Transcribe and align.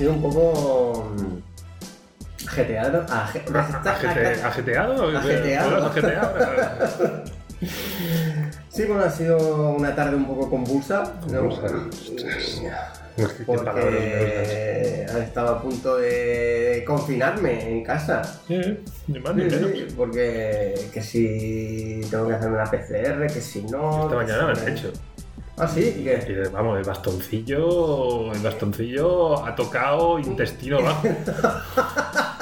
Sido 0.00 0.12
un 0.12 0.22
poco. 0.22 1.12
Jeteado. 2.48 3.04
aje- 3.08 3.44
¿Agete- 3.44 4.42
¿Ajeteado? 4.42 5.18
Ajeteado. 5.18 5.70
¿Podemos 5.70 5.90
ajetear? 5.90 7.24
Sí, 8.70 8.84
bueno, 8.86 9.02
ha 9.04 9.10
sido 9.10 9.70
una 9.72 9.94
tarde 9.94 10.16
un 10.16 10.24
poco 10.26 10.48
convulsa. 10.48 11.12
¿no? 11.30 11.40
Convulsa. 11.40 11.66
Es 13.16 13.28
que 13.28 13.44
qué 13.44 13.44
palabras 13.44 13.74
me 13.84 13.90
Porque 13.90 15.06
estaba 15.24 15.50
a 15.50 15.60
punto 15.60 15.96
de 15.98 16.82
confinarme 16.86 17.68
en 17.70 17.84
casa. 17.84 18.22
Sí, 18.48 18.58
ni 19.08 19.18
más 19.18 19.34
ni 19.34 19.50
Sí, 19.50 19.56
menos. 19.56 19.70
sí, 19.72 19.86
porque 19.94 20.88
que 20.94 21.02
si 21.02 22.00
tengo 22.10 22.28
que 22.28 22.34
hacerme 22.34 22.54
una 22.56 22.70
PCR, 22.70 23.26
que 23.26 23.40
si 23.42 23.62
no. 23.64 24.04
Esta 24.04 24.14
mañana 24.16 24.46
me 24.46 24.52
han 24.60 24.68
hecho. 24.68 24.92
Ah, 25.60 25.68
sí, 25.68 25.94
¿y 25.98 26.04
qué? 26.04 26.26
Y, 26.26 26.48
vamos, 26.50 26.78
el 26.78 26.84
bastoncillo, 26.84 28.32
el 28.32 28.40
bastoncillo 28.40 29.44
ha 29.44 29.54
tocado 29.54 30.18
intestino 30.18 30.82
bajo. 30.82 31.06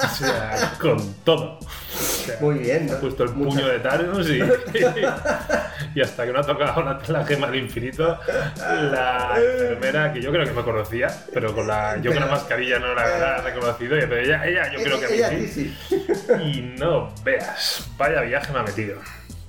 O 0.01 0.15
sea, 0.15 0.73
con 0.79 1.13
todo. 1.25 1.59
O 1.59 1.97
sea, 1.97 2.37
Muy 2.39 2.59
bien, 2.59 2.87
¿no? 2.87 2.93
Ha 2.93 2.99
puesto 3.01 3.25
el 3.25 3.31
puño 3.31 3.67
de 3.67 3.79
Thanos 3.79 4.29
y, 4.29 4.39
y 5.95 6.01
hasta 6.01 6.25
que 6.25 6.31
no 6.31 6.39
ha 6.39 6.43
tocado 6.43 6.81
la, 6.81 6.99
la 7.07 7.25
gema 7.25 7.47
del 7.47 7.63
infinito, 7.63 8.17
la 8.57 9.35
enfermera, 9.35 10.13
que 10.13 10.21
yo 10.21 10.31
creo 10.31 10.45
que 10.45 10.53
me 10.53 10.63
conocía, 10.63 11.07
pero 11.33 11.53
con 11.53 11.67
la, 11.67 11.97
yo 11.97 12.11
con 12.11 12.21
la 12.21 12.27
mascarilla 12.27 12.79
no 12.79 12.93
la 12.93 13.01
había 13.01 13.41
reconocido, 13.41 13.97
y 13.97 14.01
pero 14.01 14.17
ella, 14.17 14.45
ella 14.45 14.71
yo 14.71 14.83
creo 14.83 14.99
que 14.99 15.05
a 15.05 15.09
mí 15.09 15.15
Ella 15.15 15.29
sí. 15.29 15.47
sí, 15.47 15.75
sí. 15.89 16.33
Y 16.41 16.61
no 16.79 17.13
veas, 17.23 17.89
vaya 17.97 18.21
viaje 18.21 18.53
me 18.53 18.59
ha 18.59 18.63
metido. 18.63 18.99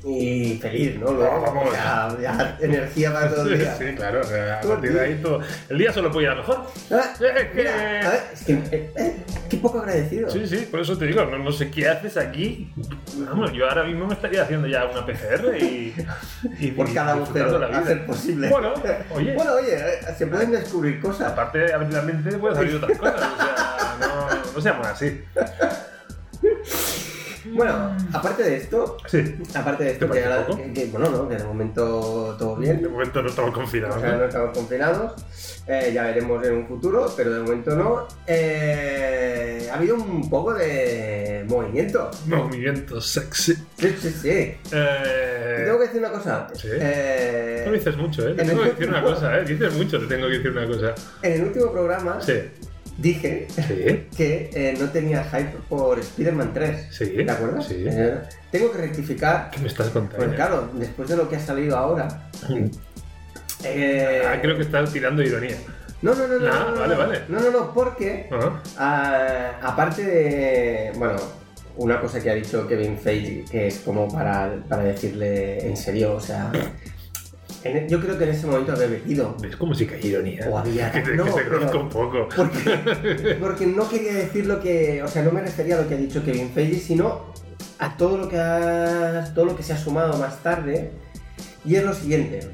Y 0.03 0.59
feliz, 0.63 0.99
¿no? 0.99 1.13
Luego, 1.13 1.43
Vamos. 1.43 1.73
ya, 1.75 2.17
ya 2.23 2.57
energía 2.61 3.13
para 3.13 3.29
todo 3.35 3.43
el 3.47 3.59
día. 3.59 3.75
Sí, 3.77 3.85
claro, 3.95 4.21
o 4.21 4.25
sea, 4.25 4.59
a 4.59 4.61
partir 4.63 4.93
de 4.95 5.01
ahí 5.01 5.21
todo. 5.23 5.41
El 5.69 5.77
día 5.79 5.93
solo 5.93 6.11
puede 6.11 6.27
ir 6.27 6.33
a 6.33 6.37
mejor. 6.37 6.67
Ah, 6.91 7.13
Es 7.13 7.19
que- 7.19 7.51
mira, 7.55 7.75
a 7.75 8.11
ver, 8.11 8.21
es 8.33 8.43
que, 8.45 8.53
eh, 8.53 8.93
eh, 8.97 9.17
qué 9.51 9.57
poco 9.59 9.81
agradecido. 9.81 10.31
Sí, 10.31 10.47
sí, 10.47 10.69
por 10.71 10.81
eso 10.81 10.97
te 10.97 11.05
digo, 11.07 11.25
no, 11.27 11.39
no 11.39 11.53
sé 11.53 11.71
qué 11.71 11.87
haces 11.89 12.17
aquí. 12.17 12.73
Vamos, 13.19 13.53
yo 13.53 13.69
ahora 13.69 13.85
mismo 13.85 14.07
me 14.07 14.15
estaría 14.15 14.43
haciendo 14.43 14.67
ya 14.69 14.87
una 14.87 15.05
PCR 15.05 15.59
y. 15.61 15.95
y 16.61 16.71
Por 16.77 16.93
cada 16.95 17.15
disfrutando 17.17 17.57
agujero, 17.57 17.73
la 17.73 17.81
vida. 17.95 18.07
posible. 18.07 18.49
Bueno, 18.49 18.73
oye. 19.11 19.35
Bueno, 19.35 19.53
oye, 19.53 19.75
eh, 19.75 20.01
se 20.17 20.27
pueden 20.27 20.51
descubrir 20.53 20.99
cosas. 21.01 21.33
Aparte 21.33 21.59
de 21.59 21.75
abrir 21.75 21.93
la 21.93 22.03
mente, 22.03 22.39
puede 22.39 22.55
salir 22.55 22.75
otras 22.77 22.97
cosas. 22.99 23.15
O 23.17 23.37
sea, 23.37 23.97
no, 24.01 24.53
no 24.55 24.61
seamos 24.63 24.87
así. 24.87 25.21
Bueno, 27.47 27.97
aparte 28.13 28.43
de 28.43 28.57
esto, 28.57 28.97
Sí, 29.07 29.37
aparte 29.55 29.85
de 29.85 29.91
esto, 29.93 30.07
¿Te 30.07 30.13
que, 30.13 30.21
parece 30.21 30.27
ahora- 30.33 30.47
poco? 30.47 30.59
que- 30.63 30.73
que, 30.73 30.87
bueno, 30.87 31.11
no, 31.11 31.29
que 31.29 31.37
de 31.37 31.45
momento 31.45 32.37
todo 32.39 32.57
bien. 32.57 32.83
de 32.83 32.89
momento 32.89 33.23
no 33.23 33.29
estamos 33.29 33.53
confinados. 33.55 33.97
O 33.97 34.01
sea, 34.01 34.13
no 34.13 34.19
¿no? 34.19 34.25
estamos 34.25 34.57
confinados, 34.57 35.25
eh, 35.67 35.91
ya 35.95 36.03
veremos 36.05 36.45
en 36.47 36.55
un 36.55 36.67
futuro, 36.67 37.13
pero 37.17 37.33
de 37.33 37.41
momento 37.41 37.75
no. 37.77 38.07
Eh, 38.27 39.69
ha 39.71 39.77
habido 39.77 39.95
un 39.97 40.29
poco 40.29 40.55
de 40.55 41.45
movimiento. 41.49 42.11
Movimiento 42.27 43.01
sexy. 43.01 43.55
Sí, 43.79 43.97
sí, 44.01 44.11
sí. 44.11 44.29
Eh, 44.73 45.55
Te 45.59 45.65
tengo 45.65 45.79
que 45.79 45.85
decir 45.87 46.01
una 46.01 46.11
cosa. 46.13 46.49
Sí. 46.55 46.69
Eh, 46.73 47.65
No 47.67 47.73
dices 47.73 47.97
mucho, 47.97 48.29
¿eh? 48.29 48.35
Te 48.35 48.43
en 48.43 48.49
tengo 48.49 48.63
el 48.63 48.69
que 48.71 48.75
decir 48.75 48.89
una 48.89 48.99
último- 48.99 49.15
cosa, 49.15 49.39
¿eh? 49.39 49.45
Dices 49.45 49.75
mucho, 49.75 49.99
te 50.01 50.07
tengo 50.07 50.27
que 50.27 50.33
decir 50.39 50.51
una 50.51 50.67
cosa. 50.67 50.95
en 51.23 51.33
el 51.33 51.43
último 51.45 51.73
programa 51.73 52.21
Sí, 52.21 52.33
dije 52.99 53.47
sí, 53.49 54.07
que 54.17 54.51
eh, 54.53 54.75
no 54.79 54.89
tenía 54.91 55.25
hype 55.25 55.57
por 55.69 55.99
Spider-Man 55.99 56.53
3. 56.53 56.87
sí. 56.91 57.05
¿De 57.11 57.31
acuerdo? 57.31 57.63
Sí. 57.63 57.85
Eh, 57.87 58.15
tengo 58.51 58.71
que 58.73 58.79
rectificar, 58.79 59.51
¿Qué 59.51 59.61
me 59.61 59.69
estás 59.69 59.89
contando? 59.91 60.25
pues 60.25 60.35
claro, 60.37 60.71
después 60.75 61.09
de 61.09 61.17
lo 61.17 61.29
que 61.29 61.37
ha 61.37 61.41
salido 61.41 61.77
ahora. 61.77 62.31
eh, 63.65 64.23
Ah, 64.27 64.39
creo 64.41 64.57
que 64.57 64.63
estás 64.63 64.93
tirando 64.93 65.23
ironía. 65.23 65.57
No, 66.03 66.15
no, 66.15 66.27
no, 66.27 66.39
no. 66.39 66.47
Ah, 66.53 66.65
no, 66.69 66.71
no, 66.75 66.81
vale, 66.81 66.95
no. 66.95 66.99
vale. 67.01 67.21
No, 67.29 67.41
no, 67.41 67.51
no, 67.51 67.75
porque 67.75 68.29
Ah, 68.33 68.61
ah, 68.79 69.51
aparte 69.63 70.03
de. 70.05 70.93
Bueno, 70.97 71.17
una 71.77 72.01
cosa 72.01 72.21
que 72.23 72.31
ha 72.31 72.35
dicho 72.35 72.67
Kevin 72.67 72.99
Feige, 72.99 73.45
que 73.51 73.67
es 73.67 73.79
como 73.81 74.09
para, 74.09 74.57
para 74.69 74.83
decirle 74.85 75.67
en 75.67 75.77
serio, 75.77 76.15
o 76.15 76.21
sea. 76.21 76.51
En- 77.65 77.77
e, 77.77 77.87
yo 77.89 78.01
creo 78.01 78.17
que 78.19 78.25
en 78.25 78.31
ese 78.31 78.47
momento 78.47 78.73
había 78.73 78.87
bebido. 78.87 79.37
¿Ves 79.41 79.57
como 79.57 79.75
si 79.75 79.89
hay 79.89 80.07
ironía? 80.07 80.47
O 80.51 80.59
había- 80.59 80.91
Que 80.93 81.01
te, 81.01 81.17
no, 81.17 81.25
que 81.25 81.31
te 81.33 81.37
pero- 81.43 81.59
conozco 81.59 81.79
un 81.81 81.89
poco. 81.89 82.29
Porque, 82.35 83.37
porque 83.41 83.67
no 83.67 83.89
quería 83.89 84.15
decir 84.15 84.47
lo 84.47 84.61
que. 84.61 85.03
O 85.03 85.09
sea, 85.09 85.23
no 85.23 85.31
me 85.33 85.41
refería 85.43 85.77
a 85.79 85.83
lo 85.83 85.89
que 85.89 85.95
ha 85.95 85.99
dicho 85.99 86.25
Kevin 86.25 86.51
Feige, 86.51 86.79
sino 86.81 87.33
a 87.79 87.97
todo 87.97 88.19
lo 88.19 88.29
que 88.29 88.39
ha, 88.39 89.33
todo 89.35 89.45
lo 89.47 89.57
que 89.57 89.63
se 89.63 89.73
ha 89.73 89.77
sumado 89.79 90.17
más 90.19 90.43
tarde. 90.43 90.91
Y 91.65 91.75
es 91.77 91.85
lo 91.85 91.93
siguiente. 91.95 92.49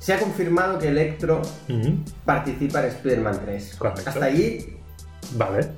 Se 0.00 0.12
ha 0.14 0.18
confirmado 0.20 0.78
que 0.78 0.88
Electro 0.88 1.42
Ujú, 1.68 1.98
participa 2.24 2.80
en 2.80 2.86
Spider-Man 2.88 3.40
3. 3.44 3.74
Correcto. 3.76 4.02
Hasta 4.06 4.24
allí, 4.24 4.76
Vale. 5.36 5.68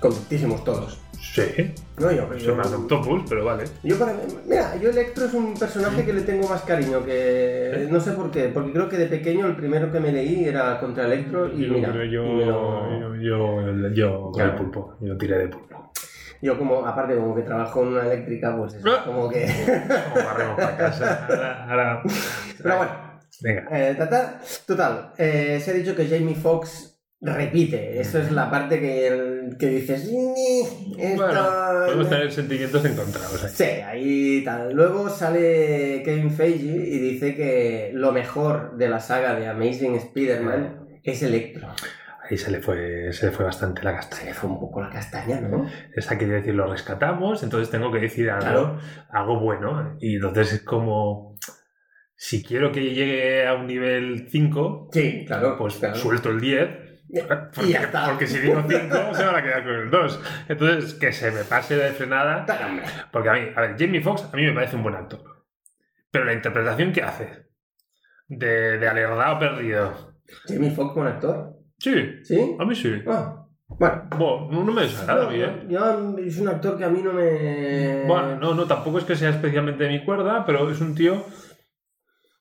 contentísimos 0.00 0.64
todos. 0.64 0.98
Sí. 1.20 1.74
No, 1.98 2.10
yo, 2.12 2.32
yo, 2.36 2.56
Son 2.56 2.60
octopus, 2.74 3.22
pero 3.28 3.44
vale. 3.44 3.64
yo 3.82 3.98
para 3.98 4.12
mí- 4.12 4.20
mira, 4.46 4.76
yo 4.76 4.90
Electro 4.90 5.24
es 5.26 5.34
un 5.34 5.54
personaje 5.54 6.04
que 6.04 6.12
le 6.12 6.22
tengo 6.22 6.48
más 6.48 6.62
cariño 6.62 7.04
que 7.04 7.70
¿Eh? 7.84 7.88
no 7.90 8.00
sé 8.00 8.12
por 8.12 8.30
qué, 8.30 8.48
porque 8.48 8.72
creo 8.72 8.88
que 8.88 8.96
de 8.98 9.06
pequeño 9.06 9.46
el 9.46 9.56
primero 9.56 9.90
que 9.90 10.00
me 10.00 10.12
leí 10.12 10.44
era 10.44 10.78
contra 10.80 11.06
Electro 11.06 11.48
y 11.52 11.66
yo, 11.66 11.74
mira, 11.74 11.92
yo, 11.92 12.04
yo, 12.04 12.24
y 12.24 12.36
me 12.36 12.46
lo- 12.46 13.90
yo, 13.92 14.30
con 14.32 14.42
el 14.42 14.54
pulpo. 14.54 14.96
Yo 15.00 15.16
tiré 15.18 15.38
de 15.38 15.48
pulpo. 15.48 15.92
yo 16.40 16.56
como 16.56 16.86
aparte 16.86 17.16
como 17.16 17.34
que 17.34 17.42
trabajo 17.42 17.82
en 17.82 17.88
una 17.88 18.06
eléctrica, 18.06 18.56
pues 18.56 18.74
eso, 18.74 18.88
Ah. 18.88 19.02
como 19.04 19.28
que 19.28 19.44
Como 20.14 20.24
para 20.24 20.76
casa. 20.76 21.26
Ahora, 21.28 21.64
ahora- 21.68 22.02
pero 22.62 22.76
bueno, 22.76 22.92
Venga. 23.40 23.68
eh, 23.72 23.94
total, 23.98 24.38
total 24.66 25.12
eh, 25.18 25.60
se 25.60 25.70
ha 25.72 25.74
dicho 25.74 25.96
que 25.96 26.06
Jamie 26.06 26.36
Foxx 26.36 26.97
repite, 27.20 28.00
eso 28.00 28.18
es 28.20 28.30
la 28.30 28.50
parte 28.50 28.80
que, 28.80 29.50
que 29.58 29.66
dices, 29.66 30.10
"Ni, 30.12 30.60
esto 31.02 31.24
Bueno, 31.24 31.40
podemos 31.86 32.08
tener 32.08 32.30
sentimientos 32.32 32.84
encontrados 32.84 33.42
ahí. 33.44 33.50
Sí, 33.52 33.64
ahí 33.64 34.44
tal. 34.44 34.72
Luego 34.72 35.08
sale 35.08 36.02
Kevin 36.04 36.30
Feige 36.30 36.64
y 36.76 36.98
dice 36.98 37.34
que 37.34 37.90
lo 37.94 38.12
mejor 38.12 38.76
de 38.76 38.88
la 38.88 39.00
saga 39.00 39.34
de 39.34 39.48
Amazing 39.48 39.96
Spider-Man 39.96 41.00
es 41.02 41.22
Electro. 41.22 41.68
Ahí 42.30 42.36
se 42.36 42.50
le 42.50 42.60
fue, 42.60 43.10
se 43.12 43.26
le 43.26 43.32
fue 43.32 43.46
bastante 43.46 43.82
la 43.82 43.92
Se 43.92 43.96
castaña. 43.96 44.24
le 44.26 44.34
fue 44.34 44.50
un 44.50 44.60
poco 44.60 44.82
la 44.82 44.90
castaña, 44.90 45.40
¿no? 45.40 45.66
Esa 45.96 46.18
quiere 46.18 46.34
decir 46.34 46.54
lo 46.54 46.70
rescatamos, 46.70 47.42
entonces 47.42 47.70
tengo 47.70 47.90
que 47.90 48.00
decir 48.00 48.28
algo, 48.30 48.44
Claro. 48.44 48.78
algo 49.10 49.40
bueno. 49.40 49.96
Y 50.00 50.16
entonces 50.16 50.52
es 50.52 50.62
como. 50.62 51.36
Si 52.20 52.42
quiero 52.42 52.70
que 52.72 52.82
llegue 52.82 53.46
a 53.46 53.54
un 53.54 53.66
nivel 53.68 54.26
5, 54.28 54.90
Sí, 54.92 55.24
claro. 55.26 55.56
pues 55.56 55.76
claro. 55.76 55.94
suelto 55.94 56.30
el 56.30 56.40
10. 56.40 56.68
Porque, 57.08 57.72
está. 57.72 58.06
porque 58.06 58.26
si 58.26 58.38
digo 58.38 58.62
5 58.68 58.68
se 59.14 59.24
van 59.24 59.36
a 59.36 59.42
quedar 59.42 59.62
con 59.62 59.72
el 59.72 59.90
2. 59.90 60.20
Entonces, 60.48 60.94
que 60.94 61.12
se 61.12 61.30
me 61.30 61.44
pase 61.44 61.76
de 61.76 61.92
frenada. 61.92 62.44
Porque 63.10 63.28
a 63.28 63.32
mí, 63.32 63.40
a 63.56 63.60
ver, 63.62 63.76
Jamie 63.78 64.00
Foxx 64.00 64.32
a 64.32 64.36
mí 64.36 64.44
me 64.44 64.52
parece 64.52 64.76
un 64.76 64.82
buen 64.82 64.94
actor. 64.94 65.20
Pero 66.10 66.24
la 66.24 66.34
interpretación 66.34 66.92
que 66.92 67.02
hace 67.02 67.48
de, 68.28 68.78
de 68.78 68.88
alertado 68.88 69.38
perdido. 69.38 70.14
Jamie 70.46 70.70
Foxx 70.70 70.92
como 70.92 71.06
actor. 71.06 71.54
Sí, 71.78 72.24
¿Sí? 72.24 72.56
a 72.58 72.64
mí 72.64 72.74
sí. 72.74 73.02
Ah, 73.06 73.46
bueno. 73.68 74.08
Bueno, 74.16 74.48
no, 74.50 74.64
no 74.64 74.72
me 74.72 74.82
desagrada 74.82 75.26
a 75.26 75.30
mí, 75.30 75.40
¿eh? 75.40 75.66
Yo, 75.68 76.18
es 76.18 76.38
un 76.38 76.48
actor 76.48 76.76
que 76.76 76.84
a 76.84 76.88
mí 76.88 77.02
no 77.02 77.12
me... 77.12 78.04
Bueno, 78.06 78.36
no, 78.36 78.54
no, 78.54 78.66
tampoco 78.66 78.98
es 78.98 79.04
que 79.04 79.14
sea 79.14 79.30
especialmente 79.30 79.84
de 79.84 79.90
mi 79.90 80.04
cuerda, 80.04 80.44
pero 80.44 80.70
es 80.70 80.80
un 80.80 80.94
tío. 80.94 81.24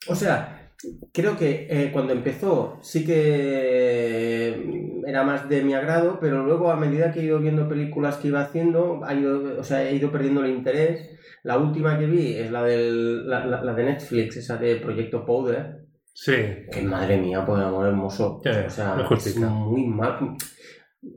O 0.08 0.16
sea, 0.16 0.67
creo 1.12 1.38
que 1.38 1.68
eh, 1.70 1.90
cuando 1.92 2.14
empezó 2.14 2.78
sí 2.82 3.04
que 3.06 5.02
era 5.08 5.24
más 5.24 5.48
de 5.50 5.64
mi 5.64 5.74
agrado, 5.74 6.20
pero 6.20 6.44
luego 6.46 6.70
a 6.72 6.76
medida 6.76 7.12
que 7.12 7.22
he 7.22 7.24
ido 7.24 7.40
viendo 7.40 7.68
películas 7.68 8.18
que 8.18 8.28
iba 8.30 8.42
haciendo, 8.42 9.02
ha 9.06 9.14
ido, 9.14 9.60
o 9.60 9.64
sea, 9.64 9.84
he 9.84 9.96
ido 9.96 10.12
perdiendo 10.12 10.44
el 10.44 10.52
interés. 10.52 11.12
La 11.44 11.58
última 11.58 11.98
que 11.98 12.06
vi 12.08 12.36
es 12.36 12.52
la, 12.52 12.64
del, 12.64 13.28
la, 13.30 13.46
la- 13.46 13.64
la 13.64 13.74
de 13.74 13.86
Netflix, 13.86 14.38
esa 14.38 14.58
de 14.58 14.76
Proyecto 14.78 15.26
Powder. 15.26 15.86
Sí. 16.14 16.34
Que 16.72 16.82
madre 16.82 17.18
mía, 17.18 17.46
por 17.46 17.60
amor 17.62 17.88
hermoso. 17.88 18.42
O 18.44 18.70
sea, 18.70 18.98
es 19.12 19.38
muy 19.38 19.86
mal. 19.88 20.36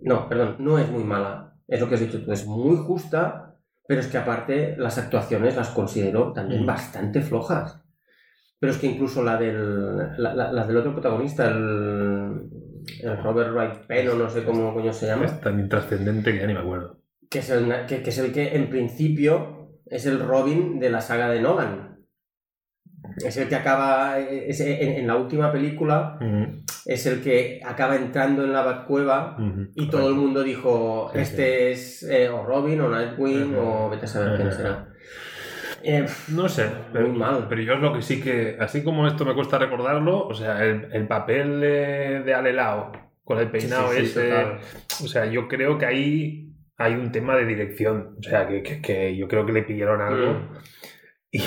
No, 0.02 0.28
perdón, 0.28 0.56
no 0.60 0.78
es 0.78 0.88
muy 0.90 1.02
mala. 1.04 1.54
Es 1.66 1.80
lo 1.80 1.88
que 1.88 1.94
has 1.94 2.00
dicho 2.00 2.22
tú, 2.22 2.30
es 2.32 2.46
muy 2.46 2.76
justa, 2.76 3.56
pero 3.86 4.00
es 4.00 4.06
que 4.08 4.18
aparte 4.18 4.76
las 4.76 4.98
actuaciones 4.98 5.56
las 5.56 5.70
considero 5.70 6.32
también 6.32 6.62
Mm. 6.62 6.66
bastante 6.66 7.22
flojas. 7.22 7.79
Pero 8.60 8.72
es 8.72 8.78
que 8.78 8.86
incluso 8.88 9.24
la 9.24 9.38
del, 9.38 9.96
la, 10.18 10.34
la- 10.34 10.52
la 10.52 10.66
del 10.66 10.76
otro 10.76 10.92
protagonista, 10.92 11.48
el, 11.48 12.42
el 13.02 13.22
Robert 13.22 13.52
Wright 13.54 13.86
Penn, 13.86 14.08
o 14.10 14.14
no 14.14 14.28
sé 14.28 14.44
cómo 14.44 14.74
coño 14.74 14.92
se 14.92 15.06
llama, 15.06 15.24
Es 15.24 15.40
tan 15.40 15.58
intrascendente 15.58 16.32
que 16.32 16.40
ya 16.40 16.46
ni 16.46 16.52
me 16.54 16.60
acuerdo. 16.60 17.00
que 17.30 17.38
es, 17.38 17.48
el, 17.50 17.72
que, 17.86 18.02
que 18.02 18.10
es 18.10 18.18
el 18.18 18.32
que 18.32 18.54
en 18.56 18.68
principio 18.68 19.70
es 19.86 20.04
el 20.04 20.20
Robin 20.20 20.78
de 20.78 20.90
la 20.90 21.00
saga 21.00 21.30
de 21.30 21.40
Nolan. 21.40 21.88
Es 23.24 23.36
el 23.38 23.48
que 23.48 23.56
acaba, 23.56 24.18
es- 24.18 24.60
en, 24.60 24.90
en 24.98 25.06
la 25.06 25.16
última 25.16 25.50
película, 25.50 26.18
es 26.84 27.06
el 27.06 27.22
que 27.22 27.60
acaba 27.64 27.96
entrando 27.96 28.44
en 28.44 28.52
la 28.52 28.62
Batcueva 28.62 29.36
ujú, 29.38 29.68
y 29.74 29.88
todo 29.88 30.08
el 30.08 30.14
mundo 30.16 30.42
dijo, 30.42 31.10
este 31.14 31.70
es 31.72 32.02
eh, 32.02 32.28
o 32.28 32.44
Robin 32.44 32.80
o 32.82 32.90
Nightwing 32.90 33.54
o 33.56 33.88
vete 33.88 34.04
a 34.04 34.08
saber 34.08 34.36
quién 34.36 34.52
será. 34.52 34.86
Eh, 35.82 36.06
No 36.28 36.48
sé, 36.48 36.66
pero, 36.92 37.08
Muy 37.08 37.18
mal. 37.18 37.46
pero 37.48 37.62
yo 37.62 37.74
es 37.74 37.80
lo 37.80 37.92
que 37.94 38.02
sí 38.02 38.20
que, 38.20 38.56
así 38.60 38.82
como 38.84 39.06
esto 39.06 39.24
me 39.24 39.34
cuesta 39.34 39.58
recordarlo, 39.58 40.26
o 40.26 40.34
sea, 40.34 40.64
el, 40.64 40.88
el 40.92 41.06
papel 41.06 41.60
de, 41.60 42.20
de 42.20 42.34
Alelao 42.34 42.92
con 43.24 43.38
el 43.38 43.50
peinado 43.50 43.90
sí, 43.92 43.98
sí, 44.06 44.18
ese, 44.20 44.32
o 45.04 45.08
sea, 45.08 45.26
yo 45.26 45.48
creo 45.48 45.78
que 45.78 45.86
ahí 45.86 46.52
hay 46.76 46.94
un 46.94 47.12
tema 47.12 47.36
de 47.36 47.46
dirección, 47.46 48.16
o 48.18 48.22
sea, 48.22 48.46
que, 48.48 48.62
que- 48.62 48.80
que 48.82 49.16
yo 49.16 49.28
creo 49.28 49.46
que 49.46 49.52
le 49.52 49.62
pidieron 49.62 50.00
algo. 50.00 50.32
Mm. 50.32 50.48
Y, 51.32 51.40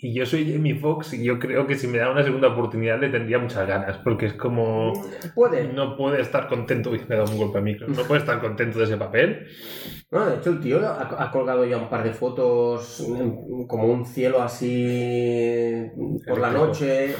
y 0.00 0.14
yo 0.14 0.24
soy 0.24 0.50
Jamie 0.52 0.76
Foxx 0.76 1.14
y 1.14 1.24
yo 1.24 1.40
creo 1.40 1.66
que 1.66 1.74
si 1.74 1.88
me 1.88 1.98
da 1.98 2.12
una 2.12 2.22
segunda 2.22 2.46
oportunidad 2.48 3.00
le 3.00 3.08
tendría 3.08 3.40
muchas 3.40 3.66
ganas, 3.66 3.98
porque 3.98 4.26
es 4.26 4.34
como... 4.34 4.92
puede. 5.34 5.72
No 5.72 5.96
puede 5.96 6.22
estar 6.22 6.46
contento, 6.46 6.90
uy, 6.90 7.00
me 7.08 7.16
da 7.16 7.24
un 7.24 7.36
golpe 7.36 7.58
a 7.58 7.60
micro, 7.60 7.88
no 7.88 8.04
puede 8.04 8.20
estar 8.20 8.40
contento 8.40 8.78
de 8.78 8.84
ese 8.84 8.96
papel. 8.96 9.48
No, 10.12 10.24
de 10.26 10.36
hecho, 10.36 10.50
el 10.50 10.60
tío 10.60 10.86
ha, 10.86 11.24
ha 11.24 11.30
colgado 11.32 11.64
ya 11.64 11.78
un 11.78 11.88
par 11.88 12.04
de 12.04 12.12
fotos, 12.12 13.04
mm, 13.08 13.66
como 13.66 13.88
un 13.88 14.06
cielo 14.06 14.40
así 14.40 15.90
por 16.24 16.38
la 16.38 16.52
noche, 16.52 17.16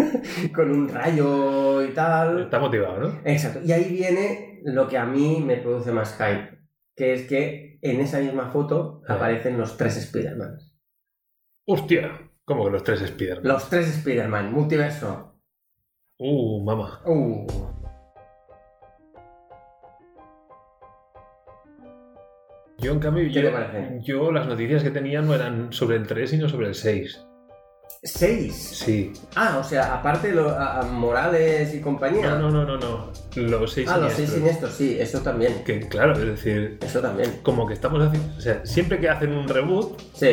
con 0.54 0.70
un 0.70 0.88
rayo 0.88 1.84
y 1.84 1.88
tal. 1.88 2.44
Está 2.44 2.58
motivado, 2.58 2.98
¿no? 2.98 3.20
Exacto. 3.26 3.60
Y 3.62 3.72
ahí 3.72 3.90
viene 3.90 4.62
lo 4.64 4.88
que 4.88 4.96
a 4.96 5.04
mí 5.04 5.42
me 5.46 5.58
produce 5.58 5.92
más 5.92 6.16
hype, 6.16 6.58
que 6.96 7.12
es 7.12 7.28
que 7.28 7.78
en 7.82 8.00
esa 8.00 8.20
misma 8.20 8.50
foto 8.50 9.02
aparecen 9.06 9.58
los 9.58 9.76
tres 9.76 9.98
Spider-Man. 9.98 10.56
Hostia, 11.64 12.21
como 12.44 12.64
que 12.64 12.70
los 12.70 12.82
tres 12.84 13.02
Spider-Man. 13.02 13.44
Los 13.52 13.68
tres 13.68 13.88
Spider-Man, 13.98 14.52
multiverso. 14.52 15.34
Uh, 16.18 16.62
mamá. 16.64 17.00
Uh. 17.06 17.46
Yo, 22.78 22.92
en 22.92 22.98
cambio, 22.98 23.24
¿Qué 23.32 24.00
yo, 24.02 24.22
yo 24.24 24.32
las 24.32 24.46
noticias 24.46 24.82
que 24.82 24.90
tenía 24.90 25.22
no 25.22 25.34
eran 25.34 25.72
sobre 25.72 25.96
el 25.96 26.06
3, 26.06 26.30
sino 26.30 26.48
sobre 26.48 26.68
el 26.68 26.74
6. 26.74 27.24
Seis. 28.04 28.54
Sí. 28.56 29.12
Ah, 29.36 29.58
o 29.60 29.64
sea, 29.64 29.94
aparte 29.94 30.32
lo, 30.32 30.48
a- 30.50 30.80
a 30.80 30.82
Morales 30.82 31.72
y 31.74 31.80
compañía. 31.80 32.30
No, 32.34 32.50
no, 32.50 32.64
no, 32.64 32.76
no, 32.76 32.78
no. 32.78 33.12
Los 33.36 33.72
6 33.74 33.88
ah, 33.88 33.98
los 33.98 34.12
seis 34.14 34.30
siniestros, 34.30 34.72
sí, 34.72 34.96
eso 34.98 35.20
también. 35.20 35.62
Que 35.62 35.80
claro, 35.88 36.12
es 36.14 36.18
decir, 36.26 36.78
Eso 36.82 37.00
también. 37.00 37.38
como 37.44 37.64
que 37.66 37.74
estamos 37.74 38.02
haciendo. 38.02 38.36
O 38.36 38.40
sea, 38.40 38.66
siempre 38.66 38.98
que 38.98 39.08
hacen 39.08 39.32
un 39.32 39.46
reboot, 39.46 40.00
Sí, 40.14 40.32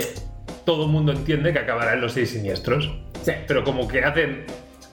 todo 0.66 0.86
el 0.86 0.92
mundo 0.92 1.12
entiende 1.12 1.54
que 1.54 1.60
acabará 1.60 1.94
en 1.94 2.02
los 2.02 2.14
6 2.14 2.30
siniestros. 2.30 2.92
sí. 3.24 3.32
Pero 3.48 3.64
como 3.64 3.88
que 3.88 4.04
hacen 4.04 4.46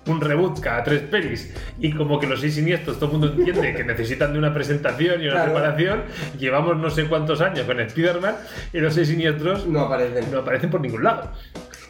un 0.06 0.20
reboot 0.20 0.60
cada 0.60 0.84
tres 0.84 1.00
pelis 1.02 1.52
y 1.80 1.90
como 1.92 2.20
que 2.20 2.28
los 2.28 2.40
seis 2.40 2.54
siniestros 2.54 2.96
todo 3.00 3.06
el 3.06 3.18
mundo 3.18 3.34
entiende 3.36 3.74
que 3.74 3.82
necesitan 3.82 4.32
de 4.32 4.38
una 4.38 4.54
presentación 4.54 5.20
y 5.20 5.24
una 5.24 5.32
Claro. 5.42 5.52
preparación, 5.52 6.02
llevamos 6.38 6.76
no 6.76 6.90
sé 6.90 7.06
cuántos 7.06 7.40
años 7.40 7.66
con 7.66 7.80
Spider-Man 7.80 8.36
y 8.72 8.78
los 8.78 8.94
seis 8.94 9.08
siniestros 9.08 9.66
No 9.66 9.80
aparecen. 9.80 10.30
no 10.30 10.38
aparecen 10.38 10.70
por 10.70 10.80
ningún 10.80 11.02
lado. 11.02 11.32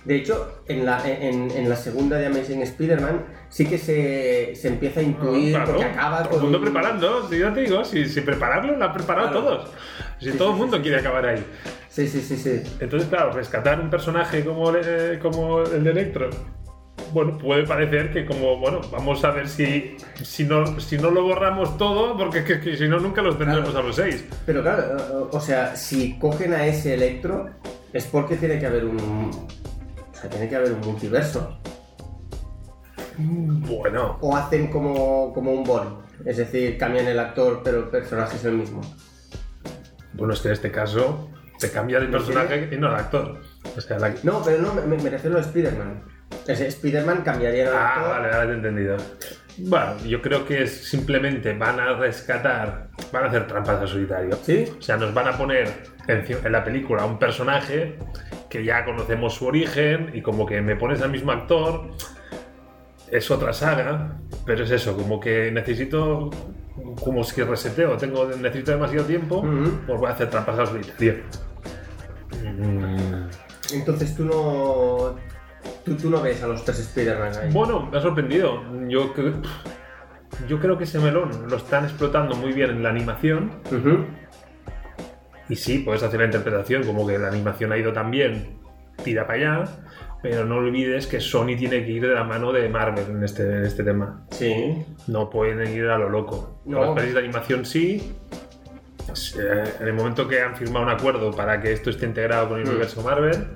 De 0.06 0.14
hecho, 0.16 0.62
en 0.68 0.86
la, 0.86 1.02
en, 1.04 1.50
en 1.50 1.68
la 1.68 1.74
segunda 1.76 2.16
de 2.16 2.26
Amazing 2.26 2.62
Spider-Man 2.62 3.24
sí 3.48 3.66
que 3.66 3.76
se, 3.76 4.54
se 4.54 4.68
empieza 4.68 5.00
a 5.00 5.02
intuir 5.02 5.50
Claro, 5.52 5.72
porque 5.72 5.84
acaba 5.84 6.18
todo 6.22 6.28
con. 6.28 6.36
el 6.38 6.42
mundo 6.44 6.58
un- 6.58 6.64
preparando, 6.64 7.28
si 7.28 7.38
yo 7.38 7.52
te 7.52 7.60
digo, 7.62 7.84
si, 7.84 8.06
si 8.06 8.20
prepararlo 8.20 8.76
lo 8.76 8.84
han 8.84 8.92
preparado 8.92 9.30
Claro. 9.30 9.42
todos. 9.44 9.70
Si 10.20 10.30
Sí, 10.30 10.38
todo 10.38 10.48
sí, 10.48 10.52
el 10.54 10.58
mundo 10.60 10.76
sí, 10.76 10.82
quiere 10.84 10.98
acabar 11.00 11.26
ahí. 11.26 11.44
Sí, 11.88 12.06
sí, 12.06 12.20
sí, 12.20 12.36
sí. 12.36 12.62
Entonces, 12.78 13.08
claro, 13.08 13.32
rescatar 13.32 13.80
un 13.80 13.90
personaje 13.90 14.44
como, 14.44 14.70
el- 14.70 15.18
como 15.18 15.62
el 15.62 15.82
de 15.82 15.90
Electro, 15.90 16.30
bueno, 17.12 17.36
puede 17.38 17.66
parecer 17.66 18.12
que 18.12 18.24
como, 18.26 18.58
bueno, 18.58 18.80
vamos 18.92 19.24
a 19.24 19.30
ver 19.32 19.48
si, 19.48 19.96
si, 20.22 20.44
no, 20.44 20.78
si 20.80 20.98
no 20.98 21.10
lo 21.10 21.22
borramos 21.24 21.76
todo, 21.78 22.16
porque 22.16 22.38
es 22.40 22.44
que, 22.44 22.60
que 22.60 22.76
si 22.76 22.86
no, 22.88 23.00
nunca 23.00 23.22
los 23.22 23.36
tendremos 23.38 23.70
Claro. 23.70 23.84
a 23.84 23.88
los 23.88 23.96
seis. 23.96 24.24
Pero 24.46 24.62
claro, 24.62 25.28
o 25.32 25.40
sea, 25.40 25.74
si 25.74 26.16
cogen 26.18 26.52
a 26.54 26.64
ese 26.66 26.94
Electro 26.94 27.50
es 27.92 28.04
porque 28.04 28.36
tiene 28.36 28.58
que 28.60 28.66
haber 28.66 28.84
un. 28.84 29.30
Tiene 30.28 30.48
que 30.48 30.56
haber 30.56 30.72
un 30.72 30.80
multiverso. 30.80 31.58
Bueno, 33.18 34.18
O 34.20 34.36
hacen 34.36 34.68
como, 34.68 35.32
como 35.32 35.52
un 35.52 35.64
Bond. 35.64 36.04
Es 36.24 36.36
decir, 36.38 36.76
cambian 36.78 37.06
el 37.06 37.18
actor, 37.18 37.60
pero 37.64 37.78
el 37.78 37.84
personaje 37.84 38.36
es 38.36 38.44
el 38.44 38.54
mismo. 38.54 38.80
bueno, 40.14 40.32
es 40.34 40.40
que 40.40 40.48
en 40.48 40.52
este 40.54 40.70
caso 40.70 41.30
te 41.58 41.70
cambia 41.70 41.98
el 41.98 42.10
personaje 42.10 42.68
y 42.72 42.76
no 42.76 42.88
el 42.88 42.94
actor. 42.96 43.40
O 43.76 43.80
sea, 43.80 43.98
la... 43.98 44.14
No, 44.22 44.42
pero 44.42 44.60
no, 44.62 44.74
me, 44.74 44.96
me 44.96 45.10
refiero 45.10 45.36
a 45.38 45.40
Spider-Man. 45.40 46.02
Spider-Man 46.46 47.22
cambiaría 47.22 47.68
el 47.68 47.74
Ah, 47.74 47.88
actor. 47.94 48.08
vale, 48.10 48.26
ahora 48.34 48.46
te 48.46 48.52
he 48.52 48.54
entendido. 48.56 48.96
Bueno, 49.58 49.96
yo 50.04 50.20
creo 50.20 50.44
que 50.44 50.64
es 50.64 50.84
simplemente 50.88 51.54
van 51.54 51.80
a 51.80 51.94
rescatar, 51.94 52.88
van 53.10 53.24
a 53.24 53.26
hacer 53.28 53.46
trampas 53.46 53.80
al 53.80 53.88
solitario. 53.88 54.38
¿Sí? 54.42 54.66
O 54.78 54.82
sea, 54.82 54.96
nos 54.98 55.14
van 55.14 55.28
a 55.28 55.38
poner 55.38 55.72
en, 56.08 56.24
en 56.44 56.52
la 56.52 56.62
película 56.62 57.02
a 57.02 57.06
un 57.06 57.18
personaje 57.18 57.98
que 58.48 58.64
ya 58.64 58.84
conocemos 58.84 59.34
su 59.34 59.46
origen 59.46 60.10
y 60.14 60.22
como 60.22 60.46
que 60.46 60.60
me 60.60 60.76
pones 60.76 61.02
al 61.02 61.10
mismo 61.10 61.32
actor, 61.32 61.90
es 63.10 63.30
otra 63.30 63.52
saga, 63.52 64.18
pero 64.44 64.64
es 64.64 64.70
eso, 64.70 64.96
como 64.96 65.20
que 65.20 65.50
necesito, 65.50 66.30
como 67.02 67.24
si 67.24 67.42
reseteo, 67.42 67.96
tengo, 67.96 68.26
necesito 68.26 68.72
demasiado 68.72 69.06
tiempo, 69.06 69.38
Ujú. 69.38 69.70
pues 69.86 69.98
voy 70.00 70.08
a 70.08 70.12
hacer 70.12 70.30
trampas 70.30 70.58
al 70.58 70.66
solitario. 70.66 71.16
Mm. 72.44 73.28
Entonces 73.72 74.14
tú 74.16 74.24
no. 74.24 75.16
Tú, 75.84 75.96
tú 75.96 76.10
no 76.10 76.20
ves 76.20 76.42
a 76.42 76.46
los 76.46 76.64
tres 76.64 76.78
Spider-Man 76.80 77.32
ahí. 77.36 77.52
Bueno, 77.52 77.88
me 77.90 77.98
ha 77.98 78.00
sorprendido. 78.00 78.62
Yo, 78.88 79.12
yo 80.48 80.60
creo 80.60 80.78
que 80.78 80.84
ese 80.84 80.98
melón 80.98 81.48
lo 81.48 81.56
están 81.56 81.84
explotando 81.84 82.36
muy 82.36 82.52
bien 82.52 82.70
en 82.70 82.82
la 82.82 82.90
animación. 82.90 83.50
Y 85.48 85.56
sí, 85.56 85.78
puedes 85.78 86.02
hacer 86.02 86.18
la 86.20 86.26
interpretación 86.26 86.84
como 86.84 87.06
que 87.06 87.18
la 87.18 87.28
animación 87.28 87.72
ha 87.72 87.78
ido 87.78 87.92
tan 87.92 88.10
bien, 88.10 88.58
tira 89.04 89.26
para 89.26 89.38
allá. 89.62 89.64
Pero 90.22 90.44
no 90.44 90.56
olvides 90.56 91.06
que 91.06 91.20
Sony 91.20 91.54
tiene 91.56 91.84
que 91.84 91.90
ir 91.92 92.02
de 92.08 92.14
la 92.14 92.24
mano 92.24 92.50
de 92.52 92.68
Marvel 92.68 93.04
en 93.08 93.22
este, 93.22 93.42
en 93.44 93.64
este 93.64 93.84
tema. 93.84 94.26
Sí. 94.30 94.84
No 95.06 95.30
pueden 95.30 95.70
ir 95.72 95.84
a 95.86 95.98
lo 95.98 96.08
loco. 96.08 96.62
No. 96.64 96.80
Las 96.84 96.94
pelis 96.96 97.12
de 97.14 97.20
animación 97.20 97.64
sí. 97.64 98.12
Eh, 99.38 99.64
en 99.80 99.86
el 99.86 99.92
momento 99.94 100.26
que 100.26 100.40
han 100.42 100.56
firmado 100.56 100.84
un 100.86 100.90
acuerdo 100.90 101.30
para 101.30 101.60
que 101.60 101.72
esto 101.72 101.90
esté 101.90 102.06
integrado 102.06 102.48
con 102.48 102.58
el 102.58 102.64
Mm. 102.66 102.70
universo 102.70 103.02
Marvel, 103.02 103.46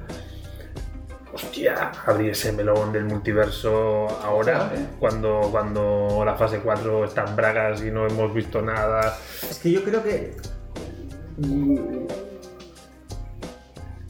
hostia, 1.32 1.90
abrir 2.06 2.30
ese 2.30 2.52
melón 2.52 2.92
del 2.92 3.04
multiverso 3.04 4.06
ahora, 4.22 4.70
¿eh? 4.74 4.86
cuando, 4.98 5.48
cuando 5.50 6.22
la 6.24 6.34
fase 6.34 6.58
4 6.60 7.04
está 7.04 7.24
en 7.24 7.36
bragas 7.36 7.82
y 7.82 7.90
no 7.90 8.06
hemos 8.06 8.32
visto 8.32 8.62
nada. 8.62 9.16
Es 9.50 9.58
que 9.58 9.72
yo 9.72 9.82
creo 9.82 10.02
que. 10.02 10.36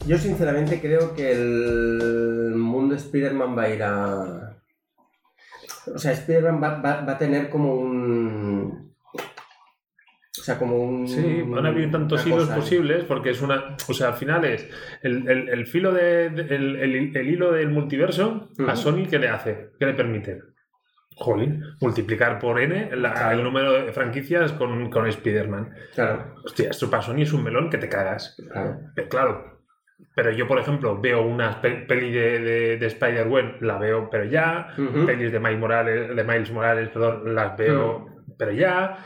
Yo 0.07 0.17
sinceramente 0.17 0.81
creo 0.81 1.13
que 1.13 1.31
el 1.31 2.53
mundo 2.55 2.95
Spider-Man 2.95 3.55
va 3.57 3.63
a 3.63 3.69
ir 3.69 3.83
a. 3.83 4.57
O 5.93 5.97
sea, 5.99 6.11
Spider-Man 6.11 6.61
va, 6.61 6.81
va- 6.81 7.01
va 7.05 7.13
a 7.13 7.17
tener 7.17 7.49
como 7.49 7.75
un. 7.75 8.91
O 9.13 10.43
sea, 10.43 10.57
como 10.57 10.77
un. 10.77 11.07
Sí, 11.07 11.43
van 11.45 11.65
a 11.65 11.69
abrir 11.69 11.91
tantos 11.91 12.25
hilos 12.25 12.45
cosa. 12.45 12.55
posibles 12.55 13.03
porque 13.03 13.29
es 13.29 13.41
una. 13.41 13.75
O 13.87 13.93
sea, 13.93 14.07
al 14.09 14.13
final 14.15 14.43
es 14.45 14.67
el, 15.03 15.27
el- 15.29 15.49
el 15.49 15.65
filo 15.67 15.91
de, 15.93 16.25
el, 16.25 16.75
el- 16.77 17.27
hilo 17.29 17.51
del 17.51 17.69
multiverso 17.69 18.49
a. 18.57 18.75
Sony 18.75 19.05
¿qué 19.09 19.19
le 19.19 19.29
hace? 19.29 19.69
¿Qué 19.79 19.85
le 19.85 19.93
permite? 19.93 20.39
Jolín, 21.15 21.63
multiplicar 21.81 22.39
por 22.39 22.59
N 22.59 22.89
la- 22.95 23.13
Claro. 23.13 23.37
el 23.37 23.43
número 23.43 23.73
de 23.73 23.91
franquicias 23.91 24.53
con, 24.53 24.89
con 24.89 25.07
Spider-Man. 25.07 25.73
Claro, 25.93 26.35
Hostia, 26.43 26.69
esto 26.69 26.89
para 26.89 27.03
Sony 27.03 27.21
es 27.21 27.33
un 27.33 27.43
melón 27.43 27.69
que 27.69 27.77
te 27.77 27.89
cagas. 27.89 28.35
claro. 28.51 28.79
Pero 28.95 29.09
claro, 29.09 29.51
Pero 30.15 30.31
yo, 30.31 30.47
por 30.47 30.57
ejemplo, 30.59 30.99
veo 30.99 31.21
una 31.21 31.61
pe- 31.61 31.85
peli 31.87 32.11
de, 32.11 32.39
de, 32.39 32.77
de 32.77 32.85
Spider-Man, 32.87 33.57
la 33.61 33.77
veo, 33.77 34.09
pero 34.09 34.23
ya. 34.25 34.73
Ujú. 34.77 35.05
Pelis 35.05 35.31
de 35.31 35.39
Miles 35.39 35.59
Morales, 35.59 36.15
de 36.15 36.23
Miles 36.23 36.51
Morales, 36.51 36.89
perdón, 36.89 37.35
las 37.35 37.55
veo, 37.55 38.07
pero 38.37 38.51
ya. 38.51 38.97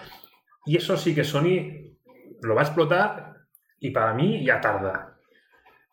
Y 0.65 0.77
eso 0.77 0.95
sí 0.95 1.13
que 1.13 1.23
Sony 1.25 1.91
lo 2.41 2.55
va 2.55 2.61
a 2.61 2.63
explotar 2.65 3.33
y 3.79 3.91
para 3.91 4.13
mí 4.13 4.43
ya 4.45 4.61
tarda. 4.61 5.14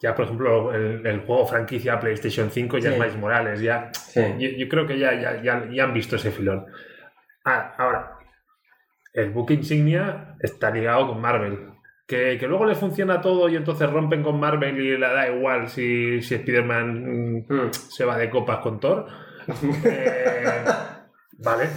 Ya, 0.02 0.14
por 0.14 0.24
ejemplo, 0.24 0.74
el, 0.74 1.06
el 1.06 1.20
juego 1.20 1.46
franquicia 1.46 2.00
PlayStation 2.00 2.50
5 2.50 2.78
ya 2.78 2.88
Sí. 2.90 2.94
es 2.94 2.98
Miles 3.00 3.16
Morales, 3.16 3.60
ya. 3.60 3.90
Sí. 3.92 4.20
Yo, 4.38 4.48
yo 4.58 4.68
creo 4.68 4.86
que 4.86 4.98
ya, 4.98 5.14
ya, 5.14 5.40
ya, 5.42 5.68
ya 5.70 5.84
han 5.84 5.94
visto 5.94 6.16
ese 6.16 6.32
filón. 6.32 6.66
Ah, 7.44 7.74
ahora, 7.78 8.18
el 9.14 9.30
book 9.30 9.50
insignia 9.52 10.36
está 10.40 10.70
ligado 10.70 11.06
con 11.08 11.20
Marvel. 11.20 11.68
Que, 12.06 12.36
que 12.36 12.48
luego 12.48 12.66
le 12.66 12.74
funciona 12.74 13.20
todo 13.20 13.48
y 13.48 13.54
entonces 13.56 13.88
rompen 13.88 14.22
con 14.24 14.38
Marvel 14.40 14.76
y 14.78 14.98
le 14.98 15.06
da 15.06 15.28
igual 15.28 15.68
si, 15.68 16.20
si 16.20 16.34
Spider-Man 16.34 17.44
mm, 17.46 17.46
Mm. 17.48 17.70
se 17.72 18.04
va 18.04 18.18
de 18.18 18.28
copas 18.28 18.58
con 18.58 18.80
Thor. 18.80 19.06
Eh, 19.84 20.64
vale, 21.38 21.68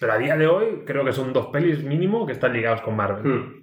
pero 0.00 0.12
a 0.12 0.18
día 0.18 0.36
de 0.36 0.46
hoy 0.46 0.82
creo 0.86 1.04
que 1.04 1.12
son 1.12 1.32
dos 1.32 1.46
pelis 1.46 1.82
mínimo 1.82 2.26
que 2.26 2.32
están 2.32 2.52
ligados 2.52 2.80
con 2.82 2.96
Marvel. 2.96 3.24
Mm. 3.24 3.62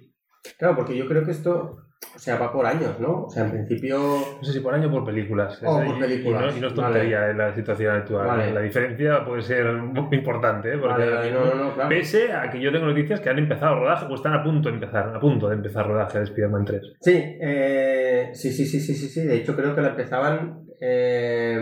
Claro, 0.58 0.76
porque 0.76 0.96
yo 0.96 1.06
creo 1.06 1.24
que 1.24 1.30
esto, 1.32 1.81
o 2.14 2.18
sea, 2.18 2.36
va 2.36 2.52
por 2.52 2.66
años, 2.66 3.00
¿no? 3.00 3.24
O 3.24 3.30
sea, 3.30 3.44
en 3.44 3.50
principio... 3.52 3.98
No 4.38 4.44
sé 4.44 4.52
si 4.52 4.60
por 4.60 4.74
año 4.74 4.88
o 4.88 4.90
por 4.90 5.04
películas. 5.04 5.58
Oh, 5.64 5.80
Es- 5.80 5.86
por 5.88 5.96
y- 5.96 6.00
películas. 6.00 6.42
Y, 6.42 6.46
no, 6.52 6.56
y 6.56 6.60
no 6.60 6.66
es 6.68 6.74
tontería 6.74 7.30
en 7.30 7.38
la 7.38 7.54
situación 7.54 7.96
actual. 7.96 8.26
Vale. 8.26 8.52
La 8.52 8.60
diferencia 8.60 9.24
puede 9.24 9.42
ser 9.42 9.72
muy 9.74 10.08
importante, 10.16 10.74
¿eh? 10.74 10.78
porque 10.78 10.92
Vale, 11.04 11.10
vale, 11.14 11.32
no, 11.32 11.54
no, 11.54 11.74
claro. 11.74 11.88
pese 11.88 12.32
a 12.32 12.50
que 12.50 12.60
yo 12.60 12.70
tengo 12.70 12.86
noticias 12.86 13.20
que 13.20 13.30
han 13.30 13.38
empezado 13.38 13.76
rodaje 13.80 14.06
o 14.08 14.14
están 14.14 14.34
a 14.34 14.42
punto 14.44 14.68
de 14.68 14.74
empezar, 14.74 15.14
a 15.16 15.18
punto 15.20 15.48
de 15.48 15.54
empezar 15.56 15.86
rodaje 15.86 16.18
de 16.18 16.24
Spider-Man 16.24 16.64
3. 16.64 16.82
Sí, 17.00 17.12
eh, 17.40 18.30
sí, 18.34 18.52
sí, 18.52 18.66
sí, 18.66 18.80
sí, 18.80 18.94
sí, 18.94 19.08
sí. 19.08 19.22
De 19.26 19.36
hecho, 19.36 19.56
creo 19.56 19.74
que 19.74 19.80
la 19.80 19.88
empezaban 19.88 20.66
eh, 20.80 21.58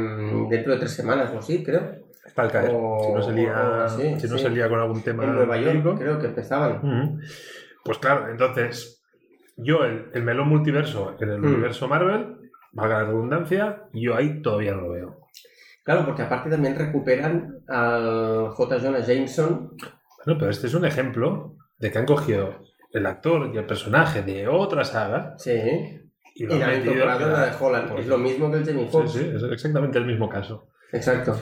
dentro 0.49 0.73
de 0.73 0.79
tres 0.79 0.93
semanas 0.93 1.31
o 1.35 1.39
así, 1.39 1.63
creo. 1.63 1.93
Está 2.27 2.43
al 2.43 2.51
caer. 2.53 2.71
O- 2.75 2.99
si 3.05 3.13
no 3.13 3.23
se 3.23 3.33
lía, 3.33 3.53
o 3.53 3.75
así, 3.83 4.03
si 4.21 4.29
no 4.29 4.37
sí. 4.39 4.45
se 4.45 4.51
lía 4.51 4.69
con 4.69 4.79
algún 4.81 5.03
tema 5.03 5.25
En 5.25 5.35
Nueva 5.35 5.57
York, 5.59 5.99
creo 5.99 6.19
que 6.19 6.27
empezaban. 6.27 7.19
Pues 7.85 7.99
claro, 7.99 8.29
entonces, 8.31 9.00
yo 9.63 9.85
el, 9.85 10.07
el 10.15 10.23
melón 10.23 10.49
multiverso 10.49 11.17
en 11.21 11.31
el 11.31 11.41
Mm. 11.41 11.45
universo 11.47 11.89
Marvel, 11.89 12.37
valga 12.73 12.99
la 13.03 13.05
redundancia, 13.05 13.85
yo 13.93 14.17
ahí 14.17 14.43
todavía 14.43 14.75
no 14.75 14.83
lo 14.83 14.91
veo. 14.91 15.21
Claro, 15.83 16.05
porque 16.05 16.23
aparte 16.23 16.51
también 16.51 16.77
recuperan 16.79 17.61
al 17.69 18.49
J. 18.51 18.79
Jonah 18.81 19.01
Jameson. 19.01 19.71
Bueno, 20.25 20.39
pero 20.39 20.51
este 20.51 20.67
es 20.67 20.75
un 20.75 20.85
ejemplo 20.85 21.57
de 21.79 21.91
que 21.91 21.99
han 21.99 22.07
cogido 22.07 22.57
el 22.93 23.07
actor 23.07 23.51
y 23.55 23.57
el 23.59 23.65
personaje 23.67 24.23
de 24.23 24.47
otra 24.49 24.85
saga 24.85 25.35
Sí. 25.39 25.53
y 26.35 26.45
Y 26.45 26.47
lo 26.47 26.57
la 26.59 26.67
han 26.67 26.81
incorporado 26.83 27.27
en 27.27 27.33
la 27.33 27.47
de 27.47 27.53
Holland. 27.59 27.99
Es 27.99 28.07
lo 28.07 28.19
mismo 28.19 28.51
que 28.51 28.59
el 28.59 28.65
Jamie 28.67 28.87
Foxx. 28.89 29.13
Sí, 29.13 29.19
sí, 29.21 29.31
es 29.37 29.43
exactamente 29.45 29.99
el 29.99 30.07
mismo 30.07 30.29
caso. 30.29 30.69
Exacto. 30.93 31.39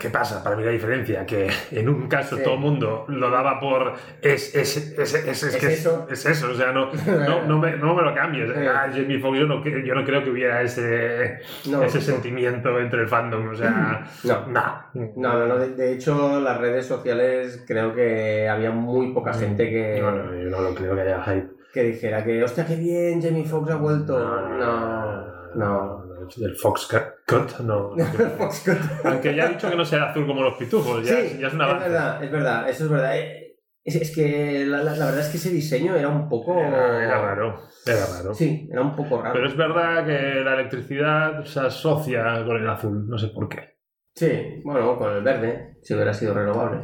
¿Qué 0.00 0.10
pasa? 0.10 0.42
Para 0.42 0.56
mí 0.56 0.64
la 0.64 0.72
diferencia, 0.72 1.24
que 1.24 1.48
en 1.70 1.88
un 1.88 2.08
caso 2.08 2.36
Sí. 2.36 2.42
todo 2.42 2.54
el 2.54 2.60
mundo 2.60 3.04
lo 3.08 3.30
daba 3.30 3.60
por 3.60 3.92
es, 4.20 4.54
es, 4.54 4.76
es, 4.98 5.14
es, 5.14 5.42
es, 5.44 5.56
que 5.56 5.66
es- 5.66 5.78
eso. 5.80 6.06
es 6.10 6.26
eso, 6.26 6.50
o 6.50 6.54
sea, 6.54 6.72
no, 6.72 6.90
no, 7.06 7.46
no, 7.46 7.58
me, 7.58 7.76
no 7.76 7.94
me 7.94 8.02
lo 8.02 8.12
cambies. 8.14 8.50
Sí. 8.52 8.60
Ah, 8.66 8.88
Jamie 8.92 9.18
Foxx, 9.20 9.38
yo 9.38 9.46
no, 9.46 9.64
yo 9.64 9.94
no 9.94 10.04
creo 10.04 10.24
que 10.24 10.30
hubiera 10.30 10.60
ese, 10.62 11.38
ese 11.84 12.00
sentimiento 12.00 12.78
entre 12.80 13.02
el 13.02 13.08
fandom, 13.08 13.48
o 13.48 13.54
sea, 13.54 14.04
No. 14.24 14.46
no. 14.48 14.82
No, 15.16 15.38
no, 15.38 15.46
no. 15.46 15.58
De, 15.58 15.70
de 15.70 15.92
hecho, 15.92 16.40
las 16.40 16.58
redes 16.58 16.86
sociales 16.86 17.64
creo 17.66 17.94
que 17.94 18.48
había 18.48 18.70
muy 18.72 19.12
poca 19.12 19.32
gente 19.34 19.70
que, 19.70 20.00
No, 20.00 20.10
no, 20.10 20.34
yo 20.34 20.50
no 20.50 20.60
lo 20.62 20.74
creo 20.74 20.94
que 20.96 21.02
haya 21.02 21.22
hype. 21.22 21.48
que 21.72 21.82
dijera 21.84 22.24
que, 22.24 22.42
hostia, 22.42 22.66
qué 22.66 22.74
bien, 22.76 23.22
Jamie 23.22 23.44
Foxx 23.44 23.70
ha 23.70 23.76
vuelto. 23.76 24.18
No, 24.18 25.54
no. 25.54 26.05
El 26.40 26.56
Fox 26.56 26.88
Cut, 27.26 27.58
no. 27.60 27.94
no. 27.96 28.04
Aunque 29.04 29.34
ya 29.34 29.44
ha 29.44 29.48
dicho 29.48 29.68
que 29.70 29.76
no 29.76 29.84
será 29.84 30.10
azul 30.10 30.26
como 30.26 30.42
los 30.42 30.54
pitufos, 30.58 31.04
ya, 31.04 31.16
sí, 31.20 31.38
ya 31.40 31.48
es 31.48 31.54
una 31.54 31.64
avance. 31.64 31.88
verdad, 31.88 32.24
es 32.24 32.30
verdad, 32.30 32.68
eso 32.68 32.84
es 32.84 32.90
verdad. 32.90 33.18
Eh, 33.18 33.42
Es, 33.84 33.94
es 33.96 34.14
que 34.14 34.64
la, 34.66 34.82
la- 34.82 34.96
la 34.96 35.04
verdad 35.06 35.20
es 35.20 35.28
que 35.28 35.36
ese 35.36 35.50
diseño 35.50 35.94
era 35.94 36.08
un 36.08 36.28
poco... 36.28 36.58
Era, 36.58 37.04
era 37.04 37.20
raro, 37.20 37.60
era 37.86 38.04
raro. 38.06 38.34
Sí, 38.34 38.68
era 38.70 38.82
un 38.82 38.96
poco 38.96 39.22
raro. 39.22 39.32
Pero 39.32 39.46
es 39.46 39.56
verdad 39.56 40.04
que 40.04 40.40
la 40.42 40.54
electricidad 40.54 41.44
se 41.44 41.60
asocia 41.60 42.44
con 42.44 42.56
el 42.56 42.68
azul, 42.68 43.08
no 43.08 43.16
sé 43.16 43.28
por 43.28 43.48
qué. 43.48 43.76
Sí, 44.14 44.60
bueno, 44.64 44.96
con 44.98 45.14
el 45.14 45.22
verde, 45.22 45.76
si 45.82 45.94
hubiera 45.94 46.12
sido 46.12 46.34
renovable. 46.34 46.80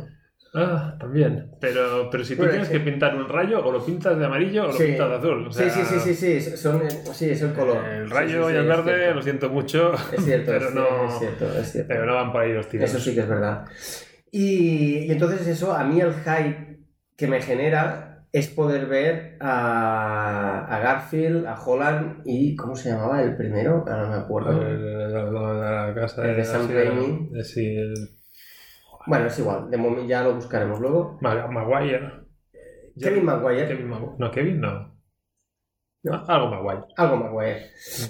Ah, 0.54 0.96
también. 1.00 1.50
Pero, 1.60 2.10
pero 2.10 2.24
si 2.24 2.34
tú 2.34 2.38
Puede 2.42 2.50
tienes 2.52 2.68
que 2.68 2.80
pintar 2.80 3.14
un 3.16 3.26
rayo, 3.28 3.64
o 3.64 3.72
lo 3.72 3.84
pintas 3.84 4.18
de 4.18 4.26
amarillo 4.26 4.64
o 4.64 4.72
lo 4.72 4.76
pintas 4.76 5.08
de 5.08 5.14
azul. 5.16 5.46
O 5.46 5.50
Sí, 5.52 5.58
sea, 5.58 5.70
sí, 5.70 5.82
sí, 5.98 6.14
sí, 6.14 6.40
sí, 6.40 6.56
son, 6.58 6.82
sí, 7.14 7.30
es 7.30 7.40
el 7.42 7.52
color. 7.54 7.82
El 7.84 8.10
rayo 8.10 8.50
y 8.50 8.54
el 8.56 8.66
verde, 8.66 9.14
lo 9.14 9.22
siento 9.22 9.48
mucho, 9.48 9.92
Es 10.12 10.24
cierto, 10.24 10.52
pero 10.52 10.68
es, 10.68 10.74
no- 10.74 11.06
es 11.08 11.18
cierto, 11.18 11.58
es 11.58 11.72
cierto. 11.72 11.88
pero 11.88 12.04
no 12.06 12.14
van 12.14 12.32
por 12.32 12.42
ahí 12.42 12.52
los 12.52 12.68
tiros. 12.68 12.90
Eso 12.90 12.98
sí 13.00 13.14
que 13.14 13.20
es 13.20 13.28
verdad. 13.28 13.64
Y, 14.30 14.98
y 15.06 15.10
entonces 15.10 15.46
eso, 15.46 15.72
a 15.72 15.84
mí 15.84 16.00
el 16.00 16.12
hype 16.14 16.80
que 17.16 17.26
me 17.26 17.40
genera 17.40 18.26
es 18.32 18.48
poder 18.48 18.86
ver 18.86 19.36
a, 19.40 20.66
a 20.66 20.78
Garfield, 20.80 21.46
a 21.46 21.54
Holland 21.62 22.22
y... 22.24 22.56
¿Cómo 22.56 22.74
se 22.76 22.90
llamaba 22.90 23.22
el 23.22 23.36
primero? 23.36 23.84
Ahora 23.86 24.02
no 24.04 24.08
me 24.10 24.16
acuerdo. 24.16 24.66
El- 24.66 25.12
la, 25.12 25.24
la- 25.30 25.86
la 25.88 25.94
casa 25.94 26.28
El 26.28 26.36
de 26.36 26.44
Sam 26.44 26.66
sí, 26.66 26.72
Raimi. 26.74 27.28
de- 27.30 27.44
Sí, 27.44 27.76
el 27.76 27.94
Bueno, 29.06 29.26
es 29.26 29.38
igual, 29.38 29.70
de 29.70 29.76
momento 29.76 30.04
ya 30.06 30.22
lo 30.22 30.34
buscaremos 30.34 30.78
luego. 30.80 31.18
Ma- 31.20 31.46
Maguire. 31.48 32.00
Kevin 33.00 33.24
Maguire. 33.24 33.66
Kevin 33.68 33.88
Magu- 33.88 34.16
No, 34.18 34.30
Kevin 34.30 34.60
no. 34.60 34.92
No. 36.04 36.14
Ah, 36.14 36.24
Algo 36.28 36.48
Maguire. 36.50 36.82
Algo 36.96 37.16
Maguire. 37.16 37.66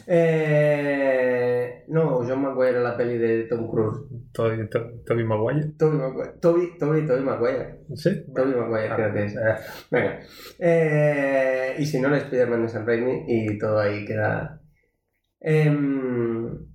Eh, 0.06 1.84
no, 1.88 2.22
John 2.26 2.40
Maguire 2.42 2.78
en 2.78 2.84
la 2.84 2.96
peli 2.96 3.18
de 3.18 3.44
Tom 3.44 3.70
Cruise. 3.70 4.00
Toby, 4.32 4.68
To- 4.70 5.02
Toby 5.06 5.25
Maguire. 5.25 5.72
Toby 5.78 5.96
Maguire. 5.99 6.32
Toby, 6.40 6.78
Toby, 6.78 7.06
Toby 7.06 7.20
Maguire. 7.22 7.80
¿Sí? 7.94 8.25
Toby 8.34 8.54
Maguire, 8.54 8.88
Ah, 8.90 8.96
creo 8.96 9.12
que 9.12 9.25
es. 9.25 9.37
eh, 9.37 9.56
Venga. 9.90 10.20
Eh, 10.58 11.75
y 11.78 11.84
si 11.87 12.00
no, 12.00 12.08
el 12.08 12.14
Spider-Man 12.14 12.62
de 12.62 12.68
Sam 12.68 12.87
Raimi 12.87 13.25
y 13.28 13.58
todo 13.58 13.78
ahí 13.78 14.04
queda. 14.04 14.61
Em, 15.40 16.66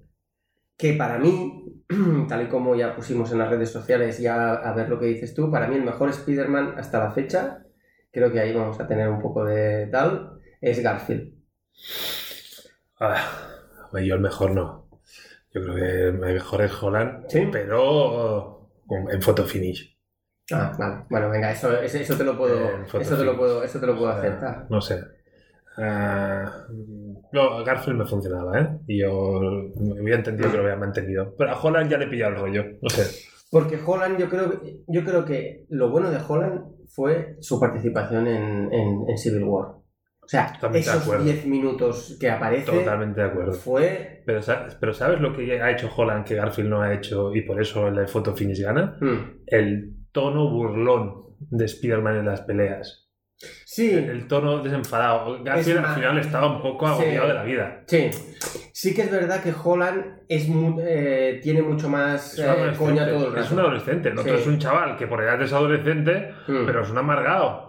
que 0.78 0.94
para 0.94 1.18
mí, 1.18 1.67
tal 2.28 2.42
y 2.44 2.48
como 2.48 2.76
ya 2.76 2.96
pusimos 2.96 3.32
en 3.32 3.40
las 3.40 3.50
redes 3.50 3.72
sociales, 3.72 4.20
ya 4.20 4.54
a 4.54 4.74
ver 4.74 4.90
lo 4.90 5.00
que 5.00 5.06
dices 5.06 5.34
tú, 5.34 5.50
para 5.50 5.68
mí 5.68 5.76
el 5.76 5.84
mejor 5.84 6.10
Spider-Man 6.10 6.76
hasta 6.78 7.00
la 7.00 7.12
fecha, 7.12 7.66
creo 8.12 8.32
que 8.32 8.40
ahí 8.40 8.54
vamos 8.54 8.80
a 8.80 8.88
tener 8.88 9.10
un 9.10 9.22
poco 9.22 9.46
de 9.46 9.88
tal, 9.88 10.40
es 10.62 10.82
Garfield. 10.82 11.34
Ah, 13.00 13.24
yo 13.94 14.16
el 14.16 14.22
mejor 14.22 14.52
no. 14.52 14.90
Yo 15.54 15.62
creo 15.62 15.76
que 15.76 16.08
el 16.08 16.14
mejor 16.14 16.62
es 16.62 16.84
Holland, 16.84 17.26
¿Sí? 17.30 17.48
pero 17.52 18.70
en 19.10 19.22
photo 19.22 19.46
finish. 19.46 19.98
Ah, 20.52 20.74
vale. 20.78 21.06
Bueno, 21.10 21.30
venga, 21.30 21.52
eso, 21.52 21.78
eso, 21.82 22.18
te 22.18 22.24
lo 22.24 22.38
puedo, 22.38 22.56
Eh, 22.56 22.86
eso 23.00 23.18
te 23.18 23.24
lo 23.24 23.38
puedo, 23.38 23.64
eso 23.64 23.80
te 23.80 23.88
lo 23.88 23.98
puedo 23.98 24.12
aceptar. 24.12 24.66
No 24.70 24.82
sé. 24.82 25.04
Ah, 25.78 26.66
no, 27.34 27.64
Garfield 27.64 27.98
me 28.00 28.06
funcionaba, 28.06 28.60
¿eh? 28.60 28.70
Y 28.88 29.00
yo 29.02 29.40
me 29.80 30.00
había 30.00 30.16
entendido 30.16 30.50
que 30.52 30.58
lo 30.58 30.64
había 30.64 30.76
mantenido. 30.76 31.34
Pero 31.38 31.52
a 31.52 31.62
Holland 31.62 31.90
ya 31.90 31.98
le 31.98 32.06
he 32.06 32.10
pillado 32.10 32.34
el 32.34 32.40
rollo. 32.40 32.64
No 32.82 32.90
sé. 32.90 33.26
Porque 33.50 33.80
Holland, 33.86 34.20
yo 34.20 34.30
creo, 34.30 34.62
yo 34.88 35.04
creo 35.06 35.24
que 35.26 35.66
lo 35.70 35.90
bueno 35.90 36.10
de 36.12 36.18
Holland 36.28 36.66
fue 36.90 37.38
su 37.40 37.60
participación 37.60 38.28
en, 38.28 38.74
en- 38.74 39.10
en 39.10 39.18
Civil 39.18 39.44
War. 39.44 39.68
O 40.22 40.30
sea, 40.30 40.52
Totalmente 40.54 40.90
esos 40.90 41.04
acuerdo. 41.04 41.24
10 41.24 41.46
minutos 41.46 42.18
que 42.20 42.30
aparece 42.30 42.70
Totalmente 42.70 43.22
de 43.22 43.28
acuerdo. 43.28 43.54
fue... 43.54 44.24
Pero, 44.26 44.42
pero 44.78 44.94
¿sabes 44.94 45.22
lo 45.22 45.34
que 45.34 45.62
ha 45.62 45.72
hecho 45.72 45.90
Holland 45.96 46.26
que 46.26 46.36
Garfield 46.36 46.70
no 46.70 46.82
ha 46.82 46.94
hecho 46.94 47.34
y 47.34 47.44
por 47.44 47.62
eso 47.62 47.88
el 47.88 47.96
de 47.96 48.08
photo 48.08 48.36
finish 48.36 48.62
gana? 48.62 48.98
Mm. 49.00 49.44
El 49.48 49.94
tono 50.12 50.50
burlón 50.52 51.28
de 51.40 51.64
Spider-Man 51.64 52.18
en 52.18 52.26
las 52.26 52.42
peleas. 52.42 53.07
Sí, 53.66 53.92
El, 53.92 54.10
el 54.10 54.28
tono 54.28 54.64
desenfadado. 54.64 55.44
Garfield 55.44 55.86
al 55.86 55.96
final 55.96 56.18
estaba 56.18 56.48
un 56.56 56.62
poco 56.62 56.88
Sí. 56.88 56.94
agobiado 57.04 57.28
de 57.28 57.34
la 57.36 57.44
vida. 57.44 57.82
sí. 57.88 58.10
Sí 58.74 58.94
que 58.94 59.02
es 59.02 59.12
verdad 59.12 59.42
que 59.42 59.52
Holland 59.64 60.20
es 60.30 60.48
mu- 60.48 60.80
eh, 60.80 61.40
tiene 61.42 61.64
mucho 61.64 61.90
más 61.90 62.38
eh, 62.38 62.46
coña 62.78 63.08
todo 63.10 63.26
el 63.26 63.32
rato. 63.34 63.44
Es 63.44 63.52
un 63.52 63.60
adolescente. 63.60 64.10
El 64.10 64.20
otro 64.20 64.36
Sí. 64.36 64.42
es 64.42 64.48
un 64.48 64.60
chaval 64.60 64.96
que 64.96 65.08
por 65.08 65.24
edad 65.24 65.42
es 65.42 65.52
adolescente, 65.52 66.32
Mm. 66.48 66.66
pero 66.68 66.84
es 66.84 66.90
un 66.92 66.98
amargado. 67.00 67.67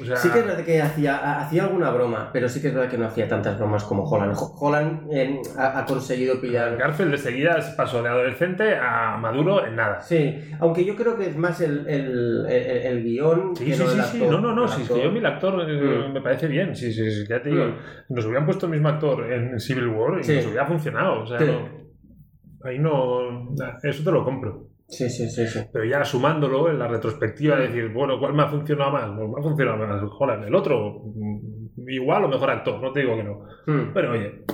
O 0.00 0.04
sea, 0.04 0.16
Sí 0.16 0.28
que 0.30 0.38
es 0.40 0.46
verdad 0.46 0.64
que 0.64 0.80
hacía, 0.82 1.40
hacía 1.40 1.64
alguna 1.64 1.90
broma, 1.90 2.30
pero 2.32 2.48
sí 2.48 2.60
que 2.60 2.68
es 2.68 2.74
verdad 2.74 2.90
que 2.90 2.98
no 2.98 3.06
hacía 3.06 3.28
tantas 3.28 3.58
bromas 3.58 3.84
como 3.84 4.04
Holland. 4.04 4.34
Ho- 4.36 4.54
Holland 4.60 5.08
eh, 5.12 5.40
ha, 5.58 5.78
ha 5.80 5.84
conseguido 5.86 6.40
pillar... 6.40 6.76
Garfield 6.76 7.12
de 7.12 7.18
seguida 7.18 7.58
pasó 7.76 8.02
de 8.02 8.08
adolescente 8.08 8.76
a 8.76 9.16
maduro 9.16 9.66
en 9.66 9.76
nada. 9.76 10.00
Sí, 10.00 10.38
aunque 10.60 10.84
yo 10.84 10.94
creo 10.96 11.16
que 11.16 11.28
es 11.28 11.36
más 11.36 11.60
el, 11.60 11.86
el, 11.88 12.46
el, 12.48 12.76
el 12.86 13.02
guion 13.04 13.56
Sí, 13.56 13.64
que 13.66 13.74
sí, 13.74 13.82
no 13.82 13.88
sí, 13.88 13.98
el 13.98 14.04
sí. 14.04 14.18
No, 14.28 14.40
no, 14.40 14.54
no. 14.54 14.64
el 14.64 14.68
Si 14.70 14.82
es 14.82 14.90
que 14.90 15.02
yo, 15.02 15.10
mi 15.10 15.24
actor, 15.24 15.68
eh, 15.68 16.08
Mm. 16.08 16.12
me 16.12 16.20
parece 16.20 16.46
bien. 16.46 16.74
Sí, 16.76 16.92
sí, 16.92 17.10
sí, 17.10 17.24
ya 17.28 17.42
te 17.42 17.50
digo. 17.50 17.64
Mm. 17.66 18.14
Nos 18.14 18.24
hubieran 18.26 18.44
puesto 18.46 18.66
el 18.66 18.72
mismo 18.72 18.88
actor 18.88 19.32
en 19.32 19.58
Civil 19.60 19.88
War 19.88 20.20
y 20.20 20.24
Sí. 20.24 20.36
nos 20.36 20.46
hubiera 20.46 20.66
funcionado. 20.66 21.22
O 21.22 21.26
sea, 21.26 21.38
no- 21.40 21.68
ahí 22.64 22.78
no. 22.78 23.48
Eso 23.82 24.04
te 24.04 24.10
lo 24.12 24.24
compro. 24.24 24.69
Sí, 24.90 25.08
sí, 25.08 25.30
sí, 25.30 25.46
sí. 25.46 25.60
Pero 25.72 25.84
ya 25.84 26.04
sumándolo 26.04 26.68
en 26.70 26.78
la 26.78 26.88
retrospectiva, 26.88 27.56
decir, 27.56 27.88
bueno, 27.92 28.18
¿cuál 28.18 28.34
me 28.34 28.42
ha 28.42 28.48
funcionado 28.48 28.90
más? 28.90 29.06
Pues 29.16 29.28
me 29.28 29.38
ha 29.38 29.42
funcionado 29.42 29.76
más 29.78 30.02
Holland. 30.18 30.44
El 30.44 30.54
otro, 30.54 31.02
mm, 31.14 31.88
igual 31.88 32.24
o 32.24 32.28
mejor 32.28 32.50
actor, 32.50 32.80
no 32.82 32.92
te 32.92 33.00
digo 33.00 33.16
que 33.16 33.22
no. 33.22 33.44
Mm. 33.66 33.92
Pero 33.94 34.12
oye, 34.12 34.44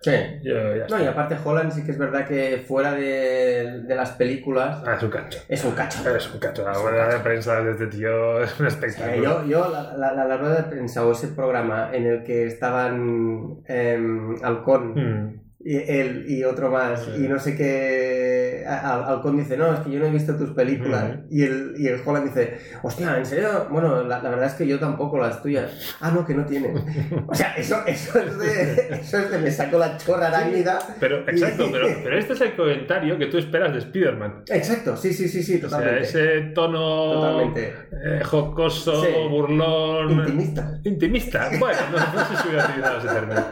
Sí. 0.00 0.12
Ya 0.44 0.86
No, 0.88 1.02
y 1.02 1.06
aparte 1.06 1.36
Holland 1.44 1.72
sí 1.72 1.84
que 1.84 1.90
es 1.90 1.98
verdad 1.98 2.24
que 2.24 2.62
fuera 2.68 2.92
de, 2.94 3.82
de 3.82 3.94
las 3.96 4.12
películas 4.12 4.80
Ah, 4.86 4.94
es 4.94 5.02
un 5.02 5.10
cacho. 5.10 5.40
es 5.48 5.64
un 5.64 5.72
cacho. 5.72 6.16
Es 6.16 6.32
un 6.32 6.38
cacho. 6.38 6.62
La 6.64 6.72
rueda 6.74 7.08
de 7.14 7.18
prensa 7.18 7.60
de 7.64 7.72
este 7.72 7.88
tío 7.88 8.40
es 8.40 8.60
un 8.60 8.66
Eh, 8.66 8.68
espectáculo. 8.68 9.42
yo, 9.42 9.46
yo 9.48 9.68
la, 9.72 9.94
la, 9.96 10.12
la- 10.14 10.24
la 10.24 10.36
rueda 10.36 10.54
de 10.62 10.62
prensa 10.70 11.04
o 11.04 11.10
ese 11.10 11.26
programa 11.34 11.90
en 11.92 12.06
el 12.06 12.22
que 12.22 12.46
estaban 12.46 13.56
em, 13.66 14.36
Halcón 14.44 14.94
Mm. 14.94 15.47
Y 15.60 15.74
él 15.76 16.24
y 16.28 16.44
otro 16.44 16.70
más 16.70 17.00
Sí. 17.04 17.24
y 17.24 17.28
no 17.28 17.38
sé 17.40 17.56
qué 17.56 18.64
a- 18.66 18.78
a- 18.78 19.06
Halcón 19.08 19.36
dice 19.38 19.56
no 19.56 19.72
es 19.74 19.80
que 19.80 19.90
yo 19.90 19.98
no 19.98 20.06
he 20.06 20.10
visto 20.10 20.36
tus 20.36 20.50
películas 20.50 21.16
y 21.30 21.42
el 21.42 21.74
y 21.76 21.88
el 21.88 22.00
Holland 22.04 22.26
dice 22.28 22.58
hostia 22.82 23.16
en 23.18 23.26
serio 23.26 23.66
bueno 23.70 24.04
la, 24.04 24.22
la 24.22 24.30
verdad 24.30 24.46
es 24.46 24.54
que 24.54 24.66
yo 24.68 24.78
tampoco 24.78 25.18
las 25.18 25.42
tuyas 25.42 25.96
ah 26.00 26.12
no 26.12 26.24
que 26.24 26.34
no 26.34 26.44
tiene 26.46 26.72
o 27.26 27.34
sea 27.34 27.54
eso 27.56 27.76
eso 27.86 28.18
es 28.20 28.38
de 28.38 28.98
eso 29.00 29.18
es 29.18 29.30
de 29.32 29.38
me 29.38 29.50
saco 29.50 29.78
la 29.78 29.96
chorra 29.96 30.28
arácnida 30.28 30.78
Pero, 31.00 31.28
exacto, 31.28 31.68
pero, 31.72 31.88
pero 32.04 32.18
este 32.18 32.34
es 32.34 32.40
el 32.40 32.54
comentario 32.54 33.18
que 33.18 33.26
tú 33.26 33.38
esperas 33.38 33.72
de 33.72 33.78
Spider-Man. 33.80 34.44
exacto 34.48 34.96
sí 34.96 35.12
sí 35.12 35.28
sí 35.28 35.42
sí 35.42 35.56
O 35.56 35.68
sea, 35.68 35.78
totalmente 35.78 36.02
ese 36.08 36.40
tono 36.54 37.12
totalmente 37.14 37.74
eh, 38.04 38.20
jocoso, 38.24 39.02
Sí. 39.04 39.10
burlón. 39.28 40.10
intimista 40.20 40.78
Intimista. 40.84 41.50
Bueno, 41.58 41.78
no, 41.90 41.98
no 41.98 42.24
sé 42.28 42.36
si 42.42 42.48
hubiera 42.48 42.66
utilizado 42.66 42.98
ese 42.98 43.08
término. 43.08 43.44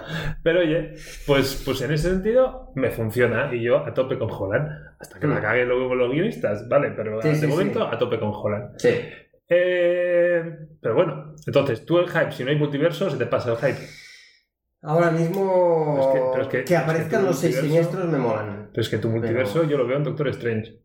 Pero 0.42 0.60
oye, 0.60 0.94
pues, 1.26 1.62
pues 1.64 1.80
en 1.82 1.92
ese 1.96 2.10
sentido 2.10 2.70
me 2.74 2.90
funciona 2.90 3.52
y 3.54 3.62
yo 3.62 3.78
a 3.78 3.92
tope 3.92 4.18
con 4.18 4.30
Holland. 4.30 4.68
Hasta 4.98 5.18
que 5.20 5.26
la 5.26 5.40
caguen 5.40 5.68
luego 5.68 5.94
los 5.94 6.10
guionistas, 6.10 6.68
¿vale? 6.68 6.92
Pero 6.96 7.20
Sí, 7.20 7.28
de 7.28 7.34
sí, 7.34 7.46
momento 7.46 7.80
sí. 7.80 7.86
a 7.92 7.98
tope 7.98 8.18
con 8.18 8.30
Holland. 8.32 8.74
sí 8.78 8.90
Eh, 9.48 10.42
pero 10.80 10.94
bueno, 10.94 11.34
entonces 11.46 11.84
tú 11.86 11.98
el 11.98 12.08
hype, 12.08 12.32
si 12.32 12.42
no 12.44 12.50
hay 12.50 12.56
multiverso, 12.56 13.08
se 13.10 13.16
te 13.16 13.26
pasa 13.26 13.52
el 13.52 13.56
hype. 13.58 13.86
ahora 14.82 15.10
mismo 15.10 15.98
Es 16.00 16.06
que- 16.06 16.22
pero 16.32 16.42
es 16.42 16.48
que- 16.48 16.58
es 16.60 16.64
que 16.64 16.76
aparezcan 16.76 17.24
los 17.24 17.38
seis 17.38 17.56
siniestros 17.56 18.06
me 18.08 18.18
molan 18.18 18.68
Pero 18.72 18.82
es 18.82 18.88
que 18.88 18.98
tu 18.98 19.08
multiverso 19.08 19.64
yo 19.64 19.76
lo 19.78 19.86
veo 19.86 19.96
en 19.98 20.04
Doctor 20.04 20.28
Strange. 20.28 20.80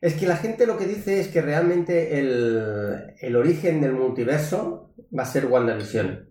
Es 0.00 0.14
que 0.14 0.26
la 0.26 0.36
gente 0.36 0.66
lo 0.66 0.76
que 0.78 0.86
dice 0.86 1.18
es 1.20 1.28
que 1.28 1.42
realmente 1.42 2.18
el, 2.20 3.14
el 3.20 3.36
origen 3.36 3.80
del 3.80 3.92
multiverso 3.92 4.94
va 5.16 5.22
a 5.24 5.26
ser 5.26 5.46
WandaVision. 5.46 6.28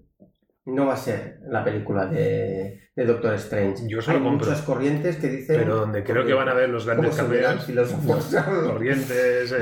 No 0.68 0.86
va 0.86 0.94
a 0.94 0.98
ser 0.98 1.40
la 1.50 1.64
película 1.64 2.06
de, 2.08 2.90
de 2.96 3.06
Doctor 3.06 3.34
Strange. 3.36 3.88
Yo 3.88 4.00
Hay 4.08 4.20
compro. 4.20 4.48
muchas 4.48 4.62
corrientes 4.62 5.16
que 5.18 5.30
dicen... 5.30 5.58
Pero 5.60 5.78
donde 5.78 6.04
creo 6.04 6.26
que 6.26 6.34
van 6.34 6.50
a 6.50 6.54
ver 6.54 6.70
los 6.70 6.84
¿Cómo 6.86 6.96
grandes 7.02 7.16
cameos. 7.18 7.66
filósofos? 7.66 8.36
corrientes. 8.68 9.56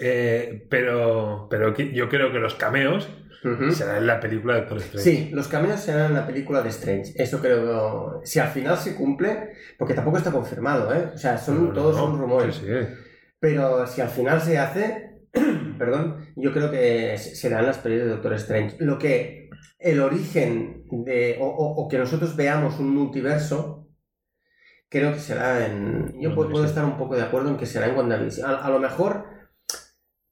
Eh, 0.00 0.66
pero, 0.70 1.48
pero 1.50 1.74
que- 1.74 1.92
yo 1.92 2.08
creo 2.08 2.32
que 2.32 2.38
los 2.38 2.54
cameos 2.54 3.08
Ujú. 3.44 3.72
serán 3.72 3.96
en 3.96 4.06
la 4.06 4.20
película 4.20 4.54
de 4.54 4.60
Doctor 4.60 4.78
Strange. 4.78 5.10
Sí, 5.10 5.30
los 5.32 5.48
cameos 5.48 5.80
serán 5.80 6.06
en 6.06 6.14
la 6.14 6.26
película 6.26 6.62
de 6.62 6.68
Strange. 6.68 7.12
Eso 7.16 7.40
creo. 7.40 8.20
Si 8.24 8.38
al 8.38 8.48
final 8.48 8.76
se 8.76 8.94
cumple, 8.94 9.50
porque 9.78 9.94
tampoco 9.94 10.18
está 10.18 10.30
confirmado, 10.30 10.94
¿eh? 10.94 11.10
O 11.14 11.18
sea, 11.18 11.36
son, 11.38 11.66
No, 11.68 11.72
todos 11.72 11.96
no, 11.96 12.02
son 12.06 12.18
rumores. 12.20 12.54
sí, 12.54 12.66
sí. 12.66 12.86
Pero 13.40 13.86
si 13.88 14.00
al 14.00 14.08
final 14.08 14.40
se 14.40 14.56
hace, 14.58 15.18
perdón, 15.78 16.28
yo 16.36 16.52
creo 16.52 16.70
que 16.70 17.16
se- 17.18 17.34
serán 17.34 17.66
las 17.66 17.78
películas 17.78 18.06
de 18.08 18.12
Doctor 18.14 18.32
Strange. 18.34 18.76
Lo 18.78 18.96
que 18.98 19.41
el 19.78 20.00
origen 20.00 20.84
de, 20.90 21.38
o, 21.40 21.46
o- 21.46 21.82
o 21.84 21.88
que 21.88 21.98
nosotros 21.98 22.36
veamos 22.36 22.78
un 22.78 22.90
multiverso, 22.94 23.88
creo 24.88 25.12
que 25.12 25.18
será 25.20 25.66
en... 25.66 26.20
Yo 26.20 26.34
puedo, 26.34 26.50
puedo 26.50 26.64
estar 26.64 26.84
un 26.84 26.96
poco 26.98 27.16
de 27.16 27.22
acuerdo 27.22 27.48
en 27.50 27.56
que 27.56 27.66
será 27.66 27.86
en 27.88 27.96
WandaVision. 27.96 28.48
A, 28.50 28.56
a 28.58 28.70
lo 28.70 28.78
mejor 28.78 29.26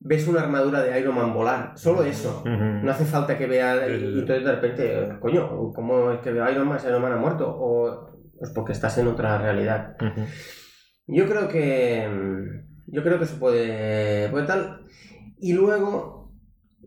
ves 0.02 0.26
una 0.28 0.40
armadura 0.40 0.82
de 0.82 0.98
Iron 1.00 1.14
Man 1.14 1.34
volar, 1.34 1.72
solo 1.76 2.02
eso. 2.04 2.42
No 2.84 2.90
hace 2.90 3.04
falta 3.04 3.36
que 3.36 3.46
vea 3.46 3.86
y, 3.88 3.92
y 3.92 4.18
entonces 4.20 4.44
de 4.44 4.52
repente, 4.52 5.08
coño, 5.20 5.72
¿cómo 5.74 6.10
es 6.12 6.20
que 6.20 6.32
veo 6.32 6.50
Iron 6.50 6.68
Man 6.68 6.78
si 6.80 6.86
Iron 6.88 7.02
Man 7.02 7.12
ha 7.12 7.16
muerto? 7.16 7.46
O 7.48 8.10
pues 8.38 8.50
porque 8.52 8.72
estás 8.72 8.96
en 8.98 9.08
otra 9.08 9.36
realidad. 9.38 9.96
Yo 11.06 11.26
creo 11.28 11.48
que. 11.48 12.08
Yo 12.86 13.02
creo 13.02 13.18
que 13.18 13.24
eso 13.24 13.38
puede. 13.38 14.28
puede 14.30 14.46
tal. 14.46 14.86
Y 15.38 15.52
luego. 15.52 16.19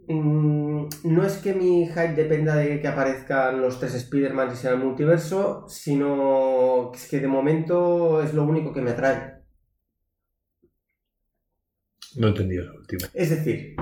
Mm, 0.07 0.87
no 1.05 1.25
es 1.25 1.37
que 1.37 1.53
mi 1.53 1.87
hype 1.87 2.13
dependa 2.15 2.55
de 2.55 2.79
que 2.81 2.87
aparezcan 2.87 3.61
los 3.61 3.79
tres 3.79 3.93
Spider-Man 3.95 4.51
y 4.53 4.55
sea 4.55 4.71
el 4.71 4.79
multiverso, 4.79 5.65
sino 5.67 6.89
que 6.91 6.97
es 6.97 7.07
que 7.09 7.19
de 7.19 7.27
momento 7.27 8.21
es 8.21 8.33
lo 8.33 8.43
único 8.43 8.73
que 8.73 8.81
me 8.81 8.91
atrae. 8.91 9.33
No 12.17 12.27
he 12.27 12.29
entendido 12.31 12.65
lo 12.65 12.75
último. 12.79 13.05
Es 13.13 13.29
decir, 13.31 13.75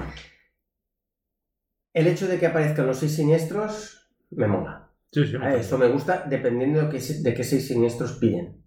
el 1.93 2.07
hecho 2.07 2.27
de 2.27 2.39
que 2.39 2.47
aparezcan 2.47 2.88
los 2.88 2.97
seis 2.99 3.15
siniestros 3.15 4.10
me 4.31 4.47
mola. 4.47 4.89
Sí, 5.12 5.25
sí, 5.27 5.38
me 5.38 5.57
Eso 5.57 5.77
me 5.77 5.89
gusta 5.89 6.25
dependiendo 6.29 6.81
de 6.84 6.89
qué, 6.89 6.99
se- 7.01 7.21
de 7.21 7.34
qué 7.34 7.43
seis 7.43 7.67
siniestros 7.67 8.13
piden. 8.13 8.63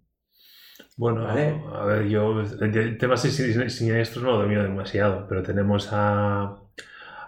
Bueno, 0.97 1.23
Vale. 1.23 1.61
a 1.73 1.85
ver, 1.85 2.07
yo 2.07 2.39
el 2.41 2.97
tema 2.97 3.17
sin- 3.17 3.69
siniestros 3.69 4.23
no 4.23 4.31
lo 4.31 4.37
domino 4.43 4.61
demasiado, 4.61 5.25
pero 5.27 5.41
tenemos 5.41 5.89
a, 5.91 6.55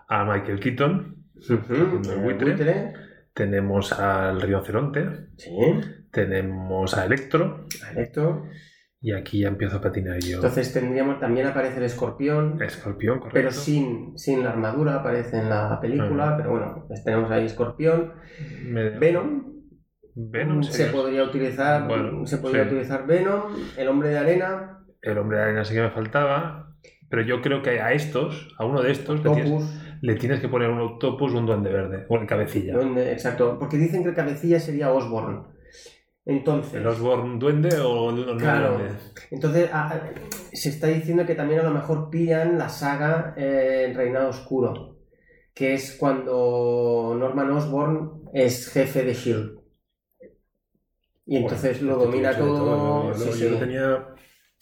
a 0.08 0.24
Michael 0.26 0.60
Keaton, 0.60 1.16
El 1.50 1.58
buitre. 1.58 2.46
buitre. 2.46 2.94
tenemos 3.34 3.92
al 3.94 4.42
rinoceronte, 4.42 5.28
Sí. 5.38 5.52
tenemos 6.12 6.98
a 6.98 7.06
Electro, 7.06 7.66
Electro. 7.92 8.46
y 9.00 9.12
aquí 9.14 9.42
ya 9.42 9.50
empiezo 9.50 9.78
a 9.78 9.82
patinar 9.82 10.18
yo. 10.20 10.38
Entonces 10.38 10.74
tendríamos, 10.74 11.20
también 11.20 11.46
aparece 11.48 11.78
el 11.78 11.84
escorpión, 11.84 12.60
Escorpión, 12.62 13.20
correcto. 13.20 13.36
pero 13.38 13.52
sin, 13.52 14.18
sin 14.18 14.44
la 14.44 14.50
armadura, 14.52 14.96
aparece 14.96 15.38
en 15.40 15.50
la 15.50 15.80
película, 15.80 16.36
pero 16.38 16.50
bueno, 16.52 16.86
pues 16.88 17.04
tenemos 17.04 17.30
ahí 17.30 17.46
escorpión. 17.46 18.14
Me- 18.66 18.90
Venom, 18.98 19.54
Venom 20.16 20.64
se 20.64 20.88
podría 20.88 21.24
utilizar, 21.24 21.88
Bueno, 21.88 22.26
se 22.26 22.38
podría 22.40 22.64
sí. 22.64 22.70
utilizar 22.70 23.06
Venom, 23.06 23.54
el 23.78 23.88
hombre 23.88 24.10
de 24.10 24.18
arena, 24.18 24.74
El 25.00 25.20
hombre 25.20 25.38
de 25.38 25.44
arena 25.44 25.64
sí 25.64 25.76
que 25.76 25.82
me 25.82 25.92
faltaba, 25.92 26.74
pero 27.08 27.22
yo 27.22 27.42
creo 27.44 27.62
que 27.62 27.80
a 27.82 27.94
estos, 27.94 28.56
a 28.58 28.66
uno 28.66 28.82
de 28.82 28.92
estos, 28.92 29.24
le 29.24 29.30
tienes, 29.32 29.52
Octopus, 29.52 29.87
le 30.02 30.16
tienes 30.16 30.40
que 30.40 30.48
poner 30.50 30.70
un 30.70 30.80
octopus 30.80 31.34
o 31.34 31.38
un 31.38 31.46
duende 31.46 31.72
verde, 31.72 32.06
o 32.10 32.18
el 32.18 32.26
cabecilla. 32.28 32.76
exacto, 33.12 33.58
porque 33.60 33.78
dicen 33.78 34.04
que 34.04 34.10
el 34.10 34.16
cabecilla 34.16 34.60
sería 34.60 34.92
Osborn. 34.92 35.48
Entonces, 36.26 36.74
¿El 36.74 36.86
Osborn 36.88 37.40
duende 37.40 37.70
o 37.80 38.10
el 38.10 38.26
no 38.26 38.38
Claro. 38.38 38.74
duende? 38.78 38.94
Entonces, 39.32 39.70
a- 39.72 39.88
a- 39.94 40.02
se 40.52 40.70
está 40.70 40.88
diciendo 40.88 41.26
que 41.26 41.36
también 41.36 41.62
a 41.62 41.64
lo 41.64 41.72
mejor 41.72 42.10
pillan 42.10 42.58
la 42.58 42.68
saga 42.68 43.34
eh, 43.38 43.94
Reinado 43.96 44.30
Oscuro, 44.30 44.98
que 45.54 45.74
es 45.74 45.96
cuando 45.98 47.16
Norman 47.18 47.50
Osborn 47.52 48.24
es 48.34 48.68
jefe 48.70 49.04
de 49.06 49.12
S.H.I.E.L.D. 49.12 49.58
Y 51.28 51.38
entonces 51.38 51.80
Bueno, 51.82 51.96
lo 51.96 52.04
este 52.04 52.06
domina 52.12 52.34
sabe 52.34 52.46
todo. 52.46 53.08
Yo, 53.14 53.14
sí, 53.18 53.26
yo 53.26 53.34
sí. 53.34 53.50
lo 53.50 53.58
tenía 53.58 54.06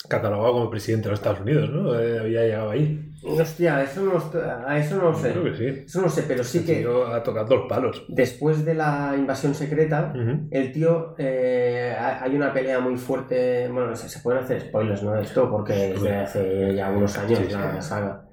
catalogado 0.10 0.54
como 0.54 0.70
presidente 0.70 1.06
de 1.06 1.12
los 1.12 1.20
Estados 1.20 1.40
Unidos, 1.42 1.70
¿no? 1.70 2.00
Eh, 2.00 2.20
había 2.20 2.42
llegado 2.44 2.70
ahí. 2.72 3.12
Hostia, 3.28 3.82
eso 3.84 4.02
no, 4.04 4.22
a 4.68 4.78
eso 4.78 4.98
no 4.98 5.12
lo 5.12 5.14
sé. 5.16 5.32
Creo 5.32 5.44
que 5.46 5.56
sí. 5.56 5.84
Eso 5.86 6.02
no 6.02 6.10
sé, 6.10 6.24
pero 6.28 6.44
sí 6.44 6.60
El 6.60 6.66
que 6.66 6.76
tío 6.78 7.08
ha 7.08 7.24
tocado 7.24 7.48
dos 7.58 7.66
palos. 7.68 8.06
después 8.10 8.64
de 8.66 8.74
la 8.76 9.14
invasión 9.18 9.54
secreta, 9.56 10.14
el 10.52 10.72
tío, 10.72 11.16
eh, 11.18 11.96
ha- 11.98 12.24
hay 12.24 12.36
una 12.36 12.54
pelea 12.54 12.80
muy 12.80 12.98
fuerte. 12.98 13.68
Bueno, 13.70 13.96
se, 13.96 14.10
se 14.10 14.20
pueden 14.20 14.44
hacer 14.44 14.62
spoilers, 14.62 15.04
¿no? 15.04 15.16
Esto, 15.20 15.50
porque 15.50 15.94
es 15.94 16.02
de 16.02 16.16
hace 16.16 16.76
ya 16.76 16.90
unos 16.92 17.18
años 17.18 17.40
Sí, 17.40 17.46
sí. 17.48 17.52
la 17.54 17.82
saga. 17.82 18.28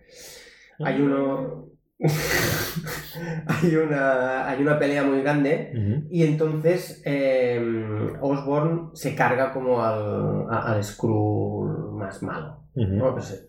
Hay 0.85 1.01
uno. 1.01 1.69
hay, 3.47 3.77
una, 3.77 4.49
hay 4.49 4.61
una 4.63 4.79
pelea 4.79 5.05
muy 5.05 5.23
grande. 5.23 6.05
Y 6.11 6.25
entonces 6.25 7.03
eh, 7.05 7.61
Osborn 8.21 8.91
se 8.95 9.15
carga 9.15 9.53
como 9.53 9.83
al, 9.83 10.47
al 10.51 10.83
Skrull 10.83 11.93
más 11.93 12.23
malo. 12.23 12.65
Ujú. 12.75 12.87
¿no? 12.95 13.13
Pues 13.13 13.47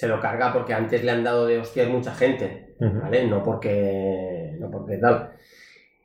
se, 0.00 0.08
lo 0.08 0.20
carga 0.20 0.52
porque 0.52 0.74
antes 0.74 1.04
le 1.04 1.10
han 1.10 1.24
dado 1.24 1.46
de 1.46 1.58
hostias 1.58 1.88
mucha 1.88 2.14
gente. 2.14 2.74
¿vale? 2.78 3.26
No 3.26 3.42
porque, 3.42 4.56
no 4.58 4.70
porque 4.70 4.96
tal. 4.98 5.32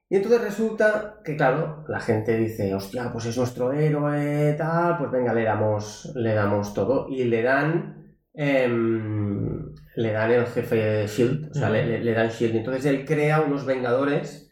Y 0.10 0.18
entonces 0.18 0.42
resulta 0.42 1.20
que, 1.24 1.36
claro, 1.36 1.84
la 1.88 2.00
gente 2.00 2.38
dice, 2.38 2.74
hostia, 2.76 3.12
pues 3.12 3.26
es 3.26 3.38
nuestro 3.38 3.74
héroe, 3.74 4.54
tal, 4.58 4.98
pues 4.98 5.12
venga, 5.12 5.34
le 5.34 5.44
damos, 5.44 6.12
le 6.16 6.34
damos 6.34 6.74
todo. 6.74 7.08
Y 7.10 7.24
le 7.24 7.42
dan, 7.42 8.16
em, 8.34 9.74
le 9.96 10.12
dan 10.12 10.32
el 10.32 10.46
jefe 10.46 10.76
de 10.76 11.04
S.H.I.E.L.D., 11.06 11.50
o 11.50 11.54
sea, 11.54 11.70
le 11.70 12.14
dan 12.14 12.28
S.H.I.E.L.D. 12.28 12.60
Entonces 12.60 12.86
él 12.86 13.06
crea 13.06 13.42
unos 13.42 13.66
vengadores 13.66 14.52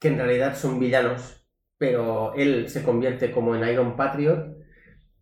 que 0.00 0.08
en 0.08 0.16
realidad 0.16 0.56
son 0.56 0.80
villanos, 0.80 1.44
pero 1.76 2.34
él 2.34 2.68
se 2.68 2.82
convierte 2.82 3.30
como 3.30 3.54
en 3.54 3.68
Iron 3.68 3.96
Patriot, 3.96 4.56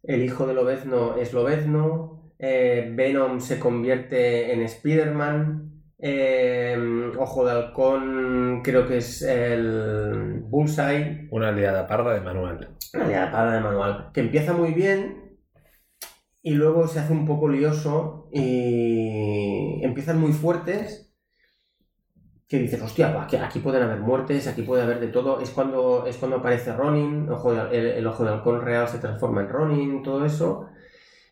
el 0.03 0.23
hijo 0.23 0.47
de 0.47 0.55
Lobezno 0.55 1.17
es 1.17 1.33
Lobezno, 1.33 2.16
eh, 2.39 2.91
Venom 2.95 3.41
se 3.41 3.59
convierte 3.59 4.53
en 4.53 4.63
Spider-Man, 4.63 5.73
eh, 5.99 6.77
Ojo 7.19 7.45
de 7.47 7.53
Halcón 7.53 8.61
creo 8.63 8.87
que 8.87 8.99
es 8.99 9.23
el 9.23 10.41
Bullseye, 10.45 11.29
Una 11.31 11.49
aliada 11.49 11.87
parda 11.87 12.13
de 12.15 12.21
manual. 12.21 12.77
una 12.95 13.07
liada 13.09 13.53
de 13.55 13.61
manual, 13.61 14.11
que 14.13 14.21
empieza 14.21 14.53
muy 14.53 14.73
bien 14.73 15.39
y 16.43 16.53
luego 16.55 16.87
se 16.87 17.01
hace 17.01 17.13
un 17.13 17.27
poco 17.27 17.49
lioso 17.49 18.29
y 18.33 19.81
empiezan 19.83 20.21
muy 20.21 20.33
fuertes 20.33 21.03
que 22.49 22.59
dices, 22.61 22.81
hostia, 22.81 23.13
pues 23.13 23.25
aquí, 23.25 23.37
aquí 23.37 23.59
pueden 23.59 23.83
haber 23.83 23.99
muertes, 23.99 24.47
aquí 24.47 24.63
puede 24.63 24.83
haber 24.83 25.01
de 25.01 25.09
todo. 25.09 25.41
Es 25.41 25.51
cuando, 25.51 26.07
es 26.07 26.17
cuando 26.17 26.37
aparece 26.37 26.73
Ronin, 26.73 27.29
ojo 27.29 27.53
de- 27.53 27.77
el, 27.77 27.87
el 27.87 28.07
ojo 28.07 28.23
de 28.25 28.31
halcón 28.31 28.61
real 28.61 28.87
se 28.87 28.99
transforma 28.99 29.41
en 29.41 29.49
Ronin, 29.49 30.03
todo 30.05 30.25
eso. 30.25 30.69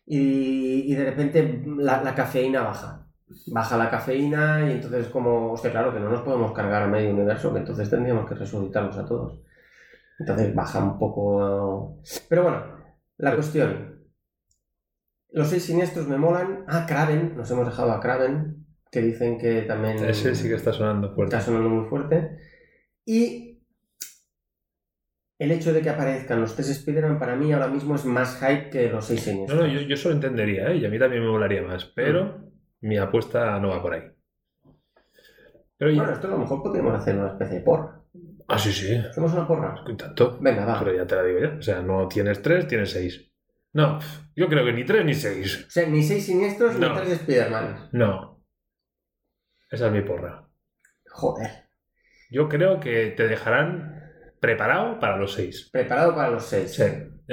Y, 0.05 0.91
y 0.91 0.95
de 0.95 1.05
repente 1.05 1.63
la, 1.77 2.03
la 2.03 2.13
cafeína 2.15 2.61
baja. 2.61 3.07
Baja 3.47 3.77
la 3.77 3.89
cafeína 3.89 4.69
y 4.69 4.73
entonces 4.73 5.07
como, 5.07 5.51
hostia, 5.51 5.71
claro 5.71 5.91
que 5.93 5.99
no 5.99 6.09
nos 6.09 6.21
podemos 6.21 6.51
cargar 6.53 6.83
a 6.83 6.87
medio 6.87 7.09
universo, 7.11 7.51
que 7.51 7.59
entonces 7.59 7.89
tendríamos 7.89 8.27
que 8.29 8.35
resucitarlos 8.35 8.97
a 8.97 9.05
todos. 9.05 9.41
Entonces 10.19 10.53
baja 10.53 10.79
un 10.83 10.99
poco... 10.99 11.97
Pero 12.29 12.43
bueno, 12.43 12.63
la 13.17 13.33
cuestión. 13.35 14.05
Los 15.31 15.49
seis 15.49 15.63
siniestros 15.65 16.07
me 16.07 16.17
molan. 16.17 16.63
Ah, 16.67 16.85
Kraven, 16.87 17.35
nos 17.35 17.49
hemos 17.51 17.65
dejado 17.65 17.91
a 17.91 17.99
Kraven, 17.99 18.65
que 18.89 19.01
dicen 19.01 19.37
que 19.37 19.63
también 19.63 19.97
Ese 20.05 20.33
sí 20.35 20.47
que 20.47 20.55
está 20.55 20.71
sonando 20.71 21.13
fuerte. 21.13 21.35
está 21.35 21.45
sonando 21.45 21.69
muy 21.69 21.89
fuerte. 21.89 22.37
Y 23.05 23.44
el 25.37 25.51
hecho 25.51 25.73
de 25.73 25.81
que 25.81 25.89
aparezcan 25.89 26.39
los 26.41 26.55
tres 26.55 26.69
Spider-Man 26.69 27.19
para 27.19 27.35
mí 27.35 27.51
ahora 27.51 27.67
mismo 27.67 27.95
es 27.95 28.05
más 28.05 28.39
hype 28.39 28.69
que 28.69 28.89
los 28.89 29.05
seis 29.05 29.25
No, 29.27 29.31
siniestros. 29.31 29.59
no, 29.61 29.67
yo, 29.67 29.81
yo 29.81 29.93
eso 29.95 30.09
lo 30.09 30.15
entendería, 30.15 30.69
¿eh? 30.71 30.77
y 30.77 30.85
a 30.85 30.89
mí 30.89 30.97
también 30.99 31.23
me 31.23 31.29
molaría 31.29 31.61
más, 31.61 31.85
pero 31.85 32.41
mi 32.81 32.97
apuesta 32.97 33.59
no 33.59 33.69
va 33.69 33.81
por 33.81 33.93
ahí. 33.93 34.03
Pero 35.77 35.93
Bueno, 35.93 36.11
esto 36.13 36.27
a 36.27 36.31
lo 36.31 36.37
mejor 36.39 36.63
podríamos 36.63 36.93
hacer 36.95 37.15
una 37.17 37.27
especie 37.29 37.57
de 37.57 37.61
porra. 37.63 38.01
ah, 38.47 38.57
sí, 38.57 38.71
sí, 38.71 38.95
Hacemos 38.95 39.33
una 39.33 39.45
porra. 39.47 39.75
tanto. 39.97 40.37
Venga, 40.39 40.65
va. 40.65 40.79
Pero 40.79 40.95
ya 40.95 41.05
te 41.05 41.15
la 41.15 41.23
digo 41.23 41.39
ya. 41.39 41.55
O 41.57 41.61
sea, 41.61 41.81
no 41.81 42.07
tienes 42.07 42.41
tres, 42.41 42.67
tienes 42.67 42.91
seis. 42.91 43.29
No, 43.73 43.99
yo 44.37 44.47
creo 44.47 44.63
que 44.63 44.71
ni 44.71 44.85
tres 44.85 45.03
ni 45.03 45.13
seis. 45.13 45.65
O 45.67 45.69
sea, 45.69 45.85
ni 45.89 46.01
seis 46.01 46.25
siniestros 46.25 46.79
No. 46.79 46.89
ni 46.89 46.95
tres 46.95 47.09
Spider-Man. 47.19 47.89
No. 47.91 48.41
Esa 49.69 49.87
es 49.87 49.91
mi 49.91 50.01
porra. 50.01 50.47
Joder. 51.11 51.65
Yo 52.31 52.47
creo 52.47 52.79
que 52.79 53.07
te 53.17 53.27
dejarán 53.27 53.94
preparado 54.45 54.99
para 54.99 55.17
los 55.17 55.33
seis. 55.33 55.69
Preparado 55.71 56.13
para 56.15 56.29
los 56.31 56.43
seis. 56.45 56.73
Sí. 56.73 56.83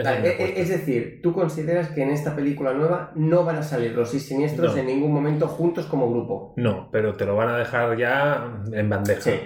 Vale, 0.03 0.31
es 0.33 0.41
e- 0.41 0.45
e- 0.45 0.61
es 0.63 0.69
decir, 0.71 1.21
tú 1.23 1.35
consideras 1.35 1.91
que 1.91 2.03
en 2.03 2.09
esta 2.11 2.35
película 2.35 2.73
nueva 2.73 3.13
no 3.15 3.45
van 3.45 3.57
a 3.57 3.63
salir 3.63 3.93
los 3.93 4.11
seis 4.11 4.27
siniestros 4.27 4.75
No. 4.75 4.81
en 4.81 4.87
ningún 4.87 5.13
momento 5.13 5.47
juntos 5.49 5.85
como 5.87 6.11
grupo. 6.11 6.55
No, 6.57 6.89
pero 6.91 7.15
te 7.15 7.27
lo 7.27 7.37
van 7.37 7.51
a 7.51 7.59
dejar 7.59 7.99
ya 7.99 8.63
en 8.73 8.89
bandeja. 8.89 9.21
Sí. 9.21 9.39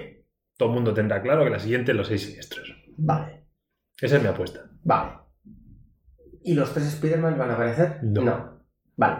Todo 0.57 0.68
el 0.68 0.74
mundo 0.76 0.94
tendrá 0.94 1.20
claro 1.20 1.42
que 1.44 1.50
la 1.50 1.59
siguiente 1.59 1.90
es 1.90 1.96
los 1.98 2.07
seis 2.07 2.22
siniestros. 2.26 2.72
Vale. 2.96 3.44
Esa 4.00 4.16
es 4.18 4.22
mi 4.22 4.29
apuesta. 4.29 4.70
Vale. 4.85 5.11
¿Y 6.44 6.55
los 6.55 6.72
tres 6.72 6.87
Spider-Man 6.94 7.37
van 7.37 7.50
a 7.50 7.55
aparecer? 7.55 7.98
No. 8.05 8.62
Vale. 8.96 9.18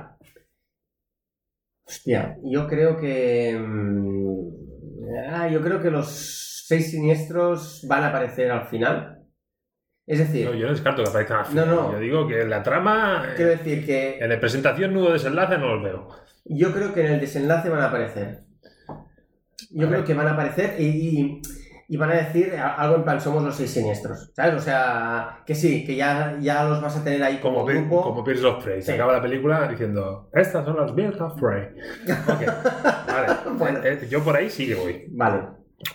Hostia, 1.89 2.37
yo 2.45 2.67
creo 2.69 2.97
que. 2.99 3.57
Ah, 5.31 5.49
yo 5.49 5.61
creo 5.63 5.81
que 5.81 5.91
los 5.91 6.65
seis 6.67 6.91
siniestros 6.91 7.85
van 7.89 8.05
a 8.05 8.09
aparecer 8.09 8.51
al 8.51 8.67
final. 8.69 9.13
Es 10.07 10.19
decir, 10.21 10.47
No, 10.47 10.55
yo 10.55 10.67
no 10.67 10.73
descarto 10.73 11.03
que 11.03 11.09
aparezcan 11.11 11.39
al 11.41 11.47
final. 11.47 11.69
No, 11.69 11.75
no. 11.75 11.93
Yo 11.93 11.99
digo 11.99 12.29
que 12.29 12.43
en 12.43 12.51
la 12.51 12.63
trama, 12.63 13.33
quiero 13.35 13.53
eh, 13.53 13.57
decir 13.57 13.85
que. 13.85 14.19
en 14.19 14.29
la 14.29 14.39
presentación, 14.39 14.93
nudo, 14.95 15.13
desenlace, 15.13 15.59
no 15.59 15.75
los 15.75 15.83
veo. 15.83 16.09
Yo 16.45 16.73
creo 16.73 16.95
que 16.95 17.05
en 17.05 17.13
el 17.15 17.21
desenlace 17.21 17.69
van 17.69 17.81
a 17.81 17.87
aparecer. 17.89 18.45
Yo 19.71 19.87
A 19.87 19.91
creo 19.91 20.05
que 20.05 20.15
van 20.15 20.29
a 20.29 20.33
aparecer 20.33 20.81
y, 20.81 20.85
y- 21.21 21.43
y 21.89 21.97
van 21.97 22.11
a 22.11 22.15
decir 22.15 22.53
algo 22.57 22.97
en 22.97 23.05
plan, 23.05 23.21
somos 23.21 23.43
los 23.45 23.55
seis 23.55 23.71
siniestros. 23.71 24.31
¿Sabes? 24.35 24.55
O 24.55 24.61
sea, 24.61 25.43
que 25.47 25.55
sí, 25.55 25.85
que 25.85 25.95
ya, 25.97 26.37
ya 26.41 26.65
los 26.65 26.83
vas 26.83 26.97
a 26.97 27.05
tener 27.05 27.23
ahí 27.23 27.39
como, 27.39 27.59
Como, 27.61 27.67
grupo. 27.67 28.03
como 28.03 28.25
Pierce 28.25 28.45
of 28.45 28.65
Prey. 28.65 28.83
Se 28.83 28.89
Sí. 28.89 28.93
acaba 28.93 29.13
la 29.13 29.23
película 29.23 29.69
diciendo, 29.69 30.29
estas 30.33 30.65
son 30.65 30.77
las 30.77 30.95
Birds 30.95 31.21
of 31.21 31.41
Prey. 31.41 31.69
Ok, 32.29 32.41
vale. 33.07 33.57
Bueno. 33.57 33.81
Eh, 33.85 34.07
yo 34.11 34.23
por 34.25 34.35
ahí 34.37 34.51
sí 34.51 34.67
que 34.67 34.75
voy. 34.75 35.05
Vale, 35.11 35.43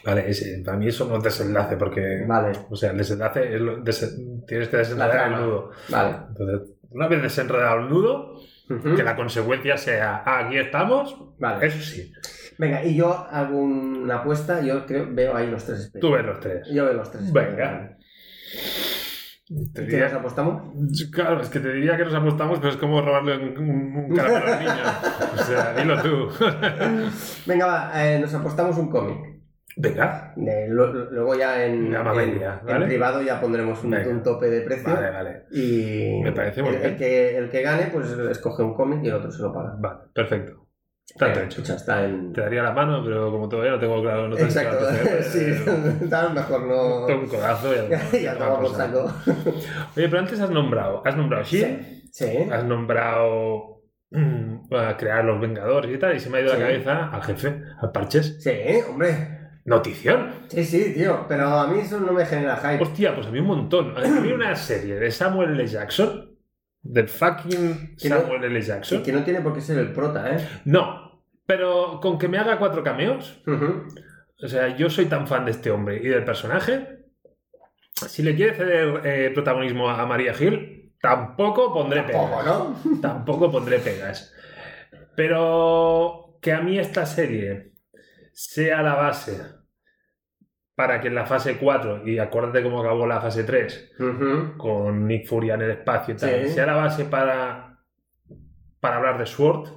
Vale, 0.05 0.29
ese, 0.29 0.61
para 0.63 0.77
mí 0.77 0.87
eso 0.87 1.05
no 1.07 1.17
es 1.17 1.23
desenlace, 1.23 1.75
porque... 1.75 2.23
vale, 2.27 2.51
O 2.69 2.75
sea, 2.75 2.91
el 2.91 2.97
desenlace 2.97 3.55
es 3.55 3.59
lo- 3.59 3.79
desen- 3.83 4.45
tienes 4.45 4.69
que 4.69 4.77
desenredar 4.77 5.27
el 5.33 5.39
nudo. 5.41 5.71
vale. 5.89 6.15
Entonces, 6.29 6.69
una 6.91 7.07
vez 7.07 7.21
desenredado 7.23 7.79
el 7.79 7.89
nudo, 7.89 8.35
Ujú. 8.69 8.95
que 8.95 9.03
la 9.03 9.15
consecuencia 9.15 9.77
sea, 9.77 10.23
ah, 10.25 10.45
aquí 10.45 10.57
estamos, 10.57 11.17
Vale. 11.39 11.65
eso 11.65 11.79
sí. 11.81 12.13
Venga, 12.61 12.83
y 12.85 12.95
yo 12.95 13.11
hago 13.11 13.57
una 13.59 14.17
apuesta, 14.17 14.61
yo 14.61 14.85
creo, 14.85 15.07
veo 15.09 15.35
ahí 15.35 15.49
los 15.49 15.65
tres 15.65 15.91
Tú 15.99 16.11
ves 16.11 16.23
los 16.23 16.39
tres. 16.39 16.67
Yo 16.71 16.85
veo 16.85 16.93
los 16.93 17.11
tres. 17.11 17.33
Venga. 17.33 17.97
Te 19.73 19.81
¿Qué 19.81 19.87
diría- 19.87 20.03
nos 20.09 20.13
apostamos? 20.13 20.61
Claro, 21.11 21.41
es 21.41 21.49
que 21.49 21.59
te 21.59 21.73
diría 21.73 21.97
que 21.97 22.05
nos 22.05 22.13
apostamos, 22.13 22.59
pero 22.59 22.69
es 22.71 22.77
como 22.77 23.01
robarle 23.01 23.35
un, 23.35 23.57
un, 23.57 23.95
un 24.11 24.15
caramelo 24.15 24.53
al 24.53 24.59
niño. 24.59 24.71
O 25.33 25.37
sea, 25.43 25.73
dilo 25.73 26.01
tú. 26.03 26.29
Venga, 27.49 27.65
va, 27.65 27.91
eh, 28.07 28.19
nos 28.19 28.31
apostamos 28.35 28.77
un 28.77 28.91
cómic. 28.91 29.17
Venga. 29.77 30.31
De- 30.35 30.67
lo- 30.69 30.93
lo- 30.93 31.09
luego 31.09 31.33
ya 31.33 31.65
en, 31.65 31.89
privado 32.85 33.23
ya 33.23 33.41
pondremos 33.41 33.83
un, 33.83 34.21
tope 34.21 34.51
de 34.51 34.61
precio. 34.61 34.93
Vale, 34.93 35.09
vale. 35.09 35.43
Y 35.51 36.21
Me 36.23 36.31
parece 36.31 36.61
muy 36.61 36.75
el, 36.75 36.79
bien. 36.79 36.91
el 36.91 36.97
que, 36.97 37.37
el 37.39 37.49
que 37.49 37.61
gane, 37.63 37.89
pues 37.91 38.07
escoge 38.11 38.61
un 38.61 38.75
cómic 38.75 38.99
y 39.03 39.07
el 39.07 39.15
otro 39.15 39.31
se 39.31 39.41
lo 39.41 39.51
paga. 39.51 39.73
Vale, 39.79 39.99
perfecto. 40.13 40.60
Tanto 41.17 41.39
Venga, 41.41 41.43
hecho. 41.59 41.61
está 41.75 42.05
en... 42.05 42.31
Te 42.31 42.39
daría 42.41 42.63
la 42.63 42.71
mano, 42.71 43.03
pero 43.03 43.29
como 43.31 43.49
todavía 43.49 43.71
no 43.73 43.79
tengo 43.79 44.01
claro, 44.01 44.29
no 44.29 44.35
tengo 44.35 44.47
Exacto, 44.47 44.77
claro 44.77 44.93
hacer, 44.95 45.23
sí, 45.23 45.39
eh, 45.41 46.07
tal, 46.09 46.33
mejor 46.33 46.61
no... 46.61 47.05
tengo 47.05 47.21
un 47.23 47.27
codazo 47.27 47.73
y 47.73 48.21
ya 48.23 48.37
por 48.37 48.73
saco. 48.75 49.13
Oye, 49.97 50.07
pero 50.07 50.19
antes 50.19 50.39
has 50.39 50.49
nombrado, 50.51 51.01
has 51.05 51.17
nombrado 51.17 51.43
Shield, 51.43 51.81
Sí, 52.11 52.25
sí. 52.25 52.37
has 52.51 52.63
nombrado 52.63 53.81
mm, 54.11 54.73
a 54.73 54.95
crear 54.95 55.25
los 55.25 55.41
Vengadores 55.41 55.93
y 55.93 55.99
tal, 55.99 56.15
y 56.15 56.19
se 56.19 56.29
me 56.29 56.37
ha 56.37 56.41
ido 56.41 56.51
Sí. 56.53 56.59
la 56.59 56.65
cabeza 56.65 57.09
al 57.09 57.23
jefe, 57.23 57.61
al 57.81 57.91
Parches. 57.91 58.41
Sí, 58.41 58.51
hombre. 58.89 59.39
Notición. 59.65 60.31
Sí, 60.47 60.63
sí, 60.63 60.93
tío. 60.95 61.25
Pero 61.27 61.45
a 61.47 61.67
mí 61.67 61.79
eso 61.81 61.99
no 61.99 62.13
me 62.13 62.25
genera 62.25 62.55
hype. 62.57 62.81
Hostia, 62.81 63.13
pues 63.13 63.27
a 63.27 63.31
mí 63.31 63.39
un 63.39 63.45
montón. 63.47 63.93
A 63.95 64.01
mí 64.01 64.31
una 64.31 64.55
serie 64.55 64.95
de 64.95 65.11
Samuel 65.11 65.51
L. 65.51 65.67
Jackson, 65.67 66.30
del 66.83 67.07
fucking 67.09 67.95
Que 67.97 68.09
no- 68.09 68.21
Samuel 68.21 68.43
L. 68.45 68.59
Y 68.59 68.61
Jackson. 68.61 69.03
que 69.03 69.11
no 69.11 69.23
tiene 69.23 69.41
por 69.41 69.53
qué 69.53 69.61
ser 69.61 69.77
el 69.77 69.91
prota, 69.93 70.35
¿eh? 70.35 70.47
No, 70.65 71.23
pero 71.45 71.99
con 72.01 72.17
que 72.17 72.27
me 72.27 72.37
haga 72.37 72.57
cuatro 72.57 72.83
cameos, 72.83 73.41
o 74.43 74.47
sea, 74.47 74.75
yo 74.75 74.89
soy 74.89 75.05
tan 75.05 75.27
fan 75.27 75.45
de 75.45 75.51
este 75.51 75.69
hombre 75.71 75.97
y 76.03 76.07
del 76.07 76.23
personaje. 76.25 76.99
Si 78.07 78.23
le 78.23 78.35
quiere 78.35 78.55
ceder 78.55 79.01
eh, 79.05 79.31
protagonismo 79.33 79.89
a 79.89 80.05
María 80.07 80.33
Gil, 80.33 80.93
tampoco 81.01 81.71
pondré 81.73 82.01
Tampoco, 82.01 82.29
pegas. 82.39 82.45
¿no? 82.45 82.75
Tampoco 83.01 83.51
pondré 83.51 83.79
pegas. 83.79 84.33
Pero 85.15 86.37
que 86.41 86.51
a 86.53 86.61
mí 86.61 86.79
esta 86.79 87.05
serie 87.05 87.73
sea 88.33 88.81
la 88.81 88.95
base 88.95 89.39
para 90.75 90.99
que 91.01 91.09
en 91.09 91.15
la 91.15 91.25
fase 91.25 91.57
4, 91.57 92.07
y 92.07 92.17
acuérdate 92.19 92.63
cómo 92.63 92.81
acabó 92.81 93.05
la 93.05 93.21
fase 93.21 93.43
3, 93.43 93.91
Ujú. 93.99 94.57
con 94.57 95.05
Nick 95.07 95.27
Fury 95.27 95.51
en 95.51 95.61
el 95.61 95.71
espacio 95.71 96.13
y 96.13 96.17
tal, 96.17 96.45
Sí. 96.45 96.53
sea 96.53 96.65
la 96.65 96.75
base 96.75 97.05
para, 97.05 97.79
para 98.79 98.97
hablar 98.97 99.17
de 99.19 99.25
Sword, 99.25 99.69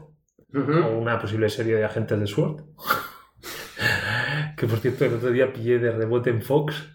o 0.55 0.99
una 0.99 1.19
posible 1.19 1.49
serie 1.49 1.75
de 1.77 1.85
agentes 1.85 2.19
de 2.21 2.27
Sword. 2.29 2.63
que 4.57 4.67
por 4.67 4.79
cierto, 4.79 5.05
el 5.05 5.15
otro 5.15 5.31
día 5.31 5.53
pillé 5.53 5.79
de 5.79 5.91
rebote 5.91 6.31
en 6.31 6.43
Fox, 6.43 6.91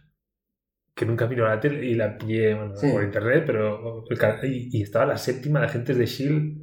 que 0.95 1.05
nunca 1.05 1.27
miro 1.27 1.47
la 1.47 1.59
tele, 1.59 1.85
y 1.85 1.93
la 1.93 2.17
pillé 2.17 2.55
bueno, 2.55 2.75
Sí. 2.75 2.89
por 2.91 3.03
internet, 3.03 3.43
pero 3.45 4.03
y 4.43 4.81
estaba 4.81 5.05
la 5.05 5.17
séptima 5.17 5.59
de 5.59 5.65
agentes 5.65 5.97
de 5.97 6.05
Shield, 6.05 6.57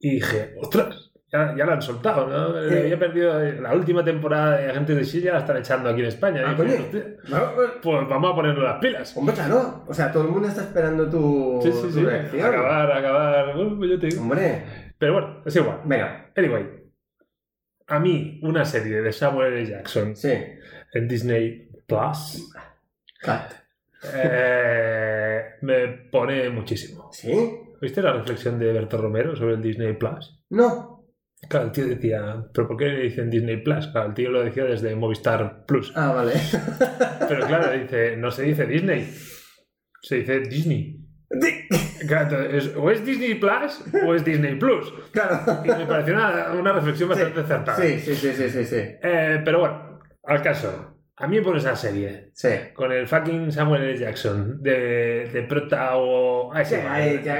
y 0.00 0.10
dije, 0.16 0.54
ostras. 0.60 1.01
Ya, 1.32 1.54
ya 1.56 1.64
la 1.64 1.72
han 1.72 1.80
soltado, 1.82 2.26
¿no? 2.26 2.58
Había 2.58 2.98
perdido 2.98 3.38
la 3.40 3.72
última 3.74 4.04
temporada 4.04 4.58
de 4.58 4.70
Agentes 4.70 4.96
de 4.96 5.02
Shield, 5.04 5.24
ya 5.24 5.32
la 5.32 5.38
están 5.38 5.56
echando 5.56 5.88
aquí 5.88 6.00
en 6.00 6.06
España. 6.08 6.42
Ah, 6.46 6.54
Y 6.58 6.62
dije, 6.62 6.76
coño. 6.76 6.84
"Hostia, 6.84 7.16
No, 7.30 7.54
pues, 7.54 7.70
Pues 7.82 8.08
vamos 8.08 8.32
a 8.32 8.34
ponernos 8.34 8.62
las 8.64 8.78
pilas. 8.80 9.16
Hombre, 9.16 9.34
claro. 9.34 9.84
O 9.88 9.94
sea, 9.94 10.12
todo 10.12 10.24
el 10.24 10.28
mundo 10.30 10.48
está 10.48 10.60
esperando 10.60 11.08
tu, 11.08 11.58
Sí, 11.62 11.72
sí, 11.72 11.80
tu 11.84 11.90
sí. 11.90 12.04
reacción. 12.04 12.46
Acabar, 12.46 12.92
acabar. 12.92 13.56
Bueno, 13.56 13.78
pues 13.78 13.90
yo 13.90 13.98
te 13.98 14.06
digo. 14.08 14.20
Hombre. 14.20 14.62
Pero 14.98 15.12
bueno, 15.14 15.42
es 15.46 15.56
igual. 15.56 15.80
Venga. 15.86 16.30
Anyway, 16.36 16.66
a 17.86 17.98
mí 17.98 18.38
una 18.42 18.66
serie 18.66 19.00
de 19.00 19.10
Samuel 19.12 19.54
L. 19.54 19.66
Jackson 19.66 20.14
Sí. 20.14 20.34
en 20.92 21.08
Disney 21.08 21.70
Plus 21.86 22.52
eh, 24.14 25.42
me 25.62 25.88
pone 26.10 26.50
muchísimo. 26.50 27.08
¿Sí? 27.12 27.32
¿Viste 27.80 28.02
la 28.02 28.12
reflexión 28.12 28.58
de 28.58 28.72
Berto 28.72 28.98
Romero 28.98 29.34
sobre 29.34 29.54
el 29.54 29.62
Disney 29.62 29.94
Plus? 29.94 30.44
No. 30.50 30.91
Claro, 31.48 31.66
el 31.66 31.72
tío 31.72 31.86
decía, 31.86 32.44
¿pero 32.54 32.68
por 32.68 32.76
qué 32.76 32.84
le 32.86 33.02
dicen 33.02 33.28
Disney 33.28 33.58
Plus? 33.62 33.88
Claro, 33.88 34.08
el 34.08 34.14
tío 34.14 34.30
lo 34.30 34.42
decía 34.42 34.64
desde 34.64 34.94
Movistar 34.94 35.64
Plus. 35.66 35.92
Ah, 35.96 36.12
vale. 36.12 36.32
Pero 37.28 37.46
claro, 37.46 37.72
dice, 37.72 38.16
no 38.16 38.30
se 38.30 38.44
dice 38.44 38.64
Disney, 38.66 39.12
se 40.02 40.16
dice 40.16 40.40
Disney. 40.40 40.98
Claro, 42.06 42.42
es- 42.42 42.74
o 42.76 42.90
es 42.90 43.04
Disney 43.04 43.34
Plus 43.34 43.82
o 44.06 44.14
es 44.14 44.24
Disney 44.24 44.54
Plus. 44.56 44.92
claro. 45.12 45.62
Y 45.64 45.68
me 45.68 45.86
pareció 45.86 46.14
una, 46.14 46.52
una 46.52 46.72
reflexión 46.72 47.08
bastante 47.08 47.40
acertada. 47.40 47.76
Sí, 47.82 47.98
sí, 47.98 48.14
sí, 48.14 48.32
sí, 48.32 48.48
sí, 48.50 48.64
sí. 48.64 48.76
Eh, 49.02 49.40
pero 49.44 49.60
bueno, 49.60 49.98
al 50.24 50.42
caso. 50.42 50.91
A 51.16 51.26
mí 51.26 51.36
me 51.36 51.42
pone 51.42 51.58
esa 51.58 51.76
serie. 51.76 52.30
Sí. 52.34 52.48
Con 52.74 52.90
el 52.90 53.06
fucking 53.06 53.52
Samuel 53.52 53.82
L. 53.82 53.98
Jackson 53.98 54.62
de, 54.62 55.28
de 55.32 55.42
prota 55.42 55.96
o 55.96 56.52
Sí, 56.64 56.76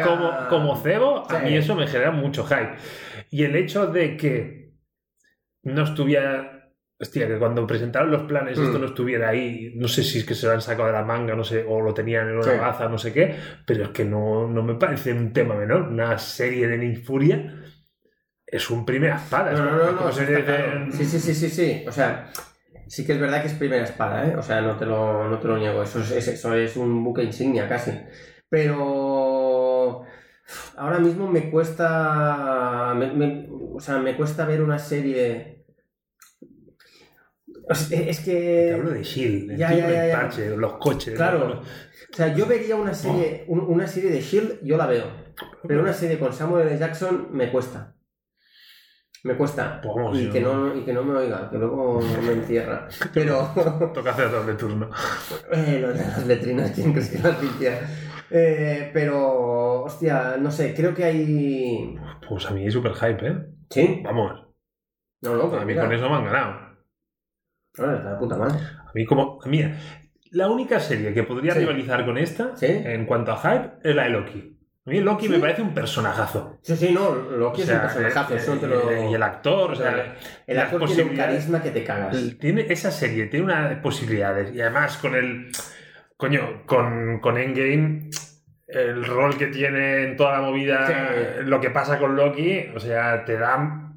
como, 0.05 0.49
como 0.49 0.77
cebo, 0.77 1.29
a 1.31 1.39
mí 1.41 1.57
eso 1.57 1.75
me 1.75 1.87
genera 1.87 2.11
mucho 2.11 2.45
hype. 2.45 2.75
Y 3.31 3.45
el 3.45 3.57
hecho 3.57 3.87
de 3.87 4.17
que 4.17 4.73
no 5.65 5.85
estuviera 5.85 6.59
Hostia, 7.01 7.27
que 7.27 7.37
cuando 7.37 7.67
presentaron 7.67 8.13
los 8.13 8.23
planes 8.23 8.57
Mm. 8.57 8.65
esto 8.65 8.79
no 8.79 8.87
estuviera 8.87 9.31
ahí, 9.31 9.73
no 9.75 9.89
sé 9.89 10.05
si 10.05 10.19
es 10.19 10.25
que 10.25 10.37
se 10.37 10.47
lo 10.47 10.53
han 10.53 10.61
sacado 10.63 10.87
de 10.87 10.93
la 10.93 11.03
manga, 11.03 11.35
no 11.35 11.43
sé, 11.43 11.65
o 11.67 11.81
lo 11.81 11.93
tenían 11.93 12.29
en 12.29 12.37
una 12.37 12.53
baza, 12.53 12.89
no 12.89 12.97
sé 12.97 13.13
qué, 13.13 13.35
pero 13.67 13.85
es 13.87 13.91
que 13.91 14.05
no, 14.05 14.47
no 14.47 14.63
me 14.63 14.77
parece 14.77 15.13
un 15.13 15.33
tema 15.33 15.57
menor. 15.57 15.83
Una 15.89 16.17
serie 16.19 16.69
de 16.69 16.79
Nick 16.79 17.03
Furia 17.05 17.57
es 18.47 18.71
un 18.71 18.87
primera 18.87 19.17
espada. 19.17 19.51
No, 19.51 19.65
no, 19.65 19.93
no, 19.93 19.93
no, 19.93 20.93
Sí, 20.93 21.05
sí, 21.05 21.19
sí, 21.19 21.35
sí, 21.35 21.49
sí. 21.49 21.85
O 21.89 21.91
sea, 21.91 22.31
sí 22.93 23.07
que 23.07 23.13
es 23.15 23.21
verdad 23.21 23.41
que 23.41 23.49
es 23.49 23.55
primera 23.55 23.85
espada, 23.85 24.27
¿eh? 24.29 24.37
O 24.37 24.43
sea, 24.43 24.61
no 24.61 24.77
te 24.77 24.85
lo, 24.85 25.27
no 25.29 25.39
te 25.39 25.49
lo 25.49 25.57
niego. 25.59 25.83
Eso 25.83 26.01
es, 26.01 26.11
es- 26.11 26.29
eso 26.29 26.55
es 26.55 26.77
un 26.77 27.03
buque 27.03 27.23
insignia 27.23 27.67
casi. 27.67 27.93
Pero 28.51 30.05
ahora 30.77 30.99
mismo 30.99 31.27
me 31.27 31.51
cuesta. 31.51 32.93
me- 32.95 33.13
me- 33.13 33.49
o 33.75 33.81
sea, 33.81 33.99
me 33.99 34.15
cuesta 34.15 34.45
ver 34.45 34.61
una 34.63 34.79
serie. 34.79 35.65
O 37.69 37.75
sea, 37.75 37.99
es 38.01 38.19
Te 38.19 38.25
que. 38.25 38.73
hablo 38.75 38.91
de 38.91 39.03
Shield, 39.03 39.53
el 39.53 39.57
Ya, 39.57 39.71
parche, 40.13 40.55
los 40.57 40.75
coches. 40.75 41.15
Claro. 41.15 41.63
O 42.13 42.15
sea, 42.15 42.35
yo 42.35 42.45
vería 42.47 42.77
una 42.77 42.93
serie, 42.93 43.45
un- 43.49 43.61
una 43.61 43.87
serie 43.87 44.11
de 44.11 44.21
Shield, 44.21 44.59
yo 44.63 44.77
la 44.77 44.87
veo. 44.87 45.07
Pero 45.67 45.81
una 45.83 45.95
serie 45.95 46.19
con 46.19 46.33
Samuel 46.35 46.69
L. 46.69 46.79
Jackson 46.79 47.29
me 47.33 47.51
cuesta. 47.51 47.92
Me 49.25 49.37
cuesta. 49.37 49.81
Y, 50.15 50.25
yo- 50.27 50.33
que 50.33 50.41
no, 50.41 50.75
y 50.77 50.85
que 50.85 50.93
no 50.93 51.05
me 51.05 51.15
oiga, 51.17 51.49
que 51.49 51.57
luego 51.59 52.01
me 52.01 52.33
encierra. 52.33 52.89
Pero 53.15 53.49
Toca 53.95 54.11
hacer 54.11 54.31
doble 54.31 54.55
turno. 54.55 54.91
eh, 55.53 55.79
lo 55.81 55.89
de 55.93 55.99
las 55.99 56.27
letrinas, 56.27 56.73
¿quién 56.73 56.93
crees 56.93 57.11
que 57.11 57.19
las 57.19 57.41
limpia? 57.43 57.79
Eh, 58.35 58.91
pero, 58.95 59.83
hostia, 59.83 60.37
no 60.41 60.51
sé, 60.51 60.73
creo 60.75 60.95
que 60.95 61.05
hay... 61.05 61.97
Pues 62.27 62.47
a 62.47 62.53
mí 62.53 62.67
es 62.67 62.73
super 62.73 62.95
hype, 62.95 63.29
¿eh? 63.29 63.37
¿Sí? 63.69 64.01
Vamos, 64.03 64.47
No, 65.21 65.37
no, 65.37 65.55
a 65.55 65.61
mí 65.61 65.67
mira. 65.67 65.83
con 65.85 65.93
eso 65.93 66.09
me 66.09 66.17
han 66.17 66.25
ganado. 66.25 66.55
Ahora 67.79 67.97
está 67.99 68.13
de 68.15 68.19
puta 68.19 68.39
madre. 68.39 68.55
A 68.87 68.91
mí 68.95 69.05
como... 69.05 69.39
Mira, 69.45 69.77
la 70.31 70.49
única 70.49 70.81
serie 70.81 71.13
que 71.13 71.25
podría 71.25 71.53
Sí. 71.53 71.59
rivalizar 71.61 72.07
con 72.07 72.17
esta, 72.17 72.57
¿Sí? 72.57 72.67
en 72.69 73.05
cuanto 73.05 73.33
a 73.33 73.37
hype, 73.39 73.73
es 73.87 73.95
la 73.95 74.05
de 74.05 74.11
Loki. 74.11 74.59
A 74.85 74.91
mí 74.91 75.01
Loki 75.01 75.27
¿Sí? 75.27 75.33
me 75.33 75.39
parece 75.39 75.63
un 75.63 75.73
personajazo. 75.75 76.59
Sí, 76.63 76.77
sí, 76.77 76.91
no, 76.93 77.15
Loki 77.15 77.61
O 77.61 77.65
es 77.65 77.71
un 77.71 77.79
personajazo, 77.81 78.55
eh, 78.55 78.59
lo... 78.67 78.91
eh, 78.91 79.09
Y 79.11 79.15
el 79.15 79.23
actor, 79.23 79.71
o 79.73 79.75
sea, 79.77 80.17
El 80.47 80.59
actor 80.59 80.85
tiene 80.87 81.03
un 81.11 81.17
carisma 81.17 81.63
que 81.63 81.71
te 81.71 81.85
cagas. 81.85 82.17
tiene 82.41 82.67
esa 82.69 82.91
serie, 82.91 83.27
tiene 83.27 83.45
unas 83.47 83.77
posibilidades. 83.79 84.53
Y 84.55 84.61
además 84.61 84.97
con 84.99 85.15
el... 85.15 85.51
Coño, 86.17 86.63
con, 86.67 87.19
con 87.21 87.37
Endgame, 87.39 88.11
el 88.69 89.05
rol 89.05 89.37
que 89.37 89.49
tiene 89.49 90.05
en 90.05 90.17
toda 90.17 90.33
la 90.33 90.41
movida, 90.41 90.87
Sí. 90.87 91.45
lo 91.47 91.61
que 91.61 91.71
pasa 91.71 91.99
con 91.99 92.15
Loki, 92.17 92.67
o 92.75 92.79
sea, 92.81 93.25
te 93.25 93.37
da 93.39 93.93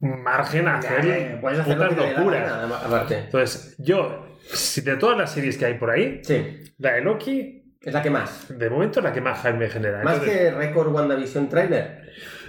margen 0.00 0.68
a 0.68 0.78
hacer 0.78 1.38
Puedes 1.40 1.60
hacer 1.60 1.78
lo 1.78 1.84
locuras. 1.90 2.50
gana, 2.50 2.76
aparte. 2.76 3.18
Entonces, 3.20 3.74
yo, 3.78 4.26
si 4.52 4.80
de 4.82 4.96
todas 4.96 5.16
las 5.16 5.32
series 5.32 5.56
que 5.56 5.64
hay 5.66 5.74
por 5.74 5.90
ahí, 5.90 6.20
Sí, 6.24 6.62
la 6.78 6.92
de 6.94 7.00
Loki, 7.02 7.61
es 7.84 7.92
la 7.92 8.02
que 8.02 8.10
más. 8.10 8.56
de 8.56 8.70
momento 8.70 9.00
es 9.00 9.04
la 9.04 9.12
que 9.12 9.20
más 9.20 9.40
hype 9.42 9.54
me 9.54 9.68
genera. 9.68 10.02
Más 10.02 10.14
Entonces, 10.14 10.38
que 10.38 10.50
Record 10.52 10.92
WandaVision 10.92 11.48
Trailer. 11.48 12.02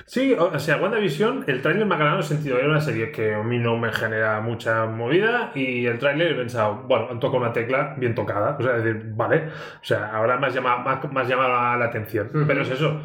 Sí, 0.06 0.34
o 0.38 0.46
o 0.46 0.60
sea, 0.60 0.78
WandaVision, 0.78 1.46
el 1.48 1.62
tráiler 1.62 1.86
me 1.86 1.96
ha 1.96 1.98
ganado 1.98 2.18
en 2.18 2.22
el 2.22 2.28
sentido, 2.28 2.58
era 2.58 2.68
una 2.68 2.82
serie 2.82 3.12
que 3.12 3.34
a 3.34 3.44
mí 3.44 3.58
no 3.58 3.78
me 3.78 3.92
genera 3.92 4.42
mucha 4.42 4.86
movida 4.86 5.52
y 5.56 5.86
el 5.86 5.98
tráiler 5.98 6.34
he 6.34 6.36
pensado, 6.36 6.84
bueno, 6.88 7.08
han 7.10 7.20
tocado 7.20 7.42
una 7.42 7.54
tecla 7.54 7.96
bien 7.98 8.14
tocada, 8.14 8.58
o 8.60 8.62
sea, 8.62 8.78
es 8.78 8.84
decir, 8.84 9.12
vale, 9.16 9.48
o 9.82 9.84
sea, 9.84 10.14
ahora 10.14 10.38
más 10.38 10.54
llama, 10.54 10.78
más, 10.78 11.12
más 11.12 11.28
llama 11.28 11.48
la, 11.78 11.86
atención, 11.86 12.30
pero 12.46 12.64
es 12.64 12.72
eso, 12.72 13.02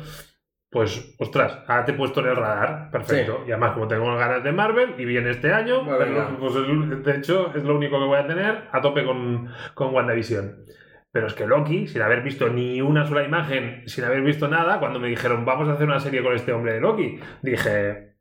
pues, 0.70 1.14
ostras, 1.18 1.60
ahora 1.68 1.84
te 1.84 1.92
he 1.92 1.94
puesto 1.94 2.20
en 2.20 2.26
el 2.26 2.36
radar, 2.36 2.90
perfecto, 2.90 3.44
y 3.46 3.52
además 3.52 3.72
como 3.74 3.86
tengo 3.86 4.16
ganas 4.16 4.42
de 4.42 4.52
Marvel 4.52 4.94
y 4.98 5.04
viene 5.04 5.30
este 5.30 5.52
año, 5.52 5.84
Pues 5.84 6.08
pues, 6.40 6.54
pues, 6.54 7.04
de 7.04 7.16
hecho 7.16 7.52
es 7.54 7.62
lo 7.62 7.76
único 7.76 7.98
que 8.00 8.06
voy 8.06 8.18
a 8.18 8.26
tener 8.26 8.64
a 8.72 8.80
tope 8.80 9.04
con, 9.04 9.48
con 9.74 9.94
WandaVision. 9.94 10.64
Pero 11.10 11.26
es 11.26 11.34
que 11.34 11.46
Loki, 11.46 11.86
sin 11.86 12.02
haber 12.02 12.22
visto 12.22 12.48
ni 12.48 12.80
una 12.80 13.06
sola 13.06 13.24
imagen, 13.24 13.82
sin 13.86 14.04
haber 14.04 14.22
visto 14.22 14.46
nada, 14.48 14.78
cuando 14.78 15.00
me 15.00 15.08
dijeron 15.08 15.44
vamos 15.44 15.68
a 15.68 15.72
hacer 15.72 15.86
una 15.86 16.00
serie 16.00 16.22
con 16.22 16.34
este 16.34 16.52
hombre 16.52 16.74
de 16.74 16.80
Loki, 16.80 17.18
dije, 17.42 18.16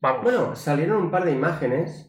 vamos. 0.00 0.24
Bueno, 0.24 0.56
salieron 0.56 1.02
un 1.02 1.10
par 1.10 1.24
de 1.24 1.32
imágenes 1.32 2.08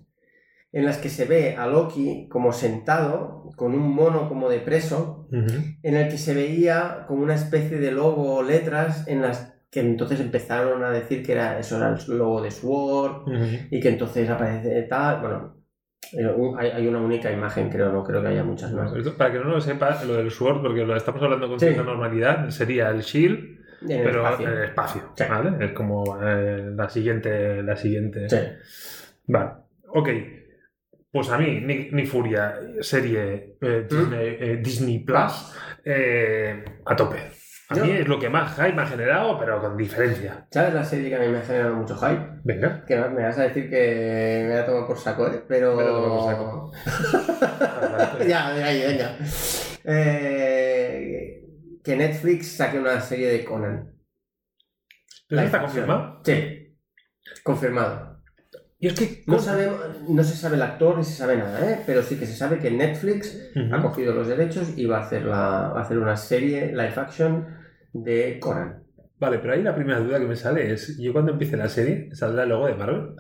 en 0.72 0.86
las 0.86 0.98
que 0.98 1.10
se 1.10 1.26
ve 1.26 1.56
a 1.56 1.68
Loki 1.68 2.28
como 2.30 2.52
sentado, 2.52 3.52
con 3.56 3.76
un 3.76 3.94
mono 3.94 4.28
como 4.28 4.50
de 4.50 4.60
preso, 4.60 5.28
en 5.32 5.96
el 5.96 6.10
que 6.10 6.18
se 6.18 6.34
veía 6.34 7.06
como 7.08 7.22
una 7.22 7.36
especie 7.36 7.78
de 7.78 7.92
logo 7.92 8.38
o 8.38 8.44
letras 8.44 9.08
en 9.08 9.22
las 9.22 9.54
que 9.70 9.82
entonces 9.82 10.20
empezaron 10.20 10.84
a 10.84 10.90
decir 10.92 11.24
que 11.24 11.32
era 11.32 11.58
eso 11.60 11.78
era 11.78 11.90
el 11.96 12.18
logo 12.18 12.42
de 12.42 12.52
Sword 12.52 13.24
Ujú. 13.28 13.46
y 13.72 13.80
que 13.80 13.90
entonces 13.90 14.30
aparece 14.30 14.84
tal, 14.84 15.22
bueno, 15.22 15.63
hay, 16.58 16.88
una 16.88 17.00
única 17.00 17.32
imagen 17.32 17.70
creo, 17.70 17.92
no 17.92 18.04
creo 18.04 18.22
que 18.22 18.28
haya 18.30 18.44
muchas 18.44 18.72
más. 18.72 18.92
Para 19.18 19.32
que 19.32 19.40
no 19.40 19.46
lo 19.46 19.62
sepa, 19.62 20.04
lo 20.06 20.16
del 20.16 20.32
Sword, 20.32 20.62
porque 20.62 20.86
lo 20.86 20.96
estamos 20.96 21.22
hablando 21.22 21.48
con 21.48 21.60
Sí. 21.60 21.68
cierta 21.68 21.84
normalidad, 21.84 22.50
sería 22.50 22.90
el 22.90 23.02
Shield, 23.02 23.60
En 23.84 23.92
el 23.92 24.04
pero 24.04 24.24
espacio. 24.24 24.48
en 24.48 24.54
el 24.58 24.64
espacio, 24.64 25.02
Sí. 25.16 25.24
¿vale? 25.30 25.66
Es 25.66 25.72
como 25.72 26.18
eh, 26.24 26.72
la 26.76 26.90
siguiente, 26.90 27.62
la 27.64 27.76
siguiente. 27.76 28.30
Sí. 28.30 28.38
Vale, 29.28 29.50
ok. 29.88 30.10
Pues 31.12 31.30
a 31.30 31.38
mí, 31.38 31.62
ni, 31.62 31.90
ni 31.92 32.06
Furia, 32.06 32.56
serie 32.82 33.56
eh, 33.62 33.88
¿Mm? 33.90 33.96
Disney, 33.96 34.38
eh, 34.40 34.60
Disney 34.64 35.00
Plus, 35.00 35.54
a 36.86 36.96
tope. 36.96 37.18
A 37.70 37.76
mí 37.76 37.92
es 37.92 38.08
lo 38.08 38.20
que 38.20 38.30
más 38.30 38.56
hype 38.56 38.74
me 38.74 38.82
ha 38.82 38.86
generado, 38.86 39.40
pero 39.40 39.62
con 39.62 39.78
diferencia. 39.78 40.48
¿Sabes 40.52 40.74
la 40.74 40.84
serie 40.84 41.10
que 41.10 41.16
a 41.16 41.20
mí 41.20 41.28
me 41.28 41.38
ha 41.38 41.42
generado 41.42 41.76
mucho 41.76 41.96
hype? 41.96 42.42
Venga. 42.44 42.84
Que 42.86 42.98
me 42.98 43.24
vas 43.24 43.38
a 43.40 43.44
decir 43.44 43.70
que 43.70 44.46
me 44.48 44.54
la 44.54 44.66
tomo 44.66 44.86
por 44.86 44.98
saco, 44.98 45.28
¿eh? 45.28 45.44
Pero... 45.48 45.76
Me 45.76 45.84
la 45.84 45.90
tomo 45.90 46.16
por 46.16 46.32
saco. 46.32 46.72
ya, 48.28 48.54
de 48.54 48.64
ahí, 48.64 48.82
venga. 48.82 49.18
Eh, 49.86 51.44
que 51.84 51.96
Netflix 51.96 52.58
saque 52.58 52.80
una 52.80 53.00
serie 53.00 53.30
de 53.30 53.46
Conan. 53.46 53.94
¿Pero 55.28 55.42
está 55.42 55.62
confirmado? 55.62 56.22
Sí, 56.24 56.78
confirmado. 57.44 58.13
Y 58.84 58.88
es 58.88 59.00
que... 59.00 59.24
No, 59.28 59.40
sabemos, 59.40 59.80
no 60.10 60.24
se 60.26 60.36
sabe 60.36 60.58
el 60.58 60.62
actor 60.62 60.98
ni 60.98 61.06
se 61.06 61.14
sabe 61.14 61.38
nada, 61.38 61.72
¿eh? 61.72 61.80
pero 61.86 62.04
sí 62.04 62.18
que 62.18 62.26
se 62.26 62.36
sabe 62.36 62.60
que 62.60 62.70
Netflix 62.70 63.50
ha 63.72 63.82
cogido 63.82 64.14
los 64.14 64.28
derechos 64.28 64.74
y 64.76 64.86
va 64.88 64.98
a 64.98 65.06
hacer, 65.06 65.24
la, 65.24 65.72
va 65.74 65.80
a 65.80 65.84
hacer 65.84 65.98
una 65.98 66.18
serie 66.18 66.68
live 66.74 66.94
action 66.98 67.48
de 67.94 68.40
Conan. 68.42 68.84
Vale, 69.18 69.40
pero 69.40 69.54
ahí 69.54 69.64
la 69.64 69.74
primera 69.74 70.02
duda 70.02 70.20
que 70.20 70.26
me 70.26 70.36
sale 70.36 70.74
es, 70.74 70.98
yo 70.98 71.14
cuando 71.14 71.32
empiece 71.32 71.56
la 71.56 71.70
serie, 71.70 72.10
¿saldrá 72.14 72.44
el 72.44 72.50
logo 72.50 72.68
de 72.68 72.76
Marvel? 72.76 73.16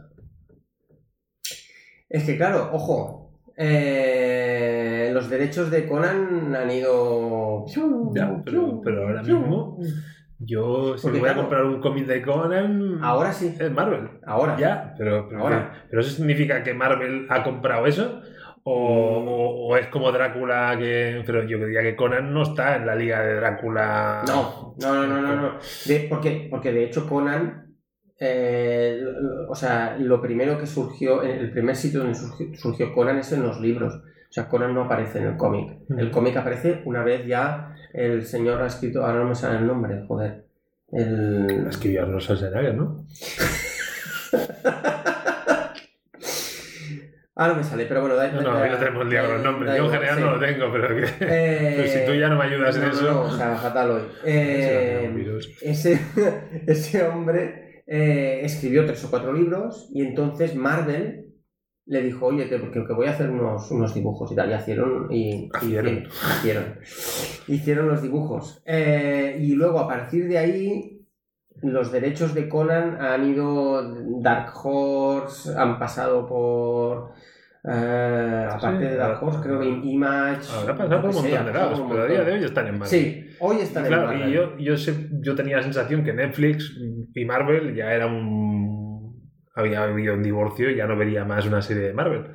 Es 2.09 2.25
que 2.25 2.35
claro, 2.35 2.69
ojo, 2.73 3.39
eh, 3.55 5.11
los 5.13 5.29
derechos 5.29 5.71
de 5.71 5.87
Conan 5.87 6.53
han 6.53 6.71
ido... 6.71 7.65
Ya, 8.13 8.41
pero, 8.43 8.81
pero 8.83 9.07
ahora 9.07 9.23
mismo, 9.23 9.79
yo 10.45 10.97
si 10.97 11.03
Porque, 11.07 11.19
voy 11.19 11.29
a 11.29 11.35
comprar 11.35 11.63
un 11.65 11.79
cómic 11.81 12.05
de 12.05 12.21
Conan, 12.21 12.99
Ahora 13.01 13.31
sí, 13.33 13.55
es 13.59 13.71
Marvel. 13.71 14.09
ahora. 14.25 14.55
Ya, 14.57 14.93
pero, 14.97 15.27
pero, 15.29 15.41
Ahora. 15.41 15.85
¿pero 15.89 16.01
eso 16.01 16.11
significa 16.11 16.63
que 16.63 16.73
Marvel 16.73 17.27
ha 17.29 17.43
comprado 17.43 17.85
eso? 17.85 18.21
O, 18.65 18.73
o- 18.73 19.67
o 19.67 19.77
es 19.77 19.87
como 19.87 20.11
Drácula 20.11 20.77
que... 20.79 21.21
Pero 21.25 21.43
yo 21.43 21.57
diría 21.59 21.81
que 21.81 21.95
Conan 21.97 22.33
no 22.33 22.43
está 22.43 22.77
en 22.77 22.85
la 22.85 22.95
liga 22.95 23.21
de 23.21 23.35
Drácula... 23.35 24.23
No, 24.27 24.75
no, 24.79 25.05
no, 25.05 25.07
no, 25.07 25.21
no. 25.21 25.35
no. 25.41 25.51
De- 25.85 26.07
porque, 26.09 26.47
porque 26.49 26.71
de 26.71 26.85
hecho 26.85 27.05
Conan, 27.09 27.75
eh, 28.19 29.01
o 29.49 29.55
sea, 29.55 29.97
lo 29.99 30.21
primero 30.21 30.57
que 30.57 30.65
surgió, 30.65 31.23
el 31.23 31.51
primer 31.51 31.75
sitio 31.75 31.99
donde 31.99 32.15
surgió, 32.15 32.47
surgió 32.55 32.93
Conan 32.93 33.17
es 33.17 33.31
en 33.33 33.43
los 33.43 33.59
libros. 33.59 34.01
O 34.33 34.35
sea, 34.35 34.49
Conan 34.49 34.73
no 34.73 34.85
aparece 34.85 35.19
en 35.19 35.27
el 35.27 35.37
cómic. 35.37 35.77
El 35.95 36.09
cómic 36.09 36.35
aparece 36.37 36.81
una 36.85 37.03
vez 37.03 37.27
ya 37.27 37.75
el 37.93 38.25
señor 38.25 38.63
ha 38.63 38.65
escrito, 38.65 39.05
ahora 39.05 39.19
no 39.19 39.25
me 39.25 39.35
sale 39.35 39.59
el 39.59 39.67
nombre, 39.67 40.03
joder. 40.07 40.45
El... 40.91 41.67
Escribió 41.69 42.01
Arnold 42.01 42.21
Schwarzenegger, 42.23 42.73
¿no? 42.73 43.05
Ah, 47.35 47.47
no 47.47 47.55
me 47.55 47.63
sale, 47.63 47.85
pero 47.87 48.01
bueno, 48.01 48.15
da, 48.15 48.31
No, 48.31 48.41
no, 48.41 48.57
ahí 48.57 48.69
lo 48.69 48.77
tenemos 48.77 49.01
el 49.03 49.09
los 49.09 49.27
da- 49.27 49.37
nombres. 49.51 49.71
da 49.71 49.77
Yo 49.77 49.85
en 49.85 49.91
general 49.91 50.17
sí. 50.17 50.23
no 50.23 50.31
lo 50.35 50.39
tengo, 50.39 50.71
pero 50.71 50.87
que... 50.89 51.03
Eh, 51.21 51.73
Pero 51.77 51.87
si 51.87 52.05
tú 52.05 52.13
ya 52.13 52.29
no 52.29 52.35
me 52.37 52.45
ayudas 52.45 52.75
en 52.75 52.81
no, 52.83 52.87
no, 52.89 52.93
eso... 52.93 53.11
no, 53.11 53.21
o 53.21 53.31
sea, 53.31 53.55
fatal 53.55 53.91
hoy. 53.91 54.01
Eh, 54.25 55.41
ese, 55.61 55.99
ese 56.67 57.03
hombre 57.07 57.83
eh, 57.87 58.41
escribió 58.43 58.85
tres 58.85 59.03
o 59.05 59.09
cuatro 59.09 59.33
libros 59.33 59.89
y 59.93 60.03
entonces 60.03 60.55
Marvel 60.55 61.22
le 61.85 62.01
dijo, 62.01 62.27
oye, 62.27 62.47
que, 62.47 62.59
que- 62.71 62.85
que 62.85 62.93
voy 62.93 63.07
a 63.07 63.11
hacer 63.11 63.29
unos, 63.29 63.69
unos 63.71 63.93
dibujos 63.93 64.31
y 64.31 64.35
tal. 64.35 64.49
Y 64.51 64.55
hicieron. 64.55 65.07
Y, 65.11 65.29
y- 65.31 65.49
Hicieron. 65.61 65.93
y- 65.93 66.03
hicieron. 66.39 66.63
Hicieron 67.47 67.87
los 67.89 68.01
dibujos. 68.01 68.61
Eh, 68.65 69.37
y 69.41 69.53
luego, 69.55 69.79
a 69.79 69.87
partir 69.87 70.27
de 70.27 70.37
ahí, 70.37 70.89
los 71.61 71.91
derechos 71.91 72.33
de 72.33 72.47
Conan 72.49 72.97
han 73.01 73.25
ido 73.29 73.95
Dark 74.21 74.51
Horse, 74.63 75.51
han 75.57 75.77
pasado 75.79 76.25
por. 76.27 77.11
eh, 77.65 78.47
aparte 78.51 78.85
Sí, 78.85 78.91
de 78.91 78.95
Dark 78.97 79.23
Horse, 79.23 79.39
creo 79.41 79.59
que 79.59 79.67
Image. 79.69 80.41
Habrá 80.53 80.75
pasado 80.77 81.01
por 81.01 81.09
un 81.11 81.15
montón 81.15 81.37
ha 81.37 81.43
de 81.43 81.53
lados, 81.53 81.81
pero 81.89 82.03
a 82.03 82.07
día 82.07 82.23
de 82.23 82.31
hoy 82.33 82.43
están 82.43 82.67
en 82.67 82.73
Marvel. 82.79 82.87
Sí, 82.89 83.25
hoy 83.39 83.57
Y 83.57 83.61
están 83.61 83.83
en 83.85 83.87
claro, 83.89 84.07
Marvel. 84.07 84.29
y 84.29 84.33
yo, 84.33 84.57
yo, 84.57 84.77
sé- 84.77 85.09
yo 85.21 85.35
tenía 85.35 85.57
la 85.57 85.63
sensación 85.63 86.03
que 86.03 86.11
Netflix 86.13 86.75
y 87.15 87.23
Marvel 87.25 87.73
ya 87.75 87.93
era 87.93 88.07
un... 88.07 88.62
Había 89.55 89.83
habido 89.83 90.15
un 90.15 90.23
divorcio 90.23 90.69
y 90.69 90.77
ya 90.77 90.87
no 90.87 90.97
vería 90.97 91.25
más 91.25 91.45
una 91.45 91.61
serie 91.61 91.83
de 91.83 91.93
Marvel. 91.93 92.25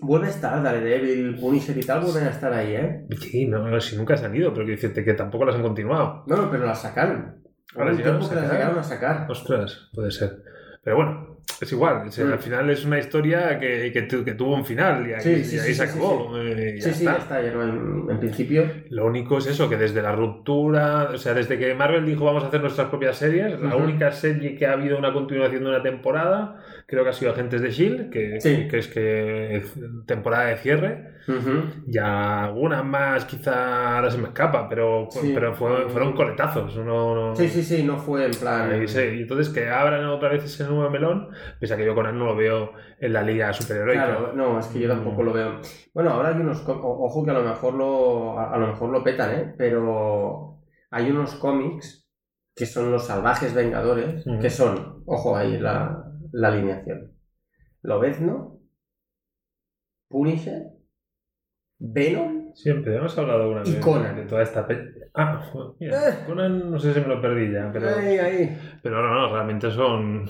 Vuelve 0.00 0.26
a 0.26 0.30
estar 0.30 0.60
Daredevil, 0.60 1.36
Punisher 1.38 1.78
y 1.78 1.82
tal, 1.82 2.00
vuelven 2.00 2.24
a 2.24 2.30
estar 2.30 2.52
ahí, 2.52 2.74
¿eh? 2.74 3.06
Sí, 3.20 3.46
no, 3.46 3.68
no, 3.68 3.80
si 3.80 3.96
nunca 3.96 4.16
se 4.16 4.26
han 4.26 4.34
ido, 4.34 4.52
pero 4.52 4.64
quiero 4.66 4.80
decirte 4.80 5.04
que 5.04 5.14
tampoco 5.14 5.44
las 5.44 5.54
han 5.54 5.62
continuado. 5.62 6.24
No, 6.26 6.36
no, 6.36 6.50
pero 6.50 6.66
las 6.66 6.82
sacaron. 6.82 7.40
Ahora 7.76 7.92
un 7.92 7.96
tiempo 7.96 8.18
las 8.18 8.28
que 8.28 8.34
las 8.34 8.44
sacaron. 8.44 8.58
llegaron 8.58 8.78
a 8.78 8.82
sacar. 8.82 9.30
Ostras, 9.30 9.90
puede 9.94 10.10
ser. 10.10 10.42
Pero 10.82 10.96
bueno, 10.96 11.31
es 11.60 11.72
igual. 11.72 12.08
es- 12.08 12.18
Mm. 12.18 12.32
Al 12.32 12.38
final 12.38 12.70
es 12.70 12.84
una 12.84 12.98
historia 12.98 13.58
que, 13.58 13.92
que, 13.92 14.06
que 14.24 14.34
tuvo 14.34 14.54
un 14.56 14.64
final 14.64 15.06
y 15.08 15.12
ahí, 15.14 15.20
Sí, 15.20 15.44
sí, 15.44 15.56
y 15.56 15.58
ahí 15.60 15.66
sí, 15.68 15.74
se 15.74 15.86
sí, 15.86 15.92
acabó. 15.98 16.36
eh, 16.38 16.74
y 16.76 16.80
ya 16.80 16.88
Sí, 16.88 16.94
sí, 16.98 17.04
ya 17.04 17.10
está. 17.12 17.22
está, 17.22 17.42
ya 17.42 17.52
no, 17.52 17.62
en, 17.62 18.10
en 18.10 18.18
principio. 18.20 18.64
Lo 18.90 19.06
único 19.06 19.38
es 19.38 19.46
eso, 19.46 19.68
que 19.68 19.76
desde 19.76 20.02
la 20.02 20.12
ruptura, 20.12 21.10
o 21.12 21.16
sea, 21.18 21.34
desde 21.34 21.58
que 21.58 21.74
Marvel 21.74 22.04
dijo 22.04 22.24
vamos 22.24 22.44
a 22.44 22.48
hacer 22.48 22.60
nuestras 22.60 22.88
propias 22.88 23.16
series, 23.16 23.60
la 23.60 23.76
Ujú. 23.76 23.84
única 23.84 24.10
serie 24.12 24.54
que 24.56 24.66
ha 24.66 24.72
habido 24.72 24.98
una 24.98 25.12
continuación 25.12 25.62
de 25.64 25.68
una 25.70 25.82
temporada, 25.82 26.56
creo 26.86 27.04
que 27.04 27.10
ha 27.10 27.12
sido 27.12 27.32
Agentes 27.32 27.60
de 27.62 27.68
S.H.I.E.L.D., 27.68 28.10
que, 28.10 28.40
Sí. 28.40 28.68
que 28.68 28.78
es 28.78 28.88
que 28.88 29.56
es 29.56 29.74
temporada 30.06 30.46
de 30.46 30.56
cierre. 30.56 31.12
Ujú. 31.28 31.62
Ya 31.86 32.42
alguna 32.46 32.82
más 32.82 33.24
quizá 33.26 33.96
ahora 33.96 34.10
se 34.10 34.18
me 34.18 34.24
escapa, 34.28 34.68
pero, 34.68 35.06
Sí. 35.08 35.30
pero 35.32 35.54
fue- 35.54 35.88
fueron 35.88 36.14
coletazos. 36.14 36.76
No, 36.78 37.14
no- 37.14 37.36
Sí, 37.36 37.48
sí, 37.48 37.62
sí, 37.62 37.84
no 37.84 37.96
fue 37.96 38.24
en 38.26 38.32
plan. 38.32 38.88
Sí. 38.88 38.98
Y 38.98 39.20
entonces 39.22 39.48
que 39.50 39.68
abran 39.68 40.04
otra 40.06 40.30
vez 40.30 40.42
ese 40.44 40.64
nuevo 40.64 40.90
melón, 40.90 41.28
pese 41.60 41.74
a 41.74 41.76
que 41.76 41.84
yo 41.84 41.94
Conan 41.94 42.18
no 42.18 42.26
lo 42.26 42.36
veo 42.36 42.72
en 43.00 43.12
la 43.12 43.22
liga 43.22 43.52
superheroica. 43.52 44.06
Claro, 44.06 44.32
no, 44.34 44.58
es 44.58 44.66
que 44.68 44.80
yo 44.80 44.88
tampoco 44.88 45.22
Mm. 45.22 45.24
lo 45.26 45.32
veo. 45.32 45.60
Bueno, 45.94 46.10
ahora 46.10 46.28
hay 46.30 46.40
unos. 46.40 46.62
Ojo 46.68 47.24
que 47.24 47.30
a 47.30 47.34
lo 47.34 47.42
mejor 47.42 47.74
lo, 47.74 48.38
a, 48.38 48.52
a 48.54 48.58
lo, 48.58 48.66
mejor 48.68 48.90
lo 48.90 49.02
petan, 49.04 49.30
¿eh? 49.34 49.54
Pero 49.58 50.58
hay 50.90 51.10
unos 51.10 51.34
cómics 51.36 52.08
que 52.54 52.66
son 52.66 52.90
los 52.92 53.06
salvajes 53.06 53.54
vengadores, 53.54 54.26
Ujú. 54.26 54.38
que 54.40 54.50
son, 54.50 55.02
ojo 55.06 55.36
ahí 55.36 55.58
la, 55.58 56.04
la 56.32 56.48
alineación: 56.48 57.12
Lobezno, 57.82 58.58
Punisher, 60.08 60.64
Venom. 61.78 62.52
Siempre, 62.54 62.94
hemos 62.96 63.16
hablado 63.16 63.50
Y 63.50 63.54
vez 63.72 63.76
Conan. 63.80 64.14
de 64.14 64.26
toda 64.26 64.42
esta 64.42 64.66
pe... 64.66 64.92
Ah, 65.14 65.40
mira, 65.80 66.08
Eh. 66.10 66.18
Conan 66.26 66.70
no 66.70 66.78
sé 66.78 66.92
si 66.92 67.00
me 67.00 67.06
lo 67.06 67.18
perdí 67.20 67.50
ya, 67.50 67.70
pero, 67.72 67.88
Ahí, 67.96 68.18
ahí. 68.18 68.58
pero 68.82 69.00
no, 69.00 69.08
no, 69.14 69.32
realmente 69.34 69.70
son... 69.70 70.26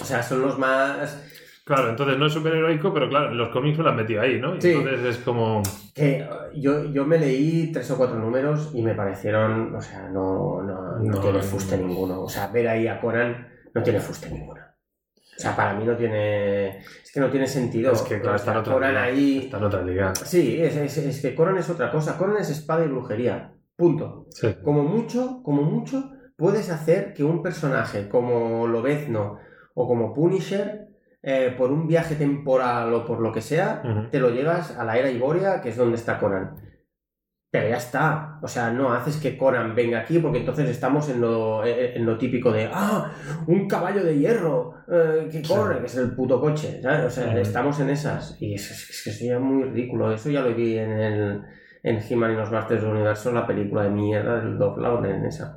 O 0.00 0.04
sea, 0.04 0.22
son 0.22 0.42
los 0.42 0.58
más. 0.58 1.22
Claro, 1.64 1.90
entonces 1.90 2.16
no 2.16 2.26
es 2.26 2.32
superheroico, 2.32 2.94
pero 2.94 3.08
claro, 3.08 3.34
los 3.34 3.48
cómics 3.48 3.76
me 3.78 3.84
lo 3.84 3.90
han 3.90 3.96
metido 3.96 4.22
ahí, 4.22 4.40
¿no? 4.40 4.54
Y 4.56 4.60
Sí. 4.62 4.70
Entonces 4.72 5.04
es 5.04 5.18
como... 5.18 5.62
Que 5.94 6.18
eh, 6.20 6.28
yo, 6.54 6.84
yo 6.92 7.04
me 7.04 7.18
leí 7.18 7.72
tres 7.72 7.90
o 7.90 7.96
cuatro 7.96 8.16
números 8.18 8.70
y 8.72 8.82
me 8.82 8.94
parecieron, 8.94 9.74
o 9.74 9.80
sea, 9.80 10.08
no, 10.08 10.62
no, 10.62 10.98
no 10.98 10.98
No, 11.02 11.20
tiene 11.20 11.38
no. 11.38 11.44
fuste 11.44 11.76
ninguno. 11.76 12.22
O 12.22 12.28
sea, 12.28 12.46
ver 12.48 12.68
ahí 12.68 12.86
a 12.86 13.00
Conan 13.00 13.48
no 13.74 13.82
tiene 13.82 13.98
fuste 13.98 14.30
ninguno. 14.30 14.60
O 15.16 15.38
sea, 15.40 15.54
para 15.56 15.74
mí 15.74 15.84
no 15.84 15.96
tiene. 15.96 16.78
Es 16.78 17.10
que 17.12 17.20
no 17.20 17.28
tiene 17.30 17.46
sentido. 17.46 17.92
Es 17.92 18.00
que 18.02 18.20
claro, 18.20 18.36
está 18.36 18.52
en 18.52 18.56
otra 18.58 18.88
liga. 18.88 19.02
ahí. 19.02 19.38
Está 19.44 19.58
en 19.58 19.64
otra 19.64 19.82
liga. 19.82 20.14
Sí, 20.14 20.58
es, 20.62 20.76
es- 20.76 20.96
es 20.98 21.20
que 21.20 21.34
Conan 21.34 21.58
es 21.58 21.68
otra 21.68 21.90
cosa. 21.90 22.16
Conan 22.16 22.38
es 22.38 22.48
espada 22.48 22.84
y 22.84 22.88
brujería. 22.88 23.52
Punto. 23.74 24.26
Sí. 24.30 24.54
Como 24.62 24.82
mucho, 24.84 25.42
como 25.42 25.60
mucho, 25.62 26.10
puedes 26.36 26.70
hacer 26.70 27.12
que 27.12 27.22
un 27.24 27.42
personaje 27.42 28.08
como 28.08 28.66
Lobezno 28.66 29.38
o 29.78 29.86
como 29.86 30.14
Punisher, 30.14 30.88
eh, 31.22 31.54
por 31.56 31.70
un 31.70 31.86
viaje 31.86 32.14
temporal 32.14 32.92
o 32.94 33.04
por 33.04 33.20
lo 33.20 33.30
que 33.30 33.42
sea, 33.42 34.08
te 34.10 34.18
lo 34.18 34.30
llevas 34.30 34.76
a 34.76 34.84
la 34.84 34.96
era 34.96 35.10
Iboria, 35.10 35.60
que 35.60 35.68
es 35.68 35.76
donde 35.76 35.96
está 35.96 36.18
Conan. 36.18 36.56
Pero 37.50 37.68
ya 37.68 37.76
está. 37.76 38.38
O 38.42 38.48
sea, 38.48 38.70
no 38.70 38.92
haces 38.92 39.18
que 39.18 39.36
Conan 39.36 39.74
venga 39.74 40.00
aquí 40.00 40.18
porque 40.18 40.38
entonces 40.38 40.70
estamos 40.70 41.10
en 41.10 41.20
lo, 41.20 41.64
en 41.64 42.06
lo 42.06 42.16
típico 42.16 42.50
de 42.50 42.70
¡Ah! 42.72 43.12
Un 43.46 43.68
caballo 43.68 44.02
de 44.02 44.18
hierro 44.18 44.74
eh, 44.90 45.28
que 45.30 45.42
corre, 45.42 45.80
que 45.80 45.86
es 45.86 45.96
el 45.96 46.16
puto 46.16 46.40
coche. 46.40 46.80
¿sabes? 46.82 47.04
O 47.04 47.10
sea, 47.10 47.38
estamos 47.38 47.78
en 47.80 47.90
esas. 47.90 48.40
Y 48.40 48.54
es, 48.54 48.70
es 48.70 49.02
que 49.04 49.10
es 49.10 49.40
muy 49.40 49.64
ridículo. 49.64 50.10
Eso 50.12 50.30
ya 50.30 50.40
lo 50.40 50.54
vi 50.54 50.78
en 50.78 50.90
el. 50.90 51.42
En 51.86 52.00
He-Man 52.02 52.32
y 52.32 52.34
los 52.34 52.50
Masters 52.50 52.82
del 52.82 52.90
Universo, 52.90 53.30
la 53.30 53.46
película 53.46 53.84
de 53.84 53.90
mierda 53.90 54.40
del 54.40 54.58
Dog 54.58 54.76
en 55.06 55.24
esa. 55.24 55.56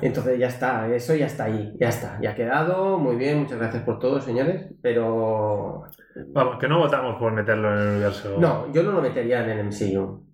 Entonces 0.00 0.38
ya 0.38 0.46
está, 0.46 0.88
eso 0.88 1.14
ya 1.14 1.26
está 1.26 1.44
ahí, 1.44 1.76
ya 1.78 1.90
está, 1.90 2.18
ya 2.22 2.30
ha 2.30 2.34
quedado, 2.34 2.96
muy 2.98 3.16
bien, 3.16 3.40
muchas 3.40 3.58
gracias 3.58 3.82
por 3.82 3.98
todo, 3.98 4.18
señores, 4.18 4.72
pero 4.80 5.84
Vamos, 6.32 6.56
que 6.58 6.68
no 6.68 6.78
votamos 6.78 7.18
por 7.18 7.32
meterlo 7.32 7.74
en 7.74 7.80
el 7.80 7.88
universo. 7.88 8.38
no, 8.40 8.72
yo 8.72 8.82
no 8.82 8.92
lo 8.92 9.02
metería 9.02 9.44
en 9.44 9.50
el 9.50 9.66
MCU. 9.66 10.26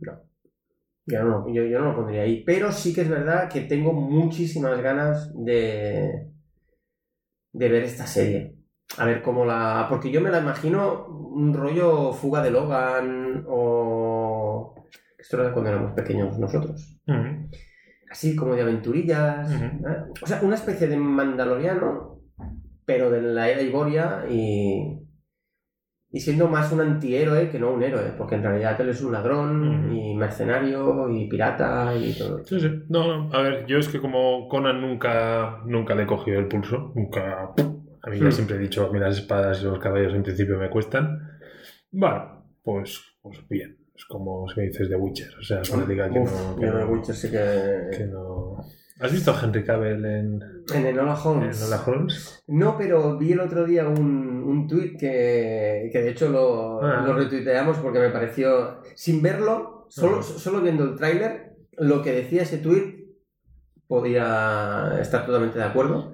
No. 0.00 0.22
Yo 1.06 1.24
no, 1.24 1.46
yo, 1.48 1.64
yo 1.64 1.78
no 1.78 1.86
lo 1.86 1.96
pondría 1.96 2.22
ahí. 2.24 2.44
Pero 2.44 2.70
sí 2.70 2.94
que 2.94 3.00
es 3.00 3.08
verdad 3.08 3.48
que 3.48 3.62
tengo 3.62 3.94
muchísimas 3.94 4.78
ganas 4.82 5.32
de, 5.34 6.28
de 7.54 7.68
ver 7.70 7.84
esta 7.84 8.06
serie. 8.06 8.57
A 8.98 9.04
ver 9.04 9.22
cómo 9.22 9.44
la. 9.44 9.86
Porque 9.88 10.10
yo 10.10 10.20
me 10.20 10.30
la 10.30 10.40
imagino 10.40 11.06
un 11.06 11.54
rollo 11.54 12.12
fuga 12.12 12.42
de 12.42 12.50
Logan 12.50 13.44
o. 13.48 14.74
Esto 15.18 15.40
era 15.40 15.52
cuando 15.52 15.70
éramos 15.70 15.92
pequeños 15.92 16.38
nosotros. 16.38 17.00
Así 18.10 18.34
como 18.34 18.54
de 18.54 18.62
aventurillas. 18.62 19.50
¿eh? 19.52 19.80
O 20.22 20.26
sea, 20.26 20.40
una 20.42 20.54
especie 20.54 20.86
de 20.88 20.96
mandaloriano, 20.96 22.20
pero 22.84 23.10
de 23.10 23.22
la 23.22 23.48
era 23.48 23.62
Iboria 23.62 24.24
y. 24.28 25.04
Y 26.10 26.20
siendo 26.20 26.48
más 26.48 26.72
un 26.72 26.80
antihéroe 26.80 27.50
que 27.50 27.58
no 27.58 27.72
un 27.72 27.82
héroe, 27.82 28.14
porque 28.16 28.36
en 28.36 28.42
realidad 28.42 28.80
él 28.80 28.88
es 28.88 29.02
un 29.02 29.12
ladrón 29.12 29.94
y 29.94 30.14
mercenario 30.14 31.10
y 31.10 31.28
pirata 31.28 31.94
y 31.94 32.16
todo. 32.16 32.42
Sí, 32.46 32.58
sí. 32.58 32.68
No, 32.88 33.06
no. 33.06 33.36
A 33.36 33.42
ver, 33.42 33.66
yo 33.66 33.76
es 33.76 33.88
que 33.88 34.00
como 34.00 34.48
Conan 34.48 34.80
nunca, 34.80 35.60
nunca 35.66 35.94
le 35.94 36.04
he 36.04 36.06
cogido 36.06 36.38
el 36.38 36.48
pulso, 36.48 36.92
nunca. 36.94 37.52
A 38.02 38.10
mí 38.10 38.18
ya 38.18 38.26
Hmm. 38.28 38.32
siempre 38.32 38.56
he 38.56 38.60
dicho, 38.60 38.86
a 38.86 38.92
mí 38.92 38.98
las 38.98 39.18
espadas 39.18 39.60
y 39.60 39.64
los 39.64 39.78
caballos 39.78 40.14
en 40.14 40.22
principio 40.22 40.58
me 40.58 40.70
cuestan. 40.70 41.18
Bueno, 41.90 42.44
pues, 42.62 43.00
pues 43.22 43.38
bien. 43.48 43.76
Es 43.94 44.04
como 44.04 44.48
si 44.48 44.60
me 44.60 44.66
dices 44.68 44.88
de 44.88 44.94
Witcher. 44.96 45.30
O 45.40 45.42
sea, 45.42 45.60
es 45.62 45.70
una 45.70 45.84
liga 45.84 46.08
que 46.08 46.20
Uf, 46.20 46.30
no. 46.32 46.56
que 46.56 46.66
no- 46.66 46.86
Witcher 46.86 47.14
sí 47.16 47.30
que... 47.30 47.88
que 47.96 48.06
no- 48.06 48.56
¿Has 49.00 49.12
visto 49.12 49.30
a 49.32 49.40
Henry 49.40 49.64
Cavill 49.64 50.04
en, 50.04 50.40
En 50.74 50.86
Enola 50.86 51.14
en 51.14 51.26
Holmes? 51.86 52.42
No, 52.48 52.76
pero 52.76 53.16
vi 53.16 53.32
el 53.32 53.40
otro 53.40 53.64
día 53.64 53.86
un, 53.88 54.42
un 54.44 54.66
tuit 54.66 54.98
que, 54.98 55.88
que 55.92 56.02
de 56.02 56.10
hecho 56.10 56.28
lo, 56.28 56.82
Ah. 56.82 57.04
lo 57.06 57.12
retuiteamos 57.14 57.78
porque 57.78 58.00
me 58.00 58.10
pareció, 58.10 58.80
sin 58.96 59.22
verlo, 59.22 59.86
solo, 59.88 60.18
Ah. 60.18 60.22
solo 60.22 60.60
viendo 60.60 60.82
el 60.84 60.96
tráiler, 60.96 61.52
lo 61.78 62.02
que 62.02 62.10
decía 62.12 62.42
ese 62.42 62.58
tuit 62.58 63.06
podía 63.86 64.98
estar 65.00 65.24
totalmente 65.26 65.58
de 65.58 65.64
acuerdo. 65.64 66.12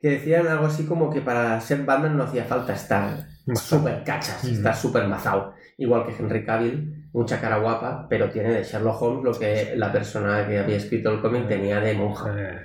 Que 0.00 0.10
decían 0.10 0.46
algo 0.48 0.66
así 0.66 0.86
como 0.86 1.10
que 1.10 1.20
para 1.20 1.60
ser 1.60 1.84
Batman 1.84 2.16
no 2.16 2.24
hacía 2.24 2.44
falta 2.44 2.72
estar 2.72 3.26
súper 3.54 4.02
cachas, 4.04 4.42
Mm. 4.44 4.52
estar 4.52 4.74
súper 4.76 5.06
mazao. 5.06 5.52
Igual 5.76 6.06
que 6.06 6.14
Henry 6.18 6.44
Cavill, 6.44 7.08
mucha 7.12 7.40
cara 7.40 7.58
guapa, 7.58 8.06
pero 8.08 8.30
tiene 8.30 8.52
de 8.52 8.62
Sherlock 8.64 9.02
Holmes 9.02 9.24
lo 9.24 9.38
que 9.38 9.74
la 9.76 9.92
persona 9.92 10.46
que 10.46 10.58
había 10.58 10.76
escrito 10.76 11.10
el 11.10 11.20
cómic 11.20 11.48
tenía 11.48 11.80
de 11.80 11.94
monja. 11.94 12.34
Eh, 12.38 12.58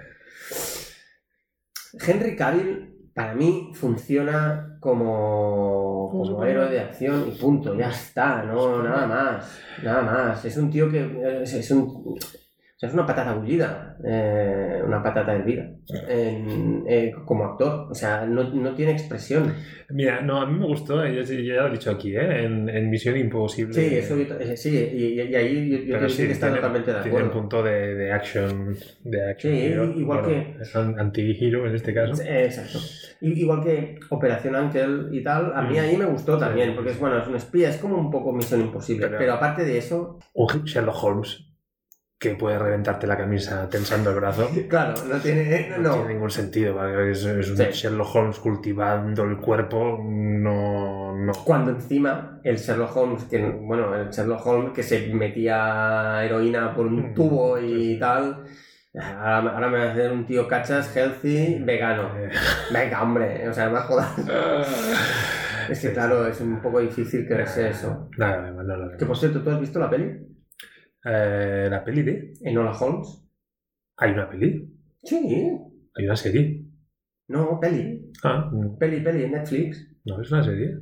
Henry 2.05 2.35
Cavill, 2.35 3.09
para 3.13 3.33
mí, 3.33 3.71
funciona 3.73 4.77
como, 4.79 6.09
Como 6.11 6.43
héroe 6.43 6.69
de 6.69 6.79
acción 6.81 7.25
y 7.27 7.31
punto, 7.37 7.73
ya 7.75 7.89
está, 7.89 8.43
no, 8.43 8.83
nada 8.83 9.07
más, 9.07 9.59
nada 9.83 10.01
más. 10.01 10.45
Es 10.45 10.55
un 10.57 10.69
tío 10.69 10.89
que 10.91 11.41
es, 11.43 11.53
es 11.53 11.71
un, 11.71 12.15
o 12.75 12.77
sea, 12.77 12.89
es 12.89 12.93
una 12.95 13.05
patata 13.05 13.33
bullida, 13.33 13.95
eh, 14.05 14.81
una 14.85 15.01
patata 15.01 15.33
hervida, 15.33 15.69
eh, 16.09 17.13
como 17.25 17.45
actor, 17.45 17.87
o 17.89 17.93
sea, 17.95 18.25
no, 18.25 18.43
no 18.53 18.73
tiene 18.73 18.91
expresión. 18.91 19.53
Mira, 19.91 20.19
no, 20.21 20.41
a 20.41 20.45
mí 20.45 20.59
me 20.59 20.65
gustó, 20.65 21.05
ya, 21.07 21.21
ya 21.21 21.61
lo 21.61 21.67
he 21.67 21.71
dicho 21.71 21.91
aquí, 21.91 22.15
¿eh? 22.15 22.43
en, 22.43 22.67
en 22.67 22.89
Misión 22.89 23.15
Imposible. 23.17 23.73
Sí, 23.73 23.95
eso, 23.95 24.17
eh, 24.17 24.57
sí, 24.57 24.69
y, 24.93 25.21
y 25.21 25.35
ahí 25.35 25.69
yo, 25.69 25.77
yo 25.85 25.95
tengo 25.97 26.09
sí, 26.09 26.27
que 26.27 26.35
tiene, 26.35 26.55
totalmente 26.55 26.91
de 26.93 27.01
tiene 27.01 27.15
un 27.17 27.23
acuerdo. 27.23 27.39
punto 27.41 27.63
de, 27.63 27.95
de 27.95 28.11
action. 28.11 28.75
De 29.03 29.29
action 29.31 29.53
Sí, 29.53 29.59
hero. 29.67 29.93
igual 29.95 30.21
Bueno, 30.23 30.43
Es 30.61 30.75
un 30.75 30.99
anti-hero 30.99 31.67
en 31.67 31.75
este 31.75 31.93
caso. 31.93 32.21
Eh, 32.23 32.45
Exacto. 32.45 32.79
Igual 33.21 33.63
que 33.63 33.97
Operación 34.09 34.55
Ángel 34.55 35.07
y 35.13 35.23
tal, 35.23 35.53
a 35.55 35.61
mí 35.61 35.75
Mm. 35.77 35.79
ahí 35.79 35.97
me 35.97 36.05
gustó 36.05 36.37
también, 36.37 36.75
porque 36.75 36.91
es 36.91 36.99
bueno, 36.99 37.17
es 37.19 37.27
un 37.27 37.35
espía, 37.35 37.69
es 37.69 37.77
como 37.77 37.97
un 37.97 38.11
poco 38.11 38.33
Misión 38.33 38.59
Imposible. 38.61 39.07
Pero- 39.07 39.17
Pero, 39.17 39.33
aparte 39.33 39.63
de 39.63 39.77
eso, 39.77 40.19
Un 40.33 40.63
Sherlock 40.65 41.01
Holmes 41.03 41.47
que 42.17 42.35
puede 42.35 42.57
reventarte 42.57 43.05
la 43.07 43.17
camisa 43.17 43.67
tensando 43.69 44.09
el 44.11 44.15
brazo. 44.15 44.49
claro, 44.69 44.93
no 45.07 45.17
tiene. 45.19 45.69
No, 45.77 45.77
No, 45.79 45.93
tiene 45.95 46.13
ningún 46.13 46.29
sentido. 46.31 46.75
¿vale? 46.75 47.11
Es, 47.11 47.23
es 47.25 47.49
un 47.49 47.57
Sí. 47.57 47.63
Sherlock 47.71 48.15
Holmes 48.15 48.39
cultivando 48.39 49.23
el 49.23 49.37
cuerpo. 49.37 49.99
No. 50.01 51.15
no. 51.15 51.33
Cuando 51.43 51.71
encima 51.71 52.39
el 52.43 52.57
Sherlock 52.57 52.95
Holmes, 52.95 53.23
que 53.25 53.39
bueno, 53.39 53.93
el 53.95 54.09
Sherlock 54.09 54.45
Holmes 54.45 54.71
que 54.73 54.83
se 54.83 55.13
metía 55.13 56.23
heroína 56.23 56.73
por 56.73 56.87
un 56.87 57.11
Mm, 57.11 57.13
tubo 57.13 57.59
y 57.59 57.99
tal. 57.99 58.45
Ahora, 58.97 59.51
ahora 59.53 59.67
me 59.67 59.77
va 59.79 59.83
a 59.83 59.91
hacer 59.91 60.09
un 60.13 60.25
tío 60.25 60.47
cachas, 60.47 60.95
healthy, 60.95 61.59
vegano. 61.65 62.17
Eh, 62.17 62.29
Venga, 62.73 63.03
hombre, 63.03 63.47
o 63.49 63.53
sea, 63.53 63.69
me 63.69 63.79
jodas. 63.79 64.13
Es 65.69 65.79
que 65.81 65.91
claro, 65.93 66.27
es 66.27 66.39
un 66.41 66.61
poco 66.61 66.79
difícil 66.79 67.25
creerse 67.27 67.69
eso. 67.69 68.07
Nada, 68.17 68.51
no, 68.51 68.61
no. 68.63 68.97
Que 68.97 69.05
por 69.05 69.17
cierto, 69.17 69.41
¿tú 69.41 69.49
has 69.49 69.59
visto 69.59 69.79
la 69.79 69.89
peli? 69.89 70.34
Eh, 71.05 71.67
la 71.69 71.83
peli 71.83 72.01
de. 72.01 72.33
Enola 72.41 72.71
Holmes. 72.71 73.23
¿Hay 73.97 74.11
una 74.11 74.29
peli? 74.29 74.75
Sí. 75.03 75.17
¿Hay 75.95 76.05
una 76.05 76.15
serie? 76.15 76.65
No, 77.27 77.59
peli. 77.59 78.11
Ah, 78.23 78.51
Peli, 78.79 79.01
peli 79.01 79.23
en 79.23 79.31
Netflix. 79.31 79.87
no, 80.05 80.21
es 80.21 80.31
una 80.31 80.43
serie. 80.43 80.79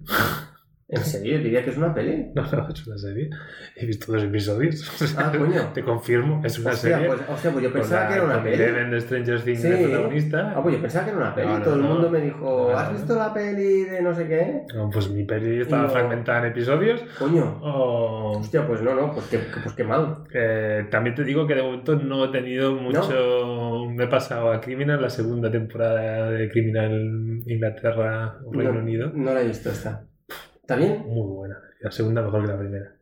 ¿En 0.96 1.04
serio? 1.04 1.38
Diría 1.40 1.64
que 1.64 1.70
es 1.72 1.78
una 1.78 1.94
peli. 1.94 2.32
No, 2.36 2.44
no, 2.52 2.70
es 2.70 2.88
una 2.88 2.98
serie. 2.98 3.30
He 3.76 3.86
visto 3.86 4.12
dos 4.12 4.24
episodios. 4.24 5.16
Ah, 5.18 5.32
coño. 5.38 5.62
Te 5.74 5.84
confirmo, 5.84 6.42
es 6.44 6.58
una 6.60 6.72
Hostia, 6.72 6.98
serie. 6.98 7.08
pues, 7.08 7.22
hostia, 7.30 7.52
pues 7.52 7.64
yo 7.64 7.72
pensaba 7.74 8.02
la- 8.04 8.08
que 8.10 8.14
era 8.16 8.24
una 8.24 8.44
peli. 8.44 8.56
Eleven 8.56 8.92
de 8.92 9.02
Stranger 9.02 9.42
Things 9.42 9.62
Sí. 9.62 9.70
de 9.70 9.78
protagonista. 9.88 10.54
Ah, 10.56 10.62
pues 10.64 10.76
yo 10.76 10.82
pensaba 10.82 11.06
que 11.06 11.12
era 11.12 11.20
una 11.20 11.36
peli. 11.36 11.48
No, 11.48 11.58
no, 11.60 11.64
Todo 11.64 11.76
el 11.76 11.82
mundo 11.82 12.10
me 12.10 12.22
dijo, 12.22 12.70
¿has 12.78 12.92
visto 12.94 13.16
la 13.16 13.34
peli 13.34 13.84
de 13.86 14.02
no 14.02 14.14
sé 14.14 14.28
qué? 14.28 14.62
No, 14.76 14.90
pues 14.90 15.10
mi 15.10 15.24
peli 15.24 15.62
estaba 15.62 15.88
fragmentada 15.90 16.40
en 16.40 16.46
episodios. 16.46 17.02
Coño. 17.20 17.60
O- 17.62 18.40
Hostia, 18.40 18.66
pues 18.68 18.82
no, 18.82 18.94
no, 18.96 19.12
pues 19.14 19.26
qué, 19.28 19.40
pues 19.62 19.76
qué 19.76 19.84
mal. 19.84 20.24
Eh, 20.34 20.88
también 20.90 21.16
te 21.16 21.24
digo 21.24 21.46
que 21.48 21.56
de 21.56 21.62
momento 21.64 21.96
no 21.96 22.26
he 22.26 22.30
tenido 22.30 22.74
mucho. 22.74 23.86
Me 23.90 24.06
he 24.06 24.08
pasado 24.08 24.52
a 24.52 24.60
Criminal, 24.60 25.02
la 25.02 25.10
segunda 25.10 25.52
temporada 25.52 26.30
de 26.32 26.50
Criminal 26.50 27.42
Inglaterra, 27.46 28.38
Reino 28.52 28.74
no, 28.74 28.80
Unido. 28.80 29.12
No 29.14 29.34
la 29.34 29.42
he 29.42 29.48
visto 29.48 29.70
esta. 29.70 30.04
¿Está 30.64 30.78
bien? 30.78 31.04
Muy 31.06 31.28
buena. 31.28 31.60
La 31.82 31.92
segunda 31.92 32.22
mejor 32.22 32.42
que 32.42 32.48
la 32.48 32.58
primera. 32.58 32.96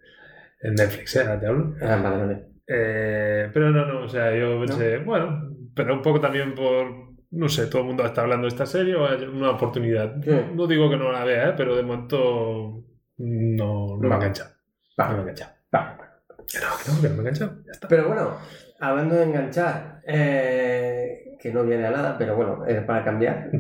En 0.61 0.73
Netflix, 0.73 1.15
¿eh? 1.15 1.21
Ahora 1.21 1.39
te 1.39 1.45
hablo. 1.45 1.75
Ah, 1.79 1.99
vale, 2.01 2.17
vale. 2.17 2.45
Eh, 2.67 3.49
pero 3.53 3.69
no, 3.69 3.85
no, 3.85 4.05
o 4.05 4.09
sea, 4.09 4.35
yo 4.35 4.59
pensé, 4.59 4.97
bueno, 4.97 5.55
pero 5.75 5.93
un 5.93 6.01
poco 6.01 6.19
también 6.19 6.55
por. 6.55 7.11
No 7.29 7.47
sé, 7.47 7.67
todo 7.67 7.83
el 7.83 7.87
mundo 7.87 8.03
está 8.03 8.21
hablando 8.21 8.45
de 8.45 8.49
esta 8.49 8.65
serie, 8.65 8.95
o 8.95 9.07
hay 9.07 9.23
una 9.23 9.51
oportunidad. 9.51 10.15
No 10.15 10.65
digo 10.65 10.89
que 10.89 10.97
no 10.97 11.11
la 11.11 11.23
vea, 11.23 11.49
¿eh? 11.49 11.53
pero 11.55 11.75
de 11.75 11.83
momento 11.83 12.83
no, 13.17 13.97
no 13.97 13.99
me 13.99 14.13
ha 14.13 14.17
enganchado. 14.17 14.49
No 14.97 15.07
me 15.07 15.13
ha 15.13 15.21
enganchado. 15.21 15.51
no, 15.71 16.93
no, 16.93 17.01
que 17.01 17.09
no 17.09 17.13
me 17.13 17.19
ha 17.19 17.21
enganchado. 17.21 17.63
Ya 17.65 17.71
está. 17.73 17.87
Pero 17.87 18.07
bueno, 18.07 18.37
hablando 18.79 19.15
de 19.15 19.23
enganchar, 19.23 20.01
eh, 20.07 21.37
que 21.39 21.53
no 21.53 21.63
viene 21.63 21.85
a 21.85 21.91
nada, 21.91 22.17
pero 22.17 22.35
bueno, 22.35 22.65
es 22.65 22.81
para 22.83 23.03
cambiar. 23.03 23.51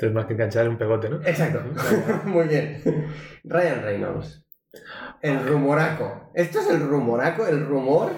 Entonces, 0.00 0.14
más 0.14 0.26
que 0.26 0.34
enganchar, 0.34 0.68
un 0.68 0.78
pegote, 0.78 1.08
¿no? 1.10 1.16
exacto, 1.24 1.60
muy 2.26 2.46
bien. 2.46 2.80
Ryan 3.44 3.82
Reynolds, 3.82 4.46
el 5.22 5.44
rumoraco. 5.44 6.30
Esto 6.34 6.60
es 6.60 6.70
el 6.70 6.80
rumoraco, 6.80 7.46
el 7.48 7.66
rumor. 7.66 8.12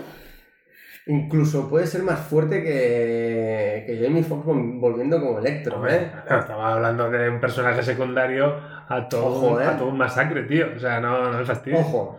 Incluso 1.06 1.68
puede 1.70 1.86
ser 1.86 2.02
más 2.02 2.20
fuerte 2.20 2.62
que, 2.62 3.84
que 3.86 4.00
Jamie 4.04 4.22
Foxx 4.22 4.44
vol- 4.46 4.78
volviendo 4.78 5.18
como 5.18 5.38
Electro, 5.38 5.88
¿eh? 5.88 6.12
Estaba 6.30 6.74
hablando 6.74 7.10
de 7.10 7.30
un 7.30 7.40
personaje 7.40 7.82
secundario 7.82 8.54
a 8.88 9.08
todo, 9.08 9.26
Ojo, 9.26 9.54
un, 9.56 9.62
¿eh? 9.62 9.64
a 9.64 9.76
todo 9.78 9.88
un 9.88 9.96
masacre, 9.98 10.42
tío. 10.42 10.66
O 10.76 10.78
sea, 10.78 11.00
no, 11.00 11.32
no 11.32 11.38
me 11.38 11.44
fastidies. 11.46 11.80
Ojo. 11.80 12.18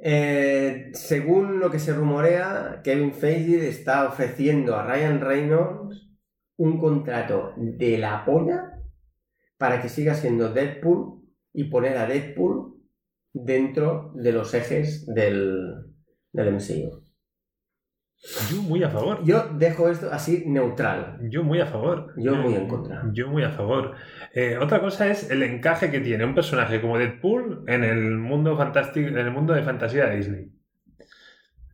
Eh, 0.00 0.90
según 0.92 1.58
lo 1.58 1.70
que 1.70 1.78
se 1.78 1.92
rumorea, 1.94 2.82
Kevin 2.84 3.12
Feige 3.14 3.68
está 3.68 4.06
ofreciendo 4.06 4.76
a 4.76 4.84
Ryan 4.86 5.20
Reynolds 5.22 6.07
un 6.58 6.78
contrato 6.78 7.54
de 7.56 7.98
la 7.98 8.24
polla 8.24 8.78
para 9.56 9.80
que 9.80 9.88
siga 9.88 10.14
siendo 10.14 10.52
Deadpool 10.52 11.22
y 11.52 11.64
poner 11.64 11.96
a 11.96 12.06
Deadpool 12.06 12.74
dentro 13.32 14.12
de 14.14 14.32
los 14.32 14.52
ejes 14.54 15.06
del, 15.06 15.94
del 16.32 16.54
MCU. 16.54 17.02
Yo 18.50 18.62
muy 18.62 18.82
a 18.82 18.90
favor. 18.90 19.22
Yo 19.24 19.48
dejo 19.54 19.88
esto 19.88 20.10
así 20.10 20.42
neutral. 20.46 21.18
Yo 21.30 21.44
muy 21.44 21.60
a 21.60 21.66
favor. 21.66 22.14
Yo 22.16 22.34
muy 22.34 22.54
en 22.54 22.66
contra. 22.66 23.04
Yo 23.12 23.28
muy 23.28 23.44
a 23.44 23.50
favor. 23.50 23.94
Eh, 24.34 24.58
otra 24.60 24.80
cosa 24.80 25.06
es 25.06 25.30
el 25.30 25.44
encaje 25.44 25.92
que 25.92 26.00
tiene 26.00 26.24
un 26.24 26.34
personaje 26.34 26.80
como 26.80 26.98
Deadpool 26.98 27.64
en 27.68 27.84
el 27.84 28.16
mundo 28.16 28.56
fantástico, 28.56 29.06
en 29.06 29.18
el 29.18 29.30
mundo 29.30 29.54
de 29.54 29.62
fantasía 29.62 30.06
de 30.06 30.16
Disney. 30.16 30.52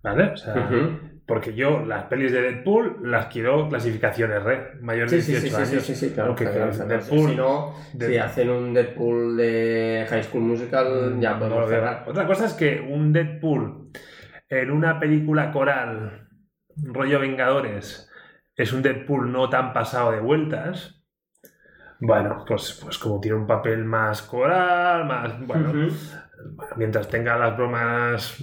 ¿Vale? 0.02 0.24
O 0.32 0.36
sea. 0.36 0.68
Porque 1.26 1.54
yo 1.54 1.84
las 1.86 2.04
pelis 2.04 2.32
de 2.32 2.42
Deadpool 2.42 2.98
las 3.02 3.26
quiero 3.26 3.68
clasificación 3.68 4.30
R, 4.32 4.74
mayor 4.82 5.08
de 5.08 5.20
Sí, 5.22 5.32
sí, 5.34 5.40
18 5.40 5.56
sí, 5.58 5.64
sí, 5.66 5.72
años. 5.72 5.84
sí, 5.86 5.94
sí, 5.94 6.08
sí, 6.08 6.14
claro. 6.14 6.30
Porque 6.30 6.44
claro, 6.44 6.70
que 6.70 6.76
claro. 6.76 6.90
Deadpool- 7.02 7.28
si 7.30 7.36
no, 7.36 7.74
si 7.98 8.16
hacen 8.18 8.50
un 8.50 8.74
Deadpool 8.74 9.36
de 9.36 10.06
High 10.08 10.22
School 10.24 10.42
Musical, 10.42 11.16
ya 11.20 11.32
No 11.34 11.38
podemos 11.40 11.60
veo. 11.70 11.78
cerrar. 11.80 12.04
Otra 12.08 12.26
cosa 12.26 12.46
es 12.46 12.52
que 12.54 12.80
un 12.80 13.12
Deadpool 13.12 13.90
en 14.48 14.70
una 14.70 15.00
película 15.00 15.50
coral, 15.50 16.28
rollo 16.76 17.20
Vengadores, 17.20 18.10
es 18.56 18.72
un 18.72 18.82
Deadpool 18.82 19.32
no 19.32 19.48
tan 19.48 19.72
pasado 19.72 20.12
de 20.12 20.20
vueltas. 20.20 21.00
Bueno, 22.00 22.44
pues, 22.46 22.78
pues 22.82 22.98
como 22.98 23.18
tiene 23.20 23.38
un 23.38 23.46
papel 23.46 23.84
más 23.84 24.20
coral, 24.22 25.06
más. 25.06 25.40
Bueno, 25.46 25.72
mientras 26.76 27.08
tenga 27.08 27.38
las 27.38 27.56
bromas 27.56 28.36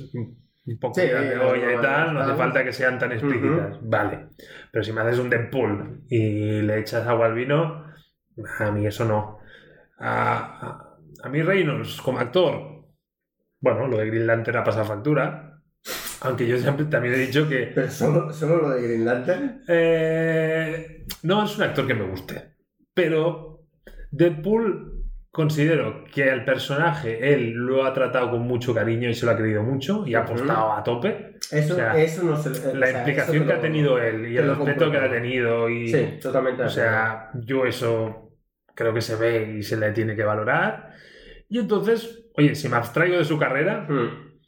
un 0.74 0.80
poco 0.80 1.00
Sí, 1.00 1.08
de 1.08 1.38
olla 1.38 1.74
y 1.74 1.82
tal, 1.82 2.14
no 2.14 2.22
hace 2.22 2.36
falta 2.36 2.64
que 2.64 2.74
sean 2.74 2.98
tan 3.00 3.12
explícitas. 3.12 3.78
Vale. 3.82 4.28
Pero 4.72 4.84
si 4.84 4.92
me 4.94 5.02
haces 5.02 5.20
un 5.20 5.30
Deadpool 5.30 6.04
y 6.10 6.62
le 6.62 6.80
echas 6.80 7.06
agua 7.08 7.28
al 7.28 7.34
vino, 7.36 7.86
a 8.60 8.72
mí 8.72 8.86
eso 8.86 9.06
no. 9.06 9.40
A, 10.00 10.38
a, 10.68 10.98
a 11.24 11.30
mí 11.30 11.42
Reynolds, 11.42 12.02
como 12.02 12.20
actor, 12.20 12.86
bueno, 13.60 13.88
lo 13.88 13.98
de 13.98 14.08
Green 14.08 14.28
Lantern 14.28 14.58
ha 14.58 14.64
pasado 14.64 14.86
factura. 14.86 15.48
Aunque 16.24 16.48
yo 16.48 16.58
siempre 16.58 16.86
también 16.86 17.16
he 17.16 17.18
dicho 17.18 17.50
que 17.50 17.72
Pero 17.74 17.90
solo, 17.90 18.32
solo 18.32 18.58
lo 18.62 18.70
de 18.70 18.82
Green 18.84 19.06
Lantern. 19.06 19.64
eh, 19.68 21.06
no 21.24 21.44
es 21.44 21.58
un 21.58 21.64
actor 21.64 21.88
que 21.88 21.96
me 21.96 22.06
guste. 22.08 22.56
Pero 22.94 23.66
Deadpool 24.12 24.91
considero 25.32 26.04
que 26.14 26.28
el 26.30 26.44
personaje 26.44 27.34
él 27.34 27.52
lo 27.54 27.86
ha 27.86 27.94
tratado 27.94 28.32
con 28.32 28.42
mucho 28.42 28.74
cariño 28.74 29.10
y 29.10 29.14
se 29.14 29.26
lo 29.26 29.32
ha 29.32 29.38
querido 29.38 29.64
mucho 29.64 30.06
y 30.06 30.14
ha 30.14 30.20
apostado 30.20 30.74
a 30.74 30.84
tope. 30.84 31.38
Eso, 31.50 31.74
O 31.74 31.78
sea, 31.78 31.98
eso 31.98 32.24
no 32.24 32.36
se 32.36 32.76
La 32.76 32.92
implicación 32.92 33.48
que 33.48 33.54
ha 33.54 33.62
tenido 33.62 33.98
él 33.98 34.28
y 34.28 34.38
el 34.38 34.56
respeto 34.56 34.92
que 34.92 34.98
ha 34.98 35.10
tenido 35.10 35.70
y 35.70 35.88
Sí, 35.88 36.20
totalmente. 36.22 36.64
o 36.64 36.70
sea, 36.70 37.30
yo 37.34 37.66
eso 37.66 38.34
creo 38.76 38.94
que 38.94 39.02
se 39.02 39.16
ve 39.16 39.56
y 39.58 39.64
se 39.64 39.78
le 39.78 39.92
tiene 39.92 40.16
que 40.16 40.24
valorar. 40.24 40.92
Y 41.48 41.60
entonces, 41.60 42.30
oye, 42.36 42.56
si 42.56 42.68
me 42.68 42.78
abstraigo 42.78 43.18
de 43.18 43.26
su 43.26 43.38
carrera, 43.38 43.84
acuerdo. 43.84 44.08
Mm. 44.08 44.40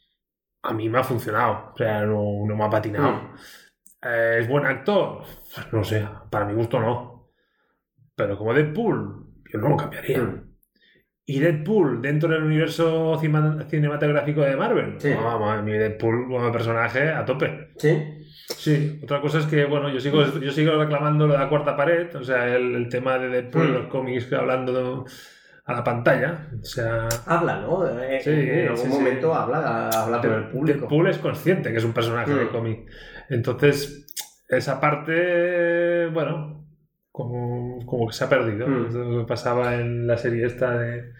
a 0.62 0.72
mí 0.74 0.88
me 0.88 0.98
ha 0.98 1.04
funcionado. 1.04 1.72
O 1.72 1.76
sea, 1.76 2.04
no, 2.04 2.46
no 2.46 2.56
me 2.56 2.64
ha 2.64 2.70
patinado. 2.70 3.12
Mm. 3.12 3.34
Eh, 4.02 4.38
¿Es 4.40 4.48
buen 4.48 4.66
actor? 4.66 5.22
No 5.72 5.82
sé, 5.82 6.06
para 6.30 6.44
mi 6.44 6.54
gusto 6.54 6.78
no. 6.78 7.30
Pero 8.14 8.36
como 8.36 8.52
Deadpool, 8.52 9.26
yo 9.50 9.58
no 9.58 9.70
lo 9.70 9.76
cambiaría. 9.76 10.44
¿Y 11.26 11.38
Deadpool 11.40 12.02
dentro 12.02 12.28
del 12.28 12.42
universo 12.42 13.18
cinematográfico 13.70 14.42
de 14.42 14.56
Marvel? 14.56 14.96
Sí. 14.98 15.10
No, 15.10 15.24
vamos, 15.38 15.64
mi 15.64 15.72
Deadpool 15.72 16.28
como 16.28 16.52
personaje 16.52 17.08
a 17.10 17.24
tope. 17.24 17.70
Sí. 17.78 18.02
Sí, 18.46 19.00
otra 19.02 19.22
cosa 19.22 19.38
es 19.38 19.46
que, 19.46 19.64
bueno, 19.64 19.88
yo 19.88 20.00
sigo, 20.00 20.22
yo 20.38 20.50
sigo 20.52 20.76
reclamando 20.76 21.26
lo 21.26 21.32
de 21.32 21.38
la 21.38 21.48
cuarta 21.48 21.74
pared, 21.76 22.14
o 22.14 22.22
sea, 22.22 22.54
el, 22.54 22.74
el 22.74 22.88
tema 22.90 23.18
de 23.18 23.28
Deadpool 23.30 23.70
Mm. 23.70 23.72
los 23.72 23.86
cómics 23.86 24.30
hablando 24.34 24.72
de- 25.04 25.10
a 25.66 25.72
la 25.72 25.82
pantalla. 25.82 26.48
O 26.60 26.64
sea, 26.64 27.08
Habla, 27.24 27.60
¿no? 27.62 27.88
Eh, 27.88 28.20
Sí, 28.22 28.30
en 28.30 28.62
algún 28.68 28.76
sí, 28.76 28.82
sí. 28.82 28.88
momento 28.98 29.34
habla, 29.34 29.88
habla 29.88 30.20
con 30.20 30.32
el 30.34 30.48
público. 30.48 30.80
Deadpool 30.80 31.08
es 31.08 31.16
consciente 31.18 31.72
que 31.72 31.78
es 31.78 31.84
un 31.84 31.94
personaje 31.94 32.34
de 32.34 32.44
Mm. 32.44 32.48
cómic. 32.48 32.80
Entonces, 33.30 34.04
esa 34.50 34.78
parte, 34.78 36.06
bueno, 36.08 36.63
como, 37.14 37.78
como 37.86 38.08
que 38.08 38.12
se 38.12 38.24
ha 38.24 38.28
perdido. 38.28 38.66
Mm. 38.66 38.86
Es 38.88 38.94
lo 38.94 39.20
que 39.20 39.28
pasaba 39.28 39.76
en 39.76 40.04
la 40.04 40.16
serie 40.16 40.46
esta 40.46 40.76
de, 40.76 41.12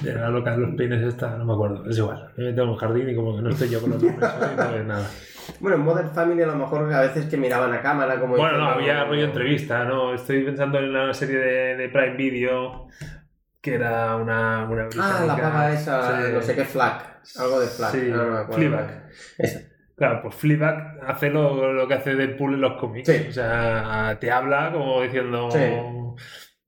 de 0.00 0.14
la 0.14 0.28
loca 0.28 0.52
de 0.52 0.58
los 0.58 0.76
peines 0.76 1.02
esta, 1.02 1.36
no 1.36 1.44
me 1.44 1.52
acuerdo, 1.52 1.84
es 1.90 1.98
igual. 1.98 2.30
Me 2.36 2.44
meto 2.44 2.62
en 2.62 2.68
un 2.68 2.76
jardín 2.76 3.10
y 3.10 3.16
como 3.16 3.34
que 3.34 3.42
no 3.42 3.50
estoy 3.50 3.68
yo 3.68 3.80
con 3.80 3.90
los 3.90 4.00
no 4.00 4.84
nada. 4.84 5.10
Bueno, 5.58 5.78
en 5.78 5.82
Modern 5.82 6.10
Family 6.10 6.42
a 6.42 6.46
lo 6.46 6.54
mejor 6.54 6.92
a 6.94 7.00
veces 7.00 7.26
que 7.26 7.36
miraban 7.36 7.72
a 7.72 7.82
cámara 7.82 8.20
como 8.20 8.36
Bueno, 8.36 8.56
no, 8.56 8.68
había 8.68 9.04
rollo 9.04 9.24
entrevista, 9.24 9.84
¿no? 9.84 10.14
Estoy 10.14 10.44
pensando 10.44 10.78
en 10.78 10.90
una 10.90 11.12
serie 11.12 11.38
de, 11.38 11.76
de 11.76 11.88
Prime 11.88 12.16
Video 12.16 12.86
que 13.60 13.74
era 13.74 14.14
una... 14.14 14.64
una 14.70 14.88
Ah, 14.96 15.24
la 15.26 15.36
paga 15.36 15.72
esa, 15.72 16.30
no 16.30 16.40
sé 16.40 16.54
qué, 16.54 16.64
Flag. 16.64 17.18
Algo 17.36 17.58
de 17.58 17.66
Flag. 17.66 17.90
Sí, 17.90 18.08
no, 18.10 18.16
no 18.18 18.30
me 18.30 18.38
acuerdo. 18.38 18.54
Fleabag. 18.54 19.10
Esa. 19.38 19.60
Claro, 19.96 20.20
pues 20.22 20.34
Fleabag 20.34 20.98
hace 21.06 21.30
lo, 21.30 21.72
lo 21.72 21.88
que 21.88 21.94
hace 21.94 22.14
Deadpool 22.14 22.54
en 22.54 22.60
los 22.60 22.78
cómics. 22.78 23.08
Sí. 23.08 23.26
O 23.28 23.32
sea, 23.32 24.16
te 24.20 24.30
habla 24.30 24.70
como 24.72 25.00
diciendo... 25.02 25.48
Sí. 25.50 25.58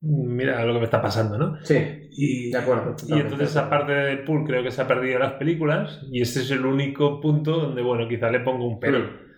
Mira 0.01 0.63
lo 0.63 0.71
que 0.73 0.79
me 0.79 0.85
está 0.85 1.01
pasando, 1.01 1.37
¿no? 1.37 1.57
Sí, 1.61 2.07
Y, 2.11 2.51
de 2.51 2.57
acuerdo. 2.57 2.95
y 3.05 3.19
entonces 3.19 3.49
esa 3.49 3.69
parte 3.69 3.91
de 3.91 4.15
Deadpool 4.15 4.45
creo 4.45 4.63
que 4.63 4.71
se 4.71 4.81
ha 4.81 4.87
perdido 4.87 5.15
en 5.15 5.19
las 5.23 5.33
películas 5.33 6.07
y 6.09 6.21
ese 6.21 6.39
es 6.39 6.51
el 6.51 6.65
único 6.65 7.19
punto 7.19 7.51
donde, 7.51 7.81
bueno, 7.81 8.07
quizá 8.07 8.29
le 8.31 8.39
pongo 8.39 8.65
un 8.65 8.79
pero. 8.79 8.99
Mm. 8.99 9.29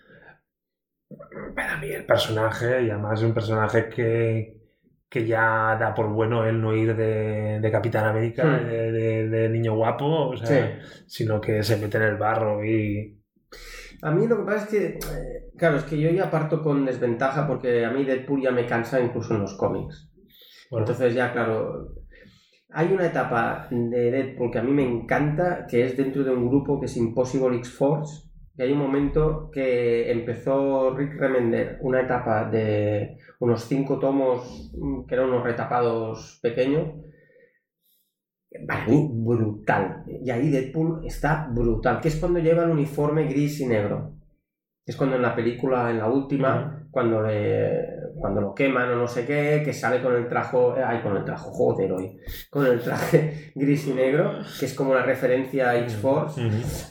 Para 1.56 1.76
mí 1.78 1.88
el 1.88 2.06
personaje, 2.06 2.82
y 2.84 2.90
además 2.90 3.18
es 3.20 3.26
un 3.26 3.34
personaje 3.34 3.88
que, 3.88 4.56
que 5.10 5.26
ya 5.26 5.76
da 5.80 5.92
por 5.94 6.08
bueno 6.12 6.44
el 6.46 6.60
no 6.60 6.74
ir 6.74 6.94
de, 6.96 7.58
de 7.60 7.70
Capitán 7.72 8.06
América, 8.06 8.44
Hmm. 8.44 8.64
de, 8.66 8.92
de- 8.92 9.28
de 9.28 9.48
niño 9.48 9.74
guapo, 9.74 10.28
o 10.30 10.36
sea, 10.36 10.46
Sí. 10.46 11.02
sino 11.08 11.40
que 11.40 11.62
se 11.64 11.76
mete 11.76 11.96
en 11.98 12.04
el 12.04 12.16
barro 12.16 12.64
y... 12.64 13.18
A 14.02 14.10
mí 14.10 14.26
lo 14.26 14.38
que 14.38 14.42
pasa 14.44 14.64
es 14.64 14.68
que, 14.68 14.86
eh, 14.86 15.50
claro, 15.56 15.76
es 15.76 15.84
que 15.84 15.98
yo 15.98 16.10
ya 16.10 16.30
parto 16.30 16.62
con 16.62 16.84
desventaja 16.84 17.46
porque 17.46 17.84
a 17.84 17.90
mí 17.90 18.04
Deadpool 18.04 18.42
ya 18.42 18.50
me 18.50 18.66
cansa 18.66 19.00
incluso 19.00 19.34
en 19.34 19.42
los 19.42 19.54
cómics. 19.54 20.10
Bueno, 20.70 20.86
Entonces 20.86 21.14
ya, 21.14 21.32
claro, 21.32 21.94
hay 22.70 22.92
una 22.92 23.06
etapa 23.06 23.68
de 23.70 24.10
Deadpool 24.10 24.50
que 24.50 24.58
a 24.58 24.62
mí 24.62 24.72
me 24.72 24.84
encanta, 24.84 25.66
que 25.68 25.84
es 25.84 25.96
dentro 25.96 26.24
de 26.24 26.30
un 26.30 26.48
grupo 26.48 26.80
que 26.80 26.86
es 26.86 26.96
Impossible 26.96 27.56
X-Force, 27.58 28.32
y 28.56 28.62
hay 28.62 28.72
un 28.72 28.78
momento 28.78 29.50
que 29.50 30.10
empezó 30.10 30.94
Rick 30.94 31.14
Remender 31.14 31.78
una 31.80 32.02
etapa 32.02 32.50
de 32.50 33.18
unos 33.38 33.62
cinco 33.64 33.98
tomos, 33.98 34.72
mm, 34.76 35.06
que 35.06 35.14
eran 35.14 35.28
unos 35.28 35.44
retapados 35.44 36.38
pequeños, 36.42 36.88
para 38.66 38.86
mí, 38.86 39.08
brutal. 39.12 40.04
Y 40.06 40.30
ahí 40.30 40.50
Deadpool 40.50 41.04
está 41.06 41.48
brutal, 41.50 42.00
que 42.00 42.08
es 42.08 42.16
cuando 42.16 42.38
lleva 42.38 42.64
el 42.64 42.70
uniforme 42.70 43.24
gris 43.24 43.60
y 43.60 43.66
negro. 43.66 44.12
Es 44.84 44.96
cuando 44.96 45.16
en 45.16 45.22
la 45.22 45.34
película, 45.34 45.90
en 45.90 45.98
la 45.98 46.08
última, 46.08 46.88
cuando, 46.90 47.22
le, 47.22 47.86
cuando 48.18 48.40
lo 48.40 48.54
queman 48.54 48.90
o 48.90 48.96
no 48.96 49.06
sé 49.06 49.24
qué, 49.24 49.62
que 49.64 49.72
sale 49.72 50.02
con 50.02 50.14
el 50.14 50.28
traje, 50.28 50.56
ay, 50.84 51.00
con 51.02 51.16
el 51.16 51.24
traje, 51.24 51.44
joder 51.44 51.92
hoy, 51.92 52.18
con 52.50 52.66
el 52.66 52.80
traje 52.80 53.52
gris 53.54 53.86
y 53.86 53.94
negro, 53.94 54.40
que 54.58 54.66
es 54.66 54.74
como 54.74 54.94
la 54.94 55.02
referencia 55.02 55.70
a 55.70 55.78
X-Force, 55.78 56.40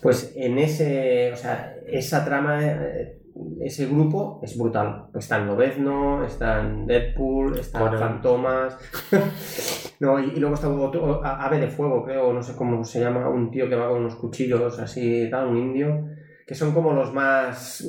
pues 0.01 0.33
en 0.37 0.57
ese, 0.57 1.31
o 1.33 1.35
sea, 1.35 1.75
esa 1.85 2.23
trama, 2.23 2.59
eh, 2.65 3.20
ese 3.61 3.85
grupo 3.87 4.39
es 4.43 4.57
brutal. 4.57 5.05
Están 5.15 5.47
Lobezno, 5.47 6.23
están 6.25 6.85
Deadpool, 6.85 7.57
están 7.59 7.81
Conan. 7.83 7.99
Fantomas, 7.99 8.77
no, 9.99 10.19
y, 10.19 10.31
y 10.35 10.39
luego 10.39 10.55
está 10.55 10.69
otro, 10.69 11.21
Ave 11.23 11.59
de 11.59 11.67
Fuego, 11.69 12.03
creo, 12.03 12.33
no 12.33 12.41
sé 12.41 12.55
cómo 12.55 12.83
se 12.83 12.99
llama, 13.01 13.29
un 13.29 13.51
tío 13.51 13.69
que 13.69 13.75
va 13.75 13.89
con 13.89 13.99
unos 13.99 14.15
cuchillos 14.15 14.79
así, 14.79 15.27
tal, 15.29 15.47
un 15.47 15.57
indio, 15.57 16.05
que 16.47 16.55
son 16.55 16.73
como 16.73 16.93
los 16.93 17.13
más 17.13 17.81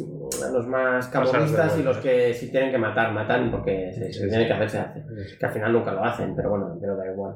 los 0.52 0.66
más 0.68 1.08
camorristas 1.08 1.78
y 1.78 1.82
los 1.82 1.96
que 1.98 2.32
si 2.34 2.50
tienen 2.50 2.70
que 2.70 2.78
matar, 2.78 3.12
matan 3.12 3.50
porque 3.50 3.90
se, 3.92 4.12
se 4.12 4.28
tiene 4.28 4.46
que 4.46 4.52
hacer, 4.52 4.70
se 4.70 4.78
hace. 4.78 5.04
Que 5.38 5.46
al 5.46 5.52
final 5.52 5.72
nunca 5.72 5.92
lo 5.92 6.04
hacen, 6.04 6.34
pero 6.36 6.50
bueno, 6.50 6.76
pero 6.80 6.96
da 6.96 7.10
igual. 7.10 7.34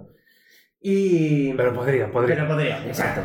Y... 0.80 1.52
Pero 1.54 1.72
podría, 1.72 2.10
podría. 2.12 2.36
Pero 2.36 2.48
podría, 2.48 2.86
exacto. 2.86 3.22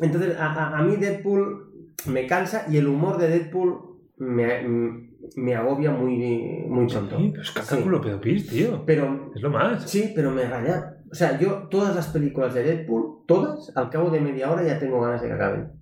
Entonces, 0.00 0.36
a, 0.38 0.52
a- 0.52 0.78
a 0.78 0.82
mí 0.82 0.96
Deadpool 0.96 1.65
me 2.08 2.26
cansa 2.26 2.66
y 2.70 2.76
el 2.78 2.86
humor 2.86 3.18
de 3.18 3.28
Deadpool 3.28 3.80
me, 4.18 4.62
me 5.36 5.54
agobia 5.54 5.90
muy, 5.90 6.64
muy 6.68 6.86
pronto. 6.86 7.18
Sí, 7.18 7.28
pero 7.30 7.42
es 7.42 7.50
cálculo 7.50 8.00
pedopis, 8.00 8.48
tío. 8.48 8.84
Pero 8.86 9.32
Es 9.34 9.42
lo 9.42 9.50
más. 9.50 9.90
Sí, 9.90 10.12
pero 10.14 10.30
me 10.30 10.44
raya. 10.44 10.92
O 11.10 11.14
sea, 11.14 11.38
yo 11.38 11.68
todas 11.70 11.94
las 11.94 12.08
películas 12.08 12.54
de 12.54 12.62
Deadpool, 12.64 13.24
todas, 13.26 13.72
al 13.76 13.90
cabo 13.90 14.10
de 14.10 14.20
media 14.20 14.50
hora 14.50 14.64
ya 14.64 14.78
tengo 14.78 15.00
ganas 15.00 15.22
de 15.22 15.28
que 15.28 15.34
acaben. 15.34 15.72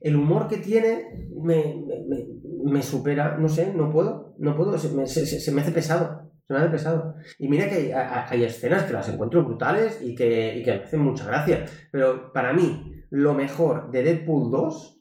El 0.00 0.16
humor 0.16 0.48
que 0.48 0.58
tiene 0.58 1.28
me, 1.42 1.84
me- 2.64 2.82
supera, 2.82 3.36
no 3.38 3.48
sé, 3.48 3.72
no 3.74 3.90
puedo, 3.90 4.34
no 4.38 4.56
puedo, 4.56 4.78
se 4.78 4.94
me, 4.94 5.06
se- 5.06 5.26
se- 5.26 5.40
se 5.40 5.52
me 5.52 5.60
hace 5.62 5.72
pesado, 5.72 6.30
se 6.46 6.52
me 6.54 6.60
hace 6.60 6.68
pesado. 6.70 7.14
Y 7.38 7.48
mira 7.48 7.68
que 7.68 7.74
hay, 7.76 7.90
hay- 7.92 8.24
hay 8.28 8.44
escenas 8.44 8.84
que 8.84 8.92
las 8.92 9.08
encuentro 9.08 9.44
brutales 9.44 10.00
y 10.02 10.14
que, 10.14 10.56
y 10.58 10.62
que 10.62 10.70
me 10.72 10.76
hacen 10.84 11.00
mucha 11.00 11.26
gracia, 11.26 11.64
pero 11.90 12.32
para 12.32 12.52
mí 12.52 12.92
lo 13.10 13.34
mejor 13.34 13.90
de 13.90 14.02
Deadpool 14.02 14.50
2 14.50 14.94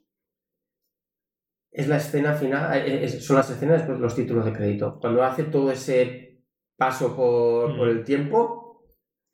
es 1.71 1.87
la 1.87 1.97
escena 1.97 2.33
final, 2.33 2.75
eh, 2.77 3.03
es- 3.03 3.25
son 3.25 3.35
las 3.37 3.49
escenas 3.49 3.77
después 3.79 3.97
de 3.97 4.03
los 4.03 4.15
títulos 4.15 4.45
de 4.45 4.53
crédito. 4.53 4.97
Cuando 4.99 5.23
hace 5.23 5.43
todo 5.43 5.71
ese 5.71 6.41
paso 6.77 7.15
por, 7.15 7.75
por 7.77 7.87
el 7.89 8.03
tiempo, 8.03 8.85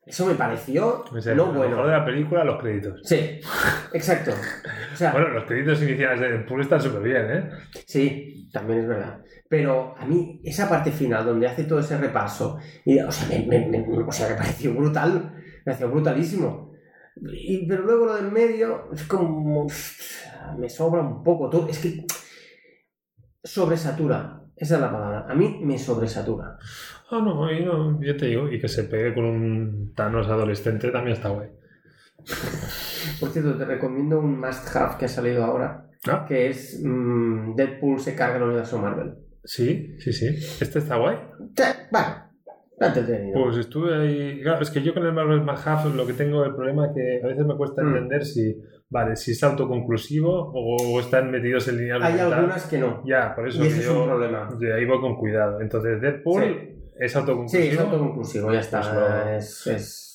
eso 0.05 0.25
me 0.25 0.35
pareció 0.35 1.05
O 1.09 1.21
sea, 1.21 1.33
no 1.33 1.45
lo 1.45 1.51
mejor 1.53 1.67
bueno. 1.69 1.85
de 1.85 1.91
la 1.93 2.05
película, 2.05 2.43
los 2.43 2.61
créditos. 2.61 2.99
Sí, 3.03 3.39
exacto. 3.93 4.31
O 4.91 4.95
sea, 4.95 5.11
Bueno, 5.13 5.29
los 5.29 5.45
créditos 5.45 5.81
iniciales 5.81 6.19
de 6.19 6.29
Deadpool 6.29 6.61
están 6.61 6.81
súper 6.81 7.01
bien, 7.03 7.25
¿eh? 7.31 7.49
sí, 7.87 8.49
también 8.51 8.79
es 8.81 8.87
verdad. 8.87 9.23
Pero 9.47 9.95
a 9.97 10.05
mí, 10.05 10.41
esa 10.43 10.67
parte 10.67 10.91
final 10.91 11.25
donde 11.25 11.47
hace 11.47 11.63
todo 11.63 11.79
ese 11.79 11.97
repaso, 11.97 12.57
y, 12.83 12.99
o, 12.99 13.11
sea, 13.11 13.27
me, 13.29 13.45
me- 13.45 13.67
me- 13.69 14.03
o 14.03 14.11
sea, 14.11 14.29
me 14.29 14.35
pareció 14.35 14.73
brutal, 14.73 15.31
me 15.35 15.63
pareció 15.63 15.89
brutalísimo. 15.89 16.72
Y, 17.15 17.67
pero 17.67 17.83
luego 17.83 18.05
lo 18.05 18.15
del 18.15 18.31
medio 18.31 18.91
es 18.93 19.03
como. 19.03 19.67
Me 20.57 20.69
sobra 20.69 21.01
un 21.01 21.23
poco. 21.23 21.49
Todo, 21.49 21.67
es 21.69 21.79
que. 21.79 22.05
Sobresatura. 23.43 24.41
Esa 24.55 24.75
es 24.75 24.81
la 24.81 24.91
palabra. 24.91 25.25
A 25.27 25.35
mí 25.35 25.59
me 25.61 25.77
sobresatura. 25.77 26.57
Ah, 27.09 27.19
no, 27.23 27.51
y 27.51 27.63
no, 27.63 28.01
yo 28.01 28.15
te 28.17 28.27
digo, 28.27 28.49
y 28.51 28.59
que 28.59 28.67
se 28.67 28.85
pegue 28.85 29.13
con 29.13 29.25
un 29.25 29.93
Thanos 29.93 30.27
adolescente 30.27 30.89
también 30.89 31.15
está 31.15 31.29
guay. 31.29 31.49
Por 33.19 33.29
cierto, 33.29 33.57
te 33.57 33.65
recomiendo 33.65 34.19
un 34.19 34.39
must-have 34.39 34.97
que 34.97 35.05
ha 35.05 35.09
salido 35.09 35.43
ahora, 35.43 35.89
¿Ah? 36.07 36.25
que 36.27 36.47
es 36.47 36.81
mm, 36.83 37.55
Deadpool 37.55 37.99
se 37.99 38.15
carga 38.15 38.37
el 38.37 38.43
universo 38.43 38.79
Marvel. 38.79 39.15
Sí, 39.43 39.95
sí, 39.99 40.13
sí. 40.13 40.27
Este 40.61 40.79
está 40.79 40.95
guay. 40.95 41.17
Está 41.49 42.22
entretenido. 42.87 43.43
Pues 43.43 43.57
estuve 43.57 43.95
ahí. 43.95 44.41
Claro, 44.41 44.61
es 44.61 44.69
que 44.71 44.81
yo 44.81 44.93
con 44.93 45.05
el 45.05 45.13
Marvel 45.13 45.41
Manhunt 45.41 45.95
lo 45.95 46.05
que 46.05 46.13
tengo 46.13 46.43
el 46.43 46.55
problema 46.55 46.91
que 46.93 47.21
a 47.23 47.27
veces 47.27 47.45
me 47.45 47.55
cuesta 47.55 47.83
Mm. 47.83 47.87
entender 47.95 48.25
si, 48.25 48.55
vale, 48.89 49.15
si 49.15 49.31
es 49.31 49.43
autoconclusivo 49.43 50.51
o 50.53 50.99
están 50.99 51.31
metidos 51.31 51.67
en 51.67 51.77
líneas 51.77 52.01
Hay 52.03 52.19
algunas 52.19 52.65
que 52.67 52.77
no. 52.77 53.03
Ya, 53.05 53.33
por 53.35 53.47
eso 53.47 53.63
Y 53.63 53.67
ese 53.67 53.75
que 53.75 53.81
es 53.81 53.87
yo 53.87 54.01
un 54.03 54.07
problema. 54.09 54.49
de 54.59 54.73
ahí 54.73 54.85
voy 54.85 54.99
con 54.99 55.15
cuidado. 55.17 55.61
Entonces, 55.61 55.99
Deadpool 56.01 56.41
Sí. 56.43 56.75
es 56.99 57.15
autoconclusivo. 57.15 57.63
Sí, 57.63 57.69
es 57.69 57.79
autoconclusivo, 57.79 58.53
ya 58.53 58.59
está. 58.59 58.81
Pues 58.81 59.67
Es, 59.67 59.67
es- 59.67 60.09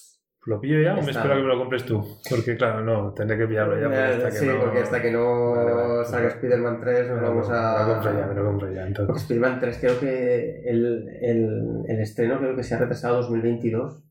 ¿Lo 0.47 0.61
pillo 0.61 0.81
ya 0.81 0.95
o 0.97 1.03
me 1.03 1.11
espero 1.11 1.35
a 1.35 1.37
que 1.37 1.43
me 1.43 1.49
lo 1.49 1.59
compres 1.59 1.85
tú? 1.85 2.03
Porque, 2.31 2.57
claro, 2.57 2.81
no, 2.83 3.13
tendré 3.13 3.37
que 3.37 3.47
pillarlo 3.47 3.75
ya. 3.79 3.87
Porque 3.89 3.99
hasta 3.99 4.31
que 4.31 4.37
sí, 4.37 4.47
no... 4.47 4.61
porque 4.61 4.79
hasta 4.79 5.03
que 5.03 5.11
no 5.11 5.51
Vale, 5.53 5.73
vale. 5.75 6.05
salga 6.07 6.29
Spider-Man 6.29 6.81
3 6.81 7.09
nos 7.09 7.17
Me 7.17 7.21
lo- 7.23 7.29
vamos 7.29 7.51
a... 7.51 7.73
Me 7.73 7.89
lo 7.89 7.95
compro 7.95 8.19
ya, 8.19 8.27
me 8.27 8.35
lo 8.35 8.45
compro 8.45 8.69
ya. 8.69 8.75
Porque 8.81 8.89
Entonces. 8.89 9.23
Spider-Man 9.25 9.61
3 9.61 9.79
creo 9.79 10.01
que 10.01 10.61
el, 10.71 11.09
el, 11.21 11.49
el 11.89 12.01
estreno 12.01 12.39
creo 12.39 12.57
que 12.57 12.63
se 12.63 12.75
ha 12.75 12.79
retrasado 12.79 13.17
a 13.17 13.21
2022. 13.21 14.05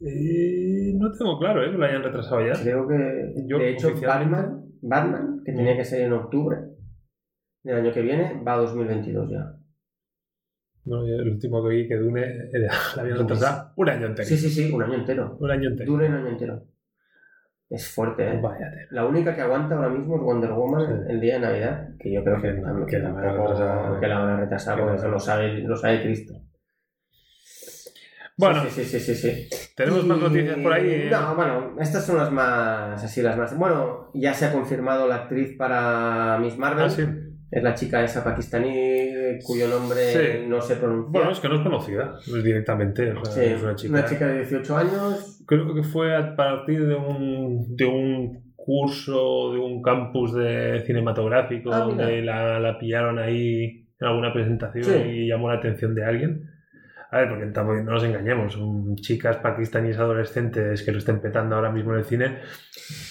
Y 0.00 0.96
no 0.96 1.10
tengo 1.18 1.38
claro, 1.40 1.64
¿eh? 1.64 1.72
Que 1.72 1.76
lo 1.78 1.84
hayan 1.84 2.04
retrasado 2.04 2.46
ya. 2.46 2.52
Creo 2.62 2.86
que, 2.86 3.34
Yo, 3.48 3.58
de 3.58 3.70
hecho, 3.70 3.88
oficialmente- 3.88 4.06
Batman, 4.36 4.64
Batman, 4.80 5.42
que 5.44 5.52
tenía 5.52 5.76
que 5.76 5.84
ser 5.84 6.02
en 6.02 6.12
octubre 6.12 6.56
del 7.64 7.76
año 7.78 7.92
que 7.92 8.02
viene, 8.02 8.40
va 8.46 8.54
a 8.54 8.58
2022 8.58 9.28
ya. 9.30 9.57
Yo 10.88 11.04
el 11.04 11.28
último 11.28 11.62
que 11.62 11.68
vi 11.74 11.88
que 11.88 11.96
Dune 11.96 12.48
era, 12.52 12.72
la 12.96 13.02
habían 13.02 13.18
retrasado 13.28 13.72
un 13.76 13.88
año 13.88 14.06
entero. 14.06 14.26
Sí, 14.28 14.36
sí, 14.36 14.48
sí, 14.50 14.72
un 14.72 14.82
año 14.82 14.94
entero. 14.94 15.36
Un 15.40 15.50
año 15.50 15.68
entero. 15.70 15.92
Dure 15.92 16.08
un 16.08 16.14
año 16.14 16.28
entero. 16.28 16.64
Es 17.70 17.86
fuerte, 17.88 18.26
¿eh? 18.26 18.40
Vaya. 18.42 18.72
La 18.92 19.04
única 19.04 19.34
que 19.34 19.42
aguanta 19.42 19.74
ahora 19.74 19.90
mismo 19.90 20.16
es 20.16 20.22
Wonder 20.22 20.52
Woman 20.52 20.86
Sí. 21.06 21.12
el 21.12 21.20
día 21.20 21.34
de 21.34 21.40
Navidad, 21.40 21.88
que 21.98 22.10
yo 22.12 22.24
creo 22.24 22.36
que, 22.40 22.54
Que- 22.54 22.60
también- 22.62 22.86
que 22.86 22.96
que 22.96 23.02
la 23.02 23.10
van 23.12 23.24
a 23.24 23.26
tampoco- 23.28 23.48
retrasar. 23.52 24.00
que 24.00 24.06
la 24.06 24.18
van 24.20 24.28
a 24.30 24.40
retrasar, 24.40 24.76
Que 24.76 24.82
porque 24.82 24.96
eso 24.96 25.08
lo 25.08 25.20
sabe, 25.20 25.58
lo 25.60 25.76
sabe 25.76 26.02
Cristo. 26.02 26.34
Bueno, 28.38 28.62
Sí, 28.70 28.84
sí, 28.84 29.00
sí, 29.00 29.14
sí, 29.16 29.48
tenemos 29.76 30.06
más 30.06 30.16
noticias 30.18 30.56
por 30.58 30.72
ahí. 30.72 31.08
No, 31.10 31.34
bueno, 31.34 31.74
estas 31.80 32.06
son 32.06 32.18
las 32.18 32.30
más, 32.30 33.02
así 33.02 33.20
las 33.20 33.36
más... 33.36 33.58
Bueno, 33.58 34.10
ya 34.14 34.32
se 34.32 34.46
ha 34.46 34.52
confirmado 34.52 35.08
la 35.08 35.16
actriz 35.16 35.56
para 35.58 36.38
Miss 36.40 36.56
Marvel. 36.56 37.27
Es 37.50 37.62
la 37.62 37.74
chica 37.74 38.04
esa 38.04 38.22
pakistaní 38.22 39.38
cuyo 39.44 39.68
nombre 39.68 39.98
Sí. 40.12 40.46
no 40.46 40.60
se 40.60 40.76
pronuncia. 40.76 41.10
Bueno, 41.10 41.30
es 41.30 41.40
que 41.40 41.48
no 41.48 41.54
es 41.56 41.60
conocida 41.62 42.14
pues, 42.28 42.44
directamente. 42.44 43.12
o 43.12 43.24
sea, 43.24 43.34
Sí, 43.44 43.52
es 43.54 43.62
una 43.62 44.04
chica. 44.04 44.26
de 44.26 44.38
18 44.40 44.76
años. 44.76 45.44
Creo 45.46 45.74
que 45.74 45.82
fue 45.82 46.14
a 46.14 46.36
partir 46.36 46.86
de 46.86 46.94
un, 46.94 47.74
de 47.74 47.86
un 47.86 48.52
curso, 48.54 49.52
de 49.54 49.60
un 49.60 49.80
campus 49.82 50.34
de 50.34 50.82
cinematográfico, 50.86 51.72
Ah, 51.72 51.78
donde 51.80 52.20
la, 52.22 52.60
la 52.60 52.78
pillaron 52.78 53.18
ahí 53.18 53.86
en 53.98 54.06
alguna 54.06 54.32
presentación 54.32 54.84
Sí. 54.84 54.92
y 55.08 55.28
llamó 55.28 55.48
la 55.48 55.56
atención 55.56 55.94
de 55.94 56.04
alguien. 56.04 56.50
A 57.10 57.20
ver, 57.20 57.30
porque 57.30 57.46
tampoco 57.46 57.78
no 57.82 57.92
nos 57.92 58.04
engañemos, 58.04 58.52
son 58.52 58.94
chicas 58.96 59.38
pakistaníes 59.38 59.96
adolescentes 59.98 60.82
que 60.82 60.92
lo 60.92 60.98
estén 60.98 61.22
petando 61.22 61.56
ahora 61.56 61.72
mismo 61.72 61.94
en 61.94 62.00
el 62.00 62.04
cine, 62.04 62.38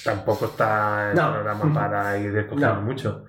tampoco 0.03 0.45
está 0.45 1.09
el 1.09 1.17
No. 1.17 1.33
programa 1.33 1.73
para 1.73 2.17
ir 2.19 2.31
descogiendo 2.31 2.75
No. 2.75 2.81
mucho. 2.83 3.25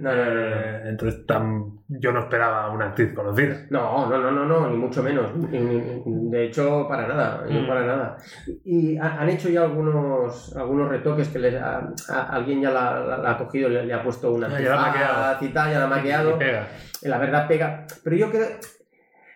No, 0.00 0.14
no, 0.16 0.24
no, 0.24 0.34
no. 0.34 0.40
Eh, 0.56 0.82
entonces, 0.86 1.26
tam- 1.26 1.80
yo 1.88 2.10
no 2.10 2.20
esperaba 2.20 2.70
una 2.70 2.86
actriz 2.86 3.12
conocida. 3.12 3.66
No, 3.68 4.08
no, 4.08 4.16
no, 4.18 4.30
no, 4.30 4.46
no, 4.46 4.70
ni 4.70 4.76
mucho 4.76 5.02
menos. 5.02 5.30
De 5.52 6.44
hecho, 6.46 6.86
para 6.88 7.06
nada, 7.06 7.44
no 7.48 7.60
Mm. 7.62 7.66
para 7.68 7.86
nada. 7.86 8.16
Y 8.64 8.96
ha- 8.96 9.20
han 9.20 9.28
hecho 9.28 9.48
ya 9.50 9.62
algunos, 9.64 10.56
algunos 10.56 10.88
retoques 10.88 11.28
que 11.28 11.38
les 11.38 11.54
a- 11.60 11.92
alguien 12.30 12.62
ya 12.62 12.70
la, 12.70 12.98
la- 13.00 13.18
la 13.18 13.30
ha 13.32 13.38
cogido, 13.38 13.68
le, 13.68 13.84
le 13.84 13.92
ha 13.92 14.02
puesto 14.02 14.32
una 14.32 14.46
Ah, 14.46 14.50
ya 14.60 14.70
la 14.70 14.74
ha 14.88 15.40
ya 15.70 15.78
la 15.80 15.84
ha 15.84 15.88
maquillado. 15.88 16.30
Y 16.36 16.38
pega. 16.38 16.66
La 17.02 17.18
verdad 17.18 17.46
pega. 17.46 17.86
Pero 18.02 18.16
yo 18.16 18.30
creo 18.30 18.46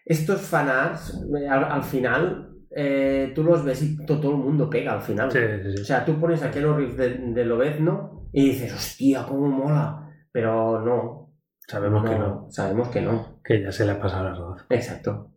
estos 0.07 0.41
fanarts, 0.43 1.27
eh, 1.39 1.49
al, 1.49 1.65
al 1.65 1.83
final, 1.83 2.51
eh, 2.77 3.33
tú 3.35 3.45
los 3.45 3.65
ves 3.65 3.83
y 3.83 4.05
to- 4.05 4.21
todo 4.21 4.33
el 4.33 4.39
mundo 4.39 4.69
pega 4.71 4.95
al 4.95 5.03
final. 5.03 5.31
Sí, 5.31 5.39
sí, 5.39 5.69
O 5.69 5.77
sí. 5.79 5.85
sea, 5.85 6.05
tú 6.05 6.19
pones 6.19 6.43
a 6.43 6.51
Keanu 6.51 6.75
Reeves 6.75 6.97
de, 6.97 7.11
de 7.19 7.45
Lobezno 7.45 8.29
y 8.33 8.47
dices, 8.51 8.73
hostia, 8.73 9.25
cómo 9.29 9.49
mola. 9.49 10.01
Pero 10.35 10.81
no. 10.81 11.33
Sabemos 11.61 12.05
que 12.05 12.19
no, 12.19 12.51
Sabemos 12.51 12.89
que 12.89 13.01
no. 13.01 13.41
que 13.45 13.63
ya 13.63 13.71
se 13.71 13.87
le 13.87 13.93
ha 13.93 14.01
pasado 14.01 14.25
la 14.25 14.31
arroz. 14.33 14.67
Exacto. 14.69 15.31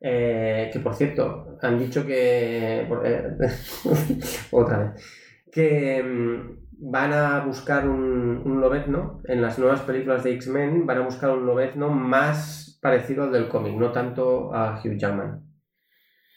Eh, 0.00 0.70
que 0.72 0.80
por 0.80 0.94
cierto, 0.94 1.58
han 1.60 1.78
dicho 1.78 2.06
que. 2.06 2.80
eh, 3.04 3.28
otra 4.50 4.78
vez. 4.78 5.04
Que 5.52 6.02
mm, 6.02 6.90
van 6.90 7.12
a 7.12 7.44
buscar 7.44 7.86
un, 7.86 8.42
un 8.42 8.60
Lobezno 8.62 9.20
en 9.24 9.42
las 9.42 9.58
nuevas 9.58 9.82
películas 9.82 10.24
de 10.24 10.32
X-Men. 10.32 10.86
Van 10.86 10.96
a 10.98 11.04
buscar 11.04 11.30
un 11.30 11.44
Lobezno 11.44 11.90
más 11.90 12.78
parecido 12.80 13.24
al 13.24 13.32
del 13.32 13.48
cómic, 13.48 13.74
no 13.76 13.92
tanto 13.92 14.54
a 14.54 14.80
Hugh 14.82 14.96
Jackman. 14.96 15.44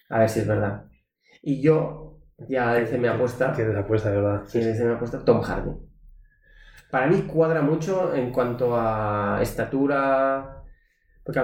A 0.09 0.20
ver 0.20 0.30
si 0.30 0.41
es 0.41 0.47
verdad. 0.47 0.86
Y 1.41 1.62
yo 1.62 2.20
ya 2.49 2.78
hice 2.82 2.97
mi 2.97 3.07
apuesta. 3.07 3.53
Tienes 3.53 3.78
apuesta, 3.78 4.09
de 4.12 4.18
verdad. 4.18 4.41
Sí, 4.47 4.59
ese 4.59 4.84
me 4.84 4.95
ha 4.95 4.99
puesto 4.99 5.24
Tom 5.24 5.41
Hardy. 5.41 5.72
Para 6.91 7.07
mí 7.07 7.21
cuadra 7.23 7.61
mucho 7.61 8.13
en 8.13 8.31
cuanto 8.31 8.75
a 8.77 9.39
estatura, 9.41 10.63
Porque 11.23 11.41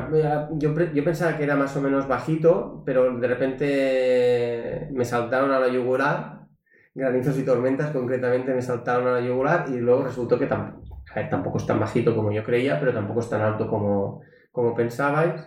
yo, 0.59 0.73
yo 0.93 1.03
pensaba 1.05 1.37
que 1.37 1.43
era 1.43 1.55
más 1.55 1.75
o 1.77 1.81
menos 1.81 2.07
bajito, 2.07 2.83
pero 2.85 3.17
de 3.19 3.27
repente 3.27 4.89
me 4.93 5.05
saltaron 5.05 5.51
a 5.51 5.59
la 5.59 5.69
yugular, 5.69 6.47
granizos 6.95 7.37
y 7.39 7.43
tormentas 7.45 7.91
concretamente 7.91 8.53
me 8.53 8.61
saltaron 8.61 9.07
a 9.07 9.13
la 9.13 9.21
yugular 9.21 9.65
y 9.69 9.77
luego 9.79 10.03
resultó 10.05 10.39
que 10.39 10.49
tam- 10.49 10.81
a 11.11 11.15
ver, 11.15 11.29
tampoco 11.29 11.57
es 11.59 11.65
tan 11.67 11.79
bajito 11.79 12.15
como 12.15 12.31
yo 12.31 12.43
creía, 12.43 12.79
pero 12.79 12.93
tampoco 12.93 13.21
es 13.21 13.29
tan 13.29 13.41
alto 13.41 13.67
como, 13.69 14.21
como 14.51 14.75
pensabais. 14.75 15.41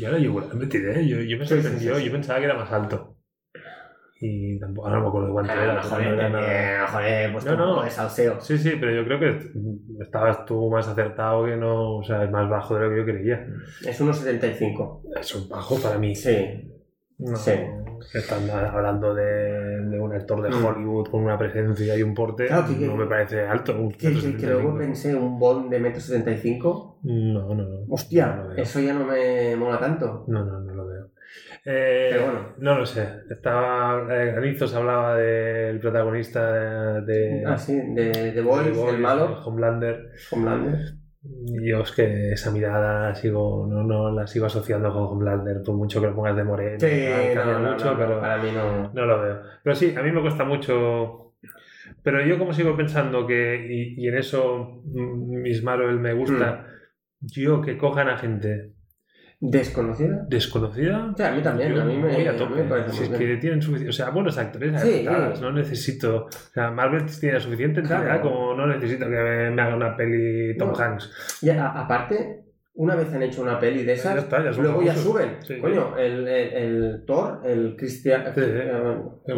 Yo 0.00 0.10
la 0.10 0.18
yugular 0.18 0.54
me 0.54 0.66
tiré, 0.66 1.06
yo, 1.06 1.20
yo 1.20 1.38
me 1.38 1.46
Sí, 1.46 1.54
sí, 1.62 1.62
sorprendió, 1.62 1.92
sí, 1.94 2.00
sí. 2.00 2.06
yo 2.06 2.12
pensaba 2.12 2.38
que 2.38 2.46
era 2.46 2.54
más 2.54 2.72
alto. 2.72 3.13
Y 4.20 4.58
tampoco, 4.60 4.86
ahora 4.86 4.98
no 4.98 5.02
me 5.04 5.08
acuerdo 5.08 5.32
cuánto 5.32 5.52
era. 5.52 5.78
Ah, 5.78 5.82
joder, 5.82 6.06
no 6.06 6.14
era 6.14 6.28
nada- 6.28 7.32
pues 7.32 7.44
No, 7.44 7.52
un 7.52 7.58
poco 7.58 7.82
de 7.84 7.90
salseo. 7.90 8.40
Sí, 8.40 8.56
sí, 8.58 8.72
pero 8.78 8.92
yo 8.94 9.04
creo 9.04 9.18
que 9.20 9.50
estabas 10.02 10.44
tú 10.46 10.70
más 10.70 10.86
acertado 10.88 11.44
que 11.44 11.56
no, 11.56 11.96
o 11.98 12.02
sea, 12.04 12.22
es 12.24 12.30
más 12.30 12.48
bajo 12.48 12.74
de 12.76 12.80
lo 12.86 12.90
que 12.90 12.96
yo 12.98 13.04
creía. 13.04 13.46
Es 13.86 14.00
unos 14.00 14.18
75. 14.18 15.02
Es 15.20 15.34
un 15.34 15.48
bajo 15.48 15.76
para 15.82 15.98
mí. 15.98 16.14
Sí, 16.14 16.70
No, 17.16 17.36
Sí. 17.36 17.52
Están 18.12 18.50
hablando 18.50 19.14
de, 19.14 19.22
de 19.24 20.00
un 20.00 20.12
actor 20.12 20.42
de 20.42 20.50
Mm. 20.50 20.64
Hollywood 20.64 21.06
con 21.10 21.22
una 21.24 21.38
presencia 21.38 21.96
y 21.96 22.02
un 22.02 22.12
porte. 22.12 22.46
Claro, 22.46 22.66
que- 22.76 22.86
no 22.86 22.96
me 22.96 23.06
parece 23.06 23.40
alto. 23.42 23.72
que, 23.90 23.96
que- 23.96 24.08
que 24.08 24.14
75. 24.20 24.52
luego 24.52 24.78
pensé 24.78 25.14
un 25.14 25.38
Bond 25.38 25.70
de 25.70 25.78
metro 25.78 26.00
75. 26.00 26.98
No, 27.04 27.54
no, 27.54 27.62
no. 27.62 27.84
Hostia, 27.88 28.34
No 28.34 28.52
eso 28.56 28.80
ya 28.80 28.94
no 28.94 29.04
me 29.06 29.54
mola 29.56 29.78
tanto. 29.78 30.24
No, 30.26 30.44
no, 30.44 30.60
no. 30.60 30.73
Eh, 31.66 32.08
Pero 32.12 32.24
bueno. 32.24 32.48
No 32.58 32.78
lo 32.78 32.86
sé. 32.86 33.08
Estaba, 33.30 34.06
eh, 34.14 34.32
Granizos 34.32 34.74
hablaba 34.74 35.16
del 35.16 35.80
protagonista 35.80 37.00
de, 37.00 37.42
Ah, 37.46 37.56
sí, 37.56 37.74
de 37.94 38.10
The 38.12 38.32
de 38.32 38.40
Boys, 38.42 38.76
Boys, 38.76 38.94
el 38.94 39.00
malo, 39.00 39.40
Homelander. 39.44 40.10
Homelander. 40.30 40.78
Yo 41.62 41.80
es 41.80 41.92
que 41.92 42.32
esa 42.32 42.50
mirada 42.50 43.14
sigo, 43.14 43.66
no, 43.66 43.82
no 43.82 44.12
la 44.12 44.26
sigo 44.26 44.44
asociando 44.44 44.92
con 44.92 45.04
Homelander, 45.04 45.62
por 45.64 45.74
mucho 45.74 45.98
que 46.00 46.08
lo 46.08 46.14
pongas 46.14 46.36
de 46.36 46.44
moreno. 46.44 46.76
Sí, 46.78 47.06
no, 47.34 47.70
mucho, 47.70 47.92
no, 47.92 47.98
pero 47.98 48.20
para 48.20 48.36
mí 48.42 48.50
no. 48.52 48.92
no 48.92 49.06
lo 49.06 49.22
veo. 49.22 49.40
Pero 49.62 49.74
sí, 49.74 49.94
a 49.96 50.02
mí 50.02 50.12
me 50.12 50.20
cuesta 50.20 50.44
mucho. 50.44 51.32
Pero 52.02 52.22
yo 52.22 52.38
como 52.38 52.52
sigo 52.52 52.76
pensando 52.76 53.26
que, 53.26 53.66
y, 53.66 54.04
y 54.04 54.08
en 54.08 54.16
eso 54.18 54.82
mm, 54.84 55.40
Miss 55.40 55.62
Marvel 55.62 55.98
me 55.98 56.12
gusta, 56.12 56.66
Mm. 57.20 57.26
yo 57.26 57.62
que 57.62 57.78
cojan 57.78 58.08
a 58.10 58.18
gente 58.18 58.73
¿Desconocida? 59.40 60.24
desconocida. 60.28 61.10
O 61.12 61.16
sea, 61.16 61.28
a 61.28 61.32
mí 61.32 61.42
también, 61.42 61.74
yo 61.74 61.82
a 61.82 61.84
mí 61.84 61.96
me, 61.98 62.14
voy 62.14 62.26
a 62.26 62.36
tope. 62.36 62.54
me 62.62 62.64
parece 62.64 62.90
Si 62.92 63.02
es 63.04 63.08
que 63.10 63.36
tienen 63.36 63.60
suficiente, 63.60 63.90
o 63.90 63.92
sea, 63.92 64.10
buenos 64.10 64.38
actores 64.38 64.80
Sí. 64.80 65.06
no 65.40 65.52
necesito, 65.52 66.26
o 66.26 66.30
sea, 66.52 66.70
Marvel 66.70 67.04
tiene 67.20 67.38
suficiente 67.40 67.82
Claro. 67.82 68.22
como 68.22 68.54
no 68.54 68.66
necesito 68.66 69.04
que 69.04 69.50
me, 69.50 69.60
haga 69.62 69.74
una 69.76 69.96
peli 69.96 70.56
Tom 70.56 70.70
No. 70.72 70.78
Hanks. 70.78 71.38
Y 71.42 71.50
a- 71.50 71.68
aparte, 71.72 72.40
una 72.76 72.94
vez 72.96 73.12
han 73.12 73.22
hecho 73.22 73.42
una 73.42 73.58
peli 73.58 73.84
de 73.84 73.92
esas, 73.92 74.14
Ya 74.14 74.20
está, 74.20 74.38
ya 74.44 74.50
luego 74.62 74.82
ya 74.82 74.92
famosos. 74.94 75.12
suben. 75.12 75.36
Sí. 75.42 75.58
Coño, 75.60 75.96
el, 75.98 76.26
el, 76.26 76.52
el 76.54 77.04
Thor, 77.06 77.40
el 77.44 77.76
Christian... 77.76 78.24
Sí. 78.34 78.40
eh, 78.40 78.72
El 79.26 79.36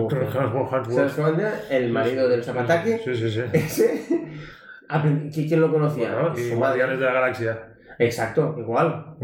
el 1.70 1.90
marido 1.92 2.28
del 2.28 2.42
Zapataki, 2.44 2.92
Sí, 3.04 3.14
sí, 3.14 3.30
sí. 3.30 3.40
ese... 3.52 4.04
a 4.88 5.02
prin- 5.02 5.30
¿qui- 5.30 5.48
¿Quién 5.48 5.60
lo 5.60 5.70
conocía? 5.72 6.12
Bueno, 6.14 6.32
y. 6.38 6.54
Guardianes 6.54 6.98
de 7.00 7.04
la 7.04 7.12
Galaxia. 7.12 7.58
Exacto, 7.98 8.54
igual. 8.58 9.14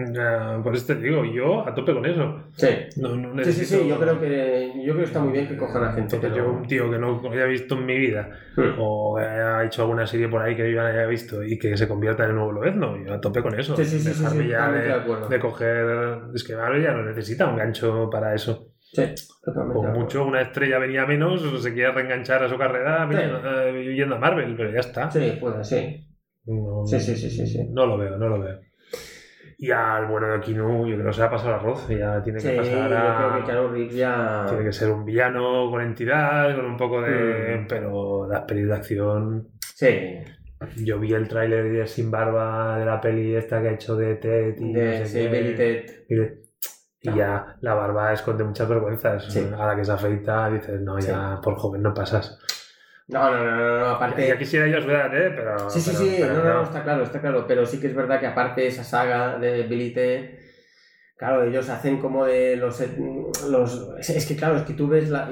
Por 0.62 0.74
eso 0.74 0.86
te 0.86 0.94
digo, 0.96 1.24
yo 1.24 1.66
a 1.68 1.74
tope 1.74 1.92
con 1.92 2.06
eso. 2.06 2.44
Sí. 2.56 2.68
No, 2.96 3.10
no 3.16 3.28
Sí, 3.44 3.52
sí, 3.52 3.60
necesito... 3.60 3.82
sí, 3.82 3.88
yo 3.88 3.98
creo 3.98 4.20
que 4.20 4.72
yo 4.76 4.82
creo 4.92 4.96
que 4.96 5.02
está 5.02 5.20
muy 5.20 5.32
bien 5.32 5.48
que 5.48 5.56
cojan 5.56 5.84
a 5.84 5.92
gente. 5.92 6.18
Pero- 6.20 6.36
yo, 6.36 6.50
un 6.52 6.66
tío 6.66 6.90
que 6.90 6.98
no 6.98 7.20
haya 7.30 7.44
visto 7.44 7.74
en 7.76 7.86
mi 7.86 7.98
vida, 7.98 8.30
Hmm. 8.56 8.74
o 8.78 9.18
haya 9.18 9.64
hecho 9.64 9.82
alguna 9.82 10.06
serie 10.06 10.28
por 10.28 10.42
ahí 10.42 10.54
que 10.56 10.70
yo 10.72 10.80
no 10.80 10.86
haya 10.86 11.06
visto 11.06 11.42
y 11.42 11.58
que 11.58 11.76
se 11.76 11.86
convierta 11.88 12.24
en 12.24 12.30
el 12.30 12.36
nuevo 12.36 12.52
Lobezno, 12.52 12.96
yo 13.04 13.14
a 13.14 13.20
tope 13.20 13.42
con 13.42 13.58
eso. 13.58 13.76
Sí, 13.76 13.84
sí, 13.84 13.98
sí, 13.98 14.12
sí, 14.12 14.22
Dejarme 14.22 14.42
sí, 14.44 14.48
ya 14.50 14.70
de 14.72 14.82
de, 14.82 14.92
acuerdo. 14.92 15.28
de 15.28 15.38
coger. 15.38 15.86
Es 16.34 16.44
que 16.44 16.54
Marvel 16.56 16.82
ya 16.82 16.92
no 16.92 17.02
necesita 17.04 17.46
un 17.48 17.56
gancho 17.56 18.08
para 18.10 18.34
eso. 18.34 18.68
Sí, 18.78 19.02
totalmente. 19.42 19.74
Con 19.74 19.92
mucho, 19.94 20.24
una 20.26 20.42
estrella 20.42 20.78
venía 20.78 21.06
menos, 21.06 21.42
o 21.42 21.58
se 21.58 21.72
quiere 21.72 21.92
reenganchar 21.92 22.42
a 22.44 22.48
su 22.48 22.58
carrera 22.58 23.06
viniendo- 23.06 23.40
eh, 23.62 23.94
yendo 23.94 24.16
a 24.16 24.18
Marvel, 24.18 24.54
pero 24.54 24.70
ya 24.70 24.80
está. 24.80 25.10
Sí, 25.10 25.38
pues 25.40 25.66
sí. 25.66 26.08
No, 26.46 26.84
Sí, 26.86 26.98
sí, 27.00 27.16
sí, 27.16 27.30
sí, 27.30 27.46
sí. 27.46 27.68
no 27.70 27.86
lo 27.86 27.96
veo, 27.98 28.16
no 28.18 28.28
lo 28.28 28.40
veo. 28.40 28.60
Y 29.58 29.70
al 29.70 30.06
bueno 30.08 30.26
de 30.32 30.40
Kinu, 30.40 30.88
yo 30.88 30.96
creo 30.96 31.06
que 31.06 31.12
se 31.12 31.22
ha 31.22 31.30
pasado 31.30 31.54
arroz, 31.54 31.86
ya 31.88 32.20
tiene 32.22 32.40
que 32.40 32.48
Sí, 32.48 32.54
yo 32.56 32.62
pasar 32.62 32.92
a. 32.92 33.16
creo 33.16 33.36
que 33.38 33.44
Keanu 33.52 33.68
Reeves 33.68 33.94
ya... 33.94 34.46
Tiene 34.48 34.64
que 34.64 34.72
ser 34.72 34.90
un 34.90 35.04
villano 35.04 35.70
con 35.70 35.80
entidad, 35.82 36.56
con 36.56 36.64
un 36.64 36.76
poco 36.76 37.00
de. 37.00 37.58
Mm. 37.60 37.66
Pero 37.68 38.26
las 38.28 38.40
pelis 38.42 38.66
de 38.66 38.74
acción. 38.74 39.48
Sí, 39.60 40.18
Yo 40.84 40.98
vi 40.98 41.12
el 41.12 41.28
tráiler 41.28 41.70
de 41.70 41.86
Sin 41.86 42.10
Barba 42.10 42.76
de 42.78 42.86
la 42.86 43.00
peli 43.00 43.36
esta 43.36 43.62
que 43.62 43.68
ha 43.68 43.72
hecho 43.72 43.94
de 43.96 44.16
Ted 44.16 44.56
y, 44.58 44.72
de 44.72 44.84
no 44.84 44.92
sé 44.92 45.06
sí, 45.06 45.18
qué. 45.18 45.28
Bill 45.28 45.50
y 45.52 45.54
Ted. 45.54 45.84
Y, 46.08 46.14
de- 46.16 46.42
y 47.04 47.14
ya 47.16 47.56
la 47.60 47.74
barba 47.74 48.12
esconde 48.12 48.42
muchas 48.44 48.68
vergüenzas. 48.68 49.24
Sí. 49.32 49.44
A 49.56 49.66
la 49.66 49.76
que 49.76 49.84
se 49.84 49.90
afeita 49.92 50.48
dices, 50.50 50.80
no, 50.80 50.98
ya 50.98 51.40
por 51.42 51.54
joven 51.56 51.82
no 51.82 51.92
pasas. 51.94 52.38
No, 53.12 53.30
no, 53.30 53.44
no, 53.44 53.56
no, 53.56 53.78
no, 53.80 53.86
aparte... 53.90 54.26
ya 54.26 54.38
quisiera 54.38 54.66
yo 54.66 54.78
¿eh? 54.78 55.32
Pero. 55.36 55.68
Sí, 55.68 55.80
sí, 55.80 55.90
pero- 55.92 56.04
sí, 56.04 56.16
pero 56.18 56.34
no, 56.34 56.44
no, 56.44 56.54
no, 56.54 56.62
está 56.62 56.82
claro, 56.82 57.02
está 57.02 57.20
claro, 57.20 57.46
pero 57.46 57.66
sí 57.66 57.78
que 57.78 57.88
es 57.88 57.94
verdad 57.94 58.18
que 58.18 58.26
aparte 58.26 58.66
esa 58.66 58.84
saga 58.84 59.38
de 59.38 59.64
Billy 59.64 59.92
Ted, 59.92 60.38
claro, 61.16 61.44
ellos 61.44 61.68
hacen 61.68 61.98
como 62.00 62.24
de 62.24 62.56
los... 62.56 62.80
los 63.48 63.90
es, 63.98 64.26
que 64.26 64.36
claro, 64.36 64.56
es 64.56 64.62
que 64.62 64.72
tú 64.72 64.88
ves 64.88 65.10
la... 65.10 65.30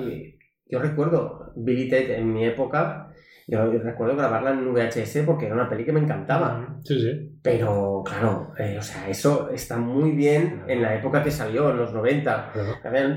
Yo 0.66 0.78
recuerdo 0.78 1.52
Billy 1.56 1.88
Ted 1.88 2.10
en 2.10 2.32
mi 2.32 2.44
época, 2.44 3.09
yo 3.51 3.70
recuerdo 3.82 4.16
grabarla 4.16 4.51
en 4.51 4.72
VHS 4.72 5.18
porque 5.26 5.46
era 5.46 5.55
una 5.55 5.68
peli 5.68 5.84
que 5.84 5.92
me 5.92 6.01
encantaba. 6.01 6.78
Sí, 6.84 7.01
sí. 7.01 7.38
Pero, 7.42 8.03
claro, 8.05 8.53
eh, 8.59 8.76
o 8.78 8.82
sea, 8.82 9.09
eso 9.09 9.51
está 9.51 9.76
muy 9.78 10.12
bien 10.12 10.62
en 10.68 10.82
la 10.82 10.94
época 10.94 11.22
que 11.22 11.30
salió, 11.30 11.70
en 11.70 11.78
los 11.78 11.92
90. 11.92 12.53
Claro. 12.53 12.76
Hacían 12.84 13.16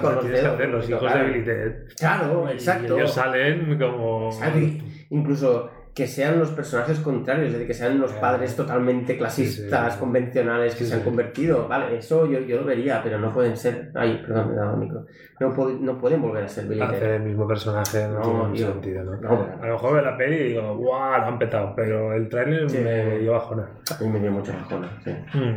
Con 0.00 0.14
los 0.14 0.28
dedos. 0.28 0.54
hacer 0.54 0.68
los 0.68 0.88
hijos 0.88 1.00
claro. 1.00 1.18
de 1.18 1.24
Billy 1.30 1.44
Ted. 1.44 1.72
Claro, 1.98 2.46
Y 2.48 2.52
exacto. 2.52 2.96
ellos 2.96 3.12
salen 3.12 3.78
como. 3.78 4.30
Y 4.56 4.82
Incluso 5.10 5.70
que 5.98 6.06
sean 6.06 6.38
los 6.38 6.50
personajes 6.52 7.00
contrarios, 7.00 7.46
es 7.48 7.52
decir, 7.54 7.66
que 7.66 7.74
sean 7.74 7.98
los 7.98 8.12
padres 8.12 8.54
totalmente 8.54 9.18
clasistas, 9.18 9.86
Sí, 9.86 9.94
sí. 9.94 9.98
convencionales, 9.98 10.74
que 10.76 10.84
Sí, 10.84 10.90
se 10.90 10.94
han 10.94 11.00
sí. 11.00 11.04
convertido. 11.04 11.66
Vale, 11.66 11.98
eso 11.98 12.24
yo, 12.26 12.38
yo 12.38 12.58
lo 12.58 12.64
vería, 12.64 13.00
pero 13.02 13.18
no 13.18 13.34
pueden 13.34 13.56
ser. 13.56 13.90
Ay, 13.96 14.22
perdón, 14.24 14.50
me 14.50 14.54
daba 14.56 14.72
el 14.74 14.78
micro. 14.78 15.06
No, 15.40 15.52
pu- 15.54 15.80
no 15.80 15.98
pueden 15.98 16.22
volver 16.22 16.44
a 16.44 16.48
ser 16.48 16.66
Billy 16.68 16.80
Hacer 16.80 17.00
Ted. 17.00 17.14
el 17.16 17.22
mismo 17.22 17.48
personaje 17.48 18.06
no, 18.06 18.14
No, 18.14 18.22
tiene 18.22 18.38
mucho 18.48 18.72
sentido, 18.72 19.04
¿no? 19.04 19.20
No, 19.20 19.48
A 19.60 19.66
lo 19.66 19.72
mejor 19.72 19.92
veo 19.94 20.02
la 20.04 20.16
peli 20.16 20.36
y 20.36 20.48
digo, 20.50 20.76
¡guau! 20.76 21.20
Lo 21.20 21.26
han 21.26 21.38
petado, 21.38 21.74
pero 21.74 22.12
el 22.14 22.28
tráiler 22.28 22.70
Sí. 22.70 22.78
me 22.78 23.18
lleva 23.18 23.38
bajona. 23.38 23.68
a 23.98 24.02
mí 24.04 24.08
me 24.08 24.20
dio 24.20 24.30
mucha 24.30 24.52
bajona, 24.52 24.88
sí. 25.04 25.10
Mm. 25.36 25.56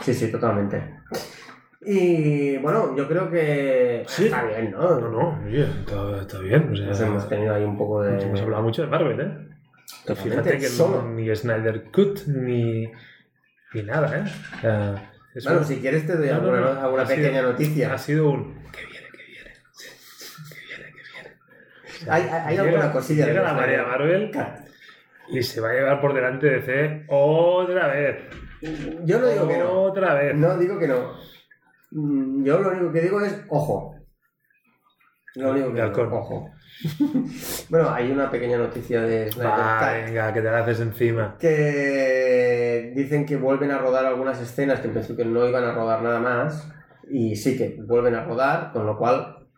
Sí, 0.00 0.14
sí, 0.14 0.30
totalmente. 0.30 0.80
Y 1.86 2.56
bueno, 2.58 2.96
yo 2.96 3.06
creo 3.06 3.30
que 3.30 4.04
Sí. 4.06 4.26
está 4.26 4.44
bien, 4.44 4.70
¿no? 4.70 4.98
No, 5.00 5.08
no, 5.10 5.38
oye, 5.46 5.62
está, 5.64 6.20
está 6.20 6.38
bien. 6.38 6.70
O 6.72 6.76
sea, 6.76 6.86
Nos 6.86 7.00
hemos 7.02 7.28
tenido 7.28 7.54
ahí 7.54 7.62
un 7.64 7.76
poco 7.76 8.02
de. 8.02 8.22
hemos 8.22 8.40
hablado 8.40 8.62
mucho 8.62 8.82
de 8.82 8.88
Marvel, 8.88 9.20
¿eh? 9.20 9.48
Fíjate 10.22 10.58
que 10.58 10.66
solo. 10.68 11.02
ni 11.08 11.34
Snyder 11.34 11.84
Cut 11.90 12.26
ni, 12.26 12.90
ni 13.74 13.82
nada, 13.82 14.18
¿eh? 14.18 14.94
Es 15.34 15.44
Bueno, 15.44 15.60
un- 15.60 15.64
si 15.66 15.80
quieres 15.80 16.06
te 16.06 16.16
doy 16.16 16.28
No, 16.28 16.34
no, 16.34 16.40
alguna, 16.54 16.60
no. 16.60 16.80
alguna 16.80 17.02
Ha 17.02 17.06
sido- 17.06 17.16
pequeña 17.22 17.42
noticia. 17.42 17.94
ha 17.94 17.98
sido 17.98 18.30
un. 18.30 18.54
Que 18.70 18.86
viene, 18.86 19.06
que 19.10 19.24
viene. 19.26 19.50
Que 20.48 20.60
viene, 20.66 20.92
que 20.92 21.02
viene. 21.12 21.36
O 21.84 22.04
sea, 22.04 22.14
Hay- 22.14 22.22
hay- 22.22 22.30
hay 22.46 22.56
llega- 22.56 22.68
alguna 22.70 22.92
cosilla 22.92 23.26
de 23.26 23.30
Llega 23.32 23.42
la 23.42 23.50
Snyder. 23.50 23.66
marea 23.80 23.86
Marvel 23.86 24.30
y 25.28 25.42
se 25.42 25.60
va 25.60 25.70
a 25.70 25.72
llevar 25.72 26.00
por 26.00 26.14
delante 26.14 26.46
de 26.50 26.62
C 26.62 27.04
otra 27.08 27.88
vez. 27.88 28.16
Yo 29.04 29.18
no 29.18 29.26
digo 29.28 29.48
que 29.48 29.58
no. 29.58 29.82
Otra 29.82 30.14
vez. 30.14 30.34
No 30.36 30.56
digo 30.58 30.78
que 30.78 30.88
no. 30.88 31.18
Mm, 31.90 32.44
Yo 32.44 32.58
lo 32.60 32.70
único 32.70 32.92
que 32.92 33.00
digo 33.00 33.20
es 33.20 33.44
ojo. 33.48 33.93
Lo 35.34 35.50
único 35.50 35.72
que 35.72 35.80
De 35.80 35.86
ojo. 35.86 36.50
bueno, 37.70 37.90
hay 37.90 38.10
una 38.10 38.30
pequeña 38.30 38.58
noticia 38.58 39.02
de 39.02 39.30
Snyder 39.30 40.06
venga, 40.06 40.32
que 40.32 40.40
te 40.40 40.50
la 40.50 40.58
haces 40.58 40.80
encima. 40.80 41.36
que 41.38 42.92
dicen 42.94 43.24
que 43.26 43.36
vuelven 43.36 43.70
a 43.70 43.78
rodar 43.78 44.06
algunas 44.06 44.40
escenas 44.40 44.80
que 44.80 44.88
en 44.88 44.92
principio 44.92 45.24
no 45.24 45.46
iban 45.46 45.64
a 45.64 45.72
rodar 45.72 46.02
nada 46.02 46.20
más 46.20 46.68
y 47.08 47.36
sí 47.36 47.56
que 47.56 47.78
vuelven 47.86 48.14
a 48.14 48.24
rodar, 48.24 48.72
con 48.72 48.86
lo 48.86 48.96
cual 48.96 49.48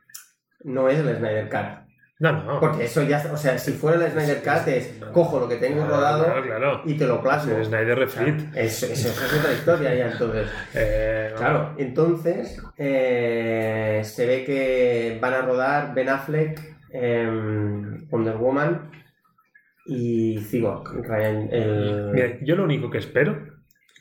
no 0.64 0.88
es 0.88 0.98
el 0.98 1.16
Snyder 1.16 1.48
Cut. 1.48 1.85
No, 2.18 2.32
no. 2.32 2.60
Porque 2.60 2.84
eso 2.84 3.02
ya, 3.02 3.22
o 3.30 3.36
sea, 3.36 3.58
si 3.58 3.72
fuera 3.72 4.02
el 4.02 4.10
Snyder 4.10 4.42
Cut 4.42 4.68
es 4.68 5.00
cojo 5.12 5.38
lo 5.38 5.48
que 5.48 5.56
tengo 5.56 5.80
Claro, 5.86 5.96
rodado 5.96 6.24
Claro, 6.24 6.42
claro. 6.44 6.82
y 6.86 6.94
te 6.94 7.06
lo 7.06 7.20
plasmo. 7.22 7.56
El 7.56 7.64
Snyder 7.66 7.98
Refit. 7.98 8.40
Eso, 8.56 8.86
eso- 8.86 9.08
eso 9.10 9.26
es 9.26 9.38
otra 9.38 9.52
historia 9.52 9.94
ya 9.94 10.10
entonces. 10.12 10.48
Eh, 10.74 11.32
Claro, 11.36 11.74
entonces 11.76 12.58
eh, 12.78 14.00
se 14.04 14.26
ve 14.26 14.44
que 14.44 15.18
van 15.20 15.34
a 15.34 15.42
rodar 15.42 15.94
Ben 15.94 16.08
Affleck, 16.08 16.58
em, 16.90 18.08
Wonder 18.08 18.36
Woman 18.36 18.90
y 19.84 20.38
Cyborg. 20.40 21.04
Ryan, 21.06 21.48
el- 21.52 22.10
Mira, 22.14 22.38
yo 22.42 22.56
lo 22.56 22.64
único 22.64 22.88
que 22.90 22.98
espero 22.98 23.38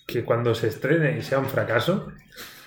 que 0.07 0.24
cuando 0.24 0.55
se 0.55 0.68
estrene 0.70 1.18
y 1.18 1.22
sea 1.22 1.39
un 1.39 1.45
fracaso, 1.47 2.11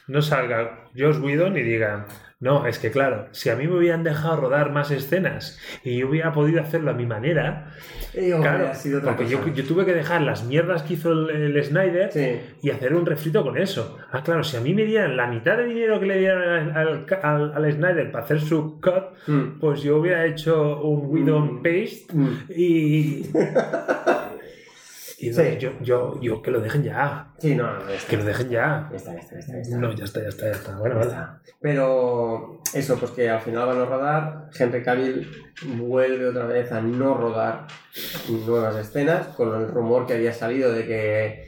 no 0.08 0.20
salga 0.22 0.84
Josh 0.96 1.18
Whedon 1.20 1.56
y 1.56 1.62
diga, 1.62 2.06
no, 2.40 2.66
es 2.66 2.78
que 2.78 2.90
claro, 2.92 3.26
si 3.32 3.50
a 3.50 3.56
mí 3.56 3.66
me 3.66 3.76
hubieran 3.76 4.04
dejado 4.04 4.36
rodar 4.36 4.70
más 4.70 4.90
escenas 4.92 5.58
y 5.82 5.98
yo 5.98 6.08
hubiera 6.08 6.32
podido 6.32 6.60
hacerlo 6.62 6.92
a 6.92 6.94
mi 6.94 7.04
manera, 7.04 7.72
hombre, 8.14 8.38
claro, 8.40 8.74
sido 8.74 9.02
porque 9.02 9.26
yo, 9.26 9.40
tuve 9.64 9.84
que 9.84 9.92
dejar 9.92 10.22
las 10.22 10.44
mierdas 10.44 10.82
que 10.82 10.94
hizo 10.94 11.10
el, 11.12 11.30
el 11.56 11.64
Snyder 11.64 12.12
Sí. 12.12 12.40
y 12.62 12.70
hacer 12.70 12.94
un 12.94 13.06
refrito 13.06 13.42
con 13.42 13.58
eso. 13.58 13.98
Ah, 14.12 14.22
claro, 14.22 14.44
si 14.44 14.56
a 14.56 14.60
mí 14.60 14.72
me 14.72 14.84
dieran 14.84 15.16
la 15.16 15.26
mitad 15.26 15.56
de 15.56 15.64
dinero 15.66 15.98
que 15.98 16.06
le 16.06 16.18
dieron 16.18 16.42
al, 16.76 17.06
al, 17.22 17.52
al- 17.56 17.72
Snyder 17.72 18.12
para 18.12 18.24
hacer 18.24 18.40
su 18.40 18.80
cut, 18.80 19.16
Mm. 19.26 19.58
pues 19.58 19.82
yo 19.82 19.96
hubiera 19.98 20.24
hecho 20.24 20.80
un 20.80 21.06
Whedon 21.10 21.54
Mm. 21.56 21.62
paste 21.62 22.06
Mm. 22.12 22.38
y... 22.56 23.22
y 25.20 25.30
no, 25.30 25.34
Sí. 25.36 25.42
yo, 25.58 25.70
yo, 25.82 26.20
yo 26.20 26.40
que 26.42 26.50
lo 26.50 26.60
dejen 26.60 26.82
ya, 26.84 27.32
Sí, 27.38 27.54
no, 27.56 27.72
no, 27.72 27.80
que 28.08 28.16
lo 28.16 28.24
dejen 28.24 28.48
ya. 28.50 28.88
está, 28.94 29.12
ya 29.14 29.18
está, 29.20 29.34
ya 29.34 29.40
está, 29.40 29.52
ya 29.54 29.60
está. 29.60 29.76
No, 29.78 29.92
ya 29.92 30.04
está, 30.04 30.22
ya 30.22 30.28
está, 30.28 30.44
ya 30.46 30.52
está. 30.52 30.78
Bueno, 30.78 30.94
Ya 30.94 30.98
vale. 31.00 31.10
está. 31.10 31.42
Pero 31.60 32.62
eso, 32.72 32.96
pues 32.98 33.10
que 33.12 33.28
al 33.28 33.40
final 33.40 33.66
van 33.66 33.80
a 33.80 33.84
rodar. 33.84 34.48
Henry 34.58 34.82
Cavill 34.82 35.28
vuelve 35.78 36.26
otra 36.28 36.46
vez 36.46 36.70
a 36.72 36.80
no 36.80 37.14
rodar 37.14 37.66
nuevas 38.46 38.76
escenas, 38.76 39.26
con 39.28 39.54
el 39.60 39.68
rumor 39.68 40.06
que 40.06 40.14
había 40.14 40.32
salido 40.32 40.72
de 40.72 40.86
que, 40.86 41.44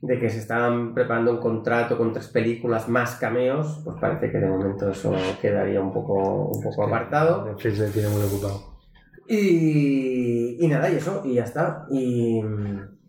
de 0.00 0.18
que 0.18 0.30
se 0.30 0.38
estaban 0.38 0.94
preparando 0.94 1.32
un 1.32 1.38
contrato 1.38 1.98
con 1.98 2.12
tres 2.14 2.28
películas 2.28 2.88
más 2.88 3.16
cameos. 3.16 3.82
Pues 3.84 3.96
parece 4.00 4.30
que 4.30 4.38
de 4.38 4.46
momento 4.46 4.90
eso 4.90 5.14
quedaría 5.42 5.80
un 5.82 5.92
poco, 5.92 6.46
un 6.48 6.62
poco 6.62 6.86
apartado. 6.86 7.44
Netflix 7.44 7.78
le 7.78 7.88
tiene 7.90 8.08
muy 8.08 8.22
ocupado. 8.22 8.72
Y, 9.28 10.56
y 10.64 10.68
nada, 10.68 10.90
y 10.90 10.96
eso, 10.96 11.22
y 11.24 11.34
ya 11.34 11.44
está. 11.44 11.86
Y 11.90 12.42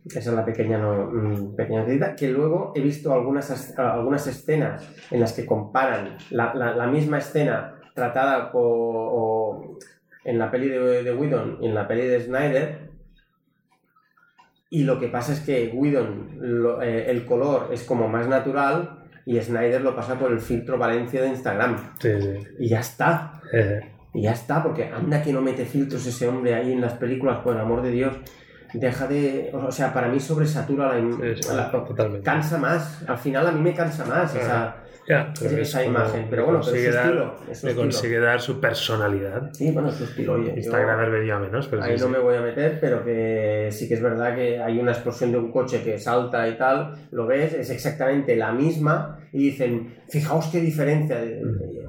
esa 0.06 0.20
es 0.20 0.28
la 0.36 0.43
pequeña, 0.45 0.78
no, 0.78 1.06
mm, 1.12 1.56
pequeña 1.56 1.82
noticia. 1.82 2.16
Que 2.16 2.30
luego 2.30 2.72
he 2.76 2.82
visto 2.82 3.14
algunas, 3.14 3.49
as- 3.51 3.78
algunas 3.78 4.26
escenas 4.28 4.88
en 5.12 5.20
las 5.20 5.34
que 5.34 5.45
comparan 5.45 6.18
la, 6.32 6.54
la- 6.54 6.76
la 6.76 6.88
misma 6.88 7.20
escena 7.20 7.76
tratada 7.95 8.51
por, 8.51 8.64
o 8.66 9.78
en 10.26 10.39
la 10.39 10.49
peli 10.51 10.68
de, 10.70 11.04
de 11.04 11.14
Whedon 11.16 11.58
y 11.62 11.68
en 11.68 11.76
la 11.76 11.88
peli 11.88 12.08
de 12.08 12.20
Snyder. 12.22 12.89
Y 14.70 14.84
lo 14.84 14.99
que 14.99 15.08
pasa 15.08 15.34
es 15.34 15.41
que 15.41 15.72
Whedon, 15.74 16.38
lo- 16.39 16.82
eh, 16.82 17.10
el 17.12 17.26
color 17.26 17.70
es 17.72 17.84
como 17.84 18.08
más 18.08 18.28
natural 18.28 19.04
y 19.26 19.39
Snyder 19.39 19.82
lo 19.82 19.95
pasa 19.95 20.18
por 20.18 20.32
el 20.32 20.39
filtro 20.39 20.78
Valencia 20.78 21.22
de 21.22 21.30
Instagram. 21.30 21.93
Sí, 21.99 22.10
sí. 22.20 22.47
Y 22.60 22.70
ya 22.70 22.80
está. 22.80 23.41
Eh, 23.54 23.82
Y 24.16 24.22
ya 24.24 24.32
está, 24.34 24.62
porque 24.62 24.86
anda 24.86 25.24
que 25.24 25.34
no 25.34 25.41
mete 25.41 25.66
filtros 25.66 26.06
ese 26.06 26.28
hombre 26.28 26.54
ahí 26.54 26.72
en 26.72 26.82
las 26.82 26.93
películas, 26.93 27.39
por 27.39 27.56
el 27.56 27.62
amor 27.62 27.82
de 27.82 27.89
Dios. 27.89 28.16
Deja 28.74 29.07
de. 29.07 29.51
O 29.53 29.71
sea, 29.71 29.93
para 29.93 30.07
mí 30.07 30.19
sobresatura 30.19 30.97
la, 30.97 30.99
sí, 31.36 31.41
sí, 31.43 31.49
la- 31.55 31.71
totalmente. 31.71 32.24
Cansa 32.24 32.57
más. 32.57 33.03
Al 33.07 33.17
final 33.17 33.47
a 33.47 33.51
mí 33.51 33.61
me 33.61 33.74
cansa 33.74 34.03
más 34.05 34.36
esa, 34.36 34.78
Ya, 35.07 35.34
pero 35.39 35.57
esa 35.57 35.82
es 35.82 35.88
como 35.88 35.99
imagen. 35.99 36.28
Pero 36.30 36.45
bueno, 36.45 36.59
pero 36.61 36.71
consigue 36.71 36.88
es 36.88 36.93
su 36.93 36.97
dar- 36.97 37.05
estilo. 37.05 37.36
Es 37.51 37.59
su 37.59 37.65
le 37.65 37.71
estilo. 37.71 37.76
consigue 37.91 38.19
dar 38.19 38.41
su 38.41 38.59
personalidad. 38.61 39.49
Sí, 39.53 39.71
bueno, 39.71 39.91
su 39.91 40.03
estilo. 40.05 40.34
Oye, 40.34 40.49
yo- 40.51 40.55
Instagram 40.55 41.11
venía 41.11 41.38
menos, 41.39 41.67
pero 41.67 41.84
Ahí 41.84 41.97
sí, 41.97 42.03
no 42.03 42.09
me 42.09 42.19
voy 42.19 42.36
a 42.38 42.41
meter, 42.41 42.80
pero 42.80 43.03
que 43.03 43.67
sí 43.71 43.88
que 43.88 43.95
es 43.95 44.01
verdad 44.01 44.34
que 44.36 44.59
hay 44.59 44.80
una 44.80 44.91
explosión 44.93 45.32
de 45.32 45.38
un 45.38 45.51
coche 45.51 45.84
que 45.84 45.99
salta 45.99 46.47
y 46.47 46.57
tal, 46.57 46.93
lo 47.11 47.28
ves, 47.28 47.53
es 47.53 47.69
exactamente 47.69 48.36
la 48.38 48.51
misma 48.53 49.19
y 49.34 49.39
dicen, 49.49 49.93
fijaos 50.09 50.47
qué 50.47 50.61
diferencia. 50.61 51.17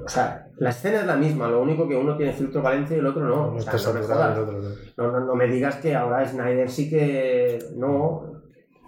O 0.05 0.09
sea, 0.09 0.44
la 0.57 0.69
escena 0.69 0.99
es 1.01 1.05
la 1.05 1.15
misma, 1.15 1.47
lo 1.47 1.61
único 1.61 1.87
que 1.87 1.95
uno 1.95 2.15
tiene 2.15 2.33
filtro 2.33 2.61
Valencia 2.61 2.95
y 2.95 2.99
el 2.99 3.07
otro 3.07 3.23
no. 3.23 3.51
No 3.51 3.55
O 3.55 3.59
sea, 3.59 3.93
no 3.93 3.99
me 3.99 4.05
jodas. 4.05 4.37
otro. 4.37 4.59
no. 4.97 5.19
No, 5.19 5.35
me 5.35 5.47
digas 5.47 5.75
que 5.77 5.95
ahora 5.95 6.25
Snyder 6.25 6.69
sí 6.69 6.89
que. 6.89 7.59
No. 7.75 8.33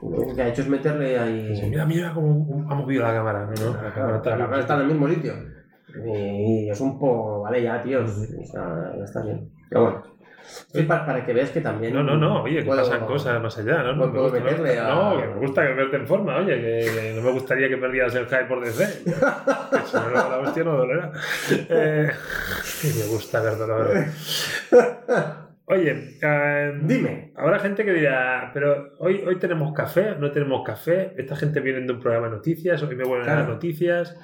Lo 0.01 0.35
que 0.35 0.41
ha 0.41 0.47
hecho 0.49 0.61
es 0.61 0.69
meterle 0.69 1.15
Sí, 1.55 1.61
ahí. 1.61 1.69
Mira, 1.69 1.85
mira 1.85 2.13
cómo 2.13 2.65
ha 2.69 2.75
movido 2.75 3.03
la 3.03 3.13
cámara. 3.13 3.49
¿no? 3.59 3.73
La 3.73 3.93
cámara 3.93 4.17
está 4.17 4.37
cámara 4.37 4.59
está 4.59 4.75
en 4.75 4.81
el 4.81 4.87
mismo 4.87 5.07
sitio. 5.09 5.33
Y 6.05 6.69
es 6.69 6.79
un 6.79 6.99
poco. 6.99 7.41
Vale, 7.41 7.63
ya. 7.63 7.77
Está, 7.81 8.93
ya 8.97 9.03
está 9.03 9.23
bien. 9.23 9.49
Pero 9.69 9.81
bueno. 9.81 10.03
Sí, 10.47 10.83
para, 10.83 11.05
para 11.05 11.25
que 11.25 11.33
veas 11.33 11.49
que 11.49 11.61
también. 11.61 11.93
No, 11.93 12.03
no, 12.03 12.15
no, 12.17 12.43
oye, 12.43 12.59
que 12.59 12.65
puedo- 12.65 12.81
pasan 12.81 13.05
cosas 13.05 13.41
más 13.41 13.57
allá, 13.57 13.83
¿no? 13.83 13.97
pues 13.97 14.11
me 14.11 14.19
gusta, 14.19 14.39
meterle 14.39 14.75
¿no? 14.77 14.81
a- 14.81 15.13
No, 15.13 15.21
que 15.21 15.27
me 15.27 15.35
gusta 15.35 15.67
que 15.67 15.73
verte 15.73 15.95
en 15.97 16.07
forma, 16.07 16.37
oye, 16.37 16.55
que, 16.61 17.13
no 17.15 17.21
me 17.21 17.31
gustaría 17.31 17.67
que 17.69 17.77
perdieras 17.77 18.15
el 18.15 18.25
hype 18.27 18.45
por 18.45 18.63
DC. 18.63 18.85
Si 18.87 19.09
no, 19.93 20.09
la 20.11 20.39
hostia 20.39 20.63
no 20.63 20.77
dolerá. 20.77 21.11
Eh, 21.51 22.09
me 22.99 23.05
gusta 23.07 23.41
ver 23.41 23.57
dolor. 23.57 23.89
Oye, 25.69 26.17
eh, 26.21 26.79
Dime. 26.81 27.33
Habrá 27.35 27.59
gente 27.59 27.83
que 27.83 27.91
dirá, 27.91 28.51
pero 28.53 28.93
hoy, 28.99 29.21
hoy 29.27 29.35
tenemos 29.37 29.73
café, 29.73 30.15
no 30.17 30.31
tenemos 30.31 30.63
café, 30.65 31.13
esta 31.17 31.35
gente 31.35 31.59
viene 31.59 31.81
de 31.81 31.91
un 31.91 31.99
programa 31.99 32.29
de 32.29 32.35
noticias, 32.37 32.81
hoy 32.83 32.95
me 32.95 33.03
vuelven 33.03 33.23
a 33.29 33.33
Claro. 33.33 33.39
las 33.41 33.49
noticias. 33.49 34.17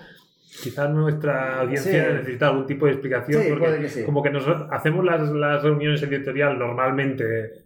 Quizás 0.62 0.90
nuestra 0.90 1.62
audiencia 1.62 2.06
Sí. 2.06 2.14
necesita 2.14 2.48
algún 2.50 2.66
tipo 2.66 2.86
de 2.86 2.92
explicación, 2.94 3.42
Sí, 3.42 3.50
porque 3.50 3.66
puede 3.66 3.80
que 3.82 3.90
sí. 3.90 4.04
como 4.04 4.22
que 4.22 4.30
nos 4.30 4.48
hacemos 4.72 5.04
las, 5.04 5.30
las 5.32 5.64
reuniones 5.64 6.02
editorial 6.04 6.58
normalmente 6.60 7.64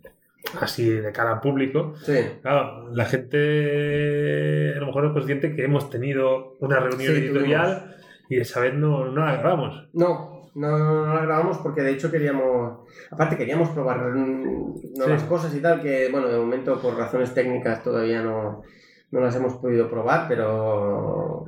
así 0.62 0.90
de 0.90 1.12
cara 1.12 1.34
al 1.34 1.40
público. 1.42 1.94
Sí. 2.04 2.14
Claro, 2.42 2.90
la 2.94 3.06
gente 3.06 4.74
a 4.76 4.80
lo 4.80 4.88
mejor 4.88 5.06
es 5.08 5.12
consciente 5.12 5.56
que 5.56 5.66
hemos 5.66 5.90
tenido 5.90 6.56
una 6.60 6.80
reunión 6.80 7.14
Sí, 7.14 7.22
editorial 7.22 7.96
y 8.30 8.40
esa 8.40 8.62
vez 8.62 8.74
no, 8.74 9.06
no 9.12 9.26
la 9.26 9.36
grabamos. 9.38 9.90
No, 9.94 10.50
no, 10.56 10.78
no 11.06 11.14
la 11.14 11.22
grabamos 11.22 11.58
porque 11.60 11.82
de 11.82 11.92
hecho 11.92 12.10
queríamos. 12.12 12.80
Aparte, 13.12 13.38
queríamos 13.38 13.70
probar 13.70 14.00
mm, 14.14 14.76
nuevas 14.98 15.22
Sí. 15.22 15.28
cosas 15.28 15.54
y 15.56 15.62
tal, 15.62 15.82
que 15.82 16.10
bueno, 16.12 16.28
de 16.30 16.38
momento 16.38 16.80
por 16.82 16.96
razones 16.98 17.34
técnicas 17.34 17.84
todavía 17.84 18.22
no, 18.22 18.64
no 19.12 19.20
las 19.20 19.36
hemos 19.36 19.56
podido 19.56 19.90
probar, 19.90 20.28
pero. 20.28 21.46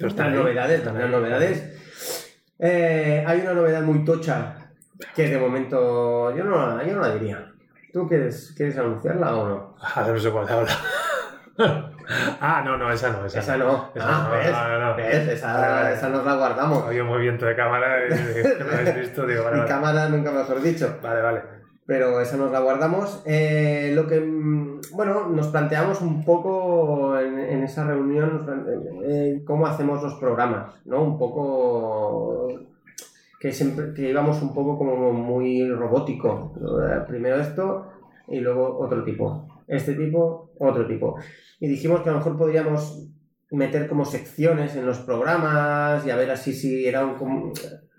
Pero 0.00 0.08
están 0.08 0.28
ahí, 0.32 0.34
novedades, 0.38 0.78
están 0.80 0.96
ahí. 0.96 1.08
novedades. 1.10 1.76
Eh, 2.58 3.22
hay 3.26 3.40
una 3.40 3.52
novedad 3.54 3.82
muy 3.82 4.04
tocha 4.04 4.56
que 5.14 5.28
de 5.28 5.38
momento 5.38 6.34
yo 6.34 6.42
no 6.44 6.76
la, 6.76 6.82
yo 6.84 6.94
no 6.96 7.02
la 7.02 7.14
diría. 7.14 7.52
¿Tú 7.92 8.08
quieres, 8.08 8.52
quieres 8.56 8.76
anunciarla 8.78 9.36
o 9.36 9.48
no? 9.48 9.76
Ah, 9.80 10.04
no 10.08 10.18
sé 10.18 10.30
cuál 10.30 10.48
habla. 10.48 10.70
ah, 12.40 12.62
no, 12.64 12.76
no, 12.76 12.90
esa 12.92 13.10
no, 13.10 13.26
esa, 13.26 13.40
Esa 13.40 13.56
no. 13.58 13.66
no. 13.66 13.92
Esa 13.94 14.06
Ah, 14.08 14.24
no, 14.28 14.30
¿ves? 14.36 14.52
no, 14.52 14.68
no, 14.68 14.78
no. 14.90 14.96
¿Ves? 14.96 15.28
Esa, 15.28 15.92
esa 15.92 16.08
nos 16.08 16.24
la 16.24 16.34
guardamos. 16.34 16.84
Había 16.86 17.02
un 17.02 17.08
movimiento 17.08 17.46
de 17.46 17.54
cámara 17.56 17.96
que 18.08 18.56
no 18.58 18.64
lo 18.66 18.72
habéis 18.72 18.94
visto, 18.96 19.26
digo, 19.26 19.44
vale, 19.44 19.56
Y 19.56 19.60
vale. 19.60 19.70
cámara 19.70 20.08
nunca 20.08 20.30
mejor 20.30 20.60
dicho. 20.62 20.98
Vale, 21.02 21.20
vale. 21.20 21.42
Pero 21.90 22.20
esa 22.20 22.36
nos 22.36 22.52
la 22.52 22.60
guardamos. 22.60 23.20
Eh, 23.26 23.90
lo 23.96 24.06
que, 24.06 24.20
mm, 24.20 24.80
bueno, 24.92 25.26
nos 25.28 25.48
planteamos 25.48 26.00
un 26.00 26.24
poco 26.24 27.18
en, 27.18 27.64
esa 27.64 27.82
reunión 27.84 28.46
eh, 29.04 29.42
cómo 29.44 29.66
hacemos 29.66 30.00
los 30.00 30.14
programas, 30.14 30.72
¿no? 30.84 31.02
Un 31.02 31.18
poco 31.18 32.46
que 33.40 33.50
siempre 33.50 33.92
que 33.92 34.08
íbamos 34.08 34.40
un 34.40 34.54
poco 34.54 34.78
como 34.78 35.12
muy 35.12 35.68
robótico. 35.68 36.54
Eh, 36.56 37.00
Primero 37.08 37.40
esto 37.40 37.88
y 38.28 38.38
luego 38.38 38.78
otro 38.78 39.02
tipo. 39.02 39.48
Este 39.66 39.94
tipo, 39.94 40.50
otro 40.60 40.86
tipo. 40.86 41.16
Y 41.58 41.66
dijimos 41.66 42.02
que 42.02 42.10
a 42.10 42.12
lo 42.12 42.18
mejor 42.18 42.38
podríamos 42.38 43.08
meter 43.50 43.88
como 43.88 44.04
secciones 44.04 44.76
en 44.76 44.86
los 44.86 44.98
programas 45.00 46.06
y 46.06 46.10
a 46.10 46.16
ver 46.16 46.30
así 46.30 46.52
si 46.52 46.86
era 46.86 47.04
un... 47.04 47.14
com- 47.16 47.52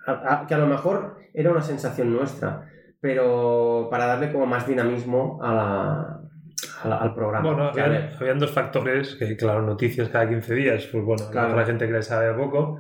a- 0.08 0.34
a- 0.44 0.48
que 0.48 0.54
a 0.54 0.58
lo 0.60 0.68
mejor 0.68 1.18
era 1.34 1.52
una 1.52 1.62
sensación 1.62 2.14
nuestra 2.14 2.70
pero 3.02 3.88
para 3.90 4.06
darle 4.06 4.32
como 4.32 4.46
más 4.46 4.68
dinamismo 4.68 5.40
a 5.42 5.54
la, 5.54 6.22
a 6.84 6.88
la- 6.88 6.98
al 6.98 7.14
programa. 7.16 7.52
Bueno, 7.52 7.72
habían, 8.20 8.40
dos 8.40 8.52
factores, 8.52 9.16
que 9.16 9.36
claro, 9.36 9.64
noticias 9.64 10.10
cada 10.10 10.30
15 10.30 10.54
días, 10.54 10.88
pues 10.92 11.04
bueno, 11.04 11.24
Claro. 11.32 11.56
la 11.56 11.66
gente 11.66 11.88
que 11.88 11.94
le 11.94 12.04
sabe 12.04 12.34
poco. 12.34 12.78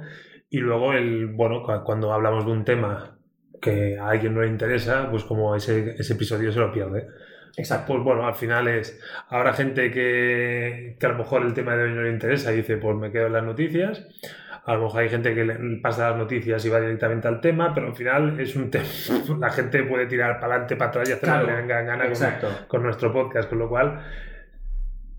Y 0.49 0.59
luego, 0.59 0.93
el 0.93 1.27
bueno, 1.27 1.63
cu- 1.63 1.83
cuando 1.83 2.13
hablamos 2.13 2.45
de 2.45 2.51
un 2.51 2.63
tema 2.63 3.17
que 3.61 3.97
a 3.97 4.09
alguien 4.09 4.33
no 4.35 4.41
le 4.41 4.47
interesa, 4.47 5.07
pues 5.09 5.23
como 5.23 5.55
ese, 5.55 5.95
ese 5.97 6.13
episodio 6.13 6.51
se 6.51 6.59
lo 6.59 6.71
pierde. 6.71 7.07
Exacto. 7.57 7.93
Pues 7.93 8.03
bueno, 8.03 8.25
al 8.27 8.35
final 8.35 8.67
es, 8.67 8.99
habrá 9.29 9.53
gente 9.53 9.91
que, 9.91 10.95
que 10.99 11.05
a 11.05 11.09
lo 11.09 11.17
mejor 11.19 11.43
el 11.43 11.53
tema 11.53 11.75
de 11.75 11.83
hoy 11.83 11.93
no 11.93 12.01
le 12.03 12.11
interesa 12.11 12.53
y 12.53 12.57
dice, 12.57 12.77
pues 12.77 12.95
me 12.97 13.11
quedo 13.11 13.27
en 13.27 13.33
las 13.33 13.43
noticias. 13.43 14.07
A 14.65 14.75
lo 14.75 14.83
mejor 14.83 15.01
hay 15.01 15.09
gente 15.09 15.33
que 15.33 15.43
le 15.43 15.55
pasa 15.81 16.09
las 16.11 16.17
noticias 16.19 16.63
y 16.65 16.69
va 16.69 16.79
directamente 16.79 17.27
al 17.27 17.41
tema, 17.41 17.73
pero 17.73 17.87
al 17.87 17.95
final 17.95 18.39
es 18.39 18.55
un 18.55 18.69
tema. 18.71 18.85
La 19.39 19.49
gente 19.49 19.83
puede 19.83 20.05
tirar 20.05 20.39
para 20.39 20.53
adelante, 20.53 20.75
para 20.75 20.89
atrás 20.89 21.09
y 21.09 21.13
hacer 21.13 21.27
lo 21.29 21.33
que 21.35 21.41
Claro, 21.45 21.55
le 21.57 21.61
en 21.61 21.67
gana 21.87 22.03
con, 22.39 22.49
con 22.67 22.83
nuestro 22.83 23.11
podcast, 23.11 23.49
con 23.49 23.59
lo 23.59 23.67
cual. 23.69 24.01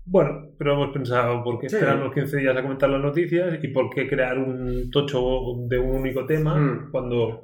Bueno, 0.05 0.47
pero 0.57 0.73
hemos 0.73 0.89
pensado 0.93 1.43
por 1.43 1.59
qué 1.59 1.69
Sí. 1.69 1.75
esperar 1.77 1.95
unos 1.97 2.13
15 2.13 2.37
días 2.37 2.55
a 2.57 2.61
comentar 2.61 2.89
las 2.89 3.01
noticias 3.01 3.57
y 3.63 3.67
por 3.69 3.89
qué 3.89 4.07
crear 4.07 4.37
un 4.37 4.89
tocho 4.91 5.19
de 5.67 5.77
un 5.77 5.95
único 6.01 6.25
tema 6.25 6.55
Mm. 6.55 6.91
cuando, 6.91 7.43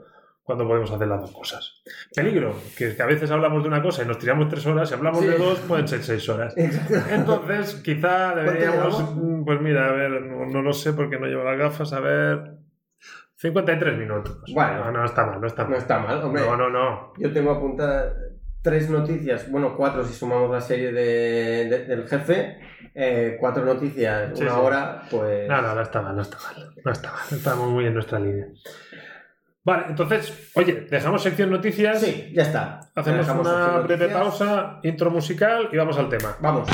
cuando 0.49 0.67
podemos 0.67 0.89
hacer 0.89 1.07
las 1.07 1.21
dos 1.21 1.31
cosas. 1.31 1.83
Peligro, 2.15 2.55
que, 2.75 2.95
que 2.95 3.03
a 3.03 3.05
veces 3.05 3.29
hablamos 3.29 3.61
de 3.61 3.67
una 3.69 3.83
cosa 3.83 4.01
y 4.01 4.07
nos 4.07 4.17
tiramos 4.17 4.49
tres 4.49 4.65
horas, 4.65 4.89
si 4.89 4.95
hablamos 4.95 5.21
Sí. 5.21 5.27
de 5.27 5.37
dos 5.37 5.59
pueden 5.59 5.87
ser 5.87 6.01
seis 6.01 6.27
horas. 6.27 6.57
Exacto. 6.57 6.95
Entonces, 7.13 7.75
quizá 7.85 8.33
deberíamos. 8.33 9.15
mm, 9.15 9.45
Pues 9.45 9.61
mira, 9.61 9.89
a 9.89 9.91
ver, 9.91 10.09
no, 10.23 10.47
no 10.47 10.61
lo 10.63 10.73
sé 10.73 10.93
porque 10.93 11.19
no 11.19 11.27
llevo 11.27 11.43
las 11.43 11.59
gafas, 11.59 11.93
a 11.93 11.99
ver. 11.99 12.55
53 13.35 13.95
minutos. 13.97 14.41
Bueno. 14.53 14.85
no, 14.85 14.91
no 14.91 15.05
está 15.05 15.23
mal, 15.23 15.39
no 15.39 15.45
está 15.45 15.63
mal. 15.65 15.71
No 15.73 15.77
está 15.77 15.99
mal, 15.99 16.23
hombre. 16.23 16.41
No, 16.41 16.57
no, 16.57 16.69
no. 16.71 17.13
Yo 17.19 17.31
tengo 17.31 17.51
apuntada 17.51 18.11
tres 18.63 18.89
noticias, 18.89 19.49
bueno, 19.51 19.75
cuatro 19.77 20.03
si 20.03 20.13
sumamos 20.13 20.49
la 20.51 20.61
serie 20.61 20.91
de, 20.91 21.69
de- 21.69 21.85
del 21.85 22.07
jefe, 22.07 22.59
eh, 22.95 23.37
cuatro 23.39 23.63
noticias, 23.63 24.31
Sí, 24.37 24.41
una 24.43 24.51
sí. 24.53 24.57
hora, 24.59 25.01
pues... 25.09 25.47
No, 25.47 25.61
no, 25.61 25.75
no 25.75 25.81
está 25.81 26.01
mal, 26.01 26.15
no 26.15 26.21
está 26.23 26.37
mal. 26.39 26.73
No 26.83 26.91
está 26.91 27.11
mal. 27.13 27.21
Estamos 27.31 27.69
muy 27.69 27.85
en 27.85 27.93
nuestra 27.93 28.19
línea. 28.19 28.47
Vale, 29.69 29.83
entonces, 29.87 30.49
oye, 30.55 30.87
dejamos 30.89 31.21
sección 31.21 31.51
noticias. 31.51 32.01
Sí, 32.01 32.31
ya 32.33 32.41
está. 32.41 32.79
Hacemos 32.95 33.27
una 33.27 33.77
breve 33.79 34.09
pausa, 34.09 34.79
intro 34.81 35.11
musical 35.11 35.69
y 35.71 35.77
vamos 35.77 35.95
al 35.99 36.09
tema. 36.09 36.35
Vamos. 36.41 36.67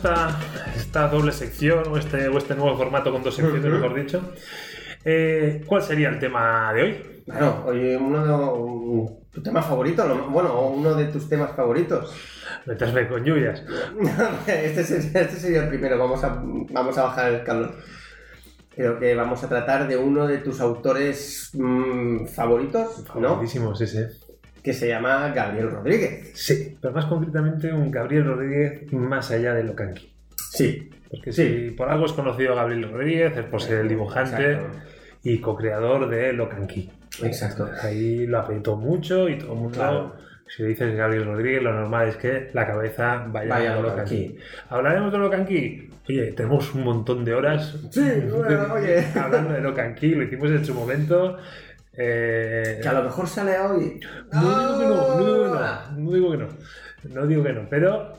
Esta, 0.00 0.38
esta 0.76 1.08
doble 1.08 1.32
sección 1.32 1.84
o 1.88 1.96
este, 1.98 2.28
o 2.28 2.38
este 2.38 2.54
nuevo 2.54 2.76
formato 2.76 3.12
con 3.12 3.22
dos 3.22 3.34
secciones, 3.34 3.64
mejor 3.70 3.94
dicho. 3.94 4.32
Eh, 5.04 5.62
¿Cuál 5.66 5.82
sería 5.82 6.08
el 6.08 6.18
tema 6.18 6.72
de 6.72 6.82
hoy? 6.82 7.22
Bueno, 7.26 7.62
oye, 7.66 7.96
uno 7.96 8.24
de 8.26 8.32
un- 8.32 9.20
tu 9.30 9.42
tema 9.42 9.62
favorito, 9.62 10.06
lo- 10.08 10.28
bueno, 10.30 10.60
uno 10.70 10.94
de 10.94 11.06
tus 11.06 11.28
temas 11.28 11.52
favoritos. 11.54 12.14
Meterme 12.66 13.08
con 13.08 13.22
lluvias. 13.24 13.62
este, 14.46 14.84
sería, 14.84 15.20
este 15.20 15.36
sería 15.36 15.62
el 15.64 15.68
primero, 15.68 15.98
vamos 15.98 16.24
a, 16.24 16.40
vamos 16.42 16.96
a 16.98 17.02
bajar 17.02 17.32
el 17.34 17.44
calor. 17.44 17.74
Creo 18.74 18.98
que 18.98 19.14
vamos 19.14 19.42
a 19.44 19.48
tratar 19.48 19.86
de 19.86 19.96
uno 19.98 20.26
de 20.26 20.38
tus 20.38 20.60
autores 20.60 21.50
mm, 21.52 22.26
favoritos, 22.26 23.04
¿no? 23.14 23.28
Favoritísimo, 23.28 23.74
sí, 23.74 23.86
sí. 23.86 23.98
Que 24.62 24.72
se 24.72 24.88
llama 24.88 25.32
Gabriel 25.34 25.70
Rodríguez. 25.70 26.30
Sí, 26.34 26.76
pero 26.80 26.92
más 26.94 27.06
concretamente 27.06 27.72
un 27.72 27.90
Gabriel 27.90 28.24
Rodríguez 28.24 28.92
más 28.92 29.30
allá 29.30 29.54
de 29.54 29.64
Locanqui. 29.64 30.12
Sí, 30.50 30.90
Porque 31.10 31.32
Sí. 31.32 31.42
si 31.66 31.70
por 31.72 31.88
algo 31.88 32.06
es 32.06 32.12
conocido 32.12 32.54
Gabriel 32.54 32.88
Rodríguez, 32.88 33.36
es 33.36 33.44
por 33.44 33.60
ser 33.60 33.78
el 33.80 33.88
dibujante 33.88 34.52
Exacto. 34.52 34.78
y 35.24 35.38
co-creador 35.40 36.08
de 36.08 36.32
Locanqui. 36.32 36.88
Exacto. 37.24 37.68
Ahí 37.82 38.26
lo 38.28 38.38
apretó 38.38 38.76
mucho 38.76 39.28
y 39.28 39.36
todo 39.36 39.54
el 39.54 39.58
mundo, 39.58 39.76
Claro. 39.78 40.14
si 40.46 40.62
dices 40.62 40.94
Gabriel 40.96 41.24
Rodríguez, 41.24 41.62
lo 41.64 41.72
normal 41.72 42.08
es 42.08 42.16
que 42.16 42.50
la 42.52 42.64
cabeza 42.64 43.24
vaya, 43.28 43.48
Vaya 43.50 43.74
a. 43.76 43.80
Locanqui. 43.80 44.36
Hablaremos 44.68 45.10
de 45.10 45.18
Locanqui. 45.18 45.90
Oye, 46.08 46.32
tenemos 46.32 46.72
un 46.76 46.84
montón 46.84 47.24
de 47.24 47.34
horas 47.34 47.76
Sí, 47.90 48.00
bueno, 48.30 48.74
oye. 48.74 49.04
hablando 49.16 49.54
de 49.54 49.60
Locanqui, 49.62 50.14
lo 50.14 50.22
hicimos 50.22 50.50
en 50.50 50.64
su 50.64 50.74
momento. 50.74 51.38
Eh, 51.96 52.78
Que 52.82 52.88
a 52.88 52.92
lo 52.92 53.02
mejor 53.04 53.26
sale 53.26 53.58
hoy. 53.58 54.00
no 54.32 54.78
digo 54.78 54.78
que 54.78 54.86
no, 54.86 55.16
no 55.18 55.24
digo 55.24 55.52
que 55.52 55.58
Ah. 55.58 55.90
no, 55.92 55.98
no 56.04 56.12
digo 56.12 56.30
que 56.30 56.36
no, 56.38 56.48
no 57.14 57.26
digo 57.26 57.42
que 57.42 57.52
no, 57.52 57.68
pero, 57.68 58.12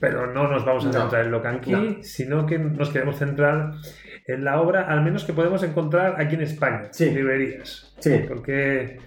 pero 0.00 0.32
no 0.32 0.48
nos 0.48 0.64
vamos 0.64 0.84
a 0.86 0.92
centrar 0.92 1.24
en 1.24 1.30
Locanqui, 1.30 1.70
no. 1.72 2.02
sino 2.02 2.46
que 2.46 2.58
nos 2.58 2.90
queremos 2.90 3.16
centrar 3.18 3.72
en 4.26 4.44
la 4.44 4.60
obra, 4.60 4.82
al 4.88 5.02
menos 5.02 5.24
que 5.24 5.32
podemos 5.32 5.62
encontrar 5.62 6.20
aquí 6.20 6.34
en 6.34 6.42
España, 6.42 6.88
Sí. 6.90 7.08
en 7.08 7.14
librerías. 7.14 7.94
Sí. 8.00 8.24
Porque 8.28 8.98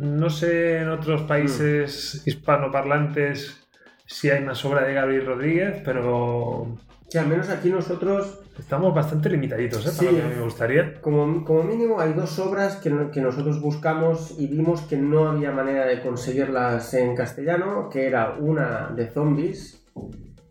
no 0.00 0.28
sé 0.30 0.78
en 0.78 0.90
otros 0.90 1.22
países 1.22 2.22
Mm. 2.24 2.28
hispanoparlantes 2.28 3.66
si 4.06 4.28
hay 4.30 4.42
más 4.44 4.62
obra 4.64 4.84
de 4.84 4.92
Gabriel 4.94 5.26
Rodríguez, 5.26 5.80
pero 5.84 6.76
Que 7.10 7.18
al 7.18 7.26
menos 7.26 7.48
aquí 7.48 7.70
nosotros, 7.70 8.40
estamos 8.60 8.94
bastante 8.94 9.28
limitaditos, 9.28 9.84
¿eh? 9.86 9.90
Sí. 9.90 10.04
Para 10.06 10.12
lo 10.12 10.16
que 10.18 10.22
a 10.24 10.28
mí 10.28 10.34
me 10.36 10.42
gustaría. 10.42 11.00
como, 11.00 11.44
como 11.44 11.62
mínimo, 11.64 12.00
hay 12.00 12.12
dos 12.12 12.38
obras 12.38 12.76
que, 12.76 12.90
no- 12.90 13.10
que 13.10 13.20
nosotros 13.20 13.60
buscamos 13.60 14.34
y 14.38 14.46
vimos 14.46 14.82
que 14.82 14.96
no 14.96 15.28
había 15.28 15.50
manera 15.50 15.84
de 15.86 16.00
conseguirlas 16.00 16.94
en 16.94 17.16
castellano, 17.16 17.88
que 17.90 18.06
era 18.06 18.36
una 18.38 18.90
de 18.94 19.06
zombies 19.08 19.84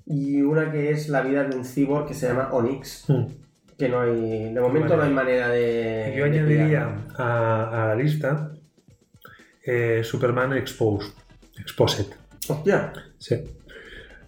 y 0.05 0.41
una 0.41 0.71
que 0.71 0.91
es 0.91 1.07
la 1.09 1.21
vida 1.21 1.43
de 1.43 1.55
un 1.55 1.63
cyborg 1.63 2.07
que 2.07 2.13
se 2.13 2.27
llama 2.27 2.49
Onyx, 2.51 3.05
Mm. 3.09 3.25
que 3.77 3.87
no 3.89 4.01
hay, 4.01 4.53
de 4.53 4.59
momento 4.59 4.97
no 4.97 5.03
hay 5.03 5.13
manera 5.13 5.47
de... 5.49 6.13
Yo 6.17 6.25
de 6.25 6.31
añadiría 6.31 6.97
a 7.17 7.85
la 7.89 7.95
lista 7.95 8.51
eh, 9.65 10.01
Superman 10.03 10.53
Exposed. 10.57 11.13
Exposed. 11.59 12.07
Hostia, 12.49 12.91
Sí. 13.17 13.35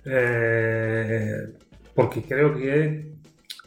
Eh, 0.05 1.35
porque 1.95 2.21
creo 2.23 2.55
que, 2.55 3.10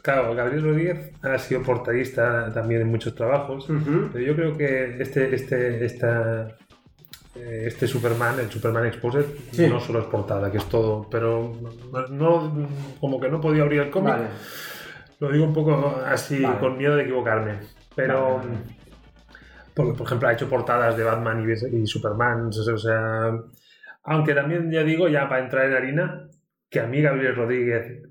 claro, 0.05 0.35
Gabriel 0.35 0.63
Rodríguez 0.63 1.11
ha 1.23 1.37
sido 1.39 1.63
portadista 1.63 2.51
también 2.53 2.81
en 2.81 2.87
muchos 2.89 3.15
trabajos, 3.15 3.67
pero 4.13 4.23
yo 4.23 4.35
creo 4.35 4.55
que 4.55 5.01
este, 5.01 5.33
este, 5.33 5.83
esta, 5.83 6.47
eh, 7.35 7.63
este 7.65 7.87
Superman, 7.87 8.39
el 8.39 8.49
Superman 8.51 8.85
Exposed, 8.85 9.25
Sí. 9.51 9.67
no 9.67 9.79
solo 9.79 9.99
es 10.01 10.05
portada, 10.05 10.51
que 10.51 10.57
es 10.59 10.65
todo, 10.69 11.07
pero 11.09 11.53
no, 12.11 12.69
como 12.99 13.19
que 13.19 13.29
no 13.29 13.41
podía 13.41 13.63
abrir 13.63 13.81
el 13.81 13.89
cómic. 13.89 14.13
Vale. 14.13 14.27
Lo 15.19 15.31
digo 15.31 15.45
un 15.45 15.53
poco 15.53 15.99
así, 16.05 16.41
Vale. 16.41 16.59
con 16.59 16.77
miedo 16.77 16.95
de 16.95 17.03
equivocarme. 17.03 17.59
Pero, 17.95 18.37
Vale, 18.37 18.49
porque, 19.73 19.93
por 19.97 20.05
ejemplo, 20.07 20.27
ha 20.27 20.33
hecho 20.33 20.47
portadas 20.49 20.95
de 20.95 21.03
Batman 21.03 21.45
y, 21.49 21.77
y 21.81 21.87
Superman. 21.87 22.47
O 22.47 22.77
sea, 22.77 23.31
aunque 24.03 24.33
también 24.35 24.69
ya 24.71 24.83
digo, 24.83 25.07
ya 25.09 25.27
para 25.27 25.43
entrar 25.43 25.65
en 25.65 25.73
harina, 25.73 26.27
que 26.69 26.79
a 26.79 26.85
mí 26.87 27.01
Gabriel 27.01 27.35
Rodríguez, 27.35 28.03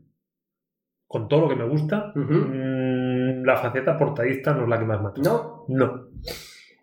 con 1.15 1.29
todo 1.29 1.43
lo 1.43 1.49
que 1.49 1.55
me 1.55 1.69
gusta, 1.69 2.13
mm, 2.13 3.45
la 3.45 3.57
faceta 3.57 3.97
portadista 3.97 4.53
no 4.53 4.65
es 4.65 4.69
la 4.69 4.81
que 4.81 4.85
más 4.85 5.01
mata. 5.01 5.23
No, 5.23 5.65
No. 5.69 6.09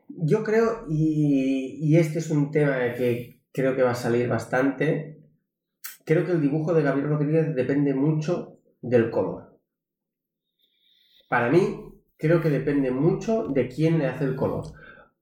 Yo 0.08 0.42
creo, 0.42 0.86
y, 0.88 1.80
y 1.82 1.98
este 1.98 2.20
es 2.20 2.32
un 2.32 2.50
tema 2.50 2.94
que 2.94 3.42
creo 3.52 3.76
que 3.76 3.84
va 3.84 3.92
a 3.92 3.96
salir 3.96 4.30
bastante, 4.30 5.20
creo 6.06 6.26
que 6.26 6.32
el 6.32 6.40
dibujo 6.40 6.74
de 6.74 6.82
Gabriel 6.82 7.10
Rodríguez 7.10 7.54
depende 7.54 7.94
mucho 7.94 8.60
del 8.82 9.12
color. 9.12 9.60
Para 11.28 11.50
mí, 11.50 11.92
creo 12.16 12.40
que 12.40 12.50
depende 12.50 12.90
mucho 12.90 13.50
de 13.50 13.68
quién 13.68 14.00
le 14.00 14.08
hace 14.08 14.24
el 14.24 14.38
color. 14.38 14.64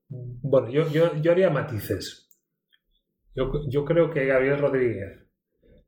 Bueno, 0.08 0.68
yo, 0.70 0.88
yo, 0.88 1.16
yo 1.16 1.32
haría 1.32 1.50
matices. 1.50 2.28
Yo, 3.34 3.50
yo 3.68 3.84
creo 3.84 4.08
que 4.08 4.26
Gabriel 4.26 4.60
Rodríguez 4.60 5.29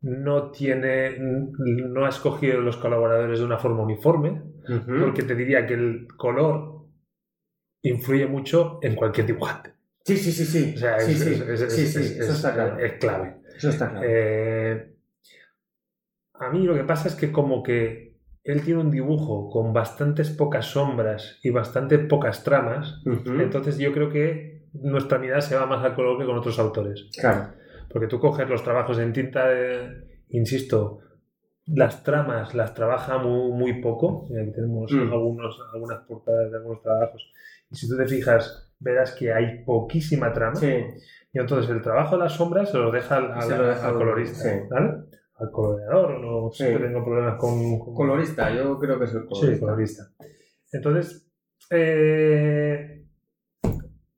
no 0.03 0.50
tiene, 0.50 1.16
no 1.18 2.05
ha 2.05 2.09
escogido 2.09 2.61
los 2.61 2.76
colaboradores 2.76 3.38
de 3.38 3.44
una 3.44 3.59
forma 3.59 3.82
uniforme, 3.82 4.42
porque 5.00 5.22
te 5.22 5.34
diría 5.34 5.66
que 5.66 5.74
el 5.74 6.09
color 6.16 6.86
influye 7.82 8.26
mucho 8.26 8.78
en 8.82 8.94
cualquier 8.94 9.26
dibujante. 9.26 9.72
Sí, 10.05 10.16
sí, 10.16 10.32
sí, 10.32 10.44
sí. 10.44 10.72
O 10.74 10.78
sea, 10.78 10.98
sí, 11.00 11.12
es, 11.12 11.18
sí, 11.18 11.30
es- 11.32 11.61
es- 11.62 11.72
sí, 11.74 11.82
es- 11.82 11.92
sí, 11.92 11.98
es- 12.00 12.11
eso 12.18 12.22
es- 12.32 12.36
está 12.36 12.55
claro. 12.55 12.78
es 12.78 12.92
clave. 12.94 13.36
Eso 13.57 13.68
está 13.70 13.90
claro. 13.90 14.07
Eh, 14.09 14.94
a 16.34 16.50
mí 16.50 16.64
lo 16.64 16.74
que 16.74 16.84
pasa 16.84 17.09
es 17.09 17.14
que 17.14 17.30
como 17.30 17.62
que 17.62 18.16
él 18.44 18.62
tiene 18.62 18.80
un 18.80 18.90
dibujo 18.90 19.48
con 19.50 19.72
bastantes 19.72 20.30
pocas 20.30 20.66
sombras 20.66 21.38
y 21.44 21.50
bastante 21.50 21.98
pocas 21.98 22.42
tramas, 22.42 23.00
entonces 23.40 23.78
yo 23.78 23.92
creo 23.92 24.11
que 24.11 24.66
nuestra 24.72 25.18
mirada 25.18 25.40
se 25.42 25.55
va 25.55 25.66
más 25.66 25.84
al 25.84 25.94
color 25.94 26.18
que 26.18 26.24
con 26.26 26.36
otros 26.36 26.59
autores. 26.59 27.09
Claro. 27.20 27.53
Porque 27.93 28.09
tú 28.09 28.18
coges 28.18 28.49
los 28.49 28.62
trabajos 28.64 28.99
en 28.99 29.12
tinta, 29.12 29.47
insisto, 30.28 30.99
las 31.66 32.03
tramas 32.03 32.55
las 32.55 32.74
trabaja 32.74 33.18
muy, 33.18 33.53
muy 33.53 33.80
poco. 33.82 34.26
Aquí 34.26 34.53
tenemos 34.53 34.90
Mm. 34.93 35.12
algunos, 35.12 35.59
algunas 35.74 35.99
portadas 36.07 36.51
de 36.51 36.57
algunos 36.59 36.82
trabajos. 36.82 37.30
Y 37.70 37.76
si 37.76 37.88
tú 37.88 37.97
te 37.97 38.07
fijas, 38.07 38.72
verás 38.80 39.12
que 39.12 39.32
hay 39.32 39.62
poquísima 39.64 40.32
trama. 40.32 40.57
Sí, 40.57 40.72
Y 41.34 41.38
entonces 41.38 41.70
el 41.70 41.80
trabajo 41.80 42.16
de 42.16 42.24
las 42.24 42.32
sombras 42.34 42.70
se 42.70 42.76
lo 42.78 42.90
deja 42.90 43.16
al, 43.16 43.32
al- 43.32 43.43
Se 43.43 43.57
lo 43.57 43.66
deja 43.66 43.84
al 43.86 43.93
al- 43.93 43.99
colorista, 43.99 44.38
sí. 44.38 44.59
¿vale? 44.70 44.88
Al 45.36 45.51
coloreador, 45.51 46.20
no 46.20 46.51
Sí. 46.53 46.64
siempre 46.64 46.88
tengo 46.88 47.03
problemas 47.05 47.36
con, 47.38 47.78
con- 47.78 47.95
colorista, 47.95 48.55
yo 48.55 48.78
creo 48.78 48.99
que 48.99 49.05
es 49.07 49.14
el 49.14 49.24
colorista. 49.24 49.55
Sí, 49.55 49.61
colorista. 49.61 50.03
Entonces, 50.72 51.32
eh, 51.70 53.01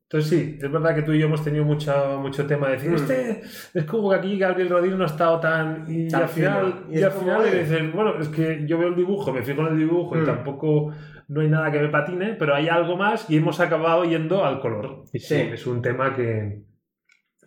entonces 0.09 0.31
sí, 0.31 0.59
es 0.63 0.71
verdad 0.71 0.95
que 0.95 1.03
tú 1.03 1.13
y 1.13 1.19
yo 1.19 1.27
hemos 1.27 1.43
tenido 1.43 1.65
mucho, 1.65 2.19
mucho 2.21 2.47
tema 2.47 2.69
de 2.69 2.75
decir, 2.75 2.91
Mm. 2.91 2.95
este 2.95 3.43
es 3.75 3.85
como 3.85 4.11
que 4.11 4.17
aquí 4.17 4.39
Gabriel 4.39 4.69
Rodríguez 4.69 4.99
no 4.99 5.05
ha 5.05 5.09
estado 5.09 5.41
tan... 5.41 5.85
Y, 5.89 6.09
Tan 6.09 6.23
al 6.23 6.29
final. 6.29 6.85
Y 6.91 7.03
al 7.03 7.11
final 7.13 7.43
le 7.43 7.61
dicen, 7.63 7.93
bueno, 7.93 8.19
es 8.21 8.29
que 8.29 8.65
yo 8.67 8.79
veo 8.79 8.89
el 8.89 8.97
dibujo, 8.97 9.33
me 9.33 9.43
fijo 9.43 9.63
en 9.63 9.69
el 9.69 9.79
dibujo 9.79 10.17
y 10.17 10.21
Mm. 10.21 10.27
tampoco 10.27 10.93
no 11.29 11.41
hay 11.41 11.49
nada 11.49 11.73
que 11.73 11.81
me 11.81 11.89
patine, 11.89 12.35
pero 12.35 12.55
hay 12.55 12.69
algo 12.69 12.97
más 12.97 13.29
y 13.31 13.39
hemos 13.39 13.59
acabado 13.61 14.05
yendo 14.05 14.45
al 14.45 14.61
color. 14.61 15.05
Y 15.13 15.19
sí, 15.19 15.35
Sí. 15.35 15.41
es 15.53 15.67
un 15.67 15.81
tema 15.83 16.15
que... 16.15 16.63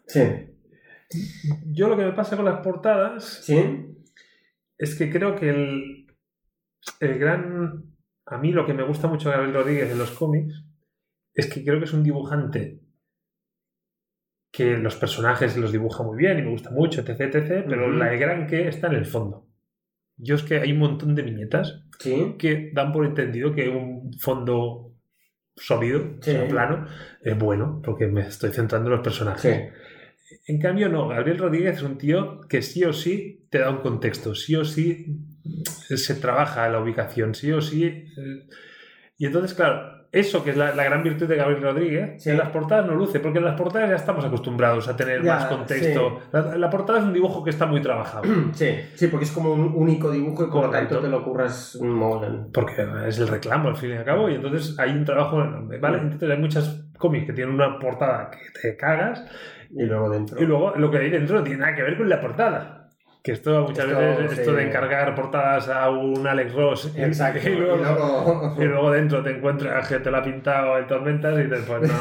Sí, 0.08 0.22
Yo 1.72 1.88
lo 1.88 1.96
que 1.96 2.04
me 2.06 2.12
pasa 2.12 2.36
con 2.36 2.46
las 2.46 2.60
portadas 2.62 3.24
sí, 3.46 3.96
es 4.78 4.96
que 4.98 5.10
creo 5.10 5.36
que 5.36 5.50
el, 5.50 6.08
el 7.00 7.20
gran... 7.20 7.84
A 8.26 8.38
mí 8.40 8.52
lo 8.52 8.66
que 8.66 8.74
me 8.74 8.84
gusta 8.84 9.08
mucho 9.08 9.30
de 9.30 9.36
Gabriel 9.36 9.56
Rodríguez 9.56 9.92
en 9.92 10.00
los 10.00 10.12
cómics 10.12 10.66
es 11.38 11.48
que 11.48 11.64
creo 11.64 11.80
que 11.80 11.86
es 11.86 11.94
un 11.94 12.04
dibujante 12.04 12.82
que 14.52 14.78
los 14.78 14.96
personajes 14.96 15.56
los 15.58 15.72
dibuja 15.72 16.04
muy 16.04 16.18
bien 16.18 16.40
y 16.40 16.42
me 16.42 16.50
gusta 16.50 16.72
mucho, 16.72 17.02
etc, 17.02 17.22
etc, 17.36 17.66
pero 17.68 17.92
la 17.92 18.08
gran 18.16 18.48
que 18.48 18.68
está 18.68 18.88
en 18.88 18.94
el 18.96 19.06
fondo. 19.06 19.48
Yo 20.18 20.36
es 20.36 20.42
que 20.44 20.60
hay 20.60 20.72
un 20.72 20.80
montón 20.80 21.14
de 21.16 21.22
viñetas 21.22 21.84
Sí. 22.00 22.36
que 22.40 22.72
dan 22.74 22.92
por 22.92 23.06
entendido 23.06 23.54
que 23.54 23.70
un 23.70 24.12
fondo 24.20 24.96
sólido, 25.56 26.18
o 26.20 26.48
plano, 26.48 26.86
es 27.22 27.38
bueno, 27.38 27.82
porque 27.84 28.08
me 28.08 28.22
estoy 28.22 28.52
centrando 28.52 28.90
en 28.90 28.96
los 28.98 29.04
personajes. 29.04 29.42
Sí. 29.42 30.38
En 30.48 30.60
cambio, 30.60 30.90
no, 30.90 31.08
Gabriel 31.08 31.38
Rodríguez 31.40 31.78
es 31.78 31.84
un 31.84 31.98
tío 31.98 32.42
que 32.50 32.62
sí 32.62 32.84
o 32.84 32.94
sí 32.94 33.48
te 33.50 33.60
da 33.60 33.70
un 33.72 33.82
contexto, 33.82 34.36
sí 34.36 34.56
o 34.56 34.66
sí 34.66 35.18
se 35.64 36.16
trabaja 36.16 36.68
la 36.70 36.80
ubicación, 36.82 37.34
sí 37.34 37.52
o 37.52 37.62
sí. 37.62 37.86
eh, 37.86 38.48
Y 39.18 39.26
entonces, 39.26 39.54
claro, 39.56 39.97
eso 40.20 40.44
que 40.44 40.52
es 40.52 40.58
la, 40.58 40.74
la 40.76 40.84
gran 40.84 41.04
virtud 41.04 41.28
de 41.28 41.36
Gabriel 41.36 41.62
Rodríguez, 41.62 42.22
Sí. 42.24 42.30
en 42.32 42.38
las 42.38 42.50
portadas 42.50 42.86
no 42.86 42.96
luce, 42.96 43.20
porque 43.20 43.38
en 43.40 43.46
las 43.46 43.56
portadas 43.56 43.90
ya 43.90 43.96
estamos 43.96 44.24
acostumbrados 44.26 44.88
a 44.88 44.96
tener 44.96 45.22
Ya, 45.24 45.36
más 45.36 45.46
contexto. 45.46 46.20
La, 46.32 46.58
la 46.58 46.70
portada 46.70 47.00
es 47.00 47.06
un 47.06 47.14
dibujo 47.14 47.44
que 47.44 47.50
está 47.52 47.66
muy 47.66 47.82
trabajado. 47.82 48.24
Sí, 48.54 48.70
sí, 48.96 49.08
porque 49.08 49.26
es 49.26 49.32
como 49.32 49.54
un 49.54 49.72
único 49.76 50.10
dibujo 50.12 50.44
y 50.46 50.48
por 50.52 50.66
lo 50.66 50.70
tanto 50.72 51.00
te 51.00 51.08
lo 51.10 51.24
curras 51.24 51.76
un. 51.76 52.50
Porque 52.54 52.86
es 53.08 53.20
el 53.20 53.28
reclamo, 53.28 53.70
al 53.70 53.76
fin 53.78 53.92
y 53.92 53.94
al 53.94 54.06
cabo, 54.06 54.30
y 54.30 54.36
entonces 54.36 54.78
hay 54.80 54.92
un 54.92 55.06
trabajo 55.06 55.42
enorme, 55.42 55.78
¿vale? 55.78 56.00
Entonces 56.00 56.30
hay 56.30 56.38
muchas 56.38 56.84
cómics 56.98 57.28
que 57.28 57.34
tienen 57.34 57.54
una 57.56 57.78
portada 57.80 58.30
que 58.32 58.40
te 58.60 58.76
cagas, 58.76 59.24
Y 59.70 59.84
luego 59.84 60.10
dentro. 60.10 60.42
y 60.42 60.46
luego 60.46 60.74
lo 60.76 60.90
que 60.90 60.98
hay 60.98 61.10
dentro 61.10 61.38
no 61.38 61.44
tiene 61.44 61.60
nada 61.60 61.76
que 61.76 61.84
ver 61.84 61.98
con 61.98 62.10
la 62.10 62.20
portada. 62.22 62.77
Que 63.28 63.34
esto 63.34 63.62
muchas 63.64 63.86
Esto, 63.88 64.00
veces, 64.00 64.32
sí. 64.32 64.40
esto 64.40 64.54
de 64.54 64.68
encargar 64.70 65.14
portadas 65.14 65.68
a 65.68 65.90
un 65.90 66.26
Alex 66.26 66.54
Ross 66.54 66.94
Exacto. 66.96 67.50
y, 67.50 67.56
luego, 67.56 67.76
Y 67.76 67.80
luego- 67.82 68.56
y 68.58 68.64
luego 68.64 68.92
dentro 68.92 69.22
te 69.22 69.32
encuentras 69.32 69.86
que 69.90 70.00
te 70.00 70.10
lo 70.10 70.16
ha 70.16 70.24
pintado 70.24 70.78
el 70.78 70.88
Tormentas 70.88 71.38
y 71.38 71.44
dices, 71.44 71.66
pues 71.68 71.82
no, 71.92 72.00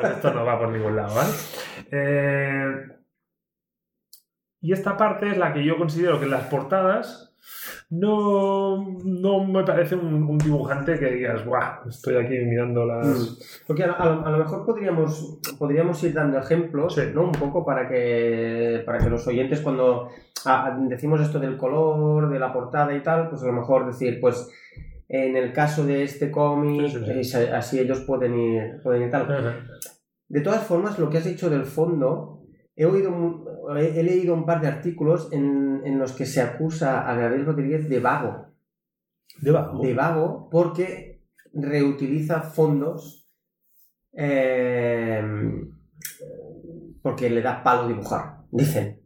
pues 0.00 0.12
esto 0.12 0.32
no 0.32 0.44
va 0.44 0.60
por 0.60 0.68
ningún 0.68 0.94
lado, 0.94 1.16
¿vale? 1.16 1.30
Eh, 1.90 2.86
y 4.60 4.72
esta 4.72 4.96
parte 4.96 5.30
es 5.30 5.36
la 5.36 5.52
que 5.52 5.64
yo 5.64 5.76
considero 5.76 6.20
que 6.20 6.26
las 6.26 6.44
portadas 6.44 7.34
no, 7.90 8.96
no 9.04 9.44
me 9.44 9.64
parece 9.64 9.96
un, 9.96 10.22
un 10.22 10.38
dibujante 10.38 10.96
que 10.96 11.06
digas, 11.10 11.44
guau, 11.44 11.88
estoy 11.88 12.14
aquí 12.24 12.38
mirando 12.38 12.86
las... 12.86 13.04
Mm. 13.04 13.66
Porque 13.66 13.82
a, 13.82 13.90
a 13.94 14.04
lo, 14.06 14.26
a 14.26 14.30
lo 14.30 14.38
mejor 14.38 14.64
podríamos, 14.64 15.40
podríamos 15.58 16.02
ir 16.04 16.14
dando 16.14 16.38
ejemplos, 16.38 16.94
Sí. 16.94 17.02
¿no? 17.12 17.24
Un 17.24 17.32
poco 17.32 17.64
para 17.66 17.88
que, 17.88 18.84
para 18.86 18.98
que 18.98 19.10
los 19.10 19.26
oyentes 19.26 19.60
cuando 19.60 20.08
ah, 20.46 20.76
decimos 20.88 21.20
esto 21.20 21.38
del 21.38 21.56
color, 21.56 22.28
de 22.30 22.38
la 22.38 22.52
portada 22.52 22.94
y 22.94 23.02
tal, 23.02 23.28
pues 23.30 23.42
a 23.42 23.46
lo 23.46 23.52
mejor 23.52 23.86
decir, 23.86 24.18
pues 24.20 24.48
en 25.08 25.36
el 25.36 25.52
caso 25.52 25.84
de 25.84 26.02
este 26.04 26.30
cómic, 26.30 26.88
Sí, 26.90 26.98
sí, 26.98 27.04
sí. 27.04 27.24
si- 27.24 27.36
así 27.48 27.78
ellos 27.78 28.00
pueden 28.00 28.34
ir, 28.38 28.80
pueden 28.82 29.02
ir 29.02 29.10
tal. 29.10 29.30
Ajá. 29.30 29.56
De 30.28 30.40
todas 30.40 30.62
formas, 30.64 30.98
lo 30.98 31.10
que 31.10 31.18
has 31.18 31.24
dicho 31.26 31.50
del 31.50 31.64
fondo, 31.66 32.42
he, 32.74 32.86
oído, 32.86 33.44
he, 33.76 34.00
he 34.00 34.02
leído 34.02 34.32
un 34.34 34.46
par 34.46 34.60
de 34.62 34.68
artículos 34.68 35.28
en, 35.32 35.82
en 35.84 35.98
los 35.98 36.12
que 36.12 36.24
se 36.24 36.40
acusa 36.40 37.06
a 37.06 37.14
Gabriel 37.14 37.44
Rodríguez 37.44 37.88
de 37.88 38.00
vago. 38.00 38.46
Debajo. 39.40 39.80
De 39.82 39.92
vago 39.94 40.48
porque 40.50 41.20
reutiliza 41.52 42.40
fondos 42.40 43.28
eh, 44.14 45.22
porque 47.02 47.28
le 47.28 47.42
da 47.42 47.62
palo 47.62 47.88
dibujar, 47.88 48.38
dicen. 48.50 49.01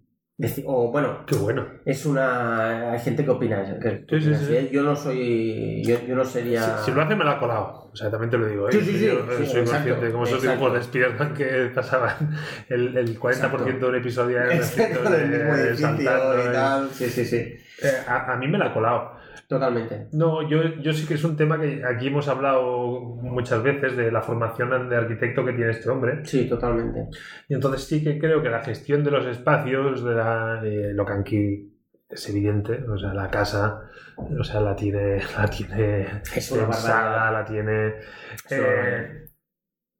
O 0.66 0.92
bueno, 0.92 1.24
Qué 1.26 1.34
bueno. 1.34 1.66
es 1.86 2.04
una... 2.04 2.92
Hay 2.92 2.98
gente 3.00 3.24
que 3.24 3.30
opina 3.30 3.62
eso. 3.62 3.78
que- 3.80 4.04
que 4.04 4.20
Sí, 4.20 4.26
sí, 4.26 4.28
opina 4.28 4.38
sí. 4.38 4.44
así, 4.44 4.56
¿eh? 4.56 4.70
Yo 4.70 4.82
no 4.82 4.94
soy... 4.94 5.82
Yo, 5.82 5.96
yo 6.06 6.14
no 6.14 6.24
sería... 6.26 6.60
Si, 6.80 6.84
si 6.86 6.90
lo 6.92 7.00
hace, 7.00 7.16
me 7.16 7.24
la 7.24 7.32
ha 7.32 7.38
colado. 7.38 7.88
O 7.90 7.96
sea, 7.96 8.10
también 8.10 8.28
te 8.30 8.36
lo 8.36 8.46
digo. 8.46 8.68
¿eh? 8.68 8.72
Sí, 8.72 8.80
sí, 8.82 8.98
sí, 8.98 9.06
Yo, 9.06 9.14
sí, 9.38 9.46
soy 9.46 9.60
exacto, 9.60 9.88
consciente, 9.88 10.12
como 10.12 10.24
esos 10.24 10.42
dibujos 10.42 10.72
de 10.74 10.78
Spider-Man 10.80 11.32
que 11.34 11.70
pasaban 11.74 12.36
el, 12.68 12.94
el 12.98 13.18
40% 13.18 13.32
Exacto. 13.32 13.64
de 13.64 13.86
un 13.86 13.94
episodio 13.94 14.42
en 14.42 14.50
el 14.50 14.58
mismo 14.58 15.54
edificio 15.54 15.76
saltando. 15.86 16.50
y 16.50 16.52
tal. 16.52 16.90
Sí, 16.90 17.08
sí, 17.08 17.24
sí. 17.24 17.36
Eh, 17.82 17.92
a, 18.06 18.32
a 18.34 18.36
mí 18.36 18.46
me 18.46 18.58
la 18.58 18.66
ha 18.66 18.74
colado. 18.74 19.15
Totalmente. 19.48 20.08
No, 20.12 20.48
yo, 20.48 20.62
yo 20.80 20.92
sí 20.92 21.06
que 21.06 21.14
es 21.14 21.24
un 21.24 21.36
tema 21.36 21.60
que 21.60 21.82
aquí 21.84 22.08
hemos 22.08 22.26
hablado 22.26 23.00
muchas 23.22 23.62
veces 23.62 23.96
de 23.96 24.10
la 24.10 24.20
formación 24.20 24.88
de 24.88 24.96
arquitecto 24.96 25.44
que 25.44 25.52
tiene 25.52 25.70
este 25.70 25.88
hombre. 25.88 26.24
Sí, 26.24 26.48
totalmente. 26.48 27.08
Y 27.48 27.54
entonces 27.54 27.84
sí 27.84 28.02
que 28.02 28.18
creo 28.18 28.42
que 28.42 28.48
la 28.48 28.62
gestión 28.62 29.04
de 29.04 29.12
los 29.12 29.24
espacios, 29.26 30.04
de 30.04 30.14
la, 30.14 30.60
eh, 30.64 30.92
lo 30.92 31.06
que 31.06 31.12
aquí 31.12 31.72
es 32.08 32.28
evidente, 32.28 32.82
o 32.84 32.98
sea, 32.98 33.14
la 33.14 33.30
casa, 33.30 33.82
o 34.16 34.42
sea, 34.42 34.60
la 34.60 34.74
tiene, 34.74 35.18
la 35.38 35.46
tiene 35.46 36.06
pensada, 36.34 37.30
la 37.30 37.44
tiene... 37.44 37.94
Eh, 38.50 39.28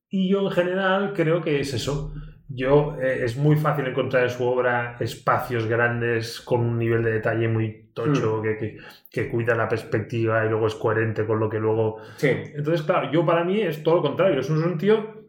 y 0.08 0.28
yo 0.30 0.42
en 0.42 0.50
general 0.50 1.12
creo 1.14 1.40
que 1.40 1.60
es 1.60 1.72
eso. 1.72 2.12
Yo 2.48 2.96
eh, 3.00 3.24
es 3.24 3.36
muy 3.36 3.56
fácil 3.56 3.86
encontrar 3.86 4.22
en 4.24 4.30
su 4.30 4.44
obra 4.46 4.96
espacios 5.00 5.66
grandes 5.66 6.40
con 6.40 6.60
un 6.60 6.78
nivel 6.78 7.02
de 7.02 7.12
detalle 7.12 7.48
muy 7.48 7.82
Hmm. 7.96 8.12
tocho, 8.12 8.42
que, 8.42 8.56
que, 8.58 8.76
que 9.10 9.28
cuida 9.30 9.54
la 9.54 9.66
perspectiva 9.68 10.44
y 10.44 10.50
luego 10.50 10.66
es 10.66 10.74
coherente 10.74 11.24
con 11.26 11.40
lo 11.40 11.48
que 11.48 11.58
luego 11.58 11.96
Sí. 12.18 12.28
entonces, 12.28 12.82
claro, 12.82 13.10
yo 13.10 13.24
para 13.24 13.42
mí 13.42 13.58
es 13.62 13.82
todo 13.82 13.96
lo 13.96 14.02
contrario. 14.02 14.38
Es 14.40 14.50
un, 14.50 14.58
es 14.58 14.66
un 14.66 14.76
tío 14.76 15.24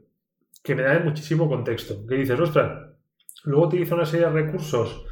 que 0.64 0.76
me 0.76 0.84
da 0.84 1.00
muchísimo 1.00 1.48
contexto. 1.48 2.06
Que 2.06 2.16
dices, 2.16 2.38
ostras, 2.38 2.90
luego 3.46 3.68
utiliza 3.68 3.96
una 3.96 4.04
serie 4.06 4.26
de 4.26 4.34
recursos 4.34 5.06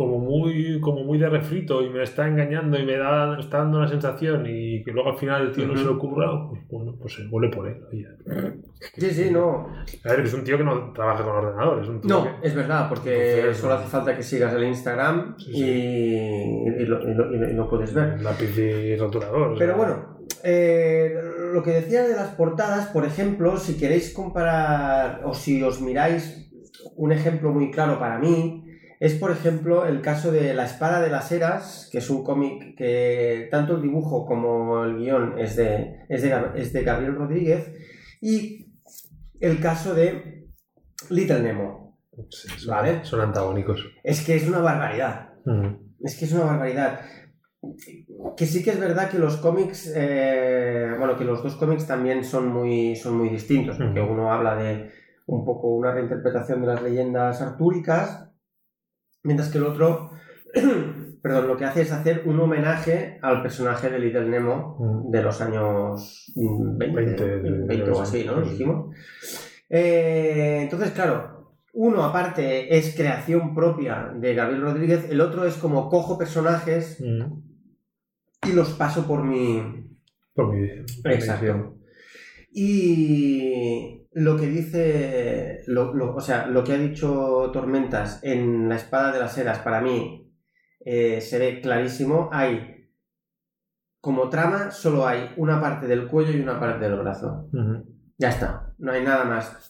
como 0.00 0.18
muy, 0.18 0.80
como 0.80 1.04
muy 1.04 1.18
de 1.18 1.28
refrito 1.28 1.82
y 1.82 1.90
me 1.90 2.02
está 2.02 2.26
engañando 2.26 2.78
y 2.78 2.86
me 2.86 2.96
da, 2.96 3.38
está 3.38 3.58
dando 3.58 3.76
una 3.78 3.86
sensación 3.88 4.46
y 4.48 4.82
que 4.82 4.92
luego 4.92 5.10
al 5.10 5.18
final 5.18 5.42
el 5.42 5.52
tío 5.52 5.66
no 5.66 5.76
se 5.76 5.84
le 5.84 5.90
ocurra, 5.90 6.48
pues 6.48 6.62
bueno, 6.70 6.96
pues 6.98 7.12
se 7.16 7.26
huele 7.26 7.50
por 7.50 7.68
él. 7.68 7.76
oye. 7.92 8.06
Sí, 8.96 9.10
sí, 9.10 9.30
no. 9.30 9.66
A 10.04 10.08
ver, 10.08 10.22
que 10.22 10.28
es 10.28 10.32
un 10.32 10.42
tío 10.42 10.56
que 10.56 10.64
no 10.64 10.90
trabaja 10.94 11.22
con 11.22 11.36
ordenador, 11.36 11.82
es 11.82 11.88
un 11.90 12.00
tío 12.00 12.08
No, 12.08 12.40
que... 12.40 12.48
es 12.48 12.54
verdad, 12.54 12.88
porque 12.88 13.34
Entonces, 13.40 13.58
solo 13.58 13.74
hace 13.74 13.88
falta 13.88 14.16
que 14.16 14.22
sigas 14.22 14.54
el 14.54 14.64
Instagram 14.64 15.34
Sí, 15.38 15.52
sí. 15.52 15.60
Y, 15.60 16.82
y 16.82 16.86
lo, 16.86 17.02
y 17.02 17.12
lo- 17.14 17.34
y 17.34 17.38
lo- 17.38 17.50
y 17.50 17.52
lo 17.52 17.68
puedes 17.68 17.92
ver. 17.92 18.22
Lápiz 18.22 18.56
y 18.58 18.96
rotulador. 18.96 19.52
o 19.52 19.54
Pero 19.58 19.74
sea, 19.74 19.76
bueno, 19.76 20.18
eh, 20.42 21.14
lo 21.52 21.62
que 21.62 21.72
decía 21.72 22.04
de 22.04 22.14
las 22.16 22.28
portadas, 22.36 22.86
por 22.86 23.04
ejemplo, 23.04 23.58
si 23.58 23.76
queréis 23.76 24.14
comparar 24.14 25.20
o 25.24 25.34
si 25.34 25.62
os 25.62 25.82
miráis 25.82 26.50
un 26.96 27.12
ejemplo 27.12 27.50
muy 27.52 27.70
claro 27.70 27.98
para 27.98 28.18
mí, 28.18 28.64
es 29.00 29.14
por 29.14 29.32
ejemplo 29.32 29.86
el 29.86 30.00
caso 30.02 30.30
de 30.30 30.54
La 30.54 30.64
Espada 30.66 31.00
de 31.00 31.10
las 31.10 31.32
Eras, 31.32 31.88
que 31.90 31.98
es 31.98 32.08
un 32.10 32.22
cómic 32.22 32.76
que 32.76 33.48
tanto 33.50 33.74
el 33.76 33.82
dibujo 33.82 34.24
como 34.26 34.84
el 34.84 34.98
guion 34.98 35.38
es 35.38 35.56
de, 35.56 36.04
es 36.08 36.22
de, 36.22 36.30
Gab- 36.32 36.52
es 36.54 36.72
de 36.72 36.82
Gabriel 36.84 37.16
Rodríguez, 37.16 37.72
y 38.20 38.68
el 39.40 39.58
caso 39.58 39.94
de 39.94 40.46
Little 41.08 41.40
Nemo. 41.40 41.98
sí, 42.28 42.48
son, 42.58 42.70
Vale. 42.76 43.04
son 43.04 43.20
antagónicos. 43.22 43.84
Es 44.04 44.22
que 44.24 44.36
es 44.36 44.46
una 44.46 44.58
barbaridad. 44.60 45.30
Ujú. 45.46 45.94
Es 46.02 46.18
que 46.18 46.26
es 46.26 46.32
una 46.32 46.44
barbaridad. 46.44 47.00
Que 48.36 48.46
sí 48.46 48.62
que 48.62 48.70
es 48.70 48.80
verdad 48.80 49.10
que 49.10 49.18
los 49.18 49.36
cómics, 49.38 49.92
eh, 49.94 50.94
bueno, 50.98 51.16
que 51.16 51.24
los 51.24 51.42
dos 51.42 51.56
cómics 51.56 51.86
también 51.86 52.24
son 52.24 52.48
muy, 52.48 52.96
son 52.96 53.16
muy 53.16 53.28
distintos, 53.30 53.76
porque 53.76 54.00
uno 54.00 54.32
habla 54.32 54.56
de 54.56 54.90
un 55.26 55.44
poco 55.44 55.68
una 55.74 55.92
reinterpretación 55.92 56.60
de 56.62 56.66
las 56.66 56.82
leyendas 56.82 57.40
artúricas, 57.42 58.29
mientras 59.22 59.50
que 59.50 59.58
el 59.58 59.64
otro, 59.64 60.10
perdón, 61.22 61.48
lo 61.48 61.56
que 61.56 61.64
hace 61.64 61.82
es 61.82 61.92
hacer 61.92 62.22
un 62.26 62.40
homenaje 62.40 63.18
al 63.22 63.42
personaje 63.42 63.90
de 63.90 63.98
Little 63.98 64.28
Nemo 64.28 64.76
Ujú. 64.78 65.10
de 65.10 65.22
los 65.22 65.40
años 65.40 66.32
mm, 66.34 66.78
20, 66.78 67.24
20, 67.40 67.66
20, 67.66 67.90
o 67.90 68.00
así, 68.00 68.24
¿no? 68.24 68.40
Dijimos. 68.40 68.94
Eh, 69.68 70.60
entonces, 70.62 70.90
claro, 70.90 71.54
uno 71.72 72.04
aparte 72.04 72.76
es 72.76 72.94
creación 72.96 73.54
propia 73.54 74.12
de 74.16 74.34
Gabriel 74.34 74.62
Rodríguez, 74.62 75.08
el 75.10 75.20
otro 75.20 75.44
es 75.44 75.54
como 75.54 75.88
cojo 75.88 76.18
personajes 76.18 77.00
Ujú. 77.00 77.42
y 78.48 78.52
los 78.52 78.70
paso 78.72 79.06
por 79.06 79.22
mi... 79.22 79.86
Por 80.34 80.54
mi. 80.54 80.68
Exacto. 81.04 81.76
Y 82.52 84.08
lo 84.12 84.36
que 84.36 84.46
dice, 84.46 85.62
lo- 85.66 85.94
lo- 85.94 86.14
o 86.14 86.20
sea, 86.20 86.46
lo 86.46 86.64
que 86.64 86.72
ha 86.72 86.78
dicho 86.78 87.50
Tormentas 87.52 88.20
en 88.22 88.68
La 88.68 88.76
Espada 88.76 89.12
de 89.12 89.20
las 89.20 89.36
Eras, 89.38 89.60
para 89.60 89.80
mí 89.80 90.32
eh, 90.84 91.20
se 91.20 91.38
ve 91.38 91.60
clarísimo. 91.60 92.28
Hay, 92.32 92.90
como 94.00 94.28
trama, 94.28 94.70
solo 94.70 95.06
hay 95.06 95.30
una 95.36 95.60
parte 95.60 95.86
del 95.86 96.06
cuello 96.08 96.32
y 96.32 96.40
una 96.40 96.58
parte 96.58 96.88
del 96.88 96.98
brazo. 96.98 97.48
Ya 98.18 98.28
está, 98.30 98.74
no 98.78 98.92
hay 98.92 99.02
nada 99.02 99.24
más. 99.24 99.68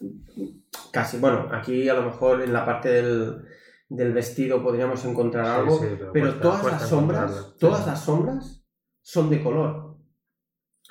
Casi, 0.92 1.18
bueno, 1.18 1.48
aquí 1.52 1.88
a 1.88 1.94
lo 1.94 2.02
mejor 2.02 2.42
en 2.42 2.52
la 2.52 2.64
parte 2.64 2.88
del, 2.88 3.42
del 3.88 4.12
vestido 4.12 4.62
podríamos 4.62 5.04
encontrar 5.04 5.44
algo, 5.46 5.78
sí, 5.78 5.86
pero 6.12 6.12
cuesta- 6.12 6.40
todas 6.40 6.60
cuesta 6.62 6.80
las 6.80 6.88
sombras, 6.88 7.30
todas 7.58 7.86
las 7.86 8.00
sombras 8.04 8.64
son 9.02 9.30
de 9.30 9.42
color. 9.42 9.89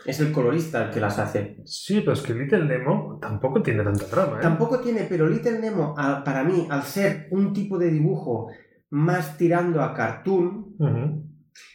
Es 0.05 0.19
el 0.21 0.31
colorista 0.31 0.85
el 0.85 0.89
que 0.91 0.99
las 0.99 1.19
hace. 1.19 1.57
Sí, 1.65 1.99
pero 1.99 2.13
es 2.13 2.21
que 2.21 2.33
Little 2.33 2.65
Nemo 2.65 3.19
tampoco 3.21 3.61
tiene 3.61 3.83
tanta 3.83 4.05
trama, 4.05 4.37
¿eh? 4.37 4.41
Tampoco 4.41 4.79
tiene, 4.79 5.05
pero 5.09 5.27
Little 5.27 5.59
Nemo, 5.59 5.93
para 5.95 6.43
mí, 6.43 6.67
al 6.69 6.83
ser 6.83 7.27
un 7.31 7.51
tipo 7.53 7.77
de 7.77 7.89
dibujo 7.89 8.47
más 8.91 9.37
tirando 9.37 9.81
a 9.81 9.93
cartoon, 9.93 10.75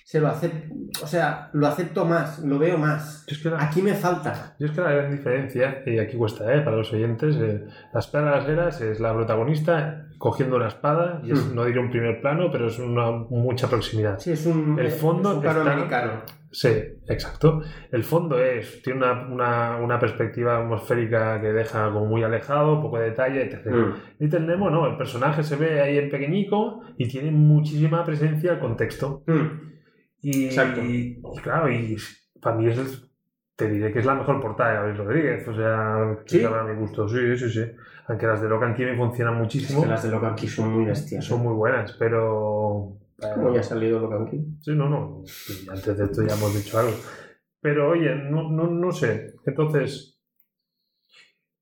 se 0.04 0.20
lo 0.20 0.28
acepto, 0.28 0.74
o 1.02 1.06
sea, 1.06 1.50
lo 1.52 1.66
acepto 1.66 2.04
más, 2.04 2.38
lo 2.38 2.58
veo 2.58 2.78
más. 2.78 3.24
Yo 3.26 3.34
es 3.36 3.42
que 3.42 3.50
la, 3.50 3.62
Aquí 3.62 3.82
me 3.82 3.94
falta. 3.94 4.54
yo 4.58 4.66
es 4.66 4.72
que 4.72 4.80
la 4.80 4.90
gran 4.92 5.10
diferencia, 5.10 5.82
y 5.86 5.98
aquí 5.98 6.16
cuesta, 6.16 6.52
¿eh? 6.54 6.60
para 6.62 6.76
los 6.76 6.92
oyentes, 6.92 7.36
eh, 7.36 7.64
las 7.92 8.12
eras 8.14 8.80
es 8.80 9.00
la 9.00 9.12
protagonista 9.12 10.06
cogiendo 10.18 10.56
una 10.56 10.68
espada, 10.68 11.20
y 11.24 11.32
es, 11.32 11.44
Hmm. 11.50 11.54
no 11.54 11.64
diré 11.64 11.80
un 11.80 11.90
primer 11.90 12.20
plano, 12.20 12.48
pero 12.50 12.68
es 12.68 12.78
una 12.78 13.10
mucha 13.10 13.68
proximidad. 13.68 14.18
Sí, 14.18 14.32
es 14.32 14.46
un, 14.46 14.78
El 14.78 14.90
fondo 14.90 15.30
es 15.30 15.34
un 15.36 15.42
plano 15.42 15.58
está- 15.60 15.72
americano. 15.72 16.12
Sí, 16.54 16.68
exacto. 17.08 17.62
El 17.90 18.04
fondo 18.04 18.38
es, 18.38 18.80
tiene 18.80 19.00
una, 19.00 19.26
una, 19.26 19.76
una 19.78 19.98
perspectiva 19.98 20.58
atmosférica 20.58 21.40
que 21.40 21.52
deja 21.52 21.90
como 21.92 22.06
muy 22.06 22.22
alejado, 22.22 22.80
poco 22.80 22.98
de 22.98 23.06
detalle, 23.06 23.42
etc. 23.42 23.66
Mm. 23.66 24.22
Little 24.22 24.40
Nemo 24.40 24.70
no, 24.70 24.86
el 24.86 24.96
personaje 24.96 25.42
se 25.42 25.56
ve 25.56 25.80
ahí 25.80 25.98
en 25.98 26.08
pequeñico 26.08 26.82
y 26.96 27.08
tiene 27.08 27.32
muchísima 27.32 28.04
presencia 28.04 28.52
al 28.52 28.60
contexto. 28.60 29.24
Mm. 29.26 29.72
Y, 30.22 30.44
Exacto. 30.44 30.80
y 30.80 31.20
claro, 31.42 31.68
y 31.72 31.96
para 32.40 32.54
mí 32.54 32.68
es, 32.68 33.04
te 33.56 33.68
diré 33.68 33.92
que 33.92 33.98
es 33.98 34.06
la 34.06 34.14
mejor 34.14 34.40
portada 34.40 34.70
de 34.70 34.76
Gabriel 34.76 34.98
Rodríguez, 34.98 35.48
o 35.48 35.54
sea, 35.56 36.18
¿Sí? 36.24 36.38
para 36.38 36.62
mi 36.62 36.78
gusto, 36.78 37.08
sí, 37.08 37.36
sí, 37.36 37.50
sí. 37.50 37.64
Aunque 38.06 38.28
las 38.28 38.40
de 38.40 38.48
Locan 38.48 38.76
Kimi 38.76 38.96
funcionan 38.96 39.34
Es 39.34 39.40
muchísimo, 39.40 39.82
que 39.82 39.88
las 39.88 40.04
de 40.04 40.10
Locan 40.10 40.36
Key 40.36 40.48
son 40.48 40.72
muy 40.72 40.84
bestias. 40.84 41.24
son 41.24 41.42
muy 41.42 41.54
buenas, 41.54 41.96
pero... 41.98 43.00
¿Cómo 43.34 43.54
ya 43.54 43.60
ha 43.60 43.62
salido 43.62 43.98
Locan 44.00 44.26
Key? 44.28 44.44
Sí, 44.60 44.72
no, 44.74 44.88
no. 44.88 45.22
antes 45.70 45.96
de 45.98 46.04
esto 46.04 46.22
ya 46.26 46.34
hemos 46.34 46.54
dicho 46.54 46.78
algo. 46.78 46.92
Pero 47.60 47.90
oye, 47.90 48.14
no, 48.14 48.50
no, 48.50 48.66
no 48.68 48.92
sé. 48.92 49.34
Entonces. 49.46 50.18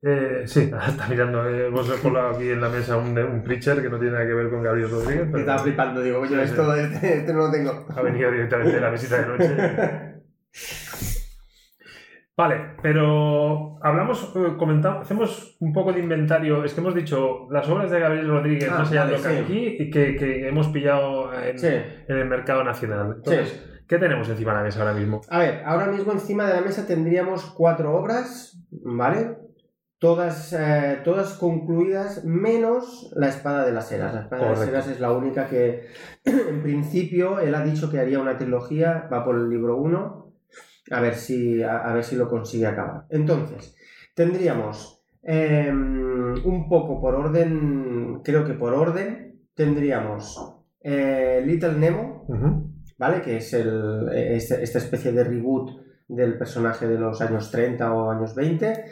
eh, 0.02 0.42
sí, 0.46 0.70
está 0.88 1.06
mirando. 1.08 1.48
eh, 1.48 1.66
hemos 1.68 1.88
colado 2.00 2.30
aquí 2.30 2.48
en 2.50 2.60
la 2.60 2.68
mesa 2.68 2.96
un, 2.96 3.16
un 3.16 3.42
preacher 3.44 3.80
que 3.82 3.88
no 3.90 3.98
tiene 3.98 4.14
nada 4.14 4.26
que 4.26 4.34
ver 4.34 4.50
con 4.50 4.62
Gabriel 4.62 4.90
Rodríguez. 4.90 5.26
Pero 5.30 5.38
estaba 5.38 5.58
flipando, 5.62 6.00
digo, 6.02 6.24
Sí, 6.26 6.34
sí. 6.34 6.40
esto 6.40 6.74
este, 6.74 7.14
este 7.18 7.32
no 7.32 7.38
lo 7.46 7.50
tengo. 7.52 7.86
ha 7.94 8.02
venido 8.02 8.30
directamente 8.32 8.72
de 8.74 8.80
la 8.80 8.90
visita 8.90 9.20
de 9.22 9.26
noche. 9.26 10.22
Vale, 12.34 12.76
pero 12.82 13.78
hablamos, 13.82 14.32
eh, 14.34 14.54
comentamos, 14.58 15.02
hacemos 15.02 15.56
un 15.60 15.72
poco 15.72 15.92
de 15.92 16.00
inventario. 16.00 16.64
Es 16.64 16.72
que 16.72 16.80
hemos 16.80 16.94
dicho 16.94 17.46
las 17.50 17.68
obras 17.68 17.90
de 17.90 18.00
Gabriel 18.00 18.28
Rodríguez, 18.28 18.70
Ah, 18.72 18.84
ya 18.90 19.04
vale, 19.04 19.16
lo 19.18 19.22
que 19.22 19.28
sí. 19.28 19.36
aquí, 19.36 19.76
y 19.80 19.90
que, 19.90 20.16
que 20.16 20.48
hemos 20.48 20.68
pillado 20.68 21.30
en, 21.34 21.58
Sí. 21.58 21.66
en 21.68 22.16
el 22.16 22.26
mercado 22.26 22.64
nacional. 22.64 23.16
Entonces, 23.16 23.84
¿qué 23.86 23.98
tenemos 23.98 24.28
encima 24.30 24.52
de 24.52 24.58
la 24.58 24.64
mesa 24.64 24.80
ahora 24.80 24.94
mismo? 24.94 25.20
A 25.28 25.38
ver, 25.40 25.62
ahora 25.66 25.88
mismo 25.88 26.12
encima 26.12 26.46
de 26.46 26.54
la 26.54 26.62
mesa 26.62 26.86
tendríamos 26.86 27.44
cuatro 27.54 27.94
obras, 27.94 28.58
¿vale? 28.70 29.36
Todas, 29.98 30.52
eh, 30.58 31.00
todas 31.04 31.34
concluidas, 31.34 32.24
menos 32.24 33.12
la 33.14 33.28
espada 33.28 33.64
de 33.66 33.72
las 33.72 33.92
eras. 33.92 34.14
La 34.14 34.20
espada 34.22 34.44
de 34.44 34.50
las 34.50 34.66
eras 34.68 34.88
es 34.88 35.00
la 35.00 35.12
única 35.12 35.46
que, 35.48 35.84
en 36.24 36.62
principio, 36.62 37.40
él 37.40 37.54
ha 37.54 37.62
dicho 37.62 37.90
que 37.90 38.00
haría 38.00 38.18
una 38.20 38.38
trilogía, 38.38 39.06
va 39.12 39.22
por 39.22 39.36
el 39.36 39.48
libro 39.50 39.76
1, 39.76 40.21
a 40.90 41.00
ver 41.00 41.14
si, 41.14 41.62
a, 41.62 41.78
a 41.78 41.94
ver 41.94 42.04
si 42.04 42.16
lo 42.16 42.28
consigue 42.28 42.66
acabar. 42.66 43.04
Entonces, 43.10 43.74
tendríamos 44.14 45.02
eh, 45.22 45.70
un 45.72 46.66
poco 46.68 47.00
por 47.00 47.14
orden, 47.14 48.20
creo 48.24 48.44
que 48.44 48.54
por 48.54 48.74
orden, 48.74 49.40
tendríamos 49.54 50.56
eh, 50.82 51.42
Little 51.46 51.74
Nemo. 51.78 52.26
¿vale? 52.98 53.20
Que 53.22 53.36
es 53.38 53.52
el, 53.54 54.08
este- 54.14 54.62
esta 54.62 54.78
especie 54.78 55.12
de 55.12 55.24
reboot 55.24 55.70
del 56.08 56.36
personaje 56.38 56.86
de 56.86 56.98
los 56.98 57.20
años 57.20 57.50
30 57.50 57.92
o 57.92 58.10
años 58.10 58.34
20. 58.34 58.84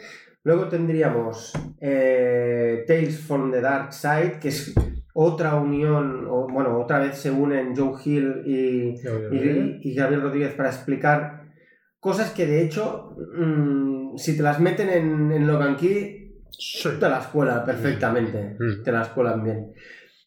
Luego 0.43 0.67
tendríamos 0.69 1.53
eh, 1.79 2.83
Tales 2.87 3.19
from 3.19 3.51
the 3.51 3.61
Dark 3.61 3.93
Side, 3.93 4.39
que 4.41 4.47
es 4.49 4.73
otra 5.13 5.55
unión, 5.55 6.25
o, 6.29 6.47
bueno, 6.47 6.79
otra 6.79 6.99
vez 6.99 7.15
se 7.17 7.29
unen 7.31 7.75
Joe 7.75 7.93
Hill 8.03 8.41
y, 8.45 8.95
y, 9.31 9.79
y 9.81 9.93
Gabriel 9.95 10.21
Rodríguez 10.23 10.53
para 10.53 10.69
explicar 10.69 11.40
cosas 12.01 12.31
que 12.31 12.45
de 12.45 12.63
hecho, 12.63 13.15
mm, 13.37 14.17
si 14.17 14.35
te 14.35 14.43
las 14.43 14.59
meten 14.59 14.89
en, 14.89 15.31
en 15.31 15.47
Logan 15.47 15.77
Key, 15.77 16.17
Sí. 16.59 16.89
te 16.99 17.07
las 17.09 17.27
cuelan 17.27 17.63
perfectamente 17.65 18.57
Mm. 18.59 18.83
te 18.83 18.91
las 18.91 19.07
cuelan 19.09 19.41
bien. 19.43 19.71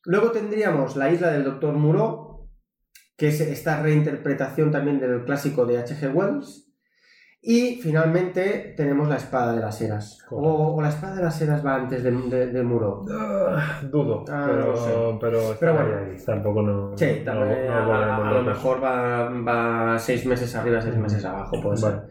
Luego 0.06 0.30
tendríamos 0.32 0.96
La 0.96 1.10
isla 1.12 1.30
del 1.30 1.44
Doctor 1.44 1.74
Muro, 1.74 2.48
que 3.16 3.28
es 3.28 3.40
esta 3.40 3.82
reinterpretación 3.82 4.70
también 4.72 4.98
del 4.98 5.24
clásico 5.24 5.66
de 5.66 5.78
H.G. 5.78 6.08
Wells. 6.14 6.63
Y 7.46 7.76
finalmente 7.82 8.72
tenemos 8.74 9.06
La 9.06 9.16
espada 9.16 9.54
de 9.54 9.60
las 9.60 9.78
eras. 9.82 10.18
O, 10.30 10.74
o 10.74 10.80
La 10.80 10.88
espada 10.88 11.16
de 11.16 11.22
las 11.24 11.38
eras 11.42 11.64
va 11.64 11.74
antes 11.74 12.02
de, 12.02 12.10
de- 12.10 12.46
de 12.46 12.62
Muro. 12.62 13.04
Ah, 13.10 13.80
dudo, 13.82 14.24
Ah, 14.30 14.44
pero, 14.48 14.66
no 14.70 14.76
sé. 14.76 15.18
pero, 15.20 15.38
está 15.40 15.56
Pero 15.60 15.72
ahí, 15.72 15.78
bueno. 15.88 16.12
ahí. 16.12 16.24
tampoco 16.24 16.62
no. 16.62 16.96
Sí, 16.96 17.22
no- 17.24 17.34
no 17.34 17.94
a, 17.94 18.32
lo 18.32 18.42
mejor 18.44 18.82
va, 18.82 19.28
va 19.28 19.98
seis 19.98 20.24
meses 20.24 20.54
arriba, 20.56 20.80
seis 20.80 20.96
meses 20.96 21.22
abajo, 21.24 21.60
puede 21.60 21.76
ser. 21.76 22.02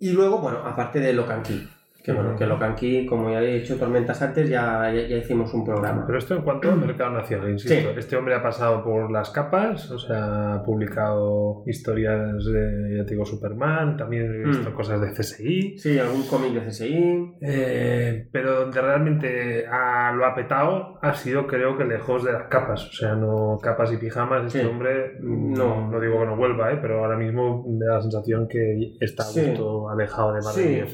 Y 0.00 0.10
luego, 0.10 0.38
bueno, 0.38 0.58
aparte 0.64 0.98
de 0.98 1.12
Locan 1.12 1.42
Key. 1.44 1.68
Que 2.04 2.12
bueno, 2.12 2.36
que 2.36 2.44
Locan 2.44 2.74
Key, 2.74 3.06
como 3.06 3.30
ya 3.30 3.40
he 3.40 3.60
dicho 3.60 3.76
tormentas 3.78 4.20
antes, 4.20 4.50
ya, 4.50 4.92
ya, 4.92 5.08
ya 5.08 5.16
hicimos 5.16 5.54
un 5.54 5.64
programa. 5.64 6.04
Pero 6.06 6.18
esto 6.18 6.34
en 6.36 6.42
cuanto 6.42 6.70
al 6.70 6.76
mercado 6.78 7.12
nacional, 7.12 7.48
insisto. 7.48 7.74
Sí. 7.92 7.98
Este 7.98 8.14
hombre 8.16 8.34
ha 8.34 8.42
pasado 8.42 8.84
por 8.84 9.10
las 9.10 9.30
capas, 9.30 9.90
o 9.90 9.98
sea, 9.98 10.56
ha 10.56 10.62
publicado 10.62 11.62
historias 11.66 12.44
de, 12.44 12.98
ya 12.98 13.04
te 13.06 13.12
digo, 13.12 13.24
Superman, 13.24 13.96
también 13.96 14.24
he 14.34 14.44
visto 14.48 14.68
Mm. 14.70 14.74
cosas 14.74 15.00
de 15.00 15.12
CSI. 15.14 15.78
Sí, 15.78 15.98
algún 15.98 16.26
cómic 16.26 16.52
de 16.52 16.60
CSI. 16.60 17.36
eh, 17.40 18.28
pero 18.30 18.60
donde 18.60 18.80
realmente 18.82 19.66
ha- 19.66 20.12
lo 20.12 20.26
ha 20.26 20.34
petado 20.34 20.98
ha 21.00 21.14
sido, 21.14 21.46
creo 21.46 21.78
que 21.78 21.84
lejos 21.84 22.22
de 22.22 22.32
las 22.32 22.48
capas. 22.48 22.86
O 22.86 22.92
sea, 22.92 23.14
no 23.14 23.58
capas 23.62 23.90
y 23.92 23.96
pijamas. 23.96 24.44
Este 24.46 24.60
Sí. 24.60 24.66
hombre, 24.66 25.16
No. 25.22 25.90
no 25.90 26.00
digo 26.00 26.18
que 26.20 26.26
no 26.26 26.36
vuelva, 26.36 26.70
¿eh? 26.70 26.78
pero 26.82 26.98
ahora 27.02 27.16
mismo 27.16 27.64
me 27.66 27.86
da 27.86 27.94
la 27.94 28.02
sensación 28.02 28.46
que 28.46 28.94
está 29.00 29.22
Sí. 29.22 29.40
gusto 29.46 29.88
alejado 29.88 30.34
de 30.34 30.42
Sí. 30.42 30.84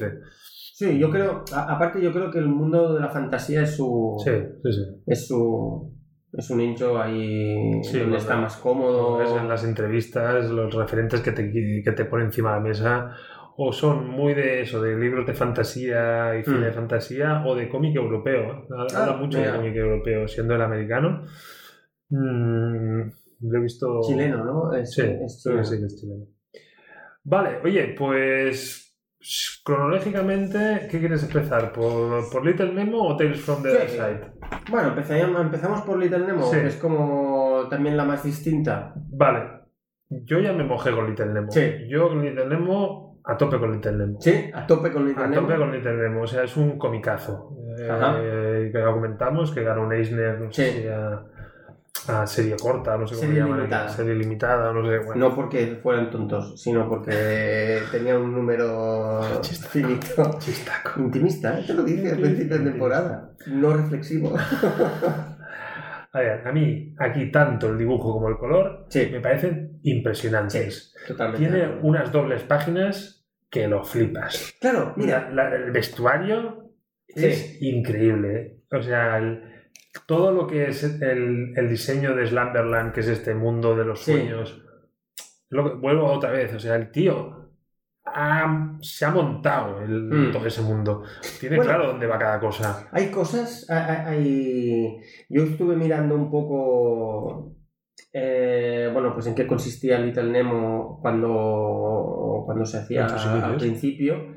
Sí, 0.81 0.97
yo 0.97 1.11
creo, 1.11 1.43
a- 1.53 1.75
aparte 1.75 2.01
yo 2.01 2.11
creo 2.11 2.31
que 2.31 2.39
el 2.39 2.47
mundo 2.47 2.95
de 2.95 3.01
la 3.01 3.09
fantasía 3.09 3.61
es 3.61 3.75
su 3.75 4.15
Sí, 4.23 4.31
sí, 4.63 4.71
sí. 4.73 5.03
es 5.05 5.27
su 5.27 5.93
es 6.33 6.49
un 6.49 6.57
nicho 6.57 6.99
ahí 6.99 7.83
Sí, 7.83 7.99
donde 7.99 8.17
está 8.17 8.35
más 8.37 8.55
cómodo. 8.57 9.37
En 9.37 9.47
las 9.47 9.63
entrevistas, 9.63 10.49
los 10.49 10.73
referentes 10.73 11.21
que 11.21 11.33
te, 11.33 11.51
que 11.51 11.91
te 11.91 12.05
ponen 12.05 12.27
encima 12.27 12.51
de 12.53 12.55
la 12.57 12.63
mesa, 12.63 13.11
o 13.57 13.71
son 13.71 14.07
muy 14.09 14.33
de 14.33 14.61
eso, 14.61 14.81
de 14.81 14.97
libros 14.97 15.27
de 15.27 15.35
fantasía 15.35 16.35
y 16.39 16.43
cine 16.43 16.57
Mm. 16.61 16.63
de 16.63 16.71
fantasía, 16.71 17.43
o 17.45 17.53
de 17.53 17.69
cómic 17.69 17.95
europeo. 17.95 18.65
Habla 18.71 19.13
Ah, 19.13 19.17
mucho 19.21 19.37
mira. 19.37 19.51
de 19.51 19.57
cómic 19.57 19.75
europeo, 19.75 20.27
siendo 20.27 20.55
el 20.55 20.61
americano. 20.63 21.25
Mm, 22.09 23.01
lo 23.41 23.57
he 23.57 23.61
visto. 23.61 23.99
Chileno, 24.01 24.43
¿no? 24.43 24.73
Es, 24.73 24.93
Sí, 24.95 25.01
es 25.01 25.43
sí, 25.43 25.49
chileno. 25.49 25.63
sí, 25.63 25.77
que 25.79 25.85
es 25.85 25.95
chileno. 26.01 26.25
Vale, 27.23 27.59
oye, 27.63 27.93
pues. 27.97 28.90
Cronológicamente, 29.63 30.87
¿qué 30.89 30.99
quieres 30.99 31.23
empezar? 31.23 31.71
¿Por, 31.71 32.29
por 32.31 32.45
Little 32.45 32.73
Nemo 32.73 33.07
o 33.07 33.15
Tales 33.15 33.39
from 33.41 33.61
the 33.61 33.69
Sí. 33.69 33.77
Dark 33.77 33.89
Side? 33.89 34.31
Bueno, 34.69 34.93
empezamos, 35.41 35.81
por 35.81 35.97
Little 35.99 36.25
Nemo, 36.25 36.43
Sí. 36.43 36.57
que 36.59 36.67
es 36.67 36.77
como 36.77 37.67
también 37.69 37.95
la 37.97 38.05
más 38.05 38.23
distinta. 38.23 38.93
Vale, 38.95 39.61
yo 40.09 40.39
ya 40.39 40.53
me 40.53 40.63
mojé 40.63 40.91
con 40.91 41.07
Little 41.07 41.27
Nemo. 41.33 41.51
Sí. 41.51 41.87
Yo 41.87 42.09
con 42.09 42.21
Little 42.23 42.47
Nemo, 42.47 43.21
a 43.23 43.37
tope 43.37 43.59
con 43.59 43.71
Little 43.71 43.91
Nemo. 43.93 44.19
Sí, 44.19 44.49
a 44.53 44.65
tope 44.65 44.91
con 44.91 45.05
Little 45.07 45.23
A 45.23 45.27
Nemo. 45.27 45.41
tope 45.47 45.57
con 45.57 45.71
Little 45.71 45.93
Nemo, 45.93 46.21
o 46.23 46.27
sea, 46.27 46.43
es 46.43 46.57
un 46.57 46.77
comicazo. 46.77 47.55
Ajá. 47.89 48.17
Eh, 48.21 48.69
que 48.71 48.79
lo 48.79 48.93
comentamos, 48.93 49.51
que 49.51 49.63
ganó 49.63 49.83
un 49.83 49.93
Eisner, 49.93 50.39
no 50.39 50.51
sé 50.51 50.71
Sí. 50.71 50.81
si 50.81 50.87
a, 50.87 51.21
a 52.07 52.25
serie 52.25 52.55
corta, 52.59 52.97
no 52.97 53.07
sé 53.07 53.15
cómo 53.15 53.27
Serie 53.27 53.41
llaman, 53.41 53.57
limitada. 53.59 53.89
serie 53.89 54.15
limitada, 54.15 54.73
no 54.73 54.83
sé. 54.89 54.97
Bueno, 54.99 55.29
No 55.29 55.35
porque 55.35 55.79
fueran 55.81 56.09
tontos, 56.09 56.59
sino 56.61 56.87
porque 56.89 57.79
tenía 57.91 58.17
un 58.17 58.33
número 58.33 59.21
finito. 59.69 60.37
chistaco. 60.39 60.99
Intimista, 60.99 61.59
¿eh? 61.59 61.63
te 61.67 61.73
lo 61.73 61.83
dije 61.83 62.11
al 62.11 62.19
principio 62.19 62.57
de 62.57 62.63
temporada. 62.71 63.33
No 63.47 63.73
reflexivo. 63.73 64.33
A 66.13 66.19
ver, 66.19 66.45
a 66.45 66.51
mí, 66.51 66.93
aquí 66.99 67.31
tanto 67.31 67.69
el 67.69 67.77
dibujo 67.77 68.11
como 68.11 68.27
el 68.27 68.37
color 68.37 68.85
Sí, 68.89 69.07
me 69.09 69.21
parecen 69.21 69.79
impresionantes. 69.83 70.93
totalmente. 71.07 71.47
Tiene 71.47 71.79
unas 71.83 72.11
dobles 72.11 72.43
páginas 72.43 73.25
que 73.49 73.65
lo 73.69 73.83
flipas. 73.85 74.53
Claro, 74.59 74.93
Mira, 74.97 75.29
la- 75.31 75.55
el 75.55 75.71
vestuario 75.71 76.73
Sí. 77.07 77.25
es 77.27 77.61
increíble. 77.61 78.35
¿eh? 78.41 78.57
O 78.77 78.81
sea, 78.81 79.19
el- 79.19 79.41
todo 80.07 80.31
lo 80.31 80.47
que 80.47 80.67
es 80.69 80.83
el, 80.83 81.53
el 81.55 81.69
diseño 81.69 82.15
de 82.15 82.27
Slumberland, 82.27 82.93
que 82.93 83.01
es 83.01 83.07
este 83.07 83.33
mundo 83.35 83.75
de 83.75 83.85
los 83.85 83.99
Sí. 84.01 84.11
sueños. 84.13 84.61
lo 85.53 85.65
que- 85.65 85.75
vuelvo 85.81 86.05
otra 86.05 86.31
vez, 86.31 86.53
o 86.53 86.59
sea, 86.61 86.75
el 86.77 86.91
tío 86.91 87.51
ha- 88.05 88.77
se 88.81 89.03
ha 89.03 89.11
montado 89.11 89.81
el- 89.81 90.29
Mm. 90.29 90.31
todo 90.31 90.47
ese 90.47 90.61
mundo. 90.61 91.03
Tiene 91.41 91.57
Bueno. 91.57 91.69
claro 91.69 91.87
dónde 91.87 92.07
va 92.07 92.17
cada 92.17 92.39
cosa. 92.39 92.87
hay 92.93 93.11
cosas, 93.11 93.69
hay- 93.69 94.97
yo 95.27 95.43
estuve 95.43 95.75
mirando 95.75 96.15
un 96.15 96.31
poco, 96.31 97.53
eh, 98.13 98.89
bueno, 98.93 99.13
pues 99.13 99.27
en 99.27 99.35
qué 99.35 99.45
consistía 99.45 99.99
Little 99.99 100.31
Nemo 100.31 100.99
cuando, 101.01 102.43
cuando 102.45 102.63
se 102.65 102.77
hacía 102.77 103.07
al 103.07 103.57
principio, 103.57 104.33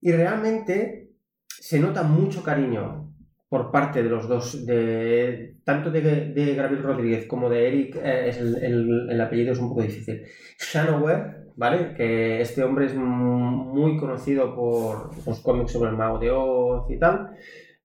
y 0.00 0.12
realmente 0.12 1.10
se 1.48 1.80
nota 1.80 2.04
mucho 2.04 2.44
cariño 2.44 3.12
por 3.48 3.70
parte 3.70 4.02
de 4.02 4.08
los 4.10 4.26
dos, 4.28 4.66
de 4.66 5.56
tanto 5.64 5.90
de, 5.90 6.00
de 6.00 6.54
Gabriel 6.54 6.82
Rodríguez 6.82 7.26
como 7.26 7.48
de 7.48 7.68
Eric, 7.68 7.96
eh, 8.02 8.28
es 8.28 8.38
el, 8.38 8.56
el- 8.62 9.08
el 9.10 9.20
apellido 9.20 9.52
es 9.52 9.58
un 9.60 9.68
poco 9.68 9.82
difícil. 9.82 10.22
Shanaware, 10.58 11.46
¿vale? 11.56 11.94
Que 11.94 12.40
este 12.40 12.64
hombre 12.64 12.86
es 12.86 12.94
muy 12.96 13.96
conocido 13.98 14.54
por 14.54 15.10
los 15.26 15.40
cómics 15.40 15.72
sobre 15.72 15.90
el 15.90 15.96
mago 15.96 16.18
de 16.18 16.30
Oz 16.32 16.90
y 16.90 16.98
tal, 16.98 17.30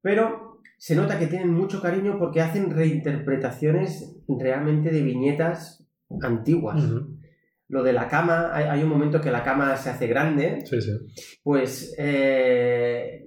pero 0.02 0.60
se 0.78 0.96
nota 0.96 1.20
que 1.20 1.28
tienen 1.28 1.52
mucho 1.54 1.80
cariño 1.80 2.18
porque 2.18 2.42
hacen 2.42 2.72
reinterpretaciones 2.72 4.18
realmente 4.28 4.90
de 4.90 5.04
viñetas 5.04 5.88
antiguas. 6.24 6.84
Lo 7.68 7.84
de 7.84 7.94
la 7.94 8.08
cama, 8.08 8.50
hay, 8.52 8.66
hay 8.66 8.84
un 8.84 8.90
momento 8.90 9.22
que 9.22 9.32
la 9.32 9.44
cama 9.44 9.78
se 9.78 9.92
hace 9.92 10.08
grande, 10.08 10.60
Sí, 10.66 10.82
sí. 10.82 10.92
pues 11.44 11.96
eh, 12.00 13.24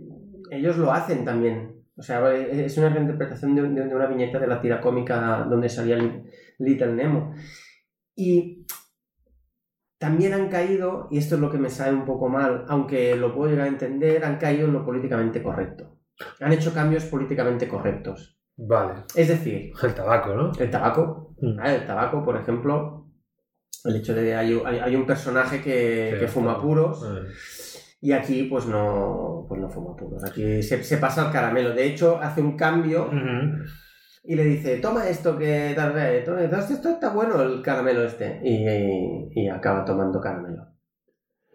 ellos 0.51 0.77
lo 0.77 0.93
hacen 0.93 1.25
también. 1.25 1.74
O 1.97 2.03
sea, 2.03 2.35
es 2.35 2.77
una 2.79 2.89
reinterpretación 2.89 3.55
de, 3.55 3.63
de- 3.63 3.87
de 3.89 3.95
una 3.95 4.07
viñeta 4.07 4.39
de 4.39 4.47
la 4.49 4.61
tira 4.61 4.81
cómica 4.81 5.47
donde 5.49 5.69
salía 5.69 5.97
Li- 5.97 6.25
Little 6.59 6.93
Nemo. 6.95 7.35
Y 8.17 8.67
también 9.99 10.35
han 10.35 10.49
caído, 10.49 11.09
y 11.11 11.19
esto 11.19 11.37
es 11.37 11.41
lo 11.41 11.51
que 11.51 11.59
me 11.59 11.71
sabe 11.71 11.95
un 11.95 12.05
poco 12.05 12.29
mal, 12.29 12.65
aunque 12.69 13.17
lo 13.17 13.35
puedo 13.35 13.51
llegar 13.51 13.67
a 13.67 13.71
entender, 13.71 14.25
han 14.25 14.39
caído 14.39 14.67
en 14.67 14.73
lo 14.73 14.85
políticamente 14.85 15.43
correcto. 15.43 15.99
Han 16.41 16.53
hecho 16.53 16.73
cambios 16.75 17.05
políticamente 17.07 17.69
correctos. 17.69 18.39
Vale. 18.57 19.03
Es 19.17 19.29
decir, 19.29 19.73
El 19.83 19.95
tabaco, 19.95 20.35
¿no? 20.35 20.53
el 20.59 20.71
tabaco, 20.71 21.35
Mm. 21.41 21.57
¿vale? 21.57 21.75
el 21.77 21.87
tabaco, 21.87 22.25
por 22.25 22.37
ejemplo, 22.37 23.09
el 23.85 23.97
hecho 23.97 24.15
de 24.15 24.35
hay, 24.35 24.61
hay- 24.65 24.79
hay 24.79 24.97
un 24.97 25.07
personaje 25.07 25.61
que, 25.61 26.11
Sí, 26.15 26.21
que 26.21 26.29
fuma 26.29 26.61
puros. 26.61 27.03
Eh. 27.05 27.74
Y 28.05 28.13
aquí 28.13 28.43
pues 28.45 28.67
no, 28.67 29.47
pues 29.49 29.59
no 29.61 29.71
fuma 29.71 29.97
puros. 29.97 30.23
Aquí 30.25 30.63
se, 30.63 30.83
se 30.85 30.99
pasa 30.99 31.27
al 31.27 31.33
caramelo. 31.33 31.73
De 31.75 31.87
hecho, 31.87 32.19
hace 32.21 32.43
un 32.43 32.55
cambio 32.55 33.09
y 34.23 34.35
le 34.37 34.45
dice, 34.45 34.77
toma 34.77 35.09
esto 35.09 35.39
que 35.39 35.73
tal 35.75 35.93
vez, 35.93 36.23
toma 36.25 36.43
esto, 36.43 36.57
esto 36.75 36.89
está 36.91 37.15
bueno 37.15 37.41
el 37.41 37.63
caramelo 37.63 38.05
este. 38.05 38.41
Y, 38.45 38.67
y 39.41 39.49
acaba 39.49 39.85
tomando 39.87 40.21
caramelo. 40.21 40.67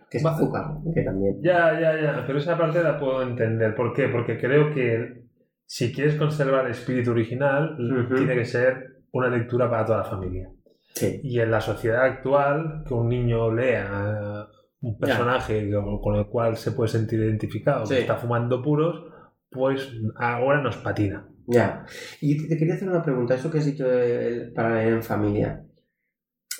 Que 0.10 0.18
es 0.18 0.26
Va- 0.26 0.32
azúcar, 0.32 0.64
que 0.96 1.04
también. 1.04 1.36
Ya, 1.44 1.80
ya, 1.80 2.02
ya, 2.02 2.24
pero 2.26 2.40
esa 2.40 2.58
parte 2.58 2.82
la 2.82 3.00
puedo 3.00 3.22
entender. 3.22 3.76
¿Por 3.76 3.94
qué? 3.94 4.08
Porque 4.08 4.40
creo 4.40 4.74
que 4.74 5.26
si 5.68 5.94
quieres 5.94 6.16
conservar 6.16 6.66
el 6.66 6.72
espíritu 6.72 7.12
original, 7.12 7.78
tiene 8.16 8.34
que 8.34 8.46
ser 8.46 9.04
una 9.12 9.30
lectura 9.30 9.70
para 9.70 9.86
toda 9.86 10.00
la 10.00 10.04
familia. 10.06 10.50
Sí. 10.96 11.20
Y 11.24 11.40
en 11.40 11.52
la 11.52 11.62
sociedad 11.62 12.02
actual, 12.06 12.84
que 12.88 12.94
un 12.96 13.08
niño 13.08 13.54
lea 13.54 14.48
un 14.82 14.98
personaje 14.98 15.70
con, 15.72 16.00
con 16.02 16.16
el 16.16 16.28
cual 16.28 16.56
se 16.58 16.72
puede 16.72 16.90
sentir 16.90 17.20
identificado, 17.20 17.86
Sí. 17.86 17.96
que 17.96 18.02
está 18.02 18.16
fumando 18.18 18.62
puros, 18.62 19.04
pues 19.50 19.92
ahora 20.16 20.62
nos 20.62 20.78
patina. 20.78 21.28
Ya. 21.48 21.86
Y 22.22 22.48
te, 22.48 22.58
quería 22.58 22.76
hacer 22.76 22.88
una 22.90 23.02
pregunta, 23.04 23.34
eso 23.36 23.50
que 23.52 23.58
has 23.58 23.66
dicho 23.66 23.88
de- 23.88 24.52
para 24.56 24.76
leer 24.76 24.94
en 24.94 25.04
familia. 25.04 25.66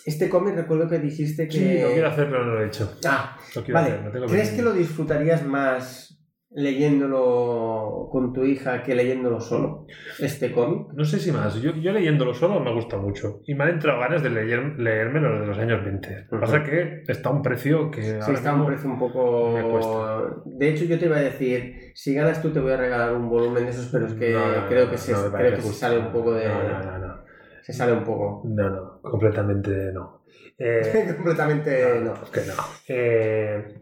Este 0.06 0.30
cómic 0.30 0.56
recuerdo 0.56 0.88
que 0.90 0.98
dijiste 1.00 1.48
que... 1.48 1.54
Sí, 1.58 1.82
lo 1.82 1.90
quiero 1.92 2.08
hacer, 2.08 2.30
pero 2.30 2.46
no 2.46 2.54
lo 2.56 2.64
he 2.64 2.68
hecho. 2.68 2.92
Ah, 3.06 3.38
Lo 3.56 3.62
Vale, 3.74 3.88
hacer, 3.92 4.06
lo 4.06 4.12
tengo 4.12 4.26
¿crees 4.28 4.50
que 4.52 4.62
lo 4.64 4.74
disfrutarías 4.74 5.46
más 5.46 6.19
leyéndolo 6.52 8.10
con 8.12 8.34
tu 8.34 8.44
hija 8.44 8.84
que 8.84 8.96
leyéndolo 8.96 9.40
solo? 9.40 9.86
Este 10.20 10.52
cómic. 10.52 10.88
No 10.94 11.06
sé 11.06 11.20
si 11.20 11.32
más. 11.32 11.62
Yo, 11.62 11.74
yo 11.76 11.92
leyéndolo 11.92 12.34
solo 12.34 12.60
me 12.60 12.74
gusta 12.74 12.98
mucho. 12.98 13.42
Y 13.46 13.56
me 13.56 13.64
han 13.64 13.72
entrado 13.72 14.00
ganas 14.00 14.24
de 14.24 14.30
leer, 14.30 14.80
leerme 14.80 15.20
lo 15.20 15.40
de 15.42 15.48
los 15.48 15.58
años 15.58 15.84
20. 15.84 16.28
Lo 16.32 16.40
que 16.40 16.42
pasa 16.46 16.58
es 16.58 16.70
que 16.70 17.04
está 17.12 17.30
a 17.30 17.32
un 17.34 17.42
precio 17.42 17.92
que 17.92 18.02
Sí, 18.02 18.12
ahora 18.20 18.34
está 18.34 18.52
a 18.52 18.56
un 18.56 18.66
precio 18.66 18.90
un 18.90 19.00
poco... 19.00 19.52
me 19.54 19.64
cuesta. 19.64 20.42
De 20.46 20.70
hecho, 20.70 20.86
yo 20.86 21.00
te 21.00 21.06
iba 21.06 21.18
a 21.18 21.22
decir, 21.22 21.92
si 21.94 22.14
ganas 22.14 22.42
tú 22.42 22.50
te 22.50 22.60
voy 22.60 22.72
a 22.72 22.78
regalar 22.78 23.14
un 23.16 23.30
volumen 23.30 23.66
de 23.66 23.70
esos, 23.70 23.88
pero 23.92 24.08
es 24.08 24.14
que 24.14 24.34
No, 24.34 24.62
no, 24.62 24.68
creo 24.68 24.86
no, 24.86 24.92
que, 24.92 24.98
se, 24.98 25.14
creo 25.14 25.56
que 25.56 25.62
se 25.62 25.74
sale 25.74 26.00
un 26.00 26.12
poco 26.12 26.34
de... 26.34 26.48
No, 26.48 26.64
no, 26.64 26.84
no, 26.84 26.98
no. 27.00 27.20
Se 27.62 27.74
sale 27.74 27.94
un 27.94 28.04
poco. 28.04 28.42
No, 28.46 28.70
no, 28.70 29.02
completamente 29.02 29.92
no. 29.94 30.20
Eh, 30.62 31.14
Completamente 31.16 32.02
no. 32.02 32.14
Que 32.34 32.42
no. 32.42 32.54
Eh, 32.90 33.80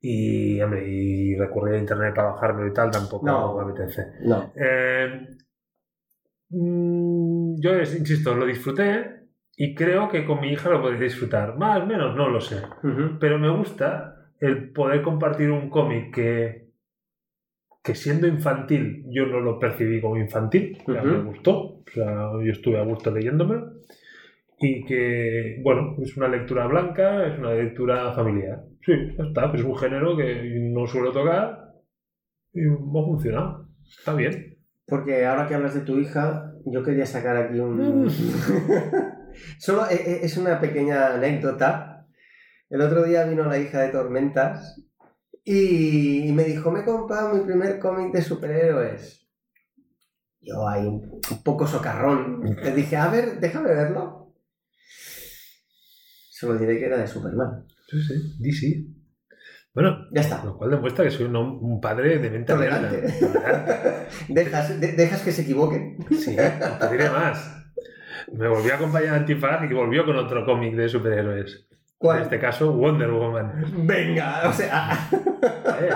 y, 0.00 0.60
hombre, 0.62 0.88
y 0.88 1.36
recurrir 1.36 1.74
a 1.74 1.78
internet 1.78 2.14
para 2.14 2.30
bajarlo 2.32 2.66
y 2.66 2.72
tal 2.72 2.90
tampoco 2.90 3.26
No. 3.26 3.56
me 3.56 3.70
apetece. 3.72 4.02
No. 4.22 4.50
Eh, 4.56 5.26
mm, 6.50 7.56
yo 7.60 7.78
insisto, 7.80 8.34
lo 8.34 8.46
disfruté 8.46 9.26
y 9.56 9.74
creo 9.74 10.08
que 10.08 10.24
con 10.24 10.40
mi 10.40 10.48
hija 10.52 10.70
lo 10.70 10.80
podría 10.80 11.02
disfrutar. 11.02 11.56
Más 11.58 11.82
o 11.82 11.86
menos, 11.86 12.16
no 12.16 12.28
lo 12.28 12.40
sé. 12.40 12.56
Ujú. 12.82 13.18
Pero 13.20 13.38
me 13.38 13.50
gusta 13.50 14.30
el 14.40 14.72
poder 14.72 15.02
compartir 15.02 15.50
un 15.50 15.68
cómic 15.68 16.14
que, 16.14 16.70
que 17.82 17.94
siendo 17.94 18.26
infantil 18.26 19.04
yo 19.10 19.26
no 19.26 19.40
lo 19.40 19.58
percibí 19.58 20.00
como 20.00 20.16
infantil, 20.16 20.78
sea, 20.86 21.02
Ujú. 21.02 21.06
me 21.12 21.22
gustó, 21.24 21.52
o 21.60 21.84
sea, 21.92 22.30
yo 22.42 22.52
estuve 22.52 22.78
a 22.78 22.84
gusto 22.84 23.10
leyéndome 23.10 23.56
y 24.60 24.84
que, 24.84 25.58
bueno, 25.62 25.96
es 26.02 26.16
una 26.18 26.28
lectura 26.28 26.66
blanca, 26.66 27.26
es 27.26 27.38
una 27.38 27.54
lectura 27.54 28.12
familiar. 28.12 28.62
Sí, 28.84 28.92
ya 29.16 29.24
está, 29.24 29.50
es 29.54 29.64
un 29.64 29.76
género 29.76 30.16
que 30.16 30.70
no 30.70 30.86
suelo 30.86 31.12
tocar 31.12 31.72
y 32.52 32.60
me 32.60 33.00
ha 33.00 33.04
funcionado. 33.04 33.68
Está 33.88 34.14
bien. 34.14 34.58
Porque 34.86 35.24
ahora 35.24 35.48
que 35.48 35.54
hablas 35.54 35.74
de 35.74 35.80
tu 35.80 35.98
hija, 35.98 36.52
yo 36.66 36.82
quería 36.82 37.06
sacar 37.06 37.36
aquí 37.36 37.58
un... 37.58 38.04
Mm. 38.04 38.08
Solo 39.58 39.88
e- 39.88 39.94
e- 39.94 40.24
es 40.24 40.36
una 40.36 40.60
pequeña 40.60 41.14
anécdota. 41.14 42.06
El 42.68 42.82
otro 42.82 43.04
día 43.04 43.24
vino 43.24 43.44
la 43.46 43.58
hija 43.58 43.80
de 43.80 43.88
Tormentas 43.88 44.84
y, 45.42 46.30
me 46.34 46.44
dijo, 46.44 46.70
me 46.70 46.80
he 46.80 46.84
comprado 46.84 47.34
mi 47.34 47.44
primer 47.44 47.78
cómic 47.78 48.12
de 48.12 48.20
superhéroes. 48.20 49.26
Yo 50.42 50.68
ahí 50.68 50.86
un, 50.86 51.20
un 51.30 51.42
poco 51.42 51.66
socarrón. 51.66 52.42
Le 52.62 52.74
dije, 52.74 52.96
a 52.96 53.08
ver, 53.08 53.40
déjame 53.40 53.70
verlo. 53.70 54.19
Solo 56.40 56.58
diré 56.58 56.78
que 56.78 56.86
era 56.86 56.96
de 56.96 57.06
Superman. 57.06 57.66
Sí, 57.86 58.00
sí, 58.00 58.36
DC. 58.38 58.86
Bueno, 59.74 60.06
Ya 60.10 60.22
está. 60.22 60.42
lo 60.42 60.56
cual 60.56 60.70
demuestra 60.70 61.04
que 61.04 61.10
soy 61.10 61.26
un, 61.26 61.80
padre 61.82 62.18
de 62.18 62.30
mente 62.30 62.50
Tolerante. 62.50 63.02
Dejas, 64.28 64.80
de- 64.80 64.92
dejas 64.92 65.20
que 65.20 65.32
se 65.32 65.42
equivoquen. 65.42 65.98
Sí, 66.10 66.34
te 66.34 66.88
diré 66.90 67.10
más. 67.10 67.56
Me 68.32 68.48
volvió 68.48 68.72
a 68.72 68.76
acompañar 68.76 69.14
a 69.14 69.16
Antifaz 69.18 69.70
y 69.70 69.74
volvió 69.74 70.06
con 70.06 70.16
otro 70.16 70.46
cómic 70.46 70.74
de 70.74 70.88
superhéroes. 70.88 71.68
¿Cuál? 71.98 72.16
En 72.16 72.22
este 72.22 72.38
caso, 72.38 72.72
Wonder 72.72 73.10
Woman. 73.10 73.86
Venga, 73.86 74.48
o 74.48 74.52
sea... 74.52 75.08
Eh, 75.80 75.90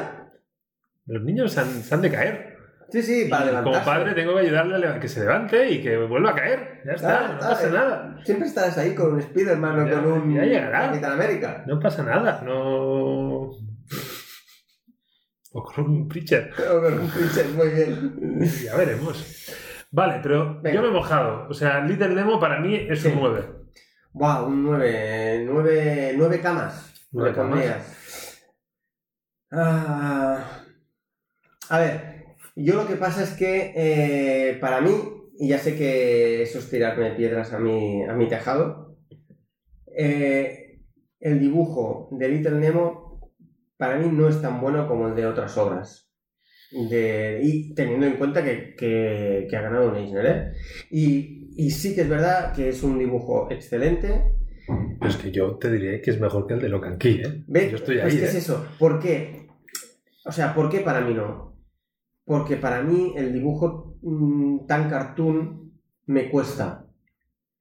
los 1.07 1.23
niños 1.23 1.53
se 1.53 1.61
han, 1.61 1.66
se 1.83 1.95
han 1.95 2.01
de 2.01 2.11
caer. 2.11 2.53
Sí, 2.95 3.03
sí, 3.03 3.25
para 3.29 3.47
levantarse. 3.47 3.81
como 3.81 3.85
padre 3.85 4.15
tengo 4.15 4.35
que 4.35 4.41
ayudarle 4.43 4.87
a 4.87 5.01
que 5.01 5.09
se 5.09 5.19
levante 5.19 5.69
y 5.69 5.83
que 5.83 5.97
vuelva 5.97 6.31
a 6.31 6.35
caer. 6.37 6.81
Ya 6.87 6.93
está, 6.93 7.09
Claro, 7.09 7.27
no 7.27 7.35
está, 7.35 7.49
pasa 7.49 7.66
eh. 7.66 7.71
nada. 7.73 8.16
Siempre 8.25 8.47
estarás 8.47 8.79
ahí 8.79 8.95
con 8.95 9.15
un 9.15 9.19
Spider-Man 9.19 9.81
o 9.81 9.87
Ya, 9.89 9.95
con 10.01 10.12
un. 10.12 10.37
Capitán 10.71 11.12
América. 11.12 11.65
No 11.66 11.81
pasa 11.81 12.05
nada. 12.05 12.41
No. 12.45 13.51
O 15.57 15.62
con 15.65 15.85
un 15.91 16.09
Preacher. 16.09 16.53
O 16.71 16.81
con 16.81 17.01
un 17.01 17.11
Preacher, 17.11 17.47
muy 17.49 17.69
bien. 17.71 18.41
Ya 18.65 18.77
veremos. 18.77 19.51
Vale, 19.91 20.21
pero 20.23 20.61
Venga. 20.62 20.77
yo 20.77 20.83
me 20.83 20.89
he 20.89 20.93
mojado. 20.93 21.49
O 21.49 21.53
sea, 21.55 21.81
Little 21.81 22.11
Nemo 22.15 22.39
para 22.39 22.61
mí 22.61 22.77
es 22.89 23.01
Sí. 23.03 23.09
un 23.09 23.16
9. 23.21 23.49
Wow, 24.12 24.47
un 24.47 24.62
9. 24.62 25.45
9, 25.51 26.15
nueve 26.16 26.41
camas. 26.41 26.95
Nueve 27.11 27.31
le 27.31 27.35
camas. 27.37 27.51
pondrías. 27.51 28.43
Ah, 29.51 30.61
a 31.71 31.79
ver, 31.79 32.14
yo 32.56 32.74
lo 32.76 32.86
que 32.86 32.97
pasa 32.97 33.22
es 33.22 33.31
que 33.31 33.72
eh, 33.76 34.56
para 34.60 34.81
mí, 34.81 34.93
y 35.39 35.48
ya 35.48 35.59
sé 35.59 35.76
que 35.76 36.43
eso 36.43 36.59
es 36.59 36.70
tirarme 36.70 37.10
piedras 37.12 37.52
a 37.52 37.59
mi, 37.59 38.02
a 38.05 38.12
mi 38.14 38.28
tejado, 38.28 38.97
eh, 39.97 40.81
el 41.20 41.40
dibujo 41.40 42.09
de 42.12 42.28
Little 42.28 42.56
Nemo 42.59 43.32
para 43.76 43.97
mí 43.98 44.09
no 44.12 44.28
es 44.28 44.40
tan 44.40 44.60
bueno 44.60 44.86
como 44.89 45.09
el 45.09 45.14
de 45.14 45.26
otras 45.26 45.56
obras. 45.59 46.10
De- 46.90 47.40
y 47.43 47.74
teniendo 47.74 48.06
en 48.06 48.14
cuenta 48.16 48.43
que, 48.43 48.74
que- 48.74 49.47
que 49.48 49.56
ha 49.56 49.62
ganado 49.62 49.90
un 49.90 49.97
Eisner, 49.97 50.26
¿eh? 50.26 50.52
Y, 50.90 51.51
y 51.56 51.70
sí 51.70 51.94
que 51.94 52.01
es 52.02 52.09
verdad 52.09 52.52
que 52.52 52.68
es 52.70 52.82
un 52.82 52.98
dibujo 52.98 53.48
excelente. 53.51 54.32
Pero 54.66 55.10
es 55.10 55.16
que 55.16 55.31
yo 55.31 55.56
te 55.56 55.70
diré 55.70 56.01
que 56.01 56.10
es 56.10 56.20
mejor 56.20 56.47
que 56.47 56.55
el 56.55 56.60
de 56.60 56.68
Locan 56.68 56.98
Key, 56.98 57.20
¿eh? 57.24 57.44
¿Ves? 57.47 57.70
Yo 57.70 57.76
estoy 57.76 57.98
Es 57.98 58.05
ahí, 58.05 58.16
que 58.18 58.24
¿eh? 58.24 58.28
es 58.28 58.35
eso. 58.35 58.66
¿Por 58.78 58.98
qué? 58.98 59.47
O 60.24 60.32
sea, 60.32 60.55
¿por 60.55 60.68
qué 60.70 60.81
para 60.81 61.01
mí 61.02 61.14
no? 61.14 61.53
Porque 62.25 62.57
para 62.57 62.83
mí 62.83 63.13
el 63.17 63.33
dibujo 63.33 63.97
mm, 64.03 64.67
tan 64.67 64.89
cartoon 64.89 65.73
me 66.07 66.31
cuesta. 66.31 66.87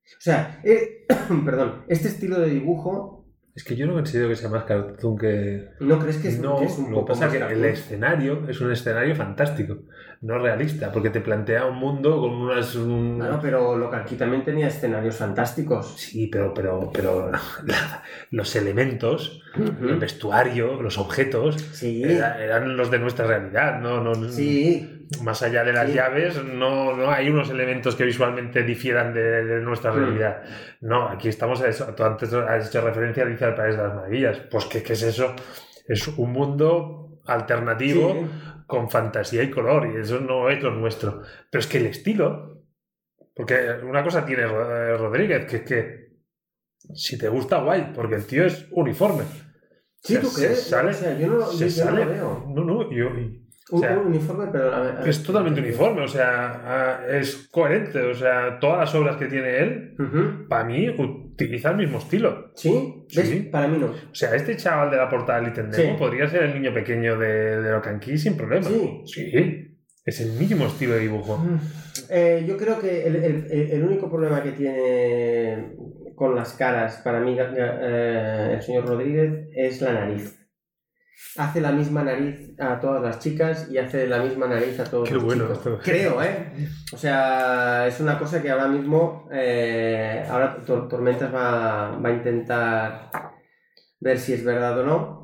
O 0.05 0.21
sea, 0.21 0.61
eh, 0.63 1.05
perdón, 1.45 1.83
este 1.87 2.07
estilo 2.07 2.39
de 2.39 2.49
dibujo, 2.49 3.22
Es 3.55 3.63
que 3.63 3.75
yo 3.75 3.85
no 3.85 3.93
considero 3.93 4.29
que 4.29 4.35
sea 4.35 4.49
más 4.49 4.63
cartoon 4.63 5.15
que... 5.15 5.69
¿no 5.79 5.99
crees 5.99 6.17
que 6.17 6.29
es, 6.29 6.39
no, 6.39 6.57
que 6.57 6.65
es 6.65 6.77
un 6.79 6.85
lo 6.89 6.95
poco 7.01 7.07
pasa 7.09 7.27
más 7.27 7.35
que 7.47 7.53
el 7.53 7.65
escenario 7.65 8.47
es 8.49 8.59
un 8.61 8.71
escenario 8.71 9.15
fantástico, 9.15 9.77
no 10.21 10.39
realista, 10.39 10.91
porque 10.91 11.11
te 11.11 11.21
plantea 11.21 11.67
un 11.67 11.77
mundo 11.77 12.19
con 12.19 12.31
unas... 12.31 12.73
un- 12.73 13.19
Bueno, 13.19 13.37
pero 13.39 13.77
lo 13.77 13.91
que 13.91 13.97
aquí 13.97 14.15
también 14.15 14.43
tenía 14.43 14.67
escenarios 14.67 15.17
fantásticos. 15.17 15.93
Sí, 15.99 16.27
pero, 16.27 16.51
pero, 16.51 16.89
pero 16.91 17.29
la- 17.65 18.01
los 18.31 18.55
elementos, 18.55 19.43
el 19.55 19.97
vestuario, 19.97 20.81
los 20.81 20.97
objetos, 20.97 21.57
Sí, 21.73 22.01
era- 22.03 22.43
eran 22.43 22.75
los 22.75 22.89
de 22.89 22.97
nuestra 22.97 23.27
realidad, 23.27 23.79
no, 23.79 24.01
no, 24.03 24.13
no- 24.15 24.29
sí. 24.31 25.02
Más 25.21 25.41
allá 25.43 25.63
de 25.63 25.73
las 25.73 25.87
Sí. 25.89 25.95
llaves, 25.95 26.43
no, 26.43 26.95
no 26.95 27.09
hay 27.11 27.29
unos 27.29 27.49
elementos 27.49 27.95
que 27.95 28.03
visualmente 28.05 28.63
difieran 28.63 29.13
de, 29.13 29.43
de 29.45 29.61
nuestra 29.61 29.91
Mm. 29.91 29.95
realidad. 29.97 30.43
No, 30.81 31.07
aquí 31.09 31.29
estamos 31.29 31.61
a 31.61 31.67
eso. 31.67 31.85
Tú 31.95 32.03
antes 32.03 32.33
has 32.33 32.67
hecho 32.67 32.81
referencia 32.81 33.23
al 33.23 33.55
País 33.55 33.75
de 33.77 33.83
las 33.83 33.93
Maravillas. 33.95 34.39
Pues, 34.49 34.65
¿qué, 34.65 34.81
qué 34.81 34.93
es 34.93 35.03
eso? 35.03 35.35
Es 35.87 36.07
un 36.07 36.31
mundo 36.31 37.19
alternativo 37.25 38.13
Sí. 38.13 38.27
con 38.67 38.89
fantasía 38.89 39.43
y 39.43 39.49
color, 39.51 39.87
y 39.93 40.01
eso 40.01 40.19
no 40.19 40.49
es 40.49 40.61
lo 40.63 40.71
nuestro. 40.71 41.21
Pero 41.51 41.59
es 41.59 41.67
que 41.67 41.77
el 41.77 41.87
estilo, 41.87 42.61
porque 43.35 43.55
una 43.83 44.03
cosa 44.03 44.25
tiene 44.25 44.45
Ro- 44.47 44.97
Rodríguez, 44.97 45.45
que 45.45 45.55
es 45.57 45.61
que 45.63 46.03
si 46.95 47.17
te 47.17 47.29
gusta, 47.29 47.59
guay, 47.61 47.91
porque 47.95 48.15
el 48.15 48.25
tío 48.25 48.45
es 48.45 48.67
uniforme. 48.71 49.23
Sí, 50.01 50.15
O 50.17 50.19
sea, 50.19 50.21
¿tú 50.21 50.27
se 50.27 50.45
crees? 50.47 50.63
sale- 50.67 50.89
o 50.89 50.93
sea, 50.93 51.17
yo 51.17 51.27
no, 51.27 51.45
Se 51.45 51.69
yo- 51.69 51.75
yo 51.75 51.85
no 51.85 51.91
sale. 51.91 52.05
lo 52.05 52.11
veo. 52.11 52.45
No, 52.53 52.63
no, 52.65 52.91
yo, 52.91 53.09
Un, 53.73 53.79
o 53.79 53.81
sea, 53.81 53.97
uniforme, 53.97 54.45
pero... 54.51 54.73
a 54.73 54.79
ver, 54.81 54.91
a 54.91 54.99
ver. 54.99 55.09
es 55.09 55.23
totalmente 55.23 55.59
uniforme, 55.61 56.01
o 56.01 56.07
sea, 56.07 57.01
es 57.09 57.47
coherente, 57.51 57.99
o 58.01 58.13
sea, 58.13 58.59
todas 58.59 58.79
las 58.79 58.95
obras 58.95 59.17
que 59.17 59.25
tiene 59.25 59.57
él, 59.59 59.95
para 60.47 60.63
mí, 60.65 60.89
utiliza 60.89 61.71
el 61.71 61.77
mismo 61.77 61.97
estilo. 61.97 62.51
¿Sí? 62.55 63.05
¿Ves? 63.15 63.27
Sí. 63.29 63.39
Para 63.51 63.67
mí 63.67 63.77
no. 63.79 63.87
O 63.87 64.13
sea, 64.15 64.35
este 64.35 64.55
chaval 64.55 64.91
de 64.91 64.97
la 64.97 65.09
portada 65.09 65.39
de 65.41 65.47
Little 65.47 65.63
Nemo 65.63 65.73
Sí. 65.75 65.95
podría 65.97 66.27
ser 66.27 66.43
el 66.43 66.53
niño 66.53 66.73
pequeño 66.73 67.17
de, 67.17 67.61
de 67.61 67.71
Locan 67.71 67.99
Key 67.99 68.17
sin 68.17 68.37
problema. 68.37 68.63
Sí. 68.67 69.01
Sí, 69.05 69.31
es 70.05 70.21
el 70.21 70.33
mismo 70.33 70.65
estilo 70.67 70.93
de 70.93 70.99
dibujo. 70.99 71.43
Eh, 72.09 72.43
yo 72.47 72.57
creo 72.57 72.79
que 72.79 73.07
el- 73.07 73.15
el 73.51 73.83
único 73.83 74.09
problema 74.09 74.43
que 74.43 74.51
tiene 74.51 75.73
con 76.15 76.35
las 76.35 76.53
caras, 76.53 77.01
para 77.03 77.19
mí, 77.21 77.35
eh, 77.39 78.51
el 78.53 78.61
señor 78.61 78.85
Rodríguez, 78.87 79.47
es 79.55 79.81
la 79.81 79.93
nariz. 79.93 80.39
Hace 81.37 81.61
la 81.61 81.71
misma 81.71 82.03
nariz 82.03 82.51
a 82.59 82.79
todas 82.79 83.01
las 83.01 83.19
chicas 83.19 83.67
y 83.71 83.77
hace 83.77 84.07
la 84.07 84.19
misma 84.21 84.47
nariz 84.47 84.79
a 84.79 84.83
todos 84.83 85.07
Qué 85.07 85.15
los 85.15 85.23
bueno 85.23 85.43
chicos. 85.45 85.57
esto. 85.57 85.79
Creo, 85.83 86.21
¿eh? 86.21 86.67
O 86.93 86.97
sea, 86.97 87.87
es 87.87 87.99
una 87.99 88.19
cosa 88.19 88.41
que 88.41 88.51
ahora 88.51 88.67
mismo, 88.67 89.27
eh, 89.31 90.23
ahora 90.29 90.57
Tor- 90.65 90.87
Tormentas 90.87 91.33
va, 91.33 91.97
va 91.97 92.09
a 92.09 92.11
intentar 92.13 93.09
ver 93.99 94.19
si 94.19 94.33
es 94.33 94.43
verdad 94.43 94.79
o 94.79 94.85
no. 94.85 95.23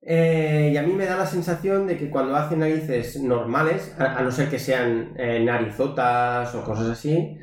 Eh, 0.00 0.70
y 0.72 0.76
a 0.76 0.82
mí 0.82 0.92
me 0.94 1.06
da 1.06 1.16
la 1.16 1.26
sensación 1.26 1.86
de 1.86 1.96
que 1.96 2.10
cuando 2.10 2.34
hace 2.34 2.56
narices 2.56 3.20
normales, 3.20 3.94
a, 3.98 4.18
a 4.18 4.22
no 4.22 4.32
ser 4.32 4.48
que 4.48 4.58
sean 4.58 5.12
eh, 5.16 5.38
narizotas 5.44 6.54
o 6.54 6.64
cosas 6.64 6.88
así, 6.88 7.38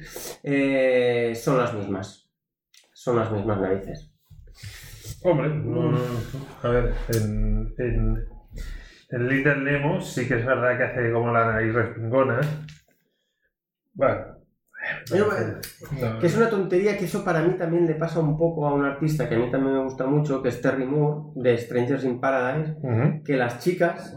son 1.36 1.58
las 1.58 1.74
mismas. 1.74 2.30
Son 2.94 3.16
las 3.18 3.32
mismas 3.32 3.62
narices. 3.62 4.12
Hombre, 5.24 5.50
no- 5.50 5.98
a 6.64 6.68
ver, 6.70 6.94
en, 7.16 7.74
en, 7.78 8.26
en 9.10 9.28
Little 9.28 9.58
Nemo 9.58 10.00
sí 10.02 10.28
que 10.28 10.36
es 10.40 10.46
verdad 10.46 10.78
que 10.78 10.84
hace 10.84 11.12
como 11.12 11.32
la 11.32 11.52
nariz 11.52 11.74
respingona. 11.74 12.40
Bueno. 13.94 14.22
No, 15.12 16.20
Que 16.20 16.28
es 16.28 16.38
una 16.38 16.50
tontería 16.50 16.98
que 16.98 17.06
eso 17.06 17.24
para 17.26 17.42
mí 17.42 17.56
también 17.58 17.86
le 17.86 17.96
pasa 17.96 18.22
un 18.22 18.38
poco 18.38 18.66
a 18.66 18.74
un 18.74 18.86
artista 18.86 19.28
que 19.28 19.36
a 19.36 19.40
mí 19.40 19.52
también 19.52 19.74
me 19.76 19.84
gusta 19.84 20.06
mucho, 20.08 20.42
que 20.42 20.50
es 20.50 20.62
Terry 20.62 20.86
Moore, 20.86 21.32
de 21.36 21.58
Strangers 21.58 22.06
in 22.06 22.20
Paradise, 22.22 22.76
que 23.26 23.36
las 23.36 23.60
chicas 23.60 24.16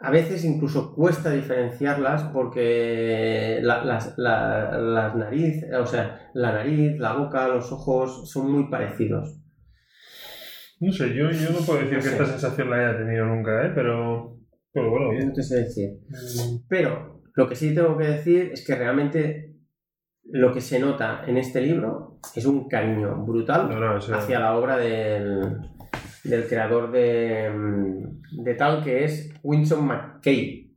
a 0.00 0.10
veces 0.10 0.44
incluso 0.44 0.94
cuesta 0.94 1.30
diferenciarlas 1.30 2.22
porque 2.32 3.58
la- 3.62 3.84
las, 3.84 4.14
la, 4.16 4.78
las 4.78 5.14
nariz, 5.16 5.62
o 5.78 5.86
sea, 5.86 6.30
la 6.32 6.52
nariz, 6.52 6.98
la 6.98 7.12
boca, 7.14 7.46
los 7.48 7.70
ojos 7.70 8.30
son 8.30 8.50
muy 8.50 8.70
parecidos. 8.70 9.38
No 10.80 10.92
sé, 10.92 11.08
yo, 11.14 11.30
yo 11.30 11.50
no 11.50 11.58
puedo 11.66 11.80
decir 11.80 11.94
No 11.94 12.02
que 12.02 12.08
sé. 12.08 12.12
esta 12.12 12.26
sensación 12.26 12.70
la 12.70 12.76
haya 12.76 12.98
tenido 12.98 13.24
nunca, 13.26 13.66
¿eh? 13.66 13.72
Pero, 13.74 14.36
pero 14.72 14.90
bueno, 14.90 15.06
No 15.06 15.12
bien. 15.12 15.32
te 15.32 15.42
sé 15.42 15.56
decir. 15.64 15.90
Mm, 16.08 16.66
Pero 16.68 17.22
lo 17.34 17.48
que 17.48 17.54
sí 17.56 17.74
tengo 17.74 17.96
que 17.96 18.04
decir 18.04 18.50
es 18.52 18.64
que 18.66 18.74
realmente 18.76 19.54
lo 20.30 20.52
que 20.52 20.60
se 20.60 20.78
nota 20.78 21.24
en 21.26 21.36
este 21.38 21.60
libro 21.60 22.18
es 22.34 22.44
un 22.46 22.68
cariño 22.68 23.24
brutal 23.24 23.68
No, 23.68 23.80
no, 23.80 23.96
eso- 23.98 24.14
hacia 24.14 24.38
la 24.40 24.56
obra 24.56 24.76
del, 24.76 25.40
del 26.24 26.46
creador 26.46 26.92
de, 26.92 27.50
mm, 27.50 28.42
de 28.44 28.54
tal 28.54 28.84
que 28.84 29.04
es 29.04 29.32
Winston 29.42 29.86
McKay. 29.86 30.67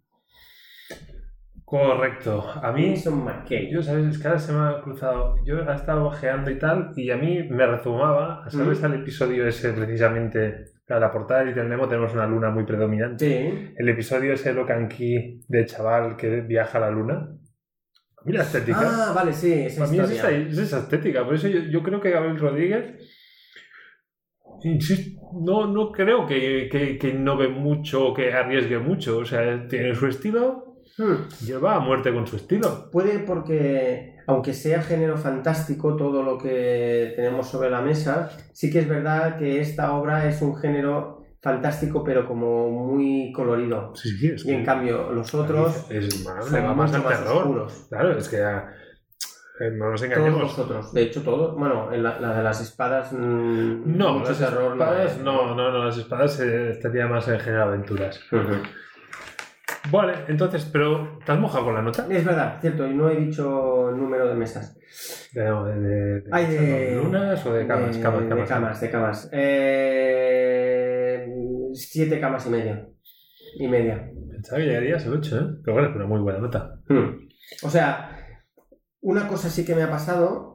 Correcto. 1.71 2.45
A 2.61 2.73
mí, 2.73 2.83
Winston 2.83 3.23
McKay. 3.23 3.71
yo, 3.71 3.81
¿sabes? 3.81 4.05
Es 4.05 4.19
que 4.19 4.27
ahora 4.27 4.39
se 4.41 4.51
me 4.51 4.59
ha 4.59 4.81
cruzado. 4.81 5.37
Yo 5.45 5.57
he 5.57 5.73
estado 5.73 6.03
ojeando 6.03 6.51
y 6.51 6.59
tal, 6.59 6.91
y 6.97 7.09
a 7.11 7.15
mí 7.15 7.43
me 7.43 7.65
rezumaba, 7.65 8.43
¿sabes? 8.49 8.81
Mm. 8.81 8.85
Al 8.85 8.93
episodio 8.95 9.47
ese 9.47 9.71
precisamente. 9.71 10.65
En 10.85 10.99
la 10.99 11.09
portada 11.09 11.45
de 11.45 11.63
Nemo 11.63 11.87
tenemos 11.87 12.13
una 12.13 12.27
luna 12.27 12.49
muy 12.49 12.65
predominante. 12.65 13.25
Sí. 13.25 13.73
El 13.77 13.87
episodio 13.87 14.33
ese 14.33 14.51
Locan 14.51 14.89
Key 14.89 15.39
de 15.47 15.65
chaval 15.65 16.17
que 16.17 16.41
viaja 16.41 16.77
a 16.77 16.81
la 16.81 16.91
luna. 16.91 17.29
Mira 18.25 18.39
la 18.39 18.43
estética. 18.43 18.81
Ah, 18.81 19.13
vale, 19.15 19.31
sí, 19.31 19.53
esa 19.53 19.85
Para 19.85 19.91
mí 19.93 19.99
es 19.99 20.11
esa, 20.11 20.29
es 20.29 20.57
esa 20.57 20.79
estética. 20.79 21.23
Por 21.23 21.35
eso 21.35 21.47
yo, 21.47 21.61
yo 21.61 21.81
creo 21.81 22.01
que 22.01 22.09
Gabriel 22.09 22.37
Rodríguez. 22.37 22.95
Insisto, 24.63 25.21
no, 25.41 25.67
no 25.67 25.89
creo 25.89 26.27
que, 26.27 26.67
que, 26.69 26.97
que 26.97 27.07
innove 27.07 27.47
mucho 27.47 28.07
o 28.07 28.13
que 28.13 28.33
arriesgue 28.33 28.77
mucho. 28.77 29.19
O 29.19 29.25
sea, 29.25 29.65
tiene 29.69 29.95
su 29.95 30.07
estilo, 30.07 30.70
Hmm. 30.97 31.27
lleva 31.45 31.75
a 31.75 31.79
muerte 31.79 32.13
con 32.13 32.27
su 32.27 32.35
estilo. 32.35 32.89
Puede 32.91 33.19
porque, 33.19 34.17
aunque 34.27 34.53
sea 34.53 34.81
género 34.81 35.17
fantástico 35.17 35.95
todo 35.95 36.21
lo 36.23 36.37
que 36.37 37.13
tenemos 37.15 37.47
sobre 37.47 37.69
la 37.69 37.81
mesa, 37.81 38.29
sí 38.53 38.71
que 38.71 38.79
es 38.79 38.87
verdad 38.89 39.37
que 39.37 39.59
esta 39.61 39.93
obra 39.93 40.27
es 40.27 40.41
un 40.41 40.55
género 40.55 41.19
fantástico 41.41 42.03
pero 42.03 42.27
como 42.27 42.69
muy 42.69 43.31
colorido. 43.31 43.93
Sí, 43.95 44.09
sí, 44.11 44.27
es 44.29 44.45
Y 44.45 44.51
en 44.51 44.63
cambio 44.65 45.11
los 45.11 45.33
otros 45.33 45.89
es 45.89 46.23
más, 46.25 46.51
le 46.51 46.61
va 46.61 46.73
más 46.73 46.93
al 46.93 47.03
terror. 47.03 47.37
oscuros. 47.37 47.87
Claro, 47.89 48.17
es 48.17 48.29
que 48.29 48.37
eh, 48.37 49.71
no 49.71 49.91
nos 49.91 50.01
Todos 50.01 50.03
engañemos. 50.03 50.41
los 50.41 50.59
otros, 50.59 50.93
de 50.93 51.01
hecho 51.03 51.21
todos, 51.23 51.55
bueno, 51.55 51.91
en 51.93 52.03
la, 52.03 52.19
la 52.19 52.35
de 52.37 52.43
las 52.43 52.61
espadas 52.61 53.11
mm, 53.13 53.97
No, 53.97 54.19
las 54.19 54.39
espadas, 54.41 55.11
es. 55.13 55.17
no, 55.23 55.55
no, 55.55 55.71
no, 55.71 55.85
las 55.85 55.97
espadas 55.97 56.39
eh, 56.41 56.71
estaría 56.71 57.07
más 57.07 57.27
en 57.27 57.39
género 57.39 57.63
aventuras. 57.63 58.19
Ujú. 58.31 58.61
Vale, 59.89 60.13
entonces, 60.27 60.65
pero 60.71 61.17
¿te 61.25 61.31
has 61.31 61.39
mojado 61.39 61.65
con 61.65 61.73
la 61.73 61.81
nota? 61.81 62.05
Es 62.09 62.23
verdad, 62.23 62.59
cierto, 62.61 62.85
y 62.87 62.93
no 62.93 63.09
he 63.09 63.15
dicho 63.15 63.91
número 63.95 64.27
de 64.27 64.35
mesas. 64.35 64.77
De, 65.33 65.41
de, 65.41 65.79
de- 66.21 66.23
Ay, 66.31 66.45
de 66.47 66.95
lunas 67.01 67.43
o 67.45 67.53
de 67.53 67.65
camas, 67.65 67.95
de- 67.95 68.01
camas, 68.01 68.21
de 68.21 68.29
camas, 68.29 68.47
camas, 68.49 68.81
de 68.81 68.89
camas. 68.91 69.29
Eh, 69.33 71.25
siete 71.73 72.19
camas 72.19 72.45
y 72.47 72.49
media. 72.49 72.87
Y 73.59 73.67
media. 73.67 74.09
Pensaba 74.31 74.59
que 74.61 74.67
llegarías 74.67 75.05
al 75.05 75.13
8, 75.13 75.35
¿eh? 75.37 75.45
Pero 75.63 75.73
bueno, 75.73 75.89
es 75.89 75.95
una 75.95 76.05
muy 76.05 76.19
buena 76.21 76.39
nota. 76.39 76.75
Hmm. 76.87 77.27
O 77.63 77.69
sea, 77.69 78.17
una 79.01 79.27
cosa 79.27 79.49
sí 79.49 79.65
que 79.65 79.75
me 79.75 79.83
ha 79.83 79.89
pasado 79.89 80.50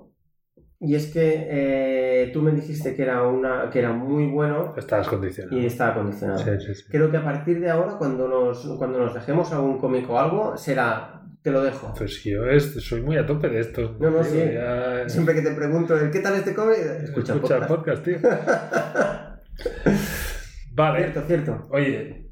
y 0.81 0.95
es 0.95 1.07
que 1.13 1.47
eh, 1.49 2.31
tú 2.33 2.43
me 2.43 2.53
dijiste 2.53 2.95
que 2.95 3.03
era 3.03 3.23
una 3.27 3.71
que 3.71 3.79
era 3.79 3.93
muy 3.93 4.27
bueno 4.27 4.75
Estás 4.77 5.09
condicionado. 5.09 5.59
y 5.59 5.67
estaba 5.67 5.95
condicionado. 5.95 6.39
Sí, 6.39 6.51
sí, 6.67 6.75
sí. 6.75 6.85
Creo 6.91 7.11
que 7.11 7.17
a 7.17 7.25
partir 7.25 7.61
de 7.61 7.71
ahora, 7.71 7.97
cuando 7.99 8.29
nos, 8.29 8.67
cuando 8.79 8.99
nos 8.99 9.15
dejemos 9.15 9.53
algún 9.53 9.79
cómico 9.79 10.15
o 10.15 10.19
algo, 10.19 10.57
será 10.57 11.13
te 11.43 11.51
lo 11.53 11.63
dejo. 11.63 11.95
Pues 11.97 12.23
yo 12.25 12.45
es- 12.47 12.75
soy 12.85 13.03
muy 13.03 13.17
a 13.17 13.25
tope 13.25 13.49
de 13.49 13.61
esto. 13.61 13.97
No, 14.01 14.11
no, 14.11 14.21
tío, 14.23 14.31
sí. 14.33 14.39
ya- 14.53 15.09
Siempre 15.09 15.35
que 15.35 15.43
te 15.43 15.53
pregunto 15.53 15.95
¿qué 16.13 16.19
tal 16.21 16.35
este 16.35 16.55
cómic? 16.55 16.79
Escucha, 17.05 17.35
Escucha 17.35 17.57
el 17.59 17.67
podcast. 17.67 18.05
podcast, 18.05 18.05
tío. 18.05 18.19
vale. 20.75 20.99
Cierto, 21.05 21.23
cierto. 21.27 21.69
Oye, 21.71 22.31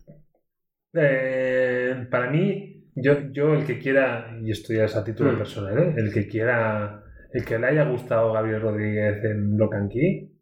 eh, 0.94 2.06
para 2.10 2.30
mí, 2.30 2.88
yo, 2.96 3.30
yo 3.32 3.54
el 3.54 3.64
que 3.64 3.78
quiera, 3.78 4.36
y 4.42 4.50
esto 4.50 4.72
ya 4.72 4.84
es 4.84 4.96
a 4.96 5.04
título 5.04 5.32
Mm. 5.32 5.38
personal, 5.38 5.78
¿eh? 5.78 5.94
el 5.96 6.12
que 6.12 6.26
quiera, 6.28 7.03
el 7.35 7.44
que 7.44 7.59
le 7.59 7.66
haya 7.66 7.85
gustado 7.85 8.32
Gabriel 8.32 8.61
Rodríguez 8.62 9.24
en 9.24 9.59
Locan 9.59 9.89
Key, 9.89 10.32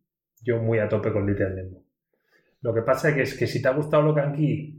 yo 0.42 0.58
muy 0.62 0.78
a 0.78 0.88
tope 0.88 1.10
con 1.10 1.26
Little 1.26 1.54
Nemo. 1.54 1.84
Lo 2.60 2.74
que 2.74 2.82
pasa 2.82 3.14
que 3.14 3.22
es 3.22 3.36
que 3.36 3.46
si 3.46 3.62
te 3.62 3.68
ha 3.68 3.72
gustado 3.72 4.02
Locan 4.02 4.34
Key 4.34 4.78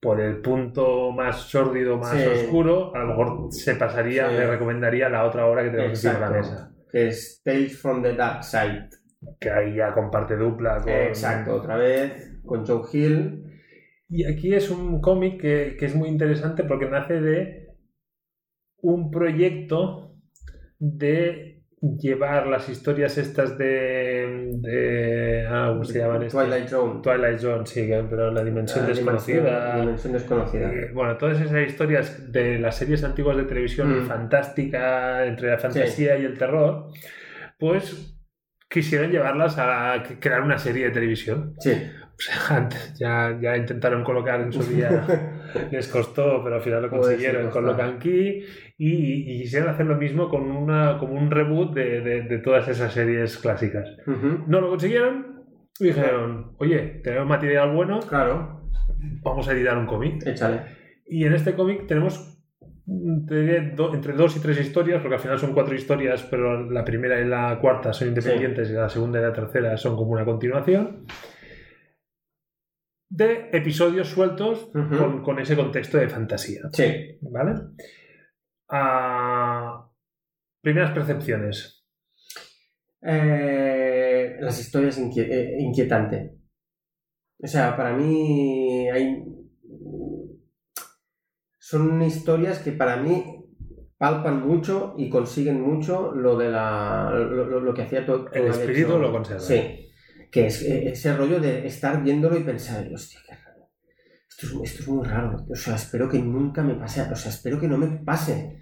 por 0.00 0.20
el 0.20 0.40
punto 0.42 1.10
más 1.10 1.36
sórdido, 1.48 1.96
más 1.96 2.12
Sí. 2.12 2.26
oscuro, 2.28 2.94
a 2.94 2.98
lo 3.00 3.06
mejor 3.08 3.52
se 3.52 3.74
pasaría, 3.74 4.28
Sí. 4.28 4.36
le 4.36 4.46
recomendaría 4.46 5.08
la 5.08 5.24
otra 5.24 5.46
obra 5.46 5.64
que 5.64 5.70
tenemos 5.70 5.92
encima 5.92 6.14
de 6.14 6.20
la 6.20 6.30
mesa. 6.30 6.74
Que 6.92 7.08
es 7.08 7.40
Tales 7.42 7.80
from 7.80 8.02
the 8.02 8.14
Dark 8.14 8.44
Side. 8.44 8.90
Que 9.40 9.50
ahí 9.50 9.76
ya 9.76 9.92
comparte 9.94 10.36
dupla 10.36 10.80
con... 10.82 10.92
Exacto, 10.92 11.54
otra 11.56 11.76
vez 11.76 12.38
con 12.44 12.64
Joe 12.66 12.82
Hill. 12.92 13.44
Y 14.10 14.24
aquí 14.24 14.54
es 14.54 14.70
un 14.70 15.00
cómic 15.00 15.40
que, 15.40 15.74
que 15.78 15.86
es 15.86 15.94
muy 15.96 16.08
interesante 16.08 16.64
porque 16.64 16.86
nace 16.88 17.20
de 17.20 17.68
un 18.82 19.10
proyecto 19.10 20.07
de 20.78 21.54
llevar 21.80 22.46
las 22.48 22.68
historias 22.68 23.18
estas 23.18 23.56
de... 23.56 24.50
de 24.60 25.46
ah, 25.48 25.68
¿Cómo 25.70 25.84
se 25.84 25.98
llaman 26.00 26.22
estas? 26.24 26.42
Twilight 26.44 26.68
Zone. 26.68 27.00
Twilight 27.02 27.38
Zone, 27.38 27.66
sí, 27.66 27.88
pero 28.10 28.32
la 28.32 28.42
dimensión 28.42 28.82
La 28.84 28.88
desconocida. 28.90 29.76
Dimensión 29.80 30.12
desconocida. 30.12 30.72
Eh, 30.72 30.90
Bueno, 30.92 31.16
todas 31.16 31.40
esas 31.40 31.66
historias 31.68 32.32
de 32.32 32.58
las 32.58 32.76
series 32.76 33.04
antiguas 33.04 33.36
de 33.36 33.44
televisión 33.44 34.02
Mm. 34.04 34.06
fantástica, 34.08 35.24
entre 35.24 35.50
la 35.50 35.58
fantasía 35.58 36.18
y 36.18 36.24
el 36.24 36.36
terror, 36.36 36.88
pues 37.58 38.16
quisieron 38.68 39.10
llevarlas 39.12 39.56
a 39.58 40.02
crear 40.20 40.42
una 40.42 40.58
serie 40.58 40.86
de 40.86 40.90
televisión. 40.90 41.54
Sí. 41.60 41.70
O 41.72 42.16
sea, 42.20 42.34
antes 42.56 42.94
ya, 42.98 43.38
ya 43.40 43.56
intentaron 43.56 44.02
colocar 44.02 44.40
en 44.40 44.52
su 44.52 44.62
día 44.74 45.06
les 45.70 45.88
costó, 45.88 46.42
pero 46.42 46.56
al 46.56 46.62
final 46.62 46.82
lo 46.82 46.90
Puede 46.90 47.02
ser, 47.02 47.10
consiguieron 47.16 47.50
con. 47.50 47.66
Locan 47.66 47.98
Key 47.98 48.44
y, 48.78 49.32
y 49.32 49.42
quisieron 49.42 49.68
hacer 49.68 49.86
lo 49.86 49.96
mismo 49.96 50.28
con 50.28 50.50
una, 50.50 50.98
como 50.98 51.14
un 51.14 51.30
reboot 51.30 51.74
de, 51.74 52.00
de- 52.00 52.22
de 52.22 52.38
todas 52.38 52.68
esas 52.68 52.92
series 52.92 53.36
clásicas. 53.38 53.88
Ujú. 54.06 54.44
No 54.46 54.60
lo 54.60 54.70
consiguieron 54.70 55.44
y 55.80 55.84
dijeron, 55.86 56.52
oye, 56.58 57.00
tenemos 57.04 57.28
material 57.28 57.70
bueno, 57.74 58.00
Claro, 58.00 58.62
vamos 59.22 59.48
a 59.48 59.52
editar 59.52 59.76
un 59.78 59.86
cómic. 59.86 60.26
échale. 60.26 60.60
Y 61.06 61.24
en 61.24 61.32
este 61.32 61.54
cómic 61.54 61.86
tenemos 61.86 62.34
te 63.26 63.40
diré, 63.42 63.60
do- 63.76 63.92
entre 63.92 64.14
dos 64.14 64.34
y 64.38 64.40
tres 64.40 64.58
historias, 64.60 65.00
porque 65.02 65.16
al 65.16 65.20
final 65.20 65.38
son 65.38 65.52
cuatro 65.52 65.74
historias, 65.74 66.22
pero 66.30 66.70
la 66.70 66.84
primera 66.86 67.20
y 67.20 67.26
la 67.26 67.58
cuarta 67.60 67.92
son 67.92 68.08
independientes 68.08 68.70
y 68.70 68.72
la 68.72 68.88
segunda 68.88 69.18
y 69.18 69.22
la 69.22 69.32
tercera 69.32 69.76
son 69.76 69.94
como 69.94 70.12
una 70.12 70.24
continuación. 70.24 71.04
De 73.10 73.48
episodios 73.52 74.08
sueltos 74.08 74.70
con, 74.72 75.22
con 75.22 75.38
ese 75.38 75.56
contexto 75.56 75.96
de 75.98 76.08
fantasía. 76.08 76.62
Sí. 76.72 77.18
¿Vale? 77.22 77.54
Ah, 78.68 79.88
primeras 80.60 80.92
percepciones. 80.92 81.86
Eh, 83.00 84.36
las 84.40 84.60
historias 84.60 84.98
inquie- 84.98 85.28
eh, 85.30 85.56
inquietante. 85.58 86.34
O 87.42 87.46
sea, 87.46 87.76
para 87.76 87.92
mí 87.96 88.88
hay... 88.90 89.24
Son 91.58 92.02
historias 92.02 92.58
que 92.60 92.72
para 92.72 92.96
mí 92.96 93.44
palpan 93.98 94.46
mucho 94.46 94.94
y 94.96 95.08
consiguen 95.10 95.60
mucho 95.60 96.12
lo 96.14 96.36
de 96.36 96.50
la 96.50 97.10
lo 97.12 97.74
que 97.74 97.82
hacía 97.82 98.06
todo 98.06 98.30
El 98.32 98.46
espíritu 98.46 98.98
lo 98.98 99.12
conserva. 99.12 99.40
Sí, 99.40 99.87
que 100.30 100.46
es 100.46 100.62
eh, 100.62 100.90
ese 100.90 101.16
rollo 101.16 101.40
de 101.40 101.66
estar 101.66 102.02
viéndolo 102.02 102.38
y 102.38 102.44
pensar, 102.44 102.86
hostia, 102.92 103.20
qué 103.26 103.34
raro. 103.34 103.68
Esto 104.28 104.46
es, 104.46 104.70
esto 104.70 104.82
es 104.82 104.88
muy 104.88 105.04
raro. 105.06 105.36
O 105.50 105.54
sea, 105.54 105.74
espero 105.74 106.08
que 106.08 106.18
nunca 106.20 106.62
me 106.62 106.74
pase. 106.74 107.02
O 107.02 107.16
sea, 107.16 107.30
espero 107.30 107.58
que 107.60 107.68
no 107.68 107.78
me 107.78 107.88
pase. 108.04 108.60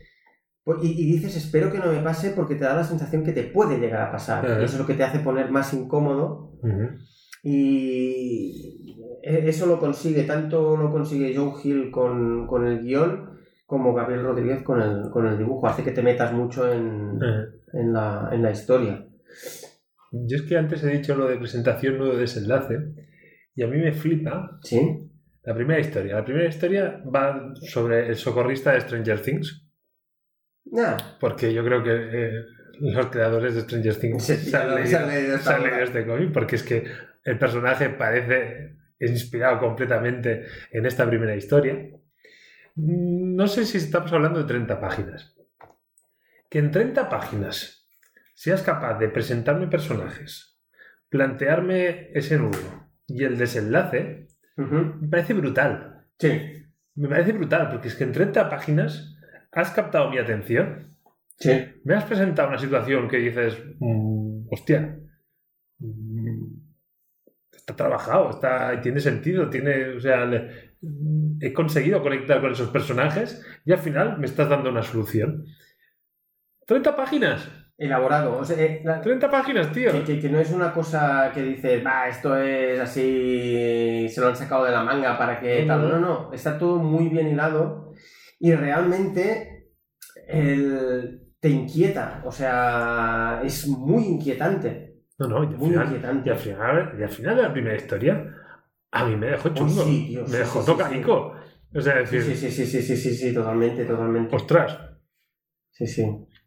Y, 0.83 0.89
y 1.03 1.13
dices, 1.13 1.37
espero 1.37 1.71
que 1.71 1.79
no 1.79 1.93
me 1.93 2.01
pase 2.03 2.31
porque 2.31 2.57
te 2.57 2.65
da 2.65 2.75
la 2.75 2.83
sensación 2.85 3.23
que 3.23 3.33
te 3.33 3.45
puede 3.45 3.79
llegar 3.79 4.03
a 4.03 4.11
pasar. 4.11 4.45
Ajá. 4.45 4.61
Y 4.61 4.65
eso 4.65 4.75
es 4.75 4.81
lo 4.81 4.87
que 4.87 4.95
te 4.95 5.05
hace 5.05 5.21
poner 5.21 5.51
más 5.51 5.73
incómodo. 5.75 6.59
Ujú. 6.63 6.89
Y 7.43 8.97
e- 9.23 9.49
eso 9.49 9.67
lo 9.67 9.79
consigue, 9.79 10.25
tanto 10.25 10.77
lo 10.77 10.91
consigue 10.91 11.35
Joe 11.37 11.53
Hill 11.63 11.91
con, 11.91 12.47
con 12.47 12.67
el 12.67 12.81
guion 12.83 13.37
como 13.67 13.95
Gabriel 13.95 14.23
Rodríguez 14.25 14.63
con 14.63 14.81
el, 14.81 15.11
con 15.11 15.27
el 15.27 15.39
dibujo. 15.39 15.67
Hace 15.67 15.83
que 15.85 15.91
te 15.93 16.03
metas 16.03 16.33
mucho 16.33 16.71
en, 16.73 17.19
Eh, 17.23 17.45
en, 17.75 17.93
la, 17.93 18.29
en 18.33 18.43
la 18.43 18.51
historia. 18.51 19.07
Yo 20.13 20.37
es 20.37 20.43
que 20.43 20.57
antes 20.57 20.83
he 20.85 20.89
dicho 20.89 21.15
lo 21.17 21.27
de 21.29 21.37
presentación, 21.37 21.99
no 21.99 22.07
de 22.07 22.19
desenlace, 22.19 22.79
y 23.55 23.63
a 23.63 23.67
mí 23.67 23.79
me 23.79 23.93
flipa 23.93 24.59
¿Sí? 24.63 25.11
la 25.43 25.55
primera 25.55 25.81
historia. 25.81 26.15
La 26.17 26.25
primera 26.25 26.49
historia 26.49 27.03
va 27.15 27.53
sobre 27.63 28.09
el 28.09 28.17
socorrista 28.17 28.73
de 28.73 28.81
Stranger 28.81 29.21
Things, 29.21 29.63
Nah, 30.69 30.97
porque 31.21 31.55
yo 31.55 31.65
creo 31.65 31.81
que 31.85 31.91
eh, 31.95 32.45
los 32.81 33.07
creadores 33.07 33.55
de 33.55 33.61
Stranger 33.61 33.95
Things 33.97 34.25
Sí, 34.25 34.35
se 34.37 34.57
han 34.57 34.75
leído, 34.75 34.99
han 34.99 35.09
leído 35.09 35.37
este 35.85 36.05
cómic, 36.05 36.33
porque 36.33 36.57
es 36.57 36.65
que 36.65 36.85
el 37.25 37.39
personaje 37.39 37.91
parece 37.91 38.77
inspirado 38.99 39.61
completamente 39.61 40.45
en 40.73 40.87
esta 40.87 41.07
primera 41.09 41.37
historia. 41.37 41.75
Mm, 42.75 43.37
No 43.37 43.47
sé 43.47 43.65
si 43.65 43.79
estamos 43.79 44.13
hablando 44.13 44.41
de 44.41 44.47
30 44.47 44.81
páginas. 44.81 45.37
Que 46.51 46.59
en 46.59 46.71
30 46.73 47.09
páginas 47.09 47.76
seas 48.37 48.63
capaz 48.63 48.99
de 48.99 49.09
presentarme 49.09 49.67
personajes, 49.67 50.59
plantearme 51.09 52.11
ese 52.13 52.37
nudo 52.39 52.59
y 53.07 53.25
el 53.25 53.39
desenlace, 53.39 54.29
me 54.57 55.09
parece 55.09 55.33
brutal. 55.35 56.07
Sí, 56.19 56.31
Me 56.95 57.09
parece 57.09 57.33
brutal, 57.33 57.69
porque 57.71 57.89
es 57.89 57.95
que 57.95 58.05
en 58.05 58.13
30 58.13 58.49
páginas 58.49 59.17
has 59.53 59.71
captado 59.71 60.11
mi 60.11 60.19
atención, 60.19 60.97
sí. 61.39 61.51
me 61.85 61.95
has 61.95 62.05
presentado 62.05 62.49
una 62.49 62.59
situación 62.59 63.09
que 63.09 63.17
dices, 63.19 63.57
mm, 63.81 64.47
hostia, 64.51 64.99
mm, 65.79 66.45
está 67.53 67.75
trabajado, 67.77 68.31
está, 68.31 68.81
tiene 68.81 69.01
sentido, 69.01 69.49
tiene, 69.51 69.97
o 69.97 70.01
sea, 70.01 70.25
le- 70.27 70.75
mm, 70.83 71.39
he 71.43 71.53
conseguido 71.53 72.03
conectar 72.03 72.41
con 72.41 72.53
esos 72.53 72.71
personajes 72.71 73.45
y 73.65 73.73
al 73.73 73.79
final 73.79 74.19
me 74.19 74.27
estás 74.27 74.49
dando 74.49 74.71
una 74.71 74.83
solución. 74.83 75.45
30 76.67 76.97
páginas, 76.97 77.49
Elaborado. 77.79 78.39
O 78.39 78.45
sea, 78.45 78.59
eh, 78.63 78.81
la- 78.85 79.01
30 79.01 79.31
páginas, 79.31 79.71
tío. 79.73 79.93
que, 79.93 80.03
que- 80.03 80.19
que 80.21 80.29
no 80.31 80.41
es 80.41 80.51
una 80.51 80.73
cosa 80.73 81.31
que 81.35 81.43
dices, 81.43 81.85
va, 81.85 82.09
esto 82.09 82.37
es 82.37 82.81
así, 82.81 84.09
se 84.09 84.21
lo 84.21 84.29
han 84.29 84.37
sacado 84.37 84.65
de 84.65 84.73
la 84.73 84.83
manga 84.83 85.19
para 85.19 85.39
que 85.39 85.63
No, 85.65 85.77
tal. 85.77 85.89
no. 85.91 85.99
No, 86.01 86.33
está 86.33 86.57
todo 86.59 86.79
muy 86.79 87.09
bien 87.09 87.29
hilado 87.29 87.93
y 88.39 88.55
realmente 88.55 89.73
el- 90.29 91.23
te 91.41 91.51
inquieta. 91.51 92.23
O 92.25 92.33
sea, 92.33 93.43
es 93.45 93.67
muy 93.69 94.05
inquietante. 94.05 95.03
No, 95.19 95.29
no, 95.29 95.45
y 95.45 95.47
al 95.49 95.57
Muy 95.59 95.69
final, 95.71 95.85
inquietante. 95.87 96.29
y 96.29 96.33
al 96.33 96.39
final, 96.39 96.95
y 96.99 97.03
al 97.03 97.09
final 97.11 97.37
de 97.37 97.43
la 97.43 97.53
primera 97.53 97.77
historia, 97.77 98.35
a 98.91 99.05
mí 99.05 99.17
me 99.17 99.27
dejó 99.29 99.51
chungo, 99.51 99.83
sí, 99.83 100.07
tío, 100.09 100.23
me 100.23 100.29
sí, 100.29 100.37
dejó 100.39 100.61
sí, 100.61 100.67
tocaico. 100.67 101.33
O 101.75 101.81
sea, 101.81 102.07
Sí, 102.07 102.17
decir, 102.17 102.37
sí, 102.37 102.51
sí, 102.51 102.51
sí, 102.51 102.67
sí, 102.67 102.83
sí, 102.83 102.97
sí, 102.97 103.15
sí, 103.15 103.35
totalmente, 103.35 103.85
totalmente. 103.85 104.35
ostras, 104.35 104.79
Sí, 105.71 105.87
sí. 105.87 106.05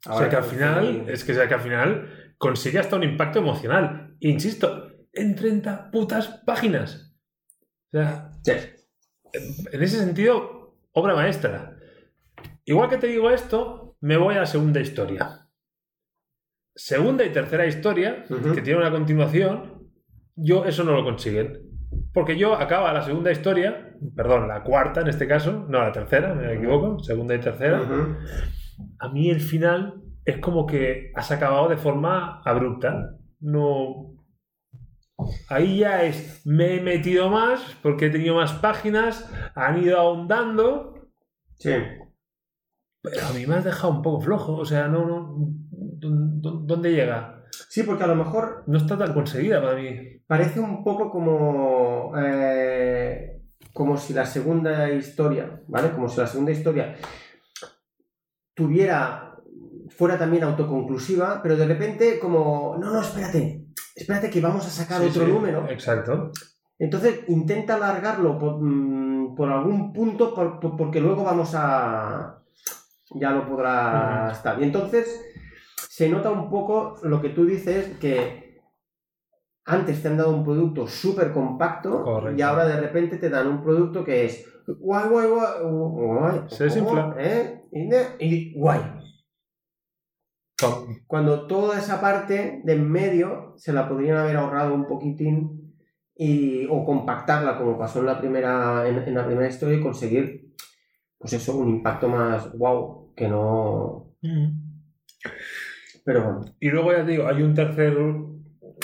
O 0.07 0.17
sea 0.17 0.29
que 0.29 0.35
al 0.35 0.43
final, 0.43 1.05
es 1.07 1.23
que, 1.23 1.31
o 1.33 1.35
sea 1.35 1.47
que 1.47 1.53
al 1.53 1.61
final 1.61 2.33
consigue 2.37 2.79
hasta 2.79 2.95
un 2.95 3.03
impacto 3.03 3.39
emocional. 3.39 4.15
Insisto, 4.19 4.87
en 5.13 5.35
30 5.35 5.91
putas 5.91 6.41
páginas. 6.45 7.15
O 7.91 7.97
sea, 7.97 8.31
Sí. 8.43 8.53
en 9.33 9.83
ese 9.83 9.97
sentido, 9.97 10.77
obra 10.93 11.15
maestra. 11.15 11.75
Igual 12.65 12.89
que 12.89 12.97
te 12.97 13.07
digo 13.07 13.29
esto, 13.29 13.97
me 14.01 14.17
voy 14.17 14.35
a 14.35 14.39
la 14.41 14.45
segunda 14.45 14.79
historia. 14.79 15.47
Segunda 16.75 17.25
y 17.25 17.31
tercera 17.31 17.65
historia, 17.65 18.23
que 18.53 18.61
tiene 18.61 18.79
una 18.79 18.91
continuación, 18.91 19.89
yo 20.35 20.65
eso 20.65 20.83
no 20.83 20.93
lo 20.93 21.03
consiguen. 21.03 21.63
Porque 22.13 22.37
yo 22.37 22.53
acaba 22.55 22.93
la 22.93 23.01
segunda 23.01 23.31
historia, 23.31 23.95
perdón, 24.15 24.47
la 24.47 24.63
cuarta 24.63 25.01
en 25.01 25.07
este 25.09 25.27
caso, 25.27 25.65
no 25.67 25.79
la 25.81 25.91
tercera, 25.91 26.33
me 26.33 26.53
equivoco, 26.53 26.99
segunda 26.99 27.35
y 27.35 27.39
tercera. 27.39 27.81
A 28.99 29.09
mí 29.09 29.29
el 29.29 29.39
final 29.41 30.01
es 30.25 30.37
como 30.37 30.65
que 30.65 31.11
has 31.15 31.31
acabado 31.31 31.69
de 31.69 31.77
forma 31.77 32.41
abrupta. 32.43 33.15
No. 33.39 34.15
Ahí 35.49 35.79
ya 35.79 36.03
es. 36.03 36.45
Me 36.45 36.75
he 36.75 36.81
metido 36.81 37.29
más 37.29 37.61
porque 37.83 38.05
he 38.05 38.09
tenido 38.09 38.35
más 38.35 38.53
páginas, 38.53 39.29
han 39.55 39.83
ido 39.83 39.99
ahondando, 39.99 40.93
Sí. 41.55 41.71
pero 43.01 43.27
a 43.27 43.33
mí 43.33 43.45
me 43.45 43.55
has 43.55 43.65
dejado 43.65 43.93
un 43.93 44.01
poco 44.01 44.21
flojo. 44.21 44.55
O 44.55 44.65
sea, 44.65 44.87
no, 44.87 45.05
no. 45.05 45.35
¿dó- 45.71 46.09
dó- 46.41 46.59
¿Dónde 46.65 46.91
llega? 46.93 47.43
Sí, 47.69 47.83
porque 47.83 48.03
a 48.03 48.07
lo 48.07 48.15
mejor 48.15 48.63
No 48.67 48.77
está 48.77 48.97
tan 48.97 49.13
conseguida 49.13 49.61
para 49.61 49.75
mí. 49.75 50.21
parece 50.27 50.59
un 50.59 50.83
poco 50.83 51.09
como. 51.09 52.13
eh, 52.17 53.41
como 53.73 53.97
si 53.97 54.13
la 54.13 54.25
segunda 54.25 54.89
historia, 54.91 55.61
¿vale? 55.67 55.91
Como 55.91 56.07
si 56.09 56.19
la 56.19 56.27
segunda 56.27 56.51
historia 56.51 56.95
tuviera. 58.59 59.25
fuera 59.97 60.17
también 60.19 60.43
autoconclusiva, 60.43 61.41
pero 61.41 61.55
de 61.57 61.65
repente, 61.65 62.19
como. 62.19 62.75
No, 62.79 62.91
no, 62.93 63.01
espérate. 63.01 63.65
Espérate 63.95 64.29
que 64.29 64.39
vamos 64.39 64.65
a 64.65 64.69
sacar 64.69 65.01
Sí, 65.01 65.07
otro 65.09 65.25
sí, 65.25 65.31
número. 65.31 65.67
Exacto. 65.69 66.31
Entonces 66.77 67.21
intenta 67.27 67.75
alargarlo 67.75 68.37
por, 68.37 68.61
mm, 68.61 69.35
por 69.35 69.49
algún 69.51 69.91
punto 69.91 70.33
por- 70.35 70.59
por- 70.59 70.77
porque 70.77 71.01
luego 71.01 71.23
vamos 71.23 71.51
a... 71.55 72.39
ya 73.15 73.31
lo 73.31 73.47
podrá 73.49 74.29
estar. 74.31 74.59
Y 74.61 74.63
entonces 74.63 75.05
se 75.89 76.07
nota 76.07 76.29
un 76.31 76.49
poco 76.49 76.95
lo 77.03 77.19
que 77.21 77.29
tú 77.29 77.45
dices 77.45 77.97
que 77.99 78.48
antes 79.69 80.01
te 80.01 80.07
han 80.07 80.17
dado 80.17 80.35
un 80.35 80.43
producto 80.43 80.87
súper 80.87 81.31
compacto 81.31 82.03
Correcto. 82.03 82.37
y 82.37 82.41
ahora 82.41 82.65
de 82.65 82.79
repente 82.79 83.17
te 83.17 83.29
dan 83.29 83.47
un 83.47 83.61
producto 83.61 84.03
que 84.03 84.25
es 84.25 84.45
guay, 84.67 85.07
guay, 85.07 85.27
guay, 85.27 85.51
guay. 85.61 86.41
Se 86.47 86.65
desinfla. 86.65 87.15
¿eh? 87.17 87.63
Y, 88.19 88.53
guay. 88.53 88.81
Cuando 91.07 91.47
toda 91.47 91.79
esa 91.79 92.01
parte 92.01 92.61
de 92.63 92.73
en 92.73 92.91
medio 92.91 93.53
se 93.57 93.71
la 93.71 93.87
podrían 93.87 94.17
haber 94.17 94.35
ahorrado 94.35 94.73
un 94.73 94.87
poquitín 94.87 95.75
y, 96.15 96.67
o 96.69 96.83
compactarla 96.83 97.57
como 97.57 97.77
pasó 97.77 97.99
en 97.99 98.07
la 98.07 98.19
primera 98.19 98.85
en, 98.87 98.97
en 98.97 99.13
la 99.15 99.25
primera 99.25 99.47
historia 99.47 99.77
y 99.77 99.81
conseguir 99.81 100.53
pues 101.17 101.31
eso, 101.31 101.55
un 101.55 101.69
impacto 101.69 102.09
más 102.09 102.51
wow 102.57 103.13
que 103.15 103.29
no 103.29 104.11
pero 106.03 106.23
bueno 106.23 106.45
Y 106.59 106.69
luego 106.69 106.91
ya 106.91 107.05
te 107.05 107.11
digo, 107.11 107.27
hay 107.27 107.41
un 107.41 107.53
tercer, 107.53 107.95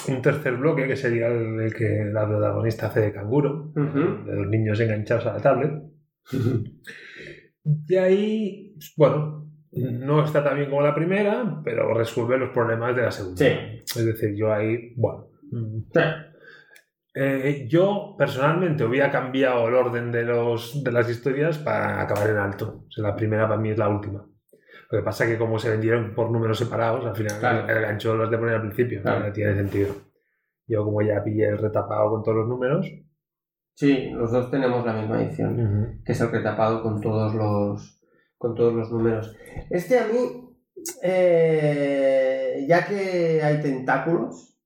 un 0.08 0.22
tercer 0.22 0.56
bloque 0.58 0.88
que 0.88 0.96
sería 0.96 1.28
el, 1.28 1.60
el 1.60 1.74
que 1.74 2.06
la 2.12 2.28
protagonista 2.28 2.88
hace 2.88 3.02
de 3.02 3.14
canguro, 3.14 3.72
de 3.76 4.36
los 4.36 4.48
niños 4.48 4.80
enganchados 4.80 5.26
a 5.26 5.34
la 5.34 5.42
tablet. 5.42 5.72
Y 7.88 7.96
ahí, 7.96 8.78
bueno, 8.98 9.50
no 9.72 10.24
está 10.24 10.44
tan 10.44 10.58
bien 10.58 10.70
como 10.70 10.82
la 10.82 10.96
primera, 10.96 11.62
pero 11.64 11.94
resuelve 11.94 12.38
los 12.38 12.50
problemas 12.50 12.96
de 12.96 13.02
la 13.02 13.12
segunda. 13.12 13.38
Sí. 13.38 14.00
Es 14.00 14.06
decir, 14.06 14.36
yo 14.36 14.54
ahí, 14.54 14.94
bueno. 14.96 15.28
Sí. 15.94 16.00
Eh, 17.18 17.66
yo 17.70 18.16
personalmente 18.18 18.84
hubiera 18.84 19.10
cambiado 19.10 19.68
el 19.70 19.74
orden 19.74 20.12
de, 20.12 20.24
los, 20.24 20.84
de 20.84 20.92
las 20.92 21.10
historias 21.10 21.58
para 21.58 22.02
acabar 22.02 22.30
en 22.30 22.38
alto. 22.38 22.84
O 22.88 22.92
sea, 22.92 23.06
la 23.06 23.16
primera 23.16 23.48
para 23.48 23.60
mí 23.60 23.70
es 23.70 23.78
la 23.78 23.88
última. 23.88 24.28
Lo 24.92 25.00
que 25.00 25.04
pasa 25.04 25.24
es 25.26 25.32
que 25.32 25.38
como 25.38 25.58
se 25.60 25.70
vendieron 25.72 26.14
por 26.14 26.30
números 26.32 26.58
separados, 26.60 27.06
al 27.06 27.16
final 27.16 27.40
Claro. 27.40 27.68
el 27.68 27.82
gancho 27.82 28.16
los 28.16 28.30
de 28.30 28.38
poner 28.38 28.56
al 28.56 28.62
principio, 28.62 29.02
Claro. 29.02 29.26
no 29.26 29.32
tiene 29.34 29.56
sentido. 29.56 29.94
Yo 30.68 30.84
como 30.84 31.02
ya 31.02 31.24
pillé 31.24 31.48
el 31.48 31.58
retapado 31.58 32.10
con 32.10 32.24
todos 32.24 32.38
los 32.38 32.48
números, 32.48 32.88
Sí, 33.78 34.10
los 34.12 34.32
dos 34.32 34.50
tenemos 34.50 34.86
la 34.86 34.94
misma 34.94 35.22
edición, 35.22 36.02
que 36.06 36.14
es 36.14 36.22
el 36.22 36.32
retapado 36.32 36.82
con 36.82 37.02
todos 37.02 37.36
los, 37.36 38.02
con 38.38 38.56
todos 38.56 38.74
los 38.74 38.90
números. 38.90 39.36
Este 39.70 40.00
a 40.00 40.08
mí, 40.08 40.56
eh, 41.04 42.66
ya 42.70 42.86
que 42.88 43.42
hay 43.44 43.62
tentáculos, 43.62 44.58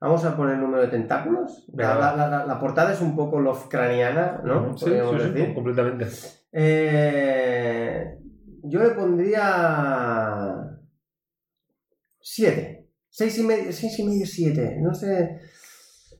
vamos 0.00 0.24
a 0.24 0.36
poner 0.36 0.54
el 0.56 0.60
número 0.62 0.82
de 0.82 0.88
tentáculos. 0.88 1.64
La, 1.72 1.94
Venga, 1.94 2.16
la- 2.16 2.28
la- 2.28 2.46
la 2.46 2.58
portada 2.60 2.92
es 2.92 3.00
un 3.00 3.14
poco 3.14 3.38
Lovecraftiana, 3.40 4.40
¿no? 4.44 4.76
Sí, 4.76 4.86
sí, 4.86 4.90
sí, 5.20 5.30
decir. 5.30 5.54
completamente. 5.54 6.06
Eh, 6.50 8.18
yo 8.64 8.82
le 8.82 8.90
pondría 8.90 10.54
7. 12.20 12.88
6 13.10 13.38
y 13.38 13.42
medio, 13.42 13.72
6 13.72 13.98
y 13.98 14.04
medio, 14.04 14.26
7. 14.26 14.76
No 14.80 14.94
sé. 14.94 15.40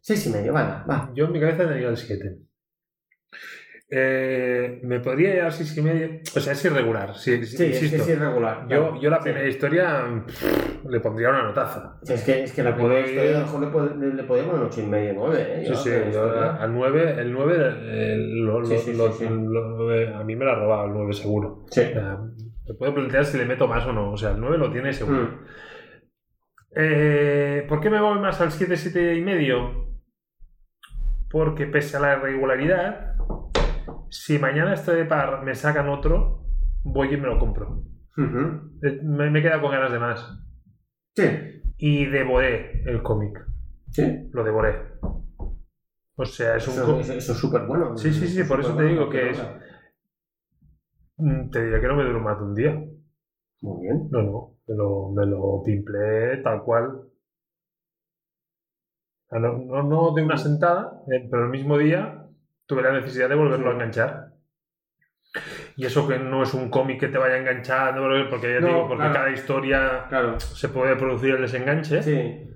6 0.00 0.26
y 0.26 0.30
medio, 0.30 0.54
venga, 0.54 0.84
va. 0.88 1.12
Yo 1.14 1.26
en 1.26 1.32
mi 1.32 1.40
cabeza 1.40 1.68
tenía 1.68 1.88
el 1.88 1.96
7. 1.96 2.47
Eh, 3.90 4.80
me 4.82 5.00
podría 5.00 5.32
llevar 5.34 5.52
6 5.52 5.76
y 5.78 5.82
medio. 5.82 6.20
O 6.36 6.40
sea, 6.40 6.52
es 6.52 6.62
irregular, 6.64 7.14
sí, 7.16 7.42
sí, 7.46 7.56
Sí, 7.56 7.64
es 7.64 7.78
que 7.78 7.84
insisto. 7.86 8.02
es 8.02 8.08
irregular. 8.10 8.60
yo, 8.62 8.66
claro. 8.68 9.00
yo 9.00 9.08
la 9.10 9.16
Sí. 9.16 9.22
primera 9.22 9.48
historia 9.48 10.04
pff, 10.26 10.84
le 10.90 11.00
pondría 11.00 11.30
una 11.30 11.44
notaza. 11.44 11.98
Es 12.06 12.22
que, 12.22 12.42
es 12.44 12.52
que 12.52 12.62
la 12.62 12.74
primera 12.74 13.00
historia 13.00 13.38
a 13.38 13.40
lo 13.40 13.58
mejor 13.58 13.96
le, 13.96 14.08
le, 14.08 14.14
le 14.14 14.22
podía 14.24 14.44
poner 14.44 14.60
8 14.62 14.80
y 14.82 14.86
medio, 14.86 15.14
9. 15.14 15.38
¿eh? 15.40 15.64
Sí, 15.68 15.74
sí, 15.74 15.88
la 15.90 16.10
yo 16.10 16.40
al 16.60 16.74
9, 16.74 17.14
el 17.18 17.32
9 17.32 17.56
eh, 17.80 18.16
lo- 18.18 18.62
Sí, 18.66 18.72
lo- 18.74 18.78
sí, 18.78 18.90
sí, 18.92 18.96
lo- 18.98 19.12
sí. 19.12 19.26
lo- 19.30 20.16
a 20.18 20.22
mí 20.24 20.36
me 20.36 20.44
lo 20.44 20.50
ha 20.52 20.54
robado 20.56 20.84
el 20.86 20.92
9 20.92 21.12
seguro. 21.14 21.64
Sí. 21.70 21.80
Me 22.68 22.74
puedo 22.74 22.92
plantear 22.94 23.24
si 23.24 23.38
le 23.38 23.46
meto 23.46 23.66
más 23.66 23.86
o 23.86 23.92
no. 23.94 24.12
O 24.12 24.16
sea, 24.18 24.32
el 24.32 24.40
9 24.40 24.58
lo 24.58 24.70
tiene 24.70 24.92
seguro. 24.92 25.22
Mm. 25.22 25.44
Eh, 26.76 27.64
¿Por 27.66 27.80
qué 27.80 27.88
me 27.88 28.00
voy 28.02 28.18
más 28.18 28.38
al 28.42 28.52
7, 28.52 28.76
7 28.76 29.14
y 29.14 29.22
medio? 29.22 29.88
Porque 31.30 31.66
pese 31.66 31.96
a 31.96 32.00
la 32.00 32.16
irregularidad, 32.18 33.14
si 34.10 34.38
mañana 34.38 34.74
este 34.74 34.94
de 34.94 35.04
par 35.04 35.42
me 35.42 35.54
sacan 35.54 35.88
otro, 35.88 36.44
voy 36.84 37.12
y 37.14 37.16
me 37.16 37.26
lo 37.28 37.38
compro. 37.38 37.82
Eh, 38.16 39.00
Me, 39.02 39.30
me 39.30 39.38
he 39.38 39.42
quedado 39.42 39.62
con 39.62 39.70
ganas 39.70 39.92
de 39.92 39.98
más. 39.98 40.38
Sí, 41.14 41.24
Y 41.78 42.06
devoré 42.06 42.82
el 42.86 43.02
cómic. 43.02 43.38
sí. 43.90 44.28
Lo 44.32 44.42
devoré. 44.44 44.76
O 46.16 46.24
sea, 46.24 46.56
es 46.56 46.66
un 46.68 46.84
cómic. 46.84 47.08
eso- 47.10 47.32
es 47.32 47.38
súper 47.38 47.62
bueno. 47.66 47.96
Sí, 47.96 48.12
sí, 48.12 48.26
sí, 48.26 48.40
es 48.40 48.48
por 48.48 48.60
eso 48.60 48.74
te 48.76 48.84
digo 48.84 49.08
que 49.08 49.30
es-. 49.30 49.42
Mm, 51.16 51.50
Te 51.50 51.62
diría 51.64 51.80
que 51.80 51.86
no 51.88 51.96
me 51.96 52.04
duró 52.04 52.20
más 52.20 52.38
de 52.38 52.44
un 52.44 52.54
día. 52.54 52.84
Muy 53.60 53.82
bien. 53.86 54.08
No, 54.10 54.22
no. 54.22 54.54
Me 54.66 54.74
lo, 54.76 55.10
me 55.10 55.26
lo 55.26 55.62
pimplé 55.64 56.36
tal 56.42 56.62
cual. 56.62 57.02
No, 59.30 59.82
no 59.82 60.12
de 60.14 60.22
una 60.22 60.38
sentada, 60.38 61.02
eh, 61.12 61.28
pero 61.30 61.44
el 61.44 61.50
mismo 61.50 61.76
día 61.76 62.27
tuve 62.68 62.82
la 62.82 62.92
necesidad 62.92 63.28
de 63.28 63.34
volverlo 63.34 63.70
a 63.70 63.72
enganchar. 63.72 64.34
Y 65.76 65.86
eso 65.86 66.06
que 66.06 66.18
no 66.18 66.42
es 66.42 66.54
un 66.54 66.70
cómic 66.70 67.00
que 67.00 67.08
te 67.08 67.18
vaya 67.18 67.38
enganchando, 67.38 68.02
porque 68.30 68.54
ya 68.54 68.60
No, 68.60 68.66
digo, 68.68 68.88
porque 68.88 69.02
claro. 69.04 69.14
cada 69.14 69.30
historia 69.30 70.06
Claro. 70.08 70.38
se 70.40 70.68
puede 70.68 70.96
producir 70.96 71.34
el 71.34 71.42
desenganche. 71.42 72.02
Sí. 72.02 72.50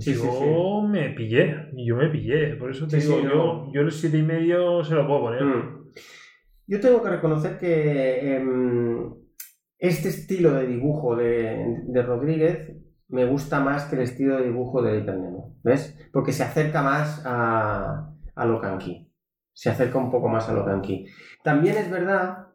sí, 0.00 0.14
yo 0.14 0.20
sí, 0.20 0.28
sí. 0.30 0.88
me 0.88 1.10
pillé, 1.10 1.70
yo 1.76 1.96
me 1.96 2.08
pillé. 2.08 2.56
Por 2.56 2.70
eso 2.70 2.86
te 2.86 2.96
digo, 2.98 3.20
yo, 3.20 3.70
yo 3.72 3.80
el 3.82 3.92
siete 3.92 4.18
y 4.18 4.22
medio 4.22 4.82
se 4.84 4.94
lo 4.94 5.06
puedo 5.06 5.20
poner. 5.22 5.44
Mm. 5.44 5.84
Yo 6.68 6.80
tengo 6.80 7.02
que 7.02 7.10
reconocer 7.10 7.58
que 7.58 8.36
em, 8.36 9.14
este 9.78 10.08
estilo 10.08 10.52
de 10.54 10.66
dibujo 10.66 11.14
de, 11.14 11.56
de 11.86 12.02
Rodríguez 12.02 12.72
me 13.08 13.24
gusta 13.24 13.60
más 13.60 13.84
que 13.84 13.94
el 13.96 14.02
estilo 14.02 14.36
de 14.38 14.44
dibujo 14.46 14.82
de 14.82 14.96
Little 14.98 15.16
Nemo, 15.16 15.56
¿ves? 15.62 15.96
Porque 16.12 16.32
se 16.32 16.42
acerca 16.42 16.82
más 16.82 17.22
a, 17.24 18.10
a 18.34 18.44
lo 18.46 18.60
kanki. 18.60 19.05
Se 19.56 19.70
acerca 19.70 19.96
un 19.98 20.10
poco 20.10 20.28
más 20.28 20.46
a 20.50 20.52
lo 20.52 20.66
kanki. 20.66 21.06
También 21.42 21.76
es 21.78 21.90
verdad 21.90 22.48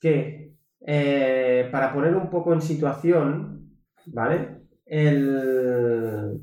que 0.00 0.54
eh, 0.86 1.68
para 1.72 1.92
poner 1.92 2.14
un 2.14 2.30
poco 2.30 2.52
en 2.52 2.60
situación, 2.60 3.70
¿vale? 4.06 4.60
El 4.86 6.40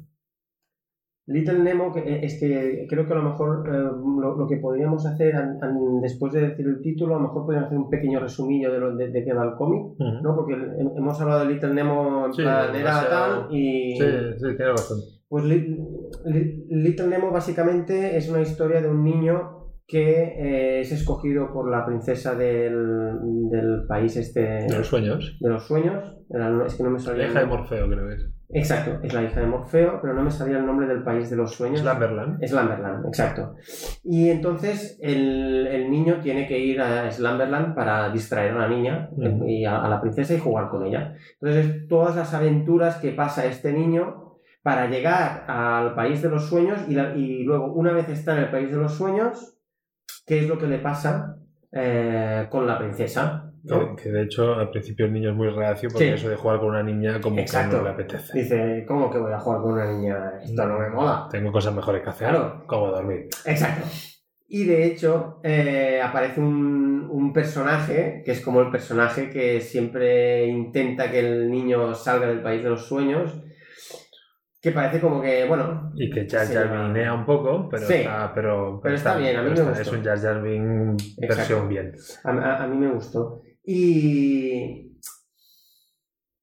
Little 1.28 1.60
Nemo, 1.60 1.94
que, 1.94 2.00
eh, 2.02 2.26
es 2.26 2.40
que 2.40 2.88
creo 2.90 3.06
que 3.06 3.14
a 3.14 3.18
lo 3.18 3.24
mejor 3.30 3.64
eh, 3.70 3.72
lo, 3.72 4.36
lo 4.36 4.48
que 4.48 4.58
podríamos 4.58 5.06
hacer 5.06 5.34
an- 5.36 5.60
an- 5.62 6.02
después 6.02 6.34
de 6.34 6.42
decir 6.50 6.68
el 6.68 6.82
título, 6.82 7.16
a 7.16 7.20
lo 7.20 7.28
mejor 7.28 7.46
podríamos 7.46 7.68
hacer 7.68 7.78
un 7.80 7.90
pequeño 7.90 8.20
resumillo 8.20 8.70
de, 8.74 8.80
lo, 8.80 8.96
de, 8.98 9.12
de 9.12 9.24
qué 9.24 9.32
va 9.34 9.46
el 9.46 9.56
cómic. 9.56 9.96
¿no? 10.22 10.36
Porque 10.36 10.54
he- 10.56 10.98
hemos 10.98 11.22
hablado 11.22 11.46
de 11.46 11.54
Little 11.54 11.74
Nemo 11.74 12.26
en 12.26 12.34
Sí, 12.34 12.42
plan, 12.42 12.70
era 12.76 12.78
demasiado- 12.78 13.48
tal 13.48 13.56
y... 13.56 13.96
Sí, 13.96 14.06
sí, 14.40 14.58
tiene 14.58 14.72
razón. 14.72 14.98
Pues 15.30 15.46
Li- 15.46 15.78
Li- 16.26 16.66
Little 16.70 17.08
Nemo 17.08 17.32
básicamente 17.32 18.18
es 18.18 18.28
una 18.30 18.42
historia 18.42 18.82
de 18.82 18.90
un 18.90 19.02
niño 19.04 19.61
que 19.92 20.24
eh, 20.38 20.80
es 20.80 20.92
escogido 20.94 21.52
por 21.52 21.70
la 21.70 21.86
princesa 21.86 22.34
del, 22.34 23.20
del 23.50 23.84
país 23.88 24.16
este 24.16 24.40
De 24.42 24.78
los 24.78 24.88
sueños. 24.88 25.38
de 25.40 25.50
los 25.50 25.64
sueños. 25.68 26.18
Era- 26.30 26.66
es 26.66 26.76
que 26.76 26.84
no 26.84 26.92
me 26.92 27.00
salía 27.00 27.26
La 27.26 27.30
hija 27.30 27.40
de. 27.42 27.46
Morfeo, 27.46 27.88
creo 27.90 28.08
que 28.08 28.16
es. 28.16 28.28
Exacto, 28.54 29.00
es 29.04 29.14
la 29.14 29.24
hija 29.24 29.40
de 29.40 29.48
Morfeo, 29.48 30.00
pero 30.02 30.14
no 30.14 30.24
me 30.24 30.32
salía 30.32 30.58
el 30.58 30.66
nombre 30.66 30.86
del 30.88 31.04
país 31.04 31.30
de 31.30 31.36
los 31.38 31.54
sueños. 31.54 31.82
Slumberland. 31.82 32.44
Slumberland, 32.46 33.06
exacto. 33.06 33.56
Y 34.04 34.30
entonces 34.30 34.98
el, 35.02 35.68
el 35.68 35.90
niño 35.90 36.20
tiene 36.22 36.48
que 36.48 36.60
ir 36.60 36.82
a 36.82 37.10
Slumberland 37.12 37.76
para 37.76 38.10
distraer 38.12 38.52
a 38.54 38.60
la 38.60 38.68
niña 38.68 39.10
Ujú. 39.12 39.48
y 39.48 39.64
a, 39.66 39.82
a 39.84 39.88
la 39.90 40.02
princesa 40.02 40.34
y 40.34 40.40
jugar 40.40 40.70
con 40.70 40.86
ella. 40.86 41.16
Entonces 41.42 41.88
todas 41.88 42.16
las 42.16 42.34
aventuras 42.34 42.98
que 42.98 43.12
pasa 43.12 43.46
este 43.46 43.72
niño 43.74 44.38
para 44.64 44.88
llegar 44.90 45.46
al 45.48 45.96
país 45.96 46.22
de 46.22 46.30
los 46.30 46.48
sueños 46.48 46.78
y, 46.90 46.94
la- 46.94 47.16
y 47.16 47.44
luego 47.44 47.74
una 47.74 47.94
vez 47.94 48.10
está 48.10 48.34
en 48.38 48.44
el 48.44 48.52
país 48.52 48.70
de 48.70 48.78
los 48.78 48.94
sueños, 48.94 49.51
¿qué 50.32 50.40
es 50.40 50.48
lo 50.48 50.58
que 50.58 50.66
le 50.68 50.78
pasa 50.78 51.36
eh, 51.74 52.48
con 52.50 52.66
la 52.66 52.78
princesa? 52.80 53.52
¿no? 53.66 53.96
Que, 53.98 54.04
que 54.04 54.12
de 54.12 54.24
hecho 54.24 54.54
al 54.56 54.70
principio 54.70 55.06
el 55.08 55.12
niño 55.12 55.32
es 55.32 55.36
muy 55.36 55.50
reacio 55.50 55.90
porque 55.92 56.06
Sí. 56.08 56.14
eso 56.14 56.30
de 56.30 56.38
jugar 56.38 56.60
con 56.60 56.70
una 56.70 56.82
niña 56.84 57.20
como 57.20 57.38
Exacto. 57.38 57.72
que 57.72 57.78
no 57.78 57.84
le 57.84 57.90
apetece. 57.90 58.40
Dice, 58.40 58.86
¿cómo 58.88 59.12
que 59.12 59.18
voy 59.18 59.34
a 59.34 59.40
jugar 59.40 59.62
con 59.62 59.74
una 59.74 59.92
niña? 59.92 60.32
Esto 60.42 60.66
no 60.66 60.80
me 60.80 60.90
mola. 60.90 61.28
Tengo 61.30 61.52
cosas 61.52 61.76
mejores 61.76 62.02
que 62.02 62.10
hacer. 62.12 62.30
Claro. 62.30 62.64
Como 62.66 62.88
dormir. 62.88 63.28
Exacto. 63.46 63.86
Y 64.48 64.64
de 64.64 64.86
hecho, 64.86 65.42
eh, 65.44 66.02
aparece 66.02 66.40
un, 66.40 67.08
un 67.12 67.34
personaje 67.34 68.22
que 68.26 68.32
es 68.32 68.40
como 68.42 68.62
el 68.62 68.72
personaje 68.72 69.30
que 69.30 69.60
siempre 69.60 70.46
intenta 70.48 71.12
que 71.12 71.20
el 71.20 71.52
niño 71.52 71.94
salga 71.94 72.28
del 72.28 72.42
país 72.42 72.64
de 72.64 72.70
los 72.70 72.86
sueños. 72.88 73.44
Que 74.62 74.72
parece 74.72 75.02
como 75.02 75.22
que, 75.22 75.48
bueno, 75.48 75.92
Y 75.96 76.10
que 76.12 76.28
Jar 76.30 76.46
Jar 76.46 77.14
un 77.18 77.26
poco, 77.26 77.68
pero, 77.70 77.88
Sí. 77.88 77.94
está, 77.96 78.32
pero, 78.34 78.80
Pero 78.84 78.96
está 78.96 79.18
bien, 79.18 79.36
a 79.36 79.42
mí 79.42 79.48
me 79.50 79.54
está- 79.56 79.70
gustó. 79.70 79.82
Es 79.82 79.92
un 79.92 80.04
Jar 80.04 80.20
Jar 80.20 80.42
versión 81.18 81.68
bien. 81.68 81.94
a, 82.24 82.30
a- 82.30 82.64
a 82.64 82.68
mí 82.68 82.78
me 82.78 82.92
gustó. 82.92 83.42
Y 83.66 84.92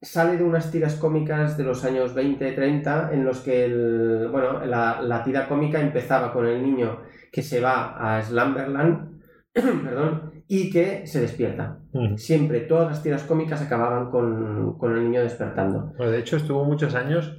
sale 0.01 0.37
de 0.37 0.45
unas 0.45 0.71
tiras 0.71 0.95
cómicas 0.97 1.57
de 1.57 1.65
los 1.65 1.85
años 1.85 2.15
20-30 2.15 3.11
en 3.13 3.25
los 3.25 3.41
que 3.41 3.65
el, 3.65 4.29
bueno, 4.31 4.65
la, 4.65 5.01
la 5.03 5.23
tira 5.25 5.49
cómica 5.49 5.81
empezaba 5.81 6.33
con 6.33 6.47
el 6.47 6.63
niño 6.63 7.03
que 7.33 7.43
se 7.43 7.61
va 7.61 8.17
a 8.17 8.23
Slumberland 8.23 9.21
perdón, 9.53 10.43
y 10.47 10.71
que 10.71 11.07
se 11.07 11.21
despierta. 11.21 11.79
Mm. 11.93 12.17
Siempre, 12.17 12.61
todas 12.61 12.89
las 12.89 13.03
tiras 13.03 13.25
cómicas 13.25 13.61
acababan 13.63 14.11
con, 14.11 14.79
con 14.79 14.97
el 14.97 15.05
niño 15.05 15.21
despertando. 15.23 15.93
Bueno, 15.97 16.13
de 16.13 16.19
hecho 16.19 16.37
estuvo 16.37 16.65
muchos 16.65 16.95
años 16.95 17.37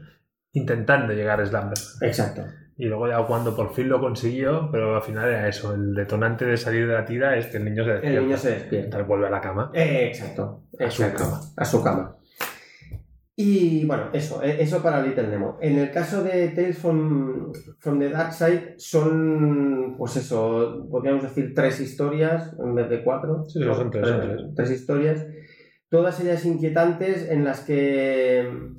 intentando 0.53 1.13
llegar 1.13 1.41
a 1.41 1.45
Slumber. 1.45 1.77
Exacto. 2.01 2.43
Y 2.77 2.85
luego 2.85 3.09
ya 3.09 3.21
cuando 3.25 3.55
por 3.55 3.73
fin 3.73 3.89
lo 3.89 3.99
consiguió, 3.99 4.69
pero 4.71 4.95
al 4.95 5.01
final 5.01 5.27
era 5.27 5.49
eso, 5.49 5.73
el 5.73 5.93
detonante 5.93 6.45
de 6.45 6.55
salir 6.55 6.87
de 6.87 6.93
la 6.93 7.03
tira 7.03 7.35
es 7.37 7.47
que 7.47 7.57
el 7.57 7.65
niño 7.65 7.83
se 7.83 7.91
despierta. 7.91 8.17
El 8.17 8.25
niño 8.25 8.37
se 8.37 8.51
despierta. 8.51 9.01
Vuelve 9.03 9.27
a 9.27 9.29
la 9.29 9.41
cama. 9.41 9.69
Eh, 9.73 10.07
exacto. 10.07 10.63
A 10.79 10.89
su 10.89 11.03
exacto, 11.03 11.23
cama. 11.25 11.41
A 11.57 11.65
su 11.65 11.83
cama. 11.83 12.15
Y 13.35 13.85
bueno, 13.85 14.09
eso, 14.11 14.43
eh, 14.43 14.57
eso 14.59 14.83
para 14.83 15.01
Little 15.01 15.27
Nemo. 15.27 15.57
En 15.61 15.77
el 15.77 15.91
caso 15.91 16.23
de 16.23 16.49
Tales 16.49 16.77
from, 16.77 17.53
from 17.79 17.99
the 17.99 18.09
Dark 18.09 18.33
Side 18.33 18.75
son, 18.77 19.95
pues 19.97 20.15
eso, 20.17 20.87
podríamos 20.89 21.23
decir 21.23 21.53
tres 21.53 21.79
historias 21.81 22.53
en 22.59 22.75
vez 22.75 22.89
de 22.89 23.03
cuatro. 23.03 23.45
Sí, 23.47 23.61
son 23.61 23.91
tres, 23.91 24.07
son 24.07 24.21
tres. 24.21 24.41
Tres 24.55 24.71
historias. 24.71 25.27
Todas 25.89 26.19
ellas 26.21 26.45
inquietantes 26.45 27.29
en 27.29 27.43
las 27.43 27.61
que 27.61 28.73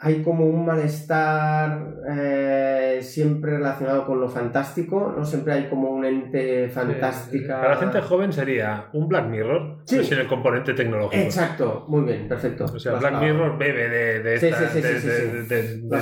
hay 0.00 0.22
como 0.22 0.46
un 0.46 0.64
malestar 0.64 1.96
eh, 2.08 3.00
siempre 3.02 3.56
relacionado 3.56 4.06
con 4.06 4.20
lo 4.20 4.28
fantástico, 4.28 5.12
¿no? 5.16 5.24
Siempre 5.24 5.54
hay 5.54 5.68
como 5.68 5.90
un 5.90 6.04
ente 6.04 6.68
fantástica. 6.68 7.56
Para 7.60 7.74
la 7.74 7.80
gente 7.80 8.00
joven 8.02 8.32
sería 8.32 8.90
un 8.92 9.08
Black 9.08 9.26
Mirror, 9.26 9.78
Sí. 9.86 9.96
pero 9.96 10.04
sin 10.08 10.18
el 10.18 10.28
componente 10.28 10.72
tecnológico. 10.74 11.20
Exacto, 11.20 11.84
muy 11.88 12.02
bien, 12.04 12.28
perfecto. 12.28 12.66
O 12.66 12.78
sea, 12.78 12.92
Black. 12.94 13.20
Mirror 13.20 13.58
bebe 13.58 13.88
de, 13.88 14.34
esta, 14.34 14.68
sí, 14.68 14.80
sí, 14.80 14.80
de- 14.80 15.80
de- 15.82 16.00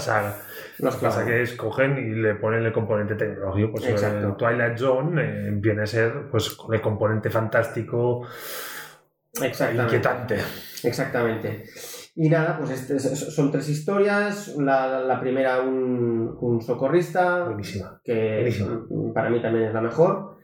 saga. 0.00 0.36
Lo 0.78 0.90
que 0.90 0.96
pasa 0.98 1.24
que 1.24 1.40
es 1.42 1.52
cogen 1.54 1.96
y 1.98 2.14
le 2.20 2.34
ponen 2.34 2.64
el 2.64 2.72
componente 2.72 3.14
tecnológico. 3.14 3.72
Pues 3.72 3.86
Exacto. 3.88 4.28
el 4.28 4.36
Twilight 4.36 4.76
Zone 4.76 5.22
eh, 5.22 5.50
viene 5.54 5.82
a 5.82 5.86
ser 5.86 6.12
pues 6.30 6.50
con 6.50 6.74
el 6.74 6.80
componente 6.82 7.30
fantástico 7.30 8.26
Exactamente. 9.42 9.82
inquietante. 9.84 10.36
Exactamente. 10.82 11.64
Y 12.14 12.28
nada, 12.28 12.58
pues 12.58 12.70
este- 12.70 12.98
son 12.98 13.50
tres 13.50 13.68
historias. 13.68 14.56
La, 14.58 15.00
la 15.00 15.20
primera, 15.20 15.60
un, 15.62 16.36
un 16.40 16.60
socorrista, 16.60 17.44
Buenísima. 17.44 18.00
que 18.04 18.52
para 19.14 19.30
mí 19.30 19.40
también 19.40 19.66
es 19.66 19.74
la 19.74 19.80
mejor. 19.80 20.36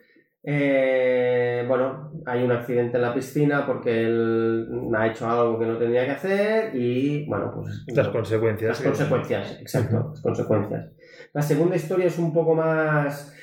Eh, 0.49 1.65
bueno, 1.67 2.13
hay 2.25 2.45
un 2.45 2.53
accidente 2.53 2.97
en 2.99 3.03
la 3.03 3.13
piscina 3.13 3.67
porque 3.67 4.05
él 4.07 4.69
ha 4.97 5.09
hecho 5.09 5.29
algo 5.29 5.59
que 5.59 5.67
no 5.67 5.77
tenía 5.77 6.05
que 6.05 6.13
hacer 6.13 6.77
y, 6.77 7.27
bueno, 7.27 7.51
pues... 7.53 7.85
Las 7.89 8.09
consecuencias. 8.09 8.69
Las 8.79 8.81
consecuencias, 8.81 9.59
exacto, 9.61 10.11
las 10.13 10.23
consecuencias. 10.23 10.93
La 11.33 11.43
segunda 11.43 11.75
historia 11.75 12.07
es 12.07 12.19
un 12.19 12.33
poco 12.33 12.55
más... 12.55 13.36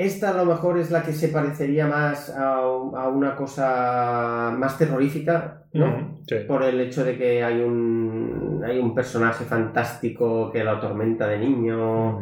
Esta 0.00 0.30
a 0.30 0.32
lo 0.32 0.46
mejor 0.46 0.78
es 0.78 0.90
la 0.90 1.02
que 1.02 1.12
se 1.12 1.28
parecería 1.28 1.86
más 1.86 2.30
a, 2.34 2.54
a 2.54 3.08
una 3.08 3.36
cosa 3.36 4.50
más 4.56 4.78
terrorífica, 4.78 5.64
¿no? 5.74 6.22
Sí. 6.26 6.36
Por 6.48 6.62
el 6.62 6.80
hecho 6.80 7.04
de 7.04 7.18
que 7.18 7.44
hay 7.44 7.60
un, 7.60 8.62
hay 8.64 8.78
un 8.78 8.94
personaje 8.94 9.44
fantástico 9.44 10.50
que 10.50 10.64
lo 10.64 10.70
atormenta 10.70 11.28
de 11.28 11.38
niño 11.38 12.20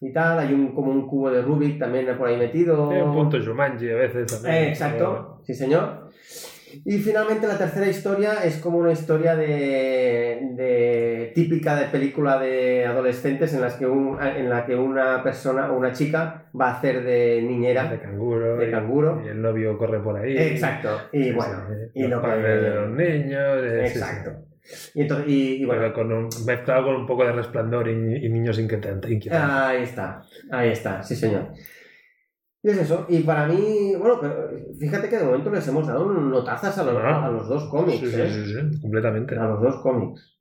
y 0.00 0.12
tal. 0.12 0.38
Hay 0.38 0.54
un, 0.54 0.72
como 0.72 0.92
un 0.92 1.08
cubo 1.08 1.28
de 1.30 1.42
Rubik 1.42 1.80
también 1.80 2.16
por 2.16 2.28
ahí 2.28 2.36
metido. 2.36 2.88
Un 2.88 3.12
punto 3.12 3.38
Jumanji 3.44 3.90
a 3.90 3.96
veces 3.96 4.26
también. 4.26 4.54
Eh, 4.54 4.68
exacto, 4.68 5.40
sí 5.42 5.54
señor. 5.54 6.07
Y 6.84 6.98
finalmente 6.98 7.46
la 7.46 7.56
tercera 7.58 7.86
historia 7.88 8.44
es 8.44 8.58
como 8.58 8.78
una 8.78 8.92
historia 8.92 9.34
de, 9.36 10.40
de- 10.52 11.32
típica 11.34 11.76
de 11.76 11.86
película 11.86 12.38
de 12.38 12.84
adolescentes 12.86 13.52
en 13.54 13.60
las 13.60 13.74
que 13.74 13.86
un- 13.86 14.18
en 14.22 14.48
la 14.48 14.66
que 14.66 14.74
una 14.76 15.22
persona 15.22 15.70
o 15.72 15.76
una 15.78 15.92
chica 15.92 16.44
va 16.58 16.70
a 16.70 16.78
hacer 16.78 17.02
de 17.04 17.42
niñera. 17.42 17.90
De 17.90 17.98
canguro. 18.00 18.56
De 18.56 18.68
y- 18.68 18.70
canguro. 18.70 19.22
Y 19.24 19.28
el 19.28 19.40
novio 19.42 19.76
corre 19.78 20.00
por 20.00 20.18
ahí. 20.18 20.36
Exacto. 20.36 20.90
Y 21.12 21.24
Sí, 21.24 21.32
bueno, 21.32 21.64
sí, 21.68 21.90
y 21.94 22.02
los 22.02 22.10
lo 22.10 22.20
que- 22.22 22.26
padres 22.28 22.62
de 22.62 22.70
los 22.74 22.90
niños. 22.90 23.58
eh, 23.64 23.82
sí, 23.86 23.92
sí. 23.92 23.98
exacto. 23.98 24.30
Y, 24.94 25.00
entonces, 25.02 25.26
y, 25.28 25.62
y 25.62 25.64
bueno, 25.64 25.92
con 25.94 26.12
un, 26.12 26.28
mezclado 26.46 26.84
con 26.84 26.96
un 26.96 27.06
poco 27.06 27.24
de 27.24 27.32
resplandor 27.32 27.88
y, 27.88 27.92
y 28.26 28.28
niños 28.28 28.58
inquietantes. 28.58 29.10
inquietantes. 29.10 29.50
Ahí 29.56 29.82
está, 29.82 30.22
ahí 30.50 30.68
está, 30.70 31.02
sí 31.02 31.16
señor. 31.16 31.48
Y 32.68 32.70
es 32.70 32.78
eso, 32.82 33.06
y 33.08 33.20
para 33.20 33.46
mí, 33.48 33.94
bueno, 33.98 34.18
pero 34.20 34.50
fíjate 34.78 35.08
que 35.08 35.16
de 35.16 35.24
momento 35.24 35.50
les 35.50 35.66
hemos 35.68 35.86
dado 35.86 36.04
notazas 36.12 36.76
a 36.76 36.84
los, 36.84 36.96
Ah. 37.02 37.24
a 37.24 37.30
los 37.30 37.48
dos 37.48 37.64
cómics, 37.70 38.00
sí, 38.00 38.10
sí, 38.10 38.20
¿eh? 38.20 38.30
sí, 38.30 38.44
sí, 38.44 38.80
completamente. 38.82 39.38
A 39.38 39.46
los 39.48 39.62
dos 39.62 39.76
cómics. 39.82 40.36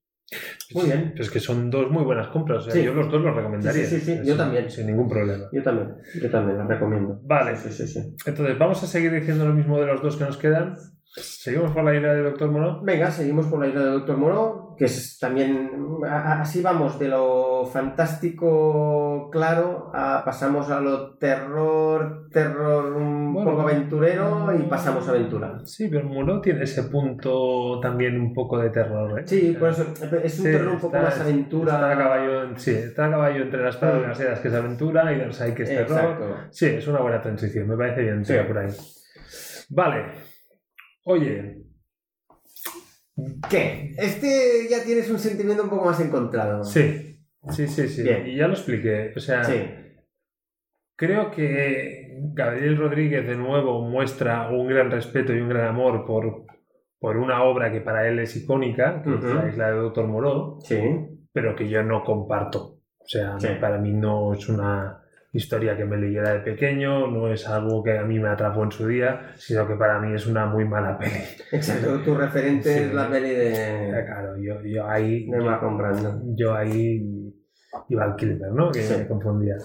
Muy 0.73 0.83
Sí, 0.83 0.87
bien. 0.91 1.13
Pues 1.15 1.31
que 1.31 1.39
son 1.39 1.69
dos 1.69 1.89
muy 1.89 2.03
buenas 2.03 2.27
compras. 2.27 2.57
o 2.57 2.61
sea, 2.63 2.73
Sí. 2.73 2.83
Yo 2.83 2.93
los 2.93 3.09
dos 3.09 3.21
los 3.21 3.33
recomendaría. 3.33 3.85
Sí, 3.85 3.89
sí, 3.89 3.99
sí, 4.01 4.05
sí, 4.05 4.15
Sin- 4.17 4.25
yo 4.25 4.35
también. 4.35 4.69
Sin 4.69 4.87
ningún 4.87 5.07
problema. 5.07 5.45
Yo 5.53 5.63
también, 5.63 5.95
yo 6.21 6.29
también 6.29 6.57
las 6.57 6.67
recomiendo. 6.67 7.17
Vale. 7.23 7.55
Sí, 7.55 7.69
sí, 7.71 7.87
sí. 7.87 8.13
Entonces, 8.25 8.59
vamos 8.59 8.83
a 8.83 8.87
seguir 8.87 9.13
diciendo 9.13 9.45
lo 9.45 9.53
mismo 9.53 9.79
de 9.79 9.85
los 9.85 10.01
dos 10.01 10.17
que 10.17 10.25
nos 10.25 10.35
quedan. 10.35 10.75
Seguimos 11.15 11.71
por 11.71 11.83
la 11.83 11.95
isla 11.95 12.13
de 12.13 12.21
Doctor 12.23 12.51
Mono. 12.51 12.81
Venga, 12.83 13.09
seguimos 13.09 13.47
por 13.47 13.59
la 13.59 13.67
isla 13.67 13.81
de 13.81 13.89
Doctor 13.91 14.17
Moro, 14.17 14.75
que 14.77 14.85
es 14.85 15.17
también, 15.19 15.71
así 16.07 16.61
vamos, 16.61 16.99
de 16.99 17.07
lo 17.07 17.65
fantástico 17.65 19.29
claro, 19.31 19.89
a- 19.95 20.21
pasamos 20.23 20.69
a 20.69 20.79
lo 20.79 21.15
terror, 21.17 22.27
terror 22.31 22.93
un 22.97 23.33
Bueno, 23.33 23.49
poco 23.51 23.63
aventurero 23.63 24.53
y 24.53 24.63
pasamos 24.63 25.07
a 25.07 25.11
aventura. 25.11 25.59
Sí, 25.65 25.87
pero 25.89 26.03
Mono 26.07 26.39
tiene 26.39 26.63
ese 26.63 26.83
punto 26.83 27.79
también 27.81 28.19
un 28.19 28.33
poco 28.33 28.59
de 28.59 28.69
terror. 28.69 29.19
¿eh? 29.19 29.23
Sí, 29.25 29.55
por 29.59 29.69
eso 29.69 29.83
es 30.23 30.39
un 30.39 30.45
sí, 30.45 30.51
terror 30.51 30.73
un 30.73 30.79
poco 30.79 30.97
está- 30.97 31.09
más 31.09 31.19
aventura. 31.21 31.73
Está 31.73 31.91
a 31.91 31.97
caballo, 31.97 32.57
sí, 32.57 32.71
está 32.71 33.05
a 33.05 33.09
caballo 33.11 33.43
entre 33.43 33.63
las 33.63 33.77
palabras 33.77 34.19
que 34.39 34.47
es 34.49 34.53
aventura 34.53 35.11
y 35.13 35.19
Darkseid 35.19 35.53
que 35.55 35.63
es 35.63 35.69
terror. 35.69 35.99
Exacto. 35.99 36.35
Sí, 36.51 36.65
es 36.67 36.87
una 36.87 36.99
buena 36.99 37.21
transición, 37.21 37.67
me 37.67 37.75
parece 37.77 38.01
bien, 38.03 38.23
Sí. 38.23 38.33
por 38.47 38.57
ahí. 38.59 38.67
Vale. 39.69 40.05
Oye, 41.09 41.63
¿Qué? 43.49 43.95
Este 43.97 44.67
ya 44.69 44.83
tienes 44.83 45.09
un 45.09 45.17
sentimiento 45.17 45.63
un 45.63 45.69
poco 45.69 45.85
más 45.85 45.99
encontrado. 46.01 46.63
sí, 46.65 47.17
sí, 47.49 47.67
sí, 47.67 47.87
sí. 47.87 48.03
Bien. 48.03 48.27
Y 48.27 48.35
ya 48.35 48.47
lo 48.47 48.53
expliqué. 48.53 49.13
O 49.15 49.19
sea, 49.19 49.43
Sí. 49.45 49.55
creo 50.97 51.31
que 51.31 52.19
Gabriel 52.33 52.77
Rodríguez 52.77 53.25
de 53.25 53.35
nuevo 53.37 53.81
muestra 53.87 54.49
un 54.49 54.67
gran 54.67 54.91
respeto 54.91 55.33
y 55.33 55.39
un 55.39 55.49
gran 55.49 55.67
amor 55.67 56.05
por, 56.05 56.43
por 56.99 57.15
una 57.17 57.41
obra 57.43 57.71
que 57.71 57.79
para 57.81 58.07
él 58.07 58.19
es 58.19 58.35
icónica, 58.35 59.01
que 59.01 59.15
es 59.15 59.23
la 59.23 59.47
isla 59.47 59.71
de 59.71 59.77
Doctor 59.77 60.07
Moreau, 60.07 60.59
Sí. 60.61 60.77
pero 61.31 61.55
que 61.55 61.69
yo 61.69 61.81
no 61.83 62.03
comparto. 62.03 62.81
O 62.99 63.07
sea, 63.07 63.39
Sí. 63.39 63.47
para 63.61 63.77
mí 63.79 63.93
no 63.93 64.33
es 64.33 64.47
una 64.49 65.01
historia 65.33 65.75
que 65.77 65.85
me 65.85 65.97
leyera 65.97 66.33
de 66.33 66.39
pequeño, 66.39 67.07
no 67.11 67.31
es 67.31 67.47
algo 67.47 67.83
que 67.83 67.97
a 67.97 68.03
mí 68.03 68.17
me 68.19 68.29
atrapó 68.29 68.63
en 68.63 68.71
su 68.71 68.87
día, 68.87 69.33
sino 69.35 69.67
que 69.67 69.75
para 69.75 69.99
mí 69.99 70.15
es 70.15 70.25
una 70.25 70.45
muy 70.45 70.65
mala 70.65 70.97
peli. 70.97 71.11
Exacto. 71.51 71.99
Tu 72.01 72.15
referente 72.15 72.73
Sí. 72.73 72.79
es 72.85 72.93
la 72.93 73.09
peli 73.09 73.29
Eh, 73.31 73.91
de, 73.93 74.05
Claro, 74.05 74.35
yo, 74.37 74.61
yo 74.63 74.87
ahí... 74.87 75.29
de 75.29 75.37
Marlon 75.39 75.77
Brando. 75.77 76.21
yo 76.35 76.53
ahí 76.55 77.33
iba 77.89 78.03
al 78.05 78.15
Kilmer, 78.15 78.51
¿no? 78.51 78.71
Que 78.71 78.79
Sí. 78.81 78.95
me 78.97 79.07
confundía. 79.07 79.57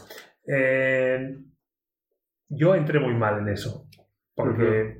Eh, 0.46 1.36
yo 2.48 2.74
entré 2.74 2.98
muy 3.00 3.14
mal 3.14 3.38
en 3.38 3.48
eso, 3.48 3.88
porque 4.34 4.98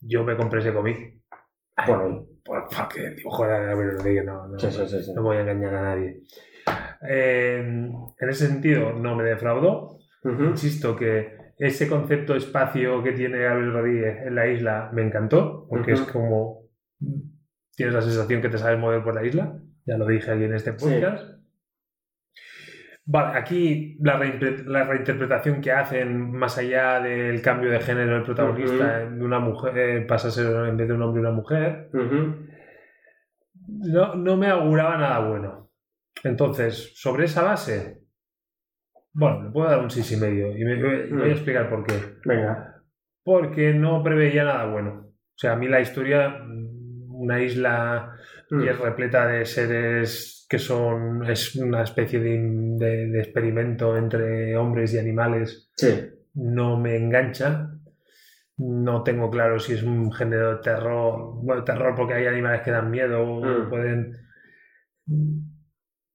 yo 0.00 0.24
me 0.24 0.36
compré 0.36 0.60
ese 0.60 0.72
cómic. 0.72 1.20
Por. 1.86 2.26
Por, 2.42 2.64
porque 2.68 3.06
el 3.06 3.16
dibujo 3.16 3.44
era 3.44 3.74
de 3.74 4.24
no, 4.24 4.46
no, 4.46 4.58
sí. 4.58 5.12
no 5.14 5.22
voy 5.22 5.36
a 5.36 5.40
engañar 5.40 5.74
a 5.74 5.82
nadie. 5.82 6.22
Eh, 7.08 7.58
en 7.60 8.28
ese 8.28 8.46
sentido, 8.48 8.92
no 8.92 9.14
me 9.14 9.24
defraudó. 9.24 9.98
Insisto 10.24 10.96
que 10.96 11.36
ese 11.58 11.88
concepto 11.88 12.34
espacio 12.34 13.02
que 13.02 13.12
tiene 13.12 13.38
Gabriel 13.38 13.72
Rodríguez 13.72 14.26
en 14.26 14.34
la 14.34 14.46
isla 14.48 14.90
me 14.92 15.02
encantó, 15.02 15.66
porque 15.68 15.92
es 15.92 16.00
como 16.02 16.64
tienes 17.76 17.94
la 17.94 18.00
sensación 18.02 18.40
que 18.42 18.48
te 18.48 18.58
sabes 18.58 18.78
mover 18.78 19.02
por 19.04 19.14
la 19.14 19.24
isla. 19.24 19.56
Ya 19.86 19.96
lo 19.98 20.06
dije 20.06 20.30
aquí 20.32 20.44
en 20.44 20.54
este 20.54 20.76
Sí. 20.78 20.84
podcast. 20.84 21.36
Vale, 23.08 23.38
aquí 23.38 23.96
la, 24.00 24.18
reinter- 24.18 24.64
la 24.66 24.82
reinterpretación 24.82 25.60
que 25.60 25.70
hacen, 25.70 26.32
más 26.32 26.58
allá 26.58 26.98
del 26.98 27.40
cambio 27.40 27.70
de 27.70 27.78
género 27.80 28.14
del 28.14 28.22
protagonista, 28.24 28.98
de 29.08 29.24
una 29.24 29.38
mujer, 29.38 29.78
eh, 29.78 30.00
pasa 30.00 30.26
a 30.26 30.30
ser 30.32 30.46
en 30.68 30.76
vez 30.76 30.88
de 30.88 30.94
un 30.94 31.02
hombre 31.02 31.20
una 31.20 31.30
mujer, 31.30 31.88
no, 33.68 34.14
no 34.16 34.36
me 34.36 34.48
auguraba 34.48 34.96
nada 34.96 35.20
bueno. 35.20 35.65
Entonces, 36.26 36.92
sobre 37.00 37.24
esa 37.26 37.42
base, 37.42 38.00
bueno, 39.12 39.44
le 39.44 39.50
puedo 39.50 39.68
dar 39.68 39.78
un 39.80 39.90
6,5 39.90 40.12
y 40.16 40.20
medio 40.20 40.56
y 40.58 40.64
me- 40.64 40.82
voy 40.82 41.22
a 41.22 41.26
Mm. 41.26 41.30
explicar 41.30 41.70
por 41.70 41.84
qué. 41.86 41.94
Venga. 42.24 42.82
Porque 43.24 43.72
no 43.74 44.02
preveía 44.02 44.44
nada 44.44 44.66
bueno. 44.66 44.90
O 45.08 45.38
sea, 45.38 45.52
a 45.52 45.56
mí 45.56 45.68
la 45.68 45.80
historia, 45.80 46.28
mm, 46.28 47.14
una 47.22 47.40
isla 47.42 48.12
Mm. 48.50 48.60
y 48.62 48.68
es 48.68 48.78
repleta 48.78 49.26
de 49.26 49.44
seres 49.44 50.46
que 50.48 50.58
son, 50.58 51.24
es 51.28 51.56
una 51.56 51.82
especie 51.82 52.20
de, 52.20 52.38
de- 52.78 53.06
de 53.08 53.18
experimento 53.20 53.96
entre 53.96 54.56
hombres 54.56 54.94
y 54.94 54.98
animales, 54.98 55.70
Sí. 55.76 56.08
no 56.34 56.78
me 56.78 56.96
engancha. 56.96 57.70
No 58.58 59.02
tengo 59.02 59.28
claro 59.30 59.58
si 59.58 59.74
es 59.74 59.82
un 59.82 60.12
género 60.12 60.56
de 60.56 60.62
terror, 60.62 61.40
bueno, 61.42 61.64
terror 61.64 61.94
porque 61.96 62.14
hay 62.14 62.26
animales 62.26 62.62
que 62.62 62.70
dan 62.70 62.90
miedo, 62.90 63.24
Mm. 63.40 63.68
pueden... 63.68 64.16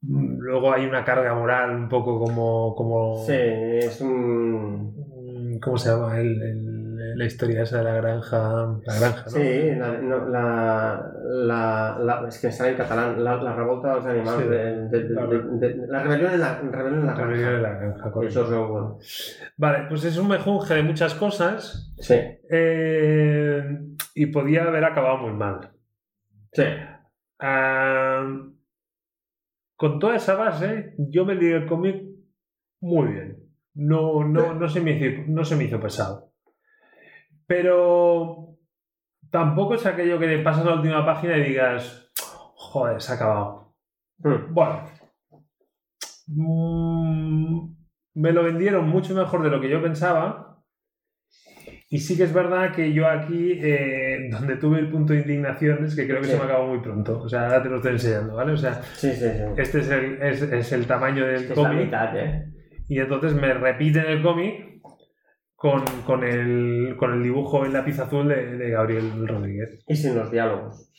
Luego 0.03 0.73
hay 0.73 0.85
una 0.85 1.03
carga 1.03 1.33
moral 1.35 1.75
un 1.75 1.87
poco 1.89 2.19
como... 2.19 2.73
como 2.75 3.23
Sí, 3.25 3.33
es 3.35 4.01
un... 4.01 5.59
¿Cómo 5.61 5.77
se 5.77 5.89
llama 5.89 6.19
el- 6.19 6.41
el- 6.41 6.81
la 7.17 7.25
historia 7.25 7.63
esa 7.63 7.79
de 7.79 7.83
la 7.83 7.93
granja? 7.95 8.39
La 8.85 8.99
granja, 8.99 9.23
¿no? 9.25 9.29
Sí, 9.31 9.71
la, 9.77 9.97
no, 10.01 10.27
la, 10.29 11.11
la, 11.23 11.97
la- 11.99 12.27
es 12.27 12.39
que 12.39 12.51
sale 12.51 12.71
en 12.71 12.77
catalán, 12.77 13.23
la, 13.23 13.37
revolta 13.53 13.89
de 13.89 13.95
los 13.95 14.05
animales, 14.05 14.43
Sí. 14.43 14.49
de, 14.49 14.57
de- 14.87 15.03
de- 15.09 15.13
La- 15.13 15.27
de- 15.27 15.67
de- 15.67 15.87
la 15.87 16.03
rebelión 16.03 16.33
en 16.33 16.39
la, 16.39 16.59
rebelión 16.59 16.99
en 17.01 17.05
la 17.05 17.13
granja. 17.13 17.25
rebelión 17.25 17.61
granja, 17.61 18.05
De 18.05 18.11
correcto. 18.11 18.33
George 18.45 18.53
Orwell. 18.55 18.93
Vale, 19.57 19.85
pues 19.89 20.03
es 20.05 20.17
un 20.17 20.27
mejunje 20.29 20.73
de 20.73 20.83
muchas 20.83 21.13
cosas 21.13 21.93
Sí, 21.99 22.15
eh, 22.49 23.79
y 24.15 24.25
podía 24.27 24.63
haber 24.63 24.83
acabado 24.85 25.17
muy 25.17 25.33
mal. 25.33 25.69
sí. 26.53 26.63
Ah, 27.39 28.25
con 29.81 29.97
toda 29.97 30.15
esa 30.15 30.35
base, 30.35 30.93
yo 30.99 31.25
me 31.25 31.33
leí 31.33 31.53
el 31.53 31.65
cómic 31.65 32.05
muy 32.81 33.13
bien. 33.13 33.49
No, 33.73 34.23
no, 34.23 34.53
no, 34.53 34.69
se 34.69 34.79
me 34.79 34.91
hizo, 34.91 35.23
no 35.25 35.43
se 35.43 35.55
me 35.55 35.63
hizo 35.63 35.79
pesado. 35.79 36.31
Pero 37.47 38.59
tampoco 39.31 39.73
es 39.73 39.83
aquello 39.87 40.19
que 40.19 40.27
le 40.27 40.43
pasas 40.43 40.67
a 40.67 40.69
la 40.69 40.75
última 40.75 41.03
página 41.03 41.35
y 41.35 41.45
digas, 41.45 42.11
joder, 42.53 43.01
se 43.01 43.11
ha 43.11 43.15
acabado. 43.15 43.73
Hmm. 44.19 44.53
Bueno. 44.53 44.83
Mm, 46.27 47.73
me 48.13 48.31
lo 48.33 48.43
vendieron 48.43 48.87
mucho 48.87 49.15
mejor 49.15 49.41
de 49.41 49.49
lo 49.49 49.59
que 49.59 49.69
yo 49.69 49.81
pensaba. 49.81 50.50
Y 51.93 51.97
sí 51.99 52.15
que 52.15 52.23
es 52.23 52.33
verdad 52.33 52.73
que 52.73 52.93
yo 52.93 53.05
aquí, 53.05 53.59
eh, 53.61 54.29
donde 54.31 54.55
tuve 54.55 54.79
el 54.79 54.89
punto 54.89 55.11
de 55.11 55.19
indignación, 55.19 55.83
es 55.83 55.93
que 55.93 56.07
creo 56.07 56.21
que 56.21 56.27
Sí. 56.27 56.31
se 56.31 56.37
me 56.37 56.45
acabó 56.45 56.67
muy 56.69 56.79
pronto. 56.79 57.19
O 57.19 57.27
sea, 57.27 57.43
ahora 57.47 57.61
te 57.61 57.67
lo 57.69 57.75
estoy 57.75 57.91
enseñando, 57.91 58.35
¿vale? 58.35 58.53
O 58.53 58.57
sea, 58.57 58.81
Sí, 58.93 59.11
sí, 59.11 59.25
sí. 59.25 59.43
este 59.57 59.79
es 59.79 59.89
el, 59.91 60.21
es, 60.21 60.41
es 60.41 60.71
el 60.71 60.87
tamaño 60.87 61.25
del 61.25 61.35
Es 61.35 61.41
que 61.47 61.51
es 61.53 61.57
la 61.59 61.67
cómic. 61.69 61.85
mitad, 61.85 62.17
¿eh? 62.17 62.45
Y 62.87 62.97
entonces 62.99 63.33
me 63.33 63.53
repiten 63.53 64.05
el 64.05 64.21
cómic 64.23 64.81
con, 65.55 65.81
con, 66.05 66.23
el, 66.23 66.95
con 66.97 67.11
el 67.13 67.23
dibujo 67.23 67.65
en 67.65 67.73
lápiz 67.73 67.99
azul 67.99 68.27
de, 68.29 68.55
de 68.57 68.69
Gabriel 68.71 69.27
Rodríguez. 69.27 69.83
Y 69.85 69.95
sin 69.97 70.15
los 70.15 70.31
diálogos. 70.31 70.91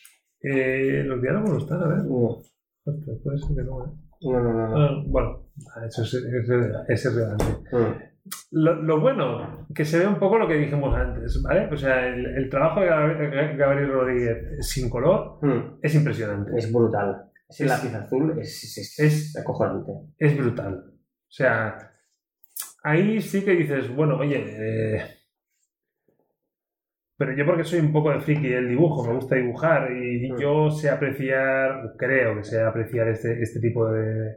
Eh, 0.42 1.04
los 1.06 1.22
diálogos 1.22 1.50
no 1.52 1.58
están, 1.58 1.82
a 1.82 1.88
ver. 1.88 1.98
No, 2.04 2.42
puede 2.84 3.38
ser 3.38 3.56
que 3.56 3.62
no, 3.62 3.84
¿eh? 3.86 3.88
no, 4.24 4.40
no. 4.42 4.52
no, 4.52 4.68
no. 4.68 4.76
Ah, 4.76 5.02
bueno, 5.06 5.46
eso 5.88 6.02
es, 6.02 6.14
es, 6.14 6.50
es 6.88 7.04
irrelevante. 7.06 7.44
Hmm. 7.72 8.11
Lo, 8.52 8.74
lo 8.80 9.00
bueno, 9.00 9.66
que 9.74 9.84
se 9.84 9.98
ve 9.98 10.06
un 10.06 10.18
poco 10.20 10.38
lo 10.38 10.46
que 10.46 10.54
dijimos 10.54 10.94
antes, 10.94 11.42
¿vale? 11.42 11.66
O 11.72 11.76
sea, 11.76 12.06
el, 12.06 12.24
el 12.24 12.48
trabajo 12.48 12.80
de 12.80 12.86
Gab- 12.88 13.56
Gabriel 13.56 13.92
Rodríguez 13.92 14.66
sin 14.66 14.88
color 14.88 15.38
Hmm. 15.42 15.78
es 15.82 15.94
impresionante. 15.94 16.52
Es 16.56 16.72
brutal. 16.72 17.30
Ese 17.48 17.64
Es- 17.64 17.70
lápiz 17.70 17.94
azul 17.94 18.38
es, 18.38 18.78
es, 18.78 18.98
es, 19.00 19.36
acojonante. 19.36 19.92
es 20.18 20.36
brutal. 20.36 20.84
O 20.94 21.30
sea, 21.34 21.76
ahí 22.84 23.20
sí 23.20 23.44
que 23.44 23.52
dices, 23.56 23.92
bueno, 23.94 24.16
oye, 24.18 24.36
eh, 24.46 25.02
pero 27.16 27.32
yo 27.36 27.44
porque 27.46 27.64
soy 27.64 27.80
un 27.80 27.92
poco 27.92 28.10
de 28.10 28.20
friki 28.20 28.48
del 28.48 28.68
dibujo, 28.68 29.06
me 29.06 29.14
gusta 29.14 29.36
dibujar 29.36 29.90
y 29.92 30.30
Mm. 30.32 30.38
yo 30.38 30.70
sé 30.70 30.90
apreciar, 30.90 31.94
creo 31.98 32.36
que 32.36 32.44
sé 32.44 32.62
apreciar 32.62 33.08
este, 33.08 33.40
este 33.42 33.60
tipo 33.60 33.88
de, 33.90 34.36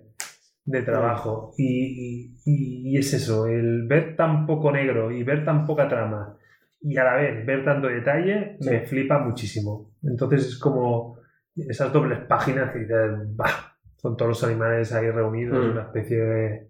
de 0.65 0.81
trabajo. 0.81 1.53
Y, 1.57 2.33
y- 2.45 2.89
y 2.93 2.97
es 2.97 3.13
eso, 3.13 3.47
el 3.47 3.87
ver 3.87 4.15
tan 4.15 4.45
poco 4.45 4.71
negro 4.71 5.11
y 5.11 5.23
ver 5.23 5.45
tan 5.45 5.65
poca 5.65 5.87
trama 5.87 6.37
y 6.81 6.97
a 6.97 7.03
la 7.03 7.15
vez 7.15 7.45
ver 7.45 7.63
tanto 7.63 7.87
detalle, 7.87 8.57
Sí. 8.59 8.69
me 8.69 8.81
flipa 8.85 9.19
muchísimo. 9.19 9.91
Entonces 10.03 10.47
es 10.47 10.57
como 10.59 11.17
esas 11.55 11.91
dobles 11.93 12.19
páginas 12.27 12.71
que 12.71 12.79
dices, 12.79 13.11
bah, 13.35 13.75
son 13.97 14.17
todos 14.17 14.29
los 14.29 14.43
animales 14.43 14.91
ahí 14.93 15.09
reunidos, 15.09 15.65
Mm. 15.65 15.71
una 15.71 15.81
especie 15.83 16.17
de, 16.17 16.67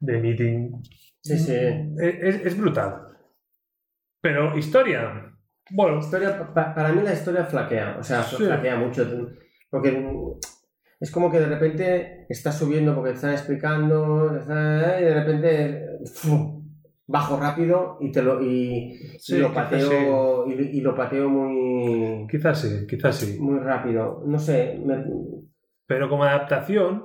de 0.00 0.20
meeting. 0.20 0.70
Sí, 1.20 1.38
sí. 1.38 1.54
Es, 2.00 2.46
es 2.46 2.58
brutal. 2.58 3.08
Pero 4.20 4.56
historia, 4.56 5.32
bueno, 5.70 5.98
Historia, 5.98 6.52
pa- 6.54 6.74
para 6.74 6.92
mí 6.92 7.02
la 7.02 7.12
historia 7.12 7.44
flaquea, 7.44 7.96
o 7.98 8.02
sea, 8.02 8.22
flaquea 8.22 8.76
mucho, 8.76 9.06
porque 9.70 9.90
es 11.02 11.10
como 11.10 11.30
que 11.30 11.40
de 11.40 11.46
repente 11.46 12.26
estás 12.28 12.58
subiendo 12.58 12.94
porque 12.94 13.10
te 13.10 13.16
están 13.16 13.32
explicando 13.32 14.36
está- 14.38 15.00
y 15.00 15.04
de 15.04 15.14
repente 15.14 15.86
bajo 17.06 17.38
rápido 17.38 17.98
y 18.00 18.10
te 18.12 18.22
lo 18.22 18.42
y, 18.42 18.94
y 18.94 19.18
Sí, 19.18 19.36
lo 19.38 19.52
pateo 19.52 20.46
y, 20.48 20.52
y 20.78 20.80
lo 20.80 20.94
pateo 20.94 21.28
muy 21.28 22.26
quizás 22.30 22.60
sí, 22.60 22.86
quizás 22.88 23.16
sí. 23.16 23.38
muy 23.40 23.58
rápido, 23.58 24.22
no 24.26 24.38
sé, 24.38 24.80
me- 24.84 25.04
Pero 25.86 26.08
como 26.08 26.24
adaptación, 26.24 27.04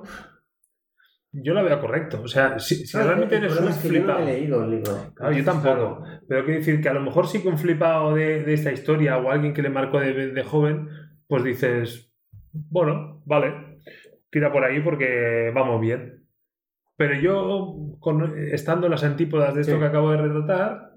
yo 1.32 1.52
la 1.52 1.62
veo 1.62 1.78
correcto. 1.80 2.22
O 2.22 2.28
sea, 2.28 2.58
si, 2.58 2.76
si 2.86 2.92
Claro, 2.92 3.08
realmente 3.08 3.36
eres 3.36 3.60
un 3.60 3.68
es 3.68 3.76
que 3.78 3.88
yo 3.88 3.94
no 3.94 4.00
flipado. 4.00 4.18
he 4.20 4.24
leído 4.24 4.64
el 4.64 4.70
libro. 4.70 4.92
Claro, 5.14 5.32
yo 5.32 5.38
Entonces, 5.40 5.44
tampoco. 5.44 6.00
claro, 6.02 6.20
Pero 6.28 6.44
quiero 6.44 6.58
decir 6.60 6.80
que 6.80 6.88
a 6.88 6.94
lo 6.94 7.00
mejor 7.02 7.26
sí 7.26 7.42
que 7.42 7.48
un 7.48 7.58
flipado 7.58 8.14
de, 8.14 8.42
de 8.44 8.54
esta 8.54 8.72
historia 8.72 9.18
o 9.18 9.30
alguien 9.30 9.52
que 9.52 9.62
le 9.62 9.68
marcó 9.68 10.00
de, 10.00 10.28
de 10.32 10.42
joven, 10.44 10.88
pues 11.26 11.44
dices, 11.44 12.10
bueno, 12.52 13.22
vale, 13.26 13.67
tira 14.30 14.52
por 14.52 14.64
ahí 14.64 14.80
porque 14.80 15.50
vamos 15.54 15.80
bien. 15.80 16.24
Pero 16.96 17.14
yo, 17.20 17.96
con- 18.00 18.36
estando 18.52 18.86
en 18.86 18.90
las 18.92 19.04
antípodas 19.04 19.54
de 19.54 19.60
esto 19.62 19.74
Sí. 19.74 19.78
que 19.78 19.84
acabo 19.86 20.10
de 20.10 20.16
retratar, 20.18 20.92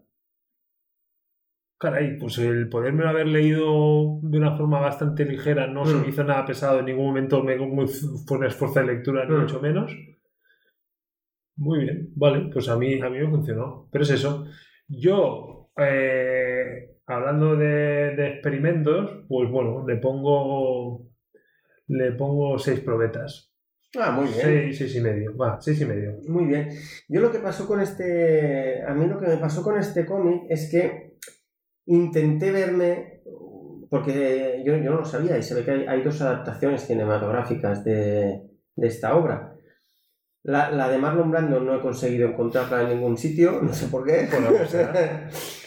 caray, 1.80 2.18
pues 2.18 2.38
el 2.40 2.70
poderme 2.70 3.08
haber 3.08 3.28
leído 3.28 4.20
de 4.22 4.38
una 4.38 4.56
forma 4.56 4.80
bastante 4.80 5.26
ligera, 5.26 5.68
no 5.68 5.86
se 5.86 5.96
Mm. 5.96 6.02
me 6.02 6.08
hizo 6.10 6.24
nada 6.24 6.46
pesado, 6.46 6.80
en 6.80 6.86
ningún 6.86 7.06
momento 7.08 7.44
me 7.44 7.58
fue 7.58 8.38
un 8.38 8.46
esfuerzo 8.46 8.80
de 8.82 8.86
lectura, 8.88 9.26
ni 9.26 9.36
Mm. 9.36 9.40
mucho 9.40 9.60
menos. 9.62 9.92
Muy 11.58 11.80
bien, 11.80 12.10
vale, 12.16 12.50
pues 12.52 12.70
a 12.70 12.78
mí, 12.78 13.00
a 13.02 13.10
mí 13.10 13.20
me 13.20 13.28
funcionó. 13.30 13.88
Pero 13.92 14.04
es 14.04 14.10
eso. 14.12 14.46
Yo, 14.88 15.70
eh, 15.78 16.98
hablando 17.06 17.56
de, 17.56 18.16
de 18.16 18.28
experimentos, 18.30 19.26
pues 19.28 19.50
bueno, 19.50 19.86
le 19.88 19.98
pongo. 19.98 21.08
Le 21.92 22.14
pongo 22.14 22.58
seis 22.58 22.80
probetas. 22.80 23.52
Ah, 24.00 24.12
muy 24.12 24.28
bien. 24.28 24.40
Seis, 24.40 24.78
seis 24.78 24.96
y 24.96 25.02
medio. 25.02 25.36
Va, 25.36 25.60
seis 25.60 25.82
y 25.82 25.86
medio. 25.86 26.18
Muy 26.30 26.46
bien. 26.46 26.70
Yo 27.10 27.20
lo 27.20 27.32
que 27.32 27.40
pasó 27.40 27.68
con 27.68 27.82
este. 27.82 28.82
A 28.88 28.94
mí 28.94 29.08
lo 29.08 29.20
que 29.20 29.28
me 29.28 29.38
pasó 29.38 29.62
con 29.62 29.78
este 29.78 30.06
cómic 30.06 30.44
es 30.50 30.70
que 30.72 31.18
intenté 31.86 32.52
verme. 32.52 33.24
Porque 33.90 34.64
yo, 34.66 34.78
yo 34.78 34.92
no 34.92 35.00
lo 35.00 35.06
sabía 35.06 35.38
y 35.38 35.44
se 35.44 35.54
ve 35.54 35.66
que 35.66 35.72
hay, 35.72 35.86
hay 35.86 36.02
dos 36.02 36.22
adaptaciones 36.22 36.88
cinematográficas 36.88 37.84
de, 37.84 38.42
de 38.74 38.88
esta 38.88 39.18
obra. 39.18 39.54
La, 40.44 40.72
la 40.72 40.88
de 40.88 40.98
Marlon 40.98 41.30
Brando 41.30 41.60
no 41.60 41.76
he 41.76 41.82
conseguido 41.82 42.30
encontrarla 42.30 42.84
en 42.84 42.90
ningún 42.96 43.18
sitio, 43.18 43.62
no 43.62 43.74
sé 43.74 43.88
por 43.88 44.06
qué. 44.06 44.30
Por. 44.32 44.42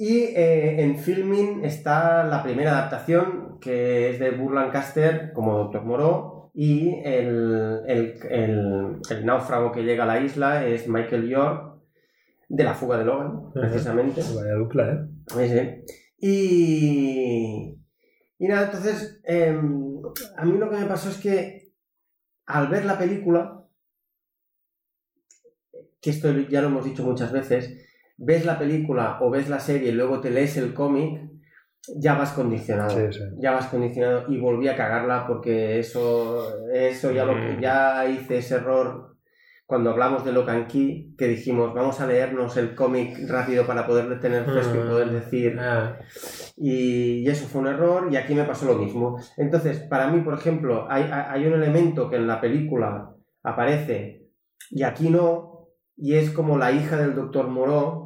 y 0.00 0.18
eh, 0.34 0.80
en 0.82 0.96
Filming 0.96 1.62
está 1.64 2.24
la 2.24 2.42
primera 2.42 2.72
adaptación, 2.72 3.58
que 3.60 4.08
es 4.10 4.18
de 4.18 4.30
Burr 4.30 4.54
Lancaster 4.54 5.32
como 5.34 5.58
Doctor 5.58 5.84
Moreau, 5.84 6.50
y 6.54 6.94
el, 7.04 7.82
el, 7.86 8.14
el- 8.30 8.96
el 9.10 9.26
náufrago 9.26 9.70
que 9.72 9.82
llega 9.84 10.04
a 10.04 10.06
la 10.06 10.20
isla 10.20 10.66
es 10.66 10.88
Michael 10.88 11.28
York, 11.28 11.78
de 12.48 12.64
la 12.64 12.74
fuga 12.74 12.96
de 12.98 13.04
Logan, 13.04 13.52
precisamente. 13.52 14.22
Vaya 14.34 14.54
dupla, 14.54 14.90
¿eh? 14.92 14.98
Sí, 15.28 15.48
sí. 15.48 15.84
Y, 16.18 17.78
y 18.38 18.48
nada, 18.48 18.66
entonces, 18.66 19.20
em, 19.24 20.00
a 20.36 20.44
mí 20.46 20.58
lo 20.58 20.68
que 20.70 20.76
me 20.78 20.86
pasó 20.86 21.10
es 21.10 21.18
que 21.18 21.72
al 22.46 22.68
ver 22.68 22.86
la 22.86 22.98
película, 22.98 23.64
que 26.00 26.10
esto 26.10 26.32
ya 26.48 26.62
lo 26.62 26.68
hemos 26.68 26.84
dicho 26.86 27.04
muchas 27.04 27.30
veces, 27.32 27.86
ves 28.22 28.44
la 28.44 28.58
película 28.58 29.18
o 29.22 29.30
ves 29.30 29.48
la 29.48 29.58
serie 29.60 29.88
y 29.88 29.92
luego 29.92 30.20
te 30.20 30.30
lees 30.30 30.56
el 30.58 30.74
cómic, 30.74 31.22
ya 31.96 32.14
vas 32.14 32.32
condicionado. 32.32 32.90
Sí, 32.90 33.12
sí. 33.18 33.24
Ya 33.38 33.52
vas 33.52 33.66
condicionado 33.66 34.24
y 34.28 34.38
volví 34.38 34.68
a 34.68 34.76
cagarla 34.76 35.26
porque 35.26 35.78
eso, 35.78 36.44
eso 36.72 37.10
ya, 37.12 37.24
lo, 37.24 37.34
Mm. 37.34 37.60
ya 37.60 38.06
hice 38.06 38.38
ese 38.38 38.56
error 38.56 39.16
cuando 39.64 39.90
hablamos 39.90 40.24
de 40.24 40.32
Locan 40.32 40.66
Key, 40.66 41.14
que 41.16 41.28
dijimos, 41.28 41.72
vamos 41.74 42.00
a 42.00 42.06
leernos 42.06 42.56
el 42.56 42.74
cómic 42.74 43.16
rápido 43.28 43.64
para 43.66 43.86
poderle 43.86 44.16
tener 44.16 44.44
fresco 44.44 44.74
y 44.76 44.80
Mm. 44.80 44.88
poder 44.88 45.10
decir, 45.10 45.56
Ah, 45.60 45.96
y, 46.56 47.20
y 47.24 47.28
eso 47.28 47.46
fue 47.46 47.60
un 47.62 47.68
error 47.68 48.08
y 48.12 48.16
aquí 48.16 48.34
me 48.34 48.44
pasó 48.44 48.66
lo 48.66 48.74
mismo. 48.74 49.16
Entonces, 49.38 49.78
para 49.78 50.08
mí, 50.10 50.20
por 50.22 50.34
ejemplo, 50.34 50.86
hay, 50.90 51.04
hay 51.10 51.46
un 51.46 51.54
elemento 51.54 52.10
que 52.10 52.16
en 52.16 52.26
la 52.26 52.40
película 52.40 53.14
aparece 53.42 54.26
y 54.70 54.82
aquí 54.82 55.08
no, 55.08 55.68
y 55.96 56.14
es 56.14 56.30
como 56.30 56.58
la 56.58 56.72
hija 56.72 56.96
del 56.96 57.14
doctor 57.14 57.48
Moreau. 57.48 57.99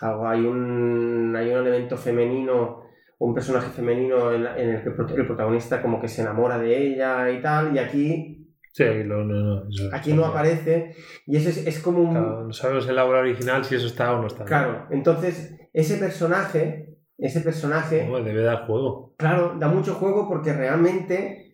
Hay 0.00 0.40
un, 0.46 1.34
hay 1.36 1.50
un 1.50 1.58
elemento 1.58 1.96
femenino, 1.96 2.82
un 3.18 3.34
personaje 3.34 3.68
femenino 3.70 4.32
en, 4.32 4.46
el 4.46 4.82
que 4.82 4.88
el 4.90 4.96
prot- 4.96 5.14
el 5.14 5.26
protagonista 5.26 5.82
como 5.82 6.00
que 6.00 6.08
se 6.08 6.22
enamora 6.22 6.58
de 6.58 6.76
ella 6.86 7.30
y 7.30 7.42
tal, 7.42 7.74
y 7.74 7.78
aquí, 7.78 8.48
sí, 8.72 8.84
no, 9.04 9.24
no, 9.24 9.68
eso- 9.68 9.90
aquí 9.92 10.12
no 10.14 10.24
aparece, 10.24 10.94
y 11.26 11.36
ese 11.36 11.50
es, 11.50 11.66
es 11.66 11.78
como 11.80 12.00
un... 12.00 12.10
Claro, 12.12 12.44
no 12.46 12.52
sabemos 12.52 12.88
en 12.88 12.96
la 12.96 13.04
obra 13.04 13.20
original 13.20 13.64
si 13.64 13.74
eso 13.74 13.86
está 13.86 14.12
o 14.14 14.20
no 14.22 14.26
está. 14.28 14.44
Claro, 14.44 14.86
entonces, 14.90 15.54
ese 15.72 15.98
personaje, 15.98 16.96
ese 17.18 17.40
personaje... 17.42 18.06
No, 18.08 18.22
debe 18.22 18.42
dar 18.42 18.66
juego. 18.66 19.14
Claro, 19.18 19.54
da 19.58 19.68
mucho 19.68 19.94
juego 19.94 20.26
porque 20.28 20.52
realmente 20.54 21.49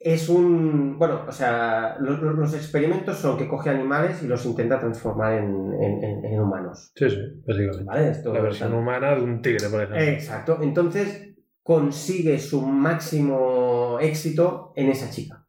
es 0.00 0.28
un... 0.28 0.98
Bueno, 0.98 1.24
o 1.26 1.32
sea, 1.32 1.96
lo- 2.00 2.16
lo- 2.18 2.32
los, 2.32 2.54
experimentos 2.54 3.18
son 3.18 3.36
que 3.36 3.48
coge 3.48 3.70
animales 3.70 4.22
y 4.22 4.26
los 4.28 4.44
intenta 4.46 4.78
transformar 4.78 5.34
en, 5.34 5.72
en- 5.82 6.40
humanos. 6.40 6.92
Sí, 6.94 7.10
sí, 7.10 7.16
básicamente. 7.46 7.84
¿Vale? 7.84 8.10
Esto, 8.10 8.32
La 8.32 8.40
versión 8.40 8.74
humana 8.74 9.14
de 9.16 9.22
un 9.22 9.42
tigre, 9.42 9.68
por 9.68 9.82
ejemplo. 9.82 10.00
Exacto. 10.00 10.58
Entonces 10.62 11.34
consigue 11.62 12.38
su 12.38 12.62
máximo 12.64 13.98
éxito 14.00 14.72
en 14.76 14.88
esa 14.90 15.10
chica. 15.10 15.46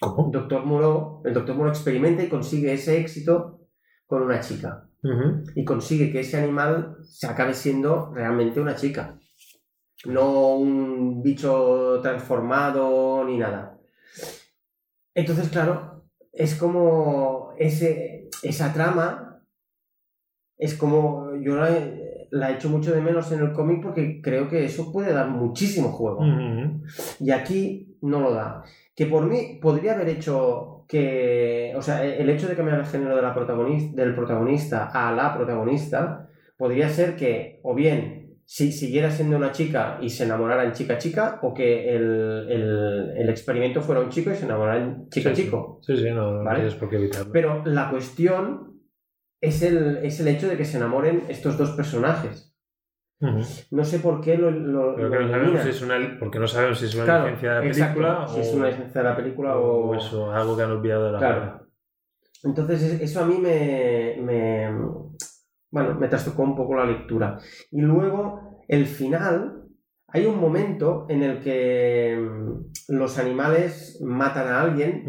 ¿Cómo? 0.00 0.30
Doctor 0.30 0.64
Moreau, 0.66 1.22
el 1.24 1.32
Doctor 1.34 1.56
Moreau 1.56 1.72
experimenta 1.72 2.22
y 2.22 2.28
consigue 2.28 2.72
ese 2.72 2.98
éxito 2.98 3.60
con 4.06 4.22
una 4.22 4.40
chica. 4.40 4.88
Y 5.54 5.64
consigue 5.64 6.10
que 6.10 6.20
ese 6.20 6.38
animal 6.38 6.96
se 7.02 7.26
acabe 7.26 7.52
siendo 7.52 8.10
realmente 8.14 8.58
una 8.60 8.74
chica. 8.74 9.18
No 10.06 10.56
un 10.56 11.22
bicho 11.22 12.00
transformado 12.02 13.24
ni 13.24 13.38
nada. 13.38 13.78
Entonces, 15.14 15.48
claro, 15.48 16.04
es 16.32 16.54
como 16.56 17.52
ese, 17.58 18.28
esa 18.42 18.72
trama, 18.72 19.42
es 20.56 20.74
como 20.74 21.34
yo 21.36 21.56
la, 21.56 21.70
la 22.30 22.50
echo 22.50 22.68
mucho 22.68 22.92
de 22.92 23.00
menos 23.00 23.30
en 23.32 23.40
el 23.40 23.52
cómic 23.52 23.80
porque 23.80 24.20
creo 24.20 24.48
que 24.48 24.64
eso 24.64 24.92
puede 24.92 25.12
dar 25.12 25.28
muchísimo 25.28 25.90
juego. 25.90 26.20
Y 27.20 27.30
aquí 27.30 27.96
no 28.02 28.20
lo 28.20 28.32
da. 28.32 28.64
Que 28.96 29.06
por 29.06 29.26
mí 29.26 29.58
podría 29.62 29.94
haber 29.94 30.08
hecho 30.08 30.84
que. 30.88 31.72
O 31.76 31.82
sea, 31.82 32.04
el 32.04 32.28
hecho 32.28 32.48
de 32.48 32.56
cambiar 32.56 32.80
el 32.80 32.86
género 32.86 33.16
de 33.16 33.22
la 33.22 33.34
protagonista, 33.34 34.02
del 34.02 34.14
protagonista 34.14 34.90
a 34.92 35.12
la 35.12 35.34
protagonista 35.34 36.28
podría 36.56 36.88
ser 36.88 37.16
que, 37.16 37.60
o 37.62 37.74
bien, 37.74 38.23
si 38.46 38.70
siguiera 38.72 39.10
siendo 39.10 39.36
una 39.36 39.52
chica 39.52 39.98
y 40.02 40.10
se 40.10 40.24
enamorara 40.24 40.64
en 40.64 40.72
chica-chica, 40.72 41.38
o 41.42 41.54
que 41.54 41.94
el, 41.94 42.46
el- 42.50 43.12
el 43.16 43.28
experimento 43.30 43.80
fuera 43.80 44.00
un 44.00 44.10
chico 44.10 44.30
y 44.30 44.34
se 44.36 44.44
enamorara 44.44 44.82
en 44.82 45.08
chico-chico. 45.08 45.78
Sí, 45.82 45.96
sí, 45.96 46.10
no, 46.10 46.32
no 46.32 46.44
¿Vale? 46.44 46.56
tienes 46.60 46.74
por 46.74 46.88
qué 46.90 46.96
evitarlo. 46.96 47.32
Pero 47.32 47.62
la 47.64 47.90
cuestión 47.90 48.80
es 49.40 49.62
el, 49.62 49.98
es 50.02 50.20
el 50.20 50.28
hecho 50.28 50.48
de 50.48 50.56
que 50.56 50.64
se 50.64 50.76
enamoren 50.76 51.24
estos 51.28 51.56
dos 51.58 51.70
personajes. 51.72 52.50
No 53.70 53.84
sé 53.84 54.00
por 54.00 54.20
qué 54.20 54.36
lo. 54.36 54.50
lo- 54.50 54.94
Pero 54.96 55.10
que 55.10 55.18
no 55.20 55.28
sabemos 55.30 55.60
si 55.62 55.68
es 55.70 55.80
una, 55.82 56.16
porque 56.20 56.38
no 56.38 56.46
sabemos 56.46 56.78
si 56.78 56.84
es 56.84 56.94
una 56.94 57.04
Claro, 57.04 57.24
licencia 57.24 57.48
de 57.54 57.60
la 57.60 57.66
exacto, 57.66 57.94
película 57.94 58.26
si 58.28 58.36
o, 58.38 58.42
es 58.42 58.52
una 58.54 58.66
licencia 58.66 59.02
de 59.02 59.08
la 59.08 59.16
película 59.16 59.56
o 59.56 59.88
o, 59.90 59.94
eso, 59.94 60.30
algo 60.30 60.54
que 60.56 60.62
han 60.62 60.70
olvidado 60.72 61.06
de 61.06 61.12
la 61.12 61.18
Claro. 61.18 61.66
Entonces, 62.42 62.82
es- 62.82 63.00
eso 63.00 63.20
a 63.22 63.26
mí 63.26 63.38
me, 63.38 64.16
me- 64.20 64.68
bueno, 65.74 65.98
me 65.98 66.06
trastocó 66.08 66.42
un 66.44 66.54
poco 66.54 66.76
la 66.76 66.86
lectura. 66.86 67.36
Y 67.72 67.80
luego, 67.80 68.60
el 68.68 68.86
final, 68.86 69.64
hay 70.06 70.24
un 70.26 70.38
momento 70.40 71.06
en 71.08 71.22
el 71.24 71.40
que 71.40 72.16
mm, 72.16 72.94
los 72.94 73.18
animales 73.18 74.00
matan 74.04 74.46
a 74.48 74.60
alguien. 74.60 75.04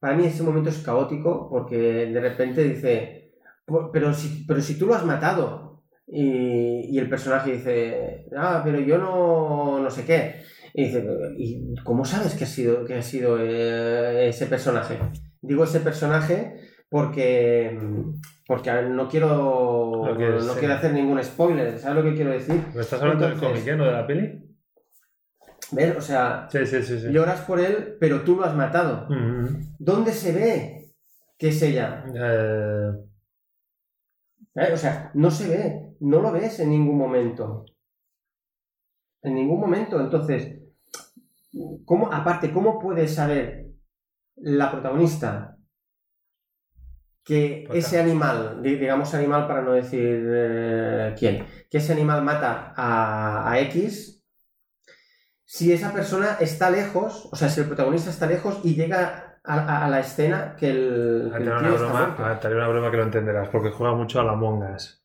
Para 0.00 0.14
mí 0.16 0.26
ese 0.26 0.42
momento 0.42 0.68
es 0.70 0.78
caótico 0.78 1.48
porque 1.50 1.76
de 1.76 2.20
repente 2.20 2.62
dice, 2.62 3.32
"Pu- 3.66 3.90
pero 3.92 4.12
si, 4.12 4.44
pero 4.46 4.60
si 4.60 4.78
tú 4.78 4.86
lo 4.86 4.94
has 4.94 5.04
matado. 5.06 5.82
Y, 6.06 6.94
y 6.94 6.98
el 6.98 7.08
personaje 7.08 7.52
dice, 7.52 8.26
ah, 8.36 8.62
pero 8.64 8.78
yo 8.80 8.96
no, 8.98 9.78
no 9.80 9.90
sé 9.90 10.04
qué. 10.04 10.36
Y 10.74 10.84
dice, 10.84 11.04
¿y 11.38 11.74
cómo 11.84 12.04
sabes 12.04 12.34
que 12.34 12.44
ha 12.44 12.46
sido, 12.46 12.84
que 12.86 12.94
ha 12.94 13.02
sido 13.02 13.38
eh, 13.40 14.28
ese 14.28 14.46
personaje? 14.46 14.98
Digo 15.42 15.64
ese 15.64 15.80
personaje 15.80 16.54
porque, 16.88 17.78
porque 18.46 18.70
no 18.82 19.08
quiero, 19.08 20.02
no 20.06 20.54
quiero 20.58 20.74
hacer 20.74 20.92
ningún 20.94 21.22
spoiler. 21.22 21.78
¿Sabes 21.78 22.02
lo 22.04 22.10
que 22.10 22.16
quiero 22.16 22.30
decir? 22.30 22.62
¿Me 22.74 22.80
estás 22.80 23.00
hablando 23.02 23.24
Entonces- 23.26 23.40
del 23.40 23.50
cómic, 23.64 23.68
eh, 23.68 23.76
no 23.76 23.84
de 23.84 23.92
la 23.92 24.06
peli? 24.06 24.44
¿Ves? 25.72 25.96
O 25.96 26.00
sea, 26.00 26.48
Sí, 26.50 26.64
sí, 26.64 26.80
lloras 27.10 27.42
por 27.42 27.60
él, 27.60 27.96
pero 28.00 28.22
tú 28.22 28.36
lo 28.36 28.44
has 28.44 28.54
matado. 28.56 29.06
Ujú. 29.06 29.58
¿Dónde 29.78 30.12
se 30.12 30.32
ve 30.32 30.94
que 31.36 31.48
es 31.48 31.60
ella? 31.62 32.04
Eh, 32.14 32.92
¿Eh? 34.54 34.70
O 34.72 34.76
sea, 34.78 35.10
no 35.14 35.30
se 35.30 35.48
ve, 35.48 35.96
no 36.00 36.20
lo 36.22 36.32
ves 36.32 36.58
en 36.60 36.70
ningún 36.70 36.96
momento. 36.96 37.66
En 39.22 39.34
ningún 39.34 39.60
momento. 39.60 40.00
Entonces, 40.00 40.58
¿cómo, 41.84 42.10
aparte, 42.12 42.50
¿cómo 42.50 42.78
puede 42.78 43.06
saber 43.06 43.66
la 44.36 44.70
protagonista 44.70 45.57
que 47.28 47.64
Pues 47.66 47.84
ese 47.84 48.00
animal, 48.00 48.62
di- 48.62 48.76
digamos 48.76 49.12
animal 49.14 49.46
para 49.46 49.60
no 49.60 49.72
decir 49.72 50.00
eh, 50.26 51.14
quién, 51.18 51.46
que 51.70 51.76
ese 51.78 51.92
animal 51.92 52.22
mata 52.24 52.72
a, 52.74 53.50
a 53.52 53.60
X, 53.60 54.24
si 55.44 55.72
esa 55.72 55.92
persona 55.92 56.38
está 56.40 56.70
lejos, 56.70 57.28
o 57.30 57.36
sea, 57.36 57.48
si 57.50 57.60
el 57.60 57.66
protagonista 57.66 58.08
está 58.10 58.26
lejos 58.26 58.60
y 58.64 58.74
llega 58.74 59.38
a, 59.44 59.54
a- 59.54 59.84
a 59.84 59.90
la 59.90 60.00
escena 60.00 60.56
que 60.56 60.70
el, 60.70 61.30
que 61.36 61.42
una 61.42 61.58
broma, 61.60 61.92
muerto. 62.16 62.24
ah, 62.24 62.40
una 62.50 62.68
broma 62.68 62.90
que 62.90 62.96
lo 62.96 63.02
entenderás, 63.04 63.48
porque 63.50 63.70
juega 63.70 63.94
mucho 63.94 64.20
a 64.20 64.24
la 64.24 64.34
Mongas. 64.34 65.04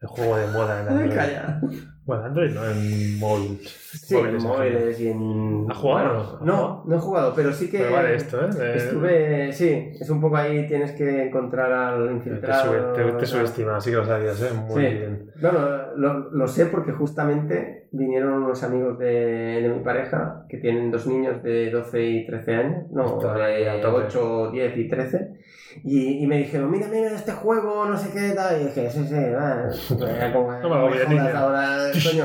El 0.00 0.08
juego 0.08 0.36
de 0.36 0.46
moda 0.48 0.82
en 0.82 0.88
Ay, 0.88 0.94
Android. 0.94 1.14
calla. 1.14 1.60
Bueno, 2.06 2.24
Android 2.24 2.50
no, 2.52 2.64
en 2.66 3.18
móviles. 3.18 3.80
Sí, 3.94 4.14
en 4.16 4.36
móviles 4.42 5.00
y 5.00 5.08
en... 5.08 5.66
¿Has 5.70 5.76
jugado 5.78 6.08
Bueno, 6.08 6.38
no? 6.40 6.44
no, 6.44 6.84
no 6.86 6.96
he 6.96 6.98
jugado, 6.98 7.32
pero 7.34 7.52
sí 7.52 7.70
que... 7.70 7.78
Pero 7.78 7.92
vale 7.92 8.16
esto, 8.16 8.44
¿eh? 8.44 8.50
Estuve... 8.76 9.52
Sí, 9.52 9.90
es 9.98 10.10
un 10.10 10.20
poco 10.20 10.36
ahí, 10.36 10.66
tienes 10.66 10.92
que 10.92 11.24
encontrar 11.28 11.72
al 11.72 12.06
Te, 12.08 12.12
infiltrado... 12.12 12.72
sube- 12.72 12.92
te, 12.94 13.04
te 13.04 13.12
tal. 13.12 13.26
subestima, 13.26 13.80
sí 13.80 13.90
que 13.90 13.96
lo 13.96 14.04
sabías, 14.04 14.42
¿eh? 14.42 14.50
Muy 14.68 14.82
Sí. 14.84 14.90
bien. 14.94 15.30
No, 15.40 15.52
no, 15.52 15.96
lo, 15.96 16.30
lo 16.30 16.48
sé 16.48 16.66
porque 16.66 16.92
justamente 16.92 17.88
vinieron 17.92 18.32
unos 18.42 18.62
amigos 18.64 18.98
de, 18.98 19.60
de 19.62 19.68
mi 19.68 19.82
pareja 19.82 20.44
que 20.48 20.58
tienen 20.58 20.90
dos 20.90 21.06
niños 21.06 21.42
de 21.42 21.70
12 21.70 22.02
y 22.04 22.26
13 22.26 22.54
años, 22.54 22.84
no, 22.90 23.20
a 23.20 23.46
de 23.46 23.80
tope. 23.80 24.04
8, 24.06 24.50
10 24.52 24.76
y 24.76 24.88
13, 24.88 25.33
y, 25.82 26.22
y 26.22 26.26
me 26.26 26.38
dijeron, 26.38 26.70
mira, 26.70 26.86
mira 26.88 27.10
este 27.12 27.32
juego, 27.32 27.86
no 27.86 27.96
sé 27.96 28.10
qué 28.10 28.30
tal, 28.34 28.60
y 28.60 28.64
dije, 28.66 28.90
sí, 28.90 29.04
sí, 29.06 29.14
va, 29.14 29.68
era 30.08 30.32
como, 30.32 30.52
No 30.52 30.68
me 30.68 30.74
agobies, 30.76 31.04
jodas 31.04 31.08
niña". 31.08 31.38
ahora, 31.38 31.78
coño. 32.04 32.24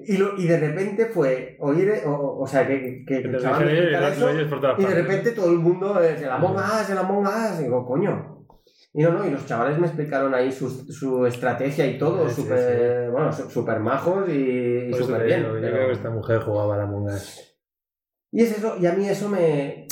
Y, 0.00 0.16
lo- 0.16 0.36
y 0.38 0.46
de 0.46 0.58
repente 0.58 1.06
fue 1.06 1.56
oír, 1.60 1.92
o, 2.06 2.38
o- 2.40 2.46
sea, 2.46 2.66
que, 2.66 3.04
te 3.06 3.38
chaval 3.38 3.68
dije, 3.68 3.90
eso, 4.12 4.30
y 4.78 4.84
de 4.84 4.94
repente 4.94 5.32
todo 5.32 5.50
el 5.50 5.58
mundo 5.58 6.00
es 6.00 6.20
el 6.22 6.30
Among 6.30 6.56
Us, 6.56 6.90
el 6.90 6.98
Among 6.98 7.26
Us. 7.26 7.60
Y 7.60 7.64
digo, 7.64 7.84
coño. 7.86 8.46
Y 8.94 9.02
no, 9.02 9.10
no, 9.12 9.26
y 9.26 9.30
los 9.30 9.46
chavales 9.46 9.78
me 9.78 9.86
explicaron 9.86 10.34
ahí 10.34 10.50
su, 10.52 10.68
su 10.92 11.24
estrategia 11.26 11.86
y 11.86 11.96
todo, 11.98 12.28
Sí, 12.28 12.34
sí, 12.34 12.42
súper, 12.42 13.10
bueno, 13.10 13.32
súper 13.32 13.80
majos 13.80 14.28
y, 14.28 14.92
súper 14.94 15.24
bien. 15.24 15.40
digo, 15.44 15.54
Yo 15.54 15.60
creo 15.60 15.86
que 15.86 15.92
esta 15.92 16.10
mujer 16.10 16.40
jugaba 16.40 16.74
a 16.74 16.78
la 16.78 16.86
Mongas. 16.86 17.56
Y 18.30 18.42
es 18.42 18.58
eso, 18.58 18.76
y 18.80 18.86
a 18.86 18.92
mí 18.92 19.08
eso 19.08 19.28
me... 19.28 19.86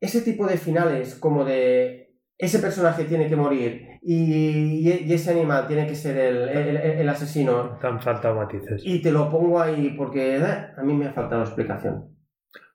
Ese 0.00 0.20
tipo 0.20 0.46
de 0.46 0.58
finales, 0.58 1.14
como 1.14 1.44
de 1.46 2.03
ese 2.36 2.58
personaje 2.58 3.04
tiene 3.04 3.28
que 3.28 3.36
morir 3.36 3.98
y, 4.02 4.88
y- 4.88 5.04
y 5.06 5.12
ese 5.12 5.30
animal 5.30 5.66
tiene 5.66 5.86
que 5.86 5.94
ser 5.94 6.16
el, 6.18 6.48
el- 6.48 6.76
el- 6.76 6.98
el 7.00 7.08
asesino, 7.08 7.78
Te 7.80 7.86
han 7.86 8.00
faltado 8.00 8.34
matices. 8.36 8.82
y 8.84 9.00
te 9.00 9.10
lo 9.12 9.30
pongo 9.30 9.60
ahí 9.60 9.94
porque 9.96 10.36
eh, 10.36 10.42
a 10.76 10.82
mí 10.82 10.94
me 10.94 11.06
ha 11.06 11.12
faltado 11.12 11.42
explicación. 11.42 12.10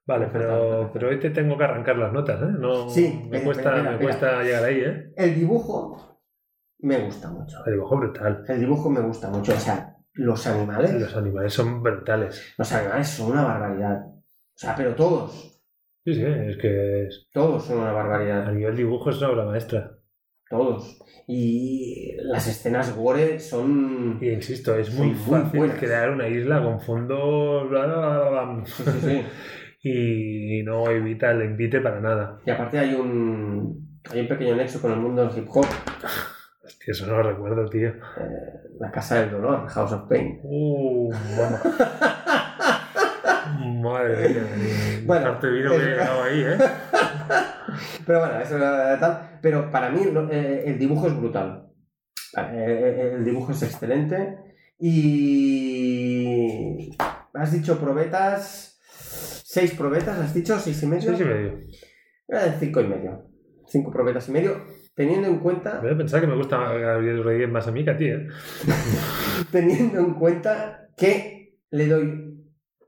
Vale, 0.06 0.28
pero, 0.34 0.90
pero 0.92 1.10
hoy 1.10 1.20
te 1.20 1.30
tengo 1.30 1.56
que 1.58 1.64
arrancar 1.66 1.96
las 1.98 2.12
notas, 2.12 2.42
¿eh? 2.42 2.48
No, 2.58 2.90
Sí, 2.90 3.28
me 3.30 3.42
cuesta, 3.44 3.76
espera, 3.78 3.98
me 3.98 4.10
espera. 4.10 4.44
llegar 4.44 4.64
ahí, 4.64 4.80
¿eh? 4.80 5.12
El 5.16 5.36
dibujo 5.36 6.18
me 6.80 6.98
gusta 7.06 7.30
mucho. 7.30 7.58
El 7.68 7.74
dibujo 7.74 7.98
brutal. 7.98 8.44
El 8.48 8.60
dibujo 8.60 8.90
me 8.90 9.02
gusta 9.02 9.30
mucho. 9.30 9.54
O 9.54 9.60
sea, 9.60 9.98
los 10.14 10.48
animales, 10.48 10.94
Los 11.00 11.16
animales 11.16 11.54
son 11.54 11.84
brutales. 11.84 12.56
los 12.58 12.74
animales 12.74 13.08
son 13.08 13.32
una 13.34 13.44
barbaridad. 13.44 14.00
O 14.08 14.22
sea, 14.56 14.76
pero 14.76 14.96
todos, 14.96 15.59
Sí, 16.06 16.14
sí, 16.16 16.24
es 16.26 16.58
que 16.58 17.06
es- 17.08 17.28
todos 17.34 17.66
son 17.66 17.80
una 17.80 17.90
a 17.90 17.94
barbaridad. 17.94 18.52
nivel 18.52 18.76
dibujo 18.76 19.10
es 19.10 19.18
una 19.20 19.30
obra 19.32 19.46
maestra. 19.46 19.92
Todos. 20.50 21.00
Y 21.28 22.16
las 22.24 22.48
escenas 22.48 22.96
gore 22.96 23.40
son... 23.40 24.18
Y 24.20 24.30
insisto, 24.30 24.76
es 24.76 24.92
muy 24.96 25.14
fácil 25.14 25.60
buenas. 25.60 25.78
crear 25.78 26.10
una 26.10 26.28
isla 26.28 26.64
con 26.64 26.80
fondo 26.80 27.68
bla, 27.70 27.86
bla, 27.86 27.98
bla, 28.30 28.30
bla, 28.46 28.66
Sí, 28.66 28.84
sí, 28.84 29.00
sí. 29.02 29.26
y 29.84 30.64
no 30.64 30.90
evita 30.90 31.30
el 31.32 31.44
invite 31.44 31.82
para 31.82 32.02
nada. 32.02 32.40
Y 32.46 32.50
aparte 32.50 32.80
hay 32.80 32.96
un, 32.96 34.00
hay 34.12 34.22
un 34.22 34.28
pequeño 34.28 34.56
nexo 34.56 34.82
con 34.82 34.92
el 34.92 34.98
mundo 35.00 35.28
del 35.28 35.38
hip 35.38 35.48
hop. 35.50 35.66
Hostia, 36.64 36.92
eso 36.92 37.06
no 37.08 37.18
lo 37.18 37.24
recuerdo, 37.32 37.66
tío. 37.68 37.94
La 38.80 38.90
Casa 38.92 39.20
del 39.22 39.32
Dolor, 39.32 39.68
House 39.68 39.92
of 39.92 40.08
Pain. 40.10 40.40
Uh, 40.44 41.12
bueno. 41.36 41.58
Madre 43.94 44.30
mía. 44.30 44.44
Bueno, 45.06 45.40
que 45.40 45.48
he 45.48 45.52
llegado 45.52 46.24
ahí, 46.24 46.42
¿eh? 46.42 46.58
Pero 48.06 48.20
bueno, 48.20 48.40
eso 48.40 48.58
era 48.58 49.00
tal. 49.00 49.40
Pero 49.42 49.72
para 49.72 49.90
mí 49.90 50.02
eh, 50.32 50.64
el 50.66 50.78
dibujo 50.78 51.08
es 51.08 51.18
brutal. 51.18 51.70
Eh, 52.38 53.14
el 53.16 53.26
dibujo 53.26 53.52
es 53.52 53.64
excelente. 53.64 54.38
Y. 54.80 56.10
Has 57.34 57.52
dicho 57.52 57.80
probetas. 57.80 58.80
Seis 58.82 59.72
probetas, 59.74 60.20
has 60.20 60.34
dicho, 60.34 60.60
seis 60.60 60.84
y 60.84 60.86
medio. 60.86 61.10
Seis 61.10 61.22
y 61.22 61.26
medio. 61.26 61.60
Era 62.28 62.46
de 62.46 62.60
cinco 62.60 62.82
y 62.82 62.88
medio. 62.88 63.26
Cinco 63.68 63.92
probetas 63.92 64.30
y 64.30 64.32
medio. 64.32 64.64
Teniendo 64.94 65.28
en 65.28 65.40
cuenta. 65.40 65.80
Voy 65.80 65.92
a 65.92 65.98
pensar 65.98 66.22
que 66.22 66.28
me 66.28 66.36
gusta 66.36 66.58
Gabriel 66.74 67.48
más 67.50 67.68
a 67.68 67.72
mí 67.72 67.84
que 67.84 67.92
a 67.92 67.98
ti, 67.98 68.06
¿eh? 68.06 68.28
Teniendo 69.52 70.00
en 70.00 70.14
cuenta 70.14 70.90
que 70.96 71.58
le 71.72 71.88
doy 71.88 72.29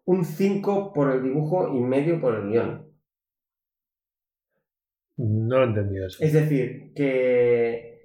un 0.06 0.26
5 0.26 0.94
por 0.94 1.11
el 1.11 1.23
dibujo 1.23 1.68
y 1.76 1.80
medio 1.82 2.19
por 2.19 2.36
el 2.36 2.49
guion. 2.49 2.88
No 5.18 5.57
lo 5.60 5.64
he 5.64 5.68
entendido 5.68 6.07
eso. 6.07 6.23
Es 6.23 6.34
decir, 6.34 6.94
que 6.95 7.99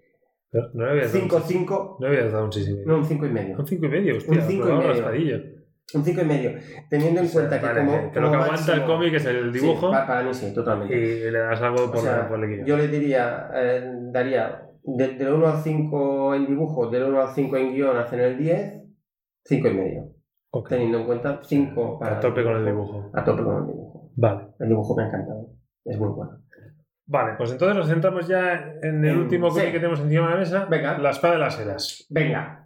Pero 0.51 0.71
no 0.75 0.87
5, 1.09 1.39
seis- 1.41 1.45
5, 1.59 1.97
No 2.01 2.07
habías 2.07 2.33
dado 2.33 2.45
un 2.45 2.53
6 2.53 2.69
y 2.69 2.73
medio. 2.75 2.87
no, 2.87 2.97
un 2.99 3.05
5 3.05 3.27
y 3.27 3.31
medio. 3.31 3.57
Un 3.59 3.67
5 3.67 3.87
y 3.87 3.89
medio, 3.89 4.17
hostia. 4.17 4.33
Un 4.35 4.41
cinco 4.49 4.65
y 4.65 4.67
pero 4.67 4.79
medio. 5.13 5.57
Un 5.95 6.05
5 6.05 6.21
y 6.21 6.25
medio. 6.25 6.51
Teniendo 6.91 7.21
en 7.21 7.27
O 7.27 7.29
sea, 7.29 7.41
cuenta 7.49 7.61
que 7.61 7.67
vale, 7.67 7.81
como. 7.81 8.13
que- 8.13 8.21
lo 8.21 8.31
que 8.31 8.37
aguanta 8.37 8.75
el 8.75 8.85
cómic 8.85 9.15
es 9.15 9.25
el 9.27 9.53
Sí, 9.53 9.61
dibujo 9.61 9.91
pa- 9.91 10.07
para 10.07 10.23
mí 10.25 10.35
sí, 10.35 10.53
totalmente. 10.53 10.97
y 10.97 11.31
le 11.31 11.39
das 11.39 11.63
algo 11.63 11.85
O 11.85 11.93
por, 11.93 12.01
sea, 12.01 12.29
por 12.29 12.43
el 12.45 12.51
guion. 12.51 12.67
yo 12.67 12.77
le 12.77 12.89
diría, 12.89 13.49
eh, 13.55 13.93
daría 14.13 14.63
de- 14.83 15.15
del 15.15 15.33
1 15.33 15.47
al 15.49 15.63
5 15.63 16.35
en 16.35 16.47
dibujo, 16.47 16.91
del 16.91 17.05
1 17.05 17.23
al 17.23 17.35
5 17.35 17.57
en 17.57 17.73
guion, 17.73 17.97
hacen 17.97 18.21
el 18.21 18.37
10, 18.37 18.83
5 19.45 19.69
y 19.69 19.75
medio. 19.75 20.09
Teniendo 20.65 20.99
en 20.99 21.07
cuenta 21.07 21.41
5 21.43 21.99
para. 21.99 22.17
A 22.17 22.21
tope 22.21 22.43
con 22.45 22.57
el 22.57 22.65
dibujo. 22.65 23.11
A 23.15 23.25
tope 23.25 23.43
con 23.43 23.57
el 23.59 23.67
dibujo. 23.67 24.11
Vale. 24.17 24.49
El 24.61 24.69
dibujo 24.69 24.97
me 24.97 25.03
ha 25.05 25.07
encantado. 25.09 25.47
Es 25.85 25.99
muy 25.99 26.09
bueno. 26.09 26.33
Vale, 27.09 27.35
pues 27.39 27.53
entonces 27.53 27.77
nos 27.77 27.87
centramos 27.89 28.27
ya 28.27 28.55
en 28.83 29.05
el 29.05 29.11
En- 29.13 29.19
último 29.19 29.51
sí. 29.51 29.61
que 29.61 29.73
tenemos 29.79 30.01
encima 30.01 30.27
de 30.27 30.31
la 30.33 30.37
mesa. 30.39 30.65
Venga. 30.69 30.99
La 30.99 31.11
espada 31.11 31.35
de 31.35 31.41
las 31.41 31.61
eras. 31.61 32.07
Venga. 32.11 32.65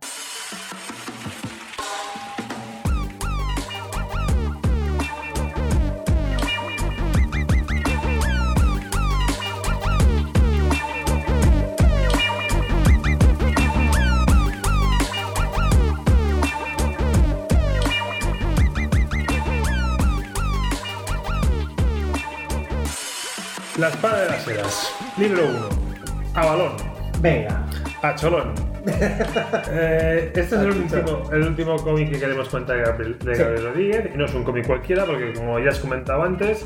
Espada 23.91 24.23
de 24.23 24.29
las 24.31 24.49
eras. 24.49 24.95
Libro 25.19 25.43
1. 25.45 25.69
Avalón. 26.35 26.73
Venga. 27.21 27.67
A 28.03 28.15
Cholón. 28.15 28.55
Eh, 29.73 30.33
este 30.35 30.41
es 30.41 30.53
el 30.53 30.71
último, 30.71 31.31
el 31.33 31.43
último 31.43 31.77
cómic 31.77 32.11
que 32.13 32.19
queremos 32.19 32.49
contar 32.49 32.77
de 32.79 32.83
Gabriel, 32.85 33.19
de 33.19 33.35
Sí. 33.35 33.43
Gabriel 33.43 33.65
Rodríguez. 33.67 34.11
Y 34.15 34.17
no 34.17 34.25
es 34.25 34.35
un 34.35 34.43
cómic 34.43 34.67
cualquiera, 34.67 35.05
porque 35.05 35.35
como 35.35 35.59
ya 35.59 35.69
has 35.69 35.79
comentado 35.81 36.23
antes, 36.23 36.65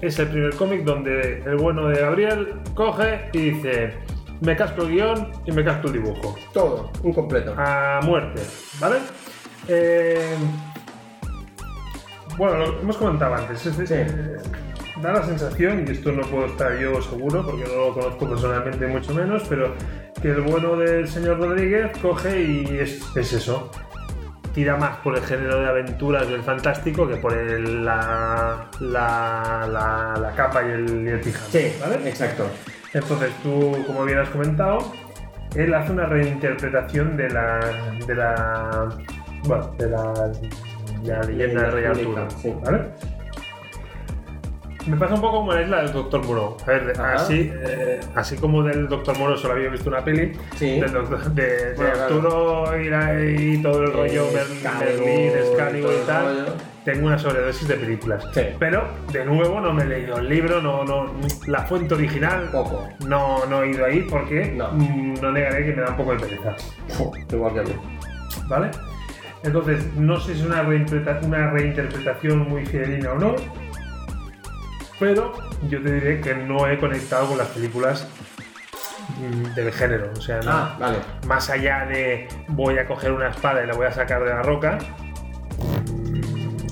es 0.00 0.18
el 0.18 0.26
primer 0.28 0.54
cómic 0.56 0.82
donde 0.84 1.38
el 1.46 1.56
bueno 1.56 1.86
de 1.88 2.00
Gabriel 2.00 2.54
coge 2.74 3.28
y 3.32 3.50
dice: 3.52 3.94
Me 4.40 4.56
casco 4.56 4.82
el 4.82 4.88
guion 4.90 5.30
y 5.46 5.52
me 5.52 5.64
casco 5.64 5.86
el 5.86 5.92
dibujo. 5.94 6.36
Todo, 6.52 6.90
un 7.04 7.12
completo. 7.12 7.54
a 7.56 8.00
muerte, 8.02 8.42
¿vale? 8.80 8.96
Eh, 9.68 10.34
bueno, 12.36 12.56
lo 12.58 12.80
hemos 12.80 12.96
comentado 12.96 13.34
antes. 13.36 13.64
es- 13.66 13.78
es- 13.78 13.88
Sí. 13.88 13.94
Da 15.02 15.12
la 15.12 15.22
sensación, 15.24 15.84
y 15.86 15.90
esto 15.92 16.12
no 16.12 16.22
puedo 16.22 16.46
estar 16.46 16.76
yo 16.78 17.00
seguro 17.02 17.44
porque 17.44 17.64
no 17.64 17.86
lo 17.88 17.94
conozco 17.94 18.28
personalmente, 18.28 18.86
mucho 18.86 19.12
menos, 19.14 19.42
pero 19.48 19.74
que 20.22 20.28
el 20.30 20.40
bueno 20.40 20.76
del 20.76 21.06
señor 21.08 21.38
Rodríguez 21.38 21.90
coge 22.00 22.40
y 22.42 22.78
es, 22.78 23.02
es 23.16 23.32
eso. 23.32 23.70
Tira 24.54 24.76
más 24.78 24.96
por 24.98 25.14
el 25.16 25.22
género 25.22 25.60
de 25.60 25.68
aventuras 25.68 26.26
del 26.30 26.42
fantástico 26.42 27.06
que 27.06 27.16
por 27.16 27.34
el- 27.34 27.84
la, 27.84 28.70
la, 28.80 29.68
la- 29.70 30.18
la 30.18 30.32
capa 30.34 30.62
y 30.66 30.70
el, 30.70 31.04
y 31.04 31.08
el 31.08 31.20
pijama. 31.20 31.46
Sí, 31.50 31.72
¿vale? 31.78 32.08
exacto. 32.08 32.46
Entonces 32.94 33.30
tú, 33.42 33.76
como 33.86 34.04
bien 34.04 34.18
has 34.18 34.30
comentado, 34.30 34.78
él 35.54 35.74
hace 35.74 35.92
una 35.92 36.06
reinterpretación 36.06 37.18
de 37.18 37.28
la, 37.28 37.58
de 38.06 38.14
la, 38.14 38.88
bueno, 39.44 39.74
de 39.76 39.90
la, 39.90 40.14
la 41.04 41.22
leyenda 41.24 41.62
del 41.64 41.72
Rey 41.72 41.84
Arturo, 41.84 42.26
sí. 42.30 42.54
¿vale? 42.64 42.80
Me 44.86 44.96
pasa 44.96 45.14
un 45.14 45.20
poco 45.20 45.38
como 45.38 45.52
la 45.52 45.82
del 45.82 45.92
Doctor 45.92 46.24
Moreau. 46.24 46.56
A 46.62 46.66
ver, 46.66 46.92
Ajá. 46.96 47.14
así, 47.14 47.50
eh, 47.52 48.00
así 48.14 48.36
como 48.36 48.62
del 48.62 48.88
Doctor 48.88 49.18
Moreau 49.18 49.36
solo 49.36 49.54
había 49.54 49.68
visto 49.68 49.88
una 49.90 50.04
peli, 50.04 50.32
Sí. 50.54 50.78
del 50.80 50.92
doctor- 50.92 51.30
de, 51.32 51.42
de 51.42 51.74
Bueno, 51.74 51.92
claro. 51.92 52.02
Arturo 52.14 52.80
y, 52.80 52.88
la- 52.88 53.20
y 53.24 53.62
todo 53.62 53.82
el 53.82 53.92
rollo 53.92 54.26
Excalibur, 54.26 55.04
Merlín, 55.06 55.30
Excalibur 55.38 55.92
y 56.02 56.06
tal, 56.06 56.24
rollo. 56.38 56.52
tengo 56.84 57.06
una 57.08 57.18
sobredosis 57.18 57.66
de 57.66 57.74
películas. 57.74 58.24
Sí. 58.32 58.42
Pero, 58.60 58.84
de 59.12 59.24
nuevo, 59.24 59.60
no 59.60 59.72
me 59.72 59.82
he 59.82 59.86
leído 59.86 60.18
el 60.18 60.28
libro, 60.28 60.62
no, 60.62 60.84
no, 60.84 61.12
la 61.48 61.62
fuente 61.66 61.94
original 61.94 62.48
Poco. 62.52 62.88
no, 63.08 63.44
no 63.46 63.62
he 63.64 63.70
ido 63.70 63.84
ahí 63.86 64.06
porque 64.08 64.52
No. 64.56 64.70
mm, 64.70 65.14
no 65.20 65.32
negaré 65.32 65.64
que 65.66 65.72
me 65.74 65.82
da 65.82 65.90
un 65.90 65.96
poco 65.96 66.12
de 66.12 66.20
pereza. 66.20 66.54
Igual 67.32 67.54
que 67.54 67.60
a 67.60 67.62
mí. 67.64 67.72
¿Vale? 68.46 68.70
Entonces, 69.42 69.84
no 69.96 70.18
sé 70.20 70.34
si 70.34 70.40
es 70.40 70.46
una, 70.46 70.62
reinterpreta- 70.62 71.20
una 71.24 71.50
reinterpretación 71.50 72.48
muy 72.48 72.64
fidelina 72.66 73.12
o 73.12 73.18
no, 73.18 73.34
pero 74.98 75.32
yo 75.68 75.82
te 75.82 75.92
diré 75.92 76.20
que 76.20 76.34
no 76.34 76.66
he 76.68 76.78
conectado 76.78 77.28
con 77.28 77.38
las 77.38 77.48
películas 77.48 78.06
mm, 79.18 79.54
del 79.54 79.72
género. 79.72 80.10
O 80.16 80.20
sea, 80.20 80.40
no- 80.40 80.50
Ah, 80.50 80.76
vale. 80.78 80.98
más 81.26 81.50
allá 81.50 81.84
de 81.86 82.28
voy 82.48 82.78
a 82.78 82.86
coger 82.86 83.12
una 83.12 83.28
espada 83.28 83.62
y 83.62 83.66
la 83.66 83.74
voy 83.74 83.86
a 83.86 83.92
sacar 83.92 84.22
de 84.24 84.30
la 84.30 84.42
roca, 84.42 84.78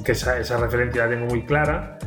que 0.05 0.13
esa, 0.13 0.39
esa 0.39 0.57
referencia 0.59 1.05
la 1.05 1.11
tengo 1.11 1.27
muy 1.27 1.45
clara, 1.45 1.99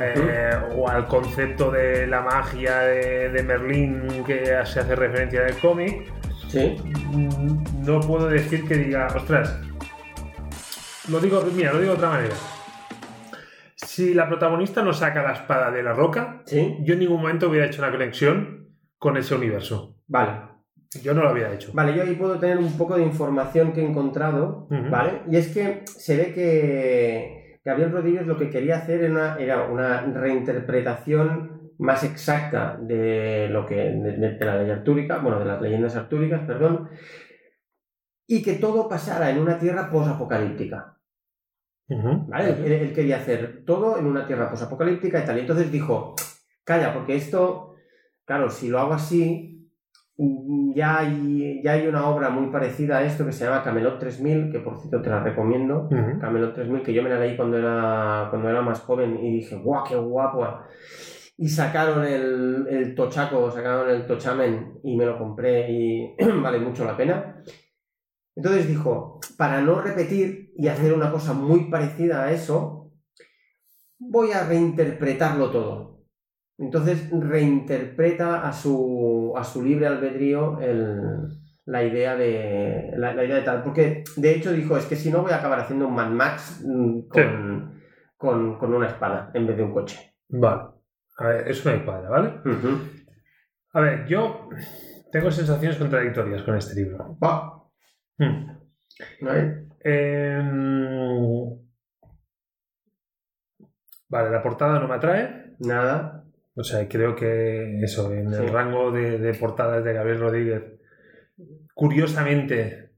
eh, 0.00 0.50
o 0.76 0.88
al 0.88 1.06
concepto 1.06 1.70
de 1.70 2.06
la 2.06 2.20
magia 2.20 2.78
de, 2.80 3.30
de 3.30 3.42
Merlín 3.42 4.22
que 4.24 4.44
se 4.46 4.54
hace 4.80 4.94
referencia 4.94 5.42
en 5.42 5.48
el 5.48 5.56
cómic, 5.58 6.12
Sí. 6.48 6.76
mm, 7.10 7.84
no 7.84 8.00
puedo 8.00 8.28
decir 8.28 8.66
que 8.66 8.74
diga, 8.74 9.06
ostras, 9.14 9.58
lo 11.08 11.20
digo, 11.20 11.42
mira, 11.54 11.72
lo 11.72 11.80
digo 11.80 11.92
de 11.92 11.96
otra 11.98 12.10
manera. 12.10 12.34
Si 13.98 14.14
la 14.14 14.28
protagonista 14.28 14.80
no 14.82 14.92
saca 14.92 15.24
la 15.24 15.32
espada 15.32 15.72
de 15.72 15.82
la 15.82 15.92
roca, 15.92 16.42
Sí. 16.44 16.76
yo 16.84 16.94
en 16.94 17.00
ningún 17.00 17.20
momento 17.20 17.48
hubiera 17.48 17.66
hecho 17.66 17.82
una 17.82 17.90
conexión 17.90 18.68
con 18.96 19.16
ese 19.16 19.34
universo. 19.34 19.96
Vale. 20.06 20.32
Yo 21.02 21.14
no 21.14 21.22
lo 21.22 21.30
había 21.30 21.52
hecho. 21.52 21.72
Vale, 21.74 21.96
yo 21.96 22.04
ahí 22.04 22.14
puedo 22.14 22.38
tener 22.38 22.58
un 22.58 22.78
poco 22.78 22.96
de 22.96 23.02
información 23.02 23.72
que 23.72 23.80
he 23.80 23.84
encontrado. 23.84 24.68
¿vale? 24.70 25.22
Y 25.28 25.36
es 25.36 25.48
que 25.52 25.82
se 25.84 26.16
ve 26.16 26.32
que 26.32 27.60
Gabriel 27.64 27.90
Rodríguez 27.90 28.24
lo 28.26 28.36
que 28.38 28.50
quería 28.50 28.76
hacer 28.76 29.02
era 29.02 29.10
una, 29.12 29.36
era 29.36 29.62
una 29.64 30.00
reinterpretación 30.02 31.72
más 31.78 32.04
exacta 32.04 32.78
de 32.80 33.48
lo 33.50 33.66
que 33.66 33.74
de, 33.74 34.12
de- 34.16 34.30
de 34.38 34.44
la 34.44 34.56
ley 34.62 34.70
artúrica, 34.70 35.18
bueno, 35.18 35.40
de 35.40 35.44
las 35.44 35.60
leyendas 35.60 35.96
artúricas, 35.96 36.42
perdón, 36.46 36.88
y 38.28 38.42
que 38.42 38.54
todo 38.54 38.88
pasara 38.88 39.30
en 39.30 39.38
una 39.38 39.58
tierra 39.58 39.90
posapocalíptica. 39.90 40.97
¿Vale? 41.88 42.50
Él, 42.50 42.72
él 42.72 42.92
quería 42.92 43.16
hacer 43.16 43.62
todo 43.64 43.98
en 43.98 44.06
una 44.06 44.26
tierra 44.26 44.50
posapocalíptica 44.50 45.22
y 45.22 45.24
tal. 45.24 45.38
Y 45.38 45.40
entonces 45.40 45.72
dijo, 45.72 46.14
calla, 46.64 46.92
porque 46.92 47.16
esto, 47.16 47.74
claro, 48.24 48.50
si 48.50 48.68
lo 48.68 48.78
hago 48.78 48.92
así, 48.92 49.70
mm, 50.18 50.74
ya 50.74 50.98
hay, 50.98 51.62
ya 51.62 51.72
hay 51.72 51.86
una 51.86 52.06
obra 52.08 52.28
muy 52.28 52.50
parecida 52.50 52.98
a 52.98 53.04
esto 53.04 53.24
que 53.24 53.32
se 53.32 53.44
llama 53.44 53.62
Camelot 53.62 53.98
3000, 53.98 54.52
que 54.52 54.60
por 54.60 54.76
cierto 54.76 55.00
te 55.00 55.08
la 55.08 55.22
recomiendo. 55.22 55.88
Ujú. 55.90 56.18
Camelot 56.20 56.54
3000, 56.54 56.82
que 56.82 56.92
yo 56.92 57.02
me 57.02 57.08
la 57.08 57.20
leí 57.20 57.36
cuando 57.36 57.56
era, 57.56 58.26
cuando 58.28 58.50
era 58.50 58.60
más 58.60 58.80
joven 58.80 59.18
y 59.24 59.36
dije, 59.36 59.56
guau, 59.56 59.84
qué 59.84 59.96
guapo. 59.96 60.46
Y 61.38 61.48
sacaron 61.48 62.04
el, 62.04 62.66
el 62.68 62.94
tochaco, 62.94 63.50
sacaron 63.50 63.88
el 63.88 64.06
tochamen 64.06 64.80
y 64.82 64.96
me 64.96 65.06
lo 65.06 65.16
compré 65.16 65.70
y 65.70 66.16
vale 66.42 66.58
mucho 66.58 66.84
la 66.84 66.96
pena. 66.96 67.42
Entonces 68.38 68.68
dijo, 68.68 69.18
para 69.36 69.60
no 69.60 69.80
repetir 69.80 70.52
y 70.56 70.68
hacer 70.68 70.92
una 70.92 71.10
cosa 71.10 71.32
muy 71.32 71.68
parecida 71.68 72.22
a 72.22 72.30
eso, 72.30 72.92
voy 73.98 74.30
a 74.30 74.46
reinterpretarlo 74.46 75.50
todo. 75.50 76.04
Entonces 76.56 77.10
reinterpreta 77.10 78.46
a 78.48 78.52
su, 78.52 79.34
a 79.36 79.42
su 79.42 79.64
libre 79.64 79.88
albedrío 79.88 80.60
el- 80.60 81.28
la, 81.66 81.82
idea 81.82 82.14
de, 82.14 82.92
la, 82.96 83.12
la 83.12 83.24
idea 83.24 83.36
de 83.36 83.42
tal. 83.42 83.64
Porque 83.64 84.04
de 84.16 84.34
hecho 84.36 84.52
dijo, 84.52 84.76
es 84.76 84.86
que 84.86 84.94
si 84.94 85.10
no 85.10 85.22
voy 85.22 85.32
a 85.32 85.38
acabar 85.38 85.58
haciendo 85.58 85.88
un 85.88 85.94
Mad 85.96 86.10
Max 86.10 86.62
mm, 86.64 87.08
con, 87.08 87.80
con, 88.16 88.56
con 88.58 88.72
una 88.72 88.86
espada 88.86 89.32
en 89.34 89.48
vez 89.48 89.56
de 89.56 89.64
un 89.64 89.72
coche. 89.74 90.14
Vale. 90.28 90.62
A 91.18 91.26
ver, 91.26 91.48
eso 91.48 91.68
me 91.70 91.84
cuadra, 91.84 92.08
¿vale? 92.08 92.34
A 93.72 93.80
ver, 93.80 94.06
yo 94.06 94.48
tengo 95.10 95.32
sensaciones 95.32 95.76
contradictorias 95.76 96.42
con 96.44 96.56
este 96.56 96.76
libro. 96.80 97.18
Va, 97.22 97.57
Hmm. 98.18 98.46
¿vale? 99.20 99.68
Em, 99.80 101.58
Vale, 104.10 104.30
la 104.30 104.42
portada 104.42 104.78
no 104.80 104.88
me 104.88 104.94
atrae. 104.94 105.54
Nada. 105.60 106.24
O 106.54 106.64
sea, 106.64 106.88
creo 106.88 107.14
que 107.14 107.80
eso, 107.82 108.10
en 108.12 108.28
el 108.32 108.34
Sí. 108.34 108.46
rango 108.46 108.90
de, 108.90 109.18
de 109.18 109.34
portadas 109.34 109.84
de 109.84 109.92
Gabriel 109.92 110.20
Rodríguez, 110.20 110.62
curiosamente, 111.74 112.92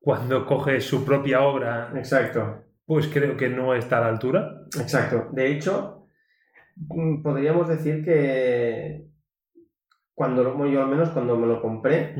cuando 0.00 0.46
coge 0.46 0.80
su 0.80 1.04
propia 1.04 1.42
obra, 1.42 1.92
Exacto. 1.94 2.64
pues 2.86 3.06
creo 3.08 3.36
que 3.36 3.48
no 3.48 3.74
está 3.74 3.98
a 3.98 4.00
la 4.02 4.08
altura. 4.08 4.62
Exacto. 4.80 5.28
De 5.32 5.52
hecho, 5.52 6.08
mm, 6.76 7.22
podríamos 7.22 7.68
decir 7.68 8.02
que 8.04 9.06
cuando 10.14 10.66
yo 10.66 10.82
al 10.82 10.88
menos 10.88 11.10
cuando 11.10 11.36
me 11.36 11.46
lo 11.46 11.60
compré, 11.60 12.14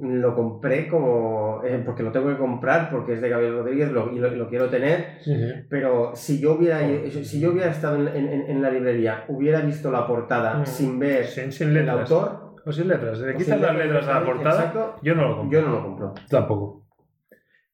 lo 0.00 0.34
compré 0.34 0.86
como 0.88 1.62
eh, 1.64 1.82
porque 1.84 2.02
lo 2.02 2.12
tengo 2.12 2.28
que 2.28 2.36
comprar 2.36 2.90
porque 2.90 3.14
es 3.14 3.20
de 3.20 3.28
Gabriel 3.28 3.54
Rodríguez 3.58 3.90
lo- 3.90 4.12
y 4.12 4.18
lo, 4.18 4.48
quiero 4.48 4.68
tener. 4.68 5.18
Pero 5.68 6.12
si 6.14 6.40
yo 6.40 6.54
hubiera 6.54 6.80
si 7.10 7.40
yo 7.40 7.50
hubiera 7.52 7.70
estado 7.70 7.96
en, 7.96 8.08
en- 8.28 8.50
en 8.50 8.62
la 8.62 8.70
librería, 8.70 9.24
hubiera 9.28 9.60
visto 9.60 9.90
la 9.90 10.06
portada 10.06 10.58
Mm. 10.60 10.66
sin 10.66 10.98
ver 10.98 11.24
Sin, 11.26 11.50
sin 11.52 11.76
el 11.76 11.88
autor, 11.88 12.54
O 12.64 12.72
sin 12.72 12.86
letras. 12.88 13.18
Le 13.20 13.38
sin 13.40 13.60
las 13.60 13.74
letras 13.76 14.06
a 14.08 14.20
la 14.20 14.26
portada. 14.26 14.58
exacto, 14.66 14.96
Yo 15.02 15.14
no 15.14 15.28
lo 15.28 15.36
compro. 15.38 15.58
yo 15.60 15.66
no 15.66 15.72
lo 15.74 15.82
compro. 15.84 16.14
Tampoco. 16.28 16.86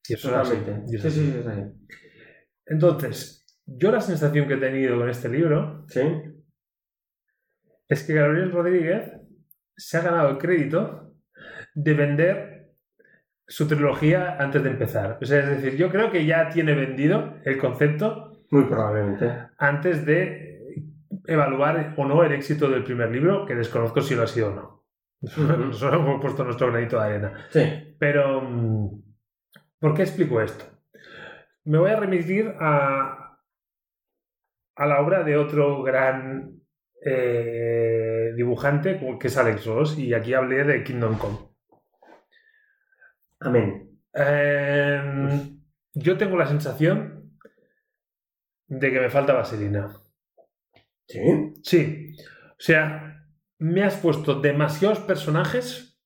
Y 0.07 0.13
eso. 0.13 0.29
Totalmente. 0.29 0.95
Es 0.95 1.05
así. 1.05 1.33
así. 1.47 1.61
Entonces, 2.67 3.45
yo 3.67 3.91
la 3.91 4.01
sensación 4.01 4.47
que 4.47 4.53
he 4.55 4.57
tenido 4.57 4.97
con 4.97 5.09
este 5.09 5.29
libro 5.29 5.85
es 7.87 8.03
que 8.03 8.13
Gabriel 8.13 8.51
Rodríguez 8.51 9.11
se 9.77 9.97
ha 9.97 10.01
ganado 10.01 10.29
el 10.29 10.37
crédito 10.37 11.04
de 11.75 11.93
vender 11.93 12.71
su 13.47 13.67
trilogía 13.67 14.37
antes 14.39 14.63
de 14.63 14.69
empezar. 14.71 15.19
O 15.21 15.25
sea, 15.25 15.39
es 15.39 15.61
decir, 15.61 15.77
yo 15.77 15.89
creo 15.89 16.09
que 16.09 16.25
ya 16.25 16.49
tiene 16.49 16.73
vendido 16.73 17.35
el 17.43 17.57
concepto 17.59 18.41
Muy 18.49 18.63
probablemente. 18.63 19.31
antes 19.59 20.05
de 20.05 20.63
evaluar 21.27 21.93
o 21.97 22.05
no 22.05 22.23
el 22.23 22.31
éxito 22.31 22.69
del 22.69 22.83
primer 22.83 23.11
libro, 23.11 23.45
que 23.45 23.55
desconozco 23.55 24.01
si 24.01 24.15
lo 24.15 24.23
ha 24.23 24.27
sido 24.27 24.51
o 24.51 24.55
no. 24.55 24.85
Solo 25.73 25.99
hemos 25.99 26.21
puesto 26.21 26.43
nuestro 26.43 26.71
granito 26.71 26.99
de 26.99 27.05
arena. 27.05 27.45
Sí. 27.49 27.95
Pero, 27.99 28.41
mm, 28.41 29.01
¿por 29.79 29.93
qué 29.93 30.01
explico 30.03 30.41
esto? 30.41 30.65
Me 31.65 31.77
voy 31.77 31.91
a 31.91 31.99
remitir 31.99 32.53
a, 32.59 33.39
a 34.75 34.85
la 34.85 35.01
obra 35.01 35.23
de 35.23 35.37
otro 35.37 35.83
gran 35.83 36.59
eh, 37.03 38.33
dibujante 38.35 38.99
que 39.19 39.27
es 39.27 39.37
Alex 39.37 39.65
Ross, 39.65 39.97
y 39.99 40.13
aquí 40.13 40.33
hablé 40.33 40.63
de 40.63 40.83
Kingdom 40.83 41.17
Come. 41.17 41.54
Amén. 43.45 43.99
Eh, 44.13 45.51
yo 45.93 46.17
tengo 46.17 46.37
la 46.37 46.47
sensación 46.47 47.37
de 48.67 48.91
que 48.91 48.99
me 48.99 49.09
falta 49.09 49.33
vaselina. 49.33 49.95
Sí. 51.07 51.53
Sí, 51.63 52.15
sea, 52.57 53.25
me 53.59 53.83
has 53.83 53.97
puesto 53.97 54.41
demasiados 54.41 54.99
personajes 54.99 55.99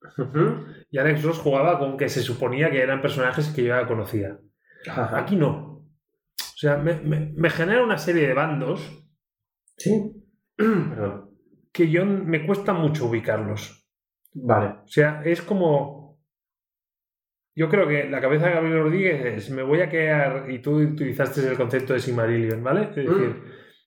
y 0.92 0.98
Alex 0.98 1.24
Ross 1.24 1.40
jugaba 1.40 1.80
con 1.80 1.98
que 1.98 2.10
se 2.10 2.22
suponía 2.22 2.70
que 2.72 2.82
eran 2.82 3.02
personajes 3.02 3.48
que 3.50 3.64
yo 3.64 3.70
ya 3.76 3.88
conocía. 3.88 4.40
Ajá. 4.88 5.18
Aquí 5.20 5.36
no. 5.36 5.78
O 5.80 6.58
sea, 6.58 6.78
me, 6.78 6.96
me- 6.96 7.32
me 7.36 7.50
genera 7.50 7.84
una 7.84 7.98
serie 7.98 8.28
de 8.28 8.34
bandos 8.34 8.82
Sí. 9.78 10.12
Perdón. 10.58 11.32
que 11.72 11.90
yo 11.90 12.06
me 12.06 12.46
cuesta 12.46 12.74
mucho 12.74 13.06
ubicarlos. 13.06 13.88
Vale. 14.34 14.68
O 14.84 14.88
sea, 14.88 15.22
es 15.24 15.42
como. 15.42 16.09
Yo 17.60 17.68
creo 17.68 17.86
que 17.90 18.10
la 18.10 18.22
cabeza 18.22 18.48
de 18.48 18.54
Gabriel 18.54 18.84
Rodríguez 18.84 19.26
es: 19.26 19.50
me 19.52 19.64
voy 19.64 19.82
a 19.82 19.90
crear. 19.90 20.50
Y 20.50 20.60
tú 20.60 20.78
utilizaste 20.80 21.46
el 21.46 21.58
concepto 21.58 21.94
de 21.94 22.00
Silmarillion, 22.00 22.64
¿vale? 22.64 22.84
Es 22.84 22.96
decir, 22.96 23.44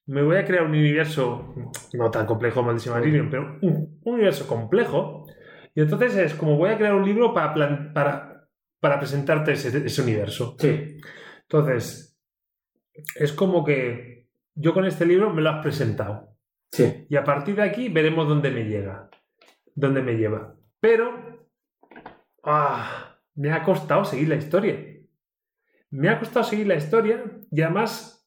me 0.06 0.22
voy 0.22 0.36
a 0.36 0.44
crear 0.44 0.64
un 0.64 0.72
universo 0.72 1.54
no 1.94 2.10
tan 2.10 2.26
complejo 2.26 2.56
como 2.56 2.70
el 2.70 2.76
de 2.76 2.80
Silmarillion, 2.82 3.30
pero 3.30 3.58
un, 3.62 3.98
un 4.04 4.14
universo 4.14 4.46
complejo. 4.46 5.26
Y 5.74 5.80
entonces 5.80 6.14
es 6.18 6.34
como: 6.34 6.58
voy 6.58 6.68
a 6.68 6.76
crear 6.76 6.94
un 6.94 7.06
libro 7.06 7.32
para, 7.32 7.54
plan- 7.54 7.92
para, 7.94 8.46
para 8.78 8.98
presentarte 8.98 9.52
ese, 9.52 9.86
ese 9.86 10.02
universo. 10.02 10.54
Sí. 10.58 10.98
Entonces, 11.48 12.20
es 13.16 13.32
como 13.32 13.64
que 13.64 14.28
yo 14.54 14.74
con 14.74 14.84
este 14.84 15.06
libro 15.06 15.32
me 15.32 15.40
lo 15.40 15.48
has 15.48 15.62
presentado. 15.62 16.36
Sí. 16.70 17.06
Y 17.08 17.16
a 17.16 17.24
partir 17.24 17.56
de 17.56 17.62
aquí 17.62 17.88
veremos 17.88 18.28
dónde 18.28 18.50
me 18.50 18.64
llega. 18.64 19.08
Dónde 19.74 20.02
me 20.02 20.12
lleva. 20.18 20.56
Pero. 20.78 21.48
ah, 22.44 23.11
me 23.34 23.52
ha 23.52 23.62
costado 23.62 24.04
seguir 24.04 24.28
la 24.28 24.36
historia. 24.36 24.78
Me 25.90 26.08
ha 26.08 26.18
costado 26.18 26.44
seguir 26.44 26.66
la 26.66 26.74
historia 26.76 27.22
y 27.50 27.60
además 27.60 28.26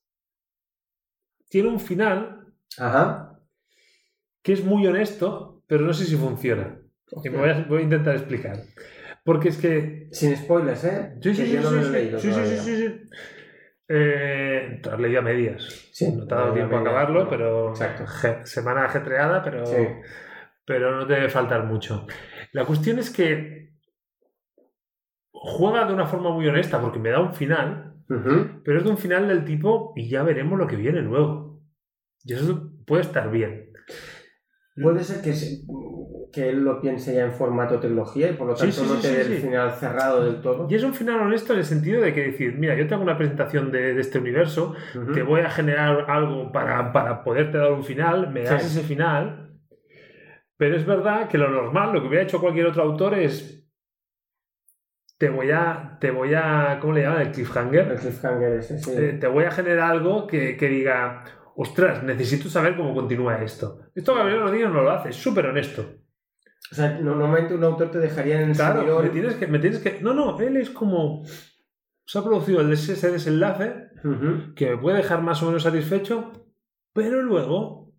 tiene 1.49 1.69
un 1.69 1.80
final 1.80 2.53
Ajá. 2.77 3.40
que 4.41 4.53
es 4.53 4.64
muy 4.64 4.86
honesto, 4.86 5.64
pero 5.68 5.84
no 5.86 5.94
sé 5.94 6.06
si 6.06 6.15
funciona. 6.15 6.80
Me 7.23 7.30
voy 7.30 7.49
a, 7.49 7.65
voy 7.68 7.80
a 7.80 7.84
intentar 7.84 8.15
explicar. 8.15 8.57
Porque 9.23 9.49
es 9.49 9.57
que. 9.57 10.07
Sin 10.11 10.36
spoilers, 10.36 10.84
¿eh? 10.84 11.15
Sí, 11.22 11.34
sí, 11.34 11.45
sí, 11.48 11.57
no 11.57 11.69
sí, 11.69 11.84
sí, 11.84 11.91
leído 11.91 12.19
sí, 12.19 12.32
sí, 12.32 12.45
sí, 12.45 12.57
sí, 12.57 12.77
sí. 12.77 13.10
Eh, 13.88 14.80
te 14.82 14.90
has 14.90 14.99
leído 14.99 15.19
a 15.19 15.23
medias. 15.23 15.90
Sí, 15.91 16.11
No 16.11 16.27
te 16.27 16.34
ha 16.34 16.38
dado 16.38 16.53
tiempo 16.53 16.76
a 16.77 16.82
acabarlo, 16.82 17.23
no, 17.23 17.30
pero. 17.30 17.69
exacto. 17.69 18.06
semana 18.45 18.86
ajetreada, 18.86 19.44
pero. 19.44 19.65
Sí. 19.65 19.77
pero 20.65 20.95
no 20.95 21.07
te 21.07 21.14
debe 21.14 21.30
faltar 21.30 21.64
mucho. 21.64 22.06
La 22.52 22.65
cuestión 22.65 22.99
es 22.99 23.10
que 23.10 23.64
juega 25.47 25.85
de 25.85 25.93
una 25.93 26.05
forma 26.07 26.31
muy 26.31 26.47
honesta 26.47 26.81
porque 26.81 26.99
me 26.99 27.09
da 27.09 27.19
un 27.19 27.34
final, 27.34 27.93
pero 28.63 28.77
es 28.80 28.84
de 28.84 28.89
un 28.89 28.97
final 28.97 29.27
del 29.27 29.45
tipo 29.45 29.93
y 29.95 30.09
ya 30.09 30.23
veremos 30.23 30.57
lo 30.59 30.67
que 30.67 30.76
viene 30.76 31.01
luego. 31.01 31.61
Y 32.23 32.34
eso 32.34 32.72
puede 32.85 33.03
estar 33.03 33.30
bien. 33.31 33.72
Puede 34.81 35.03
ser 35.03 35.22
que, 35.22 35.34
se- 35.34 35.61
que 36.34 36.49
él 36.49 36.63
lo 36.63 36.81
piense 36.81 37.15
ya 37.15 37.23
en 37.26 37.31
formato 37.31 37.80
trilogía 37.80 38.30
y 38.30 38.34
por 38.34 38.47
lo 38.47 38.55
tanto 38.55 38.81
sí, 38.81 38.88
no 38.88 38.95
sí, 38.95 39.01
te 39.03 39.13
dé 39.15 39.22
el 39.22 39.41
final 39.41 39.72
cerrado 39.72 40.26
del 40.26 40.41
todo. 40.41 40.67
Y 40.69 40.76
es 40.76 40.84
un 40.84 40.93
final 40.93 41.22
honesto 41.22 41.53
en 41.53 41.59
el 41.59 41.65
sentido 41.65 42.01
de 42.01 42.13
que 42.13 42.23
decir, 42.31 42.55
mira, 42.57 42.76
yo 42.76 42.85
tengo 42.88 43.03
una 43.03 43.17
presentación 43.17 43.72
de, 43.72 43.93
de 43.93 44.01
este 44.01 44.19
universo, 44.19 44.73
te 45.13 45.23
voy 45.23 45.41
a 45.41 45.49
generar 45.49 46.09
algo 46.09 46.51
para, 46.51 46.91
para 46.91 47.23
poderte 47.23 47.57
dar 47.57 47.72
un 47.72 47.84
final, 47.85 48.31
me 48.31 48.43
das 48.43 48.65
ese 48.65 48.81
final, 48.85 49.53
pero 50.57 50.76
es 50.76 50.85
verdad 50.85 51.30
que 51.30 51.38
lo 51.38 51.49
normal, 51.49 51.93
lo 51.93 52.01
que 52.01 52.07
hubiera 52.07 52.23
hecho 52.23 52.41
cualquier 52.41 52.65
otro 52.67 52.84
autor 52.84 53.13
es... 53.13 53.64
Te 55.17 55.29
voy 55.29 55.49
a, 55.51 55.97
te 56.01 56.11
voy 56.11 56.33
a, 56.33 56.77
¿cómo 56.81 56.93
le 56.93 57.03
llaman? 57.03 57.21
El 57.21 57.31
cliffhanger. 57.31 57.91
El 57.91 57.97
cliffhanger 57.99 58.51
ese, 58.59 58.79
sí. 58.79 58.91
Eh, 58.95 59.17
te 59.19 59.27
voy 59.27 59.45
a 59.45 59.51
generar 59.51 59.91
algo 59.91 60.27
que, 60.27 60.57
que 60.57 60.67
diga, 60.67 61.23
ostras, 61.55 62.03
necesito 62.03 62.49
saber 62.49 62.75
cómo 62.75 62.93
continúa 62.93 63.41
esto. 63.41 63.79
Esto 63.95 64.13
Gabriel 64.15 64.41
Rodríguez 64.41 64.69
no 64.69 64.81
lo 64.81 64.91
hace, 64.91 65.09
es 65.09 65.15
súper 65.15 65.45
honesto. 65.45 65.85
O 66.71 66.75
sea, 66.75 66.97
no- 66.99 67.15
normalmente 67.15 67.53
un 67.55 67.63
autor 67.63 67.91
te 67.91 67.99
dejaría 67.99 68.41
en 68.41 68.49
el 68.49 68.55
Claro, 68.55 68.81
servidor- 68.81 69.03
me 69.03 69.09
tienes, 69.09 69.35
que, 69.35 69.47
me 69.47 69.59
tienes 69.59 69.79
que... 69.79 69.99
No, 70.01 70.13
no, 70.13 70.37
él 70.39 70.57
es 70.57 70.69
como... 70.69 71.23
Se 72.07 72.19
ha 72.19 72.23
producido 72.23 72.61
ese 72.71 73.11
desenlace 73.11 73.85
que 74.55 74.69
me 74.71 74.77
puede 74.77 74.97
dejar 74.97 75.21
más 75.21 75.41
o 75.41 75.47
menos 75.47 75.63
satisfecho, 75.63 76.31
pero 76.93 77.21
luego 77.23 77.93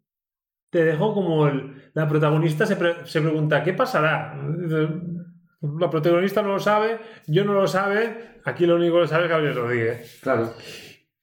te 0.70 0.84
dejo 0.84 1.14
como 1.14 1.46
el- 1.48 1.90
la 1.94 2.06
protagonista 2.08 2.66
se, 2.66 2.76
pre- 2.76 3.06
se 3.06 3.20
pregunta, 3.22 3.64
¿qué 3.64 3.72
pasará? 3.72 4.38
La 5.60 5.88
protagonista 5.90 6.42
no 6.42 6.48
lo 6.48 6.58
sabe, 6.60 6.98
yo 7.26 7.44
no 7.44 7.54
lo 7.54 7.66
sabe, 7.66 8.40
aquí 8.44 8.66
lo 8.66 8.76
único 8.76 8.94
que 8.96 9.00
lo 9.00 9.06
sabe 9.08 9.24
es 9.24 9.30
Gabriel 9.30 9.54
Rodríguez. 9.54 10.18
Claro. 10.22 10.52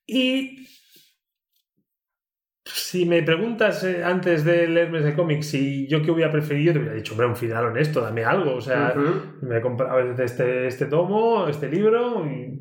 Y 0.06 0.68
si 2.66 3.06
me 3.06 3.22
preguntas 3.24 3.84
eh, 3.84 4.04
antes 4.04 4.44
de 4.44 4.68
leerme 4.68 5.00
ese 5.00 5.14
cómic 5.16 5.44
si 5.44 5.88
yo 5.88 6.02
qué 6.02 6.12
hubiera 6.12 6.32
preferido, 6.32 6.74
te 6.74 6.80
hubiera 6.80 6.96
dicho, 6.96 7.14
hombre, 7.14 7.28
un 7.28 7.36
final 7.36 7.66
honesto, 7.66 8.02
dame 8.02 8.24
algo. 8.26 8.56
O 8.56 8.62
sea, 8.62 8.94
me 9.42 9.58
he 9.58 9.62
comprado 9.62 10.00
este, 10.24 10.68
este 10.68 10.86
tomo, 10.88 11.48
este 11.48 11.70
libro 11.70 12.26
y, 12.26 12.60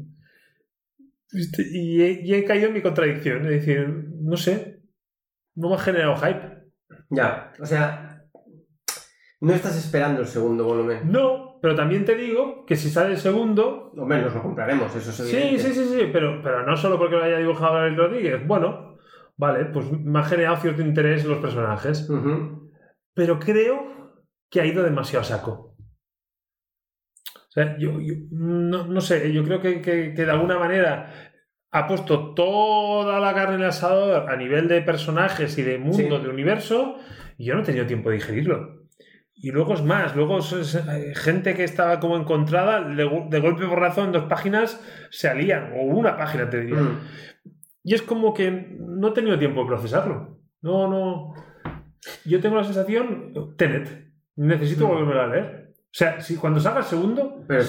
este- 1.33 1.67
y, 1.71 2.03
he, 2.03 2.21
y 2.25 2.35
he 2.35 2.45
caído 2.45 2.69
en 2.69 2.75
mi 2.75 2.83
contradicción. 2.83 3.45
Es 3.47 3.65
decir, 3.65 3.89
no 4.21 4.37
sé, 4.37 4.83
no 5.55 5.71
me 5.71 5.77
ha 5.77 5.79
generado 5.79 6.17
hype. 6.17 6.63
Ya, 7.11 7.53
o 7.61 7.67
sea, 7.67 8.25
no 9.41 9.53
estás 9.55 9.77
esperando 9.77 10.21
el 10.23 10.27
segundo 10.27 10.65
volumen. 10.65 11.11
No, 11.11 11.52
pero 11.63 11.75
también 11.77 12.05
te 12.05 12.15
digo 12.17 12.67
que 12.67 12.77
si 12.77 12.91
sale 12.91 13.13
el 13.13 13.19
segundo, 13.19 13.93
Hombre, 13.97 14.21
nos 14.21 14.35
lo 14.35 14.43
compraremos, 14.43 14.95
eso 14.95 15.11
es 15.11 15.17
Sí, 15.31 15.59
sí, 15.59 15.73
sí, 15.73 15.85
sí, 15.87 16.09
pero, 16.13 16.43
pero 16.43 16.67
no 16.67 16.77
solo 16.77 16.99
porque 16.99 17.17
lo 17.17 17.23
haya 17.25 17.39
dibujado 17.39 17.75
Gabriel 17.75 17.97
Rodríguez. 17.97 18.47
Bueno, 18.47 18.99
vale, 19.37 19.67
pues 19.67 19.91
me 19.93 20.19
ha 20.19 20.25
generado 20.25 20.57
cierto 20.57 20.83
interés 20.83 21.23
en 21.25 21.31
los 21.31 21.39
personajes. 21.39 22.09
Pero 23.15 23.39
creo 23.39 24.23
que 24.51 24.61
ha 24.61 24.67
ido 24.67 24.83
demasiado 24.83 25.21
a 25.23 25.25
saco. 25.25 25.77
O 27.35 27.51
sea, 27.53 27.77
yo, 27.79 28.01
yo- 28.01 28.15
no, 28.31 28.87
no 28.87 29.01
sé, 29.01 29.33
yo 29.33 29.45
creo 29.45 29.61
que, 29.61 29.81
que- 29.81 30.15
que 30.15 30.25
de 30.25 30.31
alguna 30.31 30.59
manera 30.59 31.13
ha 31.71 31.87
puesto 31.87 32.35
toda 32.35 33.21
la 33.21 33.35
carne 33.35 33.55
en 33.57 33.61
el 33.63 33.69
asador 33.69 34.29
a 34.31 34.37
nivel 34.37 34.69
de 34.69 34.83
personajes 34.83 35.57
y 35.59 35.63
de 35.63 35.79
mundo, 35.79 36.17
Sí. 36.19 36.23
de 36.23 36.29
universo, 36.29 36.97
y 37.39 37.45
yo 37.47 37.55
no 37.55 37.61
he 37.63 37.65
tenido 37.65 37.87
tiempo 37.87 38.09
de 38.11 38.17
digerirlo. 38.17 38.82
Y 39.45 39.51
luego 39.51 39.75
es 39.75 39.83
más, 39.83 40.15
luego 40.15 40.39
es- 40.39 40.75
eh, 40.77 41.13
gente 41.17 41.55
que 41.55 41.65
estaba 41.65 41.99
como 41.99 42.17
encontrada, 42.17 42.81
de, 42.81 43.05
go- 43.05 43.27
de 43.29 43.41
golpe 43.41 43.67
por 43.67 43.81
razón, 43.81 44.07
en 44.07 44.13
dos 44.13 44.25
páginas 44.25 44.81
se 45.11 45.29
alían, 45.29 45.73
o 45.75 45.83
una 45.83 46.17
página 46.17 46.49
te 46.49 46.61
diría. 46.61 46.81
Mm. 46.81 47.01
Y 47.85 47.95
es 47.95 48.03
como 48.03 48.33
que 48.33 48.77
no 48.79 49.09
he 49.09 49.13
tenido 49.13 49.37
tiempo 49.39 49.63
de 49.63 49.67
procesarlo. 49.67 50.39
No, 50.63 50.89
no. 50.89 51.35
Yo 52.25 52.41
tengo 52.41 52.55
la 52.57 52.63
sensación, 52.65 53.33
Tenet, 53.59 54.13
necesito 54.37 54.87
Mm. 54.87 54.91
volverlo 54.91 55.23
a 55.23 55.27
leer. 55.27 55.73
O 55.75 55.95
sea, 55.95 56.21
si 56.21 56.37
cuando 56.37 56.61
salga 56.61 56.79
el 56.79 56.85
segundo, 56.87 57.45
Pero, 57.49 57.65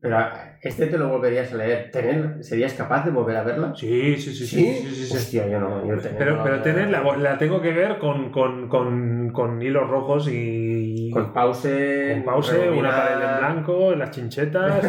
pero 0.00 0.18
este 0.62 0.86
te 0.86 0.96
lo 0.98 1.08
volverías 1.08 1.52
a 1.52 1.56
leer. 1.56 1.90
¿Tener, 1.90 2.42
¿Serías 2.44 2.72
capaz 2.74 3.04
de 3.04 3.10
volver 3.10 3.36
a 3.36 3.42
verla? 3.42 3.74
sí, 3.74 4.16
sí, 4.16 4.32
sí, 4.32 4.46
sí, 4.46 4.74
sí, 4.74 4.94
sí, 4.94 5.06
sí. 5.06 5.16
Hostia, 5.16 5.46
yo 5.48 5.58
no. 5.60 5.86
Yo 5.86 5.96
Pero, 6.18 6.36
no 6.36 6.42
pero 6.44 6.56
la- 6.56 6.62
Tenet 6.62 6.90
la, 6.90 7.16
la 7.16 7.38
tengo 7.38 7.60
que 7.60 7.72
ver 7.72 7.98
con, 7.98 8.30
con, 8.30 8.68
con, 8.68 9.30
con 9.32 9.60
hilos 9.62 9.88
rojos 9.88 10.28
y 10.30 11.10
Con 11.10 11.32
pause. 11.32 12.12
con 12.14 12.24
pause, 12.24 12.70
una 12.70 12.90
pared 12.96 13.14
en 13.24 13.38
blanco, 13.38 13.94
las 13.94 14.10
chinchetas 14.10 14.84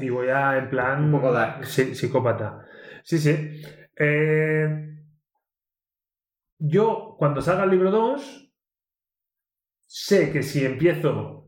y, 0.00 0.04
y 0.06 0.10
voy 0.10 0.28
a 0.28 0.56
en 0.58 0.68
plan 0.70 1.04
Un 1.04 1.12
poco 1.12 1.32
dark. 1.32 1.64
sí, 1.66 1.94
psicópata. 1.94 2.64
Sí, 3.02 3.18
sí. 3.18 3.60
Eh, 3.98 4.88
yo, 6.58 7.16
cuando 7.18 7.42
salga 7.42 7.64
el 7.64 7.70
libro 7.70 7.90
2, 7.90 8.50
sé 9.86 10.30
que 10.32 10.42
si 10.42 10.64
empiezo 10.64 11.41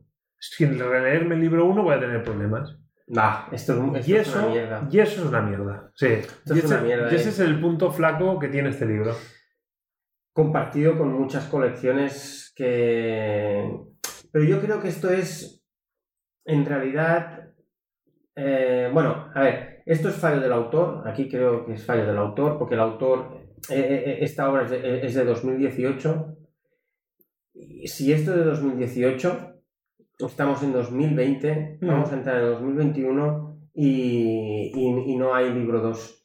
sin 0.50 0.78
releerme 0.78 1.34
el 1.36 1.40
libro 1.42 1.66
1 1.66 1.82
voy 1.82 1.94
a 1.94 2.00
tener 2.00 2.22
problemas. 2.22 2.76
Nah, 3.06 3.48
esto, 3.52 3.92
es 3.96 4.08
esto 4.08 4.10
Y 4.10 4.14
es 4.14 4.28
eso, 4.28 4.38
una 4.38 4.48
mierda. 4.48 4.88
y 4.90 4.98
eso 5.00 5.20
es 5.22 5.28
una 5.28 5.42
mierda. 5.42 5.92
Sí. 5.94 6.06
es 6.06 6.42
y 6.46 6.58
ese, 6.58 6.66
una 6.66 6.80
mierda, 6.80 7.12
y 7.12 7.14
ese 7.14 7.28
eh. 7.28 7.32
es 7.32 7.38
el 7.40 7.60
punto 7.60 7.90
flaco 7.92 8.38
que 8.38 8.48
tiene 8.48 8.70
este 8.70 8.86
libro. 8.86 9.14
Compartido 10.32 10.96
con 10.98 11.12
muchas 11.12 11.46
colecciones 11.46 12.52
que. 12.56 13.70
Pero 14.32 14.44
yo 14.44 14.60
creo 14.60 14.80
que 14.80 14.88
esto 14.88 15.10
es. 15.10 15.64
En 16.46 16.64
realidad. 16.66 17.52
eh, 18.36 18.90
bueno, 18.92 19.30
a 19.34 19.40
ver, 19.42 19.82
esto 19.86 20.08
es 20.08 20.16
fallo 20.16 20.40
del 20.40 20.52
autor. 20.52 21.06
Aquí 21.08 21.28
creo 21.28 21.64
que 21.66 21.74
es 21.74 21.84
fallo 21.84 22.06
del 22.06 22.18
autor, 22.18 22.58
porque 22.58 22.74
el 22.74 22.80
autor. 22.80 23.40
eh, 23.70 24.18
esta 24.20 24.50
obra 24.50 24.64
es 24.64 24.70
de, 24.70 25.06
es 25.06 25.14
de 25.14 25.24
2018. 25.24 26.36
Y 27.54 27.86
si 27.88 28.12
esto 28.12 28.32
es 28.32 28.38
de 28.38 28.44
2018, 28.44 29.53
estamos 30.18 30.62
en 30.62 30.72
2020, 30.72 31.78
Mm. 31.80 31.86
vamos 31.86 32.12
a 32.12 32.14
entrar 32.16 32.36
en 32.42 32.50
2021 32.50 33.58
y, 33.74 34.72
y- 34.74 35.12
y 35.12 35.16
no 35.16 35.34
hay 35.34 35.52
libro 35.52 35.80
2. 35.80 36.20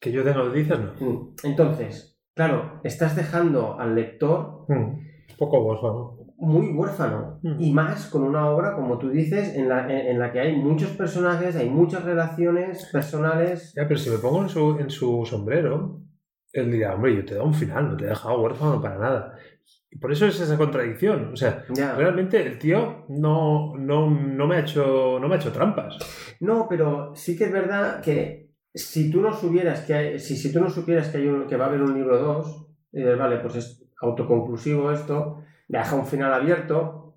Que 0.00 0.12
yo 0.12 0.22
tengo 0.22 0.44
noticias, 0.44 0.78
no. 0.78 0.92
Mm. 1.00 1.34
Entonces, 1.44 2.20
claro, 2.34 2.80
estás 2.84 3.16
dejando 3.16 3.78
al 3.78 3.94
lector 3.94 4.64
Mm. 4.68 5.06
Poco 5.38 5.60
huérfano. 5.64 6.14
muy 6.40 6.68
huérfano. 6.68 7.40
Mm. 7.42 7.60
Y 7.60 7.72
más 7.72 8.06
con 8.10 8.22
una 8.22 8.48
obra, 8.48 8.74
como 8.76 8.96
tú 8.98 9.10
dices, 9.10 9.56
en 9.56 9.68
la, 9.68 9.90
en, 9.92 10.06
en 10.06 10.18
la 10.20 10.30
que 10.32 10.38
hay 10.40 10.54
muchos 10.56 10.90
personajes, 10.90 11.56
hay 11.56 11.68
muchas 11.68 12.04
relaciones 12.04 12.88
personales. 12.92 13.72
Ya, 13.76 13.88
pero 13.88 13.98
si 13.98 14.08
me 14.10 14.18
pongo 14.18 14.42
en 14.42 14.48
su, 14.48 14.78
en 14.78 14.88
su 14.88 15.24
sombrero, 15.26 16.00
él 16.52 16.70
dirá, 16.70 16.94
hombre, 16.94 17.16
yo 17.16 17.24
te 17.24 17.32
he 17.32 17.34
dado 17.34 17.48
un 17.48 17.54
final, 17.54 17.88
no 17.90 17.96
te 17.96 18.04
he 18.04 18.08
dejado 18.08 18.40
huérfano 18.40 18.80
para 18.80 18.98
nada. 18.98 19.34
Por 20.00 20.12
eso 20.12 20.26
es 20.26 20.38
esa 20.40 20.56
contradicción. 20.58 21.32
O 21.32 21.36
sea, 21.36 21.64
Ya. 21.74 21.94
realmente 21.94 22.40
el 22.40 22.58
tío 22.58 23.06
no, 23.08 23.74
no, 23.76 24.10
no, 24.10 24.46
me 24.46 24.56
ha 24.56 24.60
hecho, 24.60 25.18
no 25.20 25.28
me 25.28 25.34
ha 25.34 25.38
hecho 25.38 25.52
trampas. 25.52 25.96
No, 26.40 26.66
pero 26.68 27.14
sí 27.14 27.36
que 27.36 27.44
es 27.44 27.52
verdad 27.52 28.00
que 28.02 28.50
si 28.74 29.10
tú 29.10 29.20
no 29.22 29.32
supieras 29.32 29.80
que 29.80 29.94
hay- 29.94 30.18
si, 30.18 30.36
si 30.36 30.52
tú 30.52 30.60
no 30.60 30.68
supieras 30.70 31.08
que 31.08 31.18
hay 31.18 31.26
un- 31.26 31.46
que 31.46 31.56
va 31.56 31.64
a 31.64 31.68
haber 31.68 31.82
un 31.82 31.94
libro 31.94 32.18
2, 32.18 32.66
y 32.92 32.98
dices, 32.98 33.18
vale, 33.18 33.38
pues 33.38 33.56
es 33.56 33.84
autoconclusivo 34.00 34.92
esto, 34.92 35.42
deja 35.66 35.96
un 35.96 36.06
final 36.06 36.32
abierto. 36.32 37.16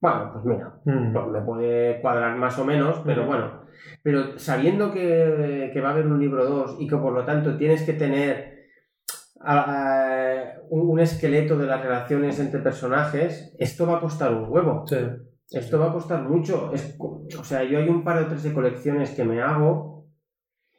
Bueno, 0.00 0.30
pues 0.34 0.44
mira, 0.44 0.80
pues 0.84 1.26
me 1.32 1.40
puede 1.40 2.00
cuadrar 2.02 2.36
más 2.36 2.58
o 2.58 2.64
menos, 2.64 3.02
pero 3.04 3.24
Mm. 3.24 3.26
bueno. 3.26 3.62
Pero 4.02 4.38
sabiendo 4.38 4.92
que, 4.92 5.70
que 5.72 5.80
va 5.80 5.88
a 5.88 5.92
haber 5.92 6.06
un 6.06 6.20
libro 6.20 6.44
2 6.44 6.76
y 6.78 6.86
que 6.86 6.96
por 6.96 7.12
lo 7.12 7.24
tanto 7.24 7.56
tienes 7.56 7.82
que 7.82 7.94
tener 7.94 8.56
a- 9.40 9.60
a- 9.60 10.05
un, 10.70 10.88
un 10.88 11.00
esqueleto 11.00 11.56
de 11.56 11.66
las 11.66 11.82
relaciones 11.82 12.38
entre 12.40 12.60
personajes, 12.60 13.54
esto 13.58 13.86
va 13.86 13.98
a 13.98 14.00
costar 14.00 14.34
un 14.34 14.50
huevo. 14.50 14.84
Sí. 14.86 14.96
Esto 15.50 15.78
va 15.78 15.90
a 15.90 15.92
costar 15.92 16.22
mucho. 16.22 16.72
Es 16.72 16.96
o 16.98 17.44
sea, 17.44 17.62
yo 17.62 17.78
hay 17.78 17.88
un 17.88 18.02
par 18.02 18.22
o 18.22 18.26
tres 18.26 18.42
de 18.42 18.52
colecciones 18.52 19.10
que 19.10 19.24
me 19.24 19.40
hago 19.40 20.08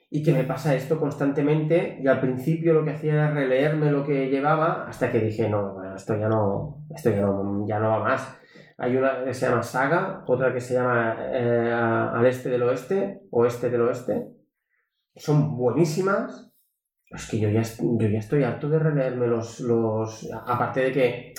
y 0.10 0.24
que 0.24 0.34
me 0.34 0.44
pasa 0.44 0.76
esto 0.76 1.00
constantemente 1.00 2.00
y 2.02 2.08
al 2.08 2.20
principio 2.20 2.74
lo 2.74 2.84
que 2.84 2.92
hacía 2.92 3.14
era 3.14 3.32
releerme 3.32 3.92
lo 3.92 4.06
que 4.06 4.30
llevaba 4.30 4.86
hasta 4.88 5.12
que 5.12 5.20
dije, 5.20 5.50
no, 5.50 5.74
bueno, 5.74 5.96
esto 5.96 6.18
ya 6.18 6.30
no, 6.30 6.86
esto 6.94 7.10
ya 7.12 7.22
no, 7.22 7.66
ya 7.68 7.80
no 7.80 7.90
va 7.90 8.00
más. 8.00 8.38
Hay 8.78 8.96
una 8.96 9.24
que 9.26 9.34
se 9.34 9.48
llama 9.48 9.64
Saga, 9.64 10.24
otra 10.28 10.54
que 10.54 10.62
se 10.62 10.76
llama 10.76 11.16
eh, 11.20 11.74
Al 11.74 12.26
Este 12.26 12.50
del 12.50 12.64
Oeste, 12.64 13.22
Oeste 13.32 13.70
del 13.70 13.82
Oeste. 13.82 14.28
Son 15.16 15.58
buenísimas. 15.58 16.47
Es 17.10 17.28
que 17.30 17.40
yo 17.40 17.50
ya, 17.50 17.62
est- 17.62 17.82
yo 17.82 18.08
ya 18.08 18.20
estoy 18.20 18.44
harto 18.44 18.70
de 18.70 18.80
releerme 18.80 19.28
los, 19.28 19.60
los... 19.62 20.28
Aparte 20.46 20.82
de 20.82 20.92
que 20.92 21.34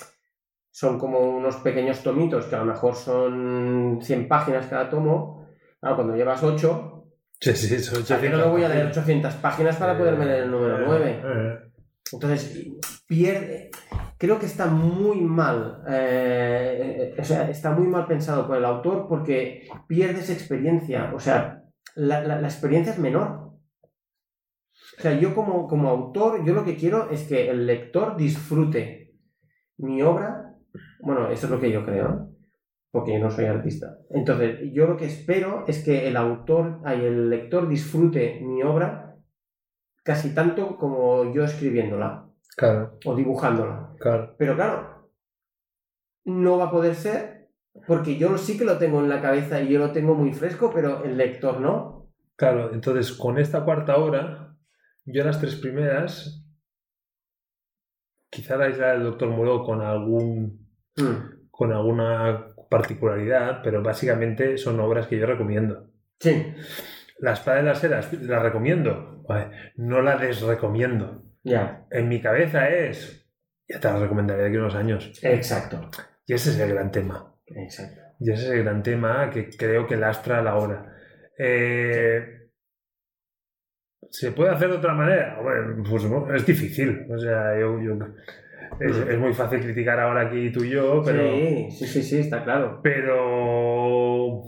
son 0.71 0.99
como 0.99 1.19
unos 1.21 1.57
pequeños 1.57 2.03
tomitos 2.03 2.47
que 2.47 2.55
a 2.57 2.61
lo 2.61 2.65
mejor 2.67 2.95
son 2.95 3.99
100 4.01 4.29
páginas 4.29 4.67
cada 4.67 4.89
tomo. 4.89 5.47
Claro, 5.81 5.97
cuando 5.97 6.17
llevas 6.17 6.43
8, 6.43 6.95
Sí, 7.41 7.53
sí, 7.55 7.79
son 7.79 8.03
o 8.03 8.05
sea, 8.05 8.21
yo 8.21 8.31
no 8.31 8.39
me 8.39 8.47
voy 8.51 8.65
a 8.65 8.69
leer 8.69 8.87
800 8.87 9.35
páginas 9.35 9.77
para 9.77 9.97
poderme 9.97 10.25
leer 10.27 10.43
el 10.45 10.51
número 10.51 10.77
Eh, 10.79 10.85
9. 10.87 11.21
eh, 11.25 11.59
Entonces, 12.13 12.67
pierde. 13.07 13.71
Creo 14.19 14.41
que 14.41 14.47
está 14.47 14.67
muy 14.67 15.21
mal. 15.21 15.85
eh, 15.89 17.15
o 17.17 17.23
sea, 17.25 17.49
está 17.49 17.71
muy 17.71 17.87
mal 17.87 18.07
pensado 18.09 18.47
por 18.47 18.57
el 18.57 18.65
autor 18.65 19.07
porque 19.09 19.69
pierdes 19.87 20.31
experiencia. 20.31 21.13
O 21.15 21.21
sea, 21.21 21.63
la, 21.95 22.21
la- 22.23 22.41
la 22.41 22.49
experiencia 22.49 22.93
es 22.93 22.99
menor. 22.99 23.48
O 24.99 25.01
sea, 25.01 25.19
yo 25.19 25.33
como, 25.35 25.69
como 25.69 25.89
autor, 25.89 26.45
yo 26.45 26.55
lo 26.55 26.65
que 26.65 26.77
quiero 26.77 27.09
es 27.11 27.29
que 27.29 27.49
el 27.49 27.67
lector 27.67 28.17
disfrute 28.17 29.15
mi 29.77 30.03
obra. 30.03 30.57
Bueno, 31.01 31.31
eso 31.31 31.47
es 31.47 31.53
lo 31.53 31.61
que 31.61 31.71
yo 31.71 31.85
creo, 31.85 32.31
porque 32.91 33.13
yo 33.13 33.21
no 33.21 33.31
soy 33.31 33.45
artista. 33.45 33.97
Entonces, 34.11 34.59
yo 34.73 34.89
lo 34.89 34.97
que 34.97 35.05
espero 35.07 35.65
es 35.69 35.85
que 35.85 36.09
el 36.09 36.17
autor, 36.17 36.81
ay, 36.85 37.05
el 37.05 37.31
lector 37.31 37.69
disfrute 37.69 38.41
mi 38.43 38.63
obra 38.63 39.17
casi 40.03 40.35
tanto 40.35 40.77
como 40.79 41.33
yo 41.33 41.45
escribiéndola 41.45 42.25
Claro, 42.57 42.99
o 43.05 43.15
dibujándola. 43.15 43.95
claro. 44.01 44.35
Pero 44.37 44.57
claro, 44.57 45.11
no 46.25 46.59
va 46.59 46.65
a 46.65 46.71
poder 46.71 46.95
ser 46.97 47.51
porque 47.87 48.17
yo 48.17 48.37
sí 48.37 48.59
que 48.59 48.65
lo 48.65 48.79
tengo 48.79 49.01
en 49.01 49.09
la 49.09 49.21
cabeza 49.23 49.61
y 49.61 49.69
yo 49.69 49.79
lo 49.79 49.93
tengo 49.93 50.15
muy 50.15 50.33
fresco, 50.33 50.73
pero 50.75 51.05
el 51.05 51.17
lector 51.17 51.61
no. 51.61 52.11
Claro, 52.37 52.73
entonces 52.73 53.13
con 53.13 53.39
esta 53.39 53.65
cuarta 53.65 53.97
hora, 53.97 54.48
yo 55.13 55.25
las 55.25 55.41
tres 55.41 55.57
primeras, 55.57 56.45
quizá 58.31 58.57
la 58.57 58.69
isla 58.69 58.93
del 58.93 59.05
Doctor 59.05 59.29
Moreau 59.31 59.65
con 59.65 59.81
algún 59.83 60.67
Mm. 60.97 61.49
con 61.51 61.73
alguna 61.73 62.47
particularidad, 62.69 63.61
pero 63.63 63.83
básicamente 63.83 64.59
son 64.59 64.81
obras 64.81 65.07
que 65.07 65.17
yo 65.19 65.27
recomiendo. 65.27 65.91
Sí, 66.21 66.45
La 67.21 67.33
espada 67.35 67.59
de 67.59 67.63
las 67.65 67.83
eras, 67.85 68.13
¿la 68.23 68.41
recomiendo? 68.43 69.23
Vale, 69.29 69.73
no 69.77 70.01
la 70.03 70.17
desrecomiendo. 70.17 71.23
ya, 71.45 71.87
En 71.91 72.09
mi 72.09 72.21
cabeza 72.21 72.69
es, 72.69 73.29
ya 73.69 73.79
te 73.81 73.89
la 73.89 73.99
recomendaré 74.01 74.43
de 74.43 74.49
aquí 74.49 74.57
unos 74.57 74.75
años. 74.75 75.11
exacto, 75.23 75.89
Y 76.27 76.35
ese 76.35 76.51
es 76.51 76.59
el 76.59 76.71
gran 76.75 76.91
tema. 76.91 77.35
exacto. 77.47 78.01
Y 78.21 78.33
ese 78.33 78.45
es 78.47 78.51
el 78.51 78.65
gran 78.65 78.83
tema 78.83 79.31
que 79.31 79.49
creo 79.51 79.87
que 79.87 79.97
lastra 79.97 80.43
la 80.43 80.57
hora. 80.57 80.97
Eh, 81.39 82.38
¿Se 84.11 84.33
puede 84.33 84.51
hacer 84.51 84.69
de 84.71 84.77
otra 84.77 84.95
manera? 84.95 85.39
Bueno, 85.43 85.83
pues 85.89 86.05
no, 86.05 86.33
es 86.35 86.45
difícil. 86.47 87.07
O 87.11 87.19
sea, 87.19 87.59
yo, 87.59 87.81
yo- 87.81 87.99
es, 88.81 88.97
es 88.97 89.19
muy 89.19 89.33
fácil 89.33 89.61
criticar 89.61 89.99
ahora 90.01 90.23
aquí 90.29 90.51
tú 90.53 90.63
y 90.65 90.71
yo, 90.71 91.03
pero, 91.05 91.23
Sí, 91.23 91.69
sí, 91.71 91.87
sí, 91.87 92.03
sí, 92.03 92.19
está 92.21 92.45
claro. 92.45 92.81
pero 92.83 94.43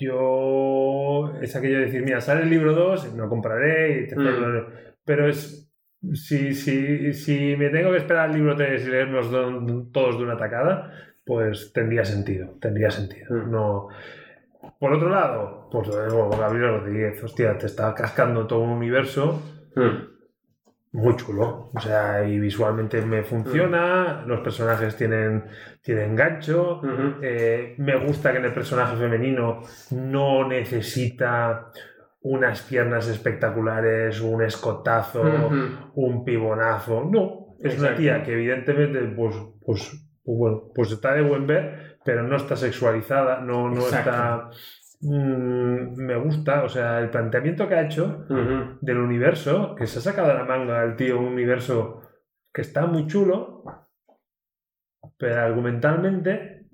yo 0.00 1.32
es 1.40 1.54
aquello 1.56 1.78
de 1.78 1.84
decir, 1.86 2.02
mira, 2.02 2.20
sale 2.20 2.42
el 2.42 2.50
libro 2.50 2.72
2, 2.74 3.14
lo 3.16 3.28
compraré, 3.28 4.02
y 4.02 4.06
te- 4.08 4.16
Mm. 4.16 4.66
pero 5.04 5.28
es 5.28 5.70
si, 6.14 6.54
si, 6.54 7.12
si 7.12 7.56
me 7.56 7.68
tengo 7.68 7.90
que 7.92 7.98
esperar 7.98 8.30
al 8.30 8.34
libro 8.34 8.56
3 8.56 8.86
y 8.86 8.90
leerlos 8.90 9.30
do- 9.30 9.88
todos 9.92 10.18
de 10.18 10.24
una 10.24 10.36
tacada, 10.36 10.92
pues 11.24 11.72
tendría 11.72 12.04
sentido, 12.04 12.56
tendría 12.60 12.90
sentido. 12.90 13.26
Mm. 13.34 13.50
No. 13.50 13.88
Por 14.78 14.92
otro 14.92 15.08
lado, 15.08 15.68
pues 15.70 15.88
luego 15.88 16.30
Gabriel 16.30 16.80
Rodríguez, 16.80 17.22
hostia, 17.22 17.56
te 17.58 17.66
está 17.66 17.94
cascando 17.94 18.46
todo 18.46 18.60
un 18.60 18.70
universo 18.70 19.40
Mm. 19.76 20.98
muy 20.98 21.14
chulo. 21.16 21.70
O 21.72 21.80
sea, 21.80 22.24
y 22.26 22.38
visualmente 22.40 23.00
me 23.02 23.22
funciona, 23.22 24.24
los 24.26 24.40
personajes 24.40 24.96
tienen, 24.96 25.44
tienen 25.80 26.16
gancho. 26.16 26.80
Eh, 27.22 27.74
me 27.78 27.96
gusta 28.04 28.32
que 28.32 28.38
en 28.38 28.46
el 28.46 28.52
personaje 28.52 28.96
femenino 28.96 29.62
no 29.92 30.48
necesita 30.48 31.70
unas 32.22 32.62
piernas 32.62 33.06
espectaculares, 33.08 34.20
un 34.20 34.42
escotazo, 34.42 35.22
un 35.94 36.24
pibonazo. 36.24 37.04
No, 37.04 37.54
es 37.60 37.78
una 37.78 37.94
tía 37.94 38.22
que 38.24 38.32
evidentemente, 38.32 38.98
pues, 39.16 39.36
pues, 39.64 39.90
pues 40.24 40.38
bueno, 40.38 40.62
pues 40.74 40.90
está 40.90 41.14
de 41.14 41.22
buen 41.22 41.46
ver, 41.46 41.89
pero 42.04 42.22
no 42.22 42.36
está 42.36 42.56
sexualizada, 42.56 43.40
no, 43.40 43.68
no 43.68 43.80
Exacto. 43.80 44.10
está. 44.10 44.50
Mm, 45.02 45.94
me 45.96 46.16
gusta, 46.16 46.62
o 46.64 46.68
sea, 46.68 46.98
el 47.00 47.08
planteamiento 47.10 47.66
que 47.68 47.74
ha 47.74 47.82
hecho 47.86 48.26
del 48.80 48.98
universo, 48.98 49.74
que 49.74 49.86
se 49.86 49.98
ha 49.98 50.02
sacado 50.02 50.28
de 50.28 50.34
la 50.34 50.44
manga 50.44 50.82
el 50.84 50.94
tío 50.96 51.18
un 51.18 51.26
universo 51.26 52.02
que 52.52 52.60
está 52.62 52.86
muy 52.86 53.06
chulo, 53.06 53.64
pero 55.16 55.40
argumentalmente. 55.40 56.66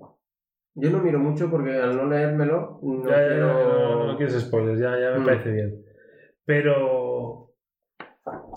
Yo 0.75 0.91
no 0.91 0.99
miro 0.99 1.19
mucho 1.19 1.51
porque 1.51 1.75
al 1.81 1.97
no 1.97 2.05
leérmelo 2.07 2.81
no 2.83 3.09
ya, 3.09 3.17
ya, 3.23 3.29
quiero... 3.29 3.47
no, 3.47 3.99
no, 3.99 4.07
no 4.09 4.17
quieres 4.17 4.41
spoilers, 4.41 4.79
ya, 4.79 4.99
ya 4.99 5.11
me 5.13 5.21
Mm. 5.21 5.25
parece 5.25 5.51
bien. 5.53 5.85
Pero. 6.45 7.53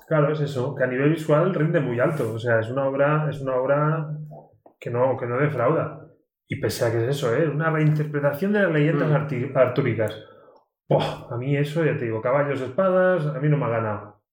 Claro, 0.08 0.32
es 0.34 0.41
eso, 0.41 0.74
que 0.76 0.84
a 0.84 0.88
nivel 0.88 1.12
visual 1.12 1.54
rinde 1.54 1.80
muy 1.80 2.00
alto. 2.00 2.34
O 2.34 2.40
sea, 2.40 2.60
es 2.60 2.70
una 2.72 2.88
obra, 2.88 3.28
es 3.30 3.40
una 3.41 3.56
obra 3.56 4.10
que 4.80 4.90
no, 4.90 5.16
que 5.16 5.28
no 5.28 5.38
defrauda. 5.38 5.99
Y 6.52 6.60
pese 6.60 6.84
a 6.86 6.92
que 6.92 6.98
es 7.04 7.10
eso, 7.16 7.34
¿eh? 7.36 7.48
una 7.48 7.70
reinterpretación 7.70 8.52
de 8.52 8.64
las 8.64 8.72
leyendas 8.72 9.08
Mm. 9.10 9.56
artúricas. 9.58 10.26
A 10.90 11.38
mí 11.38 11.56
eso, 11.56 11.86
ya 11.86 11.96
te 11.96 12.06
digo, 12.06 12.20
caballos, 12.22 12.60
espadas, 12.62 13.24
a 13.28 13.40
mí 13.40 13.48
no 13.48 13.58
me 13.58 13.66
ha 13.66 13.70
ganado. 13.70 14.24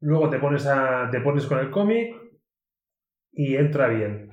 Luego 0.00 0.28
te 0.28 0.38
pones, 0.38 0.66
a, 0.66 1.08
te 1.10 1.20
pones 1.20 1.46
con 1.46 1.58
el 1.58 1.70
cómic 1.70 2.14
y 3.32 3.56
entra 3.56 3.88
bien. 3.88 4.30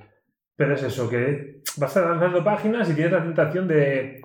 Pero 0.56 0.74
es 0.74 0.82
eso, 0.82 1.08
que 1.08 1.62
vas 1.78 1.96
avanzando 1.96 2.44
páginas 2.44 2.90
y 2.90 2.94
tienes 2.94 3.12
la 3.12 3.22
tentación 3.22 3.66
de... 3.66 4.20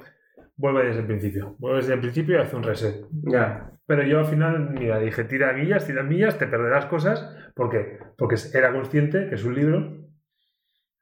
Vuelve 0.58 0.86
desde 0.88 1.00
el 1.02 1.08
principio. 1.08 1.56
Vuelve 1.60 1.78
desde 1.78 1.94
el 1.94 2.00
principio 2.02 2.38
y 2.38 2.42
hace 2.42 2.56
un 2.56 2.64
reset. 2.64 3.06
Ya. 3.12 3.72
Pero 3.86 4.04
yo 4.04 4.20
al 4.20 4.26
final, 4.26 4.72
mira, 4.72 5.00
dije, 5.00 5.24
tira 5.24 5.54
millas, 5.54 5.86
tira 5.88 6.04
millas, 6.04 6.38
te 6.38 6.48
perderás 6.48 6.86
cosas. 6.88 7.34
¿Por 7.56 7.70
qué? 7.70 7.98
Porque 8.18 8.36
era 8.54 8.72
consciente 8.74 9.30
que 9.30 9.36
es 9.36 9.44
un 9.46 9.56
libro 9.56 9.98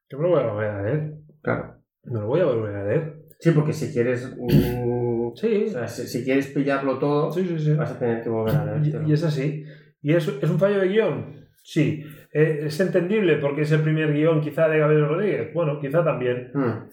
que 0.08 0.16
me 0.16 0.22
lo 0.22 0.54
voy 0.54 0.64
a 0.66 0.82
leer. 0.82 1.14
Claro. 1.42 1.76
Me 2.04 2.20
lo 2.20 2.26
voy 2.26 2.40
a 2.40 2.44
volver 2.46 2.74
a 2.76 2.84
leer. 2.86 3.22
Sí, 3.38 3.50
porque 3.50 3.72
si 3.72 3.92
quieres... 3.92 4.34
Sí, 5.34 5.64
o 5.66 5.70
sea, 5.70 5.88
si, 5.88 6.06
si 6.06 6.24
quieres 6.24 6.48
pillarlo 6.48 6.98
todo, 6.98 7.32
sí, 7.32 7.42
sí. 7.46 7.58
sí. 7.58 7.72
vas 7.72 7.90
a 7.90 7.98
tener 7.98 8.22
que 8.22 8.28
volver 8.28 8.54
a 8.54 8.64
leértelo. 8.66 9.06
Y, 9.06 9.10
y 9.10 9.14
es 9.14 9.24
así. 9.24 9.64
¿Y 10.02 10.12
es, 10.12 10.28
es 10.28 10.50
un 10.50 10.58
fallo 10.58 10.78
de 10.80 10.88
guion? 10.88 11.46
Sí. 11.62 12.04
Eh, 12.32 12.64
¿Es 12.64 12.78
entendible 12.80 13.36
porque 13.36 13.62
es 13.62 13.72
el 13.72 13.80
primer 13.80 14.12
guion 14.12 14.40
quizá 14.40 14.68
de 14.68 14.78
Gabriel 14.78 15.08
Rodríguez? 15.08 15.54
Bueno, 15.54 15.80
quizá 15.80 16.04
también. 16.04 16.50
Mm. 16.52 16.88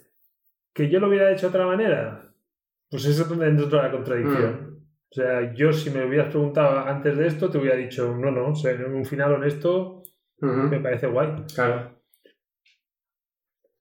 ¿Que 0.74 0.90
yo 0.90 1.00
lo 1.00 1.10
hubiera 1.10 1.32
hecho 1.32 1.50
de 1.50 1.58
otra 1.58 1.66
manera? 1.66 2.32
Pues 2.90 3.06
eso 3.06 3.24
es 3.24 3.30
donde 3.30 3.48
entra 3.48 3.84
la 3.84 3.92
contradicción. 3.92 4.80
O 5.12 5.14
sea, 5.14 5.54
yo 5.54 5.74
si 5.74 5.90
me 5.90 6.06
hubieras 6.06 6.30
preguntado 6.30 6.80
antes 6.80 7.18
de 7.18 7.28
esto, 7.28 7.50
te 7.50 7.58
hubiera 7.58 7.76
dicho, 7.76 8.16
no, 8.16 8.32
no, 8.32 8.50
o 8.50 8.56
sea, 8.56 8.74
un 8.88 9.06
final 9.06 9.34
honesto 9.34 10.04
Ujú. 10.42 10.52
me 10.70 10.80
parece 10.80 11.08
guay. 11.08 11.46
Claro. 11.54 11.99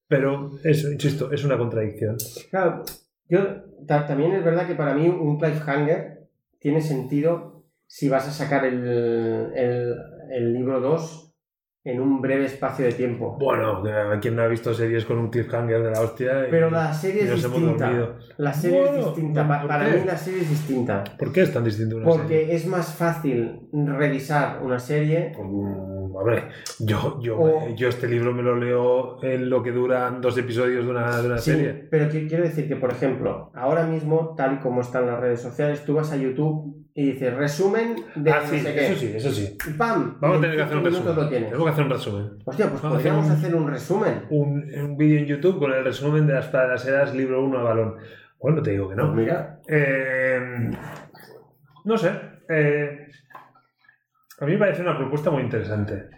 Pero 0.09 0.51
eso, 0.64 0.90
insisto, 0.90 1.30
es 1.32 1.44
una 1.44 1.59
contradicción. 1.59 2.16
Claro, 2.51 2.82
yo 3.28 3.40
ta- 3.86 4.06
también 4.06 4.32
es 4.32 4.44
verdad 4.44 4.66
que 4.66 4.74
para 4.74 4.94
mí 4.94 5.06
un 5.09 5.39
cliffhanger 5.39 6.28
tiene 6.59 6.80
sentido 6.80 7.64
si 7.86 8.09
vas 8.09 8.26
a 8.26 8.32
sacar 8.32 8.64
el, 8.64 8.85
el, 9.55 9.94
el 10.30 10.52
libro 10.55 10.80
2 10.80 11.24
en 11.85 12.01
un 12.01 12.20
breve 12.20 12.44
espacio 12.44 12.85
de 12.85 12.93
tiempo. 12.93 13.36
Bueno, 13.39 13.82
¿quién 14.20 14.36
no 14.36 14.43
ha 14.43 14.47
visto 14.48 14.74
series 14.74 15.05
con 15.06 15.18
un 15.18 15.30
cliffhanger 15.30 15.82
de 15.82 15.90
la 15.90 16.01
hostia? 16.01 16.47
y- 16.47 16.51
Pero 16.51 16.70
la 16.70 16.93
serie 16.93 17.22
es 17.22 17.35
distinta. 17.43 18.16
La 18.36 18.52
serie 18.52 18.82
es 18.85 18.90
Bueno, 18.90 19.06
distinta. 19.06 19.48
Pa- 19.48 19.60
¿por 19.60 19.68
para 19.68 19.90
qué? 19.90 19.98
mí 19.98 20.05
la 20.06 20.16
serie 20.18 20.40
es 20.43 20.51
distinta. 20.51 21.05
¿Por 21.18 21.32
qué 21.32 21.43
es 21.43 21.52
tan 21.52 21.64
distinto 21.64 21.97
una 21.97 22.06
serie? 22.06 22.18
Porque 22.20 22.55
es 22.55 22.66
más 22.66 22.94
fácil 22.94 23.60
revisar 23.72 24.62
una 24.62 24.78
serie. 24.78 25.32
Hombre, 26.19 26.49
yo, 26.81 27.19
yo, 27.20 27.39
O- 27.39 27.74
yo 27.77 27.89
este 27.89 28.09
libro 28.09 28.32
me 28.32 28.43
lo 28.43 28.57
leo 28.57 29.23
en 29.23 29.49
lo 29.49 29.62
que 29.62 29.70
duran 29.73 30.20
dos 30.20 30.36
episodios 30.39 30.85
de 30.85 30.90
una, 30.90 31.20
de 31.20 31.27
una 31.28 31.39
Sí, 31.39 31.53
serie. 31.53 31.86
pero 31.90 32.07
qui- 32.11 32.28
quiero 32.28 32.45
decir 32.45 32.66
que, 32.69 32.77
por 32.77 32.90
ejemplo, 32.90 33.51
ahora 33.55 33.85
mismo, 33.85 34.35
tal 34.36 34.55
y 34.55 34.59
como 34.59 34.81
están 34.81 35.07
las 35.07 35.20
redes 35.20 35.40
sociales, 35.40 35.85
tú 35.85 35.95
vas 35.95 36.11
a 36.12 36.16
YouTube 36.16 36.86
y 36.95 37.12
dices 37.12 37.32
resumen 37.35 37.95
de 38.16 38.31
ah, 38.32 38.40
no 38.43 38.49
sí, 38.49 38.59
sé 38.61 38.74
qué. 38.74 38.86
eso 38.86 38.95
sí, 38.99 39.12
eso 39.15 39.31
sí. 39.31 39.57
¡pam! 39.77 40.16
Vamos 40.20 40.39
a 40.39 40.40
tener 40.40 40.57
que 40.57 40.62
hacer 40.62 40.77
un 40.78 40.85
resumen. 40.85 41.15
lo 41.16 41.28
tienes. 41.28 41.49
Tenemos 41.49 41.66
que 41.66 41.73
hacer 41.73 41.85
un 41.85 41.90
resumen. 41.90 42.31
Hostia, 42.45 42.66
pues 42.70 42.82
Vamos 42.82 42.97
a 42.97 42.99
hacer 42.99 43.12
podríamos 43.12 43.27
un- 43.27 43.32
hacer 43.32 43.55
un 43.55 43.69
resumen. 43.70 44.23
Un, 44.31 44.74
un 44.82 44.97
vídeo 44.97 45.19
en 45.20 45.27
YouTube 45.27 45.59
con 45.61 45.73
el 45.73 45.85
resumen 45.85 46.27
de 46.27 46.32
las 46.35 46.47
Espadas 46.47 46.85
Eras, 46.86 47.15
libro 47.15 47.45
1 47.45 47.59
a 47.59 47.62
balón. 47.62 47.95
Bueno, 48.40 48.62
te 48.62 48.73
digo 48.73 48.89
que 48.89 48.95
Pues 48.97 49.07
no. 49.07 49.12
mira, 49.15 49.61
Eh, 49.69 50.40
no 51.85 51.99
sé. 51.99 52.11
eh, 52.49 53.07
a 54.40 54.44
mí 54.44 54.52
me 54.52 54.59
parece 54.59 54.82
una 54.82 54.97
propuesta 54.97 55.31
muy 55.31 55.43
interesante. 55.43 56.09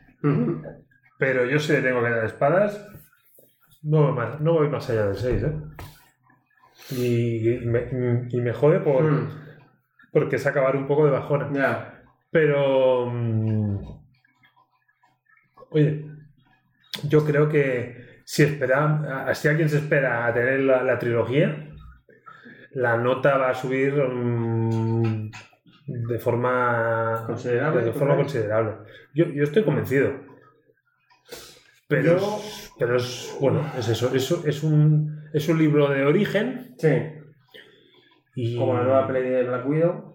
Pero 1.19 1.45
yo 1.47 1.59
si 1.59 1.73
le 1.73 1.83
tengo 1.83 2.03
que 2.03 2.11
dar 2.11 2.25
espadas, 2.25 2.87
no 3.83 4.03
voy 4.03 4.13
más, 4.13 4.41
no 4.41 4.53
voy 4.55 4.69
más 4.69 4.89
allá 4.91 5.07
del 5.07 5.17
6, 5.17 5.43
¿eh? 5.43 5.53
Y, 6.93 7.67
me, 7.67 8.29
y 8.31 8.41
me 8.41 8.53
jode 8.53 8.81
por, 8.81 9.05
mm, 9.05 9.29
porque 10.13 10.37
es 10.37 10.47
acabar 10.47 10.77
un 10.77 10.87
poco 10.87 11.05
de 11.05 11.13
bajona. 11.13 12.03
Pero. 12.31 13.07
mm, 13.07 13.79
oye, 15.71 16.07
yo 17.05 17.25
creo 17.25 17.49
que 17.49 18.23
si 18.25 18.43
espera, 18.43 19.35
si 19.35 19.49
alguien 19.49 19.69
se 19.69 19.79
espera 19.79 20.27
a 20.27 20.35
tener 20.35 20.61
la, 20.61 20.83
la 20.83 20.99
trilogía, 20.99 21.71
la 22.73 22.97
nota 22.97 23.37
va 23.39 23.51
a 23.51 23.55
subir 23.55 23.95
mm, 23.95 25.31
de 26.09 26.19
forma 26.19 27.25
Considerable, 27.27 27.85
de 27.85 27.91
¿tú 27.93 27.99
forma 27.99 28.17
considerable. 28.17 28.73
Yo, 29.15 29.27
yo 29.27 29.45
estoy 29.45 29.65
convencido. 29.65 30.13
Pero, 31.89 32.19
Yo- 32.19 32.41
pero 32.79 32.97
es 32.97 33.37
bueno, 33.41 33.65
es 33.79 33.89
eso, 33.89 34.15
eso 34.15 34.43
es 34.47 34.63
un 34.63 35.21
es 35.33 35.49
un 35.49 35.59
libro 35.59 35.89
de 35.89 36.05
origen 36.05 36.75
Sí, 36.79 36.89
y 38.37 38.57
como 38.57 38.75
la 38.75 38.83
nueva 38.85 39.07
peli 39.09 39.29
de 39.29 39.43
Black 39.45 39.69
Widow. 39.69 40.15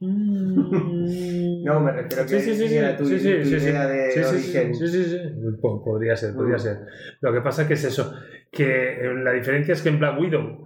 Mm. 0.00 1.06
No, 1.66 1.80
me 1.80 1.90
refiero 1.90 2.22
a 2.22 2.26
que 2.26 2.38
Sí, 2.40 2.50
sí, 2.52 2.56
sí, 2.56 2.68
sí, 2.68 2.76
era 2.76 2.96
tu, 2.96 3.06
sí, 3.06 3.18
sí, 3.18 3.38
tu 3.38 3.44
sí, 3.48 3.58
sí. 3.60 3.66
idea 3.70 3.88
de 3.88 4.10
Sí, 4.12 4.22
sí, 4.22 4.38
sí, 4.38 4.56
origen. 4.58 4.74
sí, 4.76 4.86
sí, 4.88 5.04
sí. 5.04 5.18
Po- 5.60 5.82
Podría 5.84 6.14
ser, 6.16 6.32
podría 6.34 6.58
ser. 6.58 6.78
Lo 7.20 7.32
que 7.32 7.40
pasa 7.40 7.66
que 7.66 7.74
es 7.74 7.82
eso, 7.84 8.14
que 8.52 9.00
la 9.24 9.32
diferencia 9.32 9.72
es 9.72 9.82
que 9.82 9.88
en 9.88 9.98
Black 9.98 10.20
Widow 10.20 10.64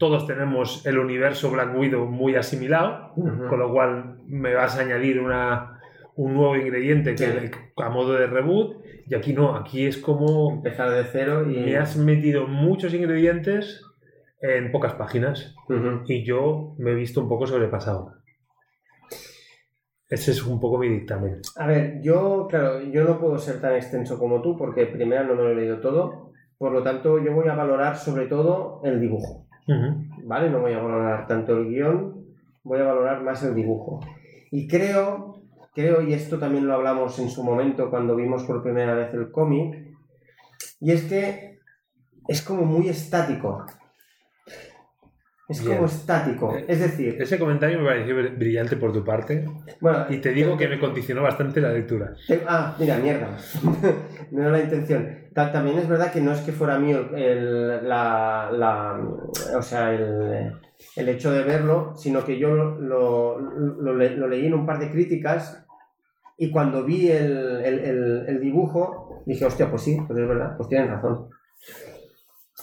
todos 0.00 0.26
tenemos 0.26 0.86
el 0.86 0.98
universo 0.98 1.50
Black 1.50 1.76
Widow 1.76 2.06
muy 2.06 2.34
asimilado, 2.34 3.12
con 3.14 3.58
lo 3.58 3.70
cual 3.70 4.16
me 4.26 4.54
vas 4.54 4.78
a 4.78 4.80
añadir 4.80 5.20
una, 5.20 5.78
un 6.16 6.32
nuevo 6.32 6.56
ingrediente 6.56 7.14
que, 7.14 7.50
a 7.76 7.90
modo 7.90 8.14
de 8.14 8.26
reboot, 8.26 8.82
y 9.06 9.14
aquí 9.14 9.34
no, 9.34 9.54
aquí 9.54 9.84
es 9.84 9.98
como 9.98 10.52
Empezar 10.52 10.90
de 10.90 11.04
cero 11.04 11.50
y. 11.50 11.58
me 11.58 11.76
has 11.76 11.98
metido 11.98 12.46
muchos 12.46 12.94
ingredientes 12.94 13.84
en 14.40 14.72
pocas 14.72 14.94
páginas 14.94 15.54
y 16.06 16.24
yo 16.24 16.74
me 16.78 16.92
he 16.92 16.94
visto 16.94 17.20
un 17.20 17.28
poco 17.28 17.46
sobrepasado. 17.46 18.14
Ese 20.08 20.30
es 20.30 20.42
un 20.46 20.58
poco 20.58 20.78
mi 20.78 20.88
dictamen. 20.88 21.42
A 21.56 21.66
ver, 21.66 22.00
yo, 22.00 22.46
claro, 22.48 22.80
yo 22.80 23.04
no 23.04 23.20
puedo 23.20 23.38
ser 23.38 23.60
tan 23.60 23.74
extenso 23.74 24.18
como 24.18 24.40
tú 24.40 24.56
porque 24.56 24.86
primero 24.86 25.24
no 25.24 25.34
me 25.34 25.42
lo 25.42 25.50
he 25.50 25.56
leído 25.56 25.78
todo. 25.78 26.32
Por 26.56 26.72
lo 26.72 26.82
tanto, 26.82 27.22
yo 27.22 27.34
voy 27.34 27.48
a 27.48 27.54
valorar 27.54 27.96
sobre 27.98 28.26
todo 28.26 28.80
el 28.82 28.98
dibujo. 28.98 29.49
¿Vale? 30.24 30.50
No 30.50 30.60
voy 30.60 30.72
a 30.72 30.82
valorar 30.82 31.26
tanto 31.26 31.56
el 31.56 31.68
guion, 31.68 32.26
voy 32.64 32.80
a 32.80 32.84
valorar 32.84 33.22
más 33.22 33.42
el 33.44 33.54
dibujo. 33.54 34.00
Y 34.50 34.66
creo, 34.66 35.42
creo, 35.74 36.02
y 36.02 36.12
esto 36.12 36.38
también 36.38 36.66
lo 36.66 36.74
hablamos 36.74 37.18
en 37.18 37.30
su 37.30 37.44
momento 37.44 37.90
cuando 37.90 38.16
vimos 38.16 38.44
por 38.44 38.62
primera 38.62 38.94
vez 38.94 39.14
el 39.14 39.30
cómic, 39.30 39.96
y 40.80 40.92
es 40.92 41.04
que 41.04 41.58
es 42.26 42.42
como 42.42 42.64
muy 42.64 42.88
estático. 42.88 43.66
Es 45.50 45.60
Bien. 45.64 45.76
como 45.76 45.86
estático. 45.88 46.56
Es 46.68 46.78
decir, 46.80 47.16
Ese 47.20 47.38
comentario 47.38 47.80
me 47.80 47.84
pareció 47.86 48.14
br- 48.16 48.38
brillante 48.38 48.76
por 48.76 48.92
tu 48.92 49.04
parte 49.04 49.44
bueno, 49.80 50.06
y 50.08 50.18
te 50.18 50.30
digo 50.32 50.56
que 50.56 50.68
me 50.68 50.78
condicionó 50.78 51.22
bastante 51.22 51.60
la 51.60 51.72
lectura. 51.72 52.14
Te- 52.28 52.42
Ah, 52.46 52.76
mira, 52.78 52.96
mierda. 52.98 53.36
no 54.30 54.42
era 54.42 54.52
la 54.52 54.60
intención. 54.60 55.08
Ta- 55.34 55.50
También 55.52 55.78
es 55.78 55.88
verdad 55.88 56.12
que 56.12 56.20
no 56.20 56.32
es 56.32 56.40
que 56.42 56.52
fuera 56.52 56.78
mío 56.78 57.10
el, 57.16 57.86
la, 57.88 58.50
la- 58.52 59.00
o 59.56 59.62
sea, 59.62 59.92
el, 59.92 60.52
el 60.96 61.08
hecho 61.08 61.32
de 61.32 61.42
verlo, 61.42 61.94
sino 61.96 62.24
que 62.24 62.38
yo 62.38 62.54
lo, 62.54 62.78
lo- 62.80 63.38
lo 63.40 63.94
le- 63.96 64.16
lo 64.16 64.28
leí 64.28 64.46
en 64.46 64.54
un 64.54 64.66
par 64.66 64.78
de 64.78 64.90
críticas 64.90 65.66
y 66.38 66.50
cuando 66.52 66.84
vi 66.84 67.10
el- 67.10 68.24
el 68.28 68.40
dibujo 68.40 69.22
dije, 69.26 69.44
hostia, 69.44 69.68
pues 69.68 69.82
sí, 69.82 69.98
pues 70.06 70.16
es 70.18 70.28
verdad, 70.28 70.56
pues 70.56 70.68
tienen 70.68 70.88
razón. 70.90 71.28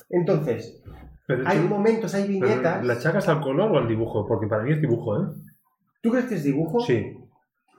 Entonces, 0.09 0.81
Pero, 1.27 1.43
hay 1.45 1.59
tú- 1.59 1.67
momentos, 1.67 2.15
hay 2.15 2.27
viñetas. 2.27 2.83
¿La 2.85 2.93
achacas 2.93 3.27
al 3.27 3.41
color 3.41 3.71
o 3.71 3.77
al 3.77 3.87
dibujo? 3.87 4.25
Porque 4.25 4.47
para 4.47 4.63
mí 4.63 4.71
es 4.71 4.81
dibujo, 4.81 5.17
¿eh? 5.21 5.25
¿Tú 6.01 6.09
crees 6.11 6.25
que 6.25 6.35
es 6.35 6.43
dibujo? 6.43 6.79
Sí. 6.79 7.15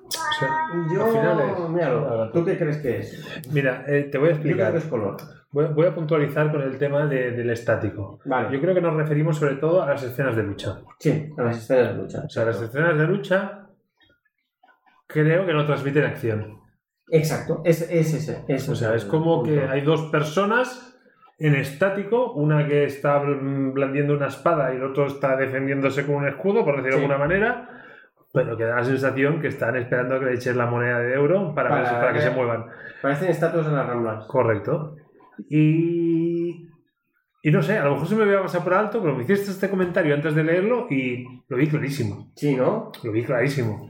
O 0.07 0.11
sea, 0.39 0.49
Yo, 0.95 1.05
Al 1.05 1.11
final 1.13 1.41
es- 1.41 1.69
míralo, 1.71 2.31
¿tú 2.31 2.45
qué 2.45 2.57
crees 2.57 2.77
que 2.79 2.99
es? 2.99 3.51
mira, 3.53 3.85
eh, 3.89 4.05
te 4.05 4.19
voy 4.19 4.29
a 4.29 4.33
Yo 4.33 4.39
creo 4.41 4.51
explicar. 4.53 4.73
que 4.73 4.79
es 4.79 4.85
color. 4.85 5.17
Voy, 5.51 5.67
voy 5.75 5.87
a 5.87 5.95
puntualizar 5.95 6.51
con 6.53 6.63
el 6.63 6.77
tema 6.79 7.07
de- 7.07 7.31
del 7.33 7.51
estático. 7.51 8.21
Vale. 8.27 8.55
Yo 8.55 8.61
creo 8.61 8.75
que 8.75 8.81
nos 8.83 8.95
referimos 8.95 9.39
sobre 9.39 9.57
todo 9.57 9.83
a 9.83 9.87
las 9.89 10.03
escenas 10.03 10.37
de 10.37 10.43
lucha. 10.43 10.81
Sí, 10.99 11.33
a 11.37 11.43
las 11.43 11.57
escenas 11.59 11.89
de 11.97 12.03
lucha. 12.03 12.23
O 12.27 12.29
sea, 12.29 12.45
las 12.45 12.61
escenas 12.61 12.97
de 12.99 13.07
lucha 13.07 13.67
creo 15.07 15.47
que 15.47 15.53
no 15.55 15.65
transmiten 15.67 16.05
acción. 16.05 16.59
Exacto, 17.11 17.63
es, 17.65 17.81
es 17.91 18.13
ese. 18.15 18.45
ese 18.49 18.71
O 18.71 18.75
sea, 18.75 18.95
es 18.95 19.05
como 19.07 19.43
que 19.43 19.61
hay 19.67 19.81
dos 19.81 20.03
personas 20.11 20.98
en 21.39 21.55
estático, 21.55 22.33
una 22.33 22.67
que 22.67 22.85
está 22.85 23.23
bl- 23.23 23.73
blandiendo 23.73 24.15
una 24.15 24.27
espada 24.27 24.73
y 24.73 24.77
el 24.77 24.83
otro 24.85 25.07
está 25.07 25.37
defendiéndose 25.37 26.05
con 26.05 26.17
un 26.17 26.29
escudo, 26.29 26.65
por 26.65 26.77
decirlo 26.77 26.99
Sí. 26.99 27.07
de 27.07 27.13
alguna 27.13 27.19
manera, 27.29 27.69
pero 28.33 28.57
que 28.57 28.65
da 28.65 28.77
la 28.77 28.85
sensación 28.85 29.41
que 29.41 29.49
están 29.49 29.77
esperando 29.77 30.17
a 30.17 30.19
que 30.21 30.27
le 30.27 30.35
eches 30.35 30.57
la 30.57 30.67
moneda 30.67 30.99
de 31.01 31.15
euro 31.15 31.55
para, 31.55 31.69
Para 31.71 31.91
para 32.01 32.13
que 32.13 32.19
que- 32.19 32.25
se 32.25 32.31
muevan. 32.31 32.67
Parecen 33.01 33.31
estatuas 33.31 33.67
de 33.67 33.73
las 33.73 33.87
ramblas. 33.87 34.27
Correcto. 34.27 34.97
Y... 35.49 36.67
Y 37.41 37.51
no 37.53 37.63
sé, 37.63 37.79
a 37.79 37.85
lo 37.85 37.93
mejor 37.93 38.09
se 38.09 38.17
me 38.17 38.25
había 38.25 38.43
pasado 38.43 38.65
por 38.65 38.75
alto, 38.75 39.01
pero 39.01 39.15
me 39.15 39.23
hiciste 39.23 39.53
este 39.53 39.71
comentario 39.71 40.13
antes 40.13 40.35
de 40.35 40.43
leerlo 40.43 40.89
y 40.91 41.25
lo 41.49 41.57
vi 41.57 41.69
clarísimo. 41.69 42.33
Sí, 42.35 42.57
¿no? 42.57 42.91
Lo 43.05 43.13
vi 43.13 43.23
clarísimo. 43.23 43.89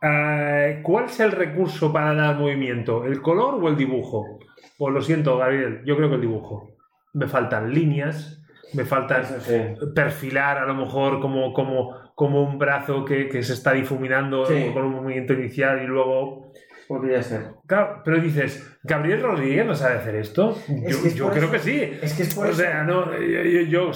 Eh, 0.00 0.80
¿Cuál 0.82 1.06
es 1.06 1.18
el 1.20 1.32
recurso 1.32 1.92
para 1.92 2.14
dar 2.14 2.36
movimiento? 2.36 3.04
¿El 3.04 3.20
color 3.20 3.54
o 3.62 3.68
el 3.68 3.76
dibujo? 3.76 4.38
Pues 4.78 4.94
lo 4.94 5.00
siento, 5.00 5.38
Gabriel, 5.38 5.82
yo 5.84 5.96
creo 5.96 6.08
que 6.08 6.16
el 6.16 6.20
dibujo. 6.20 6.70
Me 7.14 7.26
faltan 7.26 7.72
líneas, 7.72 8.42
me 8.74 8.84
falta 8.84 9.22
sí. 9.24 9.54
perfilar 9.94 10.58
a 10.58 10.66
lo 10.66 10.74
mejor 10.74 11.20
como, 11.20 11.52
como, 11.52 11.94
como 12.14 12.42
un 12.42 12.58
brazo 12.58 13.04
que, 13.04 13.28
que 13.28 13.42
se 13.42 13.52
está 13.52 13.72
difuminando 13.72 14.46
Sí. 14.46 14.70
con 14.72 14.84
un 14.84 14.94
movimiento 14.94 15.32
inicial 15.34 15.82
y 15.82 15.86
luego... 15.86 16.52
Podría 16.88 17.22
ser. 17.22 17.42
Claro, 17.66 18.02
pero 18.04 18.20
dices, 18.20 18.76
¿Gabriel 18.82 19.22
Rodríguez 19.22 19.64
no 19.64 19.74
sabe 19.74 19.94
hacer 19.96 20.16
esto? 20.16 20.58
Yo, 20.68 20.88
Es 21.06 21.14
creo 21.14 21.30
eso- 21.30 21.50
que 21.50 21.58
sí. 21.60 21.80
Es 22.02 22.12
que 22.14 22.24
es 22.24 22.34
por 22.34 22.46
O 22.46 22.50
eso. 22.50 22.58
sea, 22.60 22.82
no, 22.82 23.18
yo, 23.18 23.92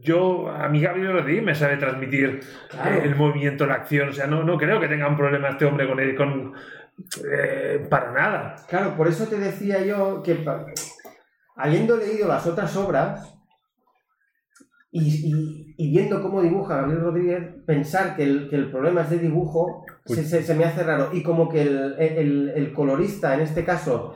yo, 0.00 0.48
a 0.48 0.68
mí 0.68 0.80
Gabriel 0.80 1.12
Rodríguez 1.12 1.44
me 1.44 1.54
sabe 1.54 1.76
transmitir 1.76 2.40
Claro. 2.70 3.02
el 3.02 3.14
movimiento, 3.16 3.66
la 3.66 3.74
acción. 3.74 4.08
O 4.08 4.12
sea, 4.12 4.26
no, 4.26 4.42
no 4.42 4.56
creo 4.56 4.80
que 4.80 4.88
tenga 4.88 5.08
un 5.08 5.16
problema 5.16 5.50
este 5.50 5.66
hombre 5.66 5.86
con 5.86 6.00
él, 6.00 6.16
con, 6.16 6.54
eh, 7.30 7.86
para 7.90 8.12
nada. 8.12 8.56
Claro, 8.68 8.96
por 8.96 9.08
eso 9.08 9.26
te 9.26 9.38
decía 9.38 9.84
yo 9.84 10.22
que 10.22 10.44
habiendo 11.56 11.96
leído 11.96 12.28
las 12.28 12.46
otras 12.46 12.76
obras 12.76 13.28
y, 14.90 15.00
y- 15.00 15.74
y 15.78 15.90
viendo 15.90 16.20
cómo 16.22 16.42
dibuja 16.42 16.76
Gabriel 16.76 17.00
Rodríguez, 17.00 17.42
pensar 17.66 18.14
que 18.14 18.24
el, 18.24 18.48
que 18.50 18.56
el 18.56 18.70
problema 18.70 19.02
es 19.02 19.10
de 19.10 19.18
dibujo 19.18 19.84
se, 20.04 20.22
se- 20.24 20.42
se 20.42 20.54
me 20.54 20.64
hace 20.64 20.82
raro. 20.82 21.10
Y 21.12 21.22
como 21.22 21.48
que 21.48 21.62
el, 21.62 21.94
el- 21.98 22.52
el 22.54 22.72
colorista, 22.74 23.34
en 23.34 23.40
este 23.40 23.64
caso, 23.64 24.14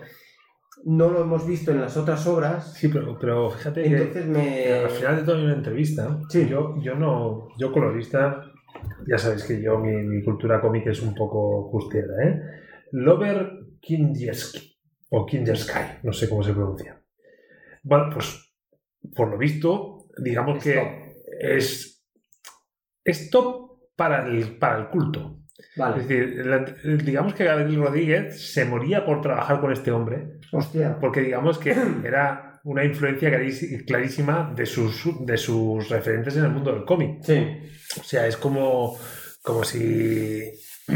no 0.85 1.09
lo 1.11 1.23
hemos 1.23 1.47
visto 1.47 1.71
en 1.73 1.81
las 1.81 1.97
otras 1.97 2.27
obras, 2.27 2.75
Sí, 2.75 2.89
pero, 2.89 3.19
pero 3.19 3.51
fíjate 3.51 3.83
que 3.83 3.89
entonces 3.97 4.27
me... 4.27 4.73
al 4.73 4.91
final 4.91 5.17
de 5.17 5.23
todo 5.23 5.37
hay 5.37 5.45
una 5.45 5.55
entrevista. 5.55 6.19
Sí. 6.29 6.47
Yo, 6.47 6.77
yo 6.83 6.95
no, 6.95 7.49
yo 7.59 7.73
colorista, 7.73 8.43
ya 9.09 9.17
sabéis 9.19 9.45
que 9.45 9.61
yo, 9.63 9.79
mi, 9.79 9.91
mi 9.97 10.23
cultura 10.23 10.61
cómica 10.61 10.91
es 10.91 11.01
un 11.03 11.15
poco 11.15 11.71
justiera, 11.71 12.13
¿eh? 12.23 12.41
Lover 12.99 13.51
Kinjeski, 13.81 14.79
o 15.11 15.27
Kinjeskai, 15.27 16.01
no 16.03 16.13
sé 16.13 16.29
cómo 16.29 16.43
se 16.43 16.53
pronuncia. 16.53 17.03
Bueno, 17.83 18.11
pues 18.13 18.55
por 19.15 19.29
lo 19.31 19.37
visto, 19.39 20.07
digamos 20.17 20.59
Es 20.59 20.65
que 20.65 20.75
top. 20.75 20.89
es, 21.41 22.07
es 23.05 23.31
top, 23.31 23.67
para 23.97 24.27
el, 24.27 24.57
para 24.59 24.79
el 24.79 24.89
culto. 24.89 25.41
Vale. 25.77 26.01
Es 26.03 26.09
decir, 26.09 26.47
la- 26.47 26.65
digamos 27.05 27.35
que 27.35 27.45
Gabriel 27.45 27.77
Rodríguez 27.77 28.53
se 28.53 28.65
moría 28.65 29.05
por 29.07 29.21
trabajar 29.21 29.61
con 29.61 29.73
este 29.73 29.91
hombre, 29.91 30.39
Hostia. 30.53 30.99
porque 31.01 31.21
digamos 31.21 31.59
que 31.59 31.71
era 32.05 32.61
una 32.65 32.85
influencia 32.85 33.31
clarís- 33.31 33.85
clarísima 33.87 34.53
de 34.57 34.67
sus, 34.67 35.05
de 35.25 35.37
sus 35.37 35.89
referentes 35.89 36.37
en 36.37 36.45
el 36.45 36.51
mundo 36.51 36.73
del 36.73 36.85
cómic. 36.85 37.23
Sí. 37.23 37.39
O 38.01 38.05
sea, 38.05 38.27
es 38.27 38.37
como, 38.37 38.99
como 39.43 39.65
si, 39.65 40.43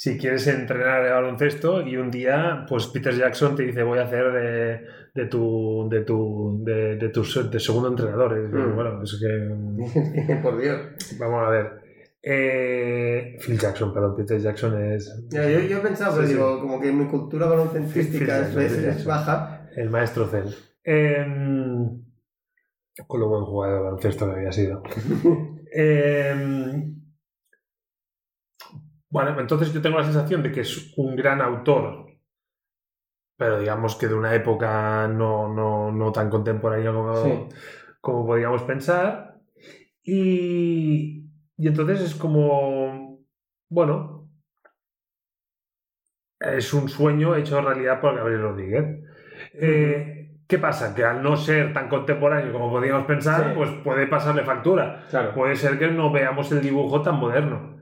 si 0.00 0.16
quieres 0.16 0.46
entrenar 0.46 1.04
el 1.04 1.12
baloncesto 1.12 1.82
y 1.84 1.96
un 1.96 2.08
día, 2.08 2.64
pues 2.68 2.86
Peter 2.86 3.12
Jackson 3.12 3.56
te 3.56 3.64
dice 3.64 3.82
voy 3.82 3.98
a 3.98 4.02
hacer 4.04 4.32
de, 4.32 4.80
de 5.12 5.26
tu, 5.28 5.88
de 5.90 6.02
tu, 6.02 6.62
de, 6.64 6.94
de 6.96 7.08
tu 7.08 7.22
de 7.50 7.58
segundo 7.58 7.88
entrenador. 7.88 8.38
Y 8.38 8.56
Mm. 8.56 8.74
Bueno, 8.76 9.02
es 9.02 9.18
que, 9.20 10.34
Por 10.42 10.60
Dios. 10.60 10.78
vamos 11.18 11.44
a 11.44 11.50
ver. 11.50 11.66
Eh, 12.22 13.38
Phil 13.44 13.58
Jackson, 13.58 13.92
perdón, 13.92 14.14
Peter 14.16 14.38
Jackson 14.40 14.80
es 14.92 15.26
Ya, 15.30 15.48
yo, 15.50 15.58
yo 15.60 15.78
he 15.78 15.80
pensado, 15.80 16.12
pero 16.14 16.26
Sí, 16.28 16.32
sí. 16.32 16.38
digo, 16.38 16.60
como 16.60 16.80
que 16.80 16.92
mi 16.92 17.06
cultura 17.08 17.46
baloncestística 17.48 18.40
es, 18.48 19.04
baja. 19.04 19.68
el 19.74 19.90
maestro 19.90 20.26
Zen. 20.28 20.44
Em, 20.84 22.02
con 23.08 23.18
lo 23.20 23.28
buen 23.28 23.44
jugador 23.44 23.78
de 23.78 23.82
baloncesto 23.84 24.26
que 24.26 24.32
había 24.36 24.52
sido. 24.52 24.80
Em, 25.72 26.97
bueno, 29.10 29.38
entonces 29.40 29.72
yo 29.72 29.80
tengo 29.82 29.98
la 29.98 30.04
sensación 30.04 30.42
de 30.42 30.52
que 30.52 30.60
es 30.60 30.94
un 30.96 31.16
gran 31.16 31.40
autor, 31.40 32.06
pero 33.36 33.58
digamos 33.60 33.96
que 33.96 34.08
de 34.08 34.14
una 34.14 34.34
época 34.34 35.08
no, 35.08 35.52
no, 35.54 35.92
no 35.92 36.12
tan 36.12 36.28
contemporánea 36.28 36.92
como, 36.92 37.16
Sí. 37.16 37.48
como 38.00 38.26
podríamos 38.26 38.62
pensar. 38.64 39.38
Y, 40.02 41.30
y 41.56 41.68
entonces 41.68 42.00
es 42.00 42.14
como, 42.14 43.20
bueno, 43.68 44.28
es 46.40 46.72
un 46.72 46.88
sueño 46.88 47.34
hecho 47.36 47.60
realidad 47.60 48.00
por 48.00 48.16
Gabriel 48.16 48.42
Rodríguez. 48.42 49.04
Eh, 49.54 50.14
¿Qué 50.46 50.58
pasa? 50.58 50.94
Que 50.94 51.04
al 51.04 51.22
no 51.22 51.36
ser 51.36 51.72
tan 51.74 51.88
contemporáneo 51.88 52.52
como 52.52 52.70
podíamos 52.70 53.04
pensar, 53.06 53.44
Sí. 53.50 53.50
pues 53.54 53.70
puede 53.84 54.06
pasarle 54.06 54.44
factura. 54.44 55.06
Claro. 55.10 55.34
Puede 55.34 55.56
ser 55.56 55.78
que 55.78 55.88
no 55.88 56.10
veamos 56.10 56.50
el 56.52 56.62
dibujo 56.62 57.02
tan 57.02 57.16
moderno. 57.16 57.77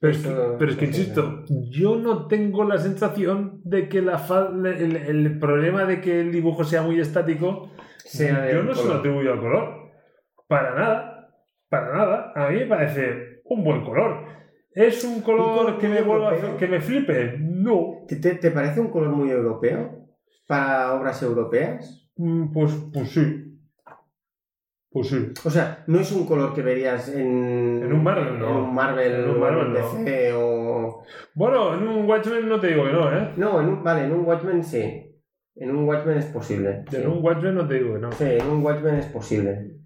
Pero, 0.00 0.12
es 0.12 0.18
que, 0.18 0.30
pero 0.58 0.70
es 0.70 0.76
que, 0.76 0.84
insisto, 0.86 1.44
yo 1.70 1.96
no 1.96 2.26
tengo 2.28 2.64
la 2.64 2.78
sensación 2.78 3.60
de 3.64 3.88
que 3.88 4.00
la 4.02 4.18
fa- 4.18 4.50
el, 4.52 4.96
el 4.96 5.38
problema 5.38 5.84
de 5.84 6.00
que 6.00 6.20
el 6.20 6.30
dibujo 6.32 6.64
sea 6.64 6.82
muy 6.82 7.00
estático, 7.00 7.70
Sea 7.98 8.40
de 8.42 8.54
yo 8.54 8.62
no 8.62 8.74
se 8.74 8.86
lo 8.86 8.94
atribuyo 8.94 9.32
al 9.32 9.40
color. 9.40 9.90
Para 10.46 10.74
nada. 10.74 11.28
Para 11.68 11.92
nada. 11.96 12.32
A 12.36 12.48
mí 12.50 12.60
me 12.60 12.66
parece 12.66 13.40
un 13.44 13.64
buen 13.64 13.82
color. 13.84 14.26
¿Es 14.72 15.02
un 15.04 15.22
color, 15.22 15.56
color 15.58 15.78
que, 15.78 15.88
me 15.88 16.02
vuelva 16.02 16.56
que 16.58 16.66
me 16.68 16.80
flipe? 16.80 17.36
No. 17.40 18.04
¿Te, 18.06 18.16
te, 18.16 18.34
te 18.36 18.50
parece 18.52 18.78
un 18.80 18.90
color 18.90 19.08
muy 19.10 19.30
europeo? 19.30 20.06
¿Para 20.46 20.92
obras 20.94 21.20
europeas? 21.22 22.08
Mm, 22.16 22.52
Pues, 22.52 22.72
pues 22.92 23.10
sí. 23.10 23.55
Pues 24.96 25.08
sí. 25.08 25.30
O 25.44 25.50
sea, 25.50 25.84
no 25.88 26.00
es 26.00 26.10
un 26.10 26.24
color 26.24 26.54
que 26.54 26.62
verías 26.62 27.14
en. 27.14 27.82
En 27.82 27.92
un 27.92 28.02
Marvel, 28.02 28.38
no. 28.38 28.48
En 28.48 28.56
un 28.56 28.74
Marvel, 28.74 29.12
En 29.12 29.28
un 29.28 29.40
Marvel, 29.40 29.74
DC 29.74 30.32
o. 30.32 31.02
Bueno, 31.34 31.74
en 31.74 31.86
un 31.86 32.08
Watchmen 32.08 32.48
no 32.48 32.58
te 32.58 32.68
digo 32.68 32.86
que 32.86 32.92
no, 32.92 33.12
¿eh? 33.12 33.32
No, 33.36 33.60
en 33.60 33.68
un, 33.68 33.84
vale, 33.84 34.06
en 34.06 34.12
un 34.12 34.24
Watchmen 34.24 34.64
sí. 34.64 35.14
En 35.54 35.76
un 35.76 35.86
Watchmen 35.86 36.16
es 36.16 36.24
posible. 36.24 36.82
sí. 36.88 36.96
En 36.96 37.08
un 37.08 37.22
Watchmen 37.22 37.56
no 37.56 37.68
te 37.68 37.74
digo 37.74 37.92
que 37.92 38.00
no. 38.00 38.12
Sí, 38.12 38.24
en 38.24 38.46
un 38.46 38.64
Watchmen 38.64 38.94
es 38.94 39.04
posible. 39.04 39.76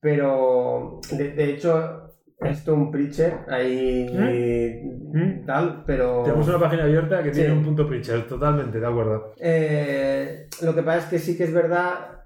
Pero, 0.00 1.00
de, 1.12 1.32
de 1.32 1.50
hecho, 1.50 2.14
esto 2.40 2.72
un 2.72 2.90
preacher 2.90 3.40
ahí 3.48 4.08
¿Mm? 5.12 5.44
tal, 5.44 5.84
pero... 5.86 6.22
Tenemos 6.22 6.48
una 6.48 6.60
página 6.60 6.84
abierta 6.84 7.22
que 7.22 7.30
tiene 7.30 7.52
un 7.52 7.62
punto 7.62 7.86
Pritchard, 7.86 8.22
totalmente, 8.26 8.80
de 8.80 8.86
acuerdo. 8.86 9.34
Eh, 9.38 10.48
lo 10.62 10.74
que 10.74 10.82
pasa 10.82 10.98
es 11.00 11.04
que 11.04 11.18
sí 11.18 11.36
que 11.36 11.44
es 11.44 11.52
verdad 11.52 12.16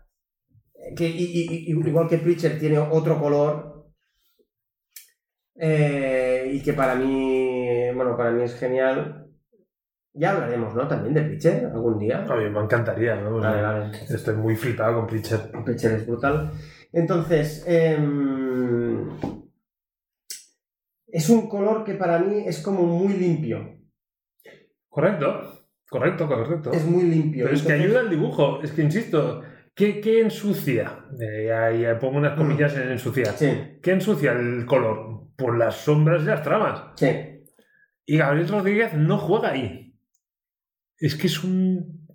que 0.96 1.08
y- 1.08 1.70
igual 1.70 2.08
que 2.08 2.18
Preacher 2.18 2.58
tiene 2.58 2.78
otro 2.78 3.18
color 3.20 3.90
eh, 5.56 6.50
y 6.54 6.62
que 6.62 6.72
para 6.72 6.94
mí, 6.94 7.90
bueno, 7.94 8.16
para 8.16 8.30
mí 8.30 8.42
es 8.42 8.54
genial. 8.58 9.26
Ya 10.12 10.32
hablaremos, 10.32 10.74
¿no? 10.74 10.88
También 10.88 11.14
de 11.14 11.22
Preacher 11.22 11.66
algún 11.66 11.98
día. 11.98 12.24
A 12.28 12.36
mí 12.36 12.50
me 12.50 12.60
encantaría, 12.60 13.14
Vale, 13.14 13.62
vale. 13.62 13.90
Estoy 14.08 14.34
muy 14.36 14.56
flipado 14.56 14.96
con 14.96 15.06
Pritchard. 15.06 15.50
Preacher 15.64 15.92
es 15.92 16.06
brutal. 16.06 16.50
Entonces, 16.92 17.64
em, 17.68 19.08
es 21.06 21.28
un 21.30 21.48
color 21.48 21.84
que 21.84 21.94
para 21.94 22.18
mí 22.18 22.42
es 22.46 22.60
como 22.60 22.82
muy 22.84 23.12
limpio. 23.14 23.78
Correcto, 24.88 25.66
correcto, 25.88 26.26
correcto. 26.26 26.72
Es 26.72 26.84
muy 26.84 27.04
limpio. 27.04 27.44
Pero 27.44 27.54
es 27.56 27.62
que 27.62 27.68
Entonces- 27.68 27.86
ayuda 27.86 28.00
al 28.00 28.10
dibujo, 28.10 28.60
es 28.62 28.72
que 28.72 28.82
insisto, 28.82 29.42
¿qué, 29.74 30.00
qué 30.00 30.20
ensucia? 30.20 31.04
Eh, 31.20 31.52
ahí 31.52 31.84
pongo 32.00 32.18
unas 32.18 32.36
comillas 32.36 32.76
en 32.76 32.90
ensuciar. 32.90 33.34
Sí, 33.34 33.78
¿Qué 33.82 33.92
ensucia 33.92 34.32
el 34.32 34.64
color? 34.66 35.28
Por 35.36 35.56
las 35.58 35.76
sombras 35.76 36.22
y 36.22 36.26
las 36.26 36.42
tramas. 36.42 36.82
sí. 36.96 37.26
Y 38.06 38.16
Gabriel 38.18 38.48
Rodríguez 38.48 38.94
no 38.94 39.18
juega 39.18 39.50
ahí. 39.50 39.94
Es 40.98 41.14
que 41.14 41.28
es 41.28 41.44
un. 41.44 42.08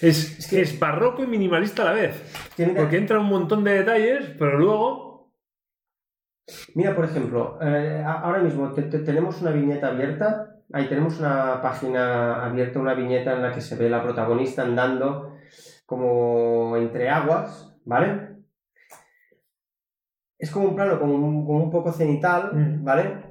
Es, 0.00 0.38
Es 0.38 0.46
que- 0.48 0.60
es 0.60 0.78
barroco 0.78 1.24
y 1.24 1.26
minimalista 1.26 1.82
a 1.82 1.86
la 1.86 1.92
vez. 1.92 2.52
Que 2.56 2.66
Porque 2.66 2.98
entra 2.98 3.18
un 3.18 3.26
montón 3.26 3.64
de 3.64 3.72
detalles, 3.72 4.30
pero 4.38 4.58
luego. 4.58 5.32
Mira, 6.76 6.94
por 6.94 7.04
ejemplo, 7.04 7.58
eh, 7.62 8.00
ahora 8.06 8.38
mismo 8.42 8.72
te- 8.72 8.82
te- 8.82 9.00
tenemos 9.00 9.40
una 9.42 9.50
viñeta 9.50 9.88
abierta. 9.88 10.56
Ahí 10.72 10.88
tenemos 10.88 11.18
una 11.18 11.60
página 11.60 12.44
abierta, 12.44 12.78
una 12.78 12.94
viñeta 12.94 13.32
en 13.34 13.42
la 13.42 13.52
que 13.52 13.60
se 13.60 13.74
ve 13.74 13.90
la 13.90 14.02
protagonista 14.04 14.62
andando 14.62 15.36
como 15.90 16.76
entre 16.76 17.10
aguas, 17.10 17.76
¿vale? 17.84 18.36
Es 20.38 20.48
como 20.52 20.68
un 20.68 20.76
plano 20.76 21.00
como 21.00 21.14
un, 21.14 21.44
como 21.44 21.64
un 21.64 21.70
poco 21.72 21.90
cenital, 21.90 22.52
Mm. 22.54 22.84
¿vale? 22.84 23.29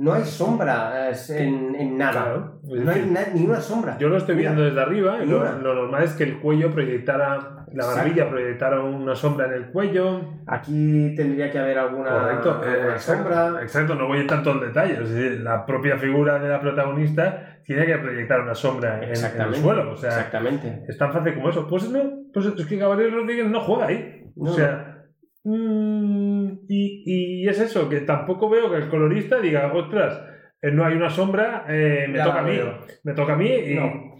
No 0.00 0.12
hay 0.12 0.22
sombra 0.24 1.10
en, 1.30 1.74
en 1.74 1.98
nada. 1.98 2.12
Claro. 2.22 2.58
No 2.62 2.90
hay 2.92 3.04
na- 3.10 3.26
ni 3.34 3.44
una 3.44 3.60
sombra. 3.60 3.98
yo 3.98 4.08
lo 4.08 4.16
estoy 4.16 4.36
Mira, 4.36 4.50
viendo 4.52 4.64
desde 4.64 4.80
arriba 4.80 5.18
lo, 5.18 5.58
normal 5.58 6.04
es 6.04 6.12
que 6.12 6.22
el 6.24 6.38
cuello 6.40 6.70
proyectara. 6.70 7.64
La 7.72 7.84
Exacto. 7.84 7.96
barbilla 7.96 8.30
proyectara 8.30 8.80
una 8.80 9.14
sombra 9.14 9.46
en 9.46 9.52
el 9.54 9.66
cuello. 9.72 10.20
Aquí 10.46 11.14
tendría 11.16 11.50
que 11.50 11.58
haber 11.58 11.78
alguna, 11.78 12.10
Correcto, 12.10 12.62
eh, 12.64 12.68
alguna 12.70 12.92
exacto, 12.94 13.22
sombra. 13.34 13.62
exacto, 13.62 13.94
no 13.96 14.06
voy 14.06 14.26
tanto 14.26 14.52
en 14.52 14.60
detalles. 14.60 15.00
Es 15.00 15.10
decir, 15.10 15.40
la 15.40 15.66
propia 15.66 15.98
figura 15.98 16.38
de 16.38 16.48
la 16.48 16.60
protagonista 16.60 17.58
tiene 17.64 17.84
que 17.84 17.98
proyectar 17.98 18.40
una 18.40 18.54
sombra 18.54 18.98
en, 19.02 19.10
en 19.14 19.40
el 19.48 19.54
suelo. 19.56 19.92
O 19.92 19.96
sea, 19.96 20.10
Exactamente. 20.10 20.84
es 20.88 20.96
tan 20.96 21.12
fácil 21.12 21.34
como 21.34 21.50
eso. 21.50 21.66
Pues 21.68 21.90
no, 21.90 22.00
pues 22.32 22.46
es 22.46 22.66
que 22.66 22.76
Gabriel 22.76 23.12
Rodríguez 23.12 23.50
no 23.50 23.60
juega 23.60 23.86
ahí. 23.88 24.24
No. 24.36 24.50
O 24.50 24.54
sea, 24.54 25.04
mm, 25.44 26.37
y, 26.68 27.42
y 27.44 27.48
es 27.48 27.60
eso, 27.60 27.88
que 27.88 28.00
tampoco 28.00 28.48
veo 28.48 28.70
que 28.70 28.76
el 28.78 28.88
colorista 28.88 29.40
diga, 29.40 29.72
ostras, 29.72 30.20
eh, 30.62 30.70
no 30.70 30.84
hay 30.84 30.94
una 30.94 31.10
sombra, 31.10 31.64
eh, 31.68 32.06
me 32.08 32.18
Ya 32.18 32.24
toca 32.24 32.40
a 32.40 32.42
mí. 32.42 32.50
veo. 32.50 32.78
Me 33.04 33.12
toca 33.14 33.32
a 33.34 33.36
mí 33.36 33.50
y. 33.50 33.74
No. 33.74 34.16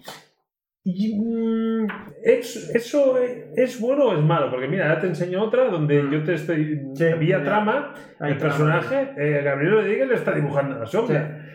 y, 0.85 1.19
mm, 1.19 1.87
es- 2.23 2.71
eso 2.73 3.17
es 3.19 3.79
bueno 3.79 4.05
o 4.05 4.13
es 4.17 4.23
malo, 4.23 4.49
porque 4.49 4.67
mira, 4.67 4.87
ahora 4.89 5.01
te 5.01 5.07
enseño 5.07 5.43
otra 5.43 5.65
donde 5.65 6.01
Mm. 6.01 6.11
yo 6.11 6.23
te 6.23 6.33
estoy. 6.35 6.79
Sí, 6.95 7.05
vía 7.19 7.43
trama, 7.43 7.93
el 8.21 8.37
personaje, 8.37 9.09
eh, 9.17 9.41
Gabriel 9.43 9.73
Rodríguez 9.73 10.07
le 10.07 10.15
está 10.15 10.33
dibujando 10.33 10.79
la 10.79 10.85
sombra. 10.87 11.45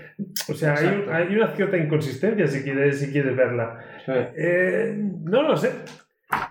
O 0.48 0.54
sea, 0.54 0.74
hay, 0.74 1.04
hay 1.10 1.34
una 1.34 1.48
cierta 1.56 1.76
inconsistencia 1.76 2.46
si 2.46 2.62
quieres, 2.62 3.00
si 3.00 3.10
quieres 3.10 3.34
verla. 3.34 3.80
Sí. 4.06 4.12
Eh, 4.36 4.94
no 5.24 5.42
lo 5.42 5.56
sé. 5.56 5.70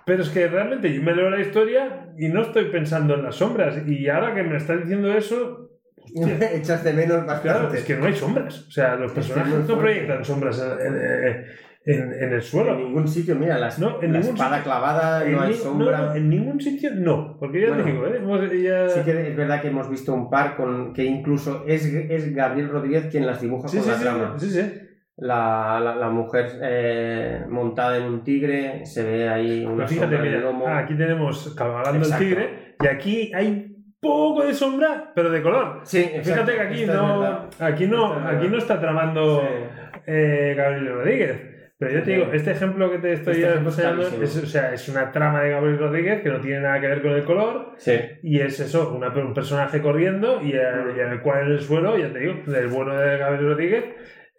Pero 0.06 0.24
es 0.24 0.30
que 0.30 0.48
realmente 0.48 0.94
yo 0.94 1.02
me 1.02 1.16
leo 1.16 1.30
la 1.30 1.40
historia 1.40 2.10
y 2.18 2.28
no 2.30 2.42
estoy 2.42 2.66
pensando 2.66 3.14
en 3.16 3.24
las 3.24 3.36
sombras. 3.36 3.76
Y 3.88 4.08
ahora 4.10 4.34
que 4.36 4.44
me 4.44 4.58
estás 4.58 4.80
diciendo 4.82 5.12
eso, 5.14 5.70
hostia, 5.98 6.52
Echas 6.54 6.84
de 6.84 6.94
menos 6.94 7.26
bastante. 7.26 7.42
claro, 7.44 7.74
es 7.74 7.84
que 7.84 7.96
no 7.96 8.06
hay 8.06 8.14
sombras. 8.16 8.68
O 8.68 8.72
sea, 8.72 8.96
los 8.96 9.12
personajes 9.12 9.68
no 9.68 9.78
proyectan 9.78 10.24
sombras 10.26 10.62
en, 10.62 10.96
en- 10.96 11.46
en- 11.86 12.14
en 12.14 12.30
el 12.30 12.34
En 12.36 12.42
suelo. 12.42 12.76
ningún 12.78 13.06
sitio, 13.10 13.36
mira, 13.36 13.58
la, 13.60 13.70
No, 13.78 14.02
en 14.02 14.14
la 14.14 14.20
espada 14.20 14.56
sitio. 14.58 14.64
clavada, 14.64 15.26
En 15.26 15.34
no 15.34 15.42
hay 15.42 15.54
sombra. 15.54 15.98
no, 15.98 16.16
en 16.16 16.30
ningún 16.30 16.62
sitio 16.62 16.92
no. 16.96 17.36
Porque 17.38 17.60
ya 17.62 17.68
Bueno, 17.70 17.84
te 17.84 17.92
digo, 17.92 18.08
¿eh? 18.08 18.18
Hemos- 18.18 18.52
ya- 18.54 18.88
Sí 18.90 19.02
que 19.04 19.28
es 19.30 19.36
verdad 19.36 19.62
que 19.62 19.68
hemos 19.68 19.90
visto 19.90 20.14
un 20.14 20.30
par 20.30 20.56
con 20.56 20.94
que 20.94 21.04
incluso 21.04 21.66
es, 21.68 21.86
es 21.86 22.34
Gabriel 22.34 22.70
Rodríguez 22.70 23.08
quien 23.12 23.26
las 23.26 23.42
dibuja 23.42 23.68
Sí, 23.68 23.78
con 23.78 23.86
sí, 23.86 23.92
la 23.92 23.98
sí, 23.98 24.04
trama. 24.04 24.34
sí, 24.38 24.50
sí. 24.50 24.72
La, 25.16 25.80
la, 25.80 25.96
la 25.96 26.10
mujer 26.10 26.48
eh, 26.64 27.46
montada 27.48 27.98
en 27.98 28.04
un 28.04 28.24
tigre, 28.24 28.84
se 28.86 29.04
ve 29.04 29.30
ahí 29.30 29.64
una 29.64 29.88
fíjate, 29.88 30.16
sombra 30.16 30.24
el 30.24 30.36
mira, 30.38 30.42
lomo. 30.42 30.68
ah, 30.68 30.80
aquí 30.80 30.96
tenemos 30.98 31.54
cabalgando 31.56 32.04
el 32.06 32.18
tigre 32.18 32.76
y 32.82 32.88
aquí 32.88 33.32
hay 33.36 33.68
poco 34.02 34.44
de 34.44 34.54
sombra, 34.56 35.12
pero 35.16 35.30
de 35.30 35.42
color. 35.44 35.82
Sí, 35.84 36.00
exacto, 36.00 36.24
Fíjate 36.46 36.54
que 36.56 36.62
aquí 36.62 36.82
esta 36.82 36.94
no, 36.96 37.50
aquí 37.60 37.86
no, 37.88 38.18
Esta 38.18 38.30
aquí 38.38 38.48
no 38.48 38.58
está 38.58 38.80
tramando 38.80 39.42
Sí. 39.42 40.02
eh, 40.08 40.54
Gabriel 40.58 40.94
Rodríguez. 40.94 41.42
Pero 41.78 41.94
yo 41.96 42.04
te 42.04 42.12
digo, 42.12 42.32
este 42.34 42.52
ejemplo 42.52 42.90
que 42.92 42.98
te 43.00 43.14
estoy 43.14 43.36
Este 43.44 43.58
enseñando 43.60 44.04
es, 44.04 44.38
o 44.44 44.46
sea, 44.48 44.74
es 44.74 44.88
una 44.90 45.12
trama 45.12 45.42
de 45.44 45.50
Gabriel 45.52 45.78
Rodríguez 45.80 46.22
que 46.22 46.30
no 46.30 46.40
tiene 46.40 46.62
nada 46.62 46.80
que 46.82 46.88
ver 46.88 47.02
con 47.02 47.12
el 47.12 47.24
color 47.24 47.74
Sí. 47.78 47.94
y 48.24 48.40
es 48.40 48.60
eso, 48.60 48.94
una- 48.96 49.10
un 49.10 49.34
personaje 49.34 49.82
corriendo 49.82 50.42
y, 50.42 50.54
eh, 50.54 50.62
y 50.96 51.00
en 51.00 51.12
el 51.12 51.22
cual 51.22 51.46
en 51.46 51.52
el 51.54 51.62
suelo, 51.62 51.98
ya 51.98 52.12
te 52.12 52.20
digo, 52.20 52.34
el 52.48 52.68
bueno 52.68 52.96
de 52.96 53.18
Gabriel 53.18 53.50
Rodríguez 53.50 53.86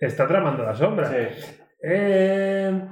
está 0.00 0.26
tramando 0.26 0.62
la 0.64 0.74
sombra. 0.74 1.10
Sí. 1.10 1.52
Eh, 1.82 2.88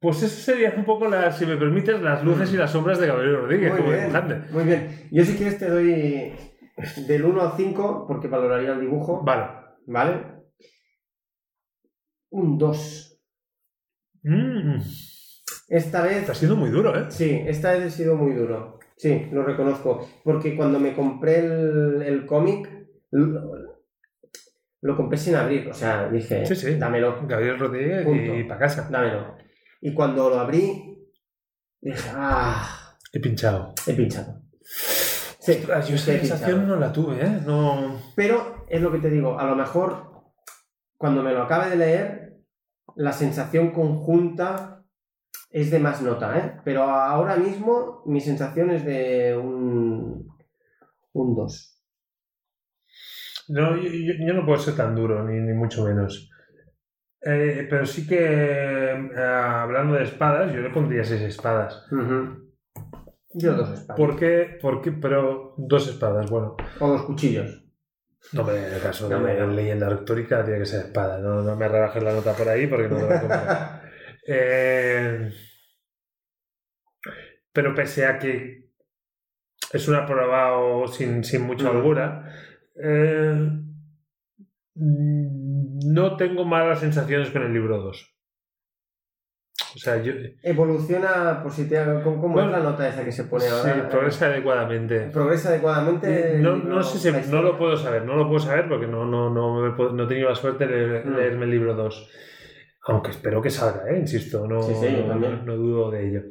pues 0.00 0.22
eso 0.22 0.40
serían 0.40 0.78
un 0.78 0.84
poco, 0.84 1.06
las, 1.08 1.36
si 1.38 1.44
me 1.46 1.56
permites, 1.56 2.00
las 2.00 2.24
luces 2.24 2.52
y 2.52 2.56
las 2.56 2.70
sombras 2.70 2.98
de 2.98 3.06
Gabriel 3.06 3.36
Rodríguez 3.36 3.70
Muy 3.72 3.78
como 3.80 3.90
bien, 3.92 4.00
dibujante. 4.04 4.52
muy 4.52 4.64
bien. 4.64 5.08
Yo 5.10 5.24
si 5.24 5.36
quieres 5.36 5.58
te 5.58 5.68
doy 5.68 6.32
del 7.06 7.24
1 7.24 7.42
al 7.42 7.52
5 7.56 8.06
porque 8.08 8.28
valoraría 8.28 8.72
el 8.72 8.80
dibujo. 8.80 9.22
Vale. 9.22 9.46
¿Vale? 9.86 10.24
Un 12.30 12.56
2. 12.58 13.20
Mm, 14.22 14.76
Esta 15.68 16.02
vez 16.02 16.16
está 16.18 16.34
siendo 16.34 16.56
muy 16.56 16.70
duro, 16.70 16.98
¿eh? 16.98 17.06
Sí, 17.10 17.42
esta 17.46 17.72
vez 17.72 17.82
he 17.84 17.90
sido 17.90 18.16
muy 18.16 18.32
duro. 18.34 18.78
Sí, 18.96 19.28
lo 19.32 19.42
reconozco. 19.42 20.06
Porque 20.24 20.56
cuando 20.56 20.78
me 20.80 20.94
compré 20.94 21.38
el, 21.40 22.02
el 22.02 22.26
cómic, 22.26 22.68
lo, 24.82 24.96
compré 24.96 25.18
sin 25.18 25.34
abrir. 25.34 25.68
O 25.68 25.74
sea, 25.74 26.08
dije, 26.08 26.44
Sí, 26.46 26.56
sí. 26.56 26.74
dámelo, 26.76 27.26
Gabriel 27.26 27.58
Rodríguez 27.58 28.04
Punto. 28.04 28.34
y 28.34 28.44
para 28.44 28.60
casa. 28.60 28.88
dámelo. 28.90 29.36
Y 29.80 29.94
cuando 29.94 30.28
lo 30.30 30.38
abrí, 30.38 30.98
dije, 31.80 32.10
ah, 32.14 32.96
He 33.12 33.20
pinchado. 33.20 33.74
he 33.86 33.94
pinchado. 33.94 34.42
Sí, 34.62 35.52
Ostras, 35.52 35.88
yo 35.88 35.94
esa 35.96 36.12
sensación 36.12 36.68
no 36.68 36.76
la 36.76 36.92
tuve, 36.92 37.24
¿eh? 37.24 37.40
No. 37.46 37.98
Pero 38.14 38.66
es 38.68 38.80
lo 38.80 38.92
que 38.92 38.98
te 38.98 39.10
digo, 39.10 39.38
a 39.38 39.44
lo 39.46 39.56
mejor 39.56 40.10
cuando 40.96 41.22
me 41.22 41.32
lo 41.32 41.42
acabe 41.42 41.70
de 41.70 41.76
leer, 41.76 42.36
la 42.94 43.12
sensación 43.12 43.70
conjunta 43.70 44.84
es 45.50 45.70
de 45.70 45.78
más 45.78 46.02
nota, 46.02 46.38
¿eh? 46.38 46.60
Pero 46.64 46.82
ahora 46.84 47.36
mismo 47.36 48.02
mi 48.06 48.20
sensación 48.20 48.70
es 48.70 48.84
de 48.84 49.34
un, 49.36 50.28
un 51.12 51.34
2. 51.34 51.79
No, 53.52 53.76
yo, 53.76 53.90
yo- 53.90 54.32
no 54.34 54.46
puedo 54.46 54.58
ser 54.60 54.76
tan 54.76 54.94
duro, 54.94 55.24
ni, 55.26 55.40
ni 55.40 55.52
mucho 55.52 55.84
menos. 55.84 56.30
Eh, 57.22 57.66
pero 57.68 57.84
sí 57.84 58.06
que, 58.06 58.18
eh, 58.92 59.20
hablando 59.20 59.94
de 59.94 60.04
espadas, 60.04 60.52
yo 60.52 60.60
le 60.60 60.70
pondría 60.70 61.04
seis 61.04 61.20
espadas. 61.22 61.86
Yo 63.32 63.52
dos 63.54 63.70
espadas. 63.70 63.96
¿Por 63.98 64.16
qué? 64.18 64.58
¿Por 64.60 64.80
qué? 64.80 64.92
Pero 64.92 65.54
dos 65.56 65.88
espadas, 65.88 66.30
bueno. 66.30 66.56
O 66.80 66.88
dos 66.88 67.02
cuchillos. 67.02 67.64
No 68.32 68.44
me 68.44 68.52
en 68.56 68.74
el 68.74 68.80
caso 68.82 69.08
No 69.08 69.18
de 69.18 69.24
me- 69.24 69.40
no. 69.40 69.46
leyenda 69.48 69.90
histórica 69.92 70.44
tiene 70.44 70.60
que 70.60 70.66
ser 70.66 70.86
espada. 70.86 71.18
No, 71.18 71.42
no 71.42 71.56
me 71.56 71.68
rebajes 71.68 72.02
la 72.02 72.12
nota 72.12 72.34
por 72.34 72.48
ahí 72.48 72.66
porque 72.66 72.88
no 72.88 72.96
te 72.98 73.04
voy 73.04 73.14
a 73.14 73.20
comprar. 73.20 73.80
Eh, 74.32 75.32
pero 77.52 77.74
pese 77.74 78.06
a 78.06 78.18
que 78.18 78.68
es 79.72 79.88
un 79.88 79.94
aprobado 79.96 80.86
sin, 80.88 81.24
sin 81.24 81.42
mucha 81.42 81.64
Mm. 81.72 81.76
holgura, 81.76 82.32
eh, 82.76 83.50
no 84.74 86.16
tengo 86.16 86.44
malas 86.44 86.80
sensaciones 86.80 87.30
con 87.30 87.42
el 87.42 87.52
libro 87.52 87.78
2. 87.78 88.16
O 89.74 89.78
sea, 89.78 90.02
yo. 90.02 90.12
Evoluciona, 90.42 91.42
por 91.42 91.52
si 91.52 91.68
te 91.68 91.78
hago. 91.78 92.02
¿Cómo, 92.02 92.20
cómo 92.20 92.34
Bueno, 92.34 92.48
es 92.50 92.56
la 92.62 92.70
nota 92.70 92.88
esa 92.88 93.04
que 93.04 93.12
se 93.12 93.24
pone 93.24 93.44
Sí, 93.44 93.50
ahora? 93.52 93.88
progresa 93.88 94.26
adecuadamente. 94.26 95.10
Progresa 95.12 95.50
adecuadamente. 95.50 96.34
el 96.36 96.42
No, 96.42 96.56
no 96.56 96.82
sé 96.82 96.98
si 96.98 97.30
no 97.30 97.42
lo 97.42 97.56
puedo 97.56 97.76
saber, 97.76 98.04
no 98.04 98.16
lo 98.16 98.26
puedo 98.26 98.40
saber 98.40 98.68
porque 98.68 98.88
no, 98.88 99.04
no, 99.04 99.30
no, 99.30 99.68
no 99.92 100.04
he 100.04 100.08
tenido 100.08 100.28
la 100.28 100.34
suerte 100.34 100.66
de 100.66 100.76
leer- 100.76 101.04
Mm. 101.04 101.14
leerme 101.16 101.44
el 101.44 101.50
libro 101.52 101.74
2. 101.74 102.10
Aunque 102.86 103.10
espero 103.10 103.40
que 103.42 103.50
salga, 103.50 103.88
¿eh? 103.90 103.98
insisto, 104.00 104.48
no, 104.48 104.62
Sí, 104.62 104.72
sí, 104.74 105.04
no, 105.06 105.56
dudo 105.56 105.90
de 105.90 106.08
ello. 106.08 106.22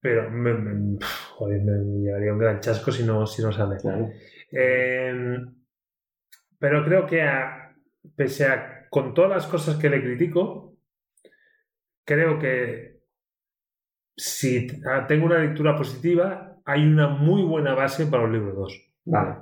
Pero 0.00 0.30
me, 0.30 0.98
joder, 1.30 1.62
me- 1.62 1.78
me 1.78 2.00
llevaría 2.00 2.32
un 2.32 2.38
gran 2.40 2.60
chasco 2.60 2.90
si 2.90 3.04
no, 3.04 3.24
si 3.26 3.40
no 3.42 3.52
sale. 3.52 3.76
Claro. 3.80 4.08
Eh, 4.52 5.38
pero 6.58 6.84
creo 6.84 7.06
que 7.06 7.22
a- 7.22 7.74
pese 8.16 8.46
a 8.46 8.86
con 8.90 9.14
todas 9.14 9.30
las 9.30 9.46
cosas 9.46 9.76
que 9.76 9.88
le 9.88 10.02
critico, 10.02 10.76
creo 12.04 12.38
que 12.38 13.00
si 14.16 14.66
tengo 15.08 15.26
una 15.26 15.38
lectura 15.38 15.76
positiva, 15.76 16.56
hay 16.64 16.86
una 16.86 17.08
muy 17.08 17.42
buena 17.42 17.74
base 17.74 18.06
para 18.06 18.24
el 18.24 18.32
libro 18.32 18.52
2. 18.54 18.92
Vale. 19.04 19.36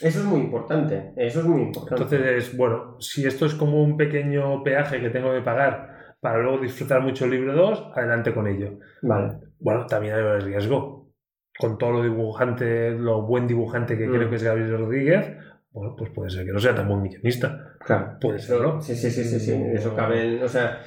Eso 0.00 0.20
es 0.20 0.24
muy 0.24 0.40
importante. 0.40 1.12
Eso 1.16 1.40
es 1.40 1.46
muy 1.46 1.62
importante. 1.62 2.02
Entonces, 2.16 2.56
bueno, 2.56 3.00
si 3.00 3.26
esto 3.26 3.46
es 3.46 3.54
como 3.54 3.82
un 3.82 3.96
pequeño 3.96 4.62
peaje 4.62 5.00
que 5.00 5.10
tengo 5.10 5.32
que 5.32 5.42
pagar 5.42 6.16
para 6.20 6.38
luego 6.38 6.58
disfrutar 6.58 7.02
mucho 7.02 7.24
el 7.24 7.32
libro 7.32 7.54
2, 7.54 7.90
adelante 7.94 8.32
con 8.32 8.46
ello. 8.46 8.78
Vale. 9.02 9.38
Bueno, 9.60 9.86
también 9.86 10.14
hay 10.14 10.20
el 10.22 10.42
riesgo. 10.42 11.07
Con 11.58 11.76
todo 11.78 11.92
lo 11.92 12.02
dibujante, 12.02 12.90
lo 12.92 13.22
buen 13.22 13.46
dibujante 13.46 13.96
que 13.98 14.06
Mm. 14.06 14.12
creo 14.14 14.30
que 14.30 14.36
es 14.36 14.42
Gabriel 14.44 14.78
Rodríguez, 14.78 15.36
bueno, 15.72 15.94
pues 15.96 16.10
puede 16.10 16.30
ser 16.30 16.44
que 16.46 16.52
no 16.52 16.58
sea 16.60 16.74
tan 16.74 16.88
buen 16.88 17.02
guionista. 17.02 17.74
Claro. 17.84 18.16
Puede 18.20 18.38
Eso- 18.38 18.54
serlo. 18.54 18.80
Sí, 18.80 18.94
sí, 18.94 19.10
sí, 19.10 19.24
sí, 19.24 19.38
sí. 19.40 19.62
Eso 19.74 19.94
cabe. 19.94 20.42
O 20.42 20.48
sea, 20.48 20.80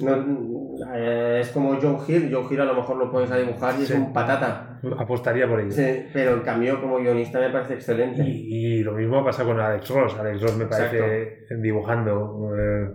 no- 0.00 0.74
eh, 0.94 1.38
es 1.40 1.50
como 1.50 1.74
Joe 1.80 1.98
Hill. 2.08 2.30
Joe 2.32 2.44
Hill 2.50 2.60
a 2.60 2.64
lo 2.64 2.74
mejor 2.74 2.96
lo 2.96 3.10
pones 3.10 3.30
a 3.30 3.36
dibujar 3.36 3.74
y 3.74 3.84
Sí. 3.86 3.92
es 3.92 3.98
un 3.98 4.12
patata. 4.12 4.80
Apostaría 4.98 5.48
por 5.48 5.60
ello. 5.60 5.70
Sí, 5.72 6.06
pero 6.12 6.34
en 6.34 6.40
cambio, 6.40 6.80
como 6.80 6.98
guionista 6.98 7.40
me 7.40 7.50
parece 7.50 7.74
excelente. 7.74 8.22
Y, 8.22 8.78
y 8.78 8.82
lo 8.82 8.92
mismo 8.92 9.24
pasa 9.24 9.44
con 9.44 9.58
Alex 9.58 9.88
Ross. 9.88 10.16
Alex 10.18 10.42
Ross 10.42 10.56
me 10.58 10.66
parece 10.66 11.38
dibujando. 11.60 12.50
eh, 12.58 12.90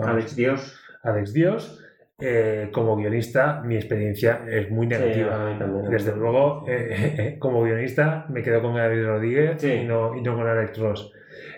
Alex 0.00 0.36
Dios. 0.36 0.80
Alex 1.02 1.32
Dios. 1.34 1.81
Eh, 2.24 2.68
como 2.72 2.96
guionista, 2.96 3.60
mi 3.64 3.74
experiencia 3.74 4.42
es 4.48 4.70
muy 4.70 4.86
negativa. 4.86 5.52
Sí, 5.52 5.58
también. 5.58 5.90
Desde 5.90 6.16
luego, 6.16 6.64
eh, 6.68 7.36
como 7.40 7.62
guionista, 7.64 8.26
me 8.30 8.42
quedo 8.42 8.62
con 8.62 8.74
Gabriel 8.76 9.06
Rodríguez 9.06 9.60
Sí. 9.60 9.72
y, 9.72 9.84
no, 9.84 10.16
y 10.16 10.22
no 10.22 10.36
con 10.36 10.46
Alex 10.46 10.78
Ross. 10.78 11.12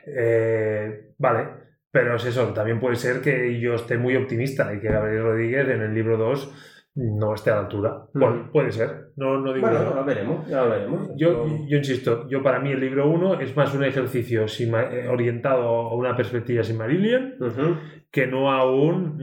Eh, 0.07 1.11
vale, 1.19 1.49
pero 1.91 2.16
es 2.16 2.24
eso, 2.27 2.53
también 2.53 2.81
puede 2.81 2.97
ser 2.97 3.20
que 3.20 3.61
yo 3.61 3.74
esté 3.74 3.99
muy 3.99 4.16
optimista 4.16 4.73
y 4.74 4.81
que 4.81 4.89
Gabriel 4.89 5.23
Rodríguez 5.23 5.69
en 5.69 5.82
el 5.82 5.95
libro 5.95 6.16
2 6.16 6.70
no 6.97 7.35
esté 7.35 7.51
a 7.51 7.55
la 7.57 7.61
altura. 7.62 7.91
Mm. 8.12 8.20
Bueno, 8.20 8.51
puede 8.53 8.70
ser, 8.73 9.09
no, 9.16 9.41
no 9.41 9.53
digo 9.53 9.66
Bueno, 9.69 9.85
ya 9.91 9.95
lo 9.97 10.05
veremos. 10.05 10.49
Ya 10.49 10.62
lo 10.62 10.70
veremos. 10.70 11.11
Yo, 11.16 11.47
yo 11.69 11.77
insisto, 11.77 12.28
yo 12.28 12.43
para 12.43 12.61
mí 12.61 12.70
el 12.70 12.81
libro 12.81 13.11
1 13.11 13.41
es 13.41 13.57
más 13.57 13.74
un 13.74 13.85
ejercicio 13.85 14.47
eh, 14.47 15.09
orientado 15.09 15.69
a 15.69 15.95
una 15.95 16.16
perspectiva 16.16 16.62
Silmarillion 16.62 17.35
Ujú. 17.41 17.77
Que 18.15 18.28
no 18.28 18.53
aún 18.53 19.16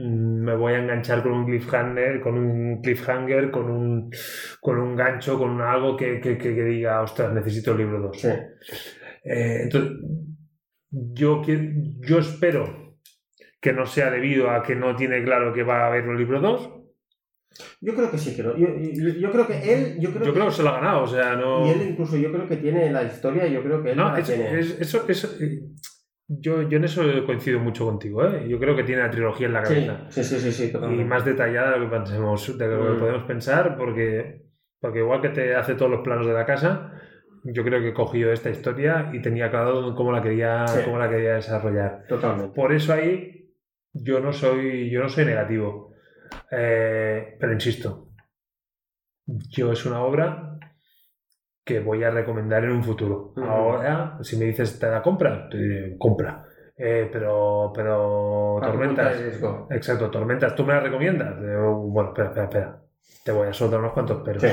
me 0.44 0.54
voy 0.54 0.74
a 0.74 0.80
enganchar 0.80 1.22
con 1.22 1.32
un 1.32 1.46
cliffhanger, 1.46 2.20
con 2.20 2.36
un 2.36 2.82
cliffhanger, 2.82 3.50
con 3.50 3.70
un, 3.70 4.10
con 4.60 4.78
un 4.78 4.94
gancho, 4.94 5.38
con 5.38 5.48
un 5.48 5.62
algo 5.62 5.96
que, 5.96 6.20
que, 6.20 6.36
que- 6.36 6.54
que 6.54 6.64
diga, 6.64 7.00
ostras, 7.00 7.32
necesito 7.32 7.72
el 7.72 7.78
libro 7.78 8.00
2. 8.02 8.20
Sí. 8.20 8.28
Eh, 9.24 9.60
entonces, 9.62 9.92
yo, 10.90 11.40
yo 12.06 12.18
espero 12.18 12.98
que 13.62 13.72
no 13.72 13.86
sea 13.86 14.10
debido 14.10 14.50
a 14.50 14.62
que 14.62 14.74
no 14.74 14.94
tiene 14.94 15.24
claro 15.24 15.54
que 15.54 15.62
va 15.62 15.84
a 15.84 15.86
haber 15.86 16.06
un 16.06 16.18
libro 16.18 16.40
2. 16.42 16.70
Yo 17.80 17.94
creo 17.94 18.10
que 18.10 18.18
sí, 18.18 18.36
que 18.36 18.42
lo- 18.42 18.58
yo, 18.58 18.68
yo, 18.76 19.08
yo 19.08 19.30
creo 19.32 19.46
que 19.46 19.72
él, 19.72 19.96
yo 20.00 20.10
creo 20.12 20.26
Yo 20.26 20.34
creo 20.34 20.46
que 20.48 20.52
se 20.52 20.62
lo 20.62 20.68
ha 20.68 20.80
ganado, 20.80 21.04
o 21.04 21.06
sea, 21.06 21.34
no... 21.34 21.66
y 21.66 21.70
él 21.70 21.82
incluso 21.90 22.18
yo 22.18 22.30
creo 22.30 22.46
que 22.46 22.56
tiene 22.58 22.90
la 22.92 23.04
historia 23.04 23.46
yo 23.46 23.62
creo 23.62 23.82
que 23.82 23.92
él 23.92 23.96
No, 23.96 24.12
la 24.12 24.18
es- 24.18 24.26
tiene. 24.26 24.58
es- 24.60 24.78
eso, 24.80 25.06
eso, 25.08 25.28
eh, 25.40 25.60
yo, 26.28 26.62
yo 26.62 26.78
en 26.78 26.84
eso 26.84 27.02
coincido 27.26 27.58
mucho 27.60 27.84
contigo, 27.84 28.24
¿eh? 28.26 28.46
Yo 28.48 28.58
creo 28.58 28.74
que 28.76 28.84
tiene 28.84 29.02
la 29.02 29.10
trilogía 29.10 29.46
en 29.48 29.52
la 29.52 29.62
cabeza. 29.62 30.06
sí, 30.08 30.22
sí, 30.24 30.38
sí, 30.38 30.52
sí, 30.52 30.72
y 30.76 31.04
más 31.04 31.24
detallada 31.24 31.72
de 31.72 31.78
lo 31.80 31.90
que 31.90 31.96
pensemos, 31.96 32.58
de 32.58 32.68
lo 32.68 32.86
que 32.86 32.92
Mm. 32.94 32.98
podemos 32.98 33.22
pensar, 33.24 33.76
porque, 33.76 34.46
porque 34.80 35.00
igual 35.00 35.20
que 35.20 35.28
te 35.30 35.54
hace 35.54 35.74
todos 35.74 35.90
los 35.90 36.00
planos 36.00 36.26
de 36.26 36.32
la 36.32 36.46
casa, 36.46 36.92
yo 37.44 37.64
creo 37.64 37.80
que 37.82 37.92
cogió 37.92 38.32
esta 38.32 38.50
historia 38.50 39.10
y 39.12 39.20
tenía 39.20 39.50
claro 39.50 39.94
cómo 39.96 40.12
la 40.12 40.22
quería, 40.22 40.66
Sí. 40.68 40.80
cómo 40.84 40.98
la 40.98 41.10
quería 41.10 41.34
desarrollar. 41.34 42.04
Totalmente. 42.08 42.54
Por 42.54 42.72
eso 42.72 42.92
ahí 42.92 43.52
yo 43.92 44.20
no 44.20 44.32
soy, 44.32 44.90
yo 44.90 45.00
no 45.02 45.08
soy 45.08 45.24
negativo. 45.24 45.92
Eh, 46.50 47.36
pero 47.38 47.52
insisto, 47.52 48.08
yo 49.26 49.72
es 49.72 49.84
una 49.84 50.02
obra 50.02 50.51
que 51.64 51.80
voy 51.80 52.02
a 52.04 52.10
recomendar 52.10 52.64
en 52.64 52.72
un 52.72 52.82
futuro. 52.84 53.32
Ahora, 53.36 54.18
si 54.22 54.36
me 54.36 54.46
dices, 54.46 54.78
¿te 54.78 54.88
la 54.90 55.00
compra? 55.02 55.48
Te 55.48 55.56
diré, 55.58 55.96
compra. 55.98 56.44
Eh, 56.76 57.08
pero, 57.12 57.70
pero, 57.74 58.58
tormentas. 58.62 59.18
de. 59.18 59.76
Exacto, 59.76 60.10
tormentas. 60.10 60.54
¿Tú 60.54 60.64
me 60.64 60.72
las 60.74 60.82
recomiendas? 60.82 61.34
Eh, 61.40 61.56
bueno, 61.56 62.08
espera, 62.10 62.28
espera, 62.28 62.44
espera. 62.44 62.78
Te 63.24 63.30
voy 63.32 63.48
a 63.48 63.52
soltar 63.52 63.78
unos 63.78 63.92
cuantos 63.92 64.22
pero 64.24 64.40
Sí, 64.40 64.48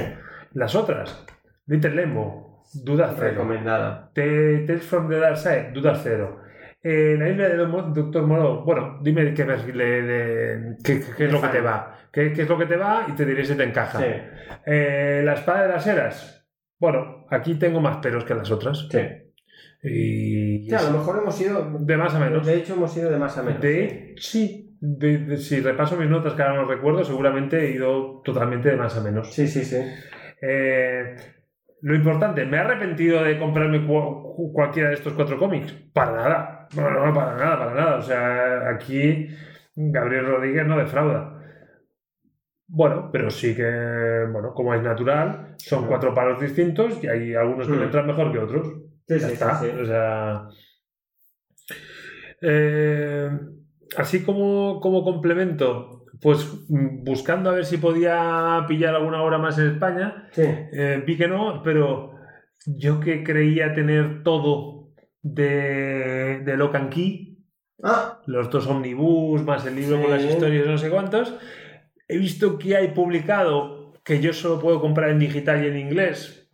Las 0.54 0.76
otras, 0.76 1.26
Little 1.66 1.92
Lembo, 1.96 2.64
duda 2.84 3.14
cero. 3.16 3.30
recomendada. 3.32 4.12
Tales 4.14 4.86
from 4.86 5.10
the 5.10 5.18
Dark 5.18 5.38
Side, 5.38 5.72
duda 5.74 5.96
cero. 5.96 6.42
Eh, 6.84 7.16
la 7.18 7.28
isla 7.30 7.50
del 7.50 7.72
Doctor 7.94 8.24
Moro, 8.28 8.64
bueno, 8.64 9.00
dime 9.02 9.34
qué, 9.34 9.46
le- 9.46 10.02
de- 10.04 10.78
qué, 10.84 11.02
qué 11.18 11.26
es 11.26 11.32
lo 11.34 11.42
que 11.42 11.48
te 11.48 11.62
va. 11.62 11.96
¿Qué, 12.12 12.32
qué 12.34 12.44
es 12.44 12.50
lo 12.50 12.58
que 12.58 12.66
te 12.68 12.76
va? 12.78 13.06
Y 13.08 13.14
te 13.14 13.26
diré 13.26 13.44
si 13.44 13.56
te 13.56 13.64
encaja. 13.64 14.00
Sí, 14.00 14.06
Eh, 14.66 15.22
la 15.26 15.34
espada 15.34 15.64
de 15.64 15.68
las 15.70 15.88
eras. 15.88 16.39
Bueno, 16.80 17.26
aquí 17.30 17.56
tengo 17.56 17.82
más 17.82 17.98
peros 17.98 18.24
que 18.24 18.34
las 18.36 18.50
otras. 18.52 18.88
sí. 18.92 19.00
Y 19.82 20.74
a 20.74 20.82
lo 20.82 20.92
mejor 20.98 21.20
hemos 21.22 21.40
ido. 21.40 21.78
de 21.80 21.96
más 21.98 22.14
a 22.14 22.20
menos. 22.20 22.46
De 22.46 22.56
hecho, 22.56 22.74
hemos 22.74 22.96
ido 22.98 23.10
de 23.10 23.18
más 23.18 23.38
a 23.38 23.44
menos. 23.44 23.62
De 23.62 24.14
sí, 24.18 24.76
de- 24.82 25.20
de- 25.20 25.38
si 25.38 25.62
repaso 25.62 25.96
mis 25.96 26.10
notas 26.10 26.34
que 26.34 26.42
ahora 26.42 26.56
no 26.62 26.66
recuerdo, 26.68 27.04
seguramente 27.06 27.66
he 27.66 27.72
ido 27.76 28.22
totalmente 28.26 28.70
de 28.70 28.76
más 28.76 28.98
a 28.98 29.02
menos. 29.02 29.34
Sí, 29.34 29.48
sí, 29.48 29.64
sí. 29.64 29.78
Eh, 30.42 31.16
lo 31.82 31.96
importante, 31.96 32.46
¿me 32.46 32.58
he 32.58 32.60
arrepentido 32.60 33.24
de 33.24 33.38
comprarme 33.40 33.86
cu- 33.88 34.52
cualquiera 34.54 34.90
de 34.90 34.96
estos 34.96 35.14
cuatro 35.14 35.38
cómics? 35.38 35.72
Para 35.94 36.12
nada. 36.12 36.68
No, 36.76 36.90
no, 37.06 37.14
para 37.14 37.38
nada, 37.38 37.58
para 37.60 37.74
nada. 37.74 37.96
O 37.98 38.02
sea, 38.02 38.70
aquí 38.76 39.28
Gabriel 39.76 40.26
Rodríguez 40.26 40.68
no 40.68 40.78
defrauda. 40.78 41.39
Bueno, 42.72 43.10
pero 43.12 43.32
sí 43.32 43.56
que, 43.56 44.26
bueno, 44.32 44.54
como 44.54 44.74
es 44.76 44.82
natural, 44.84 45.56
son 45.58 45.88
cuatro 45.88 46.14
palos 46.14 46.40
distintos 46.40 47.04
y 47.04 47.08
hay 47.08 47.34
algunos 47.34 47.68
que 47.68 47.74
Mm. 47.74 47.82
entran 47.84 48.06
mejor 48.08 48.32
que 48.32 48.38
otros. 48.40 48.68
Sí, 49.08 49.20
Ya 49.20 49.28
sí, 49.28 49.34
está. 49.34 49.60
sí. 49.60 49.68
O 49.82 49.86
sea. 49.86 50.44
eh, 52.42 53.30
así 53.98 54.24
como, 54.24 54.80
como 54.82 55.04
complemento, 55.04 56.06
pues 56.22 56.48
mm, 56.70 57.04
buscando 57.04 57.50
a 57.50 57.54
ver 57.54 57.66
si 57.66 57.78
podía 57.78 58.64
pillar 58.68 58.96
alguna 58.96 59.22
obra 59.24 59.38
más 59.38 59.58
en 59.60 59.72
España, 59.72 60.28
Sí. 60.32 60.44
eh, 60.46 61.04
vi 61.06 61.18
que 61.18 61.28
no, 61.28 61.62
pero 61.64 62.14
yo 62.66 63.00
que 63.00 63.24
creía 63.24 63.74
tener 63.74 64.22
todo 64.24 64.90
de, 65.22 66.42
de 66.46 66.58
Lock 66.58 66.76
and 66.76 66.90
Key, 66.94 67.26
Ah, 67.82 68.20
los 68.26 68.50
dos 68.50 68.68
omnibus, 68.68 69.42
más 69.46 69.66
el 69.66 69.76
libro 69.78 70.02
con 70.02 70.12
las 70.12 70.22
historias, 70.22 70.68
no 70.68 70.78
sé 70.78 70.90
cuántos, 70.90 71.34
he 72.10 72.18
visto 72.18 72.58
que 72.58 72.76
hay 72.76 72.90
publicado, 72.90 73.94
que 74.04 74.20
yo 74.20 74.34
solo 74.34 74.60
puedo 74.60 74.82
comprar 74.82 75.12
en 75.12 75.20
digital 75.20 75.64
y 75.64 75.68
en 75.68 75.78
inglés, 75.78 76.50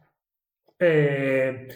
eh, 0.80 1.68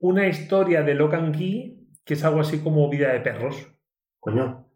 una 0.00 0.26
historia 0.26 0.82
de 0.82 0.94
Lock 0.94 1.14
and 1.14 1.36
Key, 1.36 1.88
que 2.04 2.14
es 2.14 2.24
algo 2.24 2.40
así 2.40 2.58
como 2.60 2.88
vida 2.88 3.12
de 3.12 3.20
perros, 3.20 3.70
coño, 4.18 4.66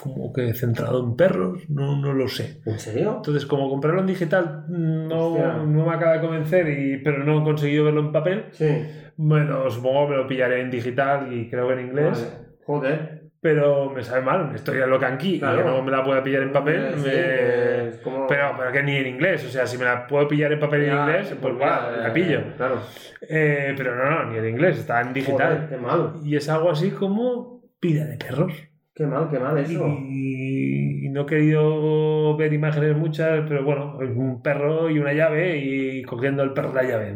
como 0.00 0.32
que 0.32 0.54
centrado 0.54 1.02
en 1.04 1.16
perros, 1.16 1.68
no, 1.68 1.96
no 2.00 2.12
lo 2.12 2.28
sé. 2.28 2.60
¿en 2.66 2.78
serio? 2.78 3.14
Entonces, 3.16 3.44
como 3.46 3.68
comprarlo 3.68 4.00
en 4.00 4.06
digital 4.06 4.66
no, 4.68 5.66
no 5.66 5.86
me 5.86 5.92
acaba 5.92 6.14
de 6.14 6.20
convencer, 6.20 6.68
y, 6.68 6.98
pero 7.02 7.24
no 7.24 7.40
he 7.40 7.44
conseguido 7.44 7.84
verlo 7.86 8.00
en 8.00 8.12
papel, 8.12 8.44
Sí. 8.52 8.86
bueno, 9.16 9.68
supongo 9.70 10.04
que 10.06 10.10
me 10.12 10.16
lo 10.18 10.26
pillaré 10.28 10.60
en 10.60 10.70
digital 10.70 11.32
y 11.32 11.50
creo 11.50 11.66
que 11.68 11.74
en 11.74 11.86
inglés. 11.88 12.22
Vale. 12.22 12.46
Joder. 12.64 13.25
Pero 13.46 13.90
me 13.90 14.02
sabe 14.02 14.22
mal, 14.22 14.46
una 14.46 14.56
historia 14.56 14.88
de 14.88 15.18
Key, 15.18 15.38
Claro. 15.38 15.58
que 15.58 15.64
no 15.64 15.80
me 15.80 15.92
la 15.92 16.02
pueda 16.02 16.20
pillar 16.20 16.42
en 16.42 16.50
papel. 16.50 16.94
Sí, 16.96 17.02
me- 17.06 17.88
es 17.90 17.98
como- 17.98 18.26
pero, 18.26 18.54
pero 18.58 18.72
que 18.72 18.82
ni 18.82 18.96
en 18.96 19.06
inglés, 19.06 19.44
o 19.44 19.48
sea, 19.48 19.68
si 19.68 19.78
me 19.78 19.84
la 19.84 20.04
puedo 20.08 20.26
pillar 20.26 20.50
en 20.52 20.58
papel 20.58 20.82
y 20.82 20.84
en 20.86 20.90
Ya, 20.90 21.00
inglés, 21.06 21.36
pues 21.40 21.54
ya, 21.56 21.64
va, 21.64 21.92
ya, 21.96 22.02
la 22.08 22.12
pillo. 22.12 22.40
Claro. 22.56 22.80
Eh, 23.28 23.72
pero 23.76 23.94
no, 23.94 24.10
no, 24.24 24.32
ni 24.32 24.38
en 24.38 24.48
inglés, 24.48 24.78
está 24.80 25.00
en 25.00 25.12
digital. 25.12 25.54
Joder, 25.54 25.68
qué 25.68 25.76
mal. 25.76 26.14
Y 26.24 26.34
es 26.34 26.48
algo 26.48 26.72
así 26.72 26.90
como 26.90 27.62
vida 27.80 28.04
de 28.04 28.16
perros. 28.16 28.52
Qué 28.92 29.06
mal, 29.06 29.28
qué 29.30 29.38
mal 29.38 29.56
eso. 29.58 29.86
Y, 29.86 31.08
no 31.10 31.22
he 31.22 31.26
querido 31.26 32.36
ver 32.36 32.52
imágenes 32.52 32.96
muchas, 32.96 33.44
pero 33.48 33.62
bueno, 33.62 33.96
un 33.98 34.42
perro 34.42 34.90
y 34.90 34.98
una 34.98 35.12
llave 35.12 35.56
y 35.58 36.02
cogiendo 36.02 36.42
el 36.42 36.52
perro 36.52 36.74
la 36.74 36.82
llave. 36.82 37.12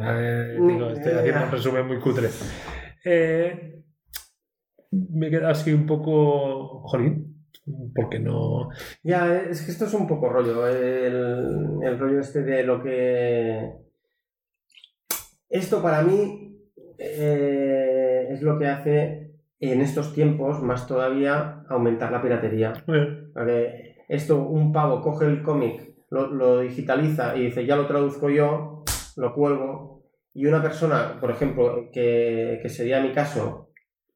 Digo, 0.61 0.91
estoy 0.91 1.13
haciendo 1.13 1.43
un 1.47 1.51
resumen 1.51 1.87
muy 1.89 1.99
cutre. 1.99 2.29
Eh, 3.05 3.80
me 4.91 5.29
he 5.29 5.31
quedado 5.31 5.53
así 5.53 5.73
un 5.73 5.87
poco. 5.87 6.83
Jolín, 6.89 7.47
porque 7.95 8.19
no. 8.19 8.69
Ya, 9.03 9.43
es 9.43 9.63
que 9.63 9.71
esto 9.71 9.85
es 9.85 9.95
un 9.95 10.07
poco 10.07 10.29
rollo. 10.29 10.67
El, 10.67 11.79
el 11.83 11.99
rollo 11.99 12.21
este 12.21 12.43
de 12.43 12.63
lo 12.65 12.83
que. 12.83 13.73
Esto 15.49 15.83
para 15.83 16.03
mí 16.03 16.59
eh, 16.99 18.29
es 18.31 18.43
lo 18.43 18.59
que 18.59 18.67
hace 18.67 19.31
en 19.59 19.81
estos 19.81 20.15
tiempos 20.15 20.63
más 20.63 20.87
todavía 20.87 21.65
aumentar 21.69 22.13
la 22.13 22.23
piratería. 22.23 22.73
Porque 22.87 23.97
esto, 24.09 24.43
un 24.43 24.73
pavo 24.73 25.01
coge 25.01 25.27
el 25.27 25.43
cómic, 25.43 25.95
lo, 26.11 26.29
lo 26.29 26.61
digitaliza 26.61 27.37
y 27.37 27.47
dice, 27.47 27.67
ya 27.67 27.77
lo 27.77 27.87
traduzco 27.87 28.31
yo, 28.31 28.85
lo 29.17 29.35
cuelgo. 29.35 30.05
Y 30.33 30.47
una 30.47 30.63
persona, 30.63 31.19
por 31.21 31.31
ejemplo, 31.31 31.91
que, 31.93 32.61
que 32.63 32.69
sería 32.69 33.01
mi 33.01 33.13
caso, 33.13 33.70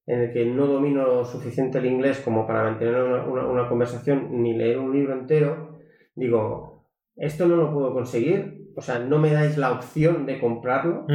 en 0.07 0.21
el 0.21 0.33
que 0.33 0.45
no 0.47 0.67
domino 0.67 1.05
lo 1.07 1.25
suficiente 1.25 1.79
el 1.79 1.87
inglés 1.87 2.21
como 2.25 2.47
para 2.47 2.65
mantener 2.65 2.95
una, 3.03 3.25
una- 3.27 3.47
una 3.47 3.69
conversación 3.69 4.29
ni 4.43 4.55
leer 4.55 4.79
un 4.79 4.93
libro 4.93 5.15
entero, 5.15 5.79
digo, 6.15 6.87
esto 7.17 7.47
no 7.47 7.57
lo 7.57 7.73
puedo 7.73 7.93
conseguir, 7.93 8.73
o 8.77 8.81
sea, 8.81 8.99
no 8.99 9.19
me 9.19 9.33
dais 9.33 9.57
la 9.57 9.73
opción 9.73 10.27
de 10.27 10.39
comprarlo, 10.41 11.07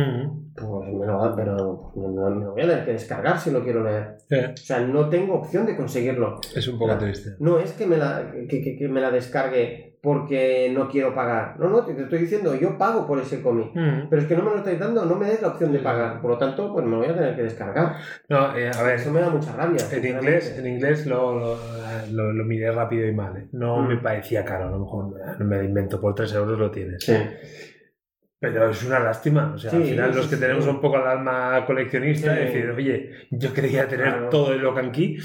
pues 0.56 0.94
me 0.94 1.06
lo, 1.06 1.34
pero 1.36 1.92
pues, 1.94 2.08
me, 2.08 2.12
me- 2.40 2.46
lo 2.46 2.52
voy 2.54 2.62
a 2.62 2.68
tener 2.68 2.86
que 2.86 2.92
descargar 2.94 3.38
si 3.38 3.52
lo 3.52 3.64
quiero 3.64 3.84
leer. 3.84 4.18
O 4.54 4.58
sea, 4.58 4.80
no 4.82 5.10
tengo 5.10 5.36
opción 5.36 5.66
de 5.66 5.76
conseguirlo. 5.76 6.40
es 6.56 6.68
un 6.68 6.80
poco 6.80 6.92
triste. 6.98 7.32
No 7.40 7.60
es 7.60 7.74
que 7.74 7.86
me 7.86 7.98
la, 7.98 8.32
que, 8.50 8.62
que- 8.62 8.78
que 8.78 8.88
me 8.88 9.02
la 9.02 9.12
descargue 9.12 9.89
porque 10.02 10.72
no 10.74 10.88
quiero 10.88 11.14
pagar. 11.14 11.60
No, 11.60 11.68
no, 11.70 11.84
te, 11.86 11.94
te 11.94 12.04
estoy 12.04 12.20
diciendo, 12.20 12.56
yo 12.56 12.78
pago 12.78 13.06
por 13.06 13.20
ese 13.20 13.42
cómic. 13.42 13.72
Mm. 13.76 14.08
Pero 14.10 14.22
es 14.22 14.28
que 14.28 14.36
no 14.38 14.44
me 14.44 14.52
lo 14.52 14.58
estáis 14.58 14.80
dando, 14.80 15.04
no 15.06 15.16
me 15.16 15.28
des 15.28 15.42
la 15.42 15.50
opción 15.50 15.72
de 15.74 15.80
pagar. 15.80 16.22
Por 16.22 16.32
lo 16.32 16.38
tanto, 16.38 16.72
pues 16.74 16.86
me 16.86 16.92
lo 16.92 16.98
voy 17.00 17.08
a 17.10 17.16
tener 17.16 17.36
que 17.36 17.44
descargar. 17.44 17.96
No, 18.30 18.56
eh, 18.56 18.72
a 18.74 18.84
ver, 18.84 18.96
Eso 18.96 19.12
me 19.12 19.20
da 19.22 19.30
mucha 19.30 19.52
rabia. 19.54 19.84
En 19.92 20.06
inglés, 20.06 20.56
en 20.58 20.68
inglés 20.68 21.06
lo, 21.06 21.38
lo, 21.40 21.58
lo- 22.12 22.34
lo 22.34 22.46
miré 22.46 22.72
rápido 22.72 23.08
y 23.08 23.14
mal. 23.14 23.36
¿eh? 23.38 23.48
No 23.52 23.78
Mm. 23.82 23.88
me 23.88 23.98
parecía 23.98 24.46
caro, 24.46 24.68
a 24.68 24.72
lo 24.72 24.80
mejor 24.80 25.14
no 25.40 25.46
me 25.46 25.58
lo 25.58 25.64
invento, 25.64 26.00
por 26.00 26.16
3 26.16 26.34
euros 26.34 26.58
lo 26.58 26.72
tienes. 26.72 27.04
Sí. 27.04 27.14
Pero 28.42 28.70
es 28.70 28.84
una 28.86 29.00
lástima. 29.02 29.52
O 29.54 29.58
sea, 29.58 29.70
al 29.72 29.84
final 29.84 30.12
sí, 30.12 30.18
los 30.18 30.28
que 30.28 30.38
tenemos 30.38 30.66
un 30.66 30.80
poco 30.80 30.96
el 30.96 31.08
alma 31.08 31.66
coleccionista, 31.68 32.32
decir, 32.34 32.70
oye, 32.70 33.12
yo 33.32 33.54
quería 33.54 33.86
tener 33.88 34.06
Claro. 34.08 34.30
todo 34.30 34.54
el 34.54 34.62
Lock 34.62 34.78
and 34.78 34.92
Key 34.94 35.18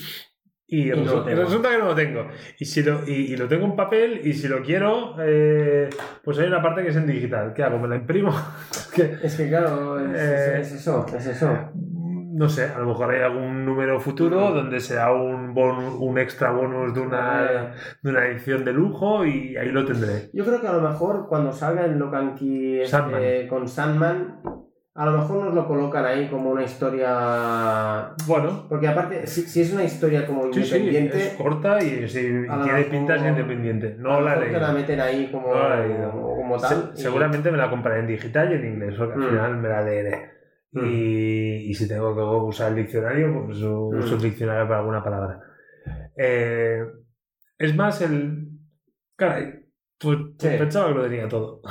y, 0.66 0.86
no 0.86 1.24
resulta 1.24 1.70
que 1.70 1.78
no 1.78 1.86
lo 1.86 1.94
tengo. 1.94 2.26
Y, 2.58 2.64
si 2.64 2.82
lo, 2.82 3.06
y, 3.06 3.32
y 3.32 3.36
lo 3.36 3.46
tengo 3.48 3.66
en 3.66 3.76
papel 3.76 4.20
y 4.24 4.32
si 4.32 4.48
lo 4.48 4.62
quiero, 4.62 5.16
eh, 5.20 5.90
pues 6.22 6.38
hay 6.38 6.46
una 6.46 6.62
parte 6.62 6.82
que 6.82 6.88
es 6.88 6.96
en 6.96 7.06
digital. 7.06 7.52
¿Qué 7.52 7.62
hago? 7.62 7.78
¿Me 7.78 7.88
la 7.88 7.96
imprimo? 7.96 8.32
Es 9.22 9.36
que, 9.36 9.48
claro, 9.48 9.98
es, 9.98 10.20
Eh, 10.20 10.60
es 10.60 10.72
eso, 10.72 11.04
es 11.16 11.26
eso. 11.26 11.50
no 11.74 12.48
sé, 12.48 12.64
a 12.64 12.78
lo 12.78 12.86
mejor 12.86 13.12
hay 13.12 13.22
algún 13.22 13.64
número 13.64 14.00
futuro 14.00 14.52
donde 14.52 14.80
sea 14.80 15.12
un, 15.12 15.52
bonus, 15.52 15.94
un 15.98 16.18
extra 16.18 16.52
bonus 16.52 16.94
de 16.94 17.00
una, 17.00 17.74
de 18.02 18.10
una 18.10 18.26
edición 18.26 18.64
de 18.64 18.72
lujo 18.72 19.26
y 19.26 19.56
ahí 19.56 19.70
lo 19.70 19.84
tendré. 19.84 20.30
Yo 20.32 20.44
creo 20.44 20.60
que 20.60 20.68
a 20.68 20.72
lo 20.72 20.80
mejor 20.80 21.26
cuando 21.28 21.52
salga 21.52 21.84
el 21.84 21.98
Locan 21.98 22.36
Key 22.36 22.80
este 22.82 23.48
con 23.48 23.68
Sandman, 23.68 24.40
a 24.96 25.06
lo 25.06 25.12
mejor 25.18 25.44
nos 25.46 25.54
lo 25.54 25.66
colocan 25.66 26.04
ahí 26.04 26.28
como 26.28 26.50
una 26.50 26.62
historia. 26.64 28.14
Bueno, 28.26 28.66
Porque 28.68 28.86
aparte, 28.88 29.26
si, 29.26 29.42
si 29.42 29.60
es 29.62 29.72
una 29.72 29.84
historia 29.84 30.26
como 30.26 30.52
sí, 30.52 30.62
sí, 30.62 30.76
independiente, 30.76 31.18
es 31.26 31.34
corta 31.34 31.82
y, 31.82 32.08
sí, 32.08 32.20
y 32.20 32.48
A 32.48 32.56
lo 32.56 32.64
tiene 32.64 32.82
pintas 32.84 33.22
de 33.22 33.28
independiente. 33.28 33.96
a 33.98 34.02
No 34.02 34.20
lo 34.20 34.26
la 34.26 34.40
te 34.40 34.52
la 34.52 34.72
meten 34.72 35.00
ahí 35.00 35.28
como, 35.32 35.48
No 35.52 35.68
la 35.68 35.80
leído. 35.86 36.10
como 36.12 36.56
tal. 36.58 36.92
seguramente 36.94 37.50
me 37.50 37.58
la 37.58 37.70
compraré 37.70 38.00
en 38.00 38.06
digital 38.06 38.52
y 38.52 38.54
en 38.54 38.64
inglés, 38.74 38.94
porque 38.96 39.14
al 39.14 39.20
Mm. 39.20 39.28
final 39.28 39.56
me 39.58 39.68
la 39.68 39.82
leeré. 39.82 40.30
Mm. 40.72 40.84
Y, 40.86 41.70
y 41.70 41.74
si 41.74 41.88
tengo 41.88 42.14
que 42.14 42.20
usar 42.22 42.70
el 42.70 42.76
diccionario, 42.76 43.44
pues 43.46 43.58
uso 43.58 43.90
Mm. 43.92 43.98
uso 43.98 44.14
el 44.14 44.20
diccionario 44.22 44.66
para 44.68 44.80
alguna 44.80 45.02
palabra. 45.02 45.40
Eh, 46.16 46.84
es 47.58 47.74
más 47.76 48.00
el... 48.00 48.48
Caray, 49.16 49.63
pues, 49.98 50.18
pues 50.38 50.52
Sí. 50.52 50.58
pensaba 50.58 50.88
que 50.88 50.94
lo 50.94 51.02
tenía 51.04 51.28
todo. 51.28 51.62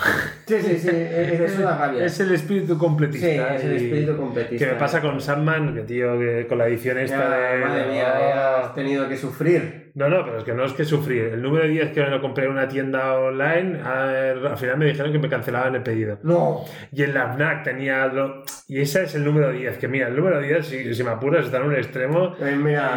Sí, 0.47 0.55
sí, 0.61 0.77
sí, 0.79 0.89
es, 0.91 1.57
una 1.59 1.77
rabia. 1.77 2.05
Es 2.05 2.19
el 2.19 2.33
espíritu 2.33 2.73
sí, 2.73 2.79
completista. 2.79 3.55
es 3.55 3.63
el 3.63 3.73
y- 3.73 3.75
espíritu 3.85 4.17
completista. 4.17 4.65
Que 4.65 4.71
me 4.73 4.77
pasa 4.79 5.01
con 5.01 5.19
Sandman, 5.21 5.73
que 5.75 5.81
tío, 5.81 6.17
que 6.17 6.45
con 6.47 6.57
la 6.57 6.67
edición 6.67 6.97
Ya, 6.97 7.03
esta 7.03 7.29
de... 7.29 7.57
Madre 7.65 7.85
mía, 7.91 8.13
ya 8.19 8.59
has 8.61 8.75
tenido 8.75 9.07
que 9.07 9.17
sufrir. 9.17 9.83
No, 9.95 10.09
no, 10.09 10.25
pero 10.25 10.39
es 10.39 10.43
que 10.43 10.53
no 10.53 10.65
es 10.65 10.73
que 10.73 10.85
sufrir. 10.85 11.25
El 11.25 11.41
número 11.43 11.67
10 11.67 11.91
que 11.91 12.01
me 12.01 12.09
lo 12.09 12.19
compré 12.19 12.45
en 12.45 12.51
una 12.51 12.67
tienda 12.67 13.13
online, 13.19 13.79
a- 13.83 14.31
al 14.31 14.57
final 14.57 14.77
me 14.77 14.85
dijeron 14.85 15.11
que 15.11 15.19
me 15.19 15.29
cancelaban 15.29 15.75
el 15.75 15.83
pedido. 15.83 16.17
No. 16.23 16.65
Y 16.91 17.03
en 17.03 17.13
la 17.13 17.33
FNAC 17.33 17.63
tenía... 17.63 18.07
lo- 18.07 18.43
Y 18.67 18.81
ese 18.81 19.03
es 19.03 19.13
el 19.15 19.23
número 19.23 19.51
10, 19.51 19.77
que 19.77 19.87
mira, 19.87 20.07
el 20.07 20.15
número 20.15 20.39
10, 20.41 20.65
si, 20.65 20.93
si 20.95 21.03
me 21.03 21.11
apuras, 21.11 21.45
está 21.45 21.57
en 21.57 21.63
un 21.63 21.75
extremo. 21.75 22.35
Eh, 22.39 22.55
mira, 22.55 22.89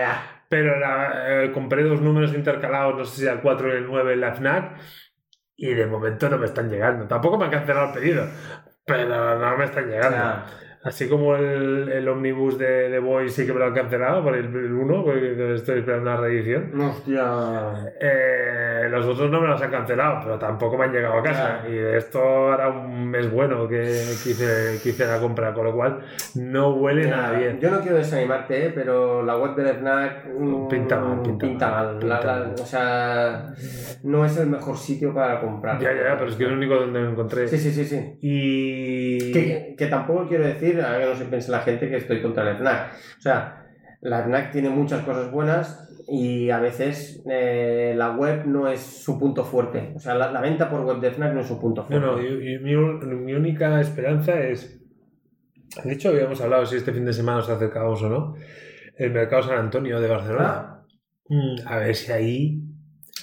Yeah. 0.00 0.36
Pero 0.50 0.72
eh, 0.82 1.52
compré 1.52 1.84
dos 1.84 2.02
números 2.02 2.34
intercalados, 2.34 2.96
no 2.98 3.04
sé 3.04 3.20
si 3.20 3.26
el 3.28 3.40
4 3.40 3.72
y 3.72 3.76
el 3.78 3.86
9 3.86 4.14
en 4.14 4.20
la 4.20 4.34
FNAC, 4.34 4.80
y 5.56 5.74
de 5.74 5.86
momento 5.86 6.28
no 6.28 6.38
me 6.38 6.46
están 6.46 6.68
llegando. 6.68 7.06
Tampoco 7.06 7.38
me 7.38 7.44
han 7.44 7.52
cancelado 7.52 7.86
el 7.86 7.94
pedido, 7.94 8.26
pero 8.84 9.38
no 9.38 9.56
me 9.56 9.64
están 9.64 9.86
llegando. 9.86 10.44
Así 10.82 11.08
como 11.10 11.36
el, 11.36 11.90
el 11.92 12.08
omnibus 12.08 12.56
de 12.56 12.88
The 12.90 13.00
Boys 13.00 13.34
sí 13.34 13.44
que 13.44 13.52
me 13.52 13.58
lo 13.58 13.66
han 13.66 13.74
cancelado 13.74 14.24
por 14.24 14.34
el 14.34 14.46
1, 14.72 15.04
porque 15.04 15.54
estoy 15.54 15.80
esperando 15.80 16.10
una 16.10 16.20
reedición. 16.20 16.80
Hostia. 16.80 17.92
Eh, 18.00 18.86
los 18.90 19.04
otros 19.04 19.30
no 19.30 19.42
me 19.42 19.48
los 19.48 19.60
han 19.60 19.70
cancelado, 19.70 20.20
pero 20.22 20.38
tampoco 20.38 20.78
me 20.78 20.84
han 20.86 20.92
llegado 20.92 21.18
a 21.18 21.22
casa. 21.22 21.60
Ya. 21.64 21.68
Y 21.68 21.72
de 21.74 21.98
esto 21.98 22.18
ahora 22.18 22.68
un 22.70 23.10
mes 23.10 23.30
bueno 23.30 23.68
que, 23.68 23.76
que 23.76 24.30
hice, 24.30 24.78
que 24.82 24.88
hice 24.88 25.06
la 25.06 25.20
compra, 25.20 25.52
con 25.52 25.64
lo 25.66 25.74
cual 25.74 26.00
no 26.36 26.74
huele 26.76 27.04
Ya, 27.04 27.10
nada 27.16 27.38
bien. 27.38 27.60
Yo 27.60 27.70
no 27.70 27.80
quiero 27.80 27.98
desanimarte, 27.98 28.66
¿eh? 28.66 28.72
pero 28.74 29.22
la 29.22 29.36
web 29.36 29.54
del 29.56 29.66
FNAC 29.76 30.28
mm, 30.34 30.68
Pinta 30.68 30.98
mal, 30.98 31.20
pinta 31.22 31.46
mal, 31.70 31.86
mal. 31.86 31.98
pinta 31.98 32.06
La- 32.06 32.20
la- 32.24 32.40
mal. 32.46 32.54
o 32.54 32.64
sea, 32.64 33.52
no 34.04 34.24
es 34.24 34.34
el 34.38 34.46
mejor 34.48 34.78
sitio 34.78 35.12
para 35.12 35.40
comprar. 35.42 35.78
Ya, 35.78 35.92
ya, 35.92 36.16
pero 36.16 36.30
es 36.30 36.36
que 36.36 36.44
es 36.44 36.48
el 36.50 36.56
único 36.56 36.74
donde 36.76 37.00
lo 37.02 37.10
encontré. 37.10 37.46
Sí, 37.48 37.58
sí, 37.58 37.70
sí, 37.70 37.84
sí. 37.84 38.18
Y. 38.22 39.32
Que, 39.32 39.74
que 39.76 39.86
tampoco 39.86 40.26
quiero 40.26 40.44
decir, 40.46 40.69
a 40.78 40.98
que 40.98 41.06
no 41.06 41.14
se 41.14 41.24
piense 41.24 41.50
la 41.50 41.60
gente 41.60 41.88
que 41.88 41.96
estoy 41.96 42.22
contra 42.22 42.48
el 42.50 42.56
FNAC. 42.56 42.92
O 43.18 43.20
sea, 43.20 43.66
la 44.00 44.22
FNAC 44.22 44.52
tiene 44.52 44.70
muchas 44.70 45.02
cosas 45.04 45.30
buenas 45.30 45.86
y 46.08 46.50
a 46.50 46.58
veces 46.60 47.22
eh, 47.30 47.94
la 47.96 48.12
web 48.12 48.46
no 48.46 48.68
es 48.68 48.80
su 48.80 49.18
punto 49.18 49.44
fuerte. 49.44 49.92
O 49.96 50.00
sea, 50.00 50.14
la, 50.14 50.30
la 50.32 50.40
venta 50.40 50.68
por 50.70 50.84
web 50.84 51.00
de 51.00 51.10
Fnac 51.10 51.32
no 51.34 51.40
es 51.40 51.46
su 51.48 51.60
punto 51.60 51.82
No, 51.82 51.86
fuerte. 51.88 52.06
no, 52.06 52.20
y, 52.22 52.54
y 52.54 52.58
mi, 52.58 52.74
mi 52.76 53.34
única 53.34 53.80
esperanza 53.80 54.40
es. 54.40 54.76
De 55.84 55.92
hecho, 55.92 56.08
habíamos 56.08 56.40
hablado 56.40 56.66
si 56.66 56.76
este 56.76 56.92
fin 56.92 57.04
de 57.04 57.12
semana 57.12 57.38
nos 57.38 57.48
acercábamos 57.48 58.02
o 58.02 58.08
no. 58.08 58.34
El 58.96 59.12
mercado 59.12 59.42
San 59.44 59.58
Antonio 59.58 60.00
de 60.00 60.08
Barcelona. 60.08 60.46
Ah, 60.48 60.76
Mm, 61.32 61.60
A 61.64 61.78
ver 61.78 61.94
si 61.94 62.10
ahí. 62.10 62.60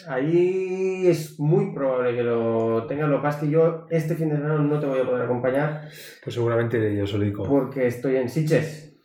Ahí 0.08 1.08
es 1.08 1.40
muy 1.40 1.74
probable 1.74 2.16
que 2.16 2.24
lo 2.24 2.86
tengan. 2.88 3.10
Lo 3.11 3.18
que 3.18 3.24
pasa 3.24 3.40
es 3.40 3.44
que 3.45 3.52
yo 3.52 3.86
este 3.90 4.16
fin 4.16 4.30
de 4.30 4.36
semana 4.38 4.56
no 4.58 4.80
te 4.80 4.86
voy 4.86 5.00
a 5.00 5.06
poder 5.06 5.24
acompañar 5.24 5.90
Pues 6.24 6.34
seguramente 6.34 6.95
yo 6.95 7.06
solico. 7.06 7.44
porque 7.44 7.88
estoy 7.88 8.16
en 8.18 8.30
Sitges. 8.30 8.95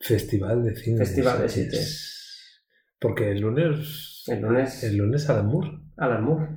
Festival 0.00 0.62
de 0.64 0.74
cine. 0.76 0.98
Festival 0.98 1.42
de 1.42 1.48
Sitges. 1.48 2.62
Porque 2.98 3.30
el 3.30 3.40
lunes. 3.40 4.24
El 4.28 4.42
lunes, 4.42 4.84
El 4.84 4.96
lunes 4.96 5.28
a 5.30 5.42
Mur. 5.42 5.66
Alan 5.96 6.24
Moore. 6.24 6.48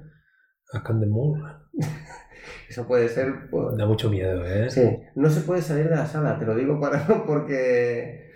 A 0.74 0.84
Candemur. 0.84 1.40
Eso 2.70 2.88
puede 2.88 3.08
ser... 3.08 3.50
pues, 3.52 3.78
Da 3.78 3.86
mucho 3.86 4.10
miedo, 4.10 4.46
¿eh? 4.46 4.70
Sí, 4.70 4.82
no 5.16 5.30
se 5.30 5.42
puede 5.42 5.62
salir 5.62 5.90
de 5.90 5.96
la 5.96 6.06
sala, 6.08 6.40
te 6.40 6.46
lo 6.46 6.56
digo 6.56 6.80
para, 6.80 7.06
porque 7.28 8.32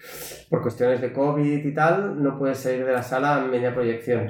por 0.50 0.62
cuestiones 0.62 1.02
de 1.02 1.12
COVID 1.12 1.66
y 1.66 1.74
tal, 1.74 2.22
no 2.22 2.38
puedes 2.38 2.60
salir 2.60 2.86
de 2.86 2.92
la 2.94 3.04
sala 3.04 3.42
en 3.44 3.50
media 3.52 3.74
proyección. 3.74 4.28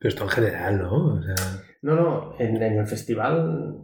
Pero 0.00 0.08
esto 0.08 0.24
en 0.24 0.30
general, 0.30 0.78
¿no? 0.78 1.14
O 1.14 1.22
sea, 1.22 1.34
No, 1.82 1.94
no, 1.94 2.34
en, 2.38 2.56
en 2.62 2.78
el 2.78 2.86
festival, 2.86 3.76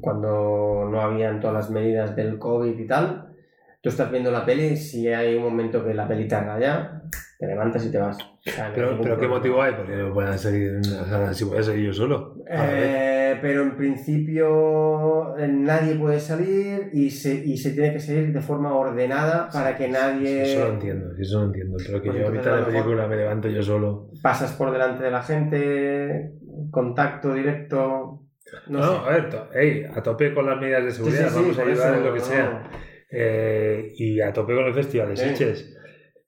cuando 0.00 0.86
no 0.90 1.00
habían 1.00 1.40
todas 1.40 1.54
las 1.54 1.70
medidas 1.70 2.14
del 2.14 2.38
COVID 2.38 2.78
y 2.78 2.86
tal, 2.86 3.34
tú 3.80 3.88
estás 3.88 4.10
viendo 4.10 4.30
la 4.30 4.44
peli, 4.44 4.76
si 4.76 5.08
hay 5.08 5.34
un 5.36 5.44
momento 5.44 5.82
que 5.82 5.94
la 5.94 6.06
peli 6.06 6.28
te 6.28 6.38
raya, 6.38 7.02
te 7.38 7.46
levantas 7.46 7.86
y 7.86 7.90
te 7.90 7.98
vas. 7.98 8.18
O 8.20 8.38
sea, 8.42 8.64
no 8.64 8.64
hay 8.68 8.72
pero, 8.74 9.00
pero 9.00 9.18
¿qué 9.18 9.26
motivo 9.26 9.62
hay? 9.62 9.72
Porque 9.72 9.96
no 9.96 10.12
puedan 10.12 10.32
la 10.32 10.38
sala 10.38 11.32
si 11.32 11.44
voy 11.44 11.58
a 11.58 11.62
seguir 11.62 11.86
yo 11.86 11.92
solo. 11.94 12.36
A 12.50 12.66
ver. 12.66 13.13
Eh, 13.34 13.38
pero 13.42 13.62
en 13.62 13.76
principio 13.76 15.36
eh, 15.38 15.48
nadie 15.48 15.94
puede 15.96 16.20
salir 16.20 16.90
y 16.92 17.10
se, 17.10 17.34
y 17.34 17.56
se 17.56 17.72
tiene 17.72 17.92
que 17.92 18.00
salir 18.00 18.32
de 18.32 18.40
forma 18.40 18.74
ordenada 18.74 19.48
para 19.52 19.76
que 19.76 19.86
Sí, 19.86 19.92
nadie... 19.92 20.42
Eso 20.42 20.66
lo 20.68 20.74
entiendo, 20.74 21.06
eso 21.18 21.40
lo 21.40 21.46
entiendo. 21.46 21.76
Pero 21.84 22.00
que 22.02 22.06
Porque 22.08 22.20
yo 22.20 22.26
ahorita 22.26 22.50
a 22.50 22.54
de 22.56 22.60
lo 22.60 22.66
mejor- 22.66 22.82
película 22.84 23.06
me 23.08 23.16
levanto 23.16 23.48
yo 23.48 23.62
solo. 23.62 24.10
pasas 24.22 24.52
por 24.54 24.70
delante 24.72 25.04
de 25.04 25.10
la 25.10 25.22
gente, 25.22 26.32
contacto 26.70 27.34
directo. 27.34 28.20
No, 28.68 28.78
No, 28.78 28.92
sé. 28.92 28.98
a 29.08 29.10
ver, 29.10 29.30
to- 29.30 29.52
ey, 29.54 29.84
a 29.84 30.02
tope 30.02 30.32
con 30.34 30.46
las 30.46 30.60
medidas 30.60 30.84
de 30.84 30.90
seguridad, 30.92 31.28
sí, 31.28 31.34
sí, 31.34 31.40
vamos 31.40 31.58
a 31.58 31.62
ayudar 31.62 31.94
en 31.96 32.04
lo 32.04 32.12
que 32.12 32.18
no. 32.20 32.24
sea. 32.24 32.70
Eh, 33.10 33.92
y 33.96 34.20
a 34.20 34.32
tope 34.32 34.54
con 34.54 34.64
el 34.66 34.74
Festival 34.74 35.08
de. 35.10 35.16
Sitges. 35.16 35.70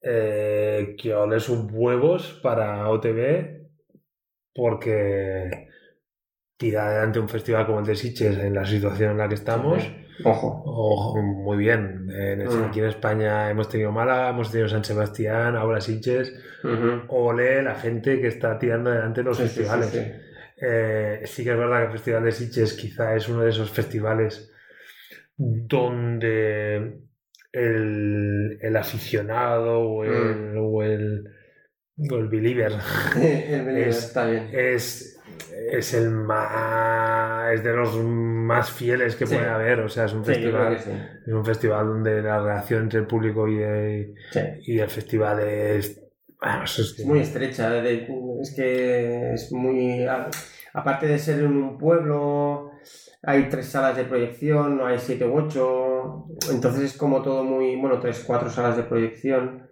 Eh, 0.08 0.94
que 1.00 1.14
ole 1.14 1.40
sus 1.40 1.66
huevos 1.72 2.38
para 2.42 2.88
OTV 2.90 3.66
porque 4.54 5.50
tirar 6.56 6.88
adelante 6.88 7.18
un 7.20 7.28
festival 7.28 7.66
como 7.66 7.80
el 7.80 7.86
de 7.86 7.94
Sitges 7.96 8.38
en 8.38 8.54
la 8.54 8.64
situación 8.64 9.12
en 9.12 9.18
la 9.18 9.28
que 9.28 9.34
estamos. 9.34 9.82
Ojo. 10.24 10.62
Ojo, 10.64 11.20
muy 11.22 11.58
bien. 11.58 12.08
En-. 12.10 12.46
Aquí 12.64 12.80
en 12.80 12.86
España 12.86 13.50
hemos 13.50 13.68
tenido 13.68 13.92
Málaga, 13.92 14.30
hemos 14.30 14.50
tenido 14.50 14.68
San 14.68 14.82
Sebastián, 14.84 15.54
ahora 15.56 15.80
Sitges. 15.80 16.32
Ujú. 16.64 17.02
Ole 17.08 17.62
la 17.62 17.74
gente 17.74 18.20
que 18.20 18.28
está 18.28 18.58
tirando 18.58 18.90
adelante 18.90 19.22
los 19.22 19.36
Sí, 19.36 19.42
sí, 19.44 19.48
sí, 19.48 19.54
festivales. 19.60 19.90
sí. 19.90 19.98
Eh, 20.58 21.20
sí 21.26 21.44
que 21.44 21.50
es 21.50 21.58
verdad 21.58 21.80
que 21.80 21.84
el 21.86 21.92
Festival 21.92 22.24
de 22.24 22.32
Sitges 22.32 22.72
quizá 22.72 23.14
es 23.14 23.28
uno 23.28 23.42
de 23.42 23.50
esos 23.50 23.70
festivales 23.70 24.50
donde 25.36 27.00
el, 27.52 28.58
el 28.60 28.76
aficionado 28.76 29.80
o 29.80 30.02
Mm. 30.04 30.06
el, 30.06 30.56
o 30.58 30.82
el, 30.82 31.24
o 32.10 32.16
el 32.16 32.28
believer 32.28 32.72
El 33.16 33.68
Es- 33.78 34.04
está 34.06 34.26
bien. 34.30 34.48
es, 34.52 35.05
es 35.72 35.94
el 35.94 36.10
más 36.10 37.52
es 37.52 37.62
de 37.64 37.72
los 37.74 37.96
más 38.02 38.70
fieles 38.70 39.16
que 39.16 39.26
Sí. 39.26 39.34
puede 39.34 39.48
haber. 39.48 39.80
O 39.80 39.88
sea, 39.88 40.04
es 40.06 40.12
un 40.12 40.24
Sí, 40.24 40.32
festival. 40.34 40.78
sí. 40.78 40.90
Es 41.26 41.32
un 41.32 41.44
festival 41.44 41.86
donde 41.86 42.22
la 42.22 42.40
relación 42.40 42.82
entre 42.84 43.00
el 43.00 43.06
público 43.06 43.48
y 43.48 43.62
el, 43.62 44.14
Sí. 44.32 44.40
y 44.66 44.78
el 44.78 44.88
festival 44.88 45.40
es. 45.40 46.02
es 46.78 46.94
que- 46.96 47.04
muy 47.04 47.20
estrecha, 47.20 47.70
de- 47.70 48.06
es 48.42 48.54
que 48.54 49.32
es 49.34 49.52
muy... 49.52 50.04
a- 50.04 50.28
Aparte 50.74 51.06
de 51.06 51.18
ser 51.18 51.38
en 51.40 51.56
un 51.56 51.78
pueblo, 51.78 52.70
hay 53.22 53.48
tres 53.48 53.66
salas 53.70 53.96
de 53.96 54.04
proyección, 54.04 54.76
no 54.76 54.84
hay 54.86 54.98
siete 54.98 55.24
u 55.26 55.34
ocho, 55.34 56.26
entonces 56.52 56.82
es 56.82 56.96
como 56.98 57.22
todo 57.22 57.42
muy... 57.44 57.76
Bueno, 57.80 57.98
tres, 57.98 58.22
cuatro 58.26 58.50
salas 58.50 58.76
de 58.76 58.82
proyección. 58.82 59.66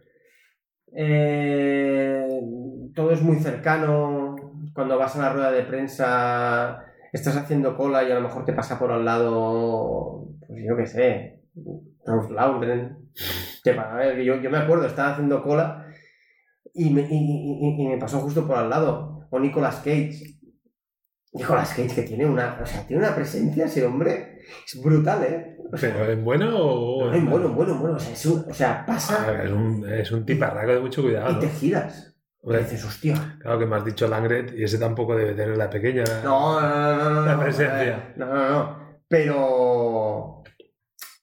Eh, 0.97 2.27
todo 2.95 3.11
es 3.13 3.21
muy 3.21 3.37
cercano, 3.41 4.24
cuando 4.75 4.99
vas 4.99 5.15
a 5.17 5.21
la 5.23 5.33
rueda 5.33 5.51
de 5.53 5.63
prensa 5.63 6.85
estás 7.13 7.37
haciendo 7.37 7.77
cola 7.77 8.03
y 8.05 8.11
a 8.11 8.17
lo 8.17 8.23
mejor 8.23 8.45
te 8.45 8.53
pasa 8.53 8.79
por 8.79 8.91
al 8.93 9.05
lado, 9.05 10.27
pues 10.47 10.63
yo 10.69 10.77
qué 10.77 10.87
sé, 10.87 11.43
Rolf 12.05 12.31
Laundren. 12.31 12.99
Yo, 13.65 14.37
yo 14.43 14.51
me 14.51 14.59
acuerdo, 14.59 14.87
estaba 14.87 15.13
haciendo 15.13 15.43
cola 15.43 15.87
y 16.75 16.91
me, 16.91 17.03
y, 17.03 17.07
y- 17.15 17.83
y 17.83 17.89
me 17.89 17.99
pasó 17.99 18.19
justo 18.21 18.47
por 18.47 18.57
al 18.59 18.69
lado. 18.69 19.27
O 19.31 19.39
Nicolas 19.41 19.77
Cage. 19.77 20.39
Nicolas 21.33 21.71
Cage 21.75 21.95
que 21.95 22.03
tiene 22.03 22.27
una, 22.27 22.59
o 22.63 22.67
sea, 22.67 22.87
tiene 22.87 23.03
una 23.05 23.15
presencia 23.15 23.65
ese 23.65 23.85
hombre. 23.87 24.39
Es 24.67 24.81
brutal, 24.83 25.23
¿eh? 25.25 25.57
O 25.73 25.77
sea, 25.77 25.93
¿Pero 25.93 26.13
en 26.13 26.25
bueno 26.25 26.51
o.? 26.57 27.13
es 27.13 27.25
bueno, 27.25 27.49
bueno, 27.55 27.75
bueno. 27.79 27.97
O 27.97 27.99
sea, 27.99 28.13
es 28.13 28.27
un- 28.27 28.45
o 28.49 28.55
sea, 28.55 28.85
pasa 28.87 29.25
Ah, 29.29 29.43
es, 29.45 29.51
un, 29.51 29.89
es 29.89 30.13
un 30.13 30.25
tiparraco 30.27 30.73
de 30.73 30.81
mucho 30.81 31.03
cuidado, 31.03 31.31
y 31.31 31.35
¿no? 31.35 31.41
te 31.41 31.49
giras. 31.49 32.14
Y 32.45 32.47
Hombre, 32.47 32.63
dices, 32.63 32.85
hostia. 32.85 33.37
Claro 33.41 33.59
que 33.59 33.65
me 33.67 33.77
has 33.77 33.85
dicho 33.87 34.07
Langret 34.07 34.53
y 34.55 34.65
ese 34.65 34.79
tampoco 34.79 35.17
debe 35.17 35.33
tener 35.33 35.57
la 35.57 35.71
pequeña. 35.71 36.05
No, 36.23 36.61
no, 36.61 36.69
no, 36.69 36.99
no, 36.99 37.11
no. 37.21 37.27
La 37.27 37.41
presencia. 37.41 37.75
ver, 37.79 38.13
No, 38.17 38.27
no, 38.27 38.49
no. 38.51 38.79
Pero 39.09 40.43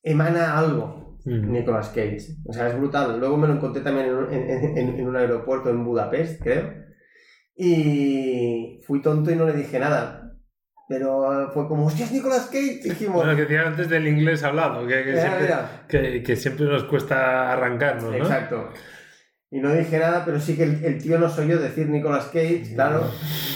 emana 0.01 0.57
algo. 0.57 1.19
Mm. 1.25 1.51
Nicolas 1.51 1.89
Cage. 1.89 2.17
O 2.47 2.51
sea, 2.53 2.69
es 2.69 2.75
brutal. 2.77 3.19
Luego 3.19 3.37
me 3.37 3.47
lo 3.47 3.53
encontré 3.53 3.83
también 3.83 4.07
en, 4.07 4.15
un- 4.15 4.33
en- 4.33 4.77
en- 4.77 4.99
en 4.99 5.07
un 5.07 5.15
aeropuerto 5.15 5.69
en 5.69 5.85
Budapest, 5.85 6.41
creo. 6.41 6.73
Y 7.55 8.81
fui 8.87 9.01
tonto 9.01 9.29
y 9.31 9.35
no 9.35 9.45
le 9.45 9.53
dije 9.53 9.77
nada. 9.79 10.33
Pero 10.89 11.49
fue 11.53 11.67
como, 11.67 11.85
hostias, 11.85 12.11
Nicolas 12.11 12.47
Cage. 12.47 12.79
Dijimos, 12.83 13.17
Bueno, 13.17 13.35
que 13.35 13.43
decían 13.43 13.67
antes 13.67 13.87
del 13.89 14.07
inglés 14.07 14.43
hablado, 14.43 14.85
que, 14.87 15.03
que 15.03 15.11
mira, 15.11 15.21
siempre, 15.21 15.41
mira. 15.43 15.85
que- 15.87 16.23
que 16.23 16.35
siempre 16.35 16.65
nos 16.65 16.83
cuesta 16.85 17.51
arrancarnos, 17.53 18.05
¿no? 18.11 18.15
Exacto. 18.15 18.69
Y 19.51 19.59
no 19.59 19.73
dije 19.73 19.99
nada, 19.99 20.23
pero 20.23 20.39
sí 20.39 20.55
que 20.55 20.63
el, 20.63 20.83
el 20.83 21.01
tío 21.01 21.19
no 21.19 21.29
soy 21.29 21.47
yo 21.49 21.59
decir 21.59 21.89
Nicolas 21.89 22.25
Cage, 22.27 22.71
claro. 22.73 23.11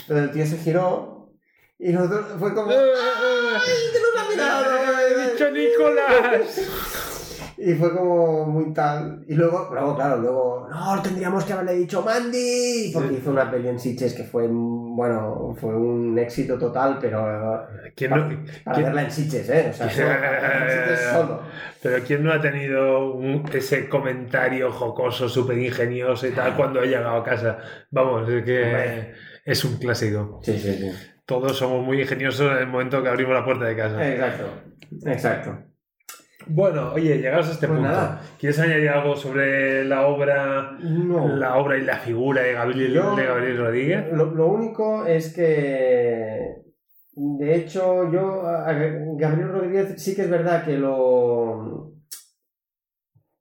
Pero 0.06 0.20
el 0.20 0.30
tío 0.30 0.46
se 0.46 0.58
giró 0.58 1.30
y 1.78 1.92
nosotros 1.92 2.26
fue 2.38 2.54
como, 2.54 2.70
¡Eh, 2.70 2.76
¡ay, 2.76 3.92
te 3.92 4.00
lo 4.00 4.20
has 4.20 4.28
mirado! 4.30 4.64
¡He 5.08 5.32
dicho 5.32 5.50
Nicolás! 5.50 6.95
Y 7.58 7.72
fue 7.74 7.92
como 7.96 8.44
muy 8.46 8.72
tal. 8.74 9.24
Y 9.26 9.34
luego, 9.34 9.68
luego, 9.72 9.96
claro, 9.96 10.18
luego, 10.18 10.68
no, 10.70 11.02
tendríamos 11.02 11.44
que 11.44 11.52
haberle 11.54 11.74
dicho 11.74 12.02
Mandy. 12.02 12.90
Porque 12.92 13.14
hizo 13.14 13.30
una 13.30 13.50
peli 13.50 13.68
en 13.68 13.78
Sitges 13.80 14.12
que 14.14 14.24
fue, 14.24 14.46
bueno, 14.50 15.54
fue 15.58 15.74
un 15.74 16.18
éxito 16.18 16.58
total, 16.58 16.98
pero 17.00 17.66
¿Quién 17.94 18.10
no, 18.10 18.16
para 18.64 18.74
quién- 18.74 18.86
verla 18.86 19.02
en 19.02 19.10
Sitges, 19.10 19.48
¿eh? 19.48 19.68
O 19.70 19.72
sea, 19.72 19.86
en 20.64 20.70
Sitges 20.70 21.00
solo. 21.12 21.40
pero 21.82 22.04
¿quién 22.04 22.24
no 22.24 22.32
ha 22.32 22.40
tenido 22.40 23.12
un- 23.14 23.44
ese 23.52 23.88
comentario 23.88 24.70
jocoso, 24.70 25.28
súper 25.28 25.56
ingenioso 25.58 26.26
y 26.26 26.32
tal 26.32 26.54
cuando 26.56 26.80
ha 26.80 26.84
llegado 26.84 27.16
a 27.16 27.24
casa? 27.24 27.58
Vamos, 27.90 28.28
es 28.28 28.44
que 28.44 28.64
Hombre. 28.64 29.14
es 29.44 29.64
un 29.64 29.78
clásico. 29.78 30.40
Sí, 30.42 30.58
sí, 30.58 30.74
sí. 30.74 30.90
Todos 31.24 31.56
somos 31.56 31.84
muy 31.84 32.02
ingeniosos 32.02 32.52
en 32.52 32.58
el 32.58 32.66
momento 32.68 33.02
que 33.02 33.08
abrimos 33.08 33.34
la 33.34 33.44
puerta 33.44 33.64
de 33.64 33.76
casa. 33.76 34.06
Exacto, 34.12 34.44
exacto. 35.06 35.58
Bueno, 36.48 36.92
oye, 36.94 37.18
llegados 37.18 37.48
a 37.48 37.52
este 37.52 37.66
Pues 37.66 37.78
punto, 37.80 37.92
nada. 37.92 38.20
¿quieres 38.38 38.58
añadir 38.60 38.88
algo 38.88 39.16
sobre 39.16 39.84
la 39.84 40.06
obra, 40.06 40.76
No. 40.80 41.28
la 41.36 41.56
obra 41.56 41.76
y 41.76 41.82
la 41.82 41.96
figura 41.96 42.42
de 42.42 42.52
Gabriel, 42.52 42.92
Yo- 42.92 43.16
de 43.16 43.26
Gabriel 43.26 43.58
Rodríguez? 43.58 44.12
Lo, 44.12 44.26
lo 44.26 44.46
único 44.48 45.04
es 45.06 45.34
que, 45.34 46.62
de 47.16 47.54
hecho, 47.56 48.10
yo, 48.12 48.46
a 48.46 48.72
Gabriel 48.72 49.48
Rodríguez 49.48 49.94
sí 50.00 50.14
que 50.14 50.22
es 50.22 50.30
verdad 50.30 50.64
que 50.64 50.76
lo 50.78 51.92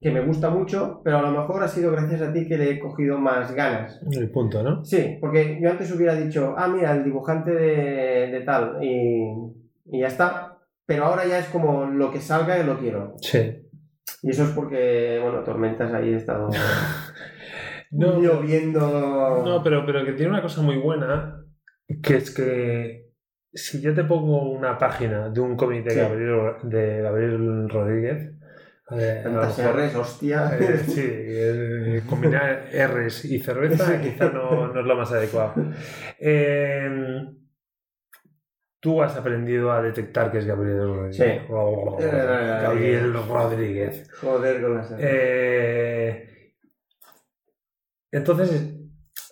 que 0.01 0.11
me 0.11 0.21
gusta 0.25 0.49
mucho, 0.49 1.01
pero 1.03 1.17
a 1.17 1.21
lo 1.23 1.31
mejor 1.31 1.63
ha 1.63 1.67
sido 1.67 1.91
gracias 1.91 2.21
a 2.21 2.31
ti 2.31 2.47
que 2.47 2.57
le 2.57 2.71
he 2.71 2.79
cogido 2.79 3.17
más 3.17 3.53
ganas. 3.55 3.99
El 4.11 4.29
punto, 4.29 4.61
¿no? 4.61 4.83
Sí, 4.85 5.17
porque 5.19 5.57
yo 5.61 5.69
antes 5.71 5.91
hubiera 5.91 6.13
dicho, 6.15 6.53
ah, 6.57 6.67
mira, 6.67 6.91
el 6.95 7.03
dibujante 7.03 7.51
de, 7.51 8.27
de 8.31 8.41
tal, 8.41 8.77
y, 8.83 9.31
y 9.91 9.99
ya 10.01 10.07
está. 10.07 10.54
Pero 10.85 11.05
ahora 11.05 11.25
ya 11.25 11.39
es 11.39 11.47
como 11.47 11.85
lo 11.85 12.11
que 12.11 12.21
salga 12.21 12.59
y 12.59 12.63
lo 12.65 12.77
quiero. 12.79 13.15
Sí. 13.21 13.61
Y 14.21 14.29
eso 14.31 14.43
es 14.43 14.49
porque, 14.51 15.19
bueno, 15.21 15.43
Tormentas 15.43 15.93
ahí 15.93 16.13
he 16.13 16.17
estado 16.17 16.49
No, 17.91 18.19
lloviendo. 18.19 19.43
No, 19.45 19.61
pero, 19.63 19.85
pero 19.85 20.03
que 20.05 20.13
tiene 20.13 20.31
una 20.31 20.41
cosa 20.41 20.61
muy 20.61 20.77
buena, 20.77 21.43
que 22.03 22.17
es 22.17 22.31
que 22.33 23.05
si 23.53 23.81
yo 23.81 23.93
te 23.93 24.03
pongo 24.03 24.51
una 24.51 24.77
página 24.77 25.29
de 25.29 25.39
un 25.39 25.55
cómic 25.55 25.83
de, 25.85 25.91
Sí. 25.91 25.99
Gabriel, 25.99 26.53
de 26.63 27.01
Gabriel 27.01 27.69
Rodríguez, 27.69 28.31
Eh, 28.91 29.21
Tantas 29.23 29.57
R's, 29.73 29.95
hostia. 29.95 30.57
Eh, 30.59 30.77
sí, 30.85 31.01
eh, 31.03 32.01
combinar 32.09 32.65
R's 32.71 33.25
y 33.25 33.39
cerveza 33.39 33.99
quizá 34.01 34.29
no, 34.29 34.67
no 34.73 34.79
es 34.79 34.85
lo 34.85 34.95
más 34.95 35.11
adecuado. 35.11 35.53
Eh, 38.85 38.91
tú 38.91 39.01
has 39.01 39.17
aprendido 39.17 39.71
a 39.71 39.81
detectar 39.81 40.31
que 40.31 40.37
es 40.37 40.45
Gabriel 40.45 40.77
Rodríguez. 40.77 41.17
Sí. 41.17 41.23
Gabriel 41.99 43.13
Rodríguez. 43.13 44.11
Joder 44.21 44.61
con 44.61 44.75
las. 44.75 44.95
Eh, 44.99 46.53
entonces, 48.11 48.77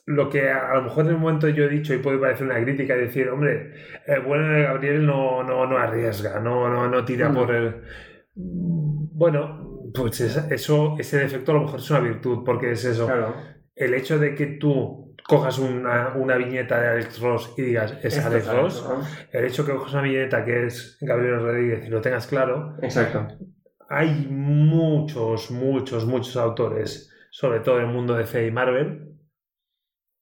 lo 0.08 0.30
que 0.30 0.50
a 0.50 0.74
lo 0.74 0.82
mejor 0.84 1.06
en 1.06 1.12
el 1.12 1.18
momento 1.18 1.48
yo 1.50 1.66
he 1.66 1.70
dicho 1.70 1.94
y 1.94 2.00
puede 2.00 2.18
parecer 2.18 2.48
una 2.48 2.62
crítica 2.64 2.96
y 2.96 3.02
decir, 3.02 3.30
hombre, 3.30 3.74
el 4.08 4.22
bueno 4.22 4.52
de 4.54 4.64
Gabriel 4.64 5.06
no, 5.06 5.44
no, 5.44 5.68
no 5.68 5.78
arriesga, 5.78 6.40
no, 6.40 6.68
no, 6.70 6.90
no 6.90 7.06
tira 7.06 7.32
por 7.32 7.54
el... 7.54 7.84
Bueno, 8.36 9.92
pues 9.94 10.20
eso, 10.20 10.96
ese 11.00 11.20
defecto 11.20 11.52
a 11.52 11.56
lo 11.56 11.62
mejor 11.62 11.80
es 11.80 11.90
una 11.92 12.00
virtud, 12.00 12.44
porque 12.44 12.72
es 12.72 12.84
eso. 12.84 13.06
Claro. 13.06 13.36
El 13.76 13.94
hecho 13.94 14.18
de 14.18 14.34
que 14.36 14.48
tú 14.48 15.03
cojas 15.28 15.58
una, 15.60 16.14
una 16.16 16.36
viñeta 16.36 16.80
de 16.82 16.88
Alex 16.90 17.20
Ross 17.20 17.54
y 17.58 17.62
digas, 17.64 17.92
es 18.04 18.18
Alex 18.26 18.44
es 18.44 18.50
Alex 18.50 18.84
Ross, 18.84 18.90
el 19.32 19.46
hecho 19.46 19.66
que 19.66 19.72
cojas 19.74 19.94
una 19.94 20.02
viñeta 20.04 20.44
que 20.46 20.66
es 20.68 20.98
Gabriel 21.02 21.40
Rodríguez 21.42 21.86
y 21.86 21.90
lo 21.90 22.02
tengas 22.02 22.28
claro, 22.28 22.76
Exacto. 22.82 23.28
hay 23.90 24.28
muchos, 24.30 25.50
muchos, 25.52 26.06
muchos 26.06 26.36
autores, 26.38 27.10
sobre 27.32 27.62
todo 27.62 27.80
en 27.80 27.86
el 27.88 27.92
mundo 27.94 28.16
de 28.16 28.26
C 28.26 28.46
y 28.48 28.52
Marvel, 28.52 29.10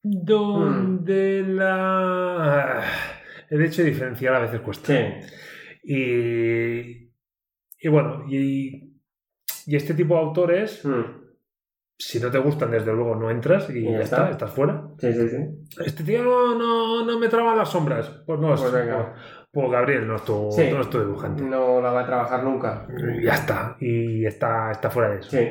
donde 0.03 1.43
la... 1.47 2.83
el 3.49 3.61
hecho 3.63 3.83
de 3.83 3.89
diferenciar 3.89 4.35
a 4.35 4.39
veces 4.39 4.61
cuesta. 4.61 4.87
Sí. 4.87 5.03
Y, 5.83 7.11
y 7.79 7.87
bueno, 7.89 8.25
y, 8.29 8.99
y 9.65 9.75
este 9.75 9.93
tipo 9.93 10.13
de 10.15 10.19
autores, 10.21 10.85
Mm. 10.85 11.20
Si 12.03 12.19
no 12.19 12.31
te 12.31 12.39
gustan, 12.39 12.71
desde 12.71 12.91
luego 12.93 13.15
no 13.15 13.29
entras 13.29 13.69
y, 13.69 13.83
ya 13.83 13.99
está, 13.99 14.15
está. 14.23 14.29
estás 14.31 14.51
fuera. 14.51 14.87
Sí, 14.97 15.13
sí, 15.13 15.29
sí. 15.29 15.37
Este 15.85 16.03
tío 16.03 16.23
no, 16.23 16.55
no, 16.57 17.05
no 17.05 17.19
me 17.19 17.27
traba 17.27 17.55
las 17.55 17.69
sombras. 17.69 18.07
Pues 18.25 18.39
no, 18.39 18.47
Pues 18.49 18.63
es- 18.63 18.71
venga. 18.73 19.13
pues 19.51 19.71
Gabriel 19.71 20.07
no 20.07 20.15
es 20.15 20.25
tu, 20.25 20.49
Sí. 20.51 20.69
no 20.71 20.81
es 20.81 20.89
tu 20.89 20.99
dibujante. 20.99 21.43
No 21.43 21.79
la 21.81 21.91
va 21.91 22.01
a 22.01 22.05
trabajar 22.05 22.43
nunca. 22.43 22.87
Y 23.19 23.23
ya 23.25 23.33
está, 23.35 23.77
y 23.79 24.25
está, 24.25 24.71
está 24.71 24.89
fuera 24.89 25.09
de 25.11 25.19
eso. 25.19 25.29
Sí. 25.29 25.47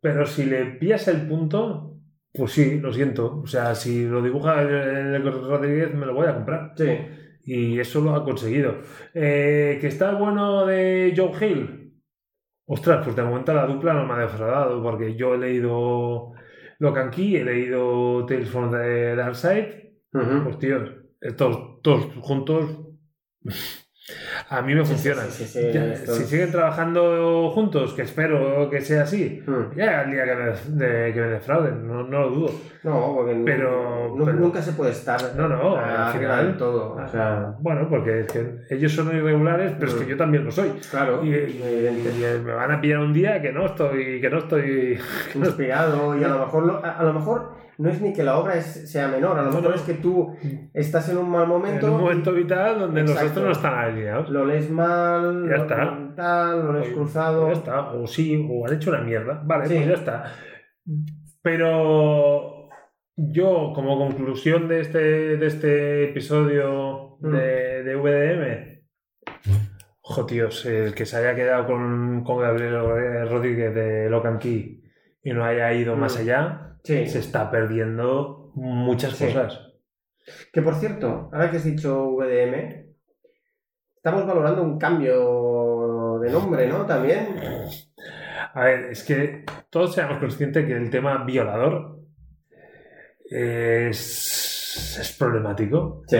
Pero 0.00 0.26
si 0.26 0.44
le 0.44 0.64
pillas 0.78 1.08
el 1.08 1.26
punto, 1.26 1.94
pues 2.34 2.52
sí, 2.52 2.78
lo 2.80 2.92
siento. 2.92 3.40
O 3.40 3.46
sea, 3.46 3.74
si 3.74 4.04
lo 4.06 4.20
dibuja 4.22 4.60
el, 4.62 4.68
el 5.14 5.22
Rodríguez, 5.24 5.94
me 5.94 6.06
lo 6.06 6.14
voy 6.14 6.26
a 6.26 6.34
comprar. 6.34 6.72
Sí. 6.76 6.86
Y 7.44 7.80
eso 7.80 8.02
lo 8.02 8.14
ha 8.14 8.24
conseguido. 8.24 8.74
Eh, 9.14 9.78
que 9.80 9.86
está 9.86 10.12
bueno 10.12 10.66
de 10.66 11.14
Joe 11.16 11.32
Hill. 11.40 11.77
Ostras, 12.70 13.02
pues 13.02 13.16
de 13.16 13.22
momento 13.22 13.54
la 13.54 13.66
dupla 13.66 13.94
no 13.94 14.06
me 14.06 14.12
ha 14.12 14.18
defraudado, 14.18 14.82
porque 14.82 15.16
yo 15.16 15.34
he 15.34 15.38
leído 15.38 16.32
Locan 16.78 17.10
Key, 17.10 17.36
he 17.36 17.44
leído 17.44 18.26
Tales 18.26 18.50
from 18.50 18.70
the 18.70 19.16
Dark 19.16 19.36
Side. 19.36 19.94
Ujú. 20.12 20.44
Pues 20.44 20.58
tíos, 20.58 20.90
estos 21.18 21.80
todos 21.82 22.14
juntos 22.20 22.78
a 24.48 24.62
mí 24.62 24.74
me 24.74 24.84
sí, 24.84 24.94
sí, 24.96 25.44
sí, 25.44 25.58
esto- 25.60 26.14
Si 26.14 26.24
siguen 26.24 26.50
trabajando 26.50 27.50
juntos, 27.50 27.92
que 27.94 28.02
espero 28.02 28.68
que 28.70 28.80
sea 28.80 29.02
así, 29.02 29.42
Mm. 29.46 29.76
ya 29.76 30.02
el 30.02 30.10
día 30.12 30.24
que 30.24 30.34
me, 30.34 30.84
de- 30.86 31.12
que 31.12 31.20
me 31.20 31.26
defrauden, 31.28 31.86
no, 31.86 32.02
no 32.04 32.20
lo 32.20 32.30
dudo. 32.30 32.50
No, 32.84 33.12
porque 33.16 33.42
Pero- 33.44 34.14
nu- 34.16 34.24
pero- 34.24 34.38
nunca 34.38 34.62
se 34.62 34.72
puede 34.72 34.92
estar 34.92 35.20
No, 35.36 35.48
no, 35.48 35.76
al 35.76 36.12
final- 36.12 36.46
del 36.46 36.56
todo. 36.56 36.94
O 36.94 37.08
sea, 37.08 37.54
Bueno, 37.60 37.86
porque 37.90 38.20
es 38.20 38.26
que 38.28 38.56
ellos 38.70 38.92
son 38.92 39.08
irregulares, 39.14 39.72
pero 39.78 39.90
es 39.90 39.94
que 39.98 40.04
Mm. 40.04 40.08
yo 40.08 40.16
también 40.16 40.44
lo 40.44 40.50
soy. 40.50 40.70
claro, 40.90 41.24
Y, 41.24 41.28
y 41.34 42.40
me 42.44 42.52
van 42.54 42.70
a 42.72 42.80
pillar 42.80 43.00
un 43.00 43.12
día 43.12 43.42
que 43.42 43.52
no 43.52 43.66
estoy, 43.66 44.20
que 44.20 44.30
no 44.30 44.38
estoy. 44.38 44.98
inspirado 45.34 46.18
y 46.18 46.24
a 46.24 46.28
lo 46.28 46.38
mejor 46.40 46.80
a 46.84 47.02
lo 47.02 47.12
mejor 47.12 47.50
no 47.78 47.88
es 47.90 48.00
ni 48.02 48.12
que 48.12 48.22
la 48.24 48.36
obra 48.38 48.56
es- 48.56 48.90
sea 48.90 49.08
menor, 49.08 49.38
a 49.38 49.42
lo 49.42 49.50
No, 49.50 49.56
mejor 49.56 49.70
no. 49.70 49.76
es 49.76 49.82
que 49.82 49.94
tú 49.94 50.36
estás 50.74 51.08
en 51.10 51.18
un 51.18 51.30
mal 51.30 51.46
momento, 51.46 51.86
en 51.86 51.92
un 51.94 52.00
momento 52.00 52.32
vital 52.32 52.80
donde 52.80 53.00
Exacto. 53.02 53.22
nosotros 53.22 53.44
no 53.46 53.52
están 53.52 53.74
alineados. 53.74 54.28
lo 54.30 54.44
lees 54.44 54.68
mal, 54.70 55.48
Ya 55.48 55.56
lo, 55.56 55.62
está. 55.62 56.12
tal, 56.16 56.66
lo 56.66 56.72
lees 56.74 56.92
cruzado. 56.92 57.46
Ya 57.46 57.52
está, 57.52 57.90
o 57.92 58.06
sí, 58.06 58.46
o 58.50 58.66
han 58.66 58.74
hecho 58.74 58.90
una 58.90 59.00
mierda. 59.00 59.40
Vale, 59.44 59.66
Sí. 59.66 59.74
pues 59.76 59.86
ya 59.86 59.94
está. 59.94 60.24
Pero 61.42 62.68
yo, 63.16 63.72
como 63.74 63.96
conclusión 63.98 64.68
de 64.68 64.80
este, 64.80 64.98
de 65.36 65.46
este 65.46 66.04
episodio 66.10 67.16
Mm. 67.20 67.32
de, 67.32 67.82
de 67.84 67.96
VDM, 67.96 68.82
ojo, 70.00 70.26
tíos, 70.26 70.64
el 70.66 70.94
que 70.94 71.04
se 71.06 71.16
haya 71.16 71.34
quedado 71.34 71.66
con, 71.66 72.22
con 72.24 72.38
Gabriel 72.40 72.80
Rodríguez 73.28 73.74
de 73.74 74.08
Locan 74.10 74.38
Key 74.38 74.82
y 75.22 75.32
no 75.32 75.44
haya 75.44 75.72
ido 75.72 75.96
Mm. 75.96 76.00
más 76.00 76.16
allá, 76.18 76.67
Sí. 76.88 77.06
se 77.06 77.18
está 77.18 77.50
perdiendo 77.50 78.50
muchas 78.54 79.12
Sí. 79.16 79.26
cosas. 79.26 79.60
Que 80.52 80.62
por 80.62 80.74
cierto, 80.74 81.28
ahora 81.32 81.50
que 81.50 81.58
has 81.58 81.64
dicho 81.64 82.10
VDM, 82.16 82.94
estamos 83.96 84.26
valorando 84.26 84.62
un 84.62 84.78
cambio 84.78 86.18
de 86.22 86.30
nombre, 86.30 86.66
¿no? 86.66 86.86
También. 86.86 87.36
A 88.54 88.64
ver, 88.64 88.84
es 88.90 89.04
que 89.04 89.44
todos 89.68 89.94
seamos 89.94 90.18
conscientes 90.18 90.66
que 90.66 90.72
el 90.72 90.88
tema 90.90 91.24
violador 91.24 91.98
es, 93.24 94.98
es 95.00 95.16
problemático. 95.18 96.02
Sí, 96.06 96.18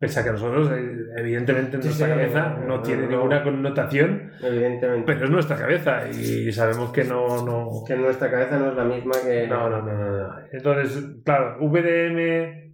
Pese 0.00 0.20
a 0.20 0.24
que 0.24 0.30
nosotros, 0.32 0.70
eh, 0.72 0.96
evidentemente, 1.18 1.76
en 1.76 1.82
Sí, 1.82 1.88
nuestra 1.88 2.06
sí, 2.06 2.12
cabeza 2.14 2.56
no, 2.66 2.80
tiene 2.80 3.02
no. 3.02 3.08
ninguna 3.10 3.42
connotación, 3.44 4.32
evidentemente. 4.42 5.04
pero 5.12 5.26
es 5.26 5.30
nuestra 5.30 5.56
cabeza 5.56 6.08
y 6.08 6.50
sabemos 6.52 6.90
que 6.90 7.04
no. 7.04 7.44
no 7.44 7.68
que 7.86 7.96
nuestra 7.96 8.30
cabeza 8.30 8.58
no 8.58 8.70
es 8.70 8.76
la 8.76 8.84
misma 8.84 9.12
que. 9.22 9.46
no, 9.46 9.68
no, 9.68 9.82
no, 9.82 9.92
no. 9.92 10.34
Entonces, 10.50 11.04
claro, 11.22 11.58
VDM, 11.60 12.72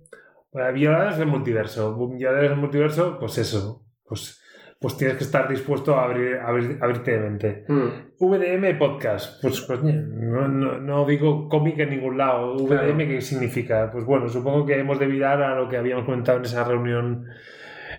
violadores 0.73 1.19
del 1.19 1.27
multiverso. 1.27 1.97
Violadores 2.09 2.51
del 2.51 2.61
multiverso, 2.61 3.19
pues 3.19 3.39
eso. 3.39 3.83
Pues, 4.09 4.41
pues 4.81 4.97
tienes 4.97 5.17
que 5.17 5.25
estar 5.25 5.49
dispuesto 5.49 5.97
a 5.97 6.05
abrir, 6.05 6.37
a 6.37 6.49
abrir- 6.49 6.79
abrirte 6.81 7.13
de 7.13 7.19
mente. 7.19 7.65
Mm, 7.69 7.89
VDM 8.21 8.79
Podcast, 8.79 9.41
pues 9.41 9.61
coño, 9.63 9.93
no, 9.95 10.47
no, 10.49 10.79
no 10.79 11.05
digo 11.07 11.49
cómic 11.49 11.79
en 11.79 11.91
ningún 11.91 12.19
lado. 12.19 12.57
Claro. 12.67 12.87
VDM, 12.87 13.07
¿qué 13.09 13.21
significa? 13.21 13.91
Pues 13.91 14.05
bueno, 14.05 14.29
supongo 14.29 14.67
que 14.67 14.79
hemos 14.79 14.99
de 14.99 15.07
mirar 15.07 15.43
a 15.43 15.55
lo 15.55 15.69
que 15.69 15.77
habíamos 15.79 16.05
comentado 16.05 16.39
en 16.39 16.45
esa 16.45 16.63
reunión 16.65 17.27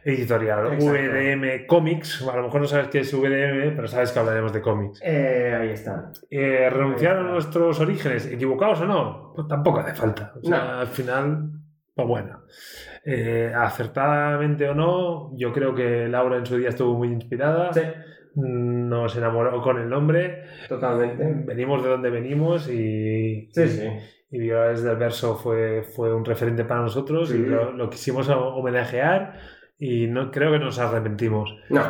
editorial. 0.04 0.74
Exacto. 0.74 0.86
VDM 0.94 1.66
Comics, 1.66 2.22
a 2.22 2.36
lo 2.38 2.44
mejor 2.44 2.62
no 2.62 2.68
sabes 2.68 2.88
qué 2.90 3.00
es 3.00 3.14
VDM, 3.14 3.76
pero 3.76 3.88
sabes 3.88 4.12
que 4.12 4.20
hablaremos 4.20 4.54
de 4.54 4.62
cómics. 4.62 5.02
eh, 5.04 5.58
ahí 5.60 5.70
está. 5.72 6.12
Eh, 6.30 6.70
¿Renunciar 6.70 7.14
a 7.14 7.16
Ahí 7.18 7.22
está. 7.24 7.34
nuestros 7.34 7.80
orígenes, 7.80 8.28
equivocados 8.32 8.82
o 8.82 8.86
no? 8.86 9.34
Pues 9.36 9.48
tampoco 9.48 9.80
hace 9.80 9.94
falta. 9.96 10.34
O 10.42 10.46
sea, 10.48 10.58
No. 10.64 10.80
al 10.80 10.88
final, 10.88 11.50
pues 11.96 12.08
bueno. 12.08 12.42
Eh, 13.10 13.54
acertadamente 13.56 14.68
o 14.68 14.74
no, 14.76 15.32
yo 15.38 15.54
creo 15.54 15.74
que 15.74 16.08
Laura 16.10 16.38
en 16.38 16.46
su 16.46 16.58
día 16.58 16.70
estuvo 16.70 16.98
muy 16.98 17.08
inspirada. 17.08 17.72
Sí, 17.72 17.82
Nos 18.36 19.16
enamoró 19.16 19.62
con 19.62 19.80
el 19.80 19.88
nombre. 19.90 20.44
totalmente. 20.68 21.24
Venimos 21.46 21.82
de 21.84 21.90
donde 21.90 22.10
venimos 22.10 22.70
y, 22.70 23.50
Sí, 23.54 23.68
sí. 23.68 23.88
y 24.30 24.40
Violadores 24.40 24.84
del 24.84 24.98
Verso 24.98 25.36
fue, 25.38 25.84
fue 25.84 26.14
un 26.14 26.26
referente 26.26 26.66
para 26.66 26.82
nosotros 26.82 27.30
Sí. 27.30 27.38
y 27.38 27.46
lo, 27.46 27.72
lo 27.72 27.90
quisimos 27.90 28.28
homenajear 28.30 29.40
y 29.80 30.08
no 30.08 30.30
creo 30.30 30.52
que 30.52 30.60
nos 30.60 30.78
arrepentimos. 30.78 31.56
No, 31.70 31.82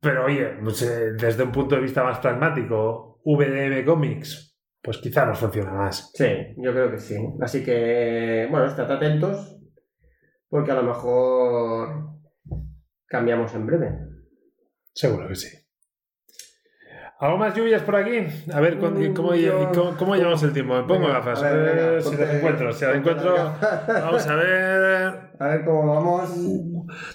Pero 0.00 0.26
oye, 0.26 0.46
pues, 0.62 0.80
eh, 0.82 1.12
desde 1.18 1.42
un 1.42 1.50
punto 1.52 1.74
de 1.74 1.82
vista 1.82 2.04
más 2.04 2.20
pragmático, 2.20 3.20
VDM 3.24 3.84
Comics, 3.84 4.56
pues 4.82 4.96
quizá 4.98 5.26
nos 5.26 5.38
funciona 5.38 5.72
más. 5.72 6.10
sí, 6.14 6.54
yo 6.56 6.72
creo 6.72 6.90
que 6.90 6.98
sí. 6.98 7.16
Así 7.42 7.62
que, 7.64 8.46
bueno, 8.50 8.66
estad 8.66 8.90
atentos, 8.90 9.59
porque 10.50 10.72
a 10.72 10.74
lo 10.74 10.82
mejor 10.82 12.10
cambiamos 13.06 13.54
en 13.54 13.66
breve. 13.66 13.98
Seguro 14.92 15.26
que 15.28 15.34
sí. 15.36 15.56
¿Algo 17.20 17.36
más 17.36 17.54
lluvias 17.54 17.82
por 17.82 17.96
aquí? 17.96 18.26
A 18.50 18.60
ver, 18.60 18.78
¿cuándo- 18.78 18.98
Mm, 19.00 19.12
¿cómo, 19.14 19.34
yo- 19.34 19.70
cómo, 19.74 19.94
cómo 19.96 20.16
llevamos 20.16 20.42
el 20.42 20.54
tiempo? 20.54 20.74
Me 20.74 20.84
pongo 20.84 21.00
Venga, 21.06 21.18
gafas. 21.18 21.42
a 21.42 21.50
ver, 21.50 21.52
a 21.52 21.62
ver 21.64 21.76
venga, 21.76 22.00
si 22.00 22.16
las 22.16 22.34
encuentro. 22.34 22.72
Si 22.72 22.84
las 22.86 22.96
encuentro, 22.96 23.34
vamos 23.88 24.26
a 24.26 24.34
ver. 24.36 25.14
A 25.38 25.48
ver 25.48 25.64
cómo 25.66 25.94
vamos. 25.94 26.30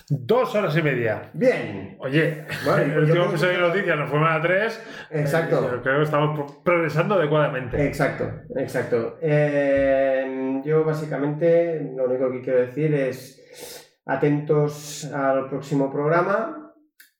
Dos 0.09 0.53
horas 0.55 0.77
y 0.77 0.81
media. 0.83 1.31
Bien. 1.33 1.97
Oye, 1.99 2.45
Bueno, 2.65 2.83
el 2.93 2.99
último 2.99 3.25
episodio 3.25 3.53
de 3.53 3.67
noticias 3.67 3.97
nos 3.97 4.09
fuimos 4.11 4.29
a 4.31 4.41
tres. 4.41 4.79
Exacto. 5.09 5.75
Eh, 5.75 5.79
creo 5.81 5.97
que 5.97 6.03
estamos 6.03 6.35
pro- 6.39 6.63
progresando 6.63 7.15
adecuadamente. 7.15 7.83
Exacto, 7.87 8.29
exacto. 8.57 9.17
Eh, 9.23 10.44
yo 10.65 10.83
básicamente 10.83 11.91
lo 11.95 12.05
único 12.05 12.31
que 12.31 12.41
quiero 12.41 12.59
decir 12.59 12.93
es 12.93 13.95
atentos 14.05 15.05
al 15.05 15.49
próximo 15.49 15.91
programa 15.91 16.73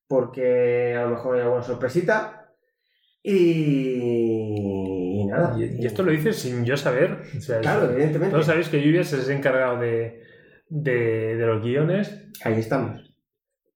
porque 0.08 0.96
a 0.96 1.04
lo 1.04 1.10
mejor 1.12 1.36
hay 1.36 1.42
alguna 1.44 1.64
sorpresita 1.64 2.52
y, 3.24 5.22
y 5.22 5.26
nada. 5.26 5.56
Y, 5.58 5.82
y 5.82 5.86
esto 5.86 6.04
lo 6.04 6.12
dices 6.12 6.38
sin 6.38 6.64
yo 6.64 6.78
saber. 6.78 7.22
O 7.36 7.42
sea, 7.42 7.60
Claro, 7.60 7.92
evidentemente. 7.92 8.32
Todos 8.32 8.46
sabéis 8.46 8.70
que 8.70 8.82
Lluvias 8.82 9.12
es 9.14 9.30
encargado 9.30 9.80
de, 9.80 10.22
de, 10.70 11.36
de 11.36 11.46
los 11.46 11.64
guiones. 11.64 12.30
Ahí 12.44 12.60
estamos. 12.60 13.15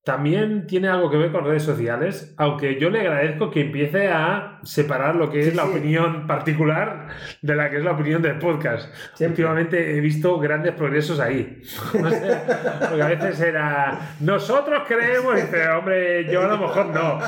También 0.10 0.66
tiene 0.66 0.88
algo 0.88 1.12
que 1.12 1.18
ver 1.18 1.32
con 1.32 1.46
redes 1.46 1.62
sociales, 1.62 2.34
aunque 2.36 2.80
yo 2.80 2.90
le 2.90 3.02
agradezco 3.02 3.52
que 3.52 3.62
empiece 3.62 4.08
a 4.08 4.58
separar 4.64 5.16
lo 5.16 5.30
que 5.30 5.42
es 5.42 5.50
Sí, 5.52 5.56
la 5.56 5.66
sí. 5.66 5.70
opinión 5.70 6.26
particular 6.26 7.10
de 7.44 7.56
la 7.56 7.70
que 7.70 7.78
es 7.78 7.84
la 7.84 7.92
opinión 7.92 8.20
del 8.20 8.40
podcast. 8.40 8.92
Siempre. 9.14 9.44
Últimamente 9.44 9.96
he 9.96 10.02
visto 10.02 10.40
grandes 10.40 10.74
progresos 10.74 11.20
ahí. 11.20 11.62
O 11.94 12.10
sea, 12.10 12.80
porque 12.90 13.02
a 13.04 13.08
veces 13.08 13.40
era, 13.40 14.00
nosotros 14.20 14.82
creemos, 14.88 15.38
y 15.38 15.42
dice, 15.42 15.68
hombre, 15.70 16.26
yo 16.32 16.42
a 16.44 16.48
lo 16.48 16.58
mejor 16.58 16.88
no. 16.88 17.20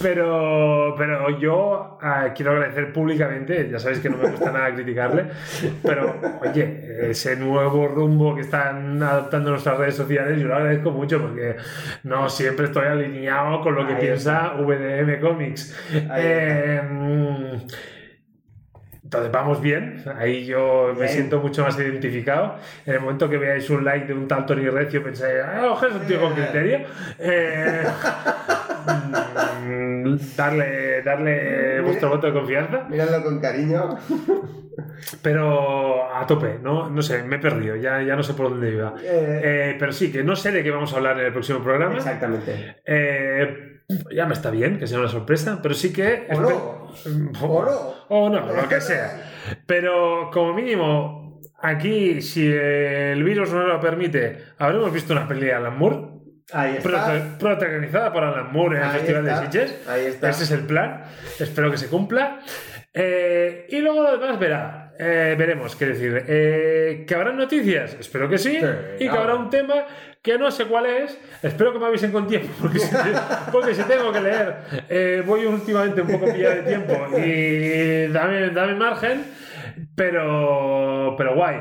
Pero, 0.00 0.94
pero 0.96 1.38
yo 1.40 1.98
ah, 2.00 2.28
quiero 2.34 2.52
agradecer 2.52 2.92
públicamente, 2.92 3.68
ya 3.70 3.78
sabéis 3.80 4.00
que 4.00 4.10
no 4.10 4.18
me 4.18 4.30
gusta 4.30 4.52
nada 4.52 4.72
criticarle, 4.72 5.24
pero 5.82 6.14
oye, 6.42 7.10
ese 7.10 7.34
nuevo 7.36 7.88
rumbo 7.88 8.34
que 8.36 8.42
están 8.42 9.02
adoptando 9.02 9.50
nuestras 9.50 9.78
redes 9.78 9.96
sociales, 9.96 10.38
yo 10.40 10.46
lo 10.46 10.54
agradezco 10.56 10.90
mucho 10.90 11.20
porque 11.20 11.55
no 12.04 12.28
siempre 12.28 12.66
estoy 12.66 12.86
alineado 12.86 13.60
con 13.60 13.74
lo 13.74 13.86
que 13.86 13.94
Ahí 13.94 14.00
piensa 14.00 14.54
VDM 14.54 15.20
Comics. 15.20 15.76
Eh, 15.92 16.82
mm, 16.82 17.66
entonces 19.04 19.30
vamos 19.30 19.60
bien, 19.60 20.02
ahí 20.18 20.44
yo 20.46 20.88
me 20.92 21.02
Bien. 21.02 21.08
siento 21.08 21.38
mucho 21.40 21.62
más 21.62 21.78
identificado. 21.78 22.56
En 22.84 22.94
el 22.94 23.00
momento 23.00 23.30
que 23.30 23.38
veáis 23.38 23.70
un 23.70 23.84
like 23.84 24.06
de 24.06 24.14
un 24.14 24.26
tal 24.26 24.44
Tony 24.46 24.68
Recio, 24.68 25.00
pensáis, 25.00 25.36
ah, 25.44 25.68
ojo, 25.70 25.86
es 25.86 25.94
un 25.94 26.06
tío 26.06 26.20
con 26.20 26.34
criterio. 26.34 26.80
Eh, 27.18 27.84
darle, 30.36 31.02
darle 31.02 31.80
vuestro 31.82 32.08
voto 32.10 32.26
de 32.28 32.32
confianza, 32.32 32.86
Míralo 32.88 33.22
con 33.24 33.40
cariño. 33.40 33.96
pero 35.22 36.14
a 36.14 36.26
tope, 36.26 36.58
¿no? 36.62 36.90
No 36.90 37.02
sé, 37.02 37.22
me 37.22 37.36
he 37.36 37.38
perdido, 37.38 37.76
ya, 37.76 38.02
ya 38.02 38.16
no 38.16 38.22
sé 38.22 38.34
por 38.34 38.50
dónde 38.50 38.70
iba. 38.72 38.94
Eh, 39.02 39.40
Eh, 39.72 39.76
pero 39.78 39.92
sí, 39.92 40.10
que 40.12 40.22
no 40.24 40.36
sé 40.36 40.52
de 40.52 40.62
qué 40.62 40.70
vamos 40.70 40.92
a 40.92 40.96
hablar 40.96 41.18
en 41.20 41.26
el 41.26 41.32
próximo 41.32 41.60
programa. 41.62 41.96
exactamente. 41.96 42.76
Eh, 42.84 43.82
ya 44.14 44.26
me 44.26 44.32
está 44.34 44.50
bien, 44.50 44.78
que 44.78 44.86
sea 44.86 44.98
una 44.98 45.08
sorpresa, 45.08 45.60
pero 45.62 45.74
sí 45.74 45.92
que... 45.92 46.26
O 46.32 46.40
no. 46.40 46.48
O 47.42 47.64
no. 47.64 47.94
O 48.08 48.28
no, 48.28 48.52
lo 48.52 48.68
que 48.68 48.80
sea. 48.80 49.30
Pero 49.66 50.30
como 50.32 50.54
mínimo, 50.54 51.40
aquí, 51.60 52.20
si 52.20 52.46
el 52.52 53.22
virus 53.22 53.52
no 53.52 53.64
lo 53.66 53.80
permite, 53.80 54.38
habremos 54.58 54.92
visto 54.92 55.12
una 55.12 55.28
pelea 55.28 55.58
de 55.60 55.66
Alan 55.66 55.78
Moore, 55.78 56.15
Ahí 56.52 56.76
está. 56.76 56.88
prota- 56.88 57.38
protagonizada 57.38 58.12
por 58.12 58.22
Alan 58.24 58.52
Moore 58.52 58.76
en 58.78 58.82
el 58.82 58.88
Ahí 58.88 58.98
Festival 58.98 59.26
está. 59.28 59.40
de 59.40 59.46
Sitges. 59.46 59.88
Ahí 59.88 60.04
está. 60.06 60.30
Ese 60.30 60.44
es 60.44 60.50
el 60.52 60.60
plan. 60.60 61.02
Espero 61.40 61.70
que 61.70 61.76
se 61.78 61.88
cumpla. 61.88 62.40
Eh, 62.94 63.66
y 63.68 63.78
luego 63.80 64.02
lo 64.02 64.12
demás 64.18 64.38
verá. 64.38 64.82
Eh, 64.98 65.34
veremos, 65.36 65.76
quiero 65.76 65.92
decir, 65.92 66.24
eh, 66.26 67.04
que 67.06 67.14
habrá 67.14 67.30
noticias, 67.30 67.94
espero 68.00 68.30
que 68.30 68.38
sí, 68.38 68.52
Sí, 68.58 68.66
y 68.94 68.98
que 69.00 69.04
claro. 69.08 69.20
habrá 69.20 69.34
un 69.34 69.50
tema 69.50 69.84
que 70.22 70.38
no 70.38 70.50
sé 70.50 70.64
cuál 70.64 70.86
es, 70.86 71.20
espero 71.42 71.74
que 71.74 71.78
me 71.78 71.84
avisen 71.84 72.10
con 72.12 72.26
tiempo, 72.26 72.48
porque 72.58 72.78
si, 72.78 72.96
porque 73.52 73.74
si 73.74 73.82
tengo 73.82 74.10
que 74.10 74.20
leer, 74.22 75.22
voy 75.26 75.44
últimamente 75.44 76.00
un 76.00 76.08
poco 76.08 76.32
pillado 76.32 76.54
de 76.54 76.62
tiempo 76.62 76.94
y 77.18 78.06
dame, 78.10 78.48
dame 78.48 78.74
margen, 78.76 79.24
pero, 79.94 81.14
pero 81.18 81.34
guay. 81.34 81.56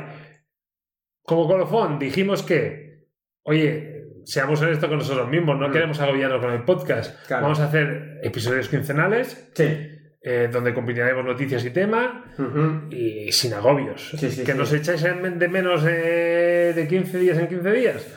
Como 1.24 1.46
colofón 1.48 2.00
dijimos 2.00 2.42
que, 2.44 3.08
oye, 3.44 3.95
seamos 4.26 4.62
honestos 4.62 4.90
con 4.90 4.98
nosotros 4.98 5.30
mismos, 5.30 5.58
no 5.60 5.70
Mm. 5.70 5.72
queremos 5.72 6.00
agobiarnos 6.02 6.42
con 6.42 6.52
el 6.52 6.64
podcast, 6.64 7.26
Claro. 7.28 7.44
vamos 7.44 7.60
a 7.60 7.66
hacer 7.66 8.20
episodios 8.24 8.68
quincenales 8.70 9.50
Sí. 9.54 9.92
eh, 10.28 10.50
donde 10.52 10.74
combinaremos 10.74 11.24
noticias 11.24 11.64
y 11.66 11.70
tema 11.70 12.26
Ujú. 12.40 12.88
y 12.90 13.32
sin 13.32 13.54
agobios. 13.54 14.10
Sí, 14.18 14.30
sí, 14.32 14.44
que 14.44 14.52
sí. 14.54 14.58
nos 14.58 14.74
echáis 14.74 15.04
de 15.04 15.48
menos 15.48 15.86
eh, 15.88 16.74
de 16.76 16.88
15 16.88 17.20
días 17.20 17.38
en 17.38 17.48
15 17.48 17.72
días, 17.72 18.08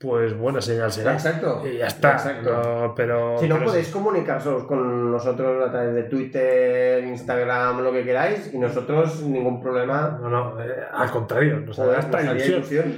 pues 0.00 0.36
buena 0.36 0.60
señal 0.60 0.90
será. 0.90 1.12
Exacto. 1.12 1.62
Y 1.64 1.78
ya 1.78 1.86
está. 1.86 2.12
Exacto. 2.14 2.50
No, 2.50 2.94
pero, 2.96 3.38
Si 3.38 3.46
no 3.48 3.54
pero 3.54 3.66
podéis 3.70 3.88
comunicaros 3.88 4.64
con 4.64 5.12
nosotros 5.12 5.66
a 5.66 5.70
través 5.70 5.94
de 5.94 6.02
Twitter, 6.02 7.04
Instagram, 7.04 7.80
lo 7.84 7.92
que 7.92 8.02
queráis, 8.02 8.50
y 8.52 8.58
nosotros 8.58 9.22
ningún 9.22 9.62
problema. 9.62 10.18
No, 10.20 10.28
no, 10.28 10.60
eh, 10.60 10.66
al 10.92 11.10
contrario, 11.12 11.60
nos 11.60 11.78
hará 11.78 12.00
hasta 12.00 12.18
nos 12.20 12.28
haría 12.30 12.46
ilusión. 12.46 12.94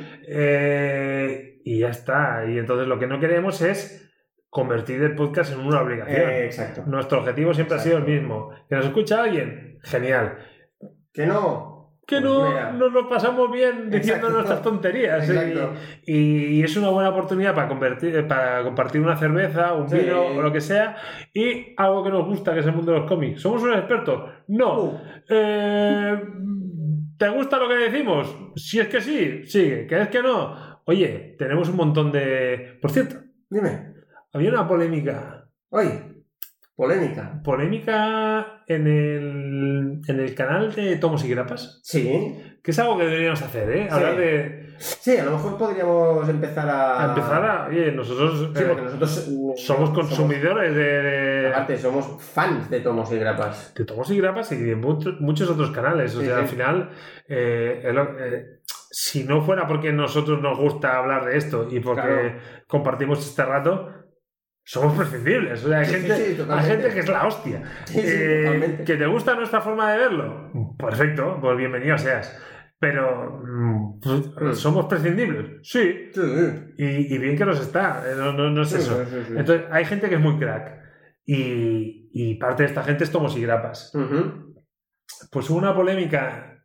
Eh, 1.77 1.79
y 1.79 1.81
ya 1.81 1.89
está. 1.91 2.45
Y 2.49 2.59
entonces 2.59 2.87
lo 2.89 2.99
que 2.99 3.07
no 3.07 3.21
queremos 3.21 3.61
es 3.63 4.03
convertir 4.51 5.03
el 5.03 5.15
podcast 5.15 5.53
en 5.53 5.61
una 5.61 5.81
obligación. 5.83 6.31
Eh, 6.31 6.45
exacto. 6.47 6.83
Nuestro 6.87 7.19
objetivo 7.21 7.53
siempre 7.55 7.77
ha 7.77 7.81
sido 7.81 7.99
el 7.99 8.05
mismo. 8.05 8.51
¿Que 8.69 8.77
nos 8.77 8.87
escucha 8.87 9.23
alguien? 9.23 9.79
Genial. 9.83 10.39
Que 11.13 11.27
no. 11.27 11.75
Que 12.07 12.21
Pues 12.21 12.25
no 12.31 12.49
mira. 12.49 12.71
nos 12.73 12.93
lo 12.93 13.09
pasamos 13.09 13.51
bien 13.51 13.91
diciendo 13.91 13.97
Exacto. 14.29 14.31
nuestras 14.31 14.63
tonterías. 14.63 15.29
Exacto. 15.29 15.73
Y, 16.07 16.59
y 16.59 16.63
es 16.63 16.77
una 16.77 16.89
buena 16.91 17.09
oportunidad 17.11 17.53
para, 17.53 17.67
convertir, 17.67 18.29
para 18.29 18.63
compartir 18.63 19.01
una 19.01 19.17
cerveza, 19.17 19.73
un 19.75 19.89
Sí. 19.89 19.99
vino 19.99 20.23
o 20.25 20.41
lo 20.41 20.53
que 20.53 20.61
sea. 20.61 20.95
Y 21.35 21.75
algo 21.77 22.05
que 22.05 22.11
nos 22.11 22.25
gusta, 22.27 22.55
que 22.55 22.61
es 22.61 22.67
el 22.67 22.75
mundo 22.75 22.93
de 22.93 23.01
los 23.01 23.09
cómics. 23.09 23.41
¿Somos 23.43 23.61
unos 23.65 23.77
expertos? 23.79 24.23
No. 24.49 24.83
Uh, 24.85 24.99
Eh, 25.29 26.17
¿Te 27.19 27.29
gusta 27.31 27.59
lo 27.59 27.67
que 27.69 27.75
decimos? 27.75 28.37
Si 28.55 28.79
es 28.79 28.87
que 28.89 29.01
sí, 29.01 29.45
sigue. 29.47 29.87
¿Que 29.89 30.03
es 30.03 30.09
que 30.09 30.23
no? 30.23 30.76
Oye, 30.86 31.34
tenemos 31.39 31.68
un 31.68 31.76
montón 31.76 32.12
de... 32.12 32.78
Por 32.81 32.90
cierto, 32.90 33.16
dime. 33.50 33.92
había 34.32 34.50
una 34.50 34.68
polémica. 34.68 35.48
Oye, 35.70 36.23
polémica. 36.76 37.40
Polémica 37.42 38.62
en 38.68 38.86
el, 38.86 40.00
en 40.06 40.20
el 40.20 40.34
canal 40.34 40.73
de 40.74 40.97
Tomos 40.97 41.24
y 41.24 41.31
Grapas. 41.31 41.81
Sí. 41.82 42.42
Que 42.62 42.70
es 42.70 42.78
algo 42.78 42.98
que 42.98 43.05
deberíamos 43.05 43.42
hacer, 43.42 43.70
¿eh? 43.70 43.89
Hablar 43.90 44.15
Sí. 44.15 44.20
de... 44.20 44.66
Sí, 44.78 45.16
a 45.16 45.24
lo 45.24 45.31
mejor 45.32 45.56
podríamos 45.56 46.28
empezar 46.28 46.68
a. 46.68 47.02
A 47.02 47.08
empezar 47.08 47.42
a... 47.44 47.66
Oye, 47.68 47.92
nosotros 47.92 48.50
Sí, 48.55 48.62
porque 48.68 48.82
nosotros. 48.82 49.31
somos 49.56 49.90
consumidores 49.90 50.74
de, 50.74 50.82
de, 51.02 51.48
Aparte, 51.48 51.78
somos 51.78 52.23
fans 52.23 52.68
de 52.68 52.81
tomos 52.81 53.10
y 53.10 53.18
grapas. 53.18 53.73
de 53.74 53.84
Tomos 53.86 54.10
y 54.10 54.18
Grapas 54.18 54.52
y 54.52 54.56
de 54.56 54.76
muchos, 54.76 55.18
muchos 55.20 55.48
otros 55.48 55.70
canales. 55.70 56.15
O 56.15 56.20
Sí, 56.20 56.26
sea, 56.26 56.36
sí. 56.36 56.40
al 56.42 56.48
final, 56.48 56.90
eh, 57.26 57.81
eh, 57.84 58.44
si 58.99 59.25
no 59.25 59.42
fuera 59.42 59.66
porque 59.66 59.91
a 59.91 59.92
nosotros 59.92 60.41
nos 60.41 60.58
gusta 60.58 60.97
hablar 60.97 61.26
de 61.26 61.36
esto 61.36 61.68
y 61.70 61.81
porque 61.81 62.00
Claro. 62.00 62.39
compartimos 62.66 63.18
este 63.26 63.44
rato, 63.44 63.91
somos 64.65 64.97
prescindibles. 64.97 65.62
O 65.65 65.68
sea, 65.68 65.81
hay, 65.81 65.84
Sí, 65.84 65.94
gente, 65.97 66.16
sí, 66.16 66.42
hay 66.49 66.65
gente 66.65 66.89
que 66.94 67.00
es 67.00 67.08
la 67.08 67.26
hostia. 67.26 67.62
Sí, 67.84 68.00
Eh. 68.02 68.83
¿Que 68.86 68.97
te 68.97 69.07
gusta 69.07 69.34
nuestra 69.34 69.60
forma 69.60 69.92
de 69.92 69.99
verlo? 69.99 70.50
Perfecto, 70.78 71.36
pues 71.42 71.58
bienvenido 71.58 71.99
seas. 71.99 72.42
Pero, 72.78 73.42
mm, 73.44 74.00
Mm. 74.02 74.52
¿somos 74.55 74.86
prescindibles? 74.86 75.60
Sí. 75.62 76.10
Y, 76.78 77.15
y 77.15 77.18
bien 77.18 77.36
que 77.36 77.44
nos 77.44 77.60
está, 77.60 78.02
eh, 78.10 78.15
no, 78.16 78.33
no- 78.33 78.50
no 78.50 78.62
es 78.62 78.73
eso. 78.73 78.99
Entonces, 79.36 79.66
hay 79.70 79.84
gente 79.84 80.08
que 80.08 80.15
es 80.15 80.20
muy 80.23 80.39
crack. 80.39 80.73
Y, 81.26 82.08
y 82.15 82.34
parte 82.36 82.62
de 82.62 82.68
esta 82.70 82.83
gente 82.83 83.05
es 83.05 83.10
tomos 83.12 83.36
y 83.36 83.42
grapas. 83.42 83.92
Pues 85.31 85.50
hubo 85.50 85.58
una 85.58 85.75
polémica 85.75 86.56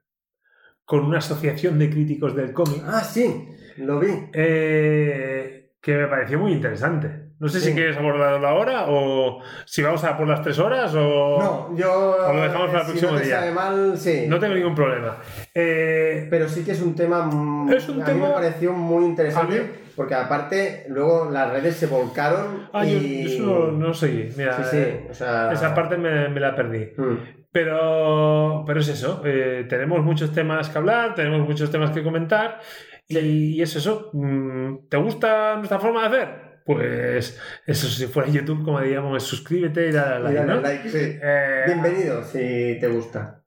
con 0.91 1.05
una 1.05 1.19
asociación 1.19 1.79
de 1.79 1.89
críticos 1.89 2.35
del 2.35 2.51
cómic 2.51 2.81
Ah, 2.85 2.99
sí, 3.01 3.47
lo 3.77 3.97
vi. 3.97 4.09
eh, 4.33 5.69
que 5.81 5.95
me 5.95 6.07
pareció 6.07 6.37
muy 6.37 6.51
interesante. 6.51 7.29
No 7.39 7.47
sé 7.47 7.61
si 7.61 7.73
quieres 7.73 7.95
abordarlo 7.95 8.45
ahora 8.45 8.85
o 8.89 9.39
si 9.65 9.81
vamos 9.81 10.03
a 10.03 10.17
por 10.17 10.27
las 10.27 10.41
tres 10.41 10.59
horas 10.59 10.93
o 10.93 11.39
No, 11.71 11.77
yo. 11.77 12.17
o 12.29 12.33
lo 12.33 12.41
dejamos 12.41 12.67
para 12.71 12.81
el 12.81 12.85
si 12.87 12.91
próximo 12.91 13.11
no 13.13 13.17
te 13.19 13.25
día. 13.25 13.39
sabe 13.39 13.51
mal, 13.51 13.97
sí. 13.97 14.25
no 14.27 14.37
tengo 14.37 14.53
ningún 14.53 14.75
problema. 14.75 15.15
Eh, 15.55 16.27
Pero 16.29 16.49
sí 16.49 16.63
que 16.65 16.73
es 16.73 16.81
un 16.81 16.93
tema. 16.93 17.29
Es 17.73 17.87
un 17.87 18.01
a 18.01 18.05
tema- 18.05 18.19
mí 18.19 18.27
me 18.27 18.33
pareció 18.33 18.73
muy 18.73 19.05
interesante. 19.05 19.79
Porque 19.95 20.13
aparte, 20.13 20.85
luego 20.89 21.29
las 21.31 21.51
redes 21.53 21.77
se 21.77 21.87
volcaron. 21.87 22.67
ah, 22.73 22.85
y... 22.85 23.23
yo 23.23 23.29
eso 23.29 23.43
no, 23.45 23.87
no 23.87 23.93
seguí. 23.93 24.27
Mira, 24.37 24.57
Sí, 24.57 24.63
sí. 24.71 24.77
eh, 24.77 25.07
O 25.09 25.13
sea. 25.13 25.51
esa 25.53 25.73
parte 25.73 25.95
me, 25.97 26.27
me 26.29 26.39
la 26.41 26.53
perdí. 26.53 26.89
Mm. 26.97 27.40
Pero, 27.51 28.63
pero 28.65 28.79
es 28.79 28.87
eso, 28.87 29.21
eh, 29.25 29.65
tenemos 29.67 30.01
muchos 30.03 30.31
temas 30.31 30.69
que 30.69 30.77
hablar, 30.77 31.15
tenemos 31.15 31.45
muchos 31.47 31.69
temas 31.69 31.91
que 31.91 32.01
comentar 32.03 32.59
y, 33.07 33.17
y 33.55 33.61
es 33.61 33.75
eso. 33.75 34.09
Mm, 34.13 34.87
¿Te 34.89 34.97
gusta 34.97 35.55
nuestra 35.57 35.79
forma 35.79 36.01
de 36.01 36.07
hacer? 36.07 36.51
Pues 36.65 37.39
eso, 37.65 37.87
si 37.87 38.07
fuera 38.07 38.29
YouTube, 38.29 38.63
como 38.63 38.79
diríamos, 38.79 39.23
suscríbete 39.23 39.89
y 39.89 39.91
dale 39.91 40.31
Y 40.31 40.35
dale 40.35 40.53
¿no? 40.53 40.61
like, 40.61 40.89
sí. 40.89 41.17
Eh, 41.21 41.63
Bienvenido 41.65 42.23
si 42.23 42.77
te 42.79 42.87
gusta. 42.87 43.43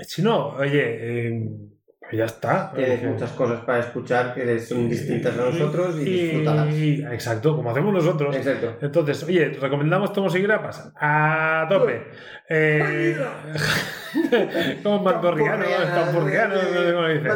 Si 0.00 0.22
no, 0.22 0.50
oye, 0.50 1.28
eh, 1.28 1.48
ya 2.12 2.24
está. 2.24 2.72
Tienes 2.74 3.02
muchas 3.02 3.30
cosas 3.32 3.60
para 3.60 3.80
escuchar 3.80 4.34
que 4.34 4.58
son 4.60 4.88
distintas 4.88 5.36
a 5.38 5.50
nosotros 5.50 5.96
y, 6.00 6.04
disfrútalas. 6.04 6.74
exacto, 6.74 7.56
como 7.56 7.70
hacemos 7.70 7.92
nosotros. 7.92 8.34
Exacto. 8.34 8.76
Entonces, 8.80 9.22
oye, 9.24 9.50
recomendamos 9.60 10.12
tomos 10.12 10.34
y 10.34 10.42
grapas 10.42 10.90
a 10.96 11.66
tope. 11.68 12.02
Eh, 12.48 13.16
como 14.82 15.02
mandorriano, 15.02 15.64
campurriano, 15.94 16.54
no 16.54 16.60
sé 16.60 16.92
cómo 16.92 17.08
dice. 17.08 17.28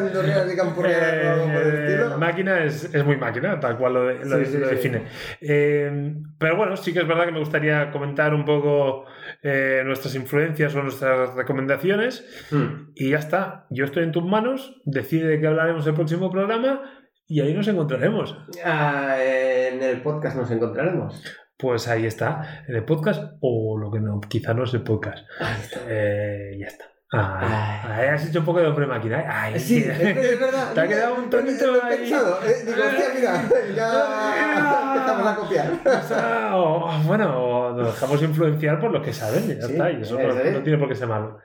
Eh, 0.88 1.84
estilo. 1.86 2.18
máquina 2.18 2.64
es, 2.64 2.94
es 2.94 3.04
muy 3.04 3.16
máquina, 3.16 3.58
tal 3.60 3.76
cual 3.78 3.94
lo, 3.94 4.04
de- 4.06 4.24
lo- 4.24 4.38
Sí, 4.38 4.46
sí, 4.46 4.58
lo 4.58 4.68
sí. 4.68 4.74
define. 4.74 5.02
Eh, 5.40 6.14
pero 6.38 6.56
bueno, 6.56 6.76
sí 6.76 6.92
que 6.92 7.00
es 7.00 7.06
verdad 7.08 7.26
que 7.26 7.32
me 7.32 7.38
gustaría 7.40 7.90
comentar 7.90 8.34
un 8.34 8.44
poco 8.44 9.04
eh, 9.42 9.82
nuestras 9.84 10.14
influencias 10.14 10.74
o 10.74 10.82
nuestras 10.82 11.34
recomendaciones. 11.34 12.24
Hmm. 12.50 12.90
Y 12.94 13.10
ya 13.10 13.18
está. 13.18 13.66
Yo 13.70 13.84
estoy 13.84 14.04
en 14.04 14.12
tus 14.12 14.24
manos. 14.24 14.80
Decide 14.84 15.26
de 15.28 15.40
qué 15.40 15.46
hablaremos 15.46 15.86
el 15.86 15.94
próximo 15.94 16.30
programa. 16.30 16.82
y 17.28 17.40
ahí 17.40 17.54
nos 17.54 17.66
encontraremos. 17.68 18.36
Ah, 18.64 19.16
en 19.18 19.82
el 19.82 20.02
podcast 20.02 20.36
nos 20.36 20.50
encontraremos. 20.50 21.22
Pues 21.62 21.86
ahí 21.88 22.04
está, 22.06 22.64
en 22.66 22.74
el 22.74 22.84
podcast 22.84 23.34
o 23.40 23.78
lo 23.78 23.90
que 23.90 24.00
no, 24.00 24.20
quizá 24.20 24.52
no 24.52 24.64
es 24.64 24.74
el 24.74 24.82
podcast. 24.82 25.24
Ahí 25.40 25.60
está. 25.62 25.80
Eh, 25.88 26.56
ya 26.60 26.66
está. 26.66 26.84
Ah, 27.14 27.94
ahí 27.94 28.08
has 28.08 28.26
hecho 28.26 28.38
un 28.40 28.44
poco 28.46 28.58
de 28.60 28.66
hombre 28.66 28.86
máquina. 28.86 29.20
¿eh? 29.20 29.26
Ay, 29.28 29.60
Sí, 29.60 29.78
es, 29.78 30.00
es 30.00 30.40
verdad. 30.40 30.72
Te 30.74 30.80
ha 30.80 30.88
quedado 30.88 31.14
un 31.16 31.28
tonito 31.30 31.66
Lo 31.66 31.84
ahí. 31.84 31.98
pensado. 31.98 32.38
eh, 32.42 32.54
Digo, 32.66 32.78
hostia, 32.84 33.06
mira, 33.14 33.44
ya 33.76 34.94
empezamos 34.94 35.26
a 35.26 35.36
copiar. 35.36 35.70
O 35.84 36.02
sea, 36.08 36.50
o- 36.56 36.90
bueno, 37.04 37.72
nos 37.76 37.86
dejamos 37.94 38.22
influenciar 38.22 38.80
por 38.80 38.90
los 38.92 39.02
que 39.04 39.12
saben 39.12 39.46
ya 39.46 39.66
Sí, 39.66 39.72
está. 39.72 39.90
Y 39.92 40.02
eso 40.02 40.14
no, 40.18 40.30
es. 40.30 40.52
no 40.54 40.62
tiene 40.62 40.78
por 40.78 40.88
qué 40.88 40.94
ser 40.96 41.08
malo. 41.08 41.38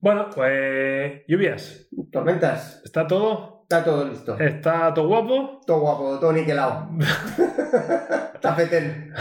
Bueno, 0.00 0.28
pues 0.34 1.22
lluvias. 1.26 1.88
Tormentas. 2.12 2.82
¿Está 2.84 3.06
todo? 3.06 3.53
Está 3.64 3.82
todo 3.82 4.04
listo. 4.06 4.38
¿Está 4.38 4.92
todo 4.92 5.08
guapo? 5.08 5.60
Todo 5.66 5.80
guapo, 5.80 6.18
todo 6.20 6.32
niquelado. 6.34 6.86
Tapeten. 8.40 9.12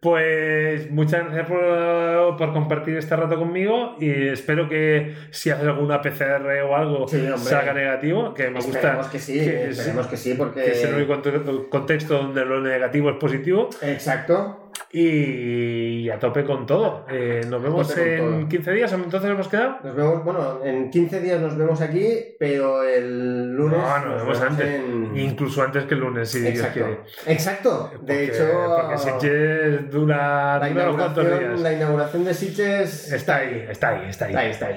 Pues 0.00 0.90
muchas 0.90 1.24
gracias 1.24 1.46
por, 1.46 2.36
por 2.38 2.52
compartir 2.54 2.96
este 2.96 3.14
rato 3.14 3.38
conmigo 3.38 3.96
y 4.00 4.28
espero 4.28 4.68
que 4.68 5.14
si 5.30 5.50
haces 5.50 5.66
alguna 5.66 6.00
PCR 6.00 6.62
o 6.68 6.74
algo 6.76 7.06
Sí, 7.08 7.26
salga 7.36 7.74
negativo, 7.74 8.32
que 8.32 8.48
me 8.48 8.56
gusta. 8.60 8.78
Esperemos 8.78 9.06
que 9.08 9.18
sí, 9.18 9.34
que 9.38 9.64
es- 9.68 9.78
esperemos 9.78 10.06
que 10.06 10.16
sí, 10.16 10.34
porque... 10.34 10.62
que 10.64 10.70
es 10.72 10.84
el 10.84 10.94
único 10.94 11.12
conte- 11.14 11.68
contexto 11.68 12.14
donde 12.18 12.44
lo 12.44 12.60
negativo 12.62 13.10
es 13.10 13.16
positivo 13.16 13.68
Exacto. 13.82 14.65
Y 14.92 16.08
a 16.10 16.18
tope 16.18 16.44
con 16.44 16.66
todo. 16.66 17.04
Eh, 17.10 17.42
nos 17.48 17.62
vemos 17.62 17.96
en 17.98 18.18
todo. 18.40 18.48
15 18.48 18.72
días, 18.72 18.92
entonces 18.92 19.30
hemos 19.30 19.48
quedado. 19.48 19.78
Nos 19.84 19.94
vemos, 19.96 20.24
bueno, 20.24 20.60
en 20.64 20.90
15 20.90 21.20
días 21.20 21.40
nos 21.40 21.56
vemos 21.56 21.80
aquí, 21.80 22.36
pero 22.38 22.82
el 22.82 23.52
lunes... 23.54 23.78
No, 23.78 23.98
nos 24.06 24.22
vemos 24.22 24.40
antes. 24.40 24.66
en- 24.66 25.16
Incluso 25.16 25.62
antes 25.62 25.84
que 25.84 25.94
el 25.94 26.00
lunes, 26.00 26.28
si 26.30 26.40
Dios 26.40 26.54
Exacto. 26.54 26.74
quiere. 26.74 26.98
Exacto. 27.26 27.90
Porque, 27.96 28.12
De 28.12 28.24
hecho, 28.24 28.76
porque 28.80 28.98
Sitges 28.98 29.90
dura, 29.90 30.58
la, 30.58 30.68
dura 30.68 30.82
inauguración, 30.82 31.38
días. 31.38 31.60
la 31.60 31.72
inauguración 31.72 32.24
de 32.24 32.34
Sitges 32.34 33.12
Está 33.12 33.36
ahí, 33.36 33.66
está 33.70 33.88
ahí, 33.90 34.08
está 34.08 34.24
ahí. 34.26 34.30
Está 34.30 34.40
ahí, 34.40 34.50
está 34.50 34.66
ahí. 34.66 34.76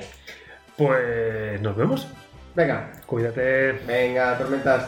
Pues 0.78 1.62
nos 1.62 1.76
vemos. 1.76 2.08
Venga, 2.56 2.92
Cuídate. 3.06 3.74
venga, 3.88 4.38
tormentas. 4.38 4.88